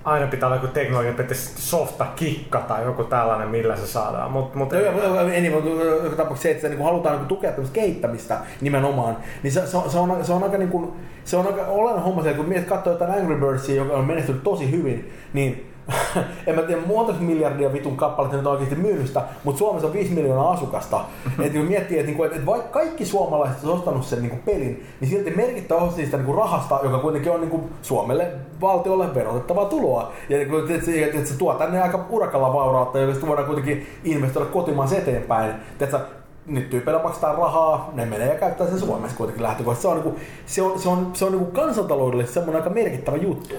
aina 0.08 0.26
pitää 0.26 0.46
olla 0.46 0.56
joku 0.56 0.66
teknologia, 0.66 1.10
että 1.10 1.34
softa 1.34 2.06
kikka 2.16 2.58
tai 2.58 2.84
joku 2.84 3.04
tällainen, 3.04 3.48
millä 3.48 3.76
se 3.76 3.86
saadaan. 3.86 4.32
Mut, 4.32 4.54
mut, 4.54 4.72
No, 4.72 4.78
joo, 4.78 5.28
ei 5.28 5.40
niin, 5.40 5.52
mutta 5.52 5.70
joka 6.04 6.16
tapauksessa 6.16 6.42
se, 6.42 6.50
että 6.50 6.68
niin 6.68 6.84
halutaan 6.84 7.16
niin 7.16 7.28
tukea 7.28 7.50
tämmöistä 7.50 7.74
kehittämistä 7.74 8.38
nimenomaan, 8.60 9.16
niin 9.42 9.52
se, 9.52 9.66
se, 9.66 9.76
on, 9.76 9.90
se, 9.90 9.98
on, 9.98 10.24
se 10.24 10.32
on 10.32 10.42
aika, 10.42 10.58
niin 10.58 10.68
kuin, 10.68 10.92
se 11.24 11.36
on 11.36 11.46
aika 11.46 11.66
olennainen 11.66 12.04
homma 12.04 12.22
se, 12.22 12.34
kun 12.34 12.46
mietit 12.48 12.68
katsoo 12.68 12.92
jotain 12.92 13.10
Angry 13.10 13.36
Birdsia, 13.36 13.76
joka 13.76 13.94
on 13.94 14.04
menestynyt 14.04 14.42
tosi 14.42 14.70
hyvin, 14.70 15.12
niin 15.32 15.67
en 16.46 16.54
mä 16.54 16.62
tiedä 16.62 16.80
monta 16.86 17.12
miljardia 17.20 17.72
vitun 17.72 17.96
kappaletta 17.96 18.36
nyt 18.36 18.46
oikeasti 18.46 18.74
myynyt 18.74 19.06
sitä, 19.06 19.22
mutta 19.44 19.58
Suomessa 19.58 19.86
on 19.86 19.92
5 19.92 20.14
miljoonaa 20.14 20.50
asukasta. 20.50 21.00
että 21.44 21.58
kun 21.58 21.68
miettii, 21.68 21.98
että, 21.98 22.06
niinku, 22.06 22.22
että 22.22 22.46
vaikka 22.46 22.68
kaikki 22.68 23.06
suomalaiset 23.06 23.64
on 23.64 23.72
ostanut 23.72 24.04
sen 24.04 24.22
niinku 24.22 24.38
pelin, 24.44 24.86
niin 25.00 25.10
silti 25.10 25.30
merkittävä 25.30 25.80
osa 25.80 25.96
siitä 25.96 26.16
niinku 26.16 26.32
rahasta, 26.32 26.80
joka 26.82 26.98
kuitenkin 26.98 27.32
on 27.32 27.40
niinku 27.40 27.70
Suomelle 27.82 28.32
valtiolle 28.60 29.14
verotettavaa 29.14 29.64
tuloa. 29.64 30.12
Ja 30.28 30.38
niinku, 30.38 30.56
että 30.56 30.86
se, 30.86 31.04
että 31.04 31.24
se 31.24 31.38
tuo 31.38 31.54
tänne 31.54 31.82
aika 31.82 32.06
urakalla 32.10 32.52
vaurautta, 32.52 32.98
josta 32.98 33.26
voidaan 33.26 33.46
kuitenkin 33.46 33.86
investoida 34.04 34.50
kotimaassa 34.50 34.96
eteenpäin. 34.96 35.52
Tiedätkö, 35.78 36.00
nyt 36.46 36.70
tyypeillä 36.70 37.02
maksetaan 37.02 37.38
rahaa, 37.38 37.90
ne 37.94 38.06
menee 38.06 38.28
ja 38.28 38.38
käyttää 38.38 38.66
sen 38.66 38.78
Suomessa 38.78 39.16
kuitenkin 39.16 39.42
lähtökohtaisesti. 39.42 39.82
Se 39.82 39.88
on, 39.88 39.96
niinku, 39.96 40.20
se 40.46 40.62
on, 40.62 40.78
se 40.80 40.88
on, 40.88 41.10
se 41.14 41.24
on 41.24 41.32
niinku 41.32 41.50
kansantaloudellisesti 41.52 42.34
semmoinen 42.34 42.62
aika 42.62 42.74
merkittävä 42.74 43.16
juttu. 43.16 43.54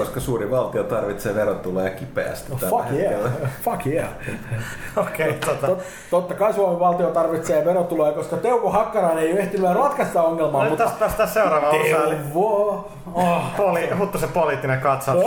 Koska 0.00 0.20
suuri 0.20 0.50
valtio 0.50 0.82
tarvitsee 0.84 1.34
verotuloja 1.34 1.90
kipeästi 1.90 2.52
No, 2.52 2.58
fuck 2.58 2.92
yeah, 2.92 3.20
fuck 3.64 3.86
yeah. 3.86 4.08
Okei, 4.96 5.28
okay, 5.28 5.38
tota. 5.54 5.66
Tot, 5.66 5.82
totta 6.10 6.34
kai 6.34 6.52
Suomen 6.54 6.80
valtio 6.80 7.10
tarvitsee 7.10 7.64
verotuloja, 7.64 8.12
koska 8.12 8.36
Teuko 8.36 8.70
Hakkarainen 8.70 9.24
ei 9.24 9.32
ole 9.32 9.40
ehtinyt 9.40 9.70
ratkaista 9.74 10.22
ongelmaa, 10.22 10.62
No, 10.64 10.68
mutta... 10.70 10.84
tästä 10.84 10.98
päästään 10.98 11.28
seuraavaan 11.28 11.80
osaan. 11.80 12.06
eli 12.06 12.16
Teuvo... 12.16 12.88
Oh. 13.14 13.56
Poli, 13.56 13.90
Huttusen 13.98 14.28
poliittinen 14.28 14.80
katsaus. 14.80 15.24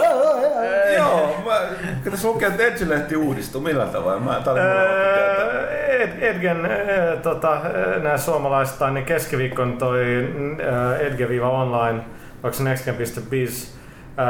Joo, 0.98 1.28
mä, 1.46 1.60
kun 2.04 2.12
tässä 2.12 2.28
lukee, 2.28 2.48
että 2.48 2.64
Edge-lehti 2.64 3.16
uudistuu, 3.18 3.62
millä 3.62 3.86
tavalla? 3.86 4.20
Mä, 4.20 4.42
Edgen, 6.22 6.70
tota, 7.24 7.58
nämä 8.04 8.18
suomalaistaan, 8.18 8.94
niin 8.94 9.06
keskiviikkon 9.06 9.78
toi 9.78 10.04
Edge-online, 11.00 12.04
onko 12.44 12.54
se 12.54 12.64
nextgen.biz, 12.64 13.79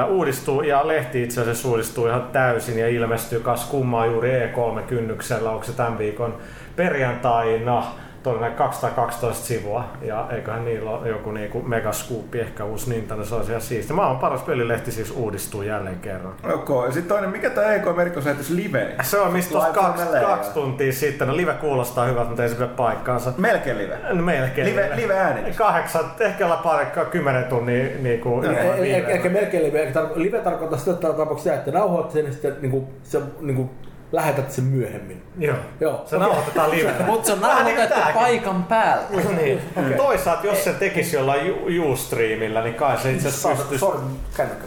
uudistuu 0.08 0.62
ja 0.62 0.88
lehti 0.88 1.24
itse 1.24 1.42
asiassa 1.42 1.70
uudistuu 1.70 2.08
ihan 2.08 2.24
täysin 2.32 2.80
ja 2.80 2.88
ilmestyy 2.88 3.40
kas 3.40 3.66
kummaa 3.66 4.06
juuri 4.06 4.30
E3-kynnyksellä, 4.30 5.50
onko 5.50 5.64
se 5.64 5.74
tämän 5.74 5.98
viikon 5.98 6.38
perjantaina. 6.76 7.84
Todennäköisesti 8.24 8.82
212 8.82 9.46
sivua 9.46 9.84
ja 10.02 10.28
eiköhän 10.32 10.66
niillä 10.66 10.90
ole 10.92 11.10
joku 11.10 11.32
niinku 11.32 11.62
megaskuuppi, 11.62 12.40
ehkä 12.40 12.66
uusi 12.66 12.90
Nintendo, 12.90 13.24
se 13.24 13.36
olisi 13.36 13.52
ihan 13.52 13.62
siisti. 13.62 13.94
Maailman 13.94 14.20
paras 14.20 14.42
pelilehti 14.42 14.92
siis 14.92 15.12
uudistuu 15.12 15.62
jälleen 15.62 16.00
kerran. 16.00 16.34
Ok, 16.54 16.70
ja 16.86 16.92
sitten 16.92 17.10
toinen, 17.10 17.30
mikä 17.30 17.50
tää 17.50 17.76
EK 17.76 17.86
Merkosäätys 17.96 18.50
live? 18.50 18.96
Se 19.02 19.20
on 19.20 19.34
mistä 19.34 19.60
Live 19.60 19.74
kaksi, 19.74 20.04
kaksi 20.22 20.52
tuntia 20.54 20.94
sitten. 20.94 21.28
No 21.28 21.38
live 21.38 21.54
kuulostaa 21.54 22.06
hyvältä, 22.06 22.28
mutta 22.28 22.44
ei 22.44 22.50
se 22.50 22.56
pidä 22.56 22.68
paikkaansa. 22.68 23.34
Melkein 23.38 23.78
live. 23.78 23.98
No 24.14 24.22
melkein. 24.24 24.68
Live- 24.68 24.96
live-äänitys. 24.96 25.58
Kahdeksan, 25.58 26.06
ehkä 26.20 26.46
olla 26.46 26.58
pari, 26.58 26.86
kymmenen 27.12 27.44
tunnin 27.44 28.04
niinku, 28.04 28.30
ilman 28.30 28.56
Eli- 28.58 28.68
eli- 28.68 28.82
viiveellä. 28.82 29.08
Ehkä 29.10 29.30
melkein 29.30 29.64
live. 29.64 29.92
Live 30.16 30.40
tarkoittaa 30.40 30.80
sitä, 30.80 30.92
että 30.92 31.14
tapauksessa 31.14 31.54
että 31.54 31.72
nauhoit 31.72 32.12
sen 32.12 32.26
ja 32.26 32.32
sitten 32.32 32.56
niinku, 32.62 32.90
se, 33.04 33.22
niinku, 33.40 33.70
lähetät 34.12 34.52
sen 34.52 34.64
myöhemmin. 34.64 35.24
Joo. 35.38 35.56
Joo. 35.80 36.04
Se 36.06 36.16
Okei. 36.16 36.28
nauhoitetaan 36.28 36.72
livellä. 36.72 37.06
Mutta 37.06 37.26
se 37.28 37.34
on 37.34 37.40
niinku 37.40 37.56
nauhoitettu 37.56 38.00
paikan 38.14 38.64
päällä. 38.64 39.04
niin. 39.38 39.62
Toisaalta 39.98 40.48
jos 40.48 40.64
se 40.64 40.74
tekisi 40.74 41.16
jollain 41.16 41.48
ju- 41.48 41.92
U-streamillä, 41.92 42.62
niin 42.64 42.76
kai 42.76 42.98
se 42.98 43.12
itse 43.12 43.28
asiassa 43.28 43.50
pystyisi... 43.50 43.80
Sorry, 43.80 44.00
kännykkä. 44.38 44.66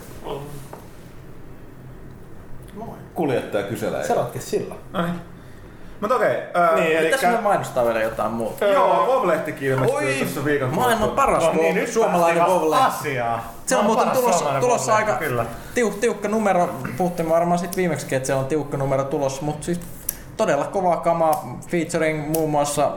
Kuljettaja 3.14 3.64
kyselee. 3.64 4.05
Se 4.05 4.14
ratkesi 4.14 4.51
sillä. 4.51 4.74
No 4.93 5.02
niin. 5.02 5.14
Mutta 6.01 6.14
okei. 6.16 6.36
ää, 6.55 6.74
Niin, 6.74 6.98
eli 6.98 7.10
Pitäis 7.10 7.35
me 7.36 7.40
mainostaa 7.40 7.85
vielä 7.85 8.02
jotain 8.02 8.32
muuta? 8.32 8.64
Joo, 8.66 9.06
Vov-lehtikin 9.06 9.69
ilmestyy 9.69 9.97
Oi, 9.98 10.14
tuossa 10.19 10.44
viikon 10.44 10.74
maailman 10.74 11.10
paras 11.10 11.43
No 11.43 11.52
niin, 11.52 11.62
niin, 11.62 11.74
nyt 11.74 11.89
suomalainen 11.89 12.39
päästiin 12.44 12.60
vasta 12.70 12.85
Vovle. 12.85 12.98
asiaa. 12.98 13.52
Se 13.73 13.77
on 13.78 13.85
muuten 13.85 14.11
tulossa, 14.11 14.44
tulossa 14.61 14.94
aika 14.97 15.12
Kyllä. 15.12 15.47
tiuk, 15.74 15.94
tiukka 15.94 16.28
numero. 16.28 16.69
Puhuttiin 16.97 17.28
varmaan 17.28 17.59
sitten 17.59 17.77
viimeksi, 17.77 18.15
että 18.15 18.27
se 18.27 18.35
on 18.35 18.44
tiukka 18.47 18.77
numero 18.77 19.05
tulossa, 19.05 19.43
mutta 19.43 19.65
siis 19.65 19.81
todella 20.36 20.65
kova 20.65 20.97
kama 20.97 21.59
featuring 21.69 22.28
muun 22.28 22.51
muassa 22.51 22.90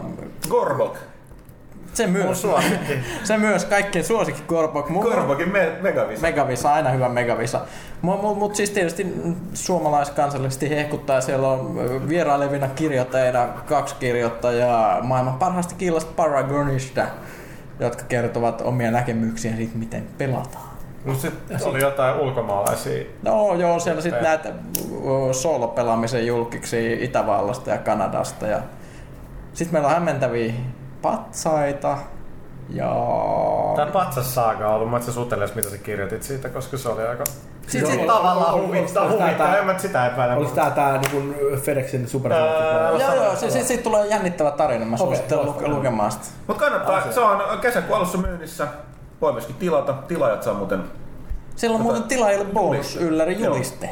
Gorbok. 0.49 0.97
se 1.93 2.07
myös, 2.07 2.47
se 3.23 3.38
myös 3.38 3.65
kaikkien 3.65 4.06
suosikki 4.06 4.41
Gorbok. 4.47 4.89
Mun- 4.89 5.03
Gorbokin 5.03 5.52
me- 5.52 5.77
Megavisa. 5.81 6.22
Megavisa, 6.22 6.73
aina 6.73 6.89
hyvä 6.89 7.10
Megavisa. 7.10 7.61
Mutta 8.02 8.27
mut, 8.39 8.56
siis 8.56 8.69
tietysti 8.69 9.14
suomalaiskansallisesti 9.53 10.69
hehkuttaa, 10.69 11.22
siellä 11.22 11.47
on 11.47 11.76
vierailevina 12.10 12.68
kirjoittajina 12.68 13.47
kaksi 13.65 13.95
kirjoittajaa 13.99 15.02
maailman 15.03 15.34
parhaasta 15.35 15.76
kielasta 15.76 16.11
Paragonista, 16.15 17.02
jotka 17.80 18.03
kertovat 18.03 18.61
omia 18.61 18.91
näkemyksiä 18.91 19.56
siitä, 19.56 19.77
miten 19.77 20.07
pelataan. 20.18 20.64
Mut 21.06 21.19
sit 21.19 21.34
oli 21.65 21.82
jotain 21.82 22.15
ulkomaalaisia. 22.15 23.06
No 23.23 23.53
joo, 23.53 23.80
siellä 23.80 24.02
sitten 24.02 24.23
näitä 24.23 24.49
ö, 24.49 25.34
soolopelaamisen 25.34 26.27
julkiksi 26.27 27.03
Itävallasta 27.03 27.69
ja 27.69 27.77
Kanadasta. 27.77 28.48
Ja... 28.48 28.60
Sitten 29.53 29.73
meillä 29.73 29.88
on 29.88 29.94
hämmentäviä 29.94 30.53
patsaita. 31.02 31.98
Ja... 32.69 32.95
Tää 33.76 33.86
patsas 33.86 34.36
saaga 34.36 34.68
on 34.68 34.76
ollut, 34.76 34.91
mä 34.91 35.02
suteles 35.02 35.56
mitä 35.56 35.69
sä 35.69 35.77
kirjoitit 35.77 36.23
siitä, 36.23 36.49
koska 36.49 36.77
se 36.77 36.90
oli 36.90 37.07
aika... 37.07 37.23
Sitten 37.68 37.91
Sit 37.91 37.99
sit, 37.99 38.07
tavallaan 38.07 38.61
huvittaa, 38.61 39.07
tää- 39.07 39.18
huvittaa, 39.18 39.57
en 39.57 39.65
mä 39.65 39.77
sitä 39.77 40.06
epäile. 40.07 40.36
Oliko 40.36 40.52
tää 40.52 40.72
tää 40.72 40.98
niinku 40.98 41.36
FedExin 41.61 42.07
super 42.07 42.34
Ää, 42.34 42.90
joo, 42.90 43.14
joo, 43.15 43.36
se, 43.36 43.49
sit, 43.49 43.64
sit 43.68 43.84
tulee 43.84 44.07
jännittävä 44.07 44.52
tarina. 44.52 44.86
Mä 44.86 44.98
suosittelen 44.98 45.45
luke, 45.45 45.68
lukemaan 45.68 46.11
sitä. 46.11 46.26
Mutta 46.48 46.64
kannattaa, 46.64 47.11
se 47.11 47.19
on 47.19 47.60
kesäkuun 47.60 47.98
alussa 47.98 48.18
myynnissä. 48.18 48.68
Voi 49.26 49.31
myöskin 49.34 49.56
tilata. 49.56 49.93
Tilaajat 49.93 50.43
saa 50.43 50.53
muuten. 50.53 50.84
Siellä 51.56 51.76
on 51.76 51.81
Tota, 51.81 51.93
muuten 51.93 52.10
tilaajille 52.10 52.45
bonus 52.53 52.95
ylläri 52.95 53.34
Joo. 53.41 53.53
juliste. 53.53 53.89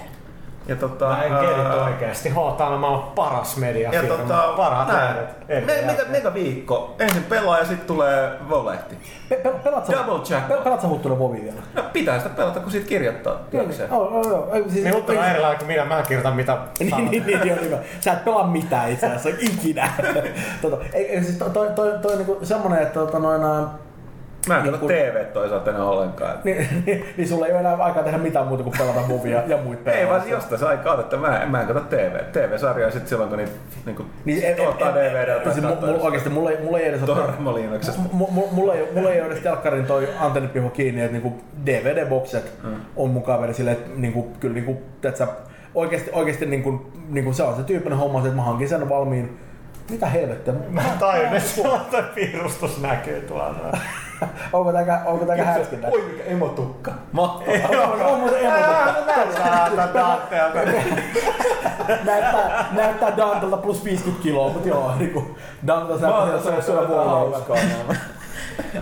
Ja 0.68 0.76
tota, 0.76 1.06
Mä 1.08 1.24
en 1.24 1.34
ää, 1.34 1.42
kerit 1.42 1.66
oikeesti. 1.84 2.30
HT 2.30 2.62
on 2.62 2.80
maailman 2.80 3.02
paras 3.16 3.58
media. 3.58 3.94
Ja 3.94 4.04
tota, 4.04 4.54
Parhaat 4.58 4.90
äänet. 4.90 5.48
Me, 5.48 5.64
mega, 5.86 6.04
mega 6.10 6.34
viikko. 6.34 6.96
Ensin 7.00 7.24
pelaa 7.24 7.58
ja 7.58 7.66
sitten 7.66 7.88
tulee 7.88 8.30
Vov-lehti. 8.50 8.96
Pe- 9.30 9.36
pe- 9.36 9.50
Pelaat 9.64 9.86
sä, 9.86 9.94
Double 9.94 10.20
check. 10.24 10.48
pe- 10.48 10.58
pelaat 10.64 10.82
sä 10.82 10.88
huuttunut 10.88 11.20
Vovi 11.20 11.42
vielä? 11.42 11.62
No 11.76 11.84
pitää 11.94 12.18
sitä 12.18 12.30
pelata, 12.30 12.60
kun 12.60 12.72
siitä 12.72 12.88
kirjoittaa. 12.88 13.36
työkseen. 13.52 13.90
Joo, 13.92 14.10
joo, 14.12 14.30
joo. 14.30 14.50
Ei, 14.54 14.64
Siis, 14.70 14.84
Niin 14.84 14.96
Huttu 14.96 15.12
on 15.12 15.24
erilainen 15.26 15.58
kuin 15.58 15.68
minä. 15.68 15.86
Mä 15.86 16.02
kirjoitan 16.04 16.36
mitä 16.36 16.58
niin, 16.80 16.96
niin, 16.96 17.10
niin, 17.12 17.26
niin, 17.42 17.58
niin, 17.62 17.78
Se 18.00 18.10
et 18.10 18.26
pelaa 18.26 18.48
mitään 18.48 18.92
itse 18.92 19.06
asiassa 19.06 19.30
ikinä. 19.40 19.90
tota, 20.62 20.78
ei, 20.94 21.24
siis 21.24 21.38
toi, 21.38 21.50
toi, 21.50 21.70
toi, 21.76 21.92
toi 22.02 22.16
niinku 22.16 22.40
semmonen, 22.44 22.82
että 22.82 23.00
tota, 23.00 23.20
noin, 23.20 23.42
Mä 24.48 24.58
en 24.58 24.64
Niin 24.64 24.80
kun- 24.80 24.90
TV 24.90 25.26
toisaalta 25.34 25.70
enää 25.72 25.84
ollenkaan. 25.86 26.36
niin, 26.44 26.68
niin, 26.86 27.06
niin, 27.18 27.28
sulla 27.28 27.46
ei 27.46 27.52
ole 27.52 27.60
enää 27.60 27.76
aikaa 27.76 28.04
tehdä 28.04 28.18
mitään 28.18 28.48
muuta 28.48 28.64
kuin 28.64 28.76
pelata 28.78 29.00
Vovia 29.10 29.42
ja 29.48 29.58
muita 29.58 29.92
Ei 29.92 30.08
vaan 30.08 30.30
jostain 30.30 30.60
se 30.60 30.66
aikaa, 30.68 31.00
että 31.00 31.18
mä, 31.18 31.40
en- 31.42 31.52
mä 31.52 31.62
en 31.62 31.68
katso 31.68 31.84
TV. 31.84 32.16
TV-sarjaa 32.32 32.92
sit 32.92 33.08
silloin, 33.08 33.30
kun 33.30 33.38
niitä 33.38 33.52
niinku, 33.86 34.06
Niin, 34.26 34.44
en, 34.44 34.68
ottaa 34.68 34.94
DVDltä 34.96 35.54
siis, 35.54 35.66
mu- 35.66 35.70
mu- 35.70 36.06
oikeesti 36.06 36.30
mulla 36.30 36.52
ei, 36.52 36.58
mulla 36.64 36.80
ei 36.80 36.86
edes 36.88 37.04
ole 37.04 37.16
Tormoliinoksesta. 37.16 38.02
Mulla, 38.52 38.74
ei, 38.74 38.88
mulla 38.94 39.12
ei 39.12 39.22
ole 39.22 39.28
edes 39.32 39.40
telkkarin 39.44 39.86
toi 39.86 40.08
antennipiho 40.20 40.70
kiinni, 40.70 41.02
että 41.02 41.12
niinku 41.12 41.42
DVD-bokset 41.66 42.52
Mm. 42.64 42.76
on 42.96 43.10
mun 43.10 43.24
kaveri 43.24 43.54
silleen, 43.54 43.78
että 43.78 43.90
niinku, 43.96 44.32
kyllä 44.40 44.54
niinku, 44.54 44.82
että 45.04 45.18
sä 45.18 45.28
oikeesti, 45.76 46.10
oikeesti 46.14 46.46
niinku, 46.46 46.92
niinku, 47.10 47.34
se 47.34 47.44
on 47.44 47.56
se 47.56 47.64
tyyppinen 47.64 47.98
homma, 48.00 48.20
että 48.20 48.32
mä 48.36 48.42
hankin 48.42 48.70
sen 48.70 48.90
valmiin. 48.90 49.38
Mitä 49.92 50.06
helvettiä? 50.08 50.54
Mä 50.70 50.82
tajun, 51.00 51.26
että 51.26 51.40
sulla 51.50 51.80
toi 51.92 52.04
piirustus 52.16 52.82
näkyy 52.82 53.22
tuolla. 53.22 53.56
onko 54.54 54.72
tää, 54.72 55.04
onko 55.06 55.26
tää 55.26 55.46
härskintä? 55.46 55.88
Oi 55.88 56.02
mikä 56.02 56.24
emotukka. 56.24 56.92
Mahtavaa. 57.12 58.08
On, 58.08 58.20
muuten 58.20 58.44
Danteelta. 58.44 60.18
näyttää, 62.06 62.66
näyttää 62.72 63.18
Dantelta 63.18 63.58
plus 63.58 63.84
50 63.84 64.24
kiloa, 64.24 64.50
mutta 64.54 64.68
joo, 64.68 64.92
niinku, 65.00 65.24
Dantelta 65.68 66.00
se 66.44 66.50
on 66.50 66.64
syödä 66.64 66.88
hauskaa. 66.88 67.58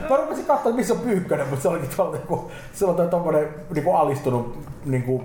Mä 0.09 0.18
rupesin 0.18 0.45
katsoa, 0.45 0.72
missä 0.72 0.93
on 0.93 0.99
Pyykkönen, 0.99 1.47
mutta 1.47 1.63
se 1.63 1.68
olikin 1.68 1.89
tuolla 1.95 2.11
niinku, 2.11 2.51
se 2.73 2.85
on 2.85 3.09
tommonen 3.09 3.49
niinku 3.73 3.95
alistunut 3.95 4.57
niinku 4.85 5.23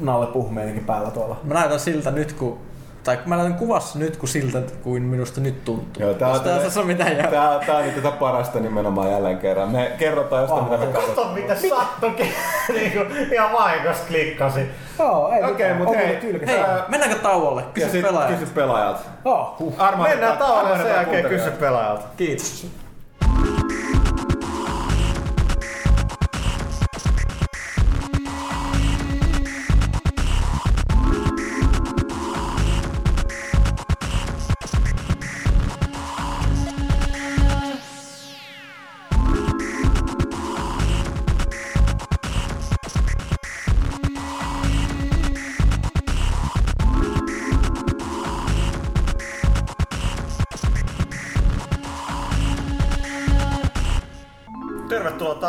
Nalle 0.00 0.26
Puhmeeninkin 0.26 0.84
päällä 0.84 1.10
tuolla. 1.10 1.36
Mä 1.44 1.54
näytän 1.54 1.80
siltä 1.80 2.10
nyt, 2.10 2.32
kun 2.32 2.58
tai 3.06 3.18
mä 3.26 3.36
näytän 3.36 3.54
kuvassa 3.54 3.98
nyt, 3.98 4.16
kun 4.16 4.28
siltä 4.28 4.62
kuin 4.82 5.02
minusta 5.02 5.40
nyt 5.40 5.64
tuntuu. 5.64 6.02
Joo, 6.02 6.14
tää 6.14 6.28
on, 6.28 6.40
tässä 6.40 6.80
on 6.80 6.86
mitään 6.86 7.16
jää. 7.16 7.30
tää, 7.30 7.60
tää 7.66 7.76
on 7.76 7.84
nyt 7.84 7.94
tätä 7.94 8.10
parasta 8.10 8.60
nimenomaan 8.60 9.10
jälleen 9.10 9.38
kerran. 9.38 9.68
Me 9.68 9.92
kerrotaan 9.98 10.42
jostain, 10.42 10.64
mitä 10.64 10.76
me 10.76 10.86
Kato 10.86 10.98
katsotaan. 10.98 11.34
mitä 11.34 11.54
sattukin. 11.68 12.32
niinku 12.74 12.98
ihan 13.32 13.52
vahingossa 13.52 14.04
klikkasi. 14.08 14.60
Joo, 14.98 15.32
ei 15.32 15.38
Okei, 15.42 15.52
mitään. 15.52 15.76
mut 15.76 15.88
On 15.88 15.94
hei. 15.94 16.18
Hei, 16.46 16.58
Ää, 16.60 16.84
mennäänkö 16.88 17.18
tauolle? 17.18 17.62
Kysy 17.74 17.90
sit 17.90 18.02
pelaajalta. 18.02 18.38
kysy 18.38 18.52
pelaajalta. 18.54 19.00
Joo, 19.24 19.56
huh. 19.58 19.74
Mennään 20.02 20.38
tavallaan 20.38 20.78
sen 20.78 20.90
jälkeen 20.90 21.24
kysy 21.24 21.50
pelaajalta. 21.50 22.04
Kiitos. 22.16 22.66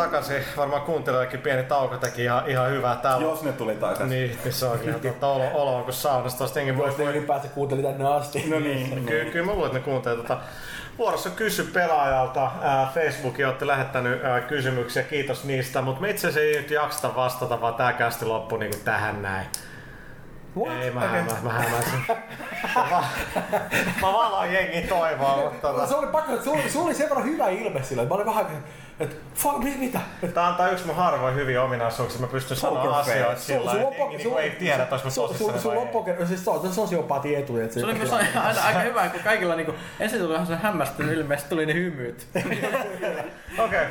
Takaisin. 0.08 0.44
Varmaan 0.56 0.82
kuuntelijoillekin 0.82 1.40
pieni 1.40 1.62
tauko 1.62 1.96
teki 1.96 2.22
ihan, 2.22 2.42
ihan 2.46 2.70
hyvää 2.70 2.96
täällä. 2.96 3.26
Jos 3.26 3.42
ne 3.42 3.52
tuli 3.52 3.74
takaisin. 3.74 4.08
Niin, 4.08 4.38
niin 4.44 4.52
se 4.52 4.66
onkin 4.66 4.88
ihan 4.88 5.00
totta. 5.00 5.26
Olo, 5.26 5.50
olo 5.54 5.76
on 5.76 5.84
kuin 5.84 5.94
saunasta. 5.94 6.38
Tosta 6.38 6.58
jengi 6.58 6.76
voi, 6.76 6.88
Jos 6.88 6.98
ne 6.98 7.04
voi 7.04 7.12
ylipäänsä 7.16 7.48
kuunteli 7.48 7.82
tänne 7.82 8.08
asti. 8.08 8.44
No 8.50 8.60
niin. 8.60 9.06
Kyllä, 9.06 9.30
kyllä 9.30 9.46
mä 9.46 9.52
luulen, 9.52 9.66
että 9.66 9.78
ne 9.78 9.84
kuuntelee 9.84 10.16
tota. 10.18 10.38
Vuorossa 10.98 11.30
kysy 11.30 11.64
pelaajalta. 11.64 12.50
Facebookin 12.94 13.46
olette 13.46 13.66
lähettänyt 13.66 14.20
kysymyksiä, 14.48 15.02
kiitos 15.02 15.44
niistä, 15.44 15.82
mutta 15.82 16.00
me 16.00 16.10
itse 16.10 16.28
asiassa 16.28 16.40
ei 16.40 16.62
nyt 16.62 16.70
jaksata 16.70 17.14
vastata, 17.16 17.60
vaan 17.60 17.74
tää 17.74 17.92
kästi 17.92 18.24
loppui 18.24 18.58
niinku 18.58 18.76
tähän 18.84 19.22
näin. 19.22 19.46
What? 20.56 20.82
Ei, 20.82 20.90
mä, 20.90 21.00
okay. 21.00 21.22
mä, 21.22 21.32
mä 21.42 21.52
hämäsin. 21.52 22.04
mä, 22.74 23.04
mä 24.00 24.12
valoin 24.12 24.52
jengi 24.52 24.88
toivoa, 24.88 25.36
mutta 25.36 25.68
tota, 25.68 25.86
Se 25.86 25.94
oli 25.94 26.06
pakko, 26.06 26.36
se 26.42 26.50
oli, 26.50 26.70
se 26.70 26.78
oli 26.78 26.94
sen 26.94 27.08
verran 27.08 27.24
hyvä 27.24 27.48
ilme 27.48 27.82
sillä, 27.82 28.02
että 28.02 28.14
mä 28.14 28.16
olin 28.16 28.26
vähän, 28.26 28.46
että 29.00 29.16
fuck, 29.34 29.58
mi- 29.58 29.76
mitä? 29.78 30.00
Tää 30.34 30.46
antaa 30.46 30.70
yksi 30.70 30.86
mun 30.86 30.96
harvoin 30.96 31.34
hyviä 31.34 31.62
ominaisuuksia, 31.62 32.20
mä 32.20 32.26
pystyn 32.26 32.56
sanoa 32.56 32.76
Poker 32.84 33.00
asioita 33.00 33.40
sillä 33.40 33.70
sun 33.70 33.80
että 33.80 34.04
niinku 34.08 34.36
ei 34.36 34.50
tiedä, 34.50 34.82
että 34.82 34.98
sun- 34.98 35.12
tosissaan 35.28 35.60
sun 35.60 35.70
vai 35.70 35.78
ei. 35.78 35.84
loppoker- 35.84 36.26
siis 36.26 36.44
se 36.44 36.50
on 36.50 36.72
sosiopaatin 36.72 37.38
etu, 37.38 37.56
että 37.56 37.80
Se 37.80 37.84
oli 37.86 37.94
myös 37.94 38.12
aina 38.12 38.62
aika 38.64 38.80
hyvä, 38.80 39.08
kun 39.08 39.20
kaikilla 39.24 39.54
niinku, 39.56 39.74
ensin 40.00 40.18
tuli 40.20 40.32
vähän 40.32 40.46
se 40.46 40.56
hämmästynyt 40.56 41.12
ilmeisesti 41.12 41.48
tuli 41.50 41.66
ne 41.66 41.74
hymyt. 41.74 42.26
Okei. 43.64 43.86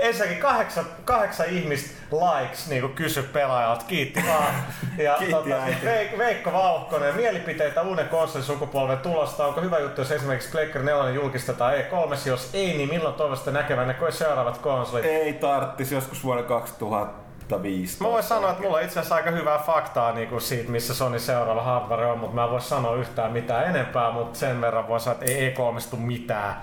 Ensinnäkin 0.00 0.38
kahdeksan, 0.38 0.84
kahdeksan 1.04 1.46
ihmistä 1.46 1.90
likes 2.12 2.68
niin 2.68 2.92
kysy 2.92 3.22
pelaajalta, 3.22 3.84
kiitti 3.84 4.24
vaan. 4.26 4.54
Ja 4.98 5.14
Kiitti 5.18 5.34
tota, 5.34 5.56
Veik- 5.84 6.18
Veikko 6.18 6.52
Vauhkonen, 6.52 7.16
mielipiteitä 7.16 7.82
uuden 7.82 8.08
konsolisukupolven 8.08 8.98
tulosta. 8.98 9.46
Onko 9.46 9.60
hyvä 9.60 9.78
juttu, 9.78 10.00
jos 10.00 10.10
esimerkiksi 10.10 10.50
Pleikkari 10.50 10.84
4 10.84 11.10
julkistetaan 11.10 11.74
E3? 11.74 12.28
Jos 12.28 12.50
ei, 12.54 12.76
niin 12.76 12.88
milloin 12.88 13.14
toivotte 13.14 13.50
näkevänne 13.50 13.96
seuraavat 14.10 14.58
konsolit? 14.58 15.04
Ei 15.04 15.32
tarttis 15.32 15.92
joskus 15.92 16.24
vuonna 16.24 16.42
2015. 16.42 18.04
Mä 18.04 18.10
voin 18.10 18.22
sanoa, 18.22 18.50
että 18.50 18.62
mulla 18.62 18.76
on 18.76 18.82
itse 18.82 19.00
asiassa 19.00 19.14
aika 19.14 19.30
hyvää 19.30 19.58
faktaa 19.58 20.12
niin 20.12 20.28
kuin 20.28 20.40
siitä, 20.40 20.70
missä 20.70 20.94
Sony 20.94 21.18
seuraava 21.18 21.62
hardware 21.62 22.06
on, 22.06 22.18
mutta 22.18 22.34
mä 22.34 22.44
en 22.44 22.50
voi 22.50 22.60
sanoa 22.60 22.94
yhtään 22.96 23.32
mitään 23.32 23.64
enempää, 23.64 24.10
mutta 24.10 24.38
sen 24.38 24.60
verran 24.60 24.88
voi 24.88 25.00
sanoa, 25.00 25.18
että 25.20 25.32
ei 25.32 25.54
E3 25.54 25.90
tuu 25.90 25.98
mitään 26.00 26.56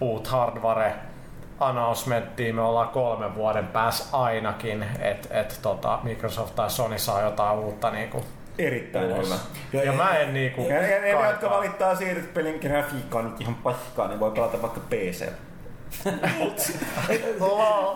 uut 0.00 0.26
hardware 0.26 0.94
announcementtia. 1.60 2.54
Me 2.54 2.62
ollaan 2.62 2.88
kolmen 2.88 3.34
vuoden 3.34 3.66
päässä 3.66 4.18
ainakin, 4.18 4.86
että 5.00 5.40
et, 5.40 5.58
tota, 5.62 5.98
Microsoft 6.02 6.54
tai 6.54 6.70
Sony 6.70 6.98
saa 6.98 7.22
jotain 7.22 7.58
uutta 7.58 7.90
niin 7.90 8.10
kuin, 8.10 8.24
Erittäin 8.58 9.12
ulos. 9.12 9.26
hyvä. 9.26 9.38
Ja, 9.72 9.84
ja 9.84 9.92
mä 9.92 10.10
en 10.18 10.34
niinku 10.34 10.62
Ja, 10.68 10.74
ja, 10.82 11.06
ja 11.06 11.20
ne, 11.20 11.28
jotka 11.30 11.50
valittaa 11.50 11.94
siitä, 11.94 12.20
että 12.20 12.34
pelin 12.34 12.58
grafiikka 12.60 13.18
on 13.18 13.24
nyt 13.30 13.40
ihan 13.40 13.54
paskaa, 13.54 14.08
niin 14.08 14.20
voi 14.20 14.30
pelata 14.30 14.62
vaikka 14.62 14.80
PC. 14.90 15.28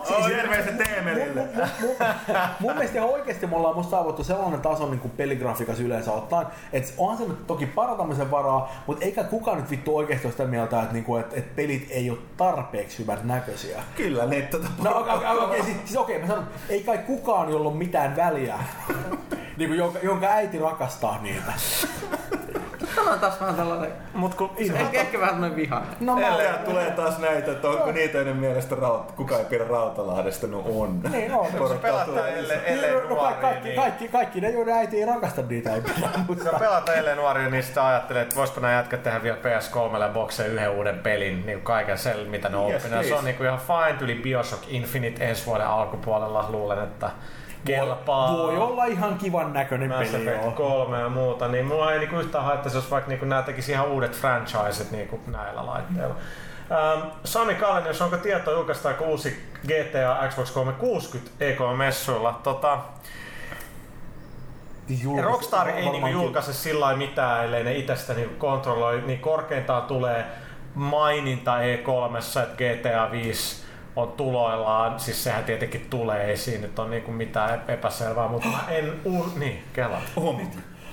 Siis 0.07 0.25
terveiset 0.27 0.77
Teemelille. 0.77 1.47
Mun 2.59 2.73
mielestä 2.73 2.97
ihan 2.97 3.09
oikeasti 3.09 3.47
me 3.47 3.55
ollaan 3.55 3.75
musta 3.75 3.91
saavutettu 3.91 4.23
sellainen 4.23 4.61
taso 4.61 4.89
niin 4.89 4.99
kuin 4.99 5.11
peligrafiikassa 5.11 5.83
yleensä 5.83 6.11
ottaen, 6.11 6.47
että 6.73 6.93
onhan 6.97 7.17
se 7.17 7.25
nyt 7.27 7.47
toki 7.47 7.65
parantamisen 7.65 8.31
varaa, 8.31 8.83
mutta 8.87 9.05
eikä 9.05 9.23
kukaan 9.23 9.57
nyt 9.57 9.69
vittu 9.69 9.97
oikeasti 9.97 10.27
ole 10.27 10.31
sitä 10.31 10.45
mieltä, 10.45 10.81
että, 10.81 10.93
niinku, 10.93 11.15
että, 11.15 11.35
että 11.35 11.55
pelit 11.55 11.87
ei 11.89 12.09
ole 12.09 12.19
tarpeeksi 12.37 12.99
hyvät 12.99 13.23
näköisiä. 13.23 13.83
Kyllä, 13.95 14.25
ne 14.25 14.41
tota 14.41 14.67
No 14.83 14.99
okei, 14.99 15.15
okay, 15.15 15.37
okay, 15.37 15.63
siis, 15.63 15.77
siis 15.85 15.97
okei, 15.97 16.19
mä 16.19 16.27
sanon, 16.27 16.47
ei 16.69 16.83
kai 16.83 16.97
kukaan, 16.97 17.49
jolla 17.49 17.69
on 17.69 17.77
mitään 17.77 18.15
väliä, 18.15 18.59
niin 19.57 19.69
kuin, 19.69 19.77
jonka, 19.77 19.99
jonka 20.03 20.27
äiti 20.27 20.59
rakastaa 20.59 21.21
niitä. 21.21 21.53
Tämä 22.95 23.11
on 23.11 23.19
taas 23.19 23.41
vähän 23.41 23.55
tällainen... 23.55 23.91
Mut 24.13 24.35
kun 24.35 24.51
Ehkä, 24.57 24.99
ehkä 24.99 25.19
vähän 25.19 25.33
tämmöinen 25.33 25.55
vihainen. 25.57 25.89
No 25.99 26.15
mä 26.15 26.27
Ellei 26.27 26.47
tulee 26.65 26.91
taas 26.91 27.19
näitä, 27.19 27.51
että 27.51 27.67
onko 27.69 27.91
niitä 27.91 28.19
ennen 28.19 28.37
mielestä 28.37 28.75
raut, 28.75 29.11
kuka 29.11 29.37
ei 29.37 29.45
pidä 29.45 29.63
Rautalahdesta, 29.63 30.47
no 30.47 30.63
on. 30.65 30.99
Niin 31.11 31.33
on. 31.33 31.45
Porukkaa 31.45 31.77
pelataan 31.77 32.07
tulee. 32.07 32.39
ellei, 32.39 32.57
Niin, 32.57 32.67
ellei 32.67 32.91
no, 32.93 32.99
no, 32.99 33.07
nuoria, 33.09 33.37
kaikki, 33.41 33.67
niin... 33.67 33.81
kaikki, 33.81 34.07
kaikki 34.07 34.41
ne, 34.41 34.49
joiden 34.49 34.73
äiti 34.73 34.99
ei 34.99 35.05
rakasta 35.05 35.41
niitä, 35.41 35.75
ei 35.75 35.81
pidä, 35.81 36.09
Kun 36.13 36.23
mutta... 36.27 36.59
pelata 36.59 36.93
ellei 36.93 37.15
nuoria, 37.15 37.49
niin 37.49 37.63
sitten 37.63 37.83
ajattelee, 37.83 38.21
että 38.21 38.35
voisiko 38.35 38.59
nämä 38.59 38.73
jätkät 38.73 39.03
tehdä 39.03 39.23
vielä 39.23 39.37
PS3 39.37 39.97
ja 39.99 40.09
bokseen 40.09 40.51
yhden 40.51 40.71
uuden 40.71 40.99
pelin, 40.99 41.45
niin 41.45 41.57
kuin 41.57 41.63
kaiken 41.63 41.97
sen, 41.97 42.17
mitä 42.29 42.49
ne 42.49 42.57
on 42.57 42.71
Yes, 42.71 42.83
oppinut. 42.85 43.05
Se 43.05 43.15
on 43.15 43.25
niin 43.25 43.35
kuin 43.35 43.47
ihan 43.47 43.59
fine, 43.59 43.97
yli 44.01 44.15
Bioshock 44.15 44.63
Infinite 44.67 45.25
ensi 45.29 45.45
vuoden 45.45 45.67
alkupuolella, 45.67 46.45
luulen, 46.49 46.83
että 46.83 47.09
kelpaa. 47.65 48.37
Voi 48.37 48.57
olla 48.57 48.85
ihan 48.85 49.17
kivan 49.17 49.53
näköinen 49.53 49.89
Mass 49.89 50.11
peli, 50.11 50.27
Effect. 50.29 50.55
3 50.55 50.99
ja 50.99 51.09
muuta, 51.09 51.47
niin 51.47 51.65
mua 51.65 51.91
ei 51.93 51.99
niinku 51.99 52.15
yhtään 52.19 52.43
haittaisi, 52.43 52.77
jos 52.77 52.91
vaikka 52.91 53.09
niinku 53.09 53.25
nämä 53.25 53.41
tekisi 53.41 53.71
ihan 53.71 53.87
uudet 53.87 54.15
franchiset 54.17 54.91
niinku 54.91 55.19
näillä 55.27 55.65
laitteilla. 55.65 56.15
Ähm, 56.71 57.07
Sami 57.23 57.55
Kalenius, 57.55 58.01
onko 58.01 58.17
tietoa 58.17 58.53
julkaistaako 58.53 59.05
uusi 59.05 59.49
GTA 59.67 60.27
Xbox 60.29 60.51
360 60.51 61.31
EK-messuilla? 61.39 62.39
Tota, 62.43 62.77
julkais- 64.89 65.25
Rockstar 65.25 65.69
ei 65.69 65.89
niinku 65.89 66.07
julkaise 66.07 66.53
sillä 66.53 66.79
lailla 66.85 66.97
mitään, 66.97 67.45
ellei 67.45 67.63
ne 67.63 67.73
itse 67.73 67.95
sitä 67.95 68.13
niinku 68.13 68.35
kontrolloi, 68.37 69.01
niin 69.01 69.19
korkeintaan 69.19 69.83
tulee 69.83 70.25
maininta 70.75 71.57
E3, 71.59 72.17
että 72.39 72.47
GTA 72.55 73.11
5 73.11 73.64
on 73.95 74.11
tuloillaan, 74.11 74.99
siis 74.99 75.23
sehän 75.23 75.43
tietenkin 75.43 75.87
tulee, 75.89 76.25
ei 76.25 76.37
siinä 76.37 76.61
nyt 76.61 76.79
ole 76.79 76.89
niinku 76.89 77.11
mitään 77.11 77.61
epäselvää, 77.67 78.27
mutta 78.27 78.47
mä 78.47 78.63
en 78.69 78.93
un... 79.05 79.31
Niin, 79.35 79.63
kela. 79.73 80.01
On. 80.15 80.41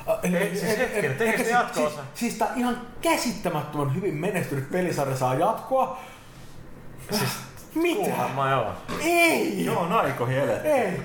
Ah, 0.06 0.18
eli- 0.22 0.36
Ei, 0.36 0.56
siis 0.56 0.78
hetkinen, 0.78 1.18
se 1.44 1.50
jatko-osa? 1.50 1.96
Siis, 1.96 2.06
siis 2.14 2.34
tää 2.34 2.48
ihan 2.56 2.80
käsittämättömän 3.02 3.94
hyvin 3.94 4.14
menestynyt 4.14 4.70
pelisarja 4.70 5.16
saa 5.16 5.34
jatkoa. 5.34 5.98
Siis 7.10 7.30
Mitä? 7.74 8.10
kuulemma 8.10 8.50
joo. 8.50 8.72
Ei! 9.04 9.64
Joo, 9.64 9.80
on 9.80 9.92
aikoihin 9.92 10.38
eletty. 10.38 10.68
Ei! 10.68 11.02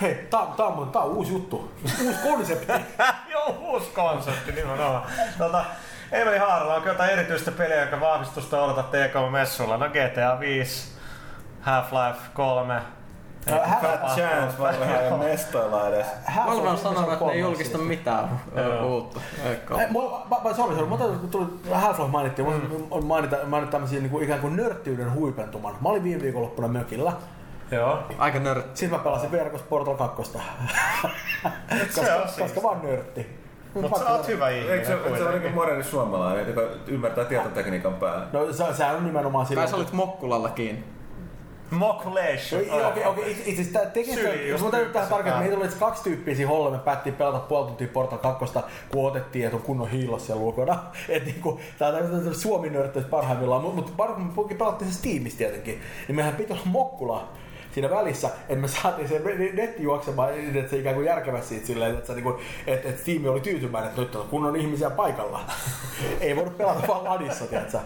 Hei, 0.00 0.14
tää, 0.14 0.40
tää, 0.56 0.66
on, 0.66 0.90
tää 0.90 1.02
on 1.02 1.10
uusi 1.10 1.32
juttu. 1.32 1.72
Uusi 2.04 2.18
konsepti. 2.22 2.72
Joo, 3.32 3.56
uusi 3.60 3.90
konsepti 3.94 4.52
nimenomaan. 4.52 5.02
Tota, 5.38 5.64
Emeli 6.12 6.38
Haarala, 6.38 6.74
onko 6.74 6.88
jotain 6.88 7.10
erityistä 7.10 7.50
peliä, 7.50 7.80
joka 7.80 8.00
vahvistusta 8.00 8.62
odotatte 8.62 9.04
EK-messulla? 9.04 9.76
No 9.76 9.86
GTA 9.88 10.40
5, 10.40 10.92
Half-Life 11.60 12.20
3. 12.34 12.74
No, 13.50 13.56
Half- 13.56 13.80
Fat 13.80 14.16
chance 14.16 14.58
vaan 14.58 14.80
vähän 14.80 15.04
ja 15.04 15.16
mestoilla 15.16 15.88
edes. 15.88 16.06
Valve 16.46 16.68
on 16.68 16.78
sanonut, 16.78 17.12
että 17.12 17.24
ei 17.32 17.40
julkista 17.40 17.78
mitään 17.78 18.40
uutta. 18.84 19.20
Mä- 20.44 20.54
Sorry, 20.54 20.74
sorry. 20.74 20.86
Mutta 20.86 21.04
tuli 21.30 21.46
Half-Life 21.72 22.08
mainittiin, 22.10 22.48
mm. 22.48 22.86
on 22.90 23.04
mainita, 23.04 23.36
mainita 23.46 23.72
tämmöisiä 23.72 24.00
niin 24.00 24.10
kuin 24.10 24.24
ikään 24.24 24.40
kuin 24.40 24.56
nörttiyden 24.56 25.14
huipentuman. 25.14 25.74
Mä 25.80 25.88
olin 25.88 26.04
viime 26.04 26.22
viikonloppuna 26.22 26.68
mökillä. 26.68 27.12
Joo. 27.70 27.98
Aika 28.18 28.38
nörtti. 28.38 28.70
Sitten 28.74 28.98
mä 28.98 29.04
pelasin 29.04 29.32
verkossa 29.32 29.66
Portal 29.68 29.94
2. 29.94 30.22
Se 31.90 32.00
koska, 32.00 32.14
on 32.14 32.28
siis. 32.28 32.36
koska 32.36 32.62
vaan 32.62 32.82
nörtti. 32.82 33.40
Mutta 33.74 33.98
sä 33.98 34.10
oot 34.10 34.28
hyvä 34.28 34.48
ihminen 34.48 34.74
Eikö 34.74 34.86
se, 34.86 35.18
se 35.18 35.24
ole 35.24 35.38
niin 35.38 35.54
moderni 35.54 35.84
suomalainen, 35.84 36.48
joka 36.48 36.60
ymmärtää 36.86 37.24
tietotekniikan 37.24 37.94
päälle? 37.94 38.26
No 38.32 38.52
se, 38.52 38.64
sehän 38.74 38.96
on 38.96 39.04
nimenomaan 39.04 39.46
sillä. 39.46 39.60
Kai 39.60 39.68
sä 39.70 39.76
olit 39.76 39.92
Mokkulalla 39.92 40.48
kiinni. 40.48 40.84
Moculation. 41.70 42.86
Okei, 42.86 43.04
okei. 43.04 43.30
Itse 43.30 43.42
itse 43.50 43.62
asiassa 43.62 43.90
tekee 43.90 44.14
sitä, 44.14 44.28
jos 44.28 44.62
mä 44.62 44.70
täytyy 44.70 44.92
tähän 44.92 45.08
päälle. 45.08 45.38
meitä 45.38 45.56
oli 45.56 45.64
itse 45.64 45.78
kaksi 45.78 46.02
tyyppiä 46.02 46.34
siinä 46.34 46.48
holla, 46.50 46.70
me 46.70 46.78
päättiin 46.78 47.14
pelata 47.14 47.38
puoli 47.38 47.66
tuntia 47.66 47.88
Portal 47.92 48.18
2, 48.18 48.44
kun 48.88 49.08
otettiin, 49.08 49.44
että 49.44 49.56
on 49.56 49.62
kunnon 49.62 49.90
hiilos 49.90 50.26
siellä 50.26 50.42
ulkona. 50.42 50.82
Et 51.08 51.24
niinku, 51.24 51.60
tää 51.78 51.88
on 51.88 51.94
tämmöinen 51.94 52.34
suomi 52.34 52.70
parhaimmillaan, 53.10 53.62
mutta 53.62 53.92
mut, 54.08 54.34
mut 54.34 54.58
pelattiin 54.58 54.92
se 54.92 54.98
Steamissa 54.98 55.38
tietenkin, 55.38 55.80
niin 56.08 56.16
mehän 56.16 56.34
piti 56.34 56.52
olla 56.52 56.62
Mokkula 56.64 57.28
siinä 57.72 57.90
välissä, 57.90 58.28
että 58.28 58.60
me 58.60 58.68
saatiin 58.68 59.08
se 59.08 59.22
netti 59.52 59.82
juoksemaan, 59.82 60.32
niin 60.32 60.56
että 60.56 60.70
se 60.70 60.76
ikään 60.76 60.94
kuin 60.94 61.06
järkevästi 61.06 61.48
siitä 61.48 61.66
silleen, 61.66 61.94
että, 61.94 62.06
se 62.06 62.12
niinku, 62.12 62.40
että, 62.66 62.88
että 62.88 63.02
Steam 63.02 63.24
oli 63.24 63.40
tyytyväinen, 63.40 63.88
että 63.88 64.00
nyt 64.00 64.16
on 64.16 64.28
kunnon 64.28 64.56
ihmisiä 64.56 64.90
paikalla. 64.90 65.40
ei 66.20 66.36
voinut 66.36 66.58
pelata 66.58 66.82
vaan 66.88 67.04
ladissa, 67.04 67.46
tiedätkö? 67.46 67.78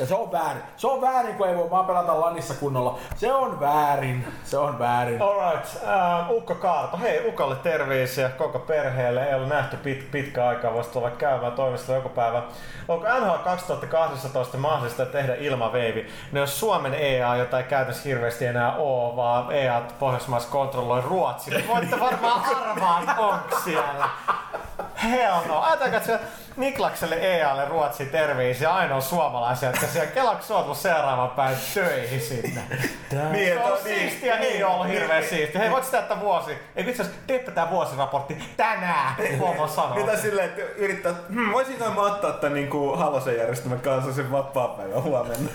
Ja 0.00 0.06
se 0.06 0.14
on 0.14 0.32
väärin. 0.32 0.62
Se 0.76 0.86
on 0.86 1.00
väärin, 1.00 1.34
kun 1.34 1.48
ei 1.48 1.56
voi 1.56 1.70
vaan 1.70 1.86
pelata 1.86 2.20
lanissa 2.20 2.54
kunnolla. 2.54 2.98
Se 3.16 3.32
on 3.32 3.60
väärin. 3.60 4.26
Se 4.44 4.58
on 4.58 4.78
väärin. 4.78 5.22
Alright, 5.22 5.66
uh, 5.74 6.36
Ukko 6.36 6.54
Kaarto. 6.54 6.96
Hei, 6.96 7.28
Ukolle 7.28 7.56
terveisiä 7.56 8.28
koko 8.28 8.58
perheelle. 8.58 9.24
Ei 9.24 9.34
ole 9.34 9.46
nähty 9.46 9.76
pit, 9.76 10.10
pitkä 10.10 10.46
aikaa, 10.46 10.74
voisi 10.74 10.90
tulla 10.90 11.10
käymään 11.10 11.52
toimistolla 11.52 11.98
joku 11.98 12.08
päivä. 12.08 12.42
Onko 12.88 13.06
NHL 13.20 13.44
2012 13.44 14.58
mahdollista 14.58 15.06
tehdä 15.06 15.34
ilmaveivi? 15.34 16.06
No 16.32 16.40
jos 16.40 16.60
Suomen 16.60 16.94
EA, 16.94 17.36
jota 17.36 17.58
ei 17.58 17.64
käytännössä 17.64 18.08
hirveästi 18.08 18.46
enää 18.46 18.76
ole, 18.76 19.16
vaan 19.16 19.52
EA 19.52 19.82
Pohjoismaissa 19.98 20.50
kontrolloi 20.50 21.02
Ruotsi, 21.02 21.50
niin 21.50 21.68
voitte 21.68 22.00
varmaan 22.00 22.42
arvaa, 22.56 23.02
onko 23.18 23.60
siellä. 23.64 24.08
Hell 25.02 25.40
no. 25.48 25.60
Ajatelkaa, 25.60 25.96
että 25.98 26.18
Niklakselle 26.56 27.14
EAlle 27.14 27.64
Ruotsi 27.64 28.06
terveisiä 28.06 28.74
ainoa 28.74 29.00
suomalaisia, 29.00 29.68
jotka 29.68 29.86
siellä 29.86 30.10
kelaks 30.10 30.48
mun 30.66 30.76
seuraavan 30.76 31.30
päin 31.30 31.56
töihin 31.74 32.20
sinne. 32.20 32.62
Niin, 33.32 33.46
Se 33.46 33.52
että 33.52 33.64
on 33.64 33.72
on 33.72 33.78
siistiä, 33.82 34.38
niin 34.38 34.66
on 34.66 34.72
ollut 34.72 34.88
hirveän 34.88 35.24
siistiä. 35.24 35.60
Hei, 35.60 35.70
voit 35.70 35.84
sitä, 35.84 35.98
että 35.98 36.20
vuosi. 36.20 36.58
Ei 36.76 36.88
itse 36.88 37.02
asiassa, 37.02 37.20
teepä 37.26 37.50
tää 37.50 37.70
vuosiraportti 37.70 38.36
tänään, 38.56 39.14
vaan 39.40 39.68
sanoa. 39.68 39.94
Mitä 39.94 40.16
silleen, 40.16 40.48
että 40.48 40.62
yrittää, 40.76 41.14
hmm, 41.28 41.52
voisinko 41.52 41.90
mä 41.90 42.00
ottaa 42.00 42.32
tämän 42.32 42.54
niin 42.54 42.98
Halosen 42.98 43.36
järjestelmän 43.36 43.80
kanssa 43.80 44.12
sen 44.12 44.32
vapaa-päivän 44.32 45.02
huomenna? 45.02 45.50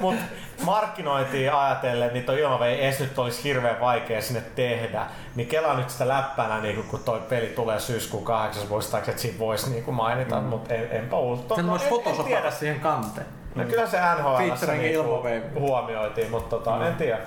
Mut 0.00 0.16
markkinointia 0.64 1.64
ajatellen, 1.64 2.12
niin 2.12 2.24
toi 2.24 2.40
ilmavei 2.40 2.74
ei 2.74 2.84
edes 2.84 3.00
nyt 3.00 3.18
olisi 3.18 3.44
hirveän 3.44 3.80
vaikea 3.80 4.22
sinne 4.22 4.42
tehdä. 4.54 5.06
Niin 5.34 5.48
kelaa 5.48 5.76
nyt 5.76 5.90
sitä 5.90 6.08
läppänä, 6.08 6.60
niin 6.60 6.84
kun 6.84 7.00
toi 7.04 7.20
peli 7.28 7.46
tulee 7.46 7.80
syyskuun 7.80 8.24
kahdeksas, 8.24 8.68
muistaakseni, 8.68 9.12
että 9.12 9.22
siitä 9.22 9.38
voisi 9.38 9.70
niin 9.70 9.84
mut 9.94 10.04
mm. 10.30 10.42
mutta 10.42 10.74
en, 10.74 10.88
enpä 10.90 11.16
uutta. 11.16 11.54
Sen 11.54 11.66
voisi 11.66 11.86
en, 11.86 11.92
en 11.92 11.98
tiedä. 11.98 12.10
photoshopata 12.12 12.50
siihen 12.50 12.80
kanteen. 12.80 13.26
No 13.54 13.64
kyllä 13.64 13.86
se 13.86 13.98
NHL 14.18 14.82
ilmaveivi. 14.82 15.46
huomioitiin, 15.58 16.30
mutta 16.30 16.56
tota, 16.56 16.86
en 16.86 16.94
tiedä. 16.94 17.18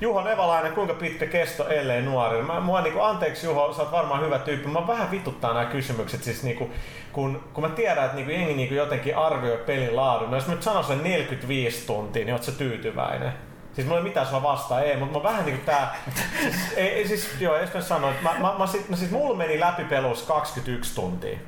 Juho 0.00 0.22
Nevalainen, 0.22 0.72
kuinka 0.72 0.94
pitkä 0.94 1.26
kesto 1.26 1.68
ellei 1.68 2.02
nuori? 2.02 2.42
Mä, 2.42 2.60
mua 2.60 2.80
niinku, 2.80 3.00
anteeksi 3.00 3.46
Juho, 3.46 3.72
sä 3.72 3.82
oot 3.82 3.92
varmaan 3.92 4.24
hyvä 4.24 4.38
tyyppi. 4.38 4.68
Mä 4.68 4.86
vähän 4.86 5.10
vituttaa 5.10 5.54
nämä 5.54 5.64
kysymykset, 5.64 6.22
siis 6.22 6.42
niinku, 6.42 6.70
kun, 7.12 7.44
kun 7.52 7.64
mä 7.64 7.70
tiedän, 7.70 8.04
että 8.04 8.16
niinku, 8.16 8.32
jengi 8.32 8.54
niinku 8.54 8.74
jotenkin 8.74 9.16
arvioi 9.16 9.58
pelin 9.58 9.96
laadun. 9.96 10.30
No 10.30 10.36
jos 10.36 10.46
mä 10.46 10.54
nyt 10.54 10.62
sanon 10.62 10.84
sen 10.84 11.02
45 11.02 11.86
tuntia, 11.86 12.24
niin 12.24 12.32
oot 12.32 12.42
sä 12.42 12.52
tyytyväinen? 12.52 13.32
Siis 13.72 13.86
mulla 13.86 14.00
ei 14.00 14.04
mitään 14.04 14.26
sua 14.26 14.42
vastaan, 14.42 14.84
ei, 14.84 14.96
mutta 14.96 15.18
mä 15.18 15.22
vähän 15.22 15.44
niinku 15.44 15.62
tää... 15.66 15.96
Siis, 16.40 16.72
ei, 16.76 17.08
siis, 17.08 17.40
joo, 17.40 17.58
jos 17.58 17.74
mä 17.74 17.80
sanon, 17.80 18.10
että 18.10 18.22
mä, 18.22 18.38
mä, 18.40 18.54
mä, 18.58 18.66
sit, 18.66 18.88
no 18.88 18.96
siis 18.96 19.10
mulla 19.10 19.36
meni 19.36 19.60
läpi 19.60 19.84
pelus 19.84 20.22
21 20.22 20.94
tuntia. 20.94 21.38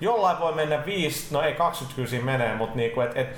Jollain 0.00 0.40
voi 0.40 0.54
mennä 0.54 0.86
5, 0.86 1.34
no 1.34 1.42
ei 1.42 1.52
20 1.54 1.96
kyllä 1.96 2.08
siinä 2.08 2.24
menee, 2.24 2.54
mutta 2.54 2.76
niinku, 2.76 3.00
et, 3.00 3.16
et, 3.16 3.36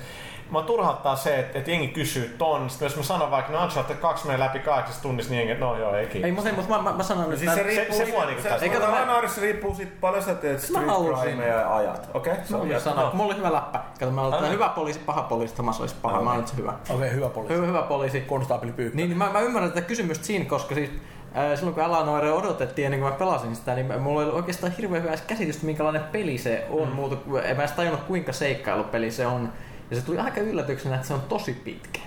mä 0.51 0.61
turhauttaa 0.61 1.15
se, 1.15 1.39
että, 1.39 1.57
että 1.59 1.71
jengi 1.71 1.87
kysyy 1.87 2.35
ton. 2.37 2.69
Sitten 2.69 2.85
jos 2.85 2.95
mä 2.95 3.03
sanon 3.03 3.31
vaikka, 3.31 3.53
no 3.53 3.63
Uncharted 3.63 3.95
2 3.95 4.27
menee 4.27 4.39
läpi 4.39 4.59
kahdeksassa 4.59 5.01
tunnissa, 5.01 5.31
niin 5.33 5.47
jengi, 5.47 5.61
no 5.61 5.77
joo, 5.77 5.95
ei 5.95 6.07
kiinnosta. 6.07 6.49
Ei, 6.49 6.55
mutta, 6.55 6.61
mutta 6.71 6.83
mä, 6.83 6.91
mä, 6.91 6.97
mä 6.97 7.03
sanon 7.03 7.29
nyt, 7.29 7.39
Siis 7.39 7.53
se, 7.53 7.61
että- 7.61 7.67
riippuu, 7.67 7.97
se 7.97 8.05
se, 8.05 8.11
se, 8.11 8.25
niinku 8.25 8.41
se, 8.41 8.49
tästä. 8.49 8.59
se, 8.59 8.65
Eikä 8.65 8.79
tämä- 8.79 8.91
Ragnarissa 8.99 9.41
riippuu 9.41 9.75
sit 9.75 10.01
paljon 10.01 10.23
sä 10.23 10.35
teet 10.35 10.61
street 10.61 10.87
halusin. 10.87 11.23
crimeja 11.23 11.55
ja 11.59 11.75
ajat. 11.75 12.09
Okei, 12.13 12.33
okay, 12.33 12.45
se 12.45 12.55
on 12.55 12.81
sanoa, 12.81 13.03
no. 13.03 13.11
mulla 13.13 13.29
oli 13.33 13.37
hyvä 13.37 13.53
läppä. 13.53 13.79
Kato, 13.99 14.11
mä 14.11 14.21
olen 14.21 14.51
hyvä 14.51 14.69
poliisi, 14.69 14.99
paha 14.99 15.21
poliisi, 15.21 15.55
Thomas 15.55 15.81
olisi 15.81 15.95
paha. 16.01 16.21
Mä 16.21 16.29
oon 16.29 16.39
nyt 16.39 16.47
se 16.47 16.57
hyvä. 16.57 16.71
Okei, 16.71 16.95
okay, 16.95 17.11
hyvä 17.11 17.29
poliisi. 17.29 17.55
Hyvä, 17.55 17.67
hyvä 17.67 17.81
poliisi. 17.81 18.21
Konstaapeli 18.21 18.71
Pyykkä. 18.71 18.95
Niin, 18.95 19.09
niin 19.09 19.17
mä, 19.17 19.29
mä 19.29 19.39
ymmärrän 19.39 19.71
tätä 19.71 19.87
kysymystä 19.87 20.25
siinä, 20.25 20.45
koska 20.45 20.75
siis 20.75 20.89
äh, 21.37 21.55
silloin 21.55 21.73
kun 21.75 21.83
Alanoire 21.83 22.31
odotettiin 22.31 22.85
ennen 22.85 22.99
kuin 22.99 23.11
mä 23.11 23.17
pelasin 23.19 23.55
sitä, 23.55 23.75
niin 23.75 24.01
mulla 24.01 24.21
oli 24.21 24.31
oikeastaan 24.31 24.73
hirveän 24.77 25.03
hyvä 25.03 25.13
käsitystä, 25.27 25.65
minkälainen 25.65 26.03
peli 26.03 26.37
se 26.37 26.65
on. 26.69 26.87
Mm. 26.89 26.95
Muuta, 26.95 27.15
en 27.43 27.55
mä 27.55 27.63
edes 27.63 27.71
tajunnut, 27.71 28.01
kuinka 28.01 28.33
seikkailupeli 28.33 29.11
se 29.11 29.27
on. 29.27 29.49
Ja 29.89 29.95
se 29.95 30.05
tuli 30.05 30.17
aika 30.17 30.41
yllätyksenä, 30.41 30.95
että 30.95 31.07
se 31.07 31.13
on 31.13 31.21
tosi 31.21 31.53
pitkä. 31.53 31.99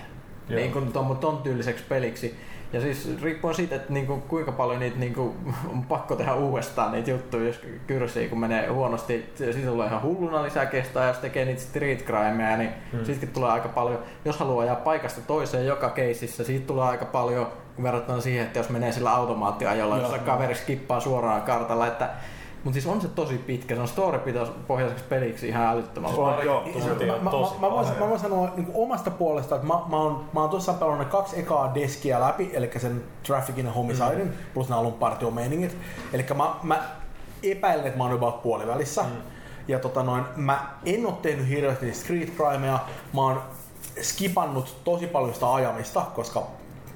Joo. 0.49 0.59
Niin 0.59 0.71
kuin 0.71 0.93
ton, 0.93 1.17
ton 1.17 1.37
tyyliseksi 1.37 1.83
peliksi. 1.89 2.37
Ja 2.73 2.81
siis 2.81 3.21
riippuen 3.21 3.55
siitä, 3.55 3.75
että 3.75 3.93
niinku, 3.93 4.17
kuinka 4.17 4.51
paljon 4.51 4.79
niitä 4.79 4.97
niinku, 4.97 5.35
on 5.71 5.83
pakko 5.83 6.15
tehdä 6.15 6.33
uudestaan 6.33 6.91
niitä 6.91 7.11
juttuja, 7.11 7.47
jos 7.47 7.61
kyrsii, 7.87 8.29
kun 8.29 8.39
menee 8.39 8.67
huonosti. 8.67 9.31
Siitä 9.35 9.69
tulee 9.69 9.87
ihan 9.87 10.01
hulluna 10.01 10.43
lisää 10.43 10.65
kestää, 10.65 11.07
jos 11.07 11.17
tekee 11.17 11.45
niitä 11.45 11.61
street 11.61 12.05
crimeja, 12.05 12.57
niin 12.57 12.69
hmm. 12.91 13.05
siitäkin 13.05 13.29
tulee 13.29 13.51
aika 13.51 13.67
paljon. 13.67 13.99
Jos 14.25 14.39
haluaa 14.39 14.63
ajaa 14.63 14.75
paikasta 14.75 15.21
toiseen 15.21 15.65
joka 15.65 15.89
keisissä, 15.89 16.43
siitä 16.43 16.67
tulee 16.67 16.85
aika 16.85 17.05
paljon, 17.05 17.47
kun 17.75 17.83
verrattuna 17.83 18.21
siihen, 18.21 18.45
että 18.45 18.59
jos 18.59 18.69
menee 18.69 18.91
sillä 18.91 19.15
automaattiajolla, 19.15 19.97
jossa 19.97 20.17
kaveri 20.17 20.55
skippaa 20.55 20.99
suoraan 20.99 21.41
kartalla. 21.41 21.87
Että, 21.87 22.09
mutta 22.63 22.73
siis 22.73 22.87
on 22.87 23.01
se 23.01 23.07
tosi 23.07 23.37
pitkä, 23.37 23.75
se 23.75 23.81
on 23.81 23.87
story-pohjaiseksi 23.87 25.03
peliksi 25.09 25.47
ihan 25.47 25.65
älyttömän 25.65 26.11
On, 26.15 26.45
joo. 26.45 26.61
Tunti 26.61 27.05
Mä, 27.05 27.13
on 27.13 27.23
mä, 27.23 27.31
tosi 27.31 27.53
mä, 27.53 27.67
mä, 27.67 27.73
voin, 27.73 27.87
mä 27.99 28.09
voin 28.09 28.19
sanoa 28.19 28.49
niin 28.55 28.71
omasta 28.73 29.11
puolesta, 29.11 29.55
että 29.55 29.67
mä, 29.67 29.73
mä, 29.89 29.97
oon, 29.97 30.25
mä 30.33 30.39
oon 30.39 30.49
tuossa 30.49 30.73
pelannut 30.73 31.05
ne 31.07 31.11
kaksi 31.11 31.39
ekaa 31.39 31.75
deskiä 31.75 32.19
läpi, 32.19 32.49
eli 32.53 32.71
sen 32.77 33.03
Trafficin 33.23 33.65
ja 33.65 33.71
Homicidin, 33.71 34.27
mm. 34.27 34.33
plus 34.53 34.69
nämä 34.69 34.79
alun 34.79 34.93
partiomeiningit. 34.93 35.77
Eli 36.13 36.25
mä, 36.35 36.55
mä 36.63 36.83
epäilen, 37.43 37.85
että 37.85 37.97
mä 37.97 38.03
oon 38.03 38.13
about 38.13 38.43
puolivälissä. 38.43 39.03
Mm. 39.03 39.09
Ja 39.67 39.79
tota 39.79 40.03
noin, 40.03 40.23
mä 40.35 40.69
en 40.85 41.05
oo 41.05 41.11
tehnyt 41.11 41.49
hirveästi 41.49 41.93
street 41.93 42.29
crimeja, 42.35 42.79
mä 43.13 43.21
oon 43.21 43.41
skipannut 44.01 44.75
tosi 44.83 45.07
paljon 45.07 45.33
sitä 45.33 45.53
ajamista, 45.53 46.01
koska 46.15 46.47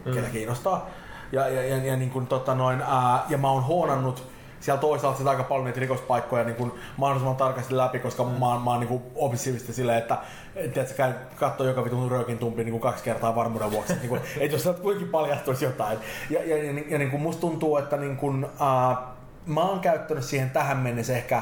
mm. 0.06 0.14
ketä 0.14 0.30
kiinnostaa. 0.30 0.90
Ja, 1.32 1.50
ja, 1.50 1.64
ja, 1.64 1.78
ja, 1.78 1.96
niin 1.96 2.10
kuin, 2.10 2.28
tota 2.28 2.56
noin, 2.56 2.82
ää, 2.82 3.24
ja 3.30 3.38
mä 3.38 3.52
oon 3.52 3.66
huonannut 3.66 4.35
siellä 4.60 4.82
toisaalta 4.82 5.18
sitä 5.18 5.30
aika 5.30 5.44
paljon 5.44 5.66
niitä 5.66 5.80
rikospaikkoja 5.80 6.44
niin 6.44 6.56
kuin 6.56 6.72
mahdollisimman 6.98 7.36
tarkasti 7.36 7.78
läpi, 7.78 8.00
koska 8.00 8.24
mm. 8.24 8.30
mä 8.30 8.48
oon, 8.48 8.62
mä 8.62 8.70
oon 8.70 8.80
niin 8.80 9.02
obsessiivisesti 9.16 9.74
silleen, 9.74 9.98
että 9.98 10.18
tiedätkö, 10.54 10.94
käyn 10.96 11.16
katsoo 11.36 11.68
joka 11.68 11.84
vitun 11.84 12.12
röökin 12.12 12.38
tumpi 12.38 12.64
niin 12.64 12.72
kuin 12.72 12.82
kaksi 12.82 13.04
kertaa 13.04 13.36
varmuuden 13.36 13.72
vuoksi, 13.72 13.94
että, 13.94 14.02
niin 14.02 14.10
kuin, 14.10 14.22
että 14.40 14.56
jos 14.56 14.64
sieltä 14.64 14.82
kuitenkin 14.82 15.12
paljastuisi 15.12 15.66
jotain. 15.66 16.00
Ja, 16.30 16.44
ja, 16.44 16.64
ja, 16.64 16.84
ja 16.90 16.98
niin 16.98 17.12
kuin 17.12 17.22
musta 17.22 17.42
tuntuu, 17.42 17.78
että 17.78 17.98
niin 17.98 18.18
kuin, 18.18 18.48
ää, 18.60 18.98
mä 19.46 19.62
oon 19.62 19.80
käyttänyt 19.80 20.24
siihen 20.24 20.50
tähän 20.50 20.78
mennessä 20.78 21.18
ehkä 21.18 21.42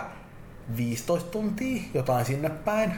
15 0.78 1.30
tuntia, 1.30 1.82
jotain 1.94 2.26
sinne 2.26 2.50
päin. 2.50 2.94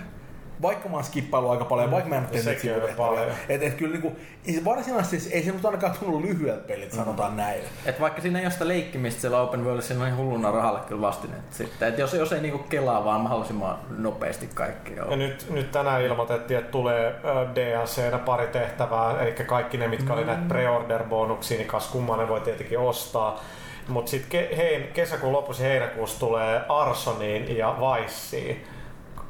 Vaikka 0.61 0.89
mä 0.89 0.95
oon 0.95 1.03
skippailu 1.03 1.49
aika 1.49 1.65
paljon, 1.65 1.89
mm. 1.89 1.91
vaikka 1.91 2.09
mä 2.09 2.15
en 2.15 2.21
ole 2.23 2.29
tehnyt 2.31 2.59
sivutehtäviä. 2.59 2.95
paljon. 2.97 3.27
Et, 3.49 3.63
et 3.63 3.73
kyllä 3.73 3.91
niinku, 3.91 4.15
ei- 4.47 4.65
varsinaisesti 4.65 5.19
siis, 5.19 5.33
ei 5.33 5.43
se 5.43 5.51
musta 5.51 5.67
ainakaan 5.67 5.93
tunnu 5.99 6.21
lyhyeltä 6.21 6.67
pelit, 6.67 6.91
sanotaan 6.91 7.37
näin. 7.37 7.61
Et 7.85 7.99
vaikka 7.99 8.21
siinä 8.21 8.39
ei 8.39 8.45
ole 8.45 8.51
sitä 8.51 8.67
leikkimistä 8.67 9.21
siellä 9.21 9.41
Open 9.41 9.65
Worldissa, 9.65 9.87
siinä 9.87 10.01
on 10.03 10.07
ihan 10.07 10.19
hulluna 10.19 10.51
rahalle 10.51 10.79
kyllä 10.87 11.01
vastine. 11.01 11.33
Sitten, 11.51 11.87
et 11.89 11.97
jos, 11.97 12.13
jos 12.13 12.33
ei 12.33 12.41
niinku 12.41 12.57
kelaa 12.59 13.05
vaan 13.05 13.21
mahdollisimman 13.21 13.77
nopeasti 13.97 14.49
kaikki. 14.53 14.93
Joo. 14.95 15.09
Ja 15.11 15.17
nyt, 15.17 15.45
nyt 15.49 15.71
tänään 15.71 16.01
ilmoitettiin, 16.01 16.59
että 16.59 16.71
tulee 16.71 17.15
DLCnä 17.55 18.17
pari 18.17 18.47
tehtävää, 18.47 19.21
eli 19.21 19.31
kaikki 19.31 19.77
ne, 19.77 19.87
mitkä 19.87 20.13
oli 20.13 20.25
näitä 20.25 20.41
pre-order-bonuksia, 20.47 21.57
niin 21.57 21.67
kas 21.67 21.87
kummanen 21.87 22.27
voi 22.27 22.41
tietenkin 22.41 22.79
ostaa. 22.79 23.43
Mutta 23.87 24.11
sitten 24.11 24.41
ke- 24.51 24.55
hein, 24.55 24.87
kesäkuun 24.93 25.33
lopussa 25.33 25.63
ja 25.63 25.69
heinäkuussa 25.69 26.19
tulee 26.19 26.61
Arsoniin 26.69 27.57
ja 27.57 27.75
Viceen. 27.79 28.57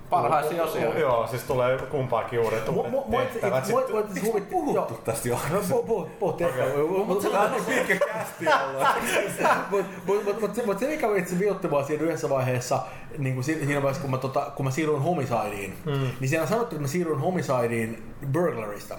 Parhaisia 0.09 0.63
osia. 0.63 0.99
Joo, 0.99 1.27
siis 1.27 1.43
tulee 1.43 1.77
kumpaakin 1.77 2.39
uudet, 2.39 2.69
uudet 2.69 3.31
tehtävät. 3.33 3.67
mua- 3.69 3.81
Puhuttu 4.51 4.73
joo. 4.75 4.91
tästä 5.05 5.29
jo. 5.29 5.39
No, 5.51 5.59
puh- 5.59 5.85
puh- 5.87 6.09
puhuttiin 6.19 6.49
ehkä. 6.49 6.63
Mut 7.05 7.21
se- 7.21 7.29
on 7.29 7.51
niin 7.51 7.65
pitkä 7.65 8.05
kästi 8.05 8.45
ollut. 8.67 8.87
Mut- 9.69 9.85
mut- 10.05 10.41
mut- 10.41 10.65
mut 10.65 10.79
se- 10.79 10.87
mikä 10.87 11.07
itse 11.15 11.39
viutti 11.39 11.67
mua 11.67 11.83
siinä 11.83 12.03
yhdessä 12.03 12.29
vaiheessa, 12.29 12.79
niin 13.17 13.33
kuin 13.33 13.43
si- 13.43 13.65
siinä 13.65 13.81
vaiheessa 13.81 14.01
kun 14.01 14.11
mä, 14.11 14.17
tota, 14.17 14.51
kun 14.55 14.65
mä 14.65 14.71
siirryin 14.71 15.01
Homicideen, 15.01 15.73
mm. 15.85 15.91
niin 16.19 16.29
siellä 16.29 16.47
sanottiin, 16.47 16.77
että 16.77 16.81
mä 16.81 16.87
siirryin 16.87 17.19
Homicideen 17.19 17.97
Burglarista. 18.31 18.95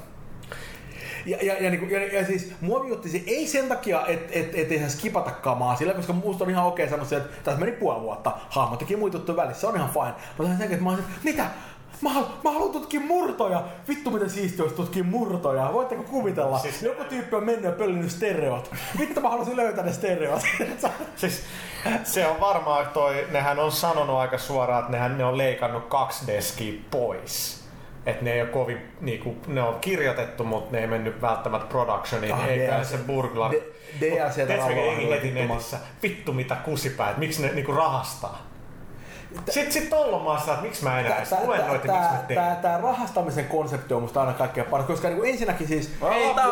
Ja, 1.26 1.38
ja, 1.42 1.54
ja, 1.64 1.70
niin 1.70 1.90
ja, 1.90 2.06
ja, 2.20 2.26
siis 2.26 2.52
mua 2.60 2.84
viutti 2.84 3.08
se 3.08 3.22
ei 3.26 3.46
sen 3.46 3.68
takia, 3.68 4.06
että 4.06 4.28
et, 4.38 4.54
et, 4.54 4.72
ei 4.72 4.78
saa 4.80 4.88
skipata 4.88 5.30
kamaa 5.30 5.76
sillä, 5.76 5.94
koska 5.94 6.12
musta 6.12 6.44
on 6.44 6.50
ihan 6.50 6.66
okei 6.66 6.88
sanoa 6.88 7.04
se, 7.06 7.16
että 7.16 7.36
tässä 7.44 7.60
meni 7.60 7.72
puoli 7.72 8.00
vuotta, 8.02 8.32
hahmo 8.50 8.76
teki 8.76 8.96
muita 8.96 9.16
juttuja 9.16 9.36
välissä, 9.36 9.60
se 9.60 9.66
on 9.66 9.76
ihan 9.76 9.90
fine. 9.90 10.14
Mutta 10.38 10.58
sen 10.58 10.72
että 10.72 10.84
mä 10.84 10.90
olisin, 10.90 11.06
mitä? 11.24 11.46
Mä, 12.02 12.10
halu- 12.10 12.28
mä 12.44 12.50
haluan 12.50 12.72
tutkia 12.72 13.00
murtoja! 13.00 13.62
Vittu 13.88 14.10
miten 14.10 14.30
siistiä 14.30 14.62
olisi 14.62 14.76
tutkia 14.76 15.04
murtoja! 15.04 15.70
Voitteko 15.72 16.02
kuvitella? 16.02 16.58
Siis- 16.58 16.82
Joku 16.82 17.04
tyyppi 17.04 17.36
on 17.36 17.44
mennyt 17.44 17.64
ja 17.64 17.72
pöllinyt 17.72 18.10
stereot. 18.10 18.70
Vittu 18.98 19.20
mä 19.20 19.28
haluaisin 19.28 19.56
löytää 19.56 19.84
ne 19.84 19.92
stereot. 19.92 20.42
Siis 21.16 21.42
se 22.04 22.26
on 22.26 22.40
varmaan 22.40 22.86
toi, 22.88 23.26
nehän 23.30 23.58
on 23.58 23.72
sanonut 23.72 24.16
aika 24.16 24.38
suoraan, 24.38 24.80
että 24.80 24.92
nehän 24.92 25.18
ne 25.18 25.24
on 25.24 25.38
leikannut 25.38 25.84
kaksi 25.86 26.26
deskiä 26.26 26.80
pois. 26.90 27.65
Että 28.06 28.24
ne 28.24 28.32
ei 28.32 28.40
ole 28.40 28.48
kovin, 28.50 28.92
niinku, 29.00 29.36
ne 29.46 29.62
on 29.62 29.80
kirjoitettu, 29.80 30.44
mutta 30.44 30.72
ne 30.72 30.78
ei 30.78 30.86
mennyt 30.86 31.22
välttämättä 31.22 31.66
productioniin, 31.68 32.34
Ah, 32.34 32.48
eikä 32.48 32.76
DLC. 32.76 32.86
se 32.88 32.98
burglar. 32.98 33.52
DLC 34.00 34.36
heti 35.10 35.30
netissä, 35.30 35.78
vittu 36.02 36.32
mitä 36.32 36.54
kusipäät, 36.54 37.16
miksi 37.16 37.42
ne 37.42 37.52
niinku 37.52 37.72
rahastaa? 37.72 38.46
Sitten 39.50 39.72
sit 39.72 39.90
tollon 39.90 40.22
maassa, 40.22 40.50
että 40.52 40.62
miksi 40.64 40.84
mä 40.84 41.00
enää 41.00 41.16
edes 41.18 41.32
luennoitin, 41.44 41.90
miksi 41.90 42.12
mä 42.12 42.18
teen. 42.28 42.56
Tämä 42.56 42.78
rahastamisen 42.82 43.44
konsepti 43.44 43.94
on 43.94 44.02
musta 44.02 44.20
aina 44.20 44.32
kaikkein 44.32 44.66
paras, 44.66 44.86
koska 44.86 45.08
niinku 45.08 45.24
ensinnäkin 45.24 45.68
siis 45.68 45.92
Ei 46.14 46.34
taas 46.34 46.50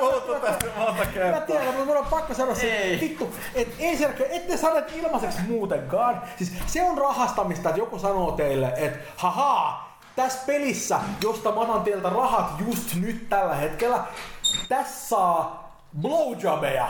puhuttu- 0.00 0.34
tästä 0.46 0.66
monta 0.78 0.92
Mä 0.98 1.06
kertaa. 1.06 1.40
tiedän, 1.40 1.66
mutta 1.66 1.84
mun 1.84 1.96
on 1.96 2.06
pakko 2.06 2.34
sanoa 2.34 2.54
se, 2.54 2.98
vittu, 3.00 3.34
että 3.54 3.74
ensinnäkin 3.78 4.26
ette 4.30 4.56
saaneet 4.56 4.92
ilmaiseksi 4.96 5.38
muutenkaan. 5.48 6.22
Siis 6.38 6.52
se 6.66 6.82
on 6.82 6.98
rahastamista, 6.98 7.68
että 7.68 7.80
joku 7.80 7.98
sanoo 7.98 8.32
teille, 8.32 8.72
että 8.76 8.98
hahaa, 9.16 9.85
tässä 10.16 10.38
pelissä, 10.46 11.00
josta 11.22 11.52
mä 11.52 11.60
otan 11.60 11.82
teiltä 11.82 12.10
rahat 12.10 12.52
just 12.66 12.94
nyt 12.94 13.28
tällä 13.28 13.54
hetkellä, 13.54 14.04
tässä 14.68 15.08
saa 15.08 15.66
blowjobeja. 16.00 16.88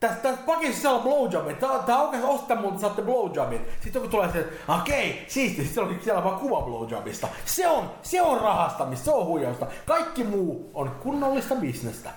Tässä, 0.00 0.16
tässä 0.16 0.40
pakin 0.46 0.74
sisällä 0.74 0.96
on 0.96 1.02
blowjobit. 1.02 1.58
Tää, 1.58 1.78
tää 1.78 2.02
oikeasti 2.02 2.28
ostaa 2.28 2.60
multa, 2.60 2.78
saatte 2.78 3.02
blowjobit. 3.02 3.62
Sitten 3.80 3.94
joku 3.94 4.08
tulee 4.08 4.32
se, 4.32 4.40
että 4.40 4.74
okei, 4.74 5.24
siisti. 5.28 5.64
Sitten 5.64 5.84
onkin 5.84 6.02
siellä 6.04 6.24
vaan 6.24 6.40
kuva 6.40 6.62
blowjobista. 6.62 7.28
Se 7.44 7.68
on, 7.68 7.90
se 8.02 8.22
on 8.22 8.40
rahastamista, 8.40 9.04
se 9.04 9.10
on 9.10 9.26
huijausta. 9.26 9.66
Kaikki 9.86 10.24
muu 10.24 10.70
on 10.74 10.90
kunnollista 10.90 11.54
bisnestä. 11.54 12.10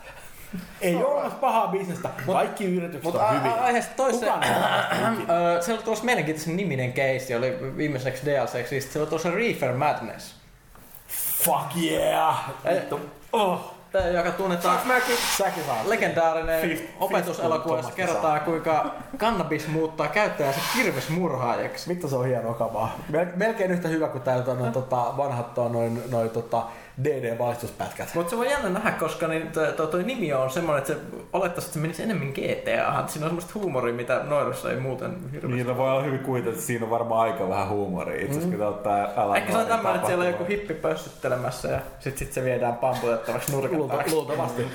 Ei 0.82 0.96
ole 0.96 1.06
olemassa 1.06 1.38
pahaa 1.40 1.68
bisnestä. 1.68 2.10
Kaikki 2.26 2.66
yritykset 2.66 3.04
Mutta 3.04 3.26
on 3.28 3.40
hyviä. 3.40 3.54
aiheesta 3.54 3.92
toiseen, 3.96 4.34
Kukaan 4.34 4.44
ei 5.18 5.26
Ö, 5.58 5.62
se 5.62 5.74
oli 5.74 5.84
tuossa 5.84 6.06
mielenkiintoisen 6.06 6.58
niminen 6.58 6.94
case, 6.94 7.36
oli 7.36 7.58
viimeiseksi 7.78 8.26
DLCksi, 8.26 8.82
se 8.82 9.00
oli 9.00 9.08
tuossa 9.08 9.32
Reefer 9.32 9.74
Madness. 9.74 10.36
Fuck 11.44 11.76
yeah! 11.84 12.50
Vittu. 12.74 13.00
Oh. 13.34 13.74
Tämä, 13.92 14.06
joka 14.06 14.32
tunnetaan 14.32 14.80
Säkin 15.38 15.64
legendaarinen 15.86 16.70
Fifth- 16.70 16.84
opetuselokuva, 17.00 17.76
jossa 17.78 17.92
fifth 17.92 17.96
kerrotaan 18.08 18.42
kuinka 18.42 18.96
kannabis 19.18 19.68
muuttaa 19.68 20.08
käyttäjänsä 20.08 20.60
kirvesmurhaajaksi. 20.74 21.90
Vittu 21.90 22.10
se 22.10 22.16
on 22.16 22.26
hieno 22.26 22.54
kamaa. 22.54 22.96
Mel- 23.12 23.36
melkein 23.36 23.72
yhtä 23.72 23.88
hyvä 23.88 24.08
kuin 24.08 24.22
tää 24.22 24.44
noin, 24.60 24.74
tota, 24.74 25.14
vanhat 25.18 25.58
noin, 25.58 26.02
noin 26.12 26.30
tota, 26.30 26.64
DD-valistuspätkät. 27.04 28.14
Mutta 28.14 28.30
se 28.30 28.36
on 28.36 28.50
jännä 28.50 28.70
nähdä, 28.70 28.92
koska 28.92 29.28
niin 29.28 29.52
toi, 29.52 29.74
toi, 29.74 29.88
toi 29.88 30.04
nimi 30.04 30.34
on 30.34 30.50
semmoinen, 30.50 30.78
että 30.82 30.94
se 30.94 31.00
olettaisiin, 31.34 31.68
että 31.68 31.74
se 31.74 31.80
menisi 31.80 32.04
enemmän 32.04 32.28
GTAhan. 32.28 33.10
Siinä 33.10 33.26
on 33.26 33.30
semmoista 33.30 33.52
huumoria, 33.56 33.94
mitä 33.94 34.22
noidussa 34.24 34.72
ei 34.72 34.80
muuten 34.80 35.12
hirveästi. 35.32 35.48
Niillä 35.48 35.78
voi 35.78 35.90
olla 35.90 36.04
hyvin 36.04 36.20
kuvitella, 36.20 36.54
että 36.54 36.66
siinä 36.66 36.86
on 36.86 36.92
varmaan 36.92 37.22
aika 37.22 37.50
vähän 37.50 37.70
huumoria. 37.70 38.16
Itse 38.16 38.38
asiassa, 38.38 38.58
kun 38.58 38.68
ottaa 38.68 39.08
älä 39.18 39.36
Ehkä 39.36 39.52
se 39.52 39.58
on 39.58 39.66
tämmöinen, 39.66 39.96
että 39.96 40.08
siellä 40.08 40.24
on 40.24 40.32
joku 40.32 40.46
hippi 40.46 40.74
pössyttelemässä 40.74 41.68
ja 41.68 41.80
sit, 42.00 42.18
sit 42.18 42.34
se 42.34 42.44
viedään 42.44 42.76
pamputettavaksi 42.76 43.52
nurkan 43.52 43.78
Luulta, 43.78 44.04
luultavasti. 44.12 44.68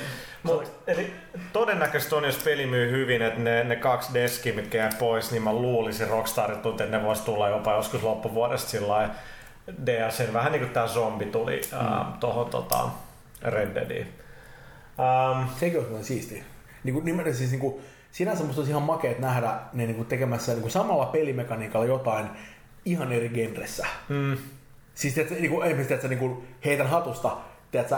Mut, 0.42 0.72
eli 0.86 1.12
todennäköisesti 1.52 2.14
on, 2.14 2.24
jos 2.24 2.36
peli 2.44 2.66
myy 2.66 2.90
hyvin, 2.90 3.22
että 3.22 3.40
ne, 3.40 3.64
ne 3.64 3.76
kaksi 3.76 4.14
deskiä, 4.14 4.52
mitkä 4.52 4.78
jää 4.78 4.90
pois, 4.98 5.30
niin 5.30 5.42
mä 5.42 5.52
luulisin 5.52 6.08
Rockstarit 6.08 6.66
että 6.66 6.86
ne 6.86 7.02
vois 7.02 7.20
tulla 7.20 7.48
jopa 7.48 7.72
joskus 7.72 8.02
loppuvuodesta 8.02 8.70
sillä 8.70 8.88
lailla 8.88 9.14
DLC, 9.86 10.32
vähän 10.32 10.52
niin 10.52 10.62
kuin 10.62 10.72
tää 10.72 10.88
zombi 10.88 11.24
tuli 11.26 11.60
mm. 11.72 12.12
tohon 12.20 12.50
tota, 12.50 12.88
Red 13.42 13.74
Deadiin. 13.74 14.08
Ähm, 15.00 15.48
Sekin 15.58 15.76
olisi 15.76 15.90
muuten 15.90 16.06
siistiä. 16.06 16.44
Niin 16.84 16.94
kuin, 16.94 17.04
nimenomaan 17.04 17.36
siis 17.36 17.50
niin 17.50 17.60
kuin, 17.60 17.74
sinänsä 18.12 18.44
musta 18.44 18.60
olisi 18.60 18.70
ihan 18.70 18.82
makeet 18.82 19.18
nähdä 19.18 19.54
ne 19.72 19.86
niin 19.86 19.96
kuin 19.96 20.08
tekemässä 20.08 20.52
niin 20.52 20.62
kuin 20.62 20.72
samalla 20.72 21.06
pelimekaniikalla 21.06 21.86
jotain 21.86 22.26
ihan 22.84 23.12
eri 23.12 23.28
genressä. 23.28 23.86
mm, 24.08 24.36
Siis 24.94 25.14
tiedätkö, 25.14 25.40
niinku, 25.40 25.60
ei 25.60 25.74
tiedätkö, 25.74 26.08
niinku, 26.08 26.44
heitän 26.64 26.86
hatusta, 26.86 27.36
tiedätkö, 27.70 27.96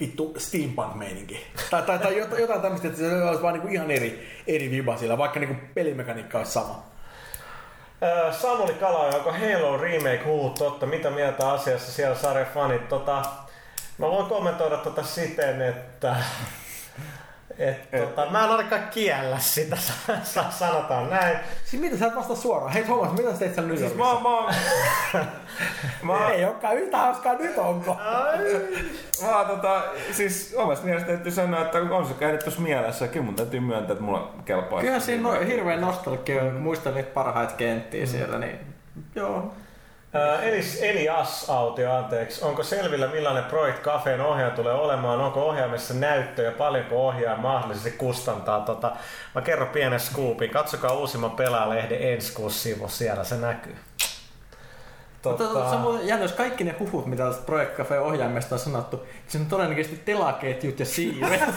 vittu 0.00 0.34
steampunk-meininki. 0.38 1.46
Tai, 1.70 1.82
tai, 1.82 1.98
tai 1.98 2.18
jotain, 2.18 2.40
jotain 2.40 2.60
tämmöistä, 2.60 2.88
että 2.88 3.00
se 3.00 3.22
olisi 3.22 3.42
vaan 3.42 3.54
niinku 3.54 3.68
ihan 3.68 3.90
eri, 3.90 4.28
eri 4.46 4.70
viba 4.70 4.96
sillä, 4.96 5.18
vaikka 5.18 5.40
niinku 5.40 5.56
pelimekaniikka 5.74 6.38
olisi 6.38 6.52
sama. 6.52 6.86
Samuli 8.30 8.74
Kala, 8.74 8.98
onko 8.98 9.32
Halo 9.32 9.76
Remake 9.76 10.22
huut 10.24 10.54
totta? 10.54 10.86
Mitä 10.86 11.10
mieltä 11.10 11.50
asiassa 11.50 11.92
siellä 11.92 12.16
sarjan 12.16 12.46
fanit? 12.54 12.88
Tota, 12.88 13.22
mä 13.98 14.10
voin 14.10 14.26
kommentoida 14.26 14.76
tota 14.76 15.02
siten, 15.02 15.62
että 15.62 16.16
et, 17.58 17.90
tota, 17.90 18.30
mä 18.30 18.44
en 18.44 18.50
ainakaan 18.50 18.88
kiellä 18.90 19.38
sitä, 19.38 19.76
sanotaan 20.50 21.10
näin. 21.10 21.38
Siis 21.64 21.82
mitä 21.82 21.96
sä 21.96 22.06
et 22.06 22.16
vastaa 22.16 22.36
suoraan? 22.36 22.72
Hei 22.72 22.84
Thomas, 22.84 23.12
mitä 23.12 23.32
sä 23.32 23.38
teit 23.38 23.54
siellä 23.54 23.68
New 23.68 23.78
Siis 23.78 23.94
mä, 23.94 24.12
oon- 24.12 24.22
mä, 24.22 24.54
mä, 26.12 26.28
Ei 26.30 26.44
olekaan 26.44 26.76
yhtä 26.76 26.96
hauskaa 26.98 27.34
nyt 27.34 27.58
onko? 27.58 27.94
mä 29.22 29.36
oon 29.36 29.46
tota, 29.46 29.82
siis 30.12 30.54
omasta 30.58 30.84
mielestä 30.84 31.06
täytyy 31.08 31.32
sanoa, 31.32 31.62
että 31.62 31.78
on 31.78 32.06
se 32.06 32.14
käynyt 32.14 32.40
tuossa 32.40 32.60
mielessä. 32.60 33.08
Kyllä 33.08 33.26
mun 33.26 33.34
täytyy 33.34 33.60
myöntää, 33.60 33.92
että 33.92 34.04
mulla 34.04 34.34
kelpaa. 34.44 34.80
Kyllä 34.80 35.00
siinä 35.00 35.28
on 35.28 35.46
hirveän 35.46 35.80
nostalgia, 35.80 36.42
muistan 36.44 36.94
niitä 36.94 37.10
parhaita 37.14 37.54
kenttiä 37.54 38.06
siellä, 38.06 38.38
niin 38.38 38.60
joo. 39.14 39.54
Elis, 40.42 40.82
Elias 40.82 41.50
Autio, 41.50 41.92
anteeksi. 41.92 42.44
Onko 42.44 42.62
selvillä 42.62 43.06
millainen 43.06 43.44
Project 43.44 43.82
Cafeen 43.82 44.20
ohjaaja 44.20 44.54
tulee 44.54 44.74
olemaan? 44.74 45.20
Onko 45.20 45.48
ohjaamissa 45.48 45.94
näyttöjä? 45.94 46.50
Paljonko 46.50 47.06
ohjaaja 47.06 47.38
mahdollisesti 47.38 47.90
kustantaa? 47.90 48.60
Tota, 48.60 48.96
mä 49.34 49.40
kerron 49.40 49.68
pienen 49.68 50.00
scoopin. 50.00 50.50
Katsokaa 50.50 50.92
uusimman 50.92 51.30
pelaajalehden 51.30 52.02
ensi 52.02 52.32
kuussa 52.32 52.62
sivu. 52.62 52.88
Siellä 52.88 53.24
se 53.24 53.36
näkyy. 53.36 53.76
Tota... 55.22 55.78
Muuten 55.78 56.06
jännä, 56.06 56.24
jos 56.24 56.32
kaikki 56.32 56.64
ne 56.64 56.74
huhut, 56.78 57.06
mitä 57.06 57.24
tästä 57.24 57.46
Project 57.46 57.76
Cafe 57.76 57.98
ohjaimesta 57.98 58.54
on 58.54 58.58
sanottu, 58.58 58.96
niin 58.96 59.24
se 59.28 59.38
on 59.38 59.46
todennäköisesti 59.46 60.02
telaketjut 60.04 60.80
ja 60.80 60.86
siivet. 60.86 61.40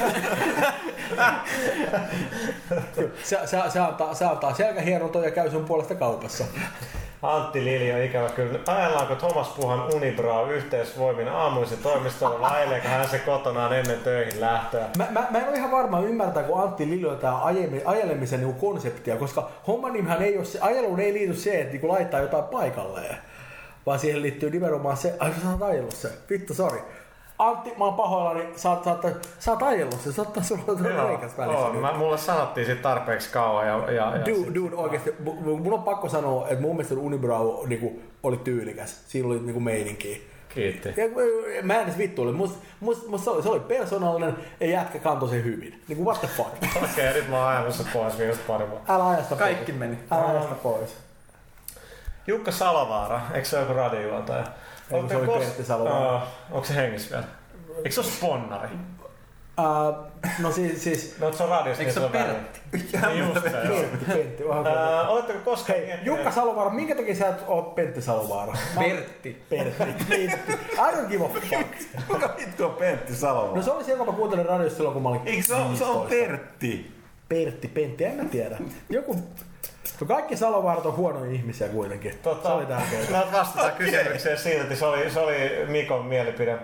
Se, 3.24 3.40
se, 3.46 3.58
se, 3.70 3.80
antaa, 3.80 4.14
se 4.14 4.26
antaa 4.26 4.54
selkähierontoja 4.54 5.26
ja 5.26 5.32
käy 5.32 5.52
sun 5.52 5.66
puolesta 5.66 5.96
kaupassa. 5.96 6.46
Antti 7.22 7.66
Lili 7.66 7.94
on 7.94 8.02
ikävä 8.02 8.30
kyllä. 8.30 8.60
Ajellaanko 8.68 9.16
Thomas 9.16 9.48
Puhan 9.48 9.94
Unibrow 9.94 10.52
yhteisvoimin 10.52 11.28
aamuisen 11.28 11.78
toimistolla 11.78 12.42
vai 12.42 12.80
hän 12.80 13.10
se 13.10 13.20
kotonaan 13.20 13.74
ennen 13.74 14.00
töihin 14.00 14.42
lähtöä? 14.42 14.90
Mä, 14.98 15.08
mä, 15.12 15.28
mä 15.30 15.38
en 15.38 15.48
ole 15.50 15.58
ihan 15.58 15.72
varma 15.72 16.00
ymmärtää, 16.00 16.44
kun 16.44 16.64
Antti 16.64 16.90
Liljo 16.90 17.20
ajemi- 17.44 17.82
ajelemisen 17.86 18.40
niin 18.42 18.54
konseptia, 18.56 19.16
koska 19.16 19.50
homman 19.68 19.94
nimihän 19.94 20.22
ei 20.22 20.38
ole 20.38 20.46
se, 20.46 20.60
ajeluun 20.62 21.00
ei 21.00 21.14
liity 21.14 21.34
se, 21.34 21.62
että 21.62 21.74
niin 21.74 21.88
laittaa 21.88 22.20
jotain 22.20 22.44
paikalleen, 22.44 23.18
vaan 23.86 24.00
siihen 24.00 24.22
liittyy 24.22 24.50
nimenomaan 24.50 24.98
se, 24.98 25.16
ai 25.20 25.32
sä 25.44 25.50
oot 25.50 25.62
ajellut 25.62 25.96
se, 25.96 26.10
vittu 26.30 26.54
sori. 26.54 26.80
Antti, 27.40 27.74
mä 27.78 27.86
oon 27.86 27.94
pahoillani, 27.94 28.50
sä 28.56 28.70
oot, 28.70 28.84
sä 28.84 28.90
oot, 28.90 29.26
sä 29.40 29.52
oot 29.52 29.64
ajellut 29.64 30.02
se, 30.02 30.14
sä 30.14 30.22
oot 30.22 30.38
on 30.68 31.08
reikäs 31.08 31.38
välissä 31.38 31.70
nyt. 31.70 31.82
Mä, 31.82 31.94
mulle 31.94 32.18
sanottiin 32.18 32.66
siitä 32.66 32.82
tarpeeksi 32.82 33.30
kauan. 33.30 33.68
Ja, 33.68 33.92
ja, 33.92 34.18
ja 34.18 34.26
Dude, 34.26 34.56
dude, 34.56 34.76
oikeesti, 34.76 35.16
mu- 35.26 35.42
mun 35.42 35.74
on 35.74 35.84
pakko 35.84 36.10
sanoa, 36.10 36.48
että 36.48 36.62
mun 36.62 36.76
mielestä 36.76 36.96
Unibrow 36.96 37.68
niinku, 37.68 38.02
oli 38.24 38.38
tyylikäs. 38.38 39.04
Siinä 39.08 39.28
oli 39.28 39.40
niinku 39.40 39.60
meininkiä. 39.60 40.18
Kiitti. 40.50 40.90
Ja, 40.90 41.06
mä 41.64 41.76
en 41.76 41.84
edes 41.84 41.98
vittuille. 41.98 42.34
Must, 42.34 42.56
must, 42.80 43.08
must 43.08 43.24
se, 43.24 43.30
oli, 43.30 43.44
se 43.44 43.50
oli 43.50 43.60
persoonallinen 43.60 44.38
ja 44.60 44.68
jätkä 44.68 45.00
kantoi 45.00 45.30
sen 45.30 45.44
hyvin. 45.44 45.82
Niinku 45.88 46.06
what 46.06 46.20
the 46.20 46.28
fuck. 46.28 46.50
Okei, 46.76 47.10
okay, 47.10 47.14
nyt 47.14 47.30
mä 47.30 47.38
oon 47.38 47.48
ajamassa 47.48 47.84
pois 47.94 48.18
viimeistä 48.18 48.44
pari 48.48 48.70
vuotta. 48.70 48.96
Älä 48.96 49.08
ajasta 49.08 49.36
pois. 49.36 49.40
Kaikki 49.40 49.72
meni. 49.72 49.98
Älä 50.12 50.26
ajasta 50.26 50.56
pois. 50.56 50.98
Jukka 52.28 52.52
Salovaara, 52.52 53.22
eikö 53.34 53.48
se 53.48 53.58
ole 53.58 53.66
joku 53.66 53.74
radiojuontaja? 53.74 54.44
Ei, 54.92 55.00
kun 55.00 55.10
se 55.10 55.16
oli 55.18 55.28
Pertti 55.28 55.64
Salovaara. 55.64 56.16
Uh, 56.16 56.22
onko 56.52 56.68
se 56.68 56.76
hengissä 56.76 57.10
vielä? 57.10 57.28
Eikö 57.78 57.92
se 57.92 58.00
ole 58.00 58.10
sponnari? 58.10 58.70
Uh, 59.60 59.96
no 60.40 60.52
siis, 60.52 60.84
siis 60.84 61.16
No, 61.20 61.34
se 61.34 61.44
on 61.44 61.50
radiossa, 61.50 61.84
Eikö 61.84 61.84
niin 61.84 61.94
se 61.94 62.00
ole 62.00 62.08
on 62.08 62.14
väliin. 62.14 62.46
Niin 63.14 63.28
just 63.28 63.44
se. 63.44 63.50
Pentti, 63.50 64.06
Pentti. 64.06 64.44
Uh, 64.44 64.56
oletteko 65.08 65.40
koskaan 65.46 65.80
Hei, 65.80 66.00
Jukka 66.04 66.32
Salovaara, 66.32 66.70
minkä 66.70 66.96
takia 66.96 67.16
sä 67.16 67.28
et 67.28 67.44
oo 67.48 67.62
Pentti 67.62 68.02
Salovaara? 68.02 68.54
Pertti. 68.80 69.44
Pertti. 69.50 69.84
Pentti. 70.10 70.52
I 70.74 70.92
don't 70.92 71.08
give 71.10 71.26
a 71.26 71.30
fuck. 71.30 72.08
Kuka 72.08 72.36
vittu 72.40 72.66
on 72.66 72.72
Pentti 72.72 73.16
Salomaa? 73.16 73.56
No 73.56 73.62
se 73.62 73.72
oli 73.72 73.84
siellä, 73.84 74.06
kun 74.06 74.14
mä 74.14 74.18
kuuntelin 74.18 74.46
radiosta 74.46 74.78
silloin, 74.78 74.94
kun 74.94 75.04
mä 75.04 75.10
olin 75.10 75.22
Eikö 75.26 75.44
se 75.44 75.56
on, 75.56 75.78
se 75.78 75.84
on 75.86 76.10
15. 76.10 76.10
Pertti? 76.10 76.92
Pertti, 77.30 77.68
Pentti, 77.68 78.04
en 78.04 78.16
mä 78.16 78.26
tiedä. 78.26 78.58
Joku... 78.90 79.16
No 80.02 80.08
kaikki 80.08 80.38
Salovaarat 80.38 80.86
on 80.86 80.96
huonoja 80.96 81.32
ihmisiä 81.32 81.68
kuitenkin. 81.68 82.20
Tota, 82.24 82.48
Se 82.50 82.54
oli 82.54 82.66
tärkeää. 82.66 83.02
Mä 83.26 83.38
vastataan 83.40 83.72
kysymykseen 83.72 84.38
silti, 84.38 84.76
se 84.76 84.86
oli, 84.86 85.10
se 85.10 85.20
oli 85.20 85.66
Mikon 85.68 86.06
mielipide. 86.06 86.58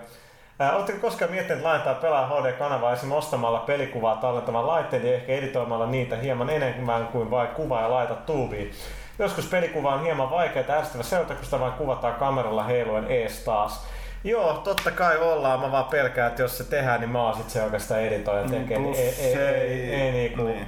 Oletteko 0.74 0.98
koskaan 1.00 1.30
miettineet 1.30 1.64
laajentaa 1.64 1.94
pelaa 1.94 2.26
HD-kanavaa 2.26 2.92
esimerkiksi 2.92 3.18
ostamalla 3.18 3.58
pelikuvaa 3.58 4.16
tallentamaan 4.16 4.66
laitteet 4.66 5.04
ja 5.04 5.14
ehkä 5.14 5.32
editoimalla 5.32 5.86
niitä 5.86 6.16
hieman 6.16 6.50
enemmän 6.50 7.06
kuin 7.06 7.30
vain 7.30 7.48
kuva 7.48 7.80
ja 7.80 7.90
laita 7.90 8.14
tuubiin? 8.14 8.70
Joskus 9.18 9.46
pelikuva 9.46 9.94
on 9.94 10.02
hieman 10.02 10.30
vaikea 10.30 10.64
ärsyttävä 10.68 11.02
seurata, 11.02 11.34
kun 11.34 11.44
sitä 11.44 11.60
vain 11.60 11.72
kuvataan 11.72 12.14
kameralla 12.14 12.62
heiluen 12.64 13.06
ees 13.10 13.38
taas. 13.44 13.86
Joo, 14.24 14.52
totta 14.54 14.90
kai 14.90 15.18
ollaan. 15.18 15.60
Mä 15.60 15.72
vaan 15.72 15.84
pelkään, 15.84 16.28
että 16.30 16.42
jos 16.42 16.58
se 16.58 16.64
tehdään, 16.64 17.00
niin 17.00 17.10
mä 17.10 17.22
oon 17.22 17.36
sit 17.36 17.50
se 17.50 17.62
oikeastaan 17.62 18.00
editoija 18.00 18.48
tekee. 18.48 18.78
plus 18.78 18.96
Niin 18.96 19.08
ei, 19.08 19.24
ei, 19.26 19.32
se 19.34 19.50
ei, 19.50 19.70
ei- 19.70 19.94
ei, 19.94 20.12
niinku, 20.12 20.42
niin. 20.42 20.66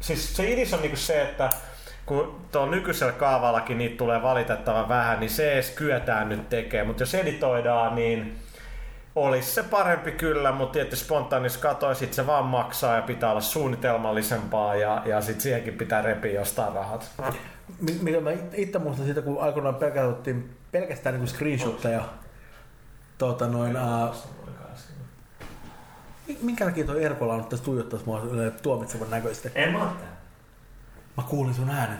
siis 0.00 0.36
se 0.36 0.50
idis 0.50 0.74
on 0.74 0.80
niinku 0.82 0.96
se, 0.96 1.22
että 1.22 1.50
kun 2.06 2.40
tuolla 2.52 2.70
nykyisellä 2.70 3.12
kaavallakin 3.12 3.78
niitä 3.78 3.96
tulee 3.96 4.22
valitettavan 4.22 4.88
vähän, 4.88 5.20
niin 5.20 5.30
se 5.30 5.52
edes 5.52 5.70
kyetään 5.70 6.28
nyt 6.28 6.48
tekemään. 6.48 6.86
Mutta 6.86 7.02
jos 7.02 7.14
editoidaan, 7.14 7.94
niin 7.94 8.38
olisi 9.14 9.50
se 9.50 9.62
parempi 9.62 10.12
kyllä, 10.12 10.52
mutta 10.52 10.72
tietysti 10.72 11.04
spontaanissa 11.04 11.60
katoi, 11.60 11.94
sit 11.94 12.12
se 12.14 12.26
vaan 12.26 12.44
maksaa 12.44 12.96
ja 12.96 13.02
pitää 13.02 13.30
olla 13.30 13.40
suunnitelmallisempaa 13.40 14.74
ja, 14.76 15.02
ja 15.04 15.20
sitten 15.20 15.40
siihenkin 15.40 15.74
pitää 15.74 16.02
repiä 16.02 16.32
jostain 16.32 16.72
rahat. 16.72 17.10
Mi- 17.80 17.98
Mitä 18.02 18.20
mä 18.20 18.30
it- 18.30 18.54
itse 18.54 18.78
muistan 18.78 19.04
siitä, 19.04 19.22
kun 19.22 19.42
aikoinaan 19.42 19.74
pelkästään, 19.74 20.44
pelkästään 20.72 21.14
niin 21.18 21.28
screenshotteja. 21.28 22.02
Tota 23.18 23.46
noin, 23.46 23.76
ää, 23.76 24.08
mi- 26.28 26.38
minkä 26.42 26.64
takia 26.64 26.84
toi 26.86 27.04
Erkola 27.04 27.34
on 27.34 27.44
tässä 27.44 27.64
tuijottais 27.64 28.06
mua 28.06 28.22
tuomitsevan 28.62 29.10
näköisesti? 29.10 29.50
En 29.54 29.72
mä 29.72 29.90
Mä 31.16 31.22
kuulin 31.22 31.54
sun 31.54 31.70
äänen. 31.70 31.98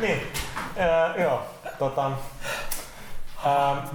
Niin, 0.00 0.22
äh, 0.80 1.20
joo, 1.22 1.42
tota, 1.78 2.06
äh, 2.06 2.14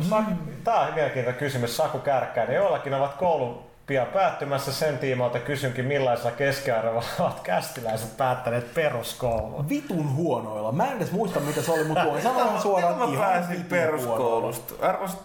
Sa- 0.09 0.23
tää 0.63 0.79
on 0.79 0.93
mielenkiintoinen 0.93 1.39
kysymys 1.39 1.77
Saku 1.77 1.99
Kärkkäinen. 1.99 2.55
Joillakin 2.55 2.93
ovat 2.93 3.13
koulun 3.13 3.65
pian 3.87 4.07
päättymässä 4.07 4.73
sen 4.73 4.97
tiimoilta 4.97 5.39
kysynkin 5.39 5.85
millaisella 5.85 6.31
keskiarvolla 6.31 7.03
ovat 7.19 7.39
kästiläiset 7.39 8.17
päättäneet 8.17 8.73
peruskoulun. 8.73 9.69
Vitun 9.69 10.15
huonoilla. 10.15 10.71
Mä 10.71 10.85
en 10.91 10.97
edes 10.97 11.11
muista 11.11 11.39
mitä 11.39 11.61
se 11.61 11.71
oli, 11.71 11.83
mutta 11.83 12.05
voin 12.05 12.23
sanoa 12.33 12.59
suoraan 12.59 12.97
mä 12.97 13.05
ihan 13.05 13.17
pääsin 13.17 13.63
peruskoulusta? 13.63 14.73
Arvost, 14.87 15.17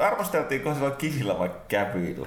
arvosteltiinko 0.00 0.74
silloin 0.74 0.96
kihillä 0.96 1.38
vai 1.38 1.50
kävyillä? 1.68 2.26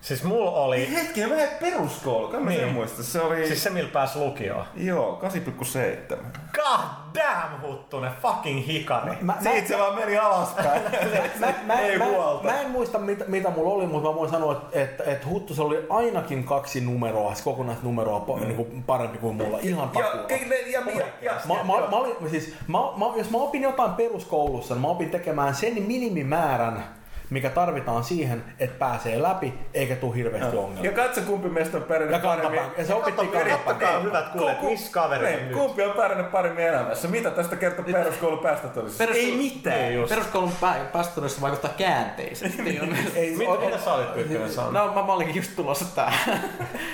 Siis 0.00 0.24
mulla 0.24 0.50
oli, 0.50 0.92
Hetki, 0.94 1.26
mä 1.26 1.34
en 1.34 1.48
peruskoulu, 1.60 2.28
kai 2.28 2.40
mä 2.40 2.50
Niin. 2.50 2.68
muista. 2.72 3.02
Se 3.02 3.20
oli, 3.20 3.46
siis 3.46 3.62
se 3.62 3.70
millä 3.70 3.90
pääsi 3.92 4.18
lukioon. 4.18 4.64
joo, 4.76 5.20
8,7. 5.22 6.16
God 6.54 6.80
damn 7.14 7.62
huttunen, 7.62 8.10
fucking 8.22 8.66
hikari. 8.66 9.10
Mä, 9.20 9.34
mä, 9.34 9.36
Siitä 9.42 9.68
se 9.68 9.78
vaan 9.78 9.94
meni 9.94 10.18
alaspäin. 10.18 10.82
mä, 11.40 11.54
mä, 11.66 11.80
Ei 11.80 11.98
mä, 11.98 12.04
huolta. 12.04 12.44
mä, 12.44 12.60
en 12.60 12.70
muista 12.70 12.98
mitä, 12.98 13.24
mitä 13.28 13.50
mulla 13.50 13.74
oli, 13.74 13.86
mutta 13.86 14.08
mä 14.08 14.14
voin 14.14 14.30
sanoa, 14.30 14.52
että, 14.52 14.80
että, 14.82 15.04
että 15.04 15.26
Huttusella 15.26 15.68
oli 15.68 15.86
ainakin 15.88 16.44
kaksi 16.44 16.80
numeroa, 16.80 17.34
siis 17.34 17.44
kokonaisnumeroa 17.44 18.24
mm. 18.36 18.40
niin 18.42 18.56
kuin 18.56 18.82
parempi 18.86 19.18
kuin 19.18 19.36
mulla. 19.36 19.58
Ihan 19.62 19.90
ja, 19.94 20.02
takulla. 20.04 20.24
ja, 20.30 20.36
ja, 20.66 20.80
ja, 20.98 21.06
ja, 21.22 21.32
Mä, 21.48 21.54
mä, 21.54 21.62
mä, 21.90 21.96
olin, 21.96 22.30
siis, 22.30 22.54
mä, 22.66 22.78
mä, 22.96 23.04
jos 23.16 23.30
mä 23.30 23.38
opin 23.38 23.62
jotain 23.62 23.90
peruskoulussa, 23.92 24.74
niin 24.74 24.82
mä 24.82 24.88
opin 24.88 25.10
tekemään 25.10 25.54
sen 25.54 25.82
minimimäärän, 25.82 26.84
mikä 27.30 27.50
tarvitaan 27.50 28.04
siihen, 28.04 28.44
että 28.58 28.78
pääsee 28.78 29.22
läpi, 29.22 29.54
eikä 29.74 29.96
tule 29.96 30.16
hirveästi 30.16 30.56
ongelmia. 30.56 30.90
ja 30.90 30.96
katso 30.96 31.20
kumpi 31.20 31.48
meistä 31.48 31.76
on 31.76 31.82
pärjännyt 31.82 32.22
Ja 32.22 32.28
paremmin. 32.28 32.60
Ja 32.78 32.84
se 32.84 32.94
opittiin 32.94 33.30
kantapää. 33.30 34.00
hyvät 34.00 34.28
kuulijat, 34.28 34.62
missä 34.62 34.92
kaverit 34.92 35.26
on 35.28 35.32
Niin, 35.36 35.48
nyt. 35.48 35.56
kumpi 35.56 35.82
on 35.82 35.92
pärjännyt 35.96 36.30
paremmin 36.32 36.64
elämässä? 36.64 37.08
Mitä 37.08 37.30
tästä 37.30 37.56
kertoo 37.56 37.84
peruskoulun 37.92 38.38
päästötodistus? 38.38 38.98
Perus- 38.98 39.16
Ei 39.16 39.36
mitään. 39.36 39.78
Ei 39.80 39.94
just. 39.94 40.08
Peruskoulun 40.08 40.52
pä- 40.62 40.84
pastorissa 40.92 41.40
vaikuttaa 41.40 41.70
käänteisesti. 41.78 42.62
Ei, 43.16 43.36
Mit, 43.36 43.48
o- 43.48 43.60
mitä 43.60 43.78
sä 43.78 43.94
olit 43.94 44.14
Pyykkönen 44.14 44.52
saanut? 44.52 44.72
no 44.72 44.92
mä 45.06 45.12
olinkin 45.12 45.36
just 45.36 45.56
tulossa 45.56 45.84
tähän. 45.94 46.40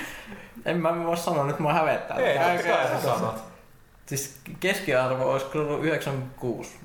en 0.65 0.77
mä 0.77 1.05
voi 1.05 1.17
sanoa, 1.17 1.45
nyt 1.45 1.59
mua 1.59 1.73
hävettää. 1.73 2.17
Ei, 2.17 2.37
kai 2.37 2.63
sä 2.87 3.01
sanot. 3.01 3.43
Siis 4.05 4.39
keskiarvo 4.59 5.31
olisi 5.31 5.45
kyllä 5.45 5.65
ollut 5.67 5.85
96. 5.85 6.75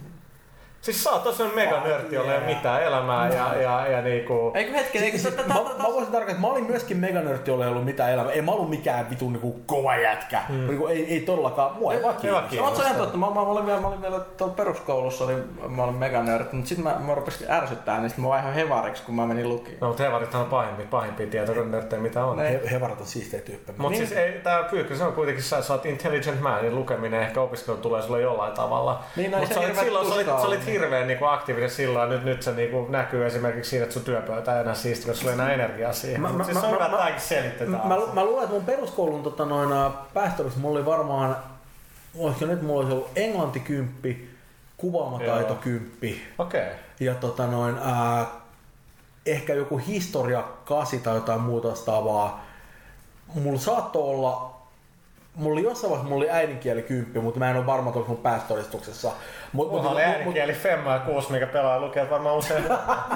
Siis 0.81 1.05
sä 1.05 1.11
oot 1.11 1.25
tosiaan 1.25 1.55
mega 1.55 1.81
nörtti, 1.81 2.15
jolla 2.15 2.33
ei 2.33 2.39
ole 2.39 2.47
mitään 2.47 2.83
elämää 2.83 3.29
ja, 3.29 3.55
ja, 3.55 3.87
ja 3.87 4.03
niinku... 4.03 4.53
Eikö 4.55 4.73
hetken, 4.73 5.03
eikö 5.03 5.19
se... 5.19 5.31
Mä, 5.31 5.55
mä 5.55 5.85
voisin 5.85 6.13
tarkoittaa, 6.13 6.21
että 6.21 6.41
mä 6.41 6.47
olin 6.47 6.67
myöskin 6.67 6.97
meganörtti, 6.97 7.51
jolla 7.51 7.65
ei 7.65 7.71
ollut 7.71 7.85
mitään 7.85 8.13
elämää. 8.13 8.33
Ei 8.33 8.43
mä 8.43 8.53
ollut 8.53 8.71
mikään 8.71 9.11
vitun 9.11 9.33
niinku 9.33 9.61
kova 9.67 9.97
jätkä. 9.97 10.43
Mm. 10.49 10.67
Niinku, 10.67 10.87
ei, 10.87 11.13
ei 11.13 11.21
todellakaan, 11.21 11.77
mua 11.77 11.95
ei 11.95 12.03
vaan 12.03 12.15
kiinnosta. 12.15 12.57
No, 12.57 12.75
se 12.75 12.83
ihan 12.83 12.97
totta. 12.97 13.17
Mä, 13.17 13.31
mä, 13.31 13.41
olin 13.41 13.67
vielä, 13.67 13.81
mä 13.81 13.89
olin 13.89 14.03
vielä 14.03 14.21
tuolla 14.21 14.55
peruskoulussa, 14.55 15.27
niin 15.27 15.45
mä 15.69 15.85
olin 15.85 15.95
meganörtti, 15.95 16.57
mutta 16.57 16.69
sitten 16.69 16.85
mä, 16.85 16.97
mä 16.99 17.15
rupesin 17.15 17.51
ärsyttää, 17.51 17.99
niin 18.01 18.11
sitten 18.11 18.23
mä 18.23 18.29
vaihoin 18.29 18.55
hevariksi, 18.55 19.03
kun 19.03 19.15
mä 19.15 19.27
menin 19.27 19.49
lukiin. 19.49 19.79
No, 19.81 19.89
mutta 19.89 20.03
hevarithan 20.03 20.43
on 20.43 20.49
pahimpia, 20.49 20.87
pahimpia 20.91 21.27
tietokonenörttejä, 21.27 22.03
mitä 22.03 22.25
on. 22.25 22.39
He, 22.39 22.61
hevarat 22.71 23.01
on 23.01 23.07
siistejä 23.07 23.43
tyyppejä. 23.43 23.79
Mutta 23.79 23.99
niin. 23.99 24.07
siis 24.07 24.21
ei, 24.21 24.33
tää 24.33 24.63
pyykkä, 24.63 24.95
se 24.95 25.05
on 25.05 25.13
kuitenkin, 25.13 25.45
sä, 25.45 25.63
sä 25.63 25.73
oot 25.73 25.87
intelligent 25.87 26.41
man, 26.41 26.63
niin 26.63 26.75
lukeminen 26.75 27.21
ehkä 27.21 27.41
opiskelu 27.41 27.77
tulee 27.77 28.03
sulle 28.03 28.21
jollain 28.21 28.53
tavalla. 28.53 29.05
Niin, 29.17 29.31
no, 29.31 29.39
sä 29.39 29.45
olit, 29.45 29.69
hirveä 29.69 29.85
silloin, 29.85 30.09
sä 30.09 30.25
sä 30.25 30.47
olit 30.47 30.70
hirveän 30.73 31.07
niinku 31.07 31.25
aktiivinen 31.25 31.71
silloin, 31.71 32.09
nyt, 32.11 32.25
nyt 32.25 32.43
se 32.43 32.53
niinku 32.53 32.87
näkyy 32.89 33.27
esimerkiksi 33.27 33.71
siinä, 33.71 33.83
että 33.83 33.93
sun 33.95 34.05
työpöytä 34.05 34.55
ei 34.55 34.61
enää 34.61 34.75
siisti, 34.75 35.07
koska 35.07 35.21
sulla 35.21 35.33
ei 35.33 35.35
enää 35.35 35.53
energiaa 35.53 35.93
siihen. 35.93 36.21
Mä- 36.21 36.29
Mut 36.29 36.37
mä- 36.37 36.45
siis 36.45 36.55
mä- 36.57 36.63
on 36.63 36.79
mä- 36.79 36.85
hyvä, 36.89 36.97
mä- 37.11 37.19
selitetään. 37.19 37.71
Mä, 37.71 37.97
mä, 38.15 38.25
luulen, 38.25 38.43
että 38.45 38.55
mun 38.55 38.65
peruskoulun 38.65 39.23
tota, 39.23 39.45
noin, 39.45 39.73
ä, 39.73 39.91
päästörissä 40.15 40.61
mulla 40.61 40.79
oli 40.79 40.87
varmaan, 40.87 41.37
olisiko 42.19 42.47
nyt 42.47 42.63
mulla 42.63 42.81
olisi 42.81 42.93
ollut 42.93 43.11
englantikymppi, 43.17 44.31
kuvaamataito 44.77 45.53
Joo. 45.53 45.61
kymppi 45.63 46.23
Okei. 46.39 46.69
ja 47.01 47.15
tota, 47.15 47.47
noin, 47.47 47.77
ää, 47.85 48.27
ehkä 49.27 49.55
joku 49.55 49.77
historia 49.79 50.45
kasi 50.65 50.99
tai 50.99 51.15
jotain 51.15 51.41
muuta 51.41 51.69
vastaavaa. 51.69 52.45
Mulla 53.35 53.59
saattoi 53.59 54.03
olla 54.03 54.50
Mulla 55.35 55.53
oli 55.53 55.63
jossain 55.63 55.91
vaiheessa 55.91 56.09
mulla 56.09 56.25
oli 56.25 56.31
äidinkieli 56.31 56.83
kymppi, 56.83 57.21
mutta 57.21 57.39
mä 57.39 57.51
en 57.51 57.57
ole 57.57 57.67
varma, 57.67 57.91
että 57.91 58.09
mun 58.09 58.17
päästötodistuksessa. 58.17 59.13
Mut, 59.53 59.71
Mulla 59.71 59.91
oli 59.91 60.03
äidinkieli 60.03 60.53
Femma 60.53 60.93
ja 60.93 60.99
6, 60.99 61.33
mikä 61.33 61.47
pelaa 61.47 61.81
lukee 61.81 62.11
varmaan 62.11 62.37
usein. 62.37 62.65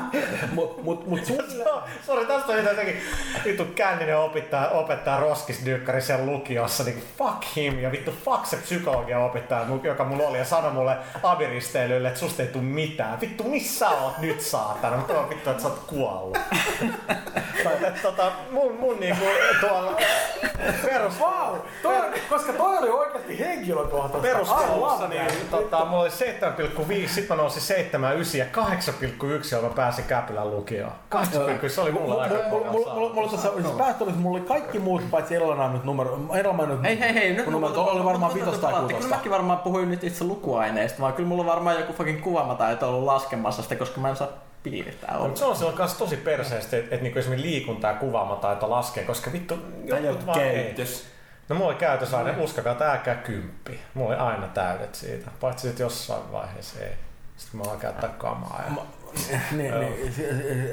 mut, 0.54 0.82
mut, 0.82 1.06
mut 1.06 1.24
suunnilleen, 1.26 1.68
Sori, 2.06 2.26
tästä 2.26 2.52
on 2.52 2.64
jotenkin 2.64 3.00
vittu 3.44 3.64
känninen 3.64 4.18
opettaa, 4.18 4.68
opettaa 4.68 5.20
roskisdyykkari 5.20 6.00
siellä 6.00 6.26
lukiossa, 6.26 6.84
niin 6.84 7.02
fuck 7.18 7.42
him 7.56 7.78
ja 7.78 7.92
vittu 7.92 8.12
fuck 8.24 8.46
se 8.46 8.56
psykologia 8.56 9.18
opettaja, 9.18 9.66
joka 9.82 10.04
mulla 10.04 10.28
oli 10.28 10.38
ja 10.38 10.44
sanoi 10.44 10.72
mulle 10.72 10.96
abiristeilylle, 11.22 12.08
että 12.08 12.20
susta 12.20 12.42
ei 12.42 12.48
tuu 12.48 12.62
mitään. 12.62 13.20
Vittu, 13.20 13.44
missä 13.44 13.78
sä 13.78 13.90
oot 13.90 14.18
nyt 14.18 14.40
saatana? 14.40 14.96
Mutta 14.96 15.20
on 15.20 15.30
vittu, 15.30 15.50
että 15.50 15.62
sä 15.62 15.68
oot 15.68 15.82
kuollut. 15.86 16.38
Tota, 18.02 18.32
mun, 18.50 18.76
mun 18.76 19.00
niinku 19.00 19.24
tuolla 19.60 19.96
perus... 20.84 21.20
Wow! 21.20 21.58
Toi, 21.82 21.96
koska 22.28 22.52
toi 22.52 22.78
oli 22.78 22.88
oikeasti 22.90 23.38
henkilökohtaista. 23.38 24.18
Peruskoulussa 24.28 25.08
niin, 25.08 25.26
tota, 25.50 25.84
mulla 25.84 26.02
oli 26.02 26.10
7,5, 27.02 27.08
sit 27.08 27.28
mä 27.28 27.34
nousin 27.36 27.62
7, 27.62 28.16
9 28.16 28.38
ja 28.38 28.46
8,1 28.56 29.48
jolla 29.52 29.68
mä 29.68 29.74
pääsin 29.74 30.04
Käpylän 30.04 30.50
lukioon. 30.50 30.92
8,1, 31.14 31.68
se 31.68 31.80
oli 31.80 31.92
mulla 31.92 32.22
aika 32.22 32.34
Mulla- 32.70 33.14
tuossa 33.14 33.52
siis 33.52 33.66
päästörissä 33.78 34.20
mulla 34.20 34.38
oli 34.38 34.46
kaikki 34.46 34.78
muut 34.78 35.10
paitsi 35.10 35.34
elämännyt 35.34 35.84
numero. 35.84 36.18
Elämännyt 36.34 36.82
Hei, 36.82 37.00
hei, 37.00 37.14
hei. 37.14 37.32
Nyt 37.32 37.46
numero 37.46 37.82
oli 37.82 38.04
varmaan 38.04 38.34
vitos 38.34 38.58
tai 38.58 38.72
Kyllä 38.72 38.86
kutosta. 38.86 39.14
mäkin 39.16 39.32
varmaan 39.32 39.58
puhuin 39.58 39.90
nyt 39.90 40.04
itse 40.04 40.24
lukuaineista, 40.24 40.98
vaan 41.02 41.12
kyllä 41.12 41.28
mulla 41.28 41.42
on 41.42 41.46
varmaan 41.48 41.76
joku 41.76 41.92
fucking 41.92 42.22
kuvaamataito 42.22 42.88
ollut 42.88 43.04
laskemassa 43.04 43.62
sitä, 43.62 43.76
koska 43.76 44.00
mä 44.00 44.08
en 44.08 44.16
saa 44.16 44.28
piirtää 44.62 45.10
Mutta 45.12 45.24
olla. 45.24 45.36
se 45.36 45.44
on 45.44 45.56
silloin 45.56 45.76
kanssa 45.76 45.98
tosi 45.98 46.16
perseesti, 46.16 46.76
että 46.76 46.94
et 46.94 47.02
niinku 47.02 47.18
esimerkiksi 47.18 47.50
liikunta 47.50 47.86
ja 47.88 47.94
kuvaamataito 47.94 48.70
laskee, 48.70 49.04
koska 49.04 49.32
vittu 49.32 49.58
jotkut 49.86 50.26
vaan 50.26 50.40
ei. 50.40 50.74
No 51.48 51.56
mulla 51.56 51.70
oli 51.70 51.78
käytösaine, 51.78 52.34
uskakaa 52.38 52.74
tääkään 52.74 53.18
kymppi. 53.18 53.80
Mulla 53.94 54.08
oli 54.08 54.16
aina 54.16 54.46
täydet 54.48 54.94
siitä, 54.94 55.30
paitsi 55.40 55.68
sitten 55.68 55.84
jossain 55.84 56.32
vaiheessa 56.32 56.80
ei. 56.80 56.92
Sitten 57.36 57.60
mä 57.60 57.64
aloin 57.64 57.80
käyttää 57.80 58.10
kamaa. 58.10 58.62
Ja... 58.66 58.82
niin, 59.52 59.80
niin, 59.80 60.12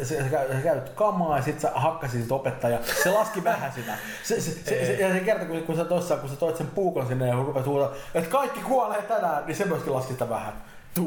se, 0.05 0.23
sä 0.23 0.29
käy- 0.29 0.53
sä 0.53 0.61
käyt 0.63 0.89
kamaa 0.89 1.37
ja 1.37 1.43
sit 1.43 1.59
sä 1.59 1.71
hakkasit 1.75 2.21
sit 2.21 2.31
opettajaa. 2.31 2.79
Se 3.03 3.11
laski 3.11 3.43
vähän 3.43 3.71
sitä. 3.71 3.91
Se, 4.23 4.41
se, 4.41 4.51
se, 4.51 4.85
se, 4.85 4.93
ja 4.93 5.13
se 5.13 5.19
kerta, 5.19 5.45
kun, 5.45 5.63
kun 5.63 5.75
sä 5.75 5.85
tossa, 5.85 6.17
kun 6.17 6.29
sä 6.29 6.35
toit 6.35 6.57
sen 6.57 6.67
puukon 6.67 7.07
sinne 7.07 7.27
ja 7.27 7.33
rupet 7.33 7.65
huutaa, 7.65 7.91
että 8.13 8.29
kaikki 8.29 8.59
kuolee 8.59 9.01
tänään, 9.01 9.45
niin 9.45 9.55
se 9.55 9.65
myöskin 9.65 9.93
laski 9.93 10.13
sitä 10.13 10.29
vähän. 10.29 10.53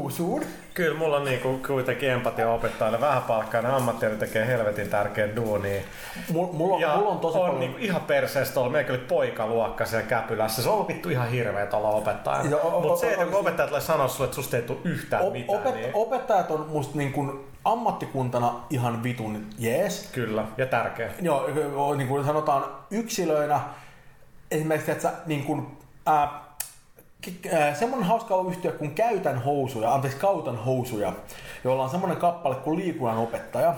Soon. 0.09 0.43
Kyllä 0.75 0.99
mulla 0.99 1.17
on 1.17 1.25
niinku 1.25 1.61
kuitenkin 1.67 2.11
empatia 2.11 2.51
opettajille 2.51 3.01
vähän 3.01 3.23
palkkainen 3.23 3.71
ammattilainen 3.75 4.19
tekee 4.21 4.47
helvetin 4.47 4.89
tärkeän 4.89 5.37
duunia. 5.37 5.83
Mulla, 6.33 6.53
mulla, 6.53 6.75
on- 6.75 6.81
Ja 6.81 6.97
mulla 6.97 7.11
on 7.11 7.19
tosi 7.19 7.39
on 7.39 7.45
paljon... 7.45 7.61
niinku 7.61 7.79
ihan 7.81 8.01
perseestä 8.01 8.61
olla. 8.61 8.71
Meillä 8.71 8.91
oli 8.91 8.99
poikaluokka 8.99 9.85
siellä 9.87 10.07
Käpylässä. 10.07 10.63
Se 10.63 10.69
on 10.69 10.75
ollut 10.75 10.89
vittu 10.89 11.09
ihan 11.09 11.29
hirveä 11.29 11.67
olla 11.73 11.89
opettajana. 11.89 12.57
Mutta 12.83 13.01
se, 13.01 13.13
että 13.13 13.25
kun 13.27 13.35
opettajat 13.41 13.69
tulee 13.71 13.81
sanoa 13.81 14.09
sulle, 14.09 14.25
että 14.25 14.35
susta 14.35 14.57
ei 14.57 14.63
tule 14.63 14.79
yhtään 14.85 15.23
O- 15.25 15.31
mitään, 15.31 15.59
opet, 15.61 15.75
niin 15.75 15.91
opettajat 15.95 16.51
on 16.51 16.67
musta 16.69 16.99
niin 16.99 17.13
kuin 17.13 17.47
ammattikuntana 17.65 18.55
ihan 18.71 19.03
vitun 19.03 19.47
jees. 19.59 20.09
kyllä. 20.13 20.45
Ja 20.57 20.67
tärkeä. 20.67 21.11
Joo, 21.21 21.95
niin 21.95 22.09
kuin 22.09 22.25
sanotaan 22.25 22.65
yksilöinä, 22.91 23.61
esimerkiksi 24.51 24.91
että 24.91 25.03
sä, 25.03 25.13
niin 25.27 25.45
kuin, 25.45 25.67
ää, 26.07 26.44
ää, 27.53 27.75
semmoinen 27.75 28.09
hauska 28.09 28.35
yhtiö 28.49 28.73
kuin 28.73 28.95
Käytän 28.95 29.43
housuja, 29.43 29.95
anteeksi 29.95 30.21
Kautan 30.21 30.57
housuja, 30.65 31.13
jolla 31.65 31.83
on 31.85 31.91
semmoinen 31.91 32.19
kappale 32.19 32.55
kuin 32.55 32.79
Liikunnan 32.79 33.19
opettaja. 33.19 33.75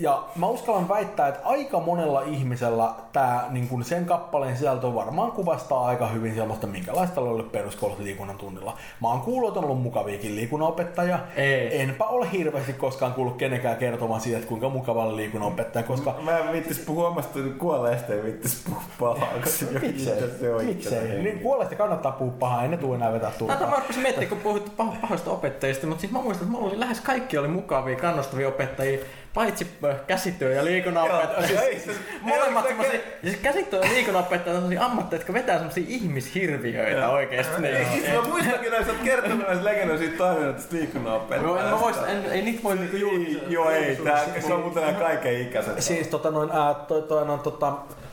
Ja 0.00 0.22
mä 0.36 0.46
uskallan 0.46 0.88
väittää, 0.88 1.28
että 1.28 1.40
aika 1.44 1.80
monella 1.80 2.22
ihmisellä 2.22 2.94
tämä 3.12 3.46
niin 3.50 3.68
kun 3.68 3.84
sen 3.84 4.04
kappaleen 4.04 4.56
sisältö 4.56 4.94
varmaan 4.94 5.32
kuvastaa 5.32 5.86
aika 5.86 6.06
hyvin 6.06 6.34
sellaista, 6.34 6.66
minkälaista 6.66 7.20
oli 7.20 7.28
ollut 7.28 7.52
peruskoulussa 7.52 8.04
liikunnan 8.04 8.38
tunnilla. 8.38 8.76
Mä 9.02 9.08
oon 9.08 9.20
kuullut, 9.20 9.48
että 9.48 9.58
on 9.58 9.64
ollut 9.64 9.82
mukaviakin 9.82 10.36
liikunnanopettaja. 10.36 11.18
Ei. 11.36 11.80
Enpä 11.80 12.04
ole 12.04 12.32
hirveästi 12.32 12.72
koskaan 12.72 13.14
kuullut 13.14 13.36
kenenkään 13.36 13.76
kertomaan 13.76 14.20
siitä, 14.20 14.38
että 14.38 14.48
kuinka 14.48 14.68
mukava 14.68 15.04
oli 15.04 15.16
liikunnanopettaja, 15.16 15.82
koska 15.82 16.14
Mä 16.22 16.38
en 16.38 16.52
vittis 16.52 16.78
puhua 16.78 17.08
omasta 17.08 17.38
kuolleesta, 17.58 18.12
ei 18.14 18.22
vittis 18.22 18.64
puhua 18.64 18.82
pahaa, 19.00 19.28
jo 19.34 19.80
Miksei? 19.80 20.30
se 20.40 20.54
on 20.54 20.64
Miksei? 20.64 21.22
Niin 21.22 21.38
kuolleesta 21.38 21.74
kannattaa 21.74 22.12
puhua 22.12 22.34
pahaa, 22.38 22.62
ei 22.62 22.68
ne 22.68 22.76
tule 22.76 22.96
enää 22.96 23.12
vetää 23.12 23.30
mä 23.30 23.36
turpaa. 23.38 23.80
rupesin 23.80 24.02
miettimään, 24.02 24.28
kun 24.28 24.38
puhuit 24.38 24.66
pah- 24.66 25.00
pahoista 25.00 25.30
opettajista, 25.30 25.86
mutta 25.86 26.00
siis 26.00 26.12
mä 26.12 26.22
muistan, 26.22 26.46
että 26.46 26.58
mulla 26.58 26.70
oli 26.70 26.80
lähes 26.80 27.00
kaikki 27.00 27.38
oli 27.38 27.48
mukavia, 27.48 27.96
kannustavia 27.96 28.48
opettajia, 28.48 28.98
paitsi 29.34 29.66
äh, 29.84 29.96
käsityö- 30.06 30.54
ja 30.54 30.64
liikunnanopettajia. 30.64 31.50
Joo, 31.50 31.60
Siis, 31.70 31.88
ei 31.88 31.94
se- 31.94 32.00
molemmat 32.22 32.66
semmosia, 32.66 33.00
siis 33.22 33.36
käsityö- 33.36 33.84
ja 33.84 33.92
liikunnanopettajat 33.92 34.56
on 34.56 34.62
semmosia 34.62 34.84
ammatteja, 34.84 35.20
jotka 35.20 35.32
vetää 35.32 35.56
semmosia 35.56 35.84
ihmishirviöitä 35.88 37.08
oikeesti. 37.08 37.66
Ei, 37.66 37.74
Niin. 37.74 37.86
siis 37.92 38.14
mä 38.14 38.28
muistankin, 38.28 38.72
että 38.72 38.84
sä 38.86 38.92
oot 38.92 39.00
kertonut 39.04 39.46
näistä 39.46 39.64
legendoista 39.64 40.16
toiminnasta 40.18 40.76
liikunnanopettajasta. 40.76 41.64
En 41.64 41.70
mä 41.74 41.80
vois, 41.80 41.96
en, 42.08 42.24
ei 42.32 42.42
niitä 42.42 42.62
voi 42.62 42.76
niinku 42.76 42.96
julkisesti. 42.96 43.54
Joo, 43.54 43.70
ei. 43.70 43.96
Tää, 43.96 44.24
se 44.46 44.54
on 44.54 44.60
muuten 44.60 44.94
kaiken 44.94 45.40
ikäiset. 45.40 45.82
Siis 45.82 46.08
tota 46.08 46.30
noin, 46.30 46.50
ää, 46.52 46.74
toi, 46.74 47.02
toi, 47.02 47.26
no, 47.26 47.38
tota, 47.38 47.72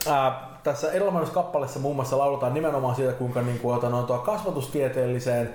ää, 0.09 0.47
tässä 0.63 0.91
elämännyskappaleessa 0.91 1.79
muun 1.79 1.95
muassa 1.95 2.17
lauletaan 2.17 2.53
nimenomaan 2.53 2.95
siitä, 2.95 3.13
kuinka 3.13 3.41
niin 3.41 3.59
kuin, 3.59 3.91
noin, 3.91 4.05
tuo 4.05 4.17
kasvatustieteelliseen 4.17 5.49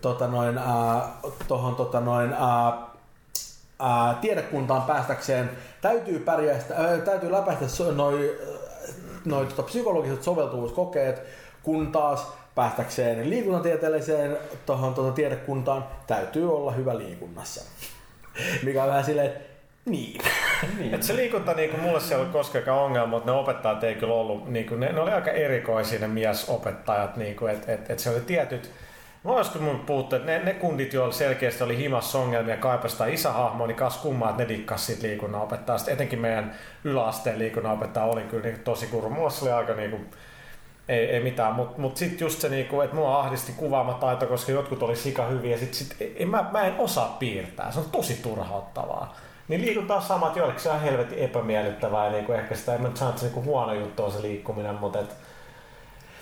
tota, 0.00 0.26
noin, 0.26 0.58
ää, 0.58 1.08
tohon, 1.48 1.76
tota, 1.76 2.00
noin, 2.00 2.32
ää, 2.32 2.89
ää, 3.80 4.14
tiedekuntaan 4.20 4.82
päästäkseen 4.82 5.50
täytyy 5.80 6.18
pärjästä, 6.18 6.74
ää, 6.76 6.98
täytyy 6.98 7.32
läpäistä 7.32 7.68
so, 7.68 7.92
noi, 7.92 8.38
noi 9.24 9.46
tota, 9.46 9.62
psykologiset 9.62 10.22
soveltuvuuskokeet, 10.22 11.22
kun 11.62 11.92
taas 11.92 12.32
päästäkseen 12.54 13.30
liikuntatieteelliseen 13.30 14.36
tohon, 14.66 14.94
tota, 14.94 15.12
tiedekuntaan 15.12 15.84
täytyy 16.06 16.56
olla 16.56 16.72
hyvä 16.72 16.98
liikunnassa. 16.98 17.64
Mikä 18.64 18.82
on 18.82 18.88
vähän 18.88 19.04
silleen, 19.04 19.26
että 19.26 19.50
niin. 20.78 20.94
Et 20.94 21.02
se 21.02 21.16
liikunta, 21.16 21.54
niinku, 21.54 21.76
mulle 21.76 22.00
se 22.00 22.14
ei 22.14 22.20
ollut 22.20 22.32
koskaan 22.32 22.78
ongelma, 22.78 23.06
mutta 23.06 23.32
ne 23.32 23.38
opettajat 23.38 23.84
ei 23.84 23.94
kyllä 23.94 24.14
ollut, 24.14 24.48
niinku, 24.48 24.74
ne, 24.74 24.92
ne 24.92 25.00
oli 25.00 25.10
aika 25.10 25.30
erikoisia 25.30 25.98
ne 25.98 26.08
miesopettajat, 26.08 27.16
niinku, 27.16 27.46
että 27.46 27.72
et, 27.72 27.90
et 27.90 27.98
se 27.98 28.10
oli 28.10 28.20
tietyt, 28.20 28.70
Mä 29.24 29.32
joskus 29.32 29.60
mun 29.60 29.80
puhuttu, 29.80 30.16
että 30.16 30.32
ne, 30.32 30.38
ne 30.38 30.54
kundit, 30.54 30.92
joilla 30.92 31.12
selkeästi 31.12 31.64
oli 31.64 31.76
himassa 31.76 32.18
ongelmia 32.18 32.56
kaipasta 32.56 33.06
isähahmoa, 33.06 33.66
niin 33.66 33.76
kas 33.76 33.96
kummaa, 33.96 34.30
että 34.30 34.42
ne 34.42 34.48
dikkas 34.48 34.86
siitä 34.86 35.02
liikunnanopettajasta. 35.02 35.90
Etenkin 35.90 36.18
meidän 36.18 36.54
yläasteen 36.84 37.38
liikunnanopettaja 37.38 38.06
oli 38.06 38.22
kyllä 38.22 38.42
niin 38.42 38.60
tosi 38.60 38.86
kuru. 38.86 39.10
Mulla 39.10 39.32
oli 39.42 39.50
aika 39.50 39.74
niinku, 39.74 39.96
ei, 40.88 41.04
ei 41.04 41.20
mitään, 41.20 41.54
mutta 41.54 41.80
mut 41.80 41.96
sitten 41.96 42.26
just 42.26 42.40
se, 42.40 42.48
niinku, 42.48 42.80
että 42.80 42.96
mua 42.96 43.20
ahdisti 43.20 43.52
kuvaamataito, 43.52 44.26
koska 44.26 44.52
jotkut 44.52 44.82
oli 44.82 44.96
sika 44.96 45.26
hyviä, 45.26 45.58
sit, 45.58 45.74
sit, 45.74 45.96
ei, 46.00 46.26
mä, 46.26 46.48
mä 46.52 46.64
en 46.64 46.74
osaa 46.78 47.16
piirtää, 47.18 47.70
se 47.72 47.78
on 47.78 47.90
tosi 47.92 48.14
turhauttavaa. 48.22 49.16
Niin 49.48 49.60
liikunta 49.60 49.96
on 49.96 50.02
sama, 50.02 50.26
että 50.26 50.38
joillekin 50.38 50.62
se 50.62 50.70
on 50.70 50.80
helvetin 50.80 51.18
epämiellyttävää 51.18 52.04
ja 52.04 52.12
niinku 52.12 52.32
ehkä 52.32 52.54
sitä 52.54 52.72
ei 52.72 52.78
mä 52.78 52.88
nyt 52.88 52.96
sano, 52.96 53.10
että 53.10 53.20
se 53.20 53.26
niinku 53.26 53.42
huono 53.42 53.72
juttu 53.72 54.04
on 54.04 54.12
se 54.12 54.22
liikkuminen, 54.22 54.74
mutta 54.74 54.98
et, 54.98 55.16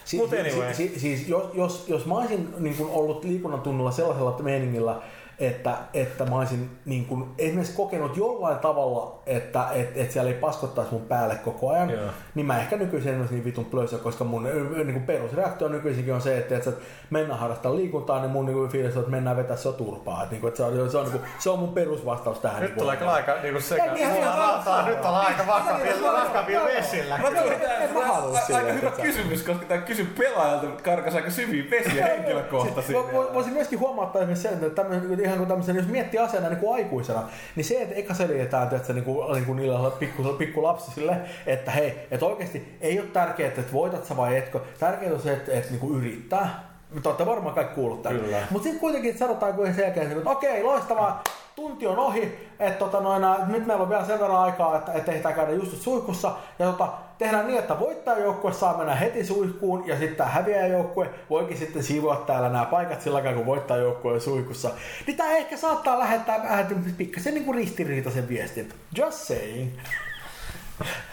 Si- 0.08 0.16
Mut 0.16 0.30
si- 0.30 0.38
anyway. 0.38 0.74
si- 0.74 0.88
si- 0.88 1.00
siis 1.00 1.28
jos, 1.28 1.44
jos, 1.54 1.84
jos 1.88 2.06
mä 2.06 2.14
olisin 2.14 2.48
niin 2.58 2.76
kuin 2.76 2.90
ollut 2.90 3.24
liikunnan 3.24 3.60
tunnulla 3.60 3.90
sellaisella 3.90 4.38
meiningillä, 4.42 5.02
että, 5.40 5.76
että 5.94 6.24
mä 6.24 6.36
olisin 6.36 6.70
niin 6.84 7.04
kuin, 7.06 7.24
esimerkiksi 7.38 7.76
kokenut 7.76 8.16
jollain 8.16 8.58
tavalla, 8.58 9.18
että 9.26 9.66
et, 9.74 9.96
et 9.96 10.10
siellä 10.12 10.30
ei 10.30 10.36
paskottaisi 10.36 10.92
mun 10.92 11.02
päälle 11.02 11.34
koko 11.34 11.70
ajan, 11.70 11.90
Joo. 11.90 12.00
niin 12.34 12.46
mä 12.46 12.58
ehkä 12.58 12.76
nykyisin 12.76 13.12
en 13.14 13.20
olisi 13.20 13.34
niin 13.34 13.44
vitun 13.44 13.64
plöysä, 13.64 13.98
koska 13.98 14.24
mun 14.24 14.42
niin 14.74 14.92
kuin 14.92 15.02
perusreaktio 15.06 15.68
nykyisinkin 15.68 16.14
on 16.14 16.20
se, 16.20 16.38
että, 16.38 16.56
että 16.56 16.70
mennään 17.10 17.40
harrastaa 17.40 17.76
liikuntaa, 17.76 18.20
niin 18.20 18.30
mun 18.30 18.46
niin 18.46 18.56
kuin 18.56 18.70
fiilis 18.70 18.96
on, 18.96 19.00
että 19.00 19.10
mennään 19.10 19.36
vetää 19.36 19.56
se 19.56 19.72
turpaa. 19.72 20.22
Että, 20.22 20.32
niin 20.34 20.40
kuin, 20.40 20.48
että 20.48 20.56
se, 20.56 20.62
on, 20.62 20.90
se, 20.90 20.98
on, 20.98 21.04
niin 21.04 21.12
kuin, 21.12 21.30
se 21.38 21.50
on 21.50 21.58
mun 21.58 21.74
perusvastaus 21.74 22.38
tähän. 22.38 22.60
Nyt 22.62 22.70
niin 22.70 22.78
tulee 22.78 22.96
kuin- 22.96 22.98
kyllä 22.98 23.12
aika 23.12 23.34
niinku 23.42 23.60
sekä 23.60 23.84
Ei, 23.84 24.00
ihan 24.00 24.12
Mulla 24.12 24.36
rautaa, 24.36 24.88
nyt 24.88 25.04
ollaan 25.04 25.26
aika 25.26 26.50
joo. 26.50 26.64
vesillä. 26.64 27.14
Aika 27.14 28.72
hyvä 28.72 28.90
kysymys, 28.90 29.42
koska 29.42 29.64
tää 29.64 29.78
kysy 29.78 30.04
pelaajalta 30.18 30.66
karkas 30.82 31.14
aika 31.14 31.30
syviin 31.30 31.70
vesiä 31.70 32.06
henkilökohtaisesti. 32.06 32.92
Vo- 32.92 33.12
vo- 33.12 33.34
Voisin 33.34 33.52
myöskin 33.52 33.80
huomauttaa 33.80 34.22
esimerkiksi 34.22 34.42
sen, 34.48 34.52
että 34.52 34.82
tämmönen, 34.82 35.20
ihan 35.28 35.38
kuin 35.38 35.48
tämmöisen, 35.48 35.76
jos 35.76 35.86
miettii 35.86 36.20
asiana 36.20 36.48
niin 36.48 36.58
kuin 36.58 36.74
aikuisena, 36.74 37.22
niin 37.56 37.64
se, 37.64 37.82
että 37.82 37.94
eka 37.94 38.14
selitetään 38.14 38.76
että 38.76 38.92
niin 38.92 39.04
kuin, 39.04 39.32
niin 39.32 39.44
kuin 39.44 39.56
niillä 39.56 39.90
pikku, 39.90 40.22
pikku 40.22 40.62
lapsisille, 40.62 41.16
että 41.46 41.70
hei, 41.70 42.06
että 42.10 42.26
oikeasti 42.26 42.78
ei 42.80 43.00
ole 43.00 43.08
tärkeää, 43.08 43.48
että 43.48 43.72
voitat 43.72 44.04
sä 44.04 44.16
vai 44.16 44.36
etkö. 44.36 44.60
Tärkeää 44.78 45.12
on 45.12 45.20
se, 45.20 45.32
että, 45.32 45.52
että 45.52 45.70
niin 45.70 45.80
kuin 45.80 45.98
yrittää. 45.98 46.68
Te 47.02 47.08
olette 47.08 47.26
varmaan 47.26 47.54
kaikki 47.54 47.74
kuullut 47.74 48.02
tämän. 48.02 48.20
Mutta 48.50 48.64
sitten 48.64 48.80
kuitenkin 48.80 49.18
sanotaan 49.18 49.54
kuin 49.54 49.74
sen 49.74 49.82
jälkeen, 49.82 50.12
että 50.12 50.30
okei, 50.30 50.62
loistavaa, 50.62 51.22
tunti 51.58 51.86
on 51.86 51.98
ohi, 51.98 52.48
että 52.58 52.78
tota 52.78 53.00
noin, 53.00 53.22
nyt 53.46 53.66
meillä 53.66 53.82
on 53.82 53.88
vielä 53.88 54.04
sen 54.04 54.20
verran 54.20 54.40
aikaa, 54.40 54.76
että, 54.78 55.12
että 55.12 55.32
käydä 55.32 55.52
just 55.52 55.82
suihkussa. 55.82 56.32
Ja 56.58 56.66
tota, 56.66 56.88
tehdään 57.18 57.46
niin, 57.46 57.58
että 57.58 57.80
voittajajoukkue 57.80 58.52
saa 58.52 58.76
mennä 58.76 58.94
heti 58.94 59.24
suihkuun 59.24 59.88
ja 59.88 59.98
sitten 59.98 60.16
tämä 60.16 60.30
häviäjäjoukkue 60.30 61.10
voikin 61.30 61.56
sitten 61.56 61.82
siivoa 61.82 62.16
täällä 62.26 62.48
nämä 62.48 62.64
paikat 62.64 63.02
sillä 63.02 63.16
aikaa, 63.16 63.32
kun 63.32 63.46
voittajajoukkue 63.46 64.12
on 64.12 64.20
suihkussa. 64.20 64.70
Niin 65.06 65.16
tämä 65.16 65.30
ehkä 65.30 65.56
saattaa 65.56 65.98
lähettää 65.98 66.42
vähän 66.42 66.66
pikkasen 66.96 67.34
niin 67.34 67.44
kuin 67.44 67.54
ristiriitaisen 67.54 68.28
viestin. 68.28 68.72
Just 68.96 69.18
saying. 69.18 69.70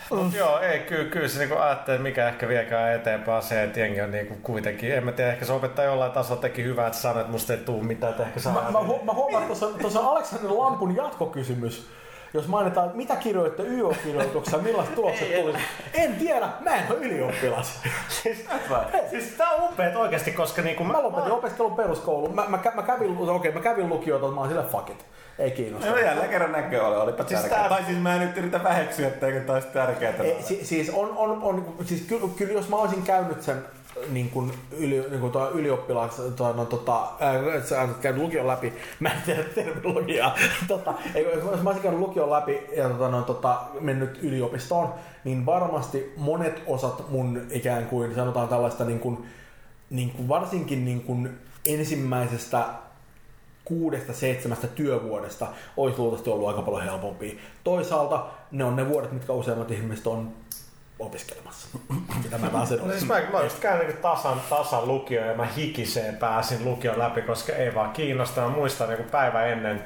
Mut 0.10 0.34
joo, 0.34 0.60
ei, 0.60 0.80
kyllä, 0.80 1.10
kyllä 1.10 1.28
se 1.28 1.40
niinku 1.40 1.56
ajattelee, 1.56 2.00
mikä 2.00 2.28
ehkä 2.28 2.48
viekään 2.48 2.94
eteenpäin 2.94 3.44
se, 3.44 3.64
että 3.64 3.80
jengi 3.80 4.02
on 4.02 4.12
niinku 4.12 4.36
kuitenkin, 4.44 4.94
en 4.94 5.06
mä 5.06 5.12
tiedä, 5.12 5.32
ehkä 5.32 5.46
se 5.46 5.54
opettaa 5.54 5.86
jollain 5.86 6.12
tasolla 6.12 6.42
teki 6.42 6.64
hyvää, 6.64 6.88
että 6.88 7.00
sanoi, 7.00 7.22
että 7.22 7.32
musta 7.32 7.54
ei 7.54 7.60
tuu 7.60 7.84
mitään, 7.84 8.12
että 8.12 8.24
ehkä 8.24 8.40
saa... 8.40 8.54
Mä, 8.54 8.72
mä, 8.72 8.80
hu- 8.80 9.04
mä 9.04 9.14
huomaan, 9.14 9.44
että 9.44 9.56
tuossa, 9.60 9.80
tuossa 9.80 10.00
on 10.00 10.08
Aleksander 10.08 10.52
Lampun 10.52 10.96
jatkokysymys. 10.96 11.88
Jos 12.34 12.48
mainitaan, 12.48 12.86
että 12.86 12.98
mitä 12.98 13.16
kirjoitte 13.16 13.64
YO-kirjoituksessa, 13.64 14.58
millaiset 14.58 14.96
tulokset 14.96 15.42
tuli? 15.42 15.54
En 15.94 16.16
tiedä, 16.16 16.50
mä 16.60 16.76
en 16.76 16.84
ole 16.90 16.98
ylioppilas. 16.98 17.82
Siis, 18.10 18.46
siis 19.10 19.34
tää 19.38 19.50
on 19.50 19.64
upeet 19.64 19.96
oikeesti, 19.96 20.32
koska 20.32 20.62
niinku 20.62 20.84
Mä 20.84 21.04
lopetin 21.04 21.32
opiskelun 21.32 21.76
peruskoulun. 21.76 22.36
Mä, 22.36 22.46
mä, 22.48 22.60
mä, 22.76 22.82
kävin, 22.82 23.18
okei, 23.18 23.52
mä 23.52 23.60
kävin 23.60 23.90
lukiota, 23.90 24.28
mä 24.28 24.40
oon 24.42 24.50
sille 24.50 24.64
fuck 24.64 24.90
it. 24.90 25.06
Ei 25.40 25.52
kiinnosta. 25.52 25.90
No 25.90 25.98
jälleen 25.98 26.30
kerran 26.30 26.52
näkö 26.52 26.88
ole, 26.88 26.98
olipa 26.98 27.24
Siis 27.24 27.40
tärkeää. 27.40 27.60
tää- 27.60 27.70
Tai 27.70 27.84
siis 27.86 27.98
mä 27.99 28.16
en 28.16 28.22
nyt 28.22 28.38
yritä 28.38 28.64
väheksyä, 28.64 29.07
etteikö 29.07 29.40
tää 29.40 29.53
olisi 29.56 29.68
tärkeää. 29.68 30.14
Ei, 30.24 30.38
si, 30.44 30.66
siis, 30.66 30.90
on, 30.90 31.10
on, 31.18 31.44
on, 31.44 31.76
siis 31.86 32.02
kyllä, 32.02 32.28
kyllä, 32.38 32.53
jos 32.53 32.70
mä 32.70 32.76
olisin 32.76 33.03
käynyt 33.03 33.41
sen 33.41 33.66
niin 34.10 34.30
kuin 34.30 34.52
yli, 34.78 35.06
niin 35.10 35.20
kuin 35.20 35.32
tuo 35.32 35.49
ylioppilas, 35.52 36.22
tuo, 36.36 36.53
no, 36.53 36.66
tota, 36.66 37.07
olet 37.84 37.98
käynyt 38.02 38.22
lukion 38.22 38.48
läpi, 38.48 38.74
mä 38.99 39.10
en 39.10 39.22
tiedä 39.26 39.44
terminologiaa, 39.44 40.36
tota, 40.68 40.94
ei, 41.16 41.24
jos 41.24 41.62
mä 41.62 41.70
olisin 41.70 41.84
käynyt 41.84 41.99
lukion 42.02 42.30
läpi 42.30 42.60
ja 42.78 42.90
tota, 42.90 43.10
no, 43.10 43.22
tota, 43.22 43.62
mennyt 43.80 44.20
yliopistoon, 44.24 44.94
niin 45.24 45.45
varmasti 45.45 46.14
monet 46.18 46.64
osat 46.68 47.10
mun 47.10 47.41
ikään 47.52 47.86
kuin 47.86 48.16
sanotaan 48.16 48.48
tällaista 48.48 48.86
niin 48.86 48.99
kuin, 48.99 49.26
niin 49.90 50.12
kuin 50.12 50.28
varsinkin 50.28 50.86
niin 50.86 51.02
kuin 51.02 51.30
ensimmäisestä 51.66 52.64
kuudesta 53.66 54.14
seitsemästä 54.14 54.68
työvuodesta 54.68 55.48
olisi 55.78 56.00
luultavasti 56.00 56.30
ollut 56.30 56.48
aika 56.48 56.62
paljon 56.62 56.84
helpompia. 56.84 57.40
Toisaalta 57.64 58.28
ne 58.52 58.64
on 58.64 58.76
ne 58.76 58.90
vuodet, 58.90 59.12
mitkä 59.12 59.34
useimmat 59.34 59.72
ihmiset 59.72 60.08
on 60.08 60.34
opiskelemassa. 61.00 61.68
Mitä 62.24 62.38
mä 62.38 62.50
taas 62.50 62.72
No 62.72 62.92
siis 62.92 63.06
mä, 63.06 63.22
mä 63.32 63.44
just 63.44 63.60
käyn 63.60 63.80
niinku 63.80 64.02
tasan, 64.02 64.42
tasan 64.50 64.88
lukio 64.88 65.26
ja 65.26 65.36
mä 65.36 65.46
hikiseen 65.46 66.18
pääsin 66.18 66.66
lukion 66.66 67.00
läpi, 67.00 67.22
koska 67.22 67.54
ei 67.54 67.76
vaan 67.76 67.92
kiinnosta. 67.92 68.42
Mä 68.42 68.50
muistan 68.50 68.90
niinku 68.90 69.06
päivä 69.12 69.46
ennen, 69.46 69.84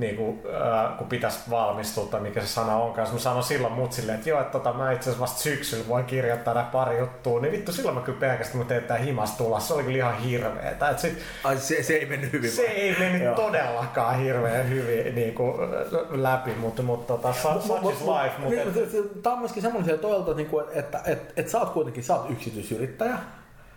niinku, 0.00 0.38
äh, 0.54 0.98
kun 0.98 1.06
pitäisi 1.06 1.38
valmistua 1.50 2.06
tai 2.06 2.20
mikä 2.20 2.40
se 2.40 2.46
sana 2.46 2.76
onkaan. 2.76 3.12
Mä 3.12 3.18
sanoin 3.18 3.42
silloin 3.42 3.72
mut 3.72 3.92
silleen, 3.92 4.18
että 4.18 4.28
joo, 4.30 4.40
että 4.40 4.52
tota, 4.52 4.72
mä 4.72 4.92
itse 4.92 5.02
asiassa 5.10 5.22
vasta 5.22 5.40
syksyllä 5.40 5.88
voin 5.88 6.04
kirjoittaa 6.04 6.54
nää 6.54 6.68
pari 6.72 6.98
juttua. 6.98 7.40
Niin 7.40 7.52
vittu 7.52 7.72
silloin 7.72 7.94
mä 7.94 8.00
kyllä 8.02 8.20
pelkästään 8.20 8.56
mun 8.58 8.66
tein 8.66 8.84
tää 8.84 8.98
himas 8.98 9.36
tulla. 9.36 9.60
Se 9.60 9.74
oli 9.74 9.82
kyllä 9.82 9.98
ihan 9.98 10.18
hirveetä. 10.18 10.88
Et 10.90 10.98
sit, 10.98 11.18
Ai, 11.44 11.58
se, 11.58 11.82
se 11.82 11.92
ei 11.94 12.06
mennyt 12.06 12.32
hyvin. 12.32 12.50
se 12.50 12.62
vai? 12.62 12.70
ei 12.70 12.96
mennyt 12.98 13.22
Joo. 13.22 13.34
todellakaan 13.34 14.18
hirveän 14.18 14.68
hyvin 14.68 15.14
niinku, 15.14 15.54
läpi, 16.10 16.50
mutta, 16.54 16.82
mutta 16.82 17.16
tota, 17.16 17.30
su- 17.30 17.60
such 17.66 17.92
is 17.92 18.00
life. 18.00 18.38
Mutta 18.38 18.64
Niin, 18.74 19.22
Tämä 19.22 19.32
on 19.32 19.38
myöskin 19.38 19.62
semmoinen 19.62 19.98
toilta, 19.98 20.30
että, 20.30 20.36
niinku, 20.36 20.58
että, 20.58 21.00
että, 21.06 21.32
että 21.36 21.52
sä 21.52 21.58
oot 21.58 21.70
kuitenkin 21.70 22.04
sä 22.04 22.14
oot 22.14 22.30
yksityisyrittäjä. 22.30 23.18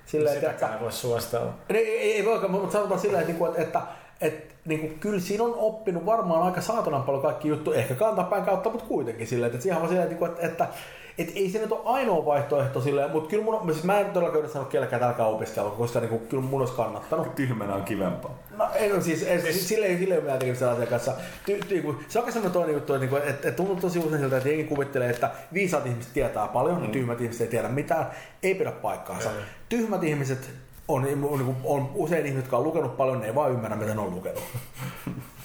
Silleen, 0.05 0.35
että, 0.35 0.47
sitäkään 0.47 0.73
ei 0.73 0.79
voi 0.79 0.91
suositella. 0.91 1.53
Ei, 1.69 1.99
ei, 1.99 2.13
ei 2.15 2.25
voikaan, 2.25 2.51
mutta 2.51 2.71
sanotaan 2.71 2.99
sillä 2.99 3.21
että, 3.21 3.33
että, 3.33 3.61
että, 3.61 3.81
että 4.23 4.53
niin 4.65 4.79
kuin, 4.79 4.99
kyllä 4.99 5.19
siinä 5.19 5.43
on 5.43 5.55
oppinut 5.55 6.05
varmaan 6.05 6.43
aika 6.43 6.61
saatanan 6.61 7.03
paljon 7.03 7.21
kaikki 7.21 7.47
juttu, 7.47 7.73
ehkä 7.73 7.95
kantapäin 7.95 8.45
kautta, 8.45 8.69
mutta 8.69 8.85
kuitenkin 8.85 9.27
silleen, 9.27 9.51
että 9.51 9.63
siihen 9.63 9.81
on 9.81 9.87
silleen, 9.87 10.11
että, 10.11 10.25
että, 10.25 10.47
että, 10.47 10.67
että 11.17 11.33
ei 11.35 11.49
se 11.49 11.59
nyt 11.59 11.71
ole 11.71 11.81
ainoa 11.83 12.25
vaihtoehto 12.25 12.81
silleen, 12.81 13.11
mutta 13.11 13.29
kyllä 13.29 13.43
mun, 13.43 13.73
siis 13.73 13.83
mä 13.83 13.99
en 13.99 14.05
todellakaan 14.05 14.39
yritä 14.39 14.53
sanoa 14.53 14.67
kellekään 14.67 14.99
tälläkään 14.99 15.29
opiskella, 15.29 15.69
koska 15.69 15.99
niin 15.99 16.09
kuin, 16.09 16.27
kyllä 16.27 16.43
mun 16.43 16.61
olisi 16.61 16.73
kannattanut. 16.73 17.35
Tyhmänä 17.35 17.75
on 17.75 17.83
kivempaa. 17.83 18.39
No 18.57 18.67
ei 18.75 18.89
no 18.89 19.01
siis, 19.01 19.23
ei, 19.23 19.41
siis 19.41 19.69
sille 19.69 19.85
ei 19.85 19.97
sille 19.97 20.13
ole 20.13 20.21
mitään 20.21 20.39
tekemistä 20.39 20.71
asian 20.71 20.87
kanssa. 20.87 21.13
Ty, 21.45 21.59
ty, 21.67 21.81
kun, 21.81 21.99
se 22.07 22.19
on 22.19 22.25
sellainen 22.25 22.51
toinen 22.51 22.73
juttu, 22.73 22.93
että, 22.93 23.05
että, 23.05 23.17
että, 23.17 23.47
että 23.47 23.51
tuntuu 23.51 23.75
tosi 23.75 23.99
usein 23.99 24.21
siltä, 24.21 24.37
että 24.37 24.49
jengi 24.49 24.63
kuvittelee, 24.63 25.09
että 25.09 25.31
viisaat 25.53 25.85
ihmiset 25.85 26.13
tietää 26.13 26.47
paljon, 26.47 26.81
mm. 26.81 26.91
tyhmät 26.91 27.21
ihmiset 27.21 27.41
ei 27.41 27.47
tiedä 27.47 27.67
mitään. 27.67 28.05
Ei 28.43 28.55
pidä 28.55 28.71
paikkaansa. 28.71 29.29
Ei. 29.29 29.35
Tyhmät 29.69 30.03
ihmiset 30.03 30.49
on, 30.95 31.07
on, 31.29 31.41
on, 31.41 31.55
on 31.63 31.91
usein 31.93 32.25
ihmiset, 32.25 32.43
jotka 32.45 32.57
on 32.57 32.63
lukenut 32.63 32.97
paljon, 32.97 33.19
ne 33.19 33.25
ei 33.27 33.35
vaan 33.35 33.51
ymmärrä, 33.51 33.75
mitä 33.77 33.93
ne 33.93 34.01
on 34.01 34.11
lukenut. 34.15 34.43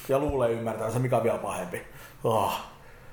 ja 0.08 0.18
luulee 0.18 0.50
ymmärtävänsä, 0.50 0.98
mikä 0.98 1.16
on 1.16 1.22
vielä 1.22 1.38
pahempi. 1.38 1.82
Oh, 2.24 2.52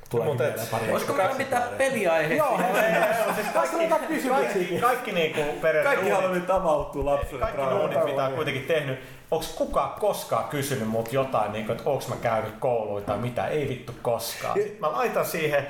tulee 0.10 0.28
Mut 0.28 0.42
et- 0.42 0.72
pari. 0.72 0.92
Olisiko 0.92 1.14
meillä 1.14 1.36
mitään 1.36 1.64
peliaiheita? 1.78 2.36
Joo, 2.46 2.58
hei, 2.58 2.92
hei, 2.92 3.04
siis 3.36 3.48
jotain 3.48 3.90
Kaikki, 3.90 4.08
kysymyksiä. 4.14 4.82
kaikki 4.82 5.12
niinku 5.12 5.42
Kaikki 5.84 6.10
haluaa 6.10 6.32
nyt 6.34 6.50
avautua 6.50 7.06
lapselle. 7.06 7.40
kaikki 7.40 7.62
duunit, 7.62 8.06
mitä 8.06 8.26
on 8.26 8.34
kuitenkin 8.34 8.64
tehnyt, 8.64 9.00
onko 9.32 9.46
kukaan 9.58 10.00
koskaan 10.00 10.44
kysynyt 10.50 10.88
mut 10.88 11.14
jotain, 11.14 11.52
niin 11.52 11.66
kuin, 11.66 11.78
että 11.78 11.90
onko 11.90 12.04
mä 12.10 12.16
käynyt 12.16 12.54
kouluun 12.60 13.04
tai 13.04 13.18
mitä? 13.18 13.48
Ei 13.48 13.70
vittu 13.70 13.94
koskaan. 14.02 14.54
Sitten 14.54 14.80
mä 14.80 14.92
laitan 14.92 15.26
siihen 15.26 15.68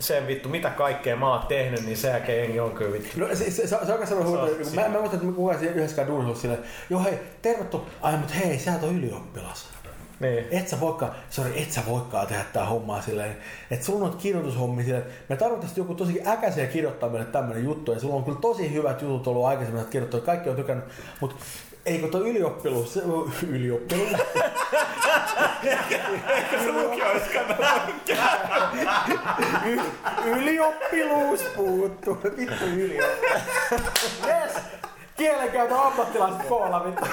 sen 0.00 0.26
vittu, 0.26 0.48
mitä 0.48 0.70
kaikkea 0.70 1.16
mä 1.16 1.32
oon 1.32 1.46
tehnyt, 1.46 1.84
niin 1.84 1.96
sen 1.96 2.10
jälkeen 2.10 2.38
jengi 2.38 2.60
on 2.60 2.72
kyllä 2.72 2.92
vittu. 2.92 3.20
No 3.20 3.26
se, 3.26 3.34
se, 3.34 3.50
se, 3.50 3.66
se 3.66 3.76
on 3.76 3.90
oikein 3.90 4.06
sellainen 4.06 4.32
Se 4.32 4.38
huomio, 4.38 4.70
mä, 4.74 4.88
mä 4.88 4.98
muistan, 4.98 5.20
että 5.20 5.32
kukaan 5.36 5.58
siellä 5.58 5.76
yhdessäkään 5.76 6.08
duunissa 6.08 6.42
silleen, 6.42 6.62
joo 6.90 7.04
hei, 7.04 7.18
tervetuloa, 7.42 7.86
ai 8.00 8.16
mutta 8.16 8.34
hei, 8.34 8.58
sä 8.58 8.72
oot 8.72 8.92
ylioppilas. 8.92 9.68
Niin. 10.20 10.44
Et 10.50 10.68
sä 10.68 10.80
voikaan, 10.80 11.12
sorry, 11.30 11.52
et 11.56 11.72
sä 11.72 11.82
voikaan 11.86 12.26
tehdä 12.26 12.44
tää 12.52 12.66
hommaa 12.66 13.02
silleen, 13.02 13.36
että 13.70 13.86
sulla 13.86 13.98
on 13.98 14.02
noita 14.02 14.22
kirjoitushommia 14.22 14.84
silleen, 14.84 15.02
että 15.02 15.14
me 15.28 15.36
tarvitaan 15.36 15.72
joku 15.76 15.94
tosi 15.94 16.22
äkäisiä 16.26 16.66
kirjoittaa 16.66 17.08
meille 17.08 17.26
tämmönen 17.26 17.64
juttu, 17.64 17.92
ja 17.92 18.00
sulla 18.00 18.14
on 18.14 18.24
kyllä 18.24 18.38
tosi 18.40 18.72
hyvät 18.72 19.02
jutut 19.02 19.26
ollut 19.26 19.44
aikaisemmin, 19.44 19.80
että 19.80 19.92
kirjoittaa, 19.92 20.20
kaikki 20.20 20.50
on 20.50 20.56
tykännyt, 20.56 20.84
mutta 21.20 21.36
eikö 21.88 22.08
toi 22.08 22.30
ylioppiluus, 22.30 22.94
se, 22.94 23.00
ylioppiluus, 23.50 24.10
Ehkä 26.28 26.62
se 26.62 26.72
lukio 26.72 27.10
olisi 27.10 27.38
ylioppiluus 30.24 31.40
puuttuu, 31.56 32.18
vittu 32.36 32.64
ylioppiluus. 32.64 33.42
Yes! 34.26 34.52
Kielenkäytön 35.16 35.78
ammattilaiset 35.78 36.42
koolla, 36.48 36.84
vittu. 36.84 37.04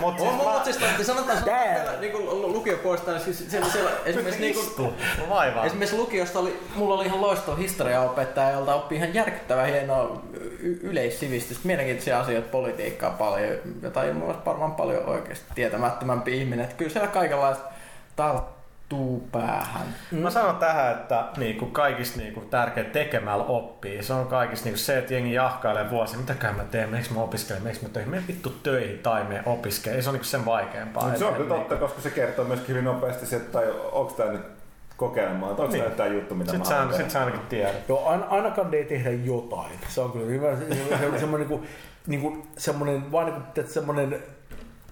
Mut 0.00 0.20
On, 0.20 0.64
siis 0.64 0.80
mä... 0.80 0.86
siis 0.86 0.90
että 0.90 1.04
sanotaan, 1.04 1.38
että 1.38 1.96
niin 2.00 2.12
lukiopuolesta, 2.52 3.10
niin 3.10 3.20
siis 3.24 3.50
siellä, 3.50 3.68
siellä 3.68 3.90
esimerkiksi 4.04 4.40
niin 4.40 4.94
Vaivaa. 5.28 5.64
Esimerkiksi 5.64 5.96
lukiosta 5.96 6.38
oli, 6.38 6.60
mulla 6.74 6.94
oli 6.94 7.06
ihan 7.06 7.20
loistava 7.20 7.56
historiaopettaja, 7.56 8.50
jolta 8.50 8.74
oppi 8.74 8.94
ihan 8.94 9.14
järkyttävän 9.14 9.66
hienoa 9.66 10.22
y- 10.60 10.80
yleissivistystä, 10.82 11.66
mielenkiintoisia 11.66 12.20
asioita, 12.20 12.48
politiikkaa 12.48 13.10
paljon, 13.10 13.58
mulla 14.14 14.26
olisi 14.26 14.44
varmaan 14.46 14.74
paljon 14.74 15.06
oikeasti 15.06 15.46
tietämättömämpi 15.54 16.38
ihminen. 16.38 16.64
Että 16.64 16.76
kyllä 16.76 16.90
siellä 16.90 17.08
kaikenlaista 17.08 17.64
tarttuu 18.16 18.59
päähän. 19.32 19.86
Mä 20.10 20.30
sanon 20.30 20.56
tähän, 20.56 20.92
että 20.92 21.24
niinku 21.36 21.66
kaikista 21.66 22.18
niinku 22.18 22.40
tärkeä 22.40 22.84
tekemällä 22.84 23.44
oppii. 23.44 24.02
Se 24.02 24.12
on 24.12 24.26
kaikista 24.26 24.64
niinku 24.64 24.78
se, 24.78 24.98
että 24.98 25.14
jengi 25.14 25.32
jahkailee 25.34 25.90
vuosia. 25.90 26.18
Mitäkään 26.18 26.56
mä 26.56 26.64
teen, 26.64 26.88
miksi 26.88 27.12
mä 27.12 27.20
opiskelen, 27.20 27.62
miksi 27.62 27.82
mä 27.82 27.88
töihin. 27.88 28.10
Mene 28.10 28.22
vittu 28.28 28.50
töihin 28.62 28.98
tai 28.98 29.24
me 29.24 29.42
opiskele. 29.46 30.02
Se 30.02 30.08
on 30.08 30.14
niinku 30.14 30.28
sen 30.28 30.44
vaikeampaa. 30.44 31.08
Mut 31.08 31.16
se 31.16 31.24
on 31.24 31.34
kyllä 31.34 31.54
totta, 31.54 31.76
koska 31.76 32.00
se 32.00 32.10
kertoo 32.10 32.44
myöskin 32.44 32.68
hyvin 32.68 32.84
nopeasti 32.84 33.26
se, 33.26 33.36
että 33.36 33.52
tai 33.52 33.70
onko 33.92 34.12
tämä 34.12 34.32
nyt 34.32 34.42
kokeilemaan, 34.96 35.50
että 35.50 35.62
onko 35.62 35.74
Niin. 35.74 35.92
tämä 35.92 36.08
juttu, 36.08 36.34
mitä 36.34 36.50
Sit 36.50 36.58
mä 36.58 36.64
sä, 36.64 36.76
haluan 36.76 36.94
sit 36.96 37.10
sä 37.10 37.20
ainakin 37.20 37.40
tiedät. 37.40 37.88
Joo, 37.88 38.08
ain, 38.08 38.24
ainakaan 38.24 38.70
ne 38.70 38.76
ei 38.76 38.84
tehdä 38.84 39.10
jotain. 39.10 39.72
Se 39.88 40.00
on 40.00 40.12
kyllä 40.12 40.26
hyvä. 40.26 40.56
Se, 40.56 40.68
se, 40.74 41.10
se, 41.10 41.18
semmoinen, 41.18 41.48
niin 41.48 41.58
kuin, 41.60 41.68
niin 42.06 42.20
kuin, 42.20 42.42
semmoinen, 42.58 43.12
vaan 43.12 43.26
niin 43.26 43.34
kuin, 43.34 43.44
että 43.46 43.72
semmoinen 43.72 44.22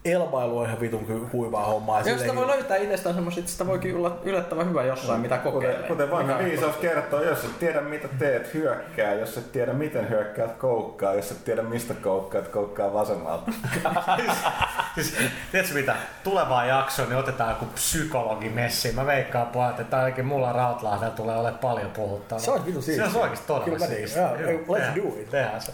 elbailu 0.05 0.59
on 0.59 0.67
ihan 0.67 0.81
vitun 0.81 1.31
huivaa 1.33 1.65
hommaa. 1.67 2.01
ja 2.01 2.11
Jos 2.11 2.21
sitä 2.21 2.35
voi 2.35 2.47
löytää 2.47 2.77
itsestään 2.77 3.15
semmoista, 3.15 3.41
että 3.41 3.53
sitä 3.53 3.67
voikin 3.67 3.97
olla 3.97 4.19
yllättävän 4.23 4.69
hyvä 4.69 4.85
jossain, 4.85 5.21
mitä 5.21 5.39
kokeilee. 5.39 5.77
Kuten, 5.77 5.89
kuten 5.89 6.11
vanha 6.11 6.37
on 6.37 6.45
viisaus 6.45 6.77
kertoo, 6.77 7.23
jos 7.23 7.45
et 7.45 7.59
tiedä 7.59 7.81
mitä 7.81 8.09
teet, 8.19 8.55
hyökkää. 8.55 9.15
Jos 9.15 9.37
et 9.39 9.53
tiedä 9.53 9.73
miten 9.73 10.09
hyökkäät, 10.09 10.53
koukkaa. 10.53 11.15
Jos 11.15 11.31
et 11.31 11.45
tiedä 11.45 11.63
mistä 11.63 11.95
koukkaat, 11.95 12.49
koukkaa 12.49 12.93
vasemmalta. 12.93 13.53
Siis, 14.95 15.17
tiedätkö 15.53 15.75
mitä? 15.75 15.97
Tulevaa 16.25 16.65
jaksoa, 16.65 17.07
niin 17.07 17.17
otetaan 17.17 17.51
joku 17.51 17.65
psykologi 17.75 18.49
messiin. 18.49 18.95
Mä 18.95 19.07
veikkaan 19.07 19.47
pojat, 19.47 19.81
että 19.81 19.99
ainakin 19.99 20.25
mulla 20.27 20.53
Rautlahdella 20.53 21.15
tulee 21.15 21.35
olemaan 21.37 21.59
paljon 21.59 21.91
puhuttavaa. 21.91 22.41
Se 22.41 22.51
olisi 22.51 22.67
vitun 22.67 22.83
siistiä. 22.83 23.05
Se 23.05 23.19
olisi 23.19 23.19
oikeasti 23.19 23.47
todella 23.47 23.87
siistiä. 23.87 24.23
Joo, 24.23 24.51
let's 24.51 24.97
do 24.97 25.21
it. 25.21 25.31
Tehdään 25.31 25.61
se. 25.61 25.73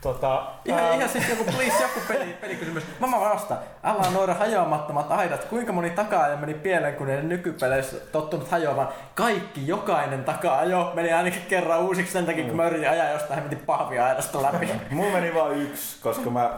Tota, 0.00 0.42
Ihan, 0.64 0.80
ää, 0.84 0.94
ihan 0.94 1.08
siis 1.08 1.28
joku, 1.28 1.44
please, 1.44 1.82
joku 1.82 2.00
peli, 2.08 2.24
pelikysymys. 2.40 2.84
Mä 3.00 3.06
mä 3.06 3.20
vastaan. 3.20 3.60
Älä 3.84 4.02
on 4.06 4.14
noida 4.14 4.34
hajoamattomat 4.34 5.10
aidat. 5.12 5.44
Kuinka 5.44 5.72
moni 5.72 5.90
takaa 5.90 6.36
meni 6.36 6.54
pieleen, 6.54 6.94
kun 6.94 7.06
ne 7.06 7.22
nykypeleissä 7.22 7.96
tottunut 8.12 8.50
hajoamaan? 8.50 8.88
Kaikki, 9.14 9.66
jokainen 9.66 10.24
takaa 10.24 10.64
jo 10.64 10.92
meni 10.94 11.12
ainakin 11.12 11.42
kerran 11.48 11.80
uusiksi 11.80 12.12
sen 12.12 12.26
takia, 12.26 12.44
kun 12.44 12.56
mä 12.56 12.66
yritin 12.66 12.90
ajaa 12.90 13.10
jostain 13.10 13.34
hemmetin 13.34 13.58
pahvia 13.66 14.06
aidasta 14.06 14.42
läpi. 14.42 14.70
Mulla 14.90 15.12
meni 15.12 15.34
vain 15.34 15.62
yksi, 15.62 15.96
koska 16.02 16.30
mä 16.30 16.50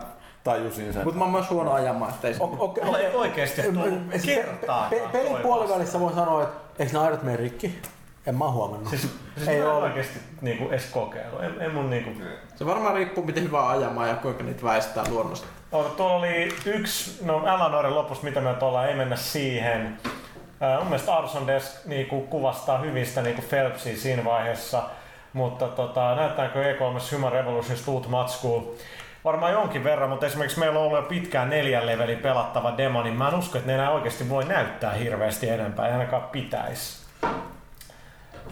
tajusin 0.45 0.93
sen. 0.93 1.05
Mutta 1.05 1.19
mä 1.19 1.25
oon 1.25 1.33
myös 1.33 1.51
huono 1.51 1.73
ajamaan, 1.73 2.11
ettei 2.11 2.35
se... 2.35 2.43
O- 2.43 2.57
okei, 2.59 2.85
Ole 2.85 2.99
okei. 2.99 3.15
oikeesti 3.15 3.63
Siis 4.19 4.41
pe- 4.91 5.09
Pelin 5.13 5.37
puolivälissä 5.37 6.01
voin 6.01 6.15
sanoa, 6.15 6.43
että 6.43 6.59
eikö 6.79 6.93
ne 6.93 6.99
aidat 6.99 7.23
mene 7.23 7.37
rikki? 7.37 7.83
En 8.27 8.35
mä 8.35 8.51
huomannut. 8.51 8.89
Siis, 8.89 9.09
siis 9.37 9.49
Ei 9.49 9.63
ole. 9.63 9.73
oikeesti 9.73 10.19
niinku 10.41 10.69
edes 10.69 10.87
kokeilu. 10.87 11.39
En, 11.39 11.61
en 11.61 11.75
mun 11.75 11.91
niinku... 11.91 12.11
Se 12.57 12.67
varmaan 12.67 12.95
riippuu, 12.95 13.25
miten 13.25 13.43
hyvä 13.43 13.69
ajamaan 13.69 14.09
ja 14.09 14.15
kuinka 14.15 14.45
niitä 14.45 14.63
väistää 14.63 15.05
luonnosta. 15.09 15.47
Oota, 15.73 15.91
tuolla 15.91 16.15
oli 16.15 16.55
yksi, 16.67 17.25
no 17.25 17.39
Elanoren 17.47 17.95
lopussa, 17.95 18.25
mitä 18.25 18.41
me 18.41 18.55
ollaan, 18.61 18.89
ei 18.89 18.95
mennä 18.95 19.17
siihen. 19.17 19.99
Ää, 20.61 20.79
mun 20.79 20.87
mielestä 20.87 21.15
Arson 21.15 21.47
Desk 21.47 21.87
niinku, 21.87 22.21
kuvastaa 22.21 22.79
hyvin 22.79 23.07
sitä 23.07 23.23
niinku 23.23 23.43
Phelpsia 23.43 23.97
siinä 23.97 24.25
vaiheessa, 24.25 24.83
mutta 25.33 25.69
tota, 25.69 26.15
näyttääkö 26.15 26.73
E3 26.73 27.15
Human 27.15 27.33
Revolutionista 27.33 27.91
uut 27.91 28.09
matskuu? 28.09 28.79
Varmaan 29.25 29.53
jonkin 29.53 29.85
verran, 29.85 30.11
mutta 30.11 30.27
esimerkiksi 30.27 30.59
meillä 30.59 30.79
on 30.79 30.85
ollut 30.85 30.99
jo 30.99 31.03
pitkään 31.03 31.51
neljän 31.51 31.87
levelin 31.87 32.19
pelattava 32.19 32.75
demo, 32.77 33.03
niin 33.03 33.17
mä 33.17 33.29
en 33.29 33.35
usko, 33.35 33.59
että 33.59 33.67
ne 33.71 33.75
enää 33.75 33.91
oikeasti 33.91 34.29
voi 34.29 34.45
näyttää 34.45 34.93
hirveästi 34.93 35.49
enempää, 35.49 35.87
ei 35.87 35.93
ainakaan 35.93 36.23
pitäisi. 36.23 37.03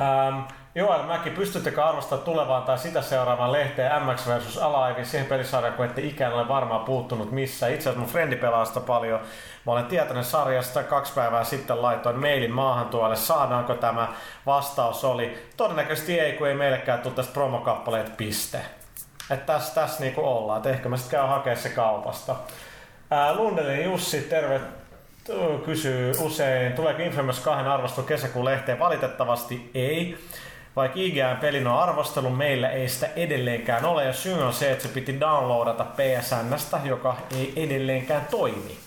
Ähm, 0.01 0.41
Joel 0.75 1.03
Mäki, 1.03 1.31
pystyttekö 1.31 1.85
arvostamaan 1.85 2.25
tulevaan 2.25 2.63
tai 2.63 2.79
sitä 2.79 3.03
seuraavaan 3.03 3.53
lehteen 3.53 4.03
MX 4.03 4.27
versus 4.27 4.59
Alive 4.59 5.05
siihen 5.05 5.27
pelisarjaan, 5.27 5.75
kun 5.77 5.85
ette 5.85 6.01
ikään 6.01 6.33
ole 6.33 6.49
varmaan 6.49 6.85
puuttunut 6.85 7.33
missään. 7.33 7.73
Itse 7.73 7.89
asiassa 7.89 8.01
mun 8.01 8.13
frendi 8.13 8.37
pelaa 8.37 8.65
sitä 8.65 8.81
paljon. 8.81 9.21
Mä 9.67 9.73
olen 9.73 9.85
tietoinen 9.85 10.25
sarjasta 10.25 10.83
kaksi 10.83 11.13
päivää 11.13 11.45
sitten 11.45 11.83
laitoin 11.83 12.21
mailin 12.21 12.53
maahan 12.53 12.89
tuolle, 12.89 13.17
saadaanko 13.17 13.75
tämä. 13.75 14.09
Vastaus 14.47 15.05
oli, 15.05 15.49
todennäköisesti 15.57 16.21
ei, 16.21 16.33
kun 16.33 16.49
ei 16.49 16.55
meillekään 16.55 17.01
tule 17.01 17.15
tästä 17.15 17.33
promokappaleet 17.33 18.17
piste. 18.17 18.61
Että 19.31 19.53
tässä, 19.53 19.75
tässä 19.75 20.01
niinku 20.01 20.21
ollaan, 20.25 20.57
että 20.57 20.71
ehkä 20.71 20.89
mä 20.89 20.97
sitten 20.97 21.19
käyn 21.19 21.29
hakemaan 21.29 21.63
se 21.63 21.69
kaupasta. 21.69 22.37
Ää, 23.11 23.35
Lundelin 23.35 23.85
Jussi, 23.85 24.21
terve 24.21 24.61
kysyy 25.65 26.13
usein, 26.21 26.73
tuleeko 26.73 27.03
Infamous 27.03 27.41
2 27.41 27.67
arvostelu 27.67 28.07
kesäkuun 28.07 28.45
lehteen? 28.45 28.79
Valitettavasti 28.79 29.71
ei. 29.75 30.19
Vaikka 30.77 31.01
IGN-pelin 31.01 31.67
on 31.67 31.79
arvostelu, 31.79 32.31
meillä 32.31 32.71
ei 32.71 32.89
sitä 32.89 33.07
edelleenkään 33.17 33.85
ole. 33.85 34.05
Ja 34.05 34.13
syy 34.13 34.43
on 34.43 34.53
se, 34.53 34.73
että 34.73 34.83
se 34.83 34.95
piti 34.95 35.21
downloadata 35.21 35.85
PSNstä, 35.85 36.81
joka 36.85 37.17
ei 37.37 37.53
edelleenkään 37.57 38.27
toimi. 38.31 38.79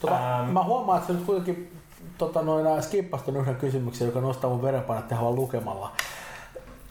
Tota, 0.00 0.38
Ähm. 0.38 0.50
Mä 0.50 0.64
huomaan, 0.64 0.98
että 0.98 1.12
sä 1.12 1.18
nyt 1.18 1.26
kuitenkin 1.26 1.76
tota, 2.18 2.42
noin, 2.42 2.82
skippasit 2.82 3.26
ton 3.26 3.36
yhden 3.36 3.56
kysymyksen, 3.56 4.06
joka 4.06 4.20
nostaa 4.20 4.50
mun 4.50 4.62
verenpainetta 4.62 5.08
tehdä 5.08 5.22
vaan 5.22 5.34
lukemalla. 5.34 5.92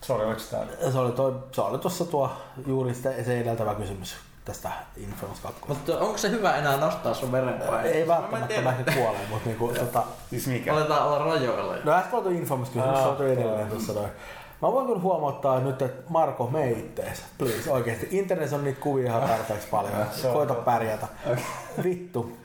Sori, 0.02 0.26
oliko? 0.26 0.40
Se 0.40 0.98
oli, 0.99 1.11
toi, 1.11 1.34
se 1.52 1.61
oli 1.61 1.78
tuossa 1.78 2.06
tuo 2.06 2.32
juuri 2.68 2.94
sitä, 2.94 3.23
se 3.23 3.40
edeltävä 3.40 3.76
kysymys 3.76 4.31
tästä 4.45 4.69
Infamous 4.97 5.39
2. 5.39 5.61
Mutta 5.68 5.99
onko 5.99 6.18
se 6.18 6.30
hyvä 6.30 6.55
enää 6.55 6.77
nostaa 6.77 7.13
sun 7.13 7.31
verenpainetta? 7.31 7.81
Ei 7.84 8.05
Mä 8.05 8.13
välttämättä 8.13 8.47
tiedä. 8.47 8.63
lähde 8.63 8.91
kuoleen, 8.93 9.30
mutta 9.30 9.49
niinku, 9.49 9.68
tota, 9.68 10.03
Siis 10.30 10.47
mikä? 10.47 10.73
Aletaan 10.73 11.07
olla 11.07 11.18
rajoilla. 11.26 11.76
no 11.84 11.91
äsken 11.91 12.23
tuo 12.23 12.31
Infamous 12.31 12.69
kysymys, 12.69 12.99
se 12.99 13.03
tuo 13.18 13.26
edelleen 13.26 13.68
tuossa 13.68 13.93
noin. 13.93 14.09
Mä 14.61 14.72
voin 14.72 14.88
kyllä 14.88 15.01
huomauttaa 15.01 15.59
nyt, 15.59 15.81
että 15.81 16.03
Marko, 16.09 16.47
mene 16.47 16.72
ittees, 16.72 17.23
please, 17.38 17.72
oikeesti. 17.72 18.07
Internetissä 18.11 18.55
on 18.55 18.63
niitä 18.63 18.81
kuvia 18.81 19.05
ihan 19.09 19.30
tarpeeksi 19.30 19.68
paljon. 19.68 19.93
Koita 20.34 20.53
pärjätä. 20.53 21.07
Vittu. 21.84 22.38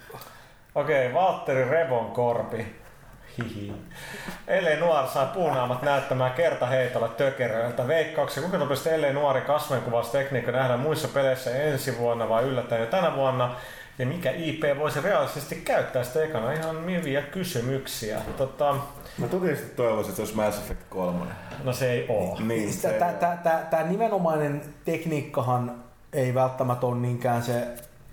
Okei, 0.75 1.15
Valtteri 1.15 1.65
Revon 1.71 2.11
korpi. 2.11 2.77
Ellei 4.49 4.77
nuori 4.77 5.09
saa 5.09 5.27
puunaamat 5.27 5.83
näyttämään 5.83 6.33
kertaheitolla 6.33 7.09
tökeröiltä. 7.09 7.89
Veikkauksia, 7.89 8.41
kuinka 8.41 8.59
nopeasti 8.59 8.89
ellei 8.89 9.13
nuori 9.13 9.41
kasvenkuvaustekniikka 9.41 10.53
nähdään 10.53 10.81
muissa 10.81 11.09
peleissä 11.09 11.57
ensi 11.57 11.99
vuonna 11.99 12.29
vai 12.29 12.43
yllättäen 12.45 12.81
jo 12.81 12.87
tänä 12.87 13.17
vuonna? 13.17 13.57
Ja 13.99 14.07
mikä 14.07 14.31
IP 14.31 14.63
voisi 14.79 15.01
realistisesti 15.01 15.57
käyttää 15.57 16.05
sitä 16.05 16.25
ekana? 16.25 16.53
Ihan 16.53 16.87
hyviä 16.87 17.23
kysymyksiä. 17.23 18.21
Tota, 18.37 18.75
Mä 19.19 19.29
totisesti 19.29 19.77
toivoisin, 19.77 20.11
että 20.11 20.17
se 20.17 20.23
olisi 20.23 20.37
Mass 20.37 20.59
Effect 20.59 20.81
3. 20.89 21.27
no 21.65 21.73
se 21.73 21.93
ei 21.93 22.07
oo. 22.09 22.39
Niin, 22.41 22.73
se 22.73 22.91
ei 22.91 23.01
Tämä 23.71 23.83
nimenomainen 23.83 24.63
tekniikkahan 24.85 25.83
ei 26.13 26.35
välttämättä 26.35 26.87
ole 26.87 26.97
niinkään 26.97 27.43
se, 27.43 27.67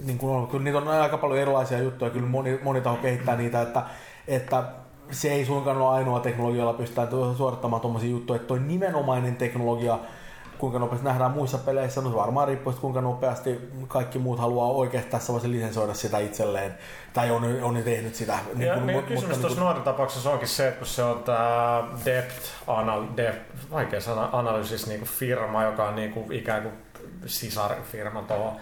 niin 0.05 0.17
kuin 0.17 0.35
on, 0.35 0.47
kyllä 0.47 0.63
niitä 0.63 0.77
on 0.77 0.87
aika 0.87 1.17
paljon 1.17 1.39
erilaisia 1.39 1.79
juttuja, 1.79 2.11
kyllä 2.11 2.27
moni, 2.27 2.59
moni 2.63 2.81
taho 2.81 2.97
kehittää 2.97 3.35
niitä, 3.35 3.61
että, 3.61 3.83
että 4.27 4.63
se 5.11 5.31
ei 5.31 5.45
suinkaan 5.45 5.77
ole 5.77 5.95
ainoa 5.95 6.19
teknologia, 6.19 6.59
jolla 6.59 6.73
pystytään 6.73 7.07
suorittamaan 7.37 7.81
tuommoisia 7.81 8.09
juttuja, 8.09 8.35
että 8.35 8.47
toi 8.47 8.59
nimenomainen 8.59 9.35
teknologia, 9.35 9.99
kuinka 10.57 10.79
nopeasti 10.79 11.05
nähdään 11.05 11.31
muissa 11.31 11.57
peleissä, 11.57 12.01
no 12.01 12.09
se 12.09 12.15
varmaan 12.15 12.47
riippuu, 12.47 12.71
että 12.71 12.81
kuinka 12.81 13.01
nopeasti 13.01 13.59
kaikki 13.87 14.19
muut 14.19 14.39
haluaa 14.39 14.67
oikeasti 14.67 15.11
tässä 15.11 15.33
vaiheessa 15.33 15.51
lisensoida 15.51 15.93
sitä 15.93 16.19
itselleen, 16.19 16.77
tai 17.13 17.31
on, 17.31 17.63
on 17.63 17.83
tehnyt 17.83 18.15
sitä. 18.15 18.39
Niin 18.55 18.67
ja, 18.67 18.73
kuin, 18.73 18.87
niin, 18.87 18.99
mut- 18.99 19.07
kysymys 19.07 19.23
mutta 19.23 19.41
tuossa 19.41 19.59
niin 19.59 19.63
nuoren 19.63 19.83
tapauksessa 19.83 20.29
onkin 20.29 20.47
se, 20.47 20.67
että 20.67 20.77
kun 20.77 20.87
se 20.87 21.03
on 21.03 21.23
tämä 21.23 21.83
depth, 22.05 22.35
anal, 22.67 23.03
depth 23.17 23.71
vaikea 23.71 24.01
sana, 24.01 24.29
analysis 24.31 24.87
niin 24.87 25.03
firma, 25.03 25.63
joka 25.63 25.87
on 25.87 25.95
niin 25.95 26.11
kuin, 26.13 26.31
ikään 26.31 26.61
kuin 26.61 26.73
sisarfirma 27.25 28.21
tuohon 28.21 28.53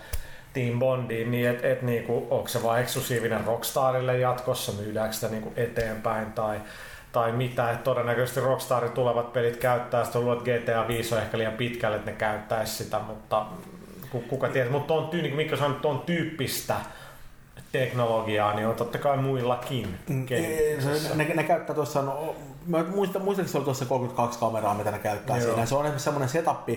Team 0.53 0.79
Bondiin, 0.79 1.31
niin 1.31 1.49
et, 1.49 1.65
et 1.65 1.81
niin 1.81 2.03
kuin, 2.03 2.27
onko 2.29 2.47
se 2.47 2.63
vain 2.63 2.81
eksklusiivinen 2.83 3.45
Rockstarille 3.45 4.17
jatkossa, 4.19 4.71
myydäänkö 4.71 5.13
sitä 5.15 5.27
niin 5.27 5.43
kuin 5.43 5.53
eteenpäin 5.57 6.33
tai, 6.33 6.61
tai 7.11 7.31
mitä, 7.31 7.71
että 7.71 7.83
todennäköisesti 7.83 8.39
Rockstarin 8.39 8.91
tulevat 8.91 9.33
pelit 9.33 9.57
käyttää 9.57 10.05
sitä, 10.05 10.19
luulen, 10.19 10.37
että 10.49 10.71
GTA 10.71 10.87
5 10.87 11.15
on 11.15 11.21
ehkä 11.21 11.37
liian 11.37 11.53
pitkälle, 11.53 11.97
että 11.97 12.11
ne 12.11 12.17
käyttäisi 12.17 12.83
sitä, 12.83 12.99
mutta 12.99 13.45
ku- 14.11 14.23
kuka 14.29 14.47
tietää, 14.49 14.71
mutta 14.71 14.93
on, 14.93 15.07
tyy- 15.09 15.21
niin 15.21 15.35
Mikko 15.35 15.55
sanoi, 15.55 15.77
on 15.83 15.99
tyyppistä 15.99 16.75
teknologiaa, 17.71 18.53
niin 18.53 18.67
on 18.67 18.75
totta 18.75 18.97
kai 18.97 19.17
muillakin 19.17 19.97
Mm, 20.09 20.25
kehityksessä. 20.25 21.15
ne, 21.15 21.23
ne, 21.35 21.43
käyttää 21.43 21.75
tuossa, 21.75 22.01
no, 22.01 22.35
mä 22.67 22.83
muistan, 22.83 23.21
muistan, 23.21 23.43
että 23.43 23.51
se 23.51 23.57
oli 23.57 23.65
tuossa 23.65 23.85
32 23.85 24.39
kameraa, 24.39 24.73
mitä 24.75 24.91
ne 24.91 24.99
käyttää 24.99 25.37
Joo. 25.37 25.45
siinä. 25.45 25.65
Se 25.65 25.75
on 25.75 25.81
esimerkiksi 25.85 26.03
semmoinen 26.03 26.29
setup, 26.29 26.69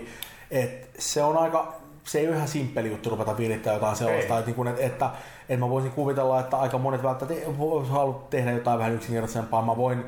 että 0.51 0.87
se 0.99 1.23
on 1.23 1.37
aika, 1.39 1.73
se 2.05 2.19
ei 2.19 2.29
ole 2.29 2.37
ihan 2.37 2.49
simppeli 2.49 2.91
juttu 2.91 3.11
ruveta 3.11 3.37
virittää 3.37 3.75
jotain 3.75 3.97
sellaista, 3.97 4.39
että, 4.39 4.47
niin 4.47 4.55
kuin, 4.55 4.69
että, 4.69 4.83
että, 4.83 5.11
että, 5.49 5.61
mä 5.61 5.71
voisin 5.71 5.91
kuvitella, 5.91 6.41
että 6.41 6.57
aika 6.57 6.79
monet 6.79 7.03
välttämättä 7.03 7.51
haluavat 7.91 8.31
tehdä 8.31 8.51
jotain 8.51 8.79
vähän 8.79 8.95
yksinkertaisempaa. 8.95 9.63
Mä 9.63 9.77
voin 9.77 10.05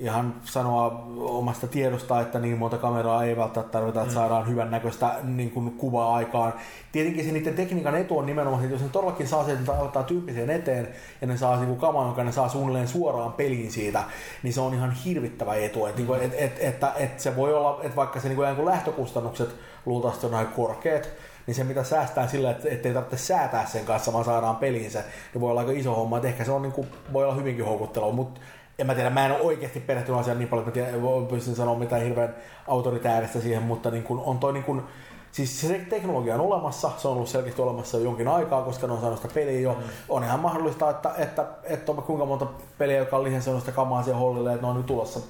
ihan 0.00 0.34
sanoa 0.44 1.04
omasta 1.18 1.66
tiedosta, 1.66 2.20
että 2.20 2.38
niin 2.38 2.58
monta 2.58 2.78
kameraa 2.78 3.24
ei 3.24 3.36
välttämättä 3.36 3.72
tarvita, 3.72 4.02
että 4.02 4.14
saadaan 4.14 4.48
hyvän 4.48 4.70
näköistä 4.70 5.14
niin 5.22 5.50
kuin, 5.50 5.72
kuvaa 5.72 6.14
aikaan. 6.14 6.54
Tietenkin 6.92 7.24
se 7.24 7.32
niiden 7.32 7.54
tekniikan 7.54 7.94
etu 7.94 8.18
on 8.18 8.26
nimenomaan, 8.26 8.62
että 8.62 8.74
jos 8.74 8.82
ne 8.82 8.88
todellakin 8.88 9.28
saa 9.28 9.44
sen, 9.44 9.58
että 9.58 9.72
ottaa 9.72 10.02
tyyppisen 10.02 10.50
eteen 10.50 10.88
ja 11.20 11.26
ne 11.26 11.36
saa 11.36 11.64
niin 11.64 11.76
kaman, 11.76 12.06
jonka 12.06 12.24
ne 12.24 12.32
saa 12.32 12.48
suunnilleen 12.48 12.88
suoraan 12.88 13.32
peliin 13.32 13.72
siitä, 13.72 14.04
niin 14.42 14.52
se 14.52 14.60
on 14.60 14.74
ihan 14.74 14.90
hirvittävä 14.90 15.54
etu. 15.54 15.86
Että, 15.86 15.98
niin 15.98 16.06
kuin, 16.06 16.22
et, 16.22 16.34
et, 16.38 16.56
että, 16.60 16.92
että 16.96 17.22
se 17.22 17.36
voi 17.36 17.54
olla, 17.54 17.80
että 17.82 17.96
vaikka 17.96 18.20
se 18.20 18.28
niin 18.28 18.36
kuin, 18.36 18.64
lähtökustannukset 18.64 19.54
luultavasti 19.86 20.26
on 20.26 20.34
aika 20.34 20.50
korkeat, 20.50 21.08
niin 21.46 21.54
se 21.54 21.64
mitä 21.64 21.84
säästää 21.84 22.26
sillä, 22.26 22.50
että 22.50 22.68
ettei 22.68 22.94
tarvitse 22.94 23.16
säätää 23.16 23.66
sen 23.66 23.84
kanssa, 23.84 24.12
vaan 24.12 24.24
saadaan 24.24 24.56
peliin 24.56 24.90
se, 24.90 25.04
niin 25.34 25.40
voi 25.40 25.50
olla 25.50 25.60
aika 25.60 25.72
iso 25.72 25.94
homma. 25.94 26.16
Että 26.16 26.28
ehkä 26.28 26.44
se 26.44 26.52
on, 26.52 26.62
niin 26.62 26.72
kuin, 26.72 26.88
voi 27.12 27.24
olla 27.24 27.34
hyvinkin 27.34 27.64
houkutteleva, 27.64 28.12
mutta 28.12 28.40
en 28.78 28.86
mä 28.86 28.94
tiedä, 28.94 29.10
mä 29.10 29.26
en 29.26 29.32
ole 29.32 29.40
oikeasti 29.40 29.80
perehtynyt 29.80 30.20
asiaan 30.20 30.38
niin 30.38 30.48
paljon, 30.48 30.68
että 30.68 30.80
mä 30.80 30.86
tiedän, 30.86 31.26
pystyn 31.26 31.54
sanoa 31.54 31.78
mitään 31.78 32.02
hirveän 32.02 32.34
autoritääristä 32.68 33.40
siihen, 33.40 33.62
mutta 33.62 33.90
niin 33.90 34.02
kuin, 34.04 34.20
on 34.20 34.38
toi 34.38 34.52
niin 34.52 34.64
kuin, 34.64 34.82
Siis 35.32 35.60
se 35.60 35.86
teknologia 35.90 36.34
on 36.34 36.40
olemassa, 36.40 36.90
se 36.96 37.08
on 37.08 37.14
ollut 37.14 37.28
selkeästi 37.28 37.62
olemassa 37.62 37.96
jo 37.96 38.04
jonkin 38.04 38.28
aikaa, 38.28 38.62
koska 38.62 38.86
ne 38.86 38.92
on 38.92 39.00
saanut 39.00 39.22
sitä 39.22 39.34
peliä 39.34 39.60
jo. 39.60 39.72
Mm. 39.72 39.82
On 40.08 40.24
ihan 40.24 40.40
mahdollista, 40.40 40.90
että, 40.90 41.08
että, 41.08 41.22
että, 41.42 41.46
että 41.64 41.92
on 41.92 42.02
kuinka 42.02 42.24
monta 42.24 42.46
peliä, 42.78 42.96
joka 42.96 43.16
on 43.16 43.24
lisensoinut 43.24 43.62
sitä 43.62 43.72
kamaa 43.72 44.02
siihen 44.02 44.20
hollille, 44.20 44.52
että 44.52 44.66
ne 44.66 44.70
on 44.70 44.76
nyt 44.76 44.86
tulossa 44.86 45.20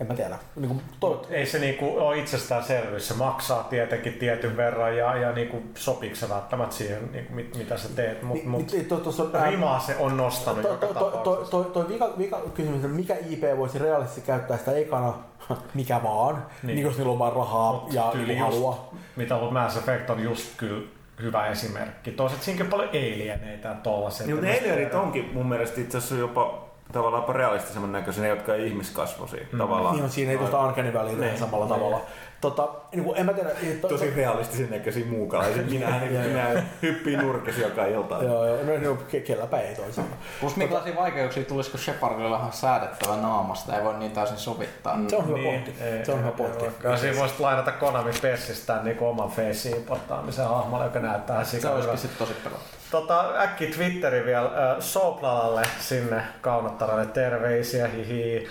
En 0.00 0.06
mä 0.06 0.14
tiedä. 0.14 0.38
Niin 0.56 0.68
kuin, 0.68 0.82
to, 1.00 1.26
Ei 1.30 1.46
se 1.46 1.58
niinku 1.58 1.98
ole 1.98 2.18
itsestäänselvyys. 2.18 3.08
Se 3.08 3.14
maksaa 3.14 3.62
tietenkin 3.62 4.12
tietyn 4.12 4.56
verran 4.56 4.96
ja, 4.96 5.16
ja 5.16 5.32
niinku 5.32 5.62
sopiiko 5.74 6.16
se 6.16 6.28
välttämättä 6.28 6.74
siihen, 6.76 7.12
niinku, 7.12 7.34
mit, 7.34 7.56
mitä 7.56 7.76
sä 7.76 7.88
teet. 7.96 8.22
Mut, 8.22 8.36
Niin, 8.36 8.48
mut 8.48 8.72
niin, 8.72 8.84
to- 8.86 8.96
tossa 9.00 9.22
on- 9.22 9.30
rimaa 9.50 9.80
se 9.80 9.96
on 9.96 10.16
nostanut 10.16 10.62
toi, 10.62 10.76
toi, 10.78 10.94
toi, 10.94 11.12
tapauksessa. 11.12 11.50
toi, 11.50 11.64
toi 11.64 11.88
vika, 11.88 12.10
vika 12.18 12.40
kysymys, 12.54 12.76
että 12.84 12.88
mikä 12.96 13.16
IP 13.30 13.42
voisi 13.56 13.78
realistisesti 13.78 14.26
käyttää 14.26 14.56
sitä 14.56 14.72
ekana, 14.72 15.14
mikä 15.74 16.00
vaan, 16.02 16.34
niin, 16.34 16.44
Niin. 16.62 16.74
niin 16.76 16.84
jos 16.86 16.96
niillä 16.96 17.12
on 17.12 17.18
vaan 17.18 17.32
rahaa 17.32 17.72
Mut 17.72 17.92
ja 17.92 18.12
niin 18.14 18.38
just- 18.38 18.40
halua. 18.40 18.94
Mitä 19.16 19.34
on 19.34 19.40
ollut 19.40 19.52
Mass 19.54 19.76
Effect 19.76 20.10
on 20.10 20.22
just 20.22 20.52
kyllä 20.56 20.82
hyvä 21.22 21.46
esimerkki. 21.46 22.10
Toiset 22.10 22.42
siinäkin 22.42 22.66
on 22.66 22.70
paljon 22.70 22.88
alieneitä 22.88 23.68
ja 23.68 23.74
tollaset. 23.74 24.26
Niin, 24.26 24.36
mutta 24.36 24.50
alienit 24.60 24.94
onkin 24.94 25.30
mun 25.34 25.46
mielestä 25.48 25.80
itse 25.80 25.98
asiassa 25.98 26.14
jopa 26.16 26.65
tavallaan 26.92 27.34
realistisemman 27.34 27.92
näköisiä, 27.92 28.22
ne 28.22 28.28
jotka 28.28 28.54
ei 28.54 28.66
ihmiskasvoisia 28.66 29.46
mm. 29.52 29.58
tavallaan. 29.58 29.94
Niin 29.94 30.04
on 30.04 30.10
siinä 30.10 30.32
ei 30.32 30.38
tuosta 30.38 30.58
Valley 30.94 31.16
Niin. 31.16 31.38
samalla 31.38 31.66
tavalla. 31.66 32.00
Tota, 32.40 32.68
niin 32.92 33.04
kuin, 33.04 33.18
en 33.18 33.26
mä 33.26 33.32
tiedä. 33.32 33.50
niin, 33.62 33.80
to, 33.80 33.88
Tosi 33.88 34.10
realistisen 34.16 34.70
näköisiä 34.70 35.06
muukalaisia. 35.06 35.62
Minähän 35.70 36.14
Joo, 36.14 36.22
joo. 36.22 36.28
minä 36.28 36.62
hyppii 36.82 37.16
nurkissa 37.16 37.60
joka 37.62 37.86
ilta. 37.86 38.14
Joo, 38.24 38.46
joo, 38.46 38.56
no, 38.56 38.72
no 38.90 38.98
ke- 39.12 39.20
kelläpä 39.20 39.60
ei 39.60 39.74
toisaalta. 39.74 40.16
Plus 40.40 40.56
minkälaisia 40.56 40.96
vaikeuksia 40.96 41.44
tulisiko 41.44 41.78
Shepardilla 41.78 42.48
säädettävä 42.50 43.16
naamasta, 43.16 43.76
ei 43.76 43.84
voi 43.84 43.94
niin 43.94 44.10
täysin 44.12 44.36
sovittaa. 44.36 44.98
Se 45.08 45.16
on 45.16 45.26
hyvä 45.26 45.36
Niin, 45.38 45.46
pointti. 45.62 45.84
ei- 45.84 46.04
Se 46.04 46.12
on 46.12 46.18
hyvä 46.20 46.30
pointti. 46.30 46.64
siinä 46.96 47.16
voisit 47.18 47.40
lainata 47.40 47.72
Konami 47.72 48.12
Pessistä 48.22 48.80
niin 48.82 48.96
oman 49.00 49.28
face 49.30 49.68
importaamisen 49.70 50.48
hahmolle, 50.48 50.84
joka 50.84 50.98
näyttää 50.98 51.44
Se 51.44 51.50
sika 51.56 51.70
olisikin 51.70 51.98
sitten 51.98 52.18
tosi 52.18 52.34
pelottavaa. 52.44 52.76
Tota, 52.90 53.24
äkki 53.42 53.66
Twitteri 53.66 54.24
vielä 54.24 54.46
äh, 54.46 54.76
Soplalalle 54.80 55.62
sinne 55.80 56.22
kaunottaralle 56.40 57.06
terveisiä, 57.06 57.88
hihi. 57.88 58.46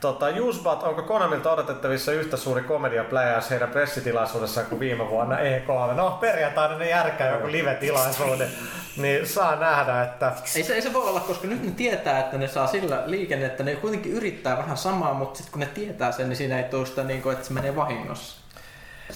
Tota, 0.00 0.30
Jusbat, 0.30 0.82
onko 0.82 1.02
Konamilta 1.02 1.52
odotettavissa 1.52 2.12
yhtä 2.12 2.36
suuri 2.36 2.62
komediapläjäys 2.62 3.50
heidän 3.50 3.70
pressitilaisuudessaan 3.70 4.66
kuin 4.66 4.80
viime 4.80 5.08
vuonna 5.08 5.36
E3? 5.36 5.94
No 5.94 6.10
perjantaina 6.10 6.78
ne 6.78 6.88
järkää 6.88 7.30
joku 7.30 7.52
live-tilaisuuden, 7.52 8.48
niin 8.96 9.26
saa 9.26 9.56
nähdä, 9.56 10.02
että 10.02 10.32
Ei 10.56 10.62
se, 10.62 10.74
ei 10.74 10.82
se 10.82 10.92
voi 10.92 11.08
olla, 11.08 11.20
koska 11.20 11.46
nyt 11.46 11.64
ne 11.64 11.70
tietää, 11.70 12.20
että 12.20 12.38
ne 12.38 12.48
saa 12.48 12.66
sillä 12.66 13.02
liikennettä, 13.06 13.62
ne 13.62 13.76
kuitenkin 13.76 14.12
yrittää 14.12 14.56
vähän 14.58 14.76
samaa, 14.76 15.14
mutta 15.14 15.36
sitten 15.36 15.52
kun 15.52 15.60
ne 15.60 15.66
tietää 15.66 16.12
sen, 16.12 16.28
niin 16.28 16.36
siinä 16.36 16.58
ei 16.58 16.64
tule 16.64 16.86
sitä, 16.86 17.04
niin 17.04 17.22
kuin, 17.22 17.32
että 17.32 17.46
se 17.46 17.52
menee 17.52 17.76
vahingossa. 17.76 18.40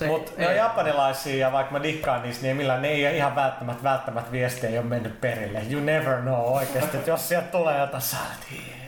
Mutta 0.06 0.32
ne 0.36 0.48
on 0.48 0.56
japanilaisia 0.56 1.36
ja 1.36 1.52
vaikka 1.52 1.72
mä 1.72 1.82
dikkaan 1.82 2.22
niistä, 2.22 2.42
niin 2.42 2.56
millä 2.56 2.78
ne 2.78 2.88
ei 2.88 3.16
ihan 3.16 3.36
välttämättä, 3.36 3.82
välttämättä 3.82 4.32
viesti 4.32 4.66
ei 4.66 4.78
ole 4.78 4.86
mennyt 4.86 5.20
perille. 5.20 5.62
You 5.70 5.80
never 5.80 6.20
know 6.20 6.54
oikeesti, 6.54 6.96
että 6.96 7.10
jos 7.10 7.28
sieltä 7.28 7.46
tulee 7.46 7.78
jotain 7.78 8.02
saatiin. 8.02 8.84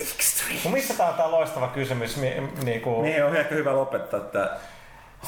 Extreme. 0.00 0.54
Extreme. 0.54 0.74
missä 0.74 0.94
tää 0.94 1.08
on 1.08 1.14
tää 1.14 1.30
loistava 1.30 1.68
kysymys? 1.68 2.16
Mi, 2.16 2.34
niinku, 2.64 3.02
Niin 3.02 3.24
on 3.24 3.36
ehkä 3.36 3.54
hyvä 3.54 3.76
lopettaa 3.76 4.20
tämä. 4.20 4.50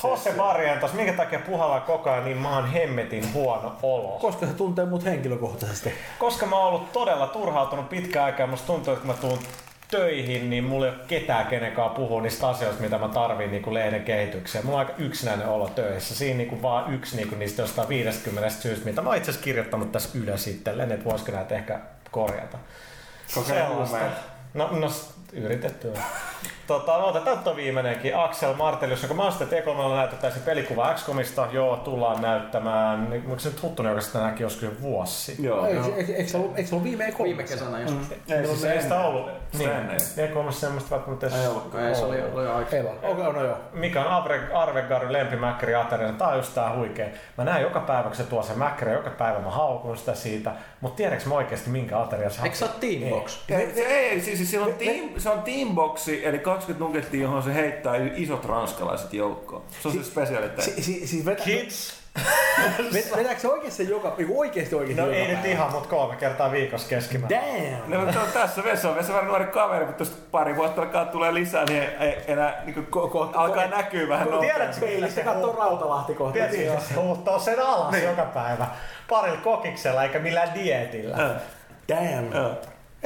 Jose 0.05 0.33
Barrientos, 0.33 0.93
minkä 0.93 1.13
takia 1.13 1.39
puhalla 1.39 1.81
koko 1.81 2.11
ajan 2.11 2.25
niin 2.25 2.37
maan 2.37 2.73
hemmetin 2.73 3.33
huono 3.33 3.77
olo? 3.83 4.19
Koska 4.21 4.47
se 4.47 4.53
tuntee 4.53 4.85
mut 4.85 5.05
henkilökohtaisesti. 5.05 5.93
Koska 6.19 6.47
mä 6.47 6.57
oon 6.57 6.69
ollut 6.69 6.93
todella 6.93 7.27
turhautunut 7.27 7.89
pitkään 7.89 8.25
aikaa, 8.25 8.47
musta 8.47 8.67
tuntuu, 8.67 8.93
että 8.93 9.07
kun 9.07 9.15
mä 9.17 9.21
tuun 9.21 9.39
töihin, 9.91 10.51
niin 10.51 10.65
mulla 10.65 10.87
ei 10.87 10.93
ole 10.93 11.01
ketään 11.09 11.47
kenenkaan 11.47 11.91
puhua 11.91 12.23
niistä 12.23 12.49
asioista, 12.49 12.83
mitä 12.83 12.99
mä 12.99 13.09
tarviin 13.09 13.51
niin 13.51 13.75
lehden 13.75 14.05
kehitykseen. 14.05 14.67
Mulla 14.67 14.79
on 14.81 14.87
aika 14.87 15.03
yksinäinen 15.03 15.49
olo 15.49 15.69
töissä. 15.69 16.15
Siinä 16.15 16.37
niin 16.37 16.49
kuin 16.49 16.63
vaan 16.63 16.95
yksi 16.95 17.17
niin 17.17 17.29
kuin 17.29 17.39
niistä 17.39 17.63
jostain 17.63 17.89
50 17.89 18.51
syystä, 18.51 18.85
mitä 18.85 19.03
mä 19.03 19.09
oon 19.09 19.17
itse 19.17 19.31
asiassa 19.31 19.45
kirjoittanut 19.45 19.93
tässä 19.93 20.19
ylös 20.19 20.47
itselleen, 20.47 20.93
että 20.93 21.05
voisiko 21.05 21.33
näitä 21.33 21.55
ehkä 21.55 21.81
korjata. 22.11 22.59
Sellaista. 23.27 24.32
No, 24.55 24.71
no 24.77 24.87
s- 24.87 25.13
yritetty 25.33 25.89
on. 25.89 25.97
Tota, 26.73 26.99
no, 26.99 27.07
otetaan 27.07 27.39
tuo 27.39 27.57
viimeinenkin. 27.57 28.17
Axel 28.17 28.55
Martelius, 28.55 29.03
jonka 29.03 29.15
Master 29.15 29.47
T3 29.47 29.95
näytetään 29.97 30.33
se 30.33 30.41
pelikuva 30.41 30.95
XCOMista. 30.95 31.49
Joo, 31.53 31.77
tullaan 31.77 32.23
näyttämään. 32.23 33.11
Niin, 33.11 33.23
Onko 33.27 33.39
se 33.39 33.49
nyt 33.49 33.63
Huttunen, 33.63 33.91
joka 33.91 34.01
sitä 34.01 34.19
näki 34.19 34.43
joskus 34.43 34.63
jo 34.63 34.71
vuosi 34.81 35.25
sitten? 35.25 35.45
Joo. 35.45 35.67
Eikö, 35.67 36.27
se 36.27 36.37
ollut, 36.37 36.59
eikö 36.59 36.69
se 36.69 36.75
ollut 36.75 36.85
viime 36.85 37.09
E3? 37.09 37.23
Viime 37.23 37.43
kesänä 37.43 37.81
joskus. 37.81 38.13
Ei, 38.29 38.47
siis 38.47 38.65
ei 38.65 38.83
sitä 38.83 39.01
ollut. 39.01 39.31
Niin, 39.59 39.71
ennen. 39.71 39.99
ei 40.17 40.29
kolmas 40.29 40.61
semmoista 40.61 40.91
välttämättä 40.91 41.27
edes 41.27 41.39
Ei 41.39 41.47
ollutkaan, 41.47 41.85
ei, 41.85 41.95
se 41.95 42.05
oli, 42.05 42.19
jo 42.19 42.55
aika. 42.55 42.77
Ei 42.77 42.85
vaan. 42.85 42.97
Okei, 43.03 43.33
no 43.33 43.45
joo. 43.45 43.57
Mikä 43.73 44.01
on 44.01 44.07
Arve, 44.07 44.41
Arvegarin 44.55 45.13
lempimäkkäri 45.13 45.75
Ateriana? 45.75 46.19
Tää 46.19 46.29
on 46.29 46.37
just 46.37 46.55
tää 46.55 46.77
huikea. 46.77 47.07
Mä 47.39 47.45
näen 47.45 47.63
joka 47.63 47.81
päivä, 47.81 48.03
kun 48.03 48.17
se 48.17 48.25
tuo 48.25 48.43
sen 48.43 48.59
mäkkäri, 48.59 48.93
joka 48.93 49.11
päivä 49.11 49.39
mä 49.39 49.51
haukun 49.51 49.97
sitä 49.97 50.15
siitä. 50.15 50.53
Mutta 50.81 50.97
tiedäks 50.97 51.27
mä 51.27 51.35
oikeesti 51.35 51.71
minkä 51.71 52.01
Ateria 52.01 52.31
se 52.31 52.43
Eikö 52.43 52.57
se 52.57 52.65
ole 52.65 52.73
Teambox? 52.81 53.39
Ei, 53.51 53.75
se, 53.75 53.81
ei, 53.81 54.21
siis, 54.21 54.39
siis 54.39 54.51
sillä 54.51 54.67
on 54.67 54.75
team, 54.75 55.09
se 55.19 55.31
on 55.31 55.43
teamboxi, 55.43 56.27
eli 56.27 56.39
20 56.63 56.85
nuggettia, 56.85 57.23
johon 57.23 57.43
se 57.43 57.55
heittää 57.55 57.93
isot 58.17 58.45
ranskalaiset 58.45 59.13
joukkoon. 59.15 59.63
Se 59.83 59.89
on 59.89 59.95
se 59.95 60.05
spesialiteetti. 60.05 60.63
Si, 60.63 60.83
si, 60.83 61.07
siis 61.07 61.25
vetä, 61.25 61.43
Kids! 61.45 62.03
vet, 62.95 63.17
vetääkö 63.17 63.41
se 63.41 63.49
oikeasti 63.49 63.89
joka, 63.89 64.15
niinku 64.19 64.41
oikeasti 64.41 64.75
oikeasti 64.75 65.01
No 65.01 65.07
joka 65.07 65.19
ei 65.19 65.27
nyt 65.29 65.35
päivä? 65.37 65.49
ihan, 65.55 65.73
mutta 65.73 65.89
kolme 65.89 66.17
kertaa 66.17 66.53
viikossa 66.53 66.89
keskimäärin. 66.89 67.41
Damn! 67.41 67.95
No, 67.95 68.05
mutta 68.05 68.21
on 68.21 68.29
tässä 68.33 68.65
Vesa 68.65 68.89
on 68.91 68.97
Vesa 68.97 69.19
on 69.21 69.27
nuori 69.27 69.45
kaveri, 69.45 69.85
mutta 69.85 70.05
tuosta 70.05 70.17
pari 70.31 70.57
vuotta 70.57 70.83
alkaa 70.83 71.05
tulee 71.05 71.35
lisää, 71.35 71.65
niin 71.65 71.83
ei 71.83 72.17
enää 72.27 72.63
niin 72.65 72.75
Ko- 72.77 73.11
ko- 73.11 73.31
alkaa 73.35 73.65
ko- 73.65 73.71
näkyä 73.71 74.09
vähän 74.09 74.29
tiedätkö, 74.41 74.81
millä 74.81 74.81
Peilistä 74.81 75.21
se 75.21 75.25
katsoo? 75.25 75.57
Rautalahti 75.59 76.15
kohta. 76.15 76.33
Tiedätkö, 76.33 76.81
se 76.89 76.95
huuhtoo 76.95 77.39
sen 77.39 77.61
alas 77.61 77.93
niin. 77.93 78.05
joka 78.05 78.25
päivä. 78.25 78.67
Parilla 79.09 79.39
kokiksella 79.39 80.03
eikä 80.03 80.19
millään 80.19 80.55
dietillä. 80.55 81.17
Damn. 81.89 82.33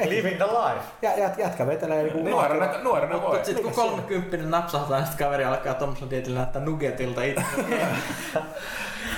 Living 0.05 0.37
the 0.37 0.45
life. 0.45 0.85
Ja, 1.01 1.17
jät, 1.17 1.37
jätkä 1.37 1.67
vetelee 1.67 2.03
niinku... 2.03 2.29
Nuorena, 2.29 2.83
nuorena 2.83 3.21
voi. 3.21 3.31
Mutta 3.31 3.45
sitten 3.45 3.63
kun 3.63 3.73
30 3.73 4.49
napsahtaa, 4.49 4.97
niin 4.97 5.07
sitten 5.07 5.25
kaveri 5.27 5.45
alkaa 5.45 5.73
tuommoisen 5.73 6.09
tietillä 6.09 6.39
näyttää 6.39 6.61
nuggetilta 6.61 7.23
itse. 7.23 7.43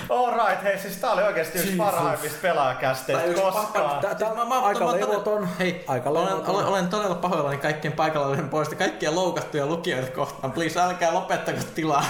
Alright, 0.10 0.64
hei 0.64 0.80
siis 0.80 0.98
tää 0.98 1.12
oli 1.12 1.24
oikeesti 1.24 1.58
yksi 1.60 1.72
Jesus. 1.72 1.86
parhaimmista 1.86 2.38
pelaajakästeistä 2.42 3.42
koskaan. 3.42 4.00
Tää, 4.02 4.16
tää 4.16 4.30
Siis 4.30 4.42
on 4.42 4.52
aika 4.64 4.86
mä- 4.86 4.92
mä- 4.92 5.00
levoton. 5.00 5.48
Hei, 5.60 5.84
aika 5.88 6.10
olen, 6.10 6.26
levoton. 6.26 6.56
olen, 6.56 6.66
olen, 6.66 6.88
todella 6.88 7.16
pahoillani 7.16 7.58
kaikkien 7.58 7.94
paikalla 7.94 8.28
olevien 8.28 8.50
puolesta, 8.50 8.76
kaikkia 8.76 9.16
loukattuja 9.16 9.66
lukijoita 9.66 10.12
kohtaan. 10.12 10.54
Please, 10.54 10.80
älkää 10.80 11.14
lopettako 11.14 11.58
tilaa. 11.76 12.04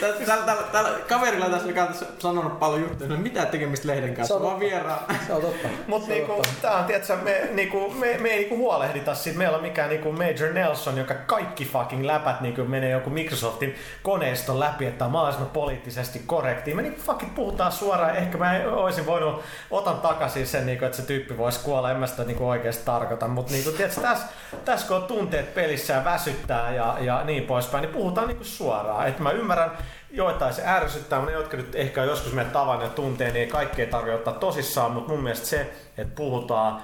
Tällä, 0.00 0.16
tällä, 0.26 0.44
tällä, 0.46 0.62
tällä 0.62 0.90
kaverilla 1.08 1.46
tässä, 1.50 1.68
joka 1.68 1.82
on 1.82 1.88
tässä 1.88 2.06
sanonut 2.18 2.58
paljon 2.58 2.80
juttuja, 2.80 3.10
ole 3.10 3.18
mitään 3.18 3.46
tekemistä 3.46 3.88
lehden 3.88 4.10
Se 4.10 4.16
kanssa, 4.16 4.34
on 4.34 4.42
vaan 4.42 4.60
vieraan. 4.60 4.98
Se 5.26 5.32
on 5.32 5.42
totta. 5.42 5.68
Mut 5.86 6.08
niinku, 6.08 6.42
tää 6.62 6.74
on, 6.76 6.84
tietsä, 6.84 7.16
me, 7.16 7.48
niinku, 7.52 7.90
me, 7.90 8.16
me 8.18 8.28
ei 8.28 8.38
niinku 8.38 8.56
huolehdita 8.56 9.14
siitä. 9.14 9.38
Meillä 9.38 9.56
on 9.56 9.62
mikään 9.62 9.88
niinku 9.88 10.12
Major 10.12 10.52
Nelson, 10.52 10.98
joka 10.98 11.14
kaikki 11.14 11.64
fucking 11.64 12.04
läpät 12.04 12.40
niinku 12.40 12.64
menee 12.64 12.90
joku 12.90 13.10
Microsoftin 13.10 13.74
koneiston 14.02 14.60
läpi, 14.60 14.86
että 14.86 15.04
on 15.04 15.10
mahdollisimman 15.10 15.50
poliittisesti 15.50 16.09
korrekti. 16.18 16.74
Me 16.74 16.82
niinku 16.82 17.00
fucking 17.00 17.34
puhutaan 17.34 17.72
suoraan. 17.72 18.16
Ehkä 18.16 18.38
mä 18.38 18.60
olisin 18.72 19.06
voinut, 19.06 19.42
otan 19.70 20.00
takaisin 20.00 20.46
sen, 20.46 20.66
niinku, 20.66 20.84
että 20.84 20.96
se 20.96 21.02
tyyppi 21.02 21.38
voisi 21.38 21.60
kuolla. 21.60 21.90
En 21.90 21.96
mä 21.96 22.06
sitä 22.06 22.24
niinku 22.24 22.48
oikeasti 22.48 22.84
tarkoita. 22.84 23.28
Mutta 23.28 23.52
niinku, 23.52 23.70
tässä 23.70 24.18
täs 24.64 24.84
kun 24.84 24.96
on 24.96 25.02
tunteet 25.02 25.54
pelissä 25.54 25.92
ja 25.92 26.04
väsyttää 26.04 26.74
ja, 26.74 26.96
ja 27.00 27.24
niin 27.24 27.42
poispäin, 27.42 27.82
niin 27.82 27.94
puhutaan 27.94 28.28
niinku 28.28 28.44
suoraan. 28.44 29.08
Et 29.08 29.18
mä 29.18 29.30
ymmärrän, 29.30 29.70
joitain 30.10 30.54
se 30.54 30.62
ärsyttää, 30.66 31.18
mutta 31.18 31.32
ne, 31.32 31.38
jotka 31.38 31.56
nyt 31.56 31.74
ehkä 31.74 32.04
joskus 32.04 32.32
meidät 32.32 32.52
tavan 32.52 32.80
ja 32.80 32.88
tuntee, 32.88 33.26
niin 33.26 33.40
ei 33.40 33.46
kaikkea 33.46 33.86
tarvitse 33.86 34.14
ottaa 34.14 34.34
tosissaan, 34.34 34.92
mutta 34.92 35.12
mun 35.12 35.22
mielestä 35.22 35.46
se, 35.46 35.72
että 35.98 36.14
puhutaan 36.14 36.82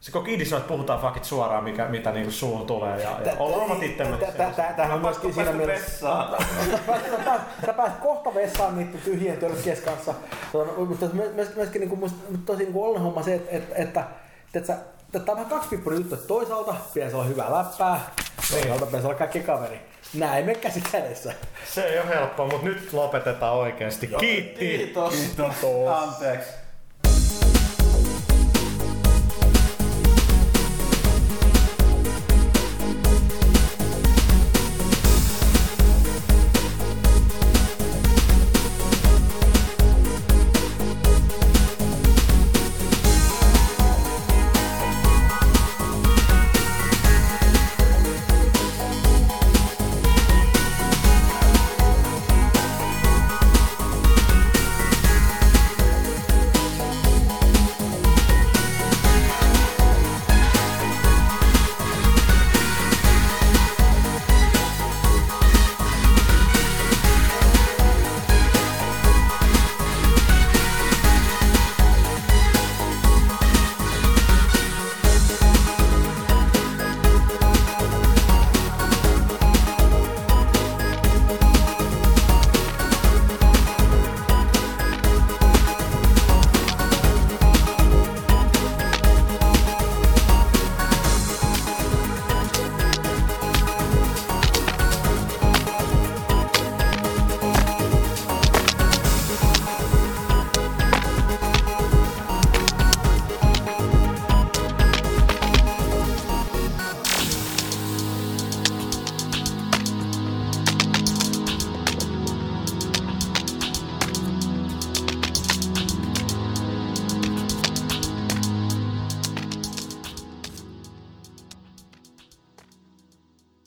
se 0.00 0.18
on, 0.18 0.26
että 0.28 0.68
puhutaan 0.68 1.00
fakit 1.00 1.24
suoraan, 1.24 1.64
mikä, 1.64 1.86
mitä 1.88 2.12
niinku 2.12 2.30
suuhun 2.30 2.66
tulee 2.66 3.02
ja, 3.02 3.10
ja 3.24 3.32
ollaan 3.38 3.62
omat 3.62 3.82
itsemme. 3.82 4.16
Tä- 4.16 4.26
tä- 4.26 4.50
tä- 4.56 4.72
Tämähän 4.76 4.94
on 4.96 5.00
myöskin 5.00 5.34
siinä 5.34 5.52
mielessä... 5.52 6.06
Sä 7.66 7.72
pääset- 7.72 7.98
kohta 7.98 8.34
vessaan 8.34 8.78
niiden 8.78 9.00
tyhjien 9.04 9.36
tölkkien 9.36 9.76
kanssa. 9.84 10.14
Mutta 10.88 11.06
myöskin, 11.56 11.80
niin 11.80 11.98
musta, 11.98 12.18
tosi 12.46 12.62
niin 12.62 12.72
kuin 12.72 13.00
homma 13.00 13.22
se, 13.22 13.34
että, 13.34 13.76
että, 13.76 14.04
että, 14.54 14.76
Tämä 15.12 15.24
on 15.28 15.36
vähän 15.36 15.50
kaksipiippunen 15.50 15.98
juttu, 15.98 16.14
että 16.14 16.26
toisaalta 16.26 16.74
pitäisi 16.94 17.16
olla 17.16 17.24
hyvää 17.24 17.52
läppää, 17.52 18.00
toisaalta 18.50 18.86
pitäisi 18.86 19.06
olla 19.06 19.18
kaikki 19.18 19.40
kaveri. 19.40 19.80
Näin 20.14 20.46
me 20.46 20.54
käsi 20.54 20.80
kädessä. 20.92 21.32
Se 21.74 21.84
ei 21.84 21.98
ole 21.98 22.08
helppoa, 22.08 22.46
mutta 22.46 22.66
nyt 22.66 22.92
lopetetaan 22.92 23.54
oikeasti. 23.54 24.06
Kiitti! 24.06 24.58
Kiitos. 24.58 25.14
Anteeksi. 25.96 26.50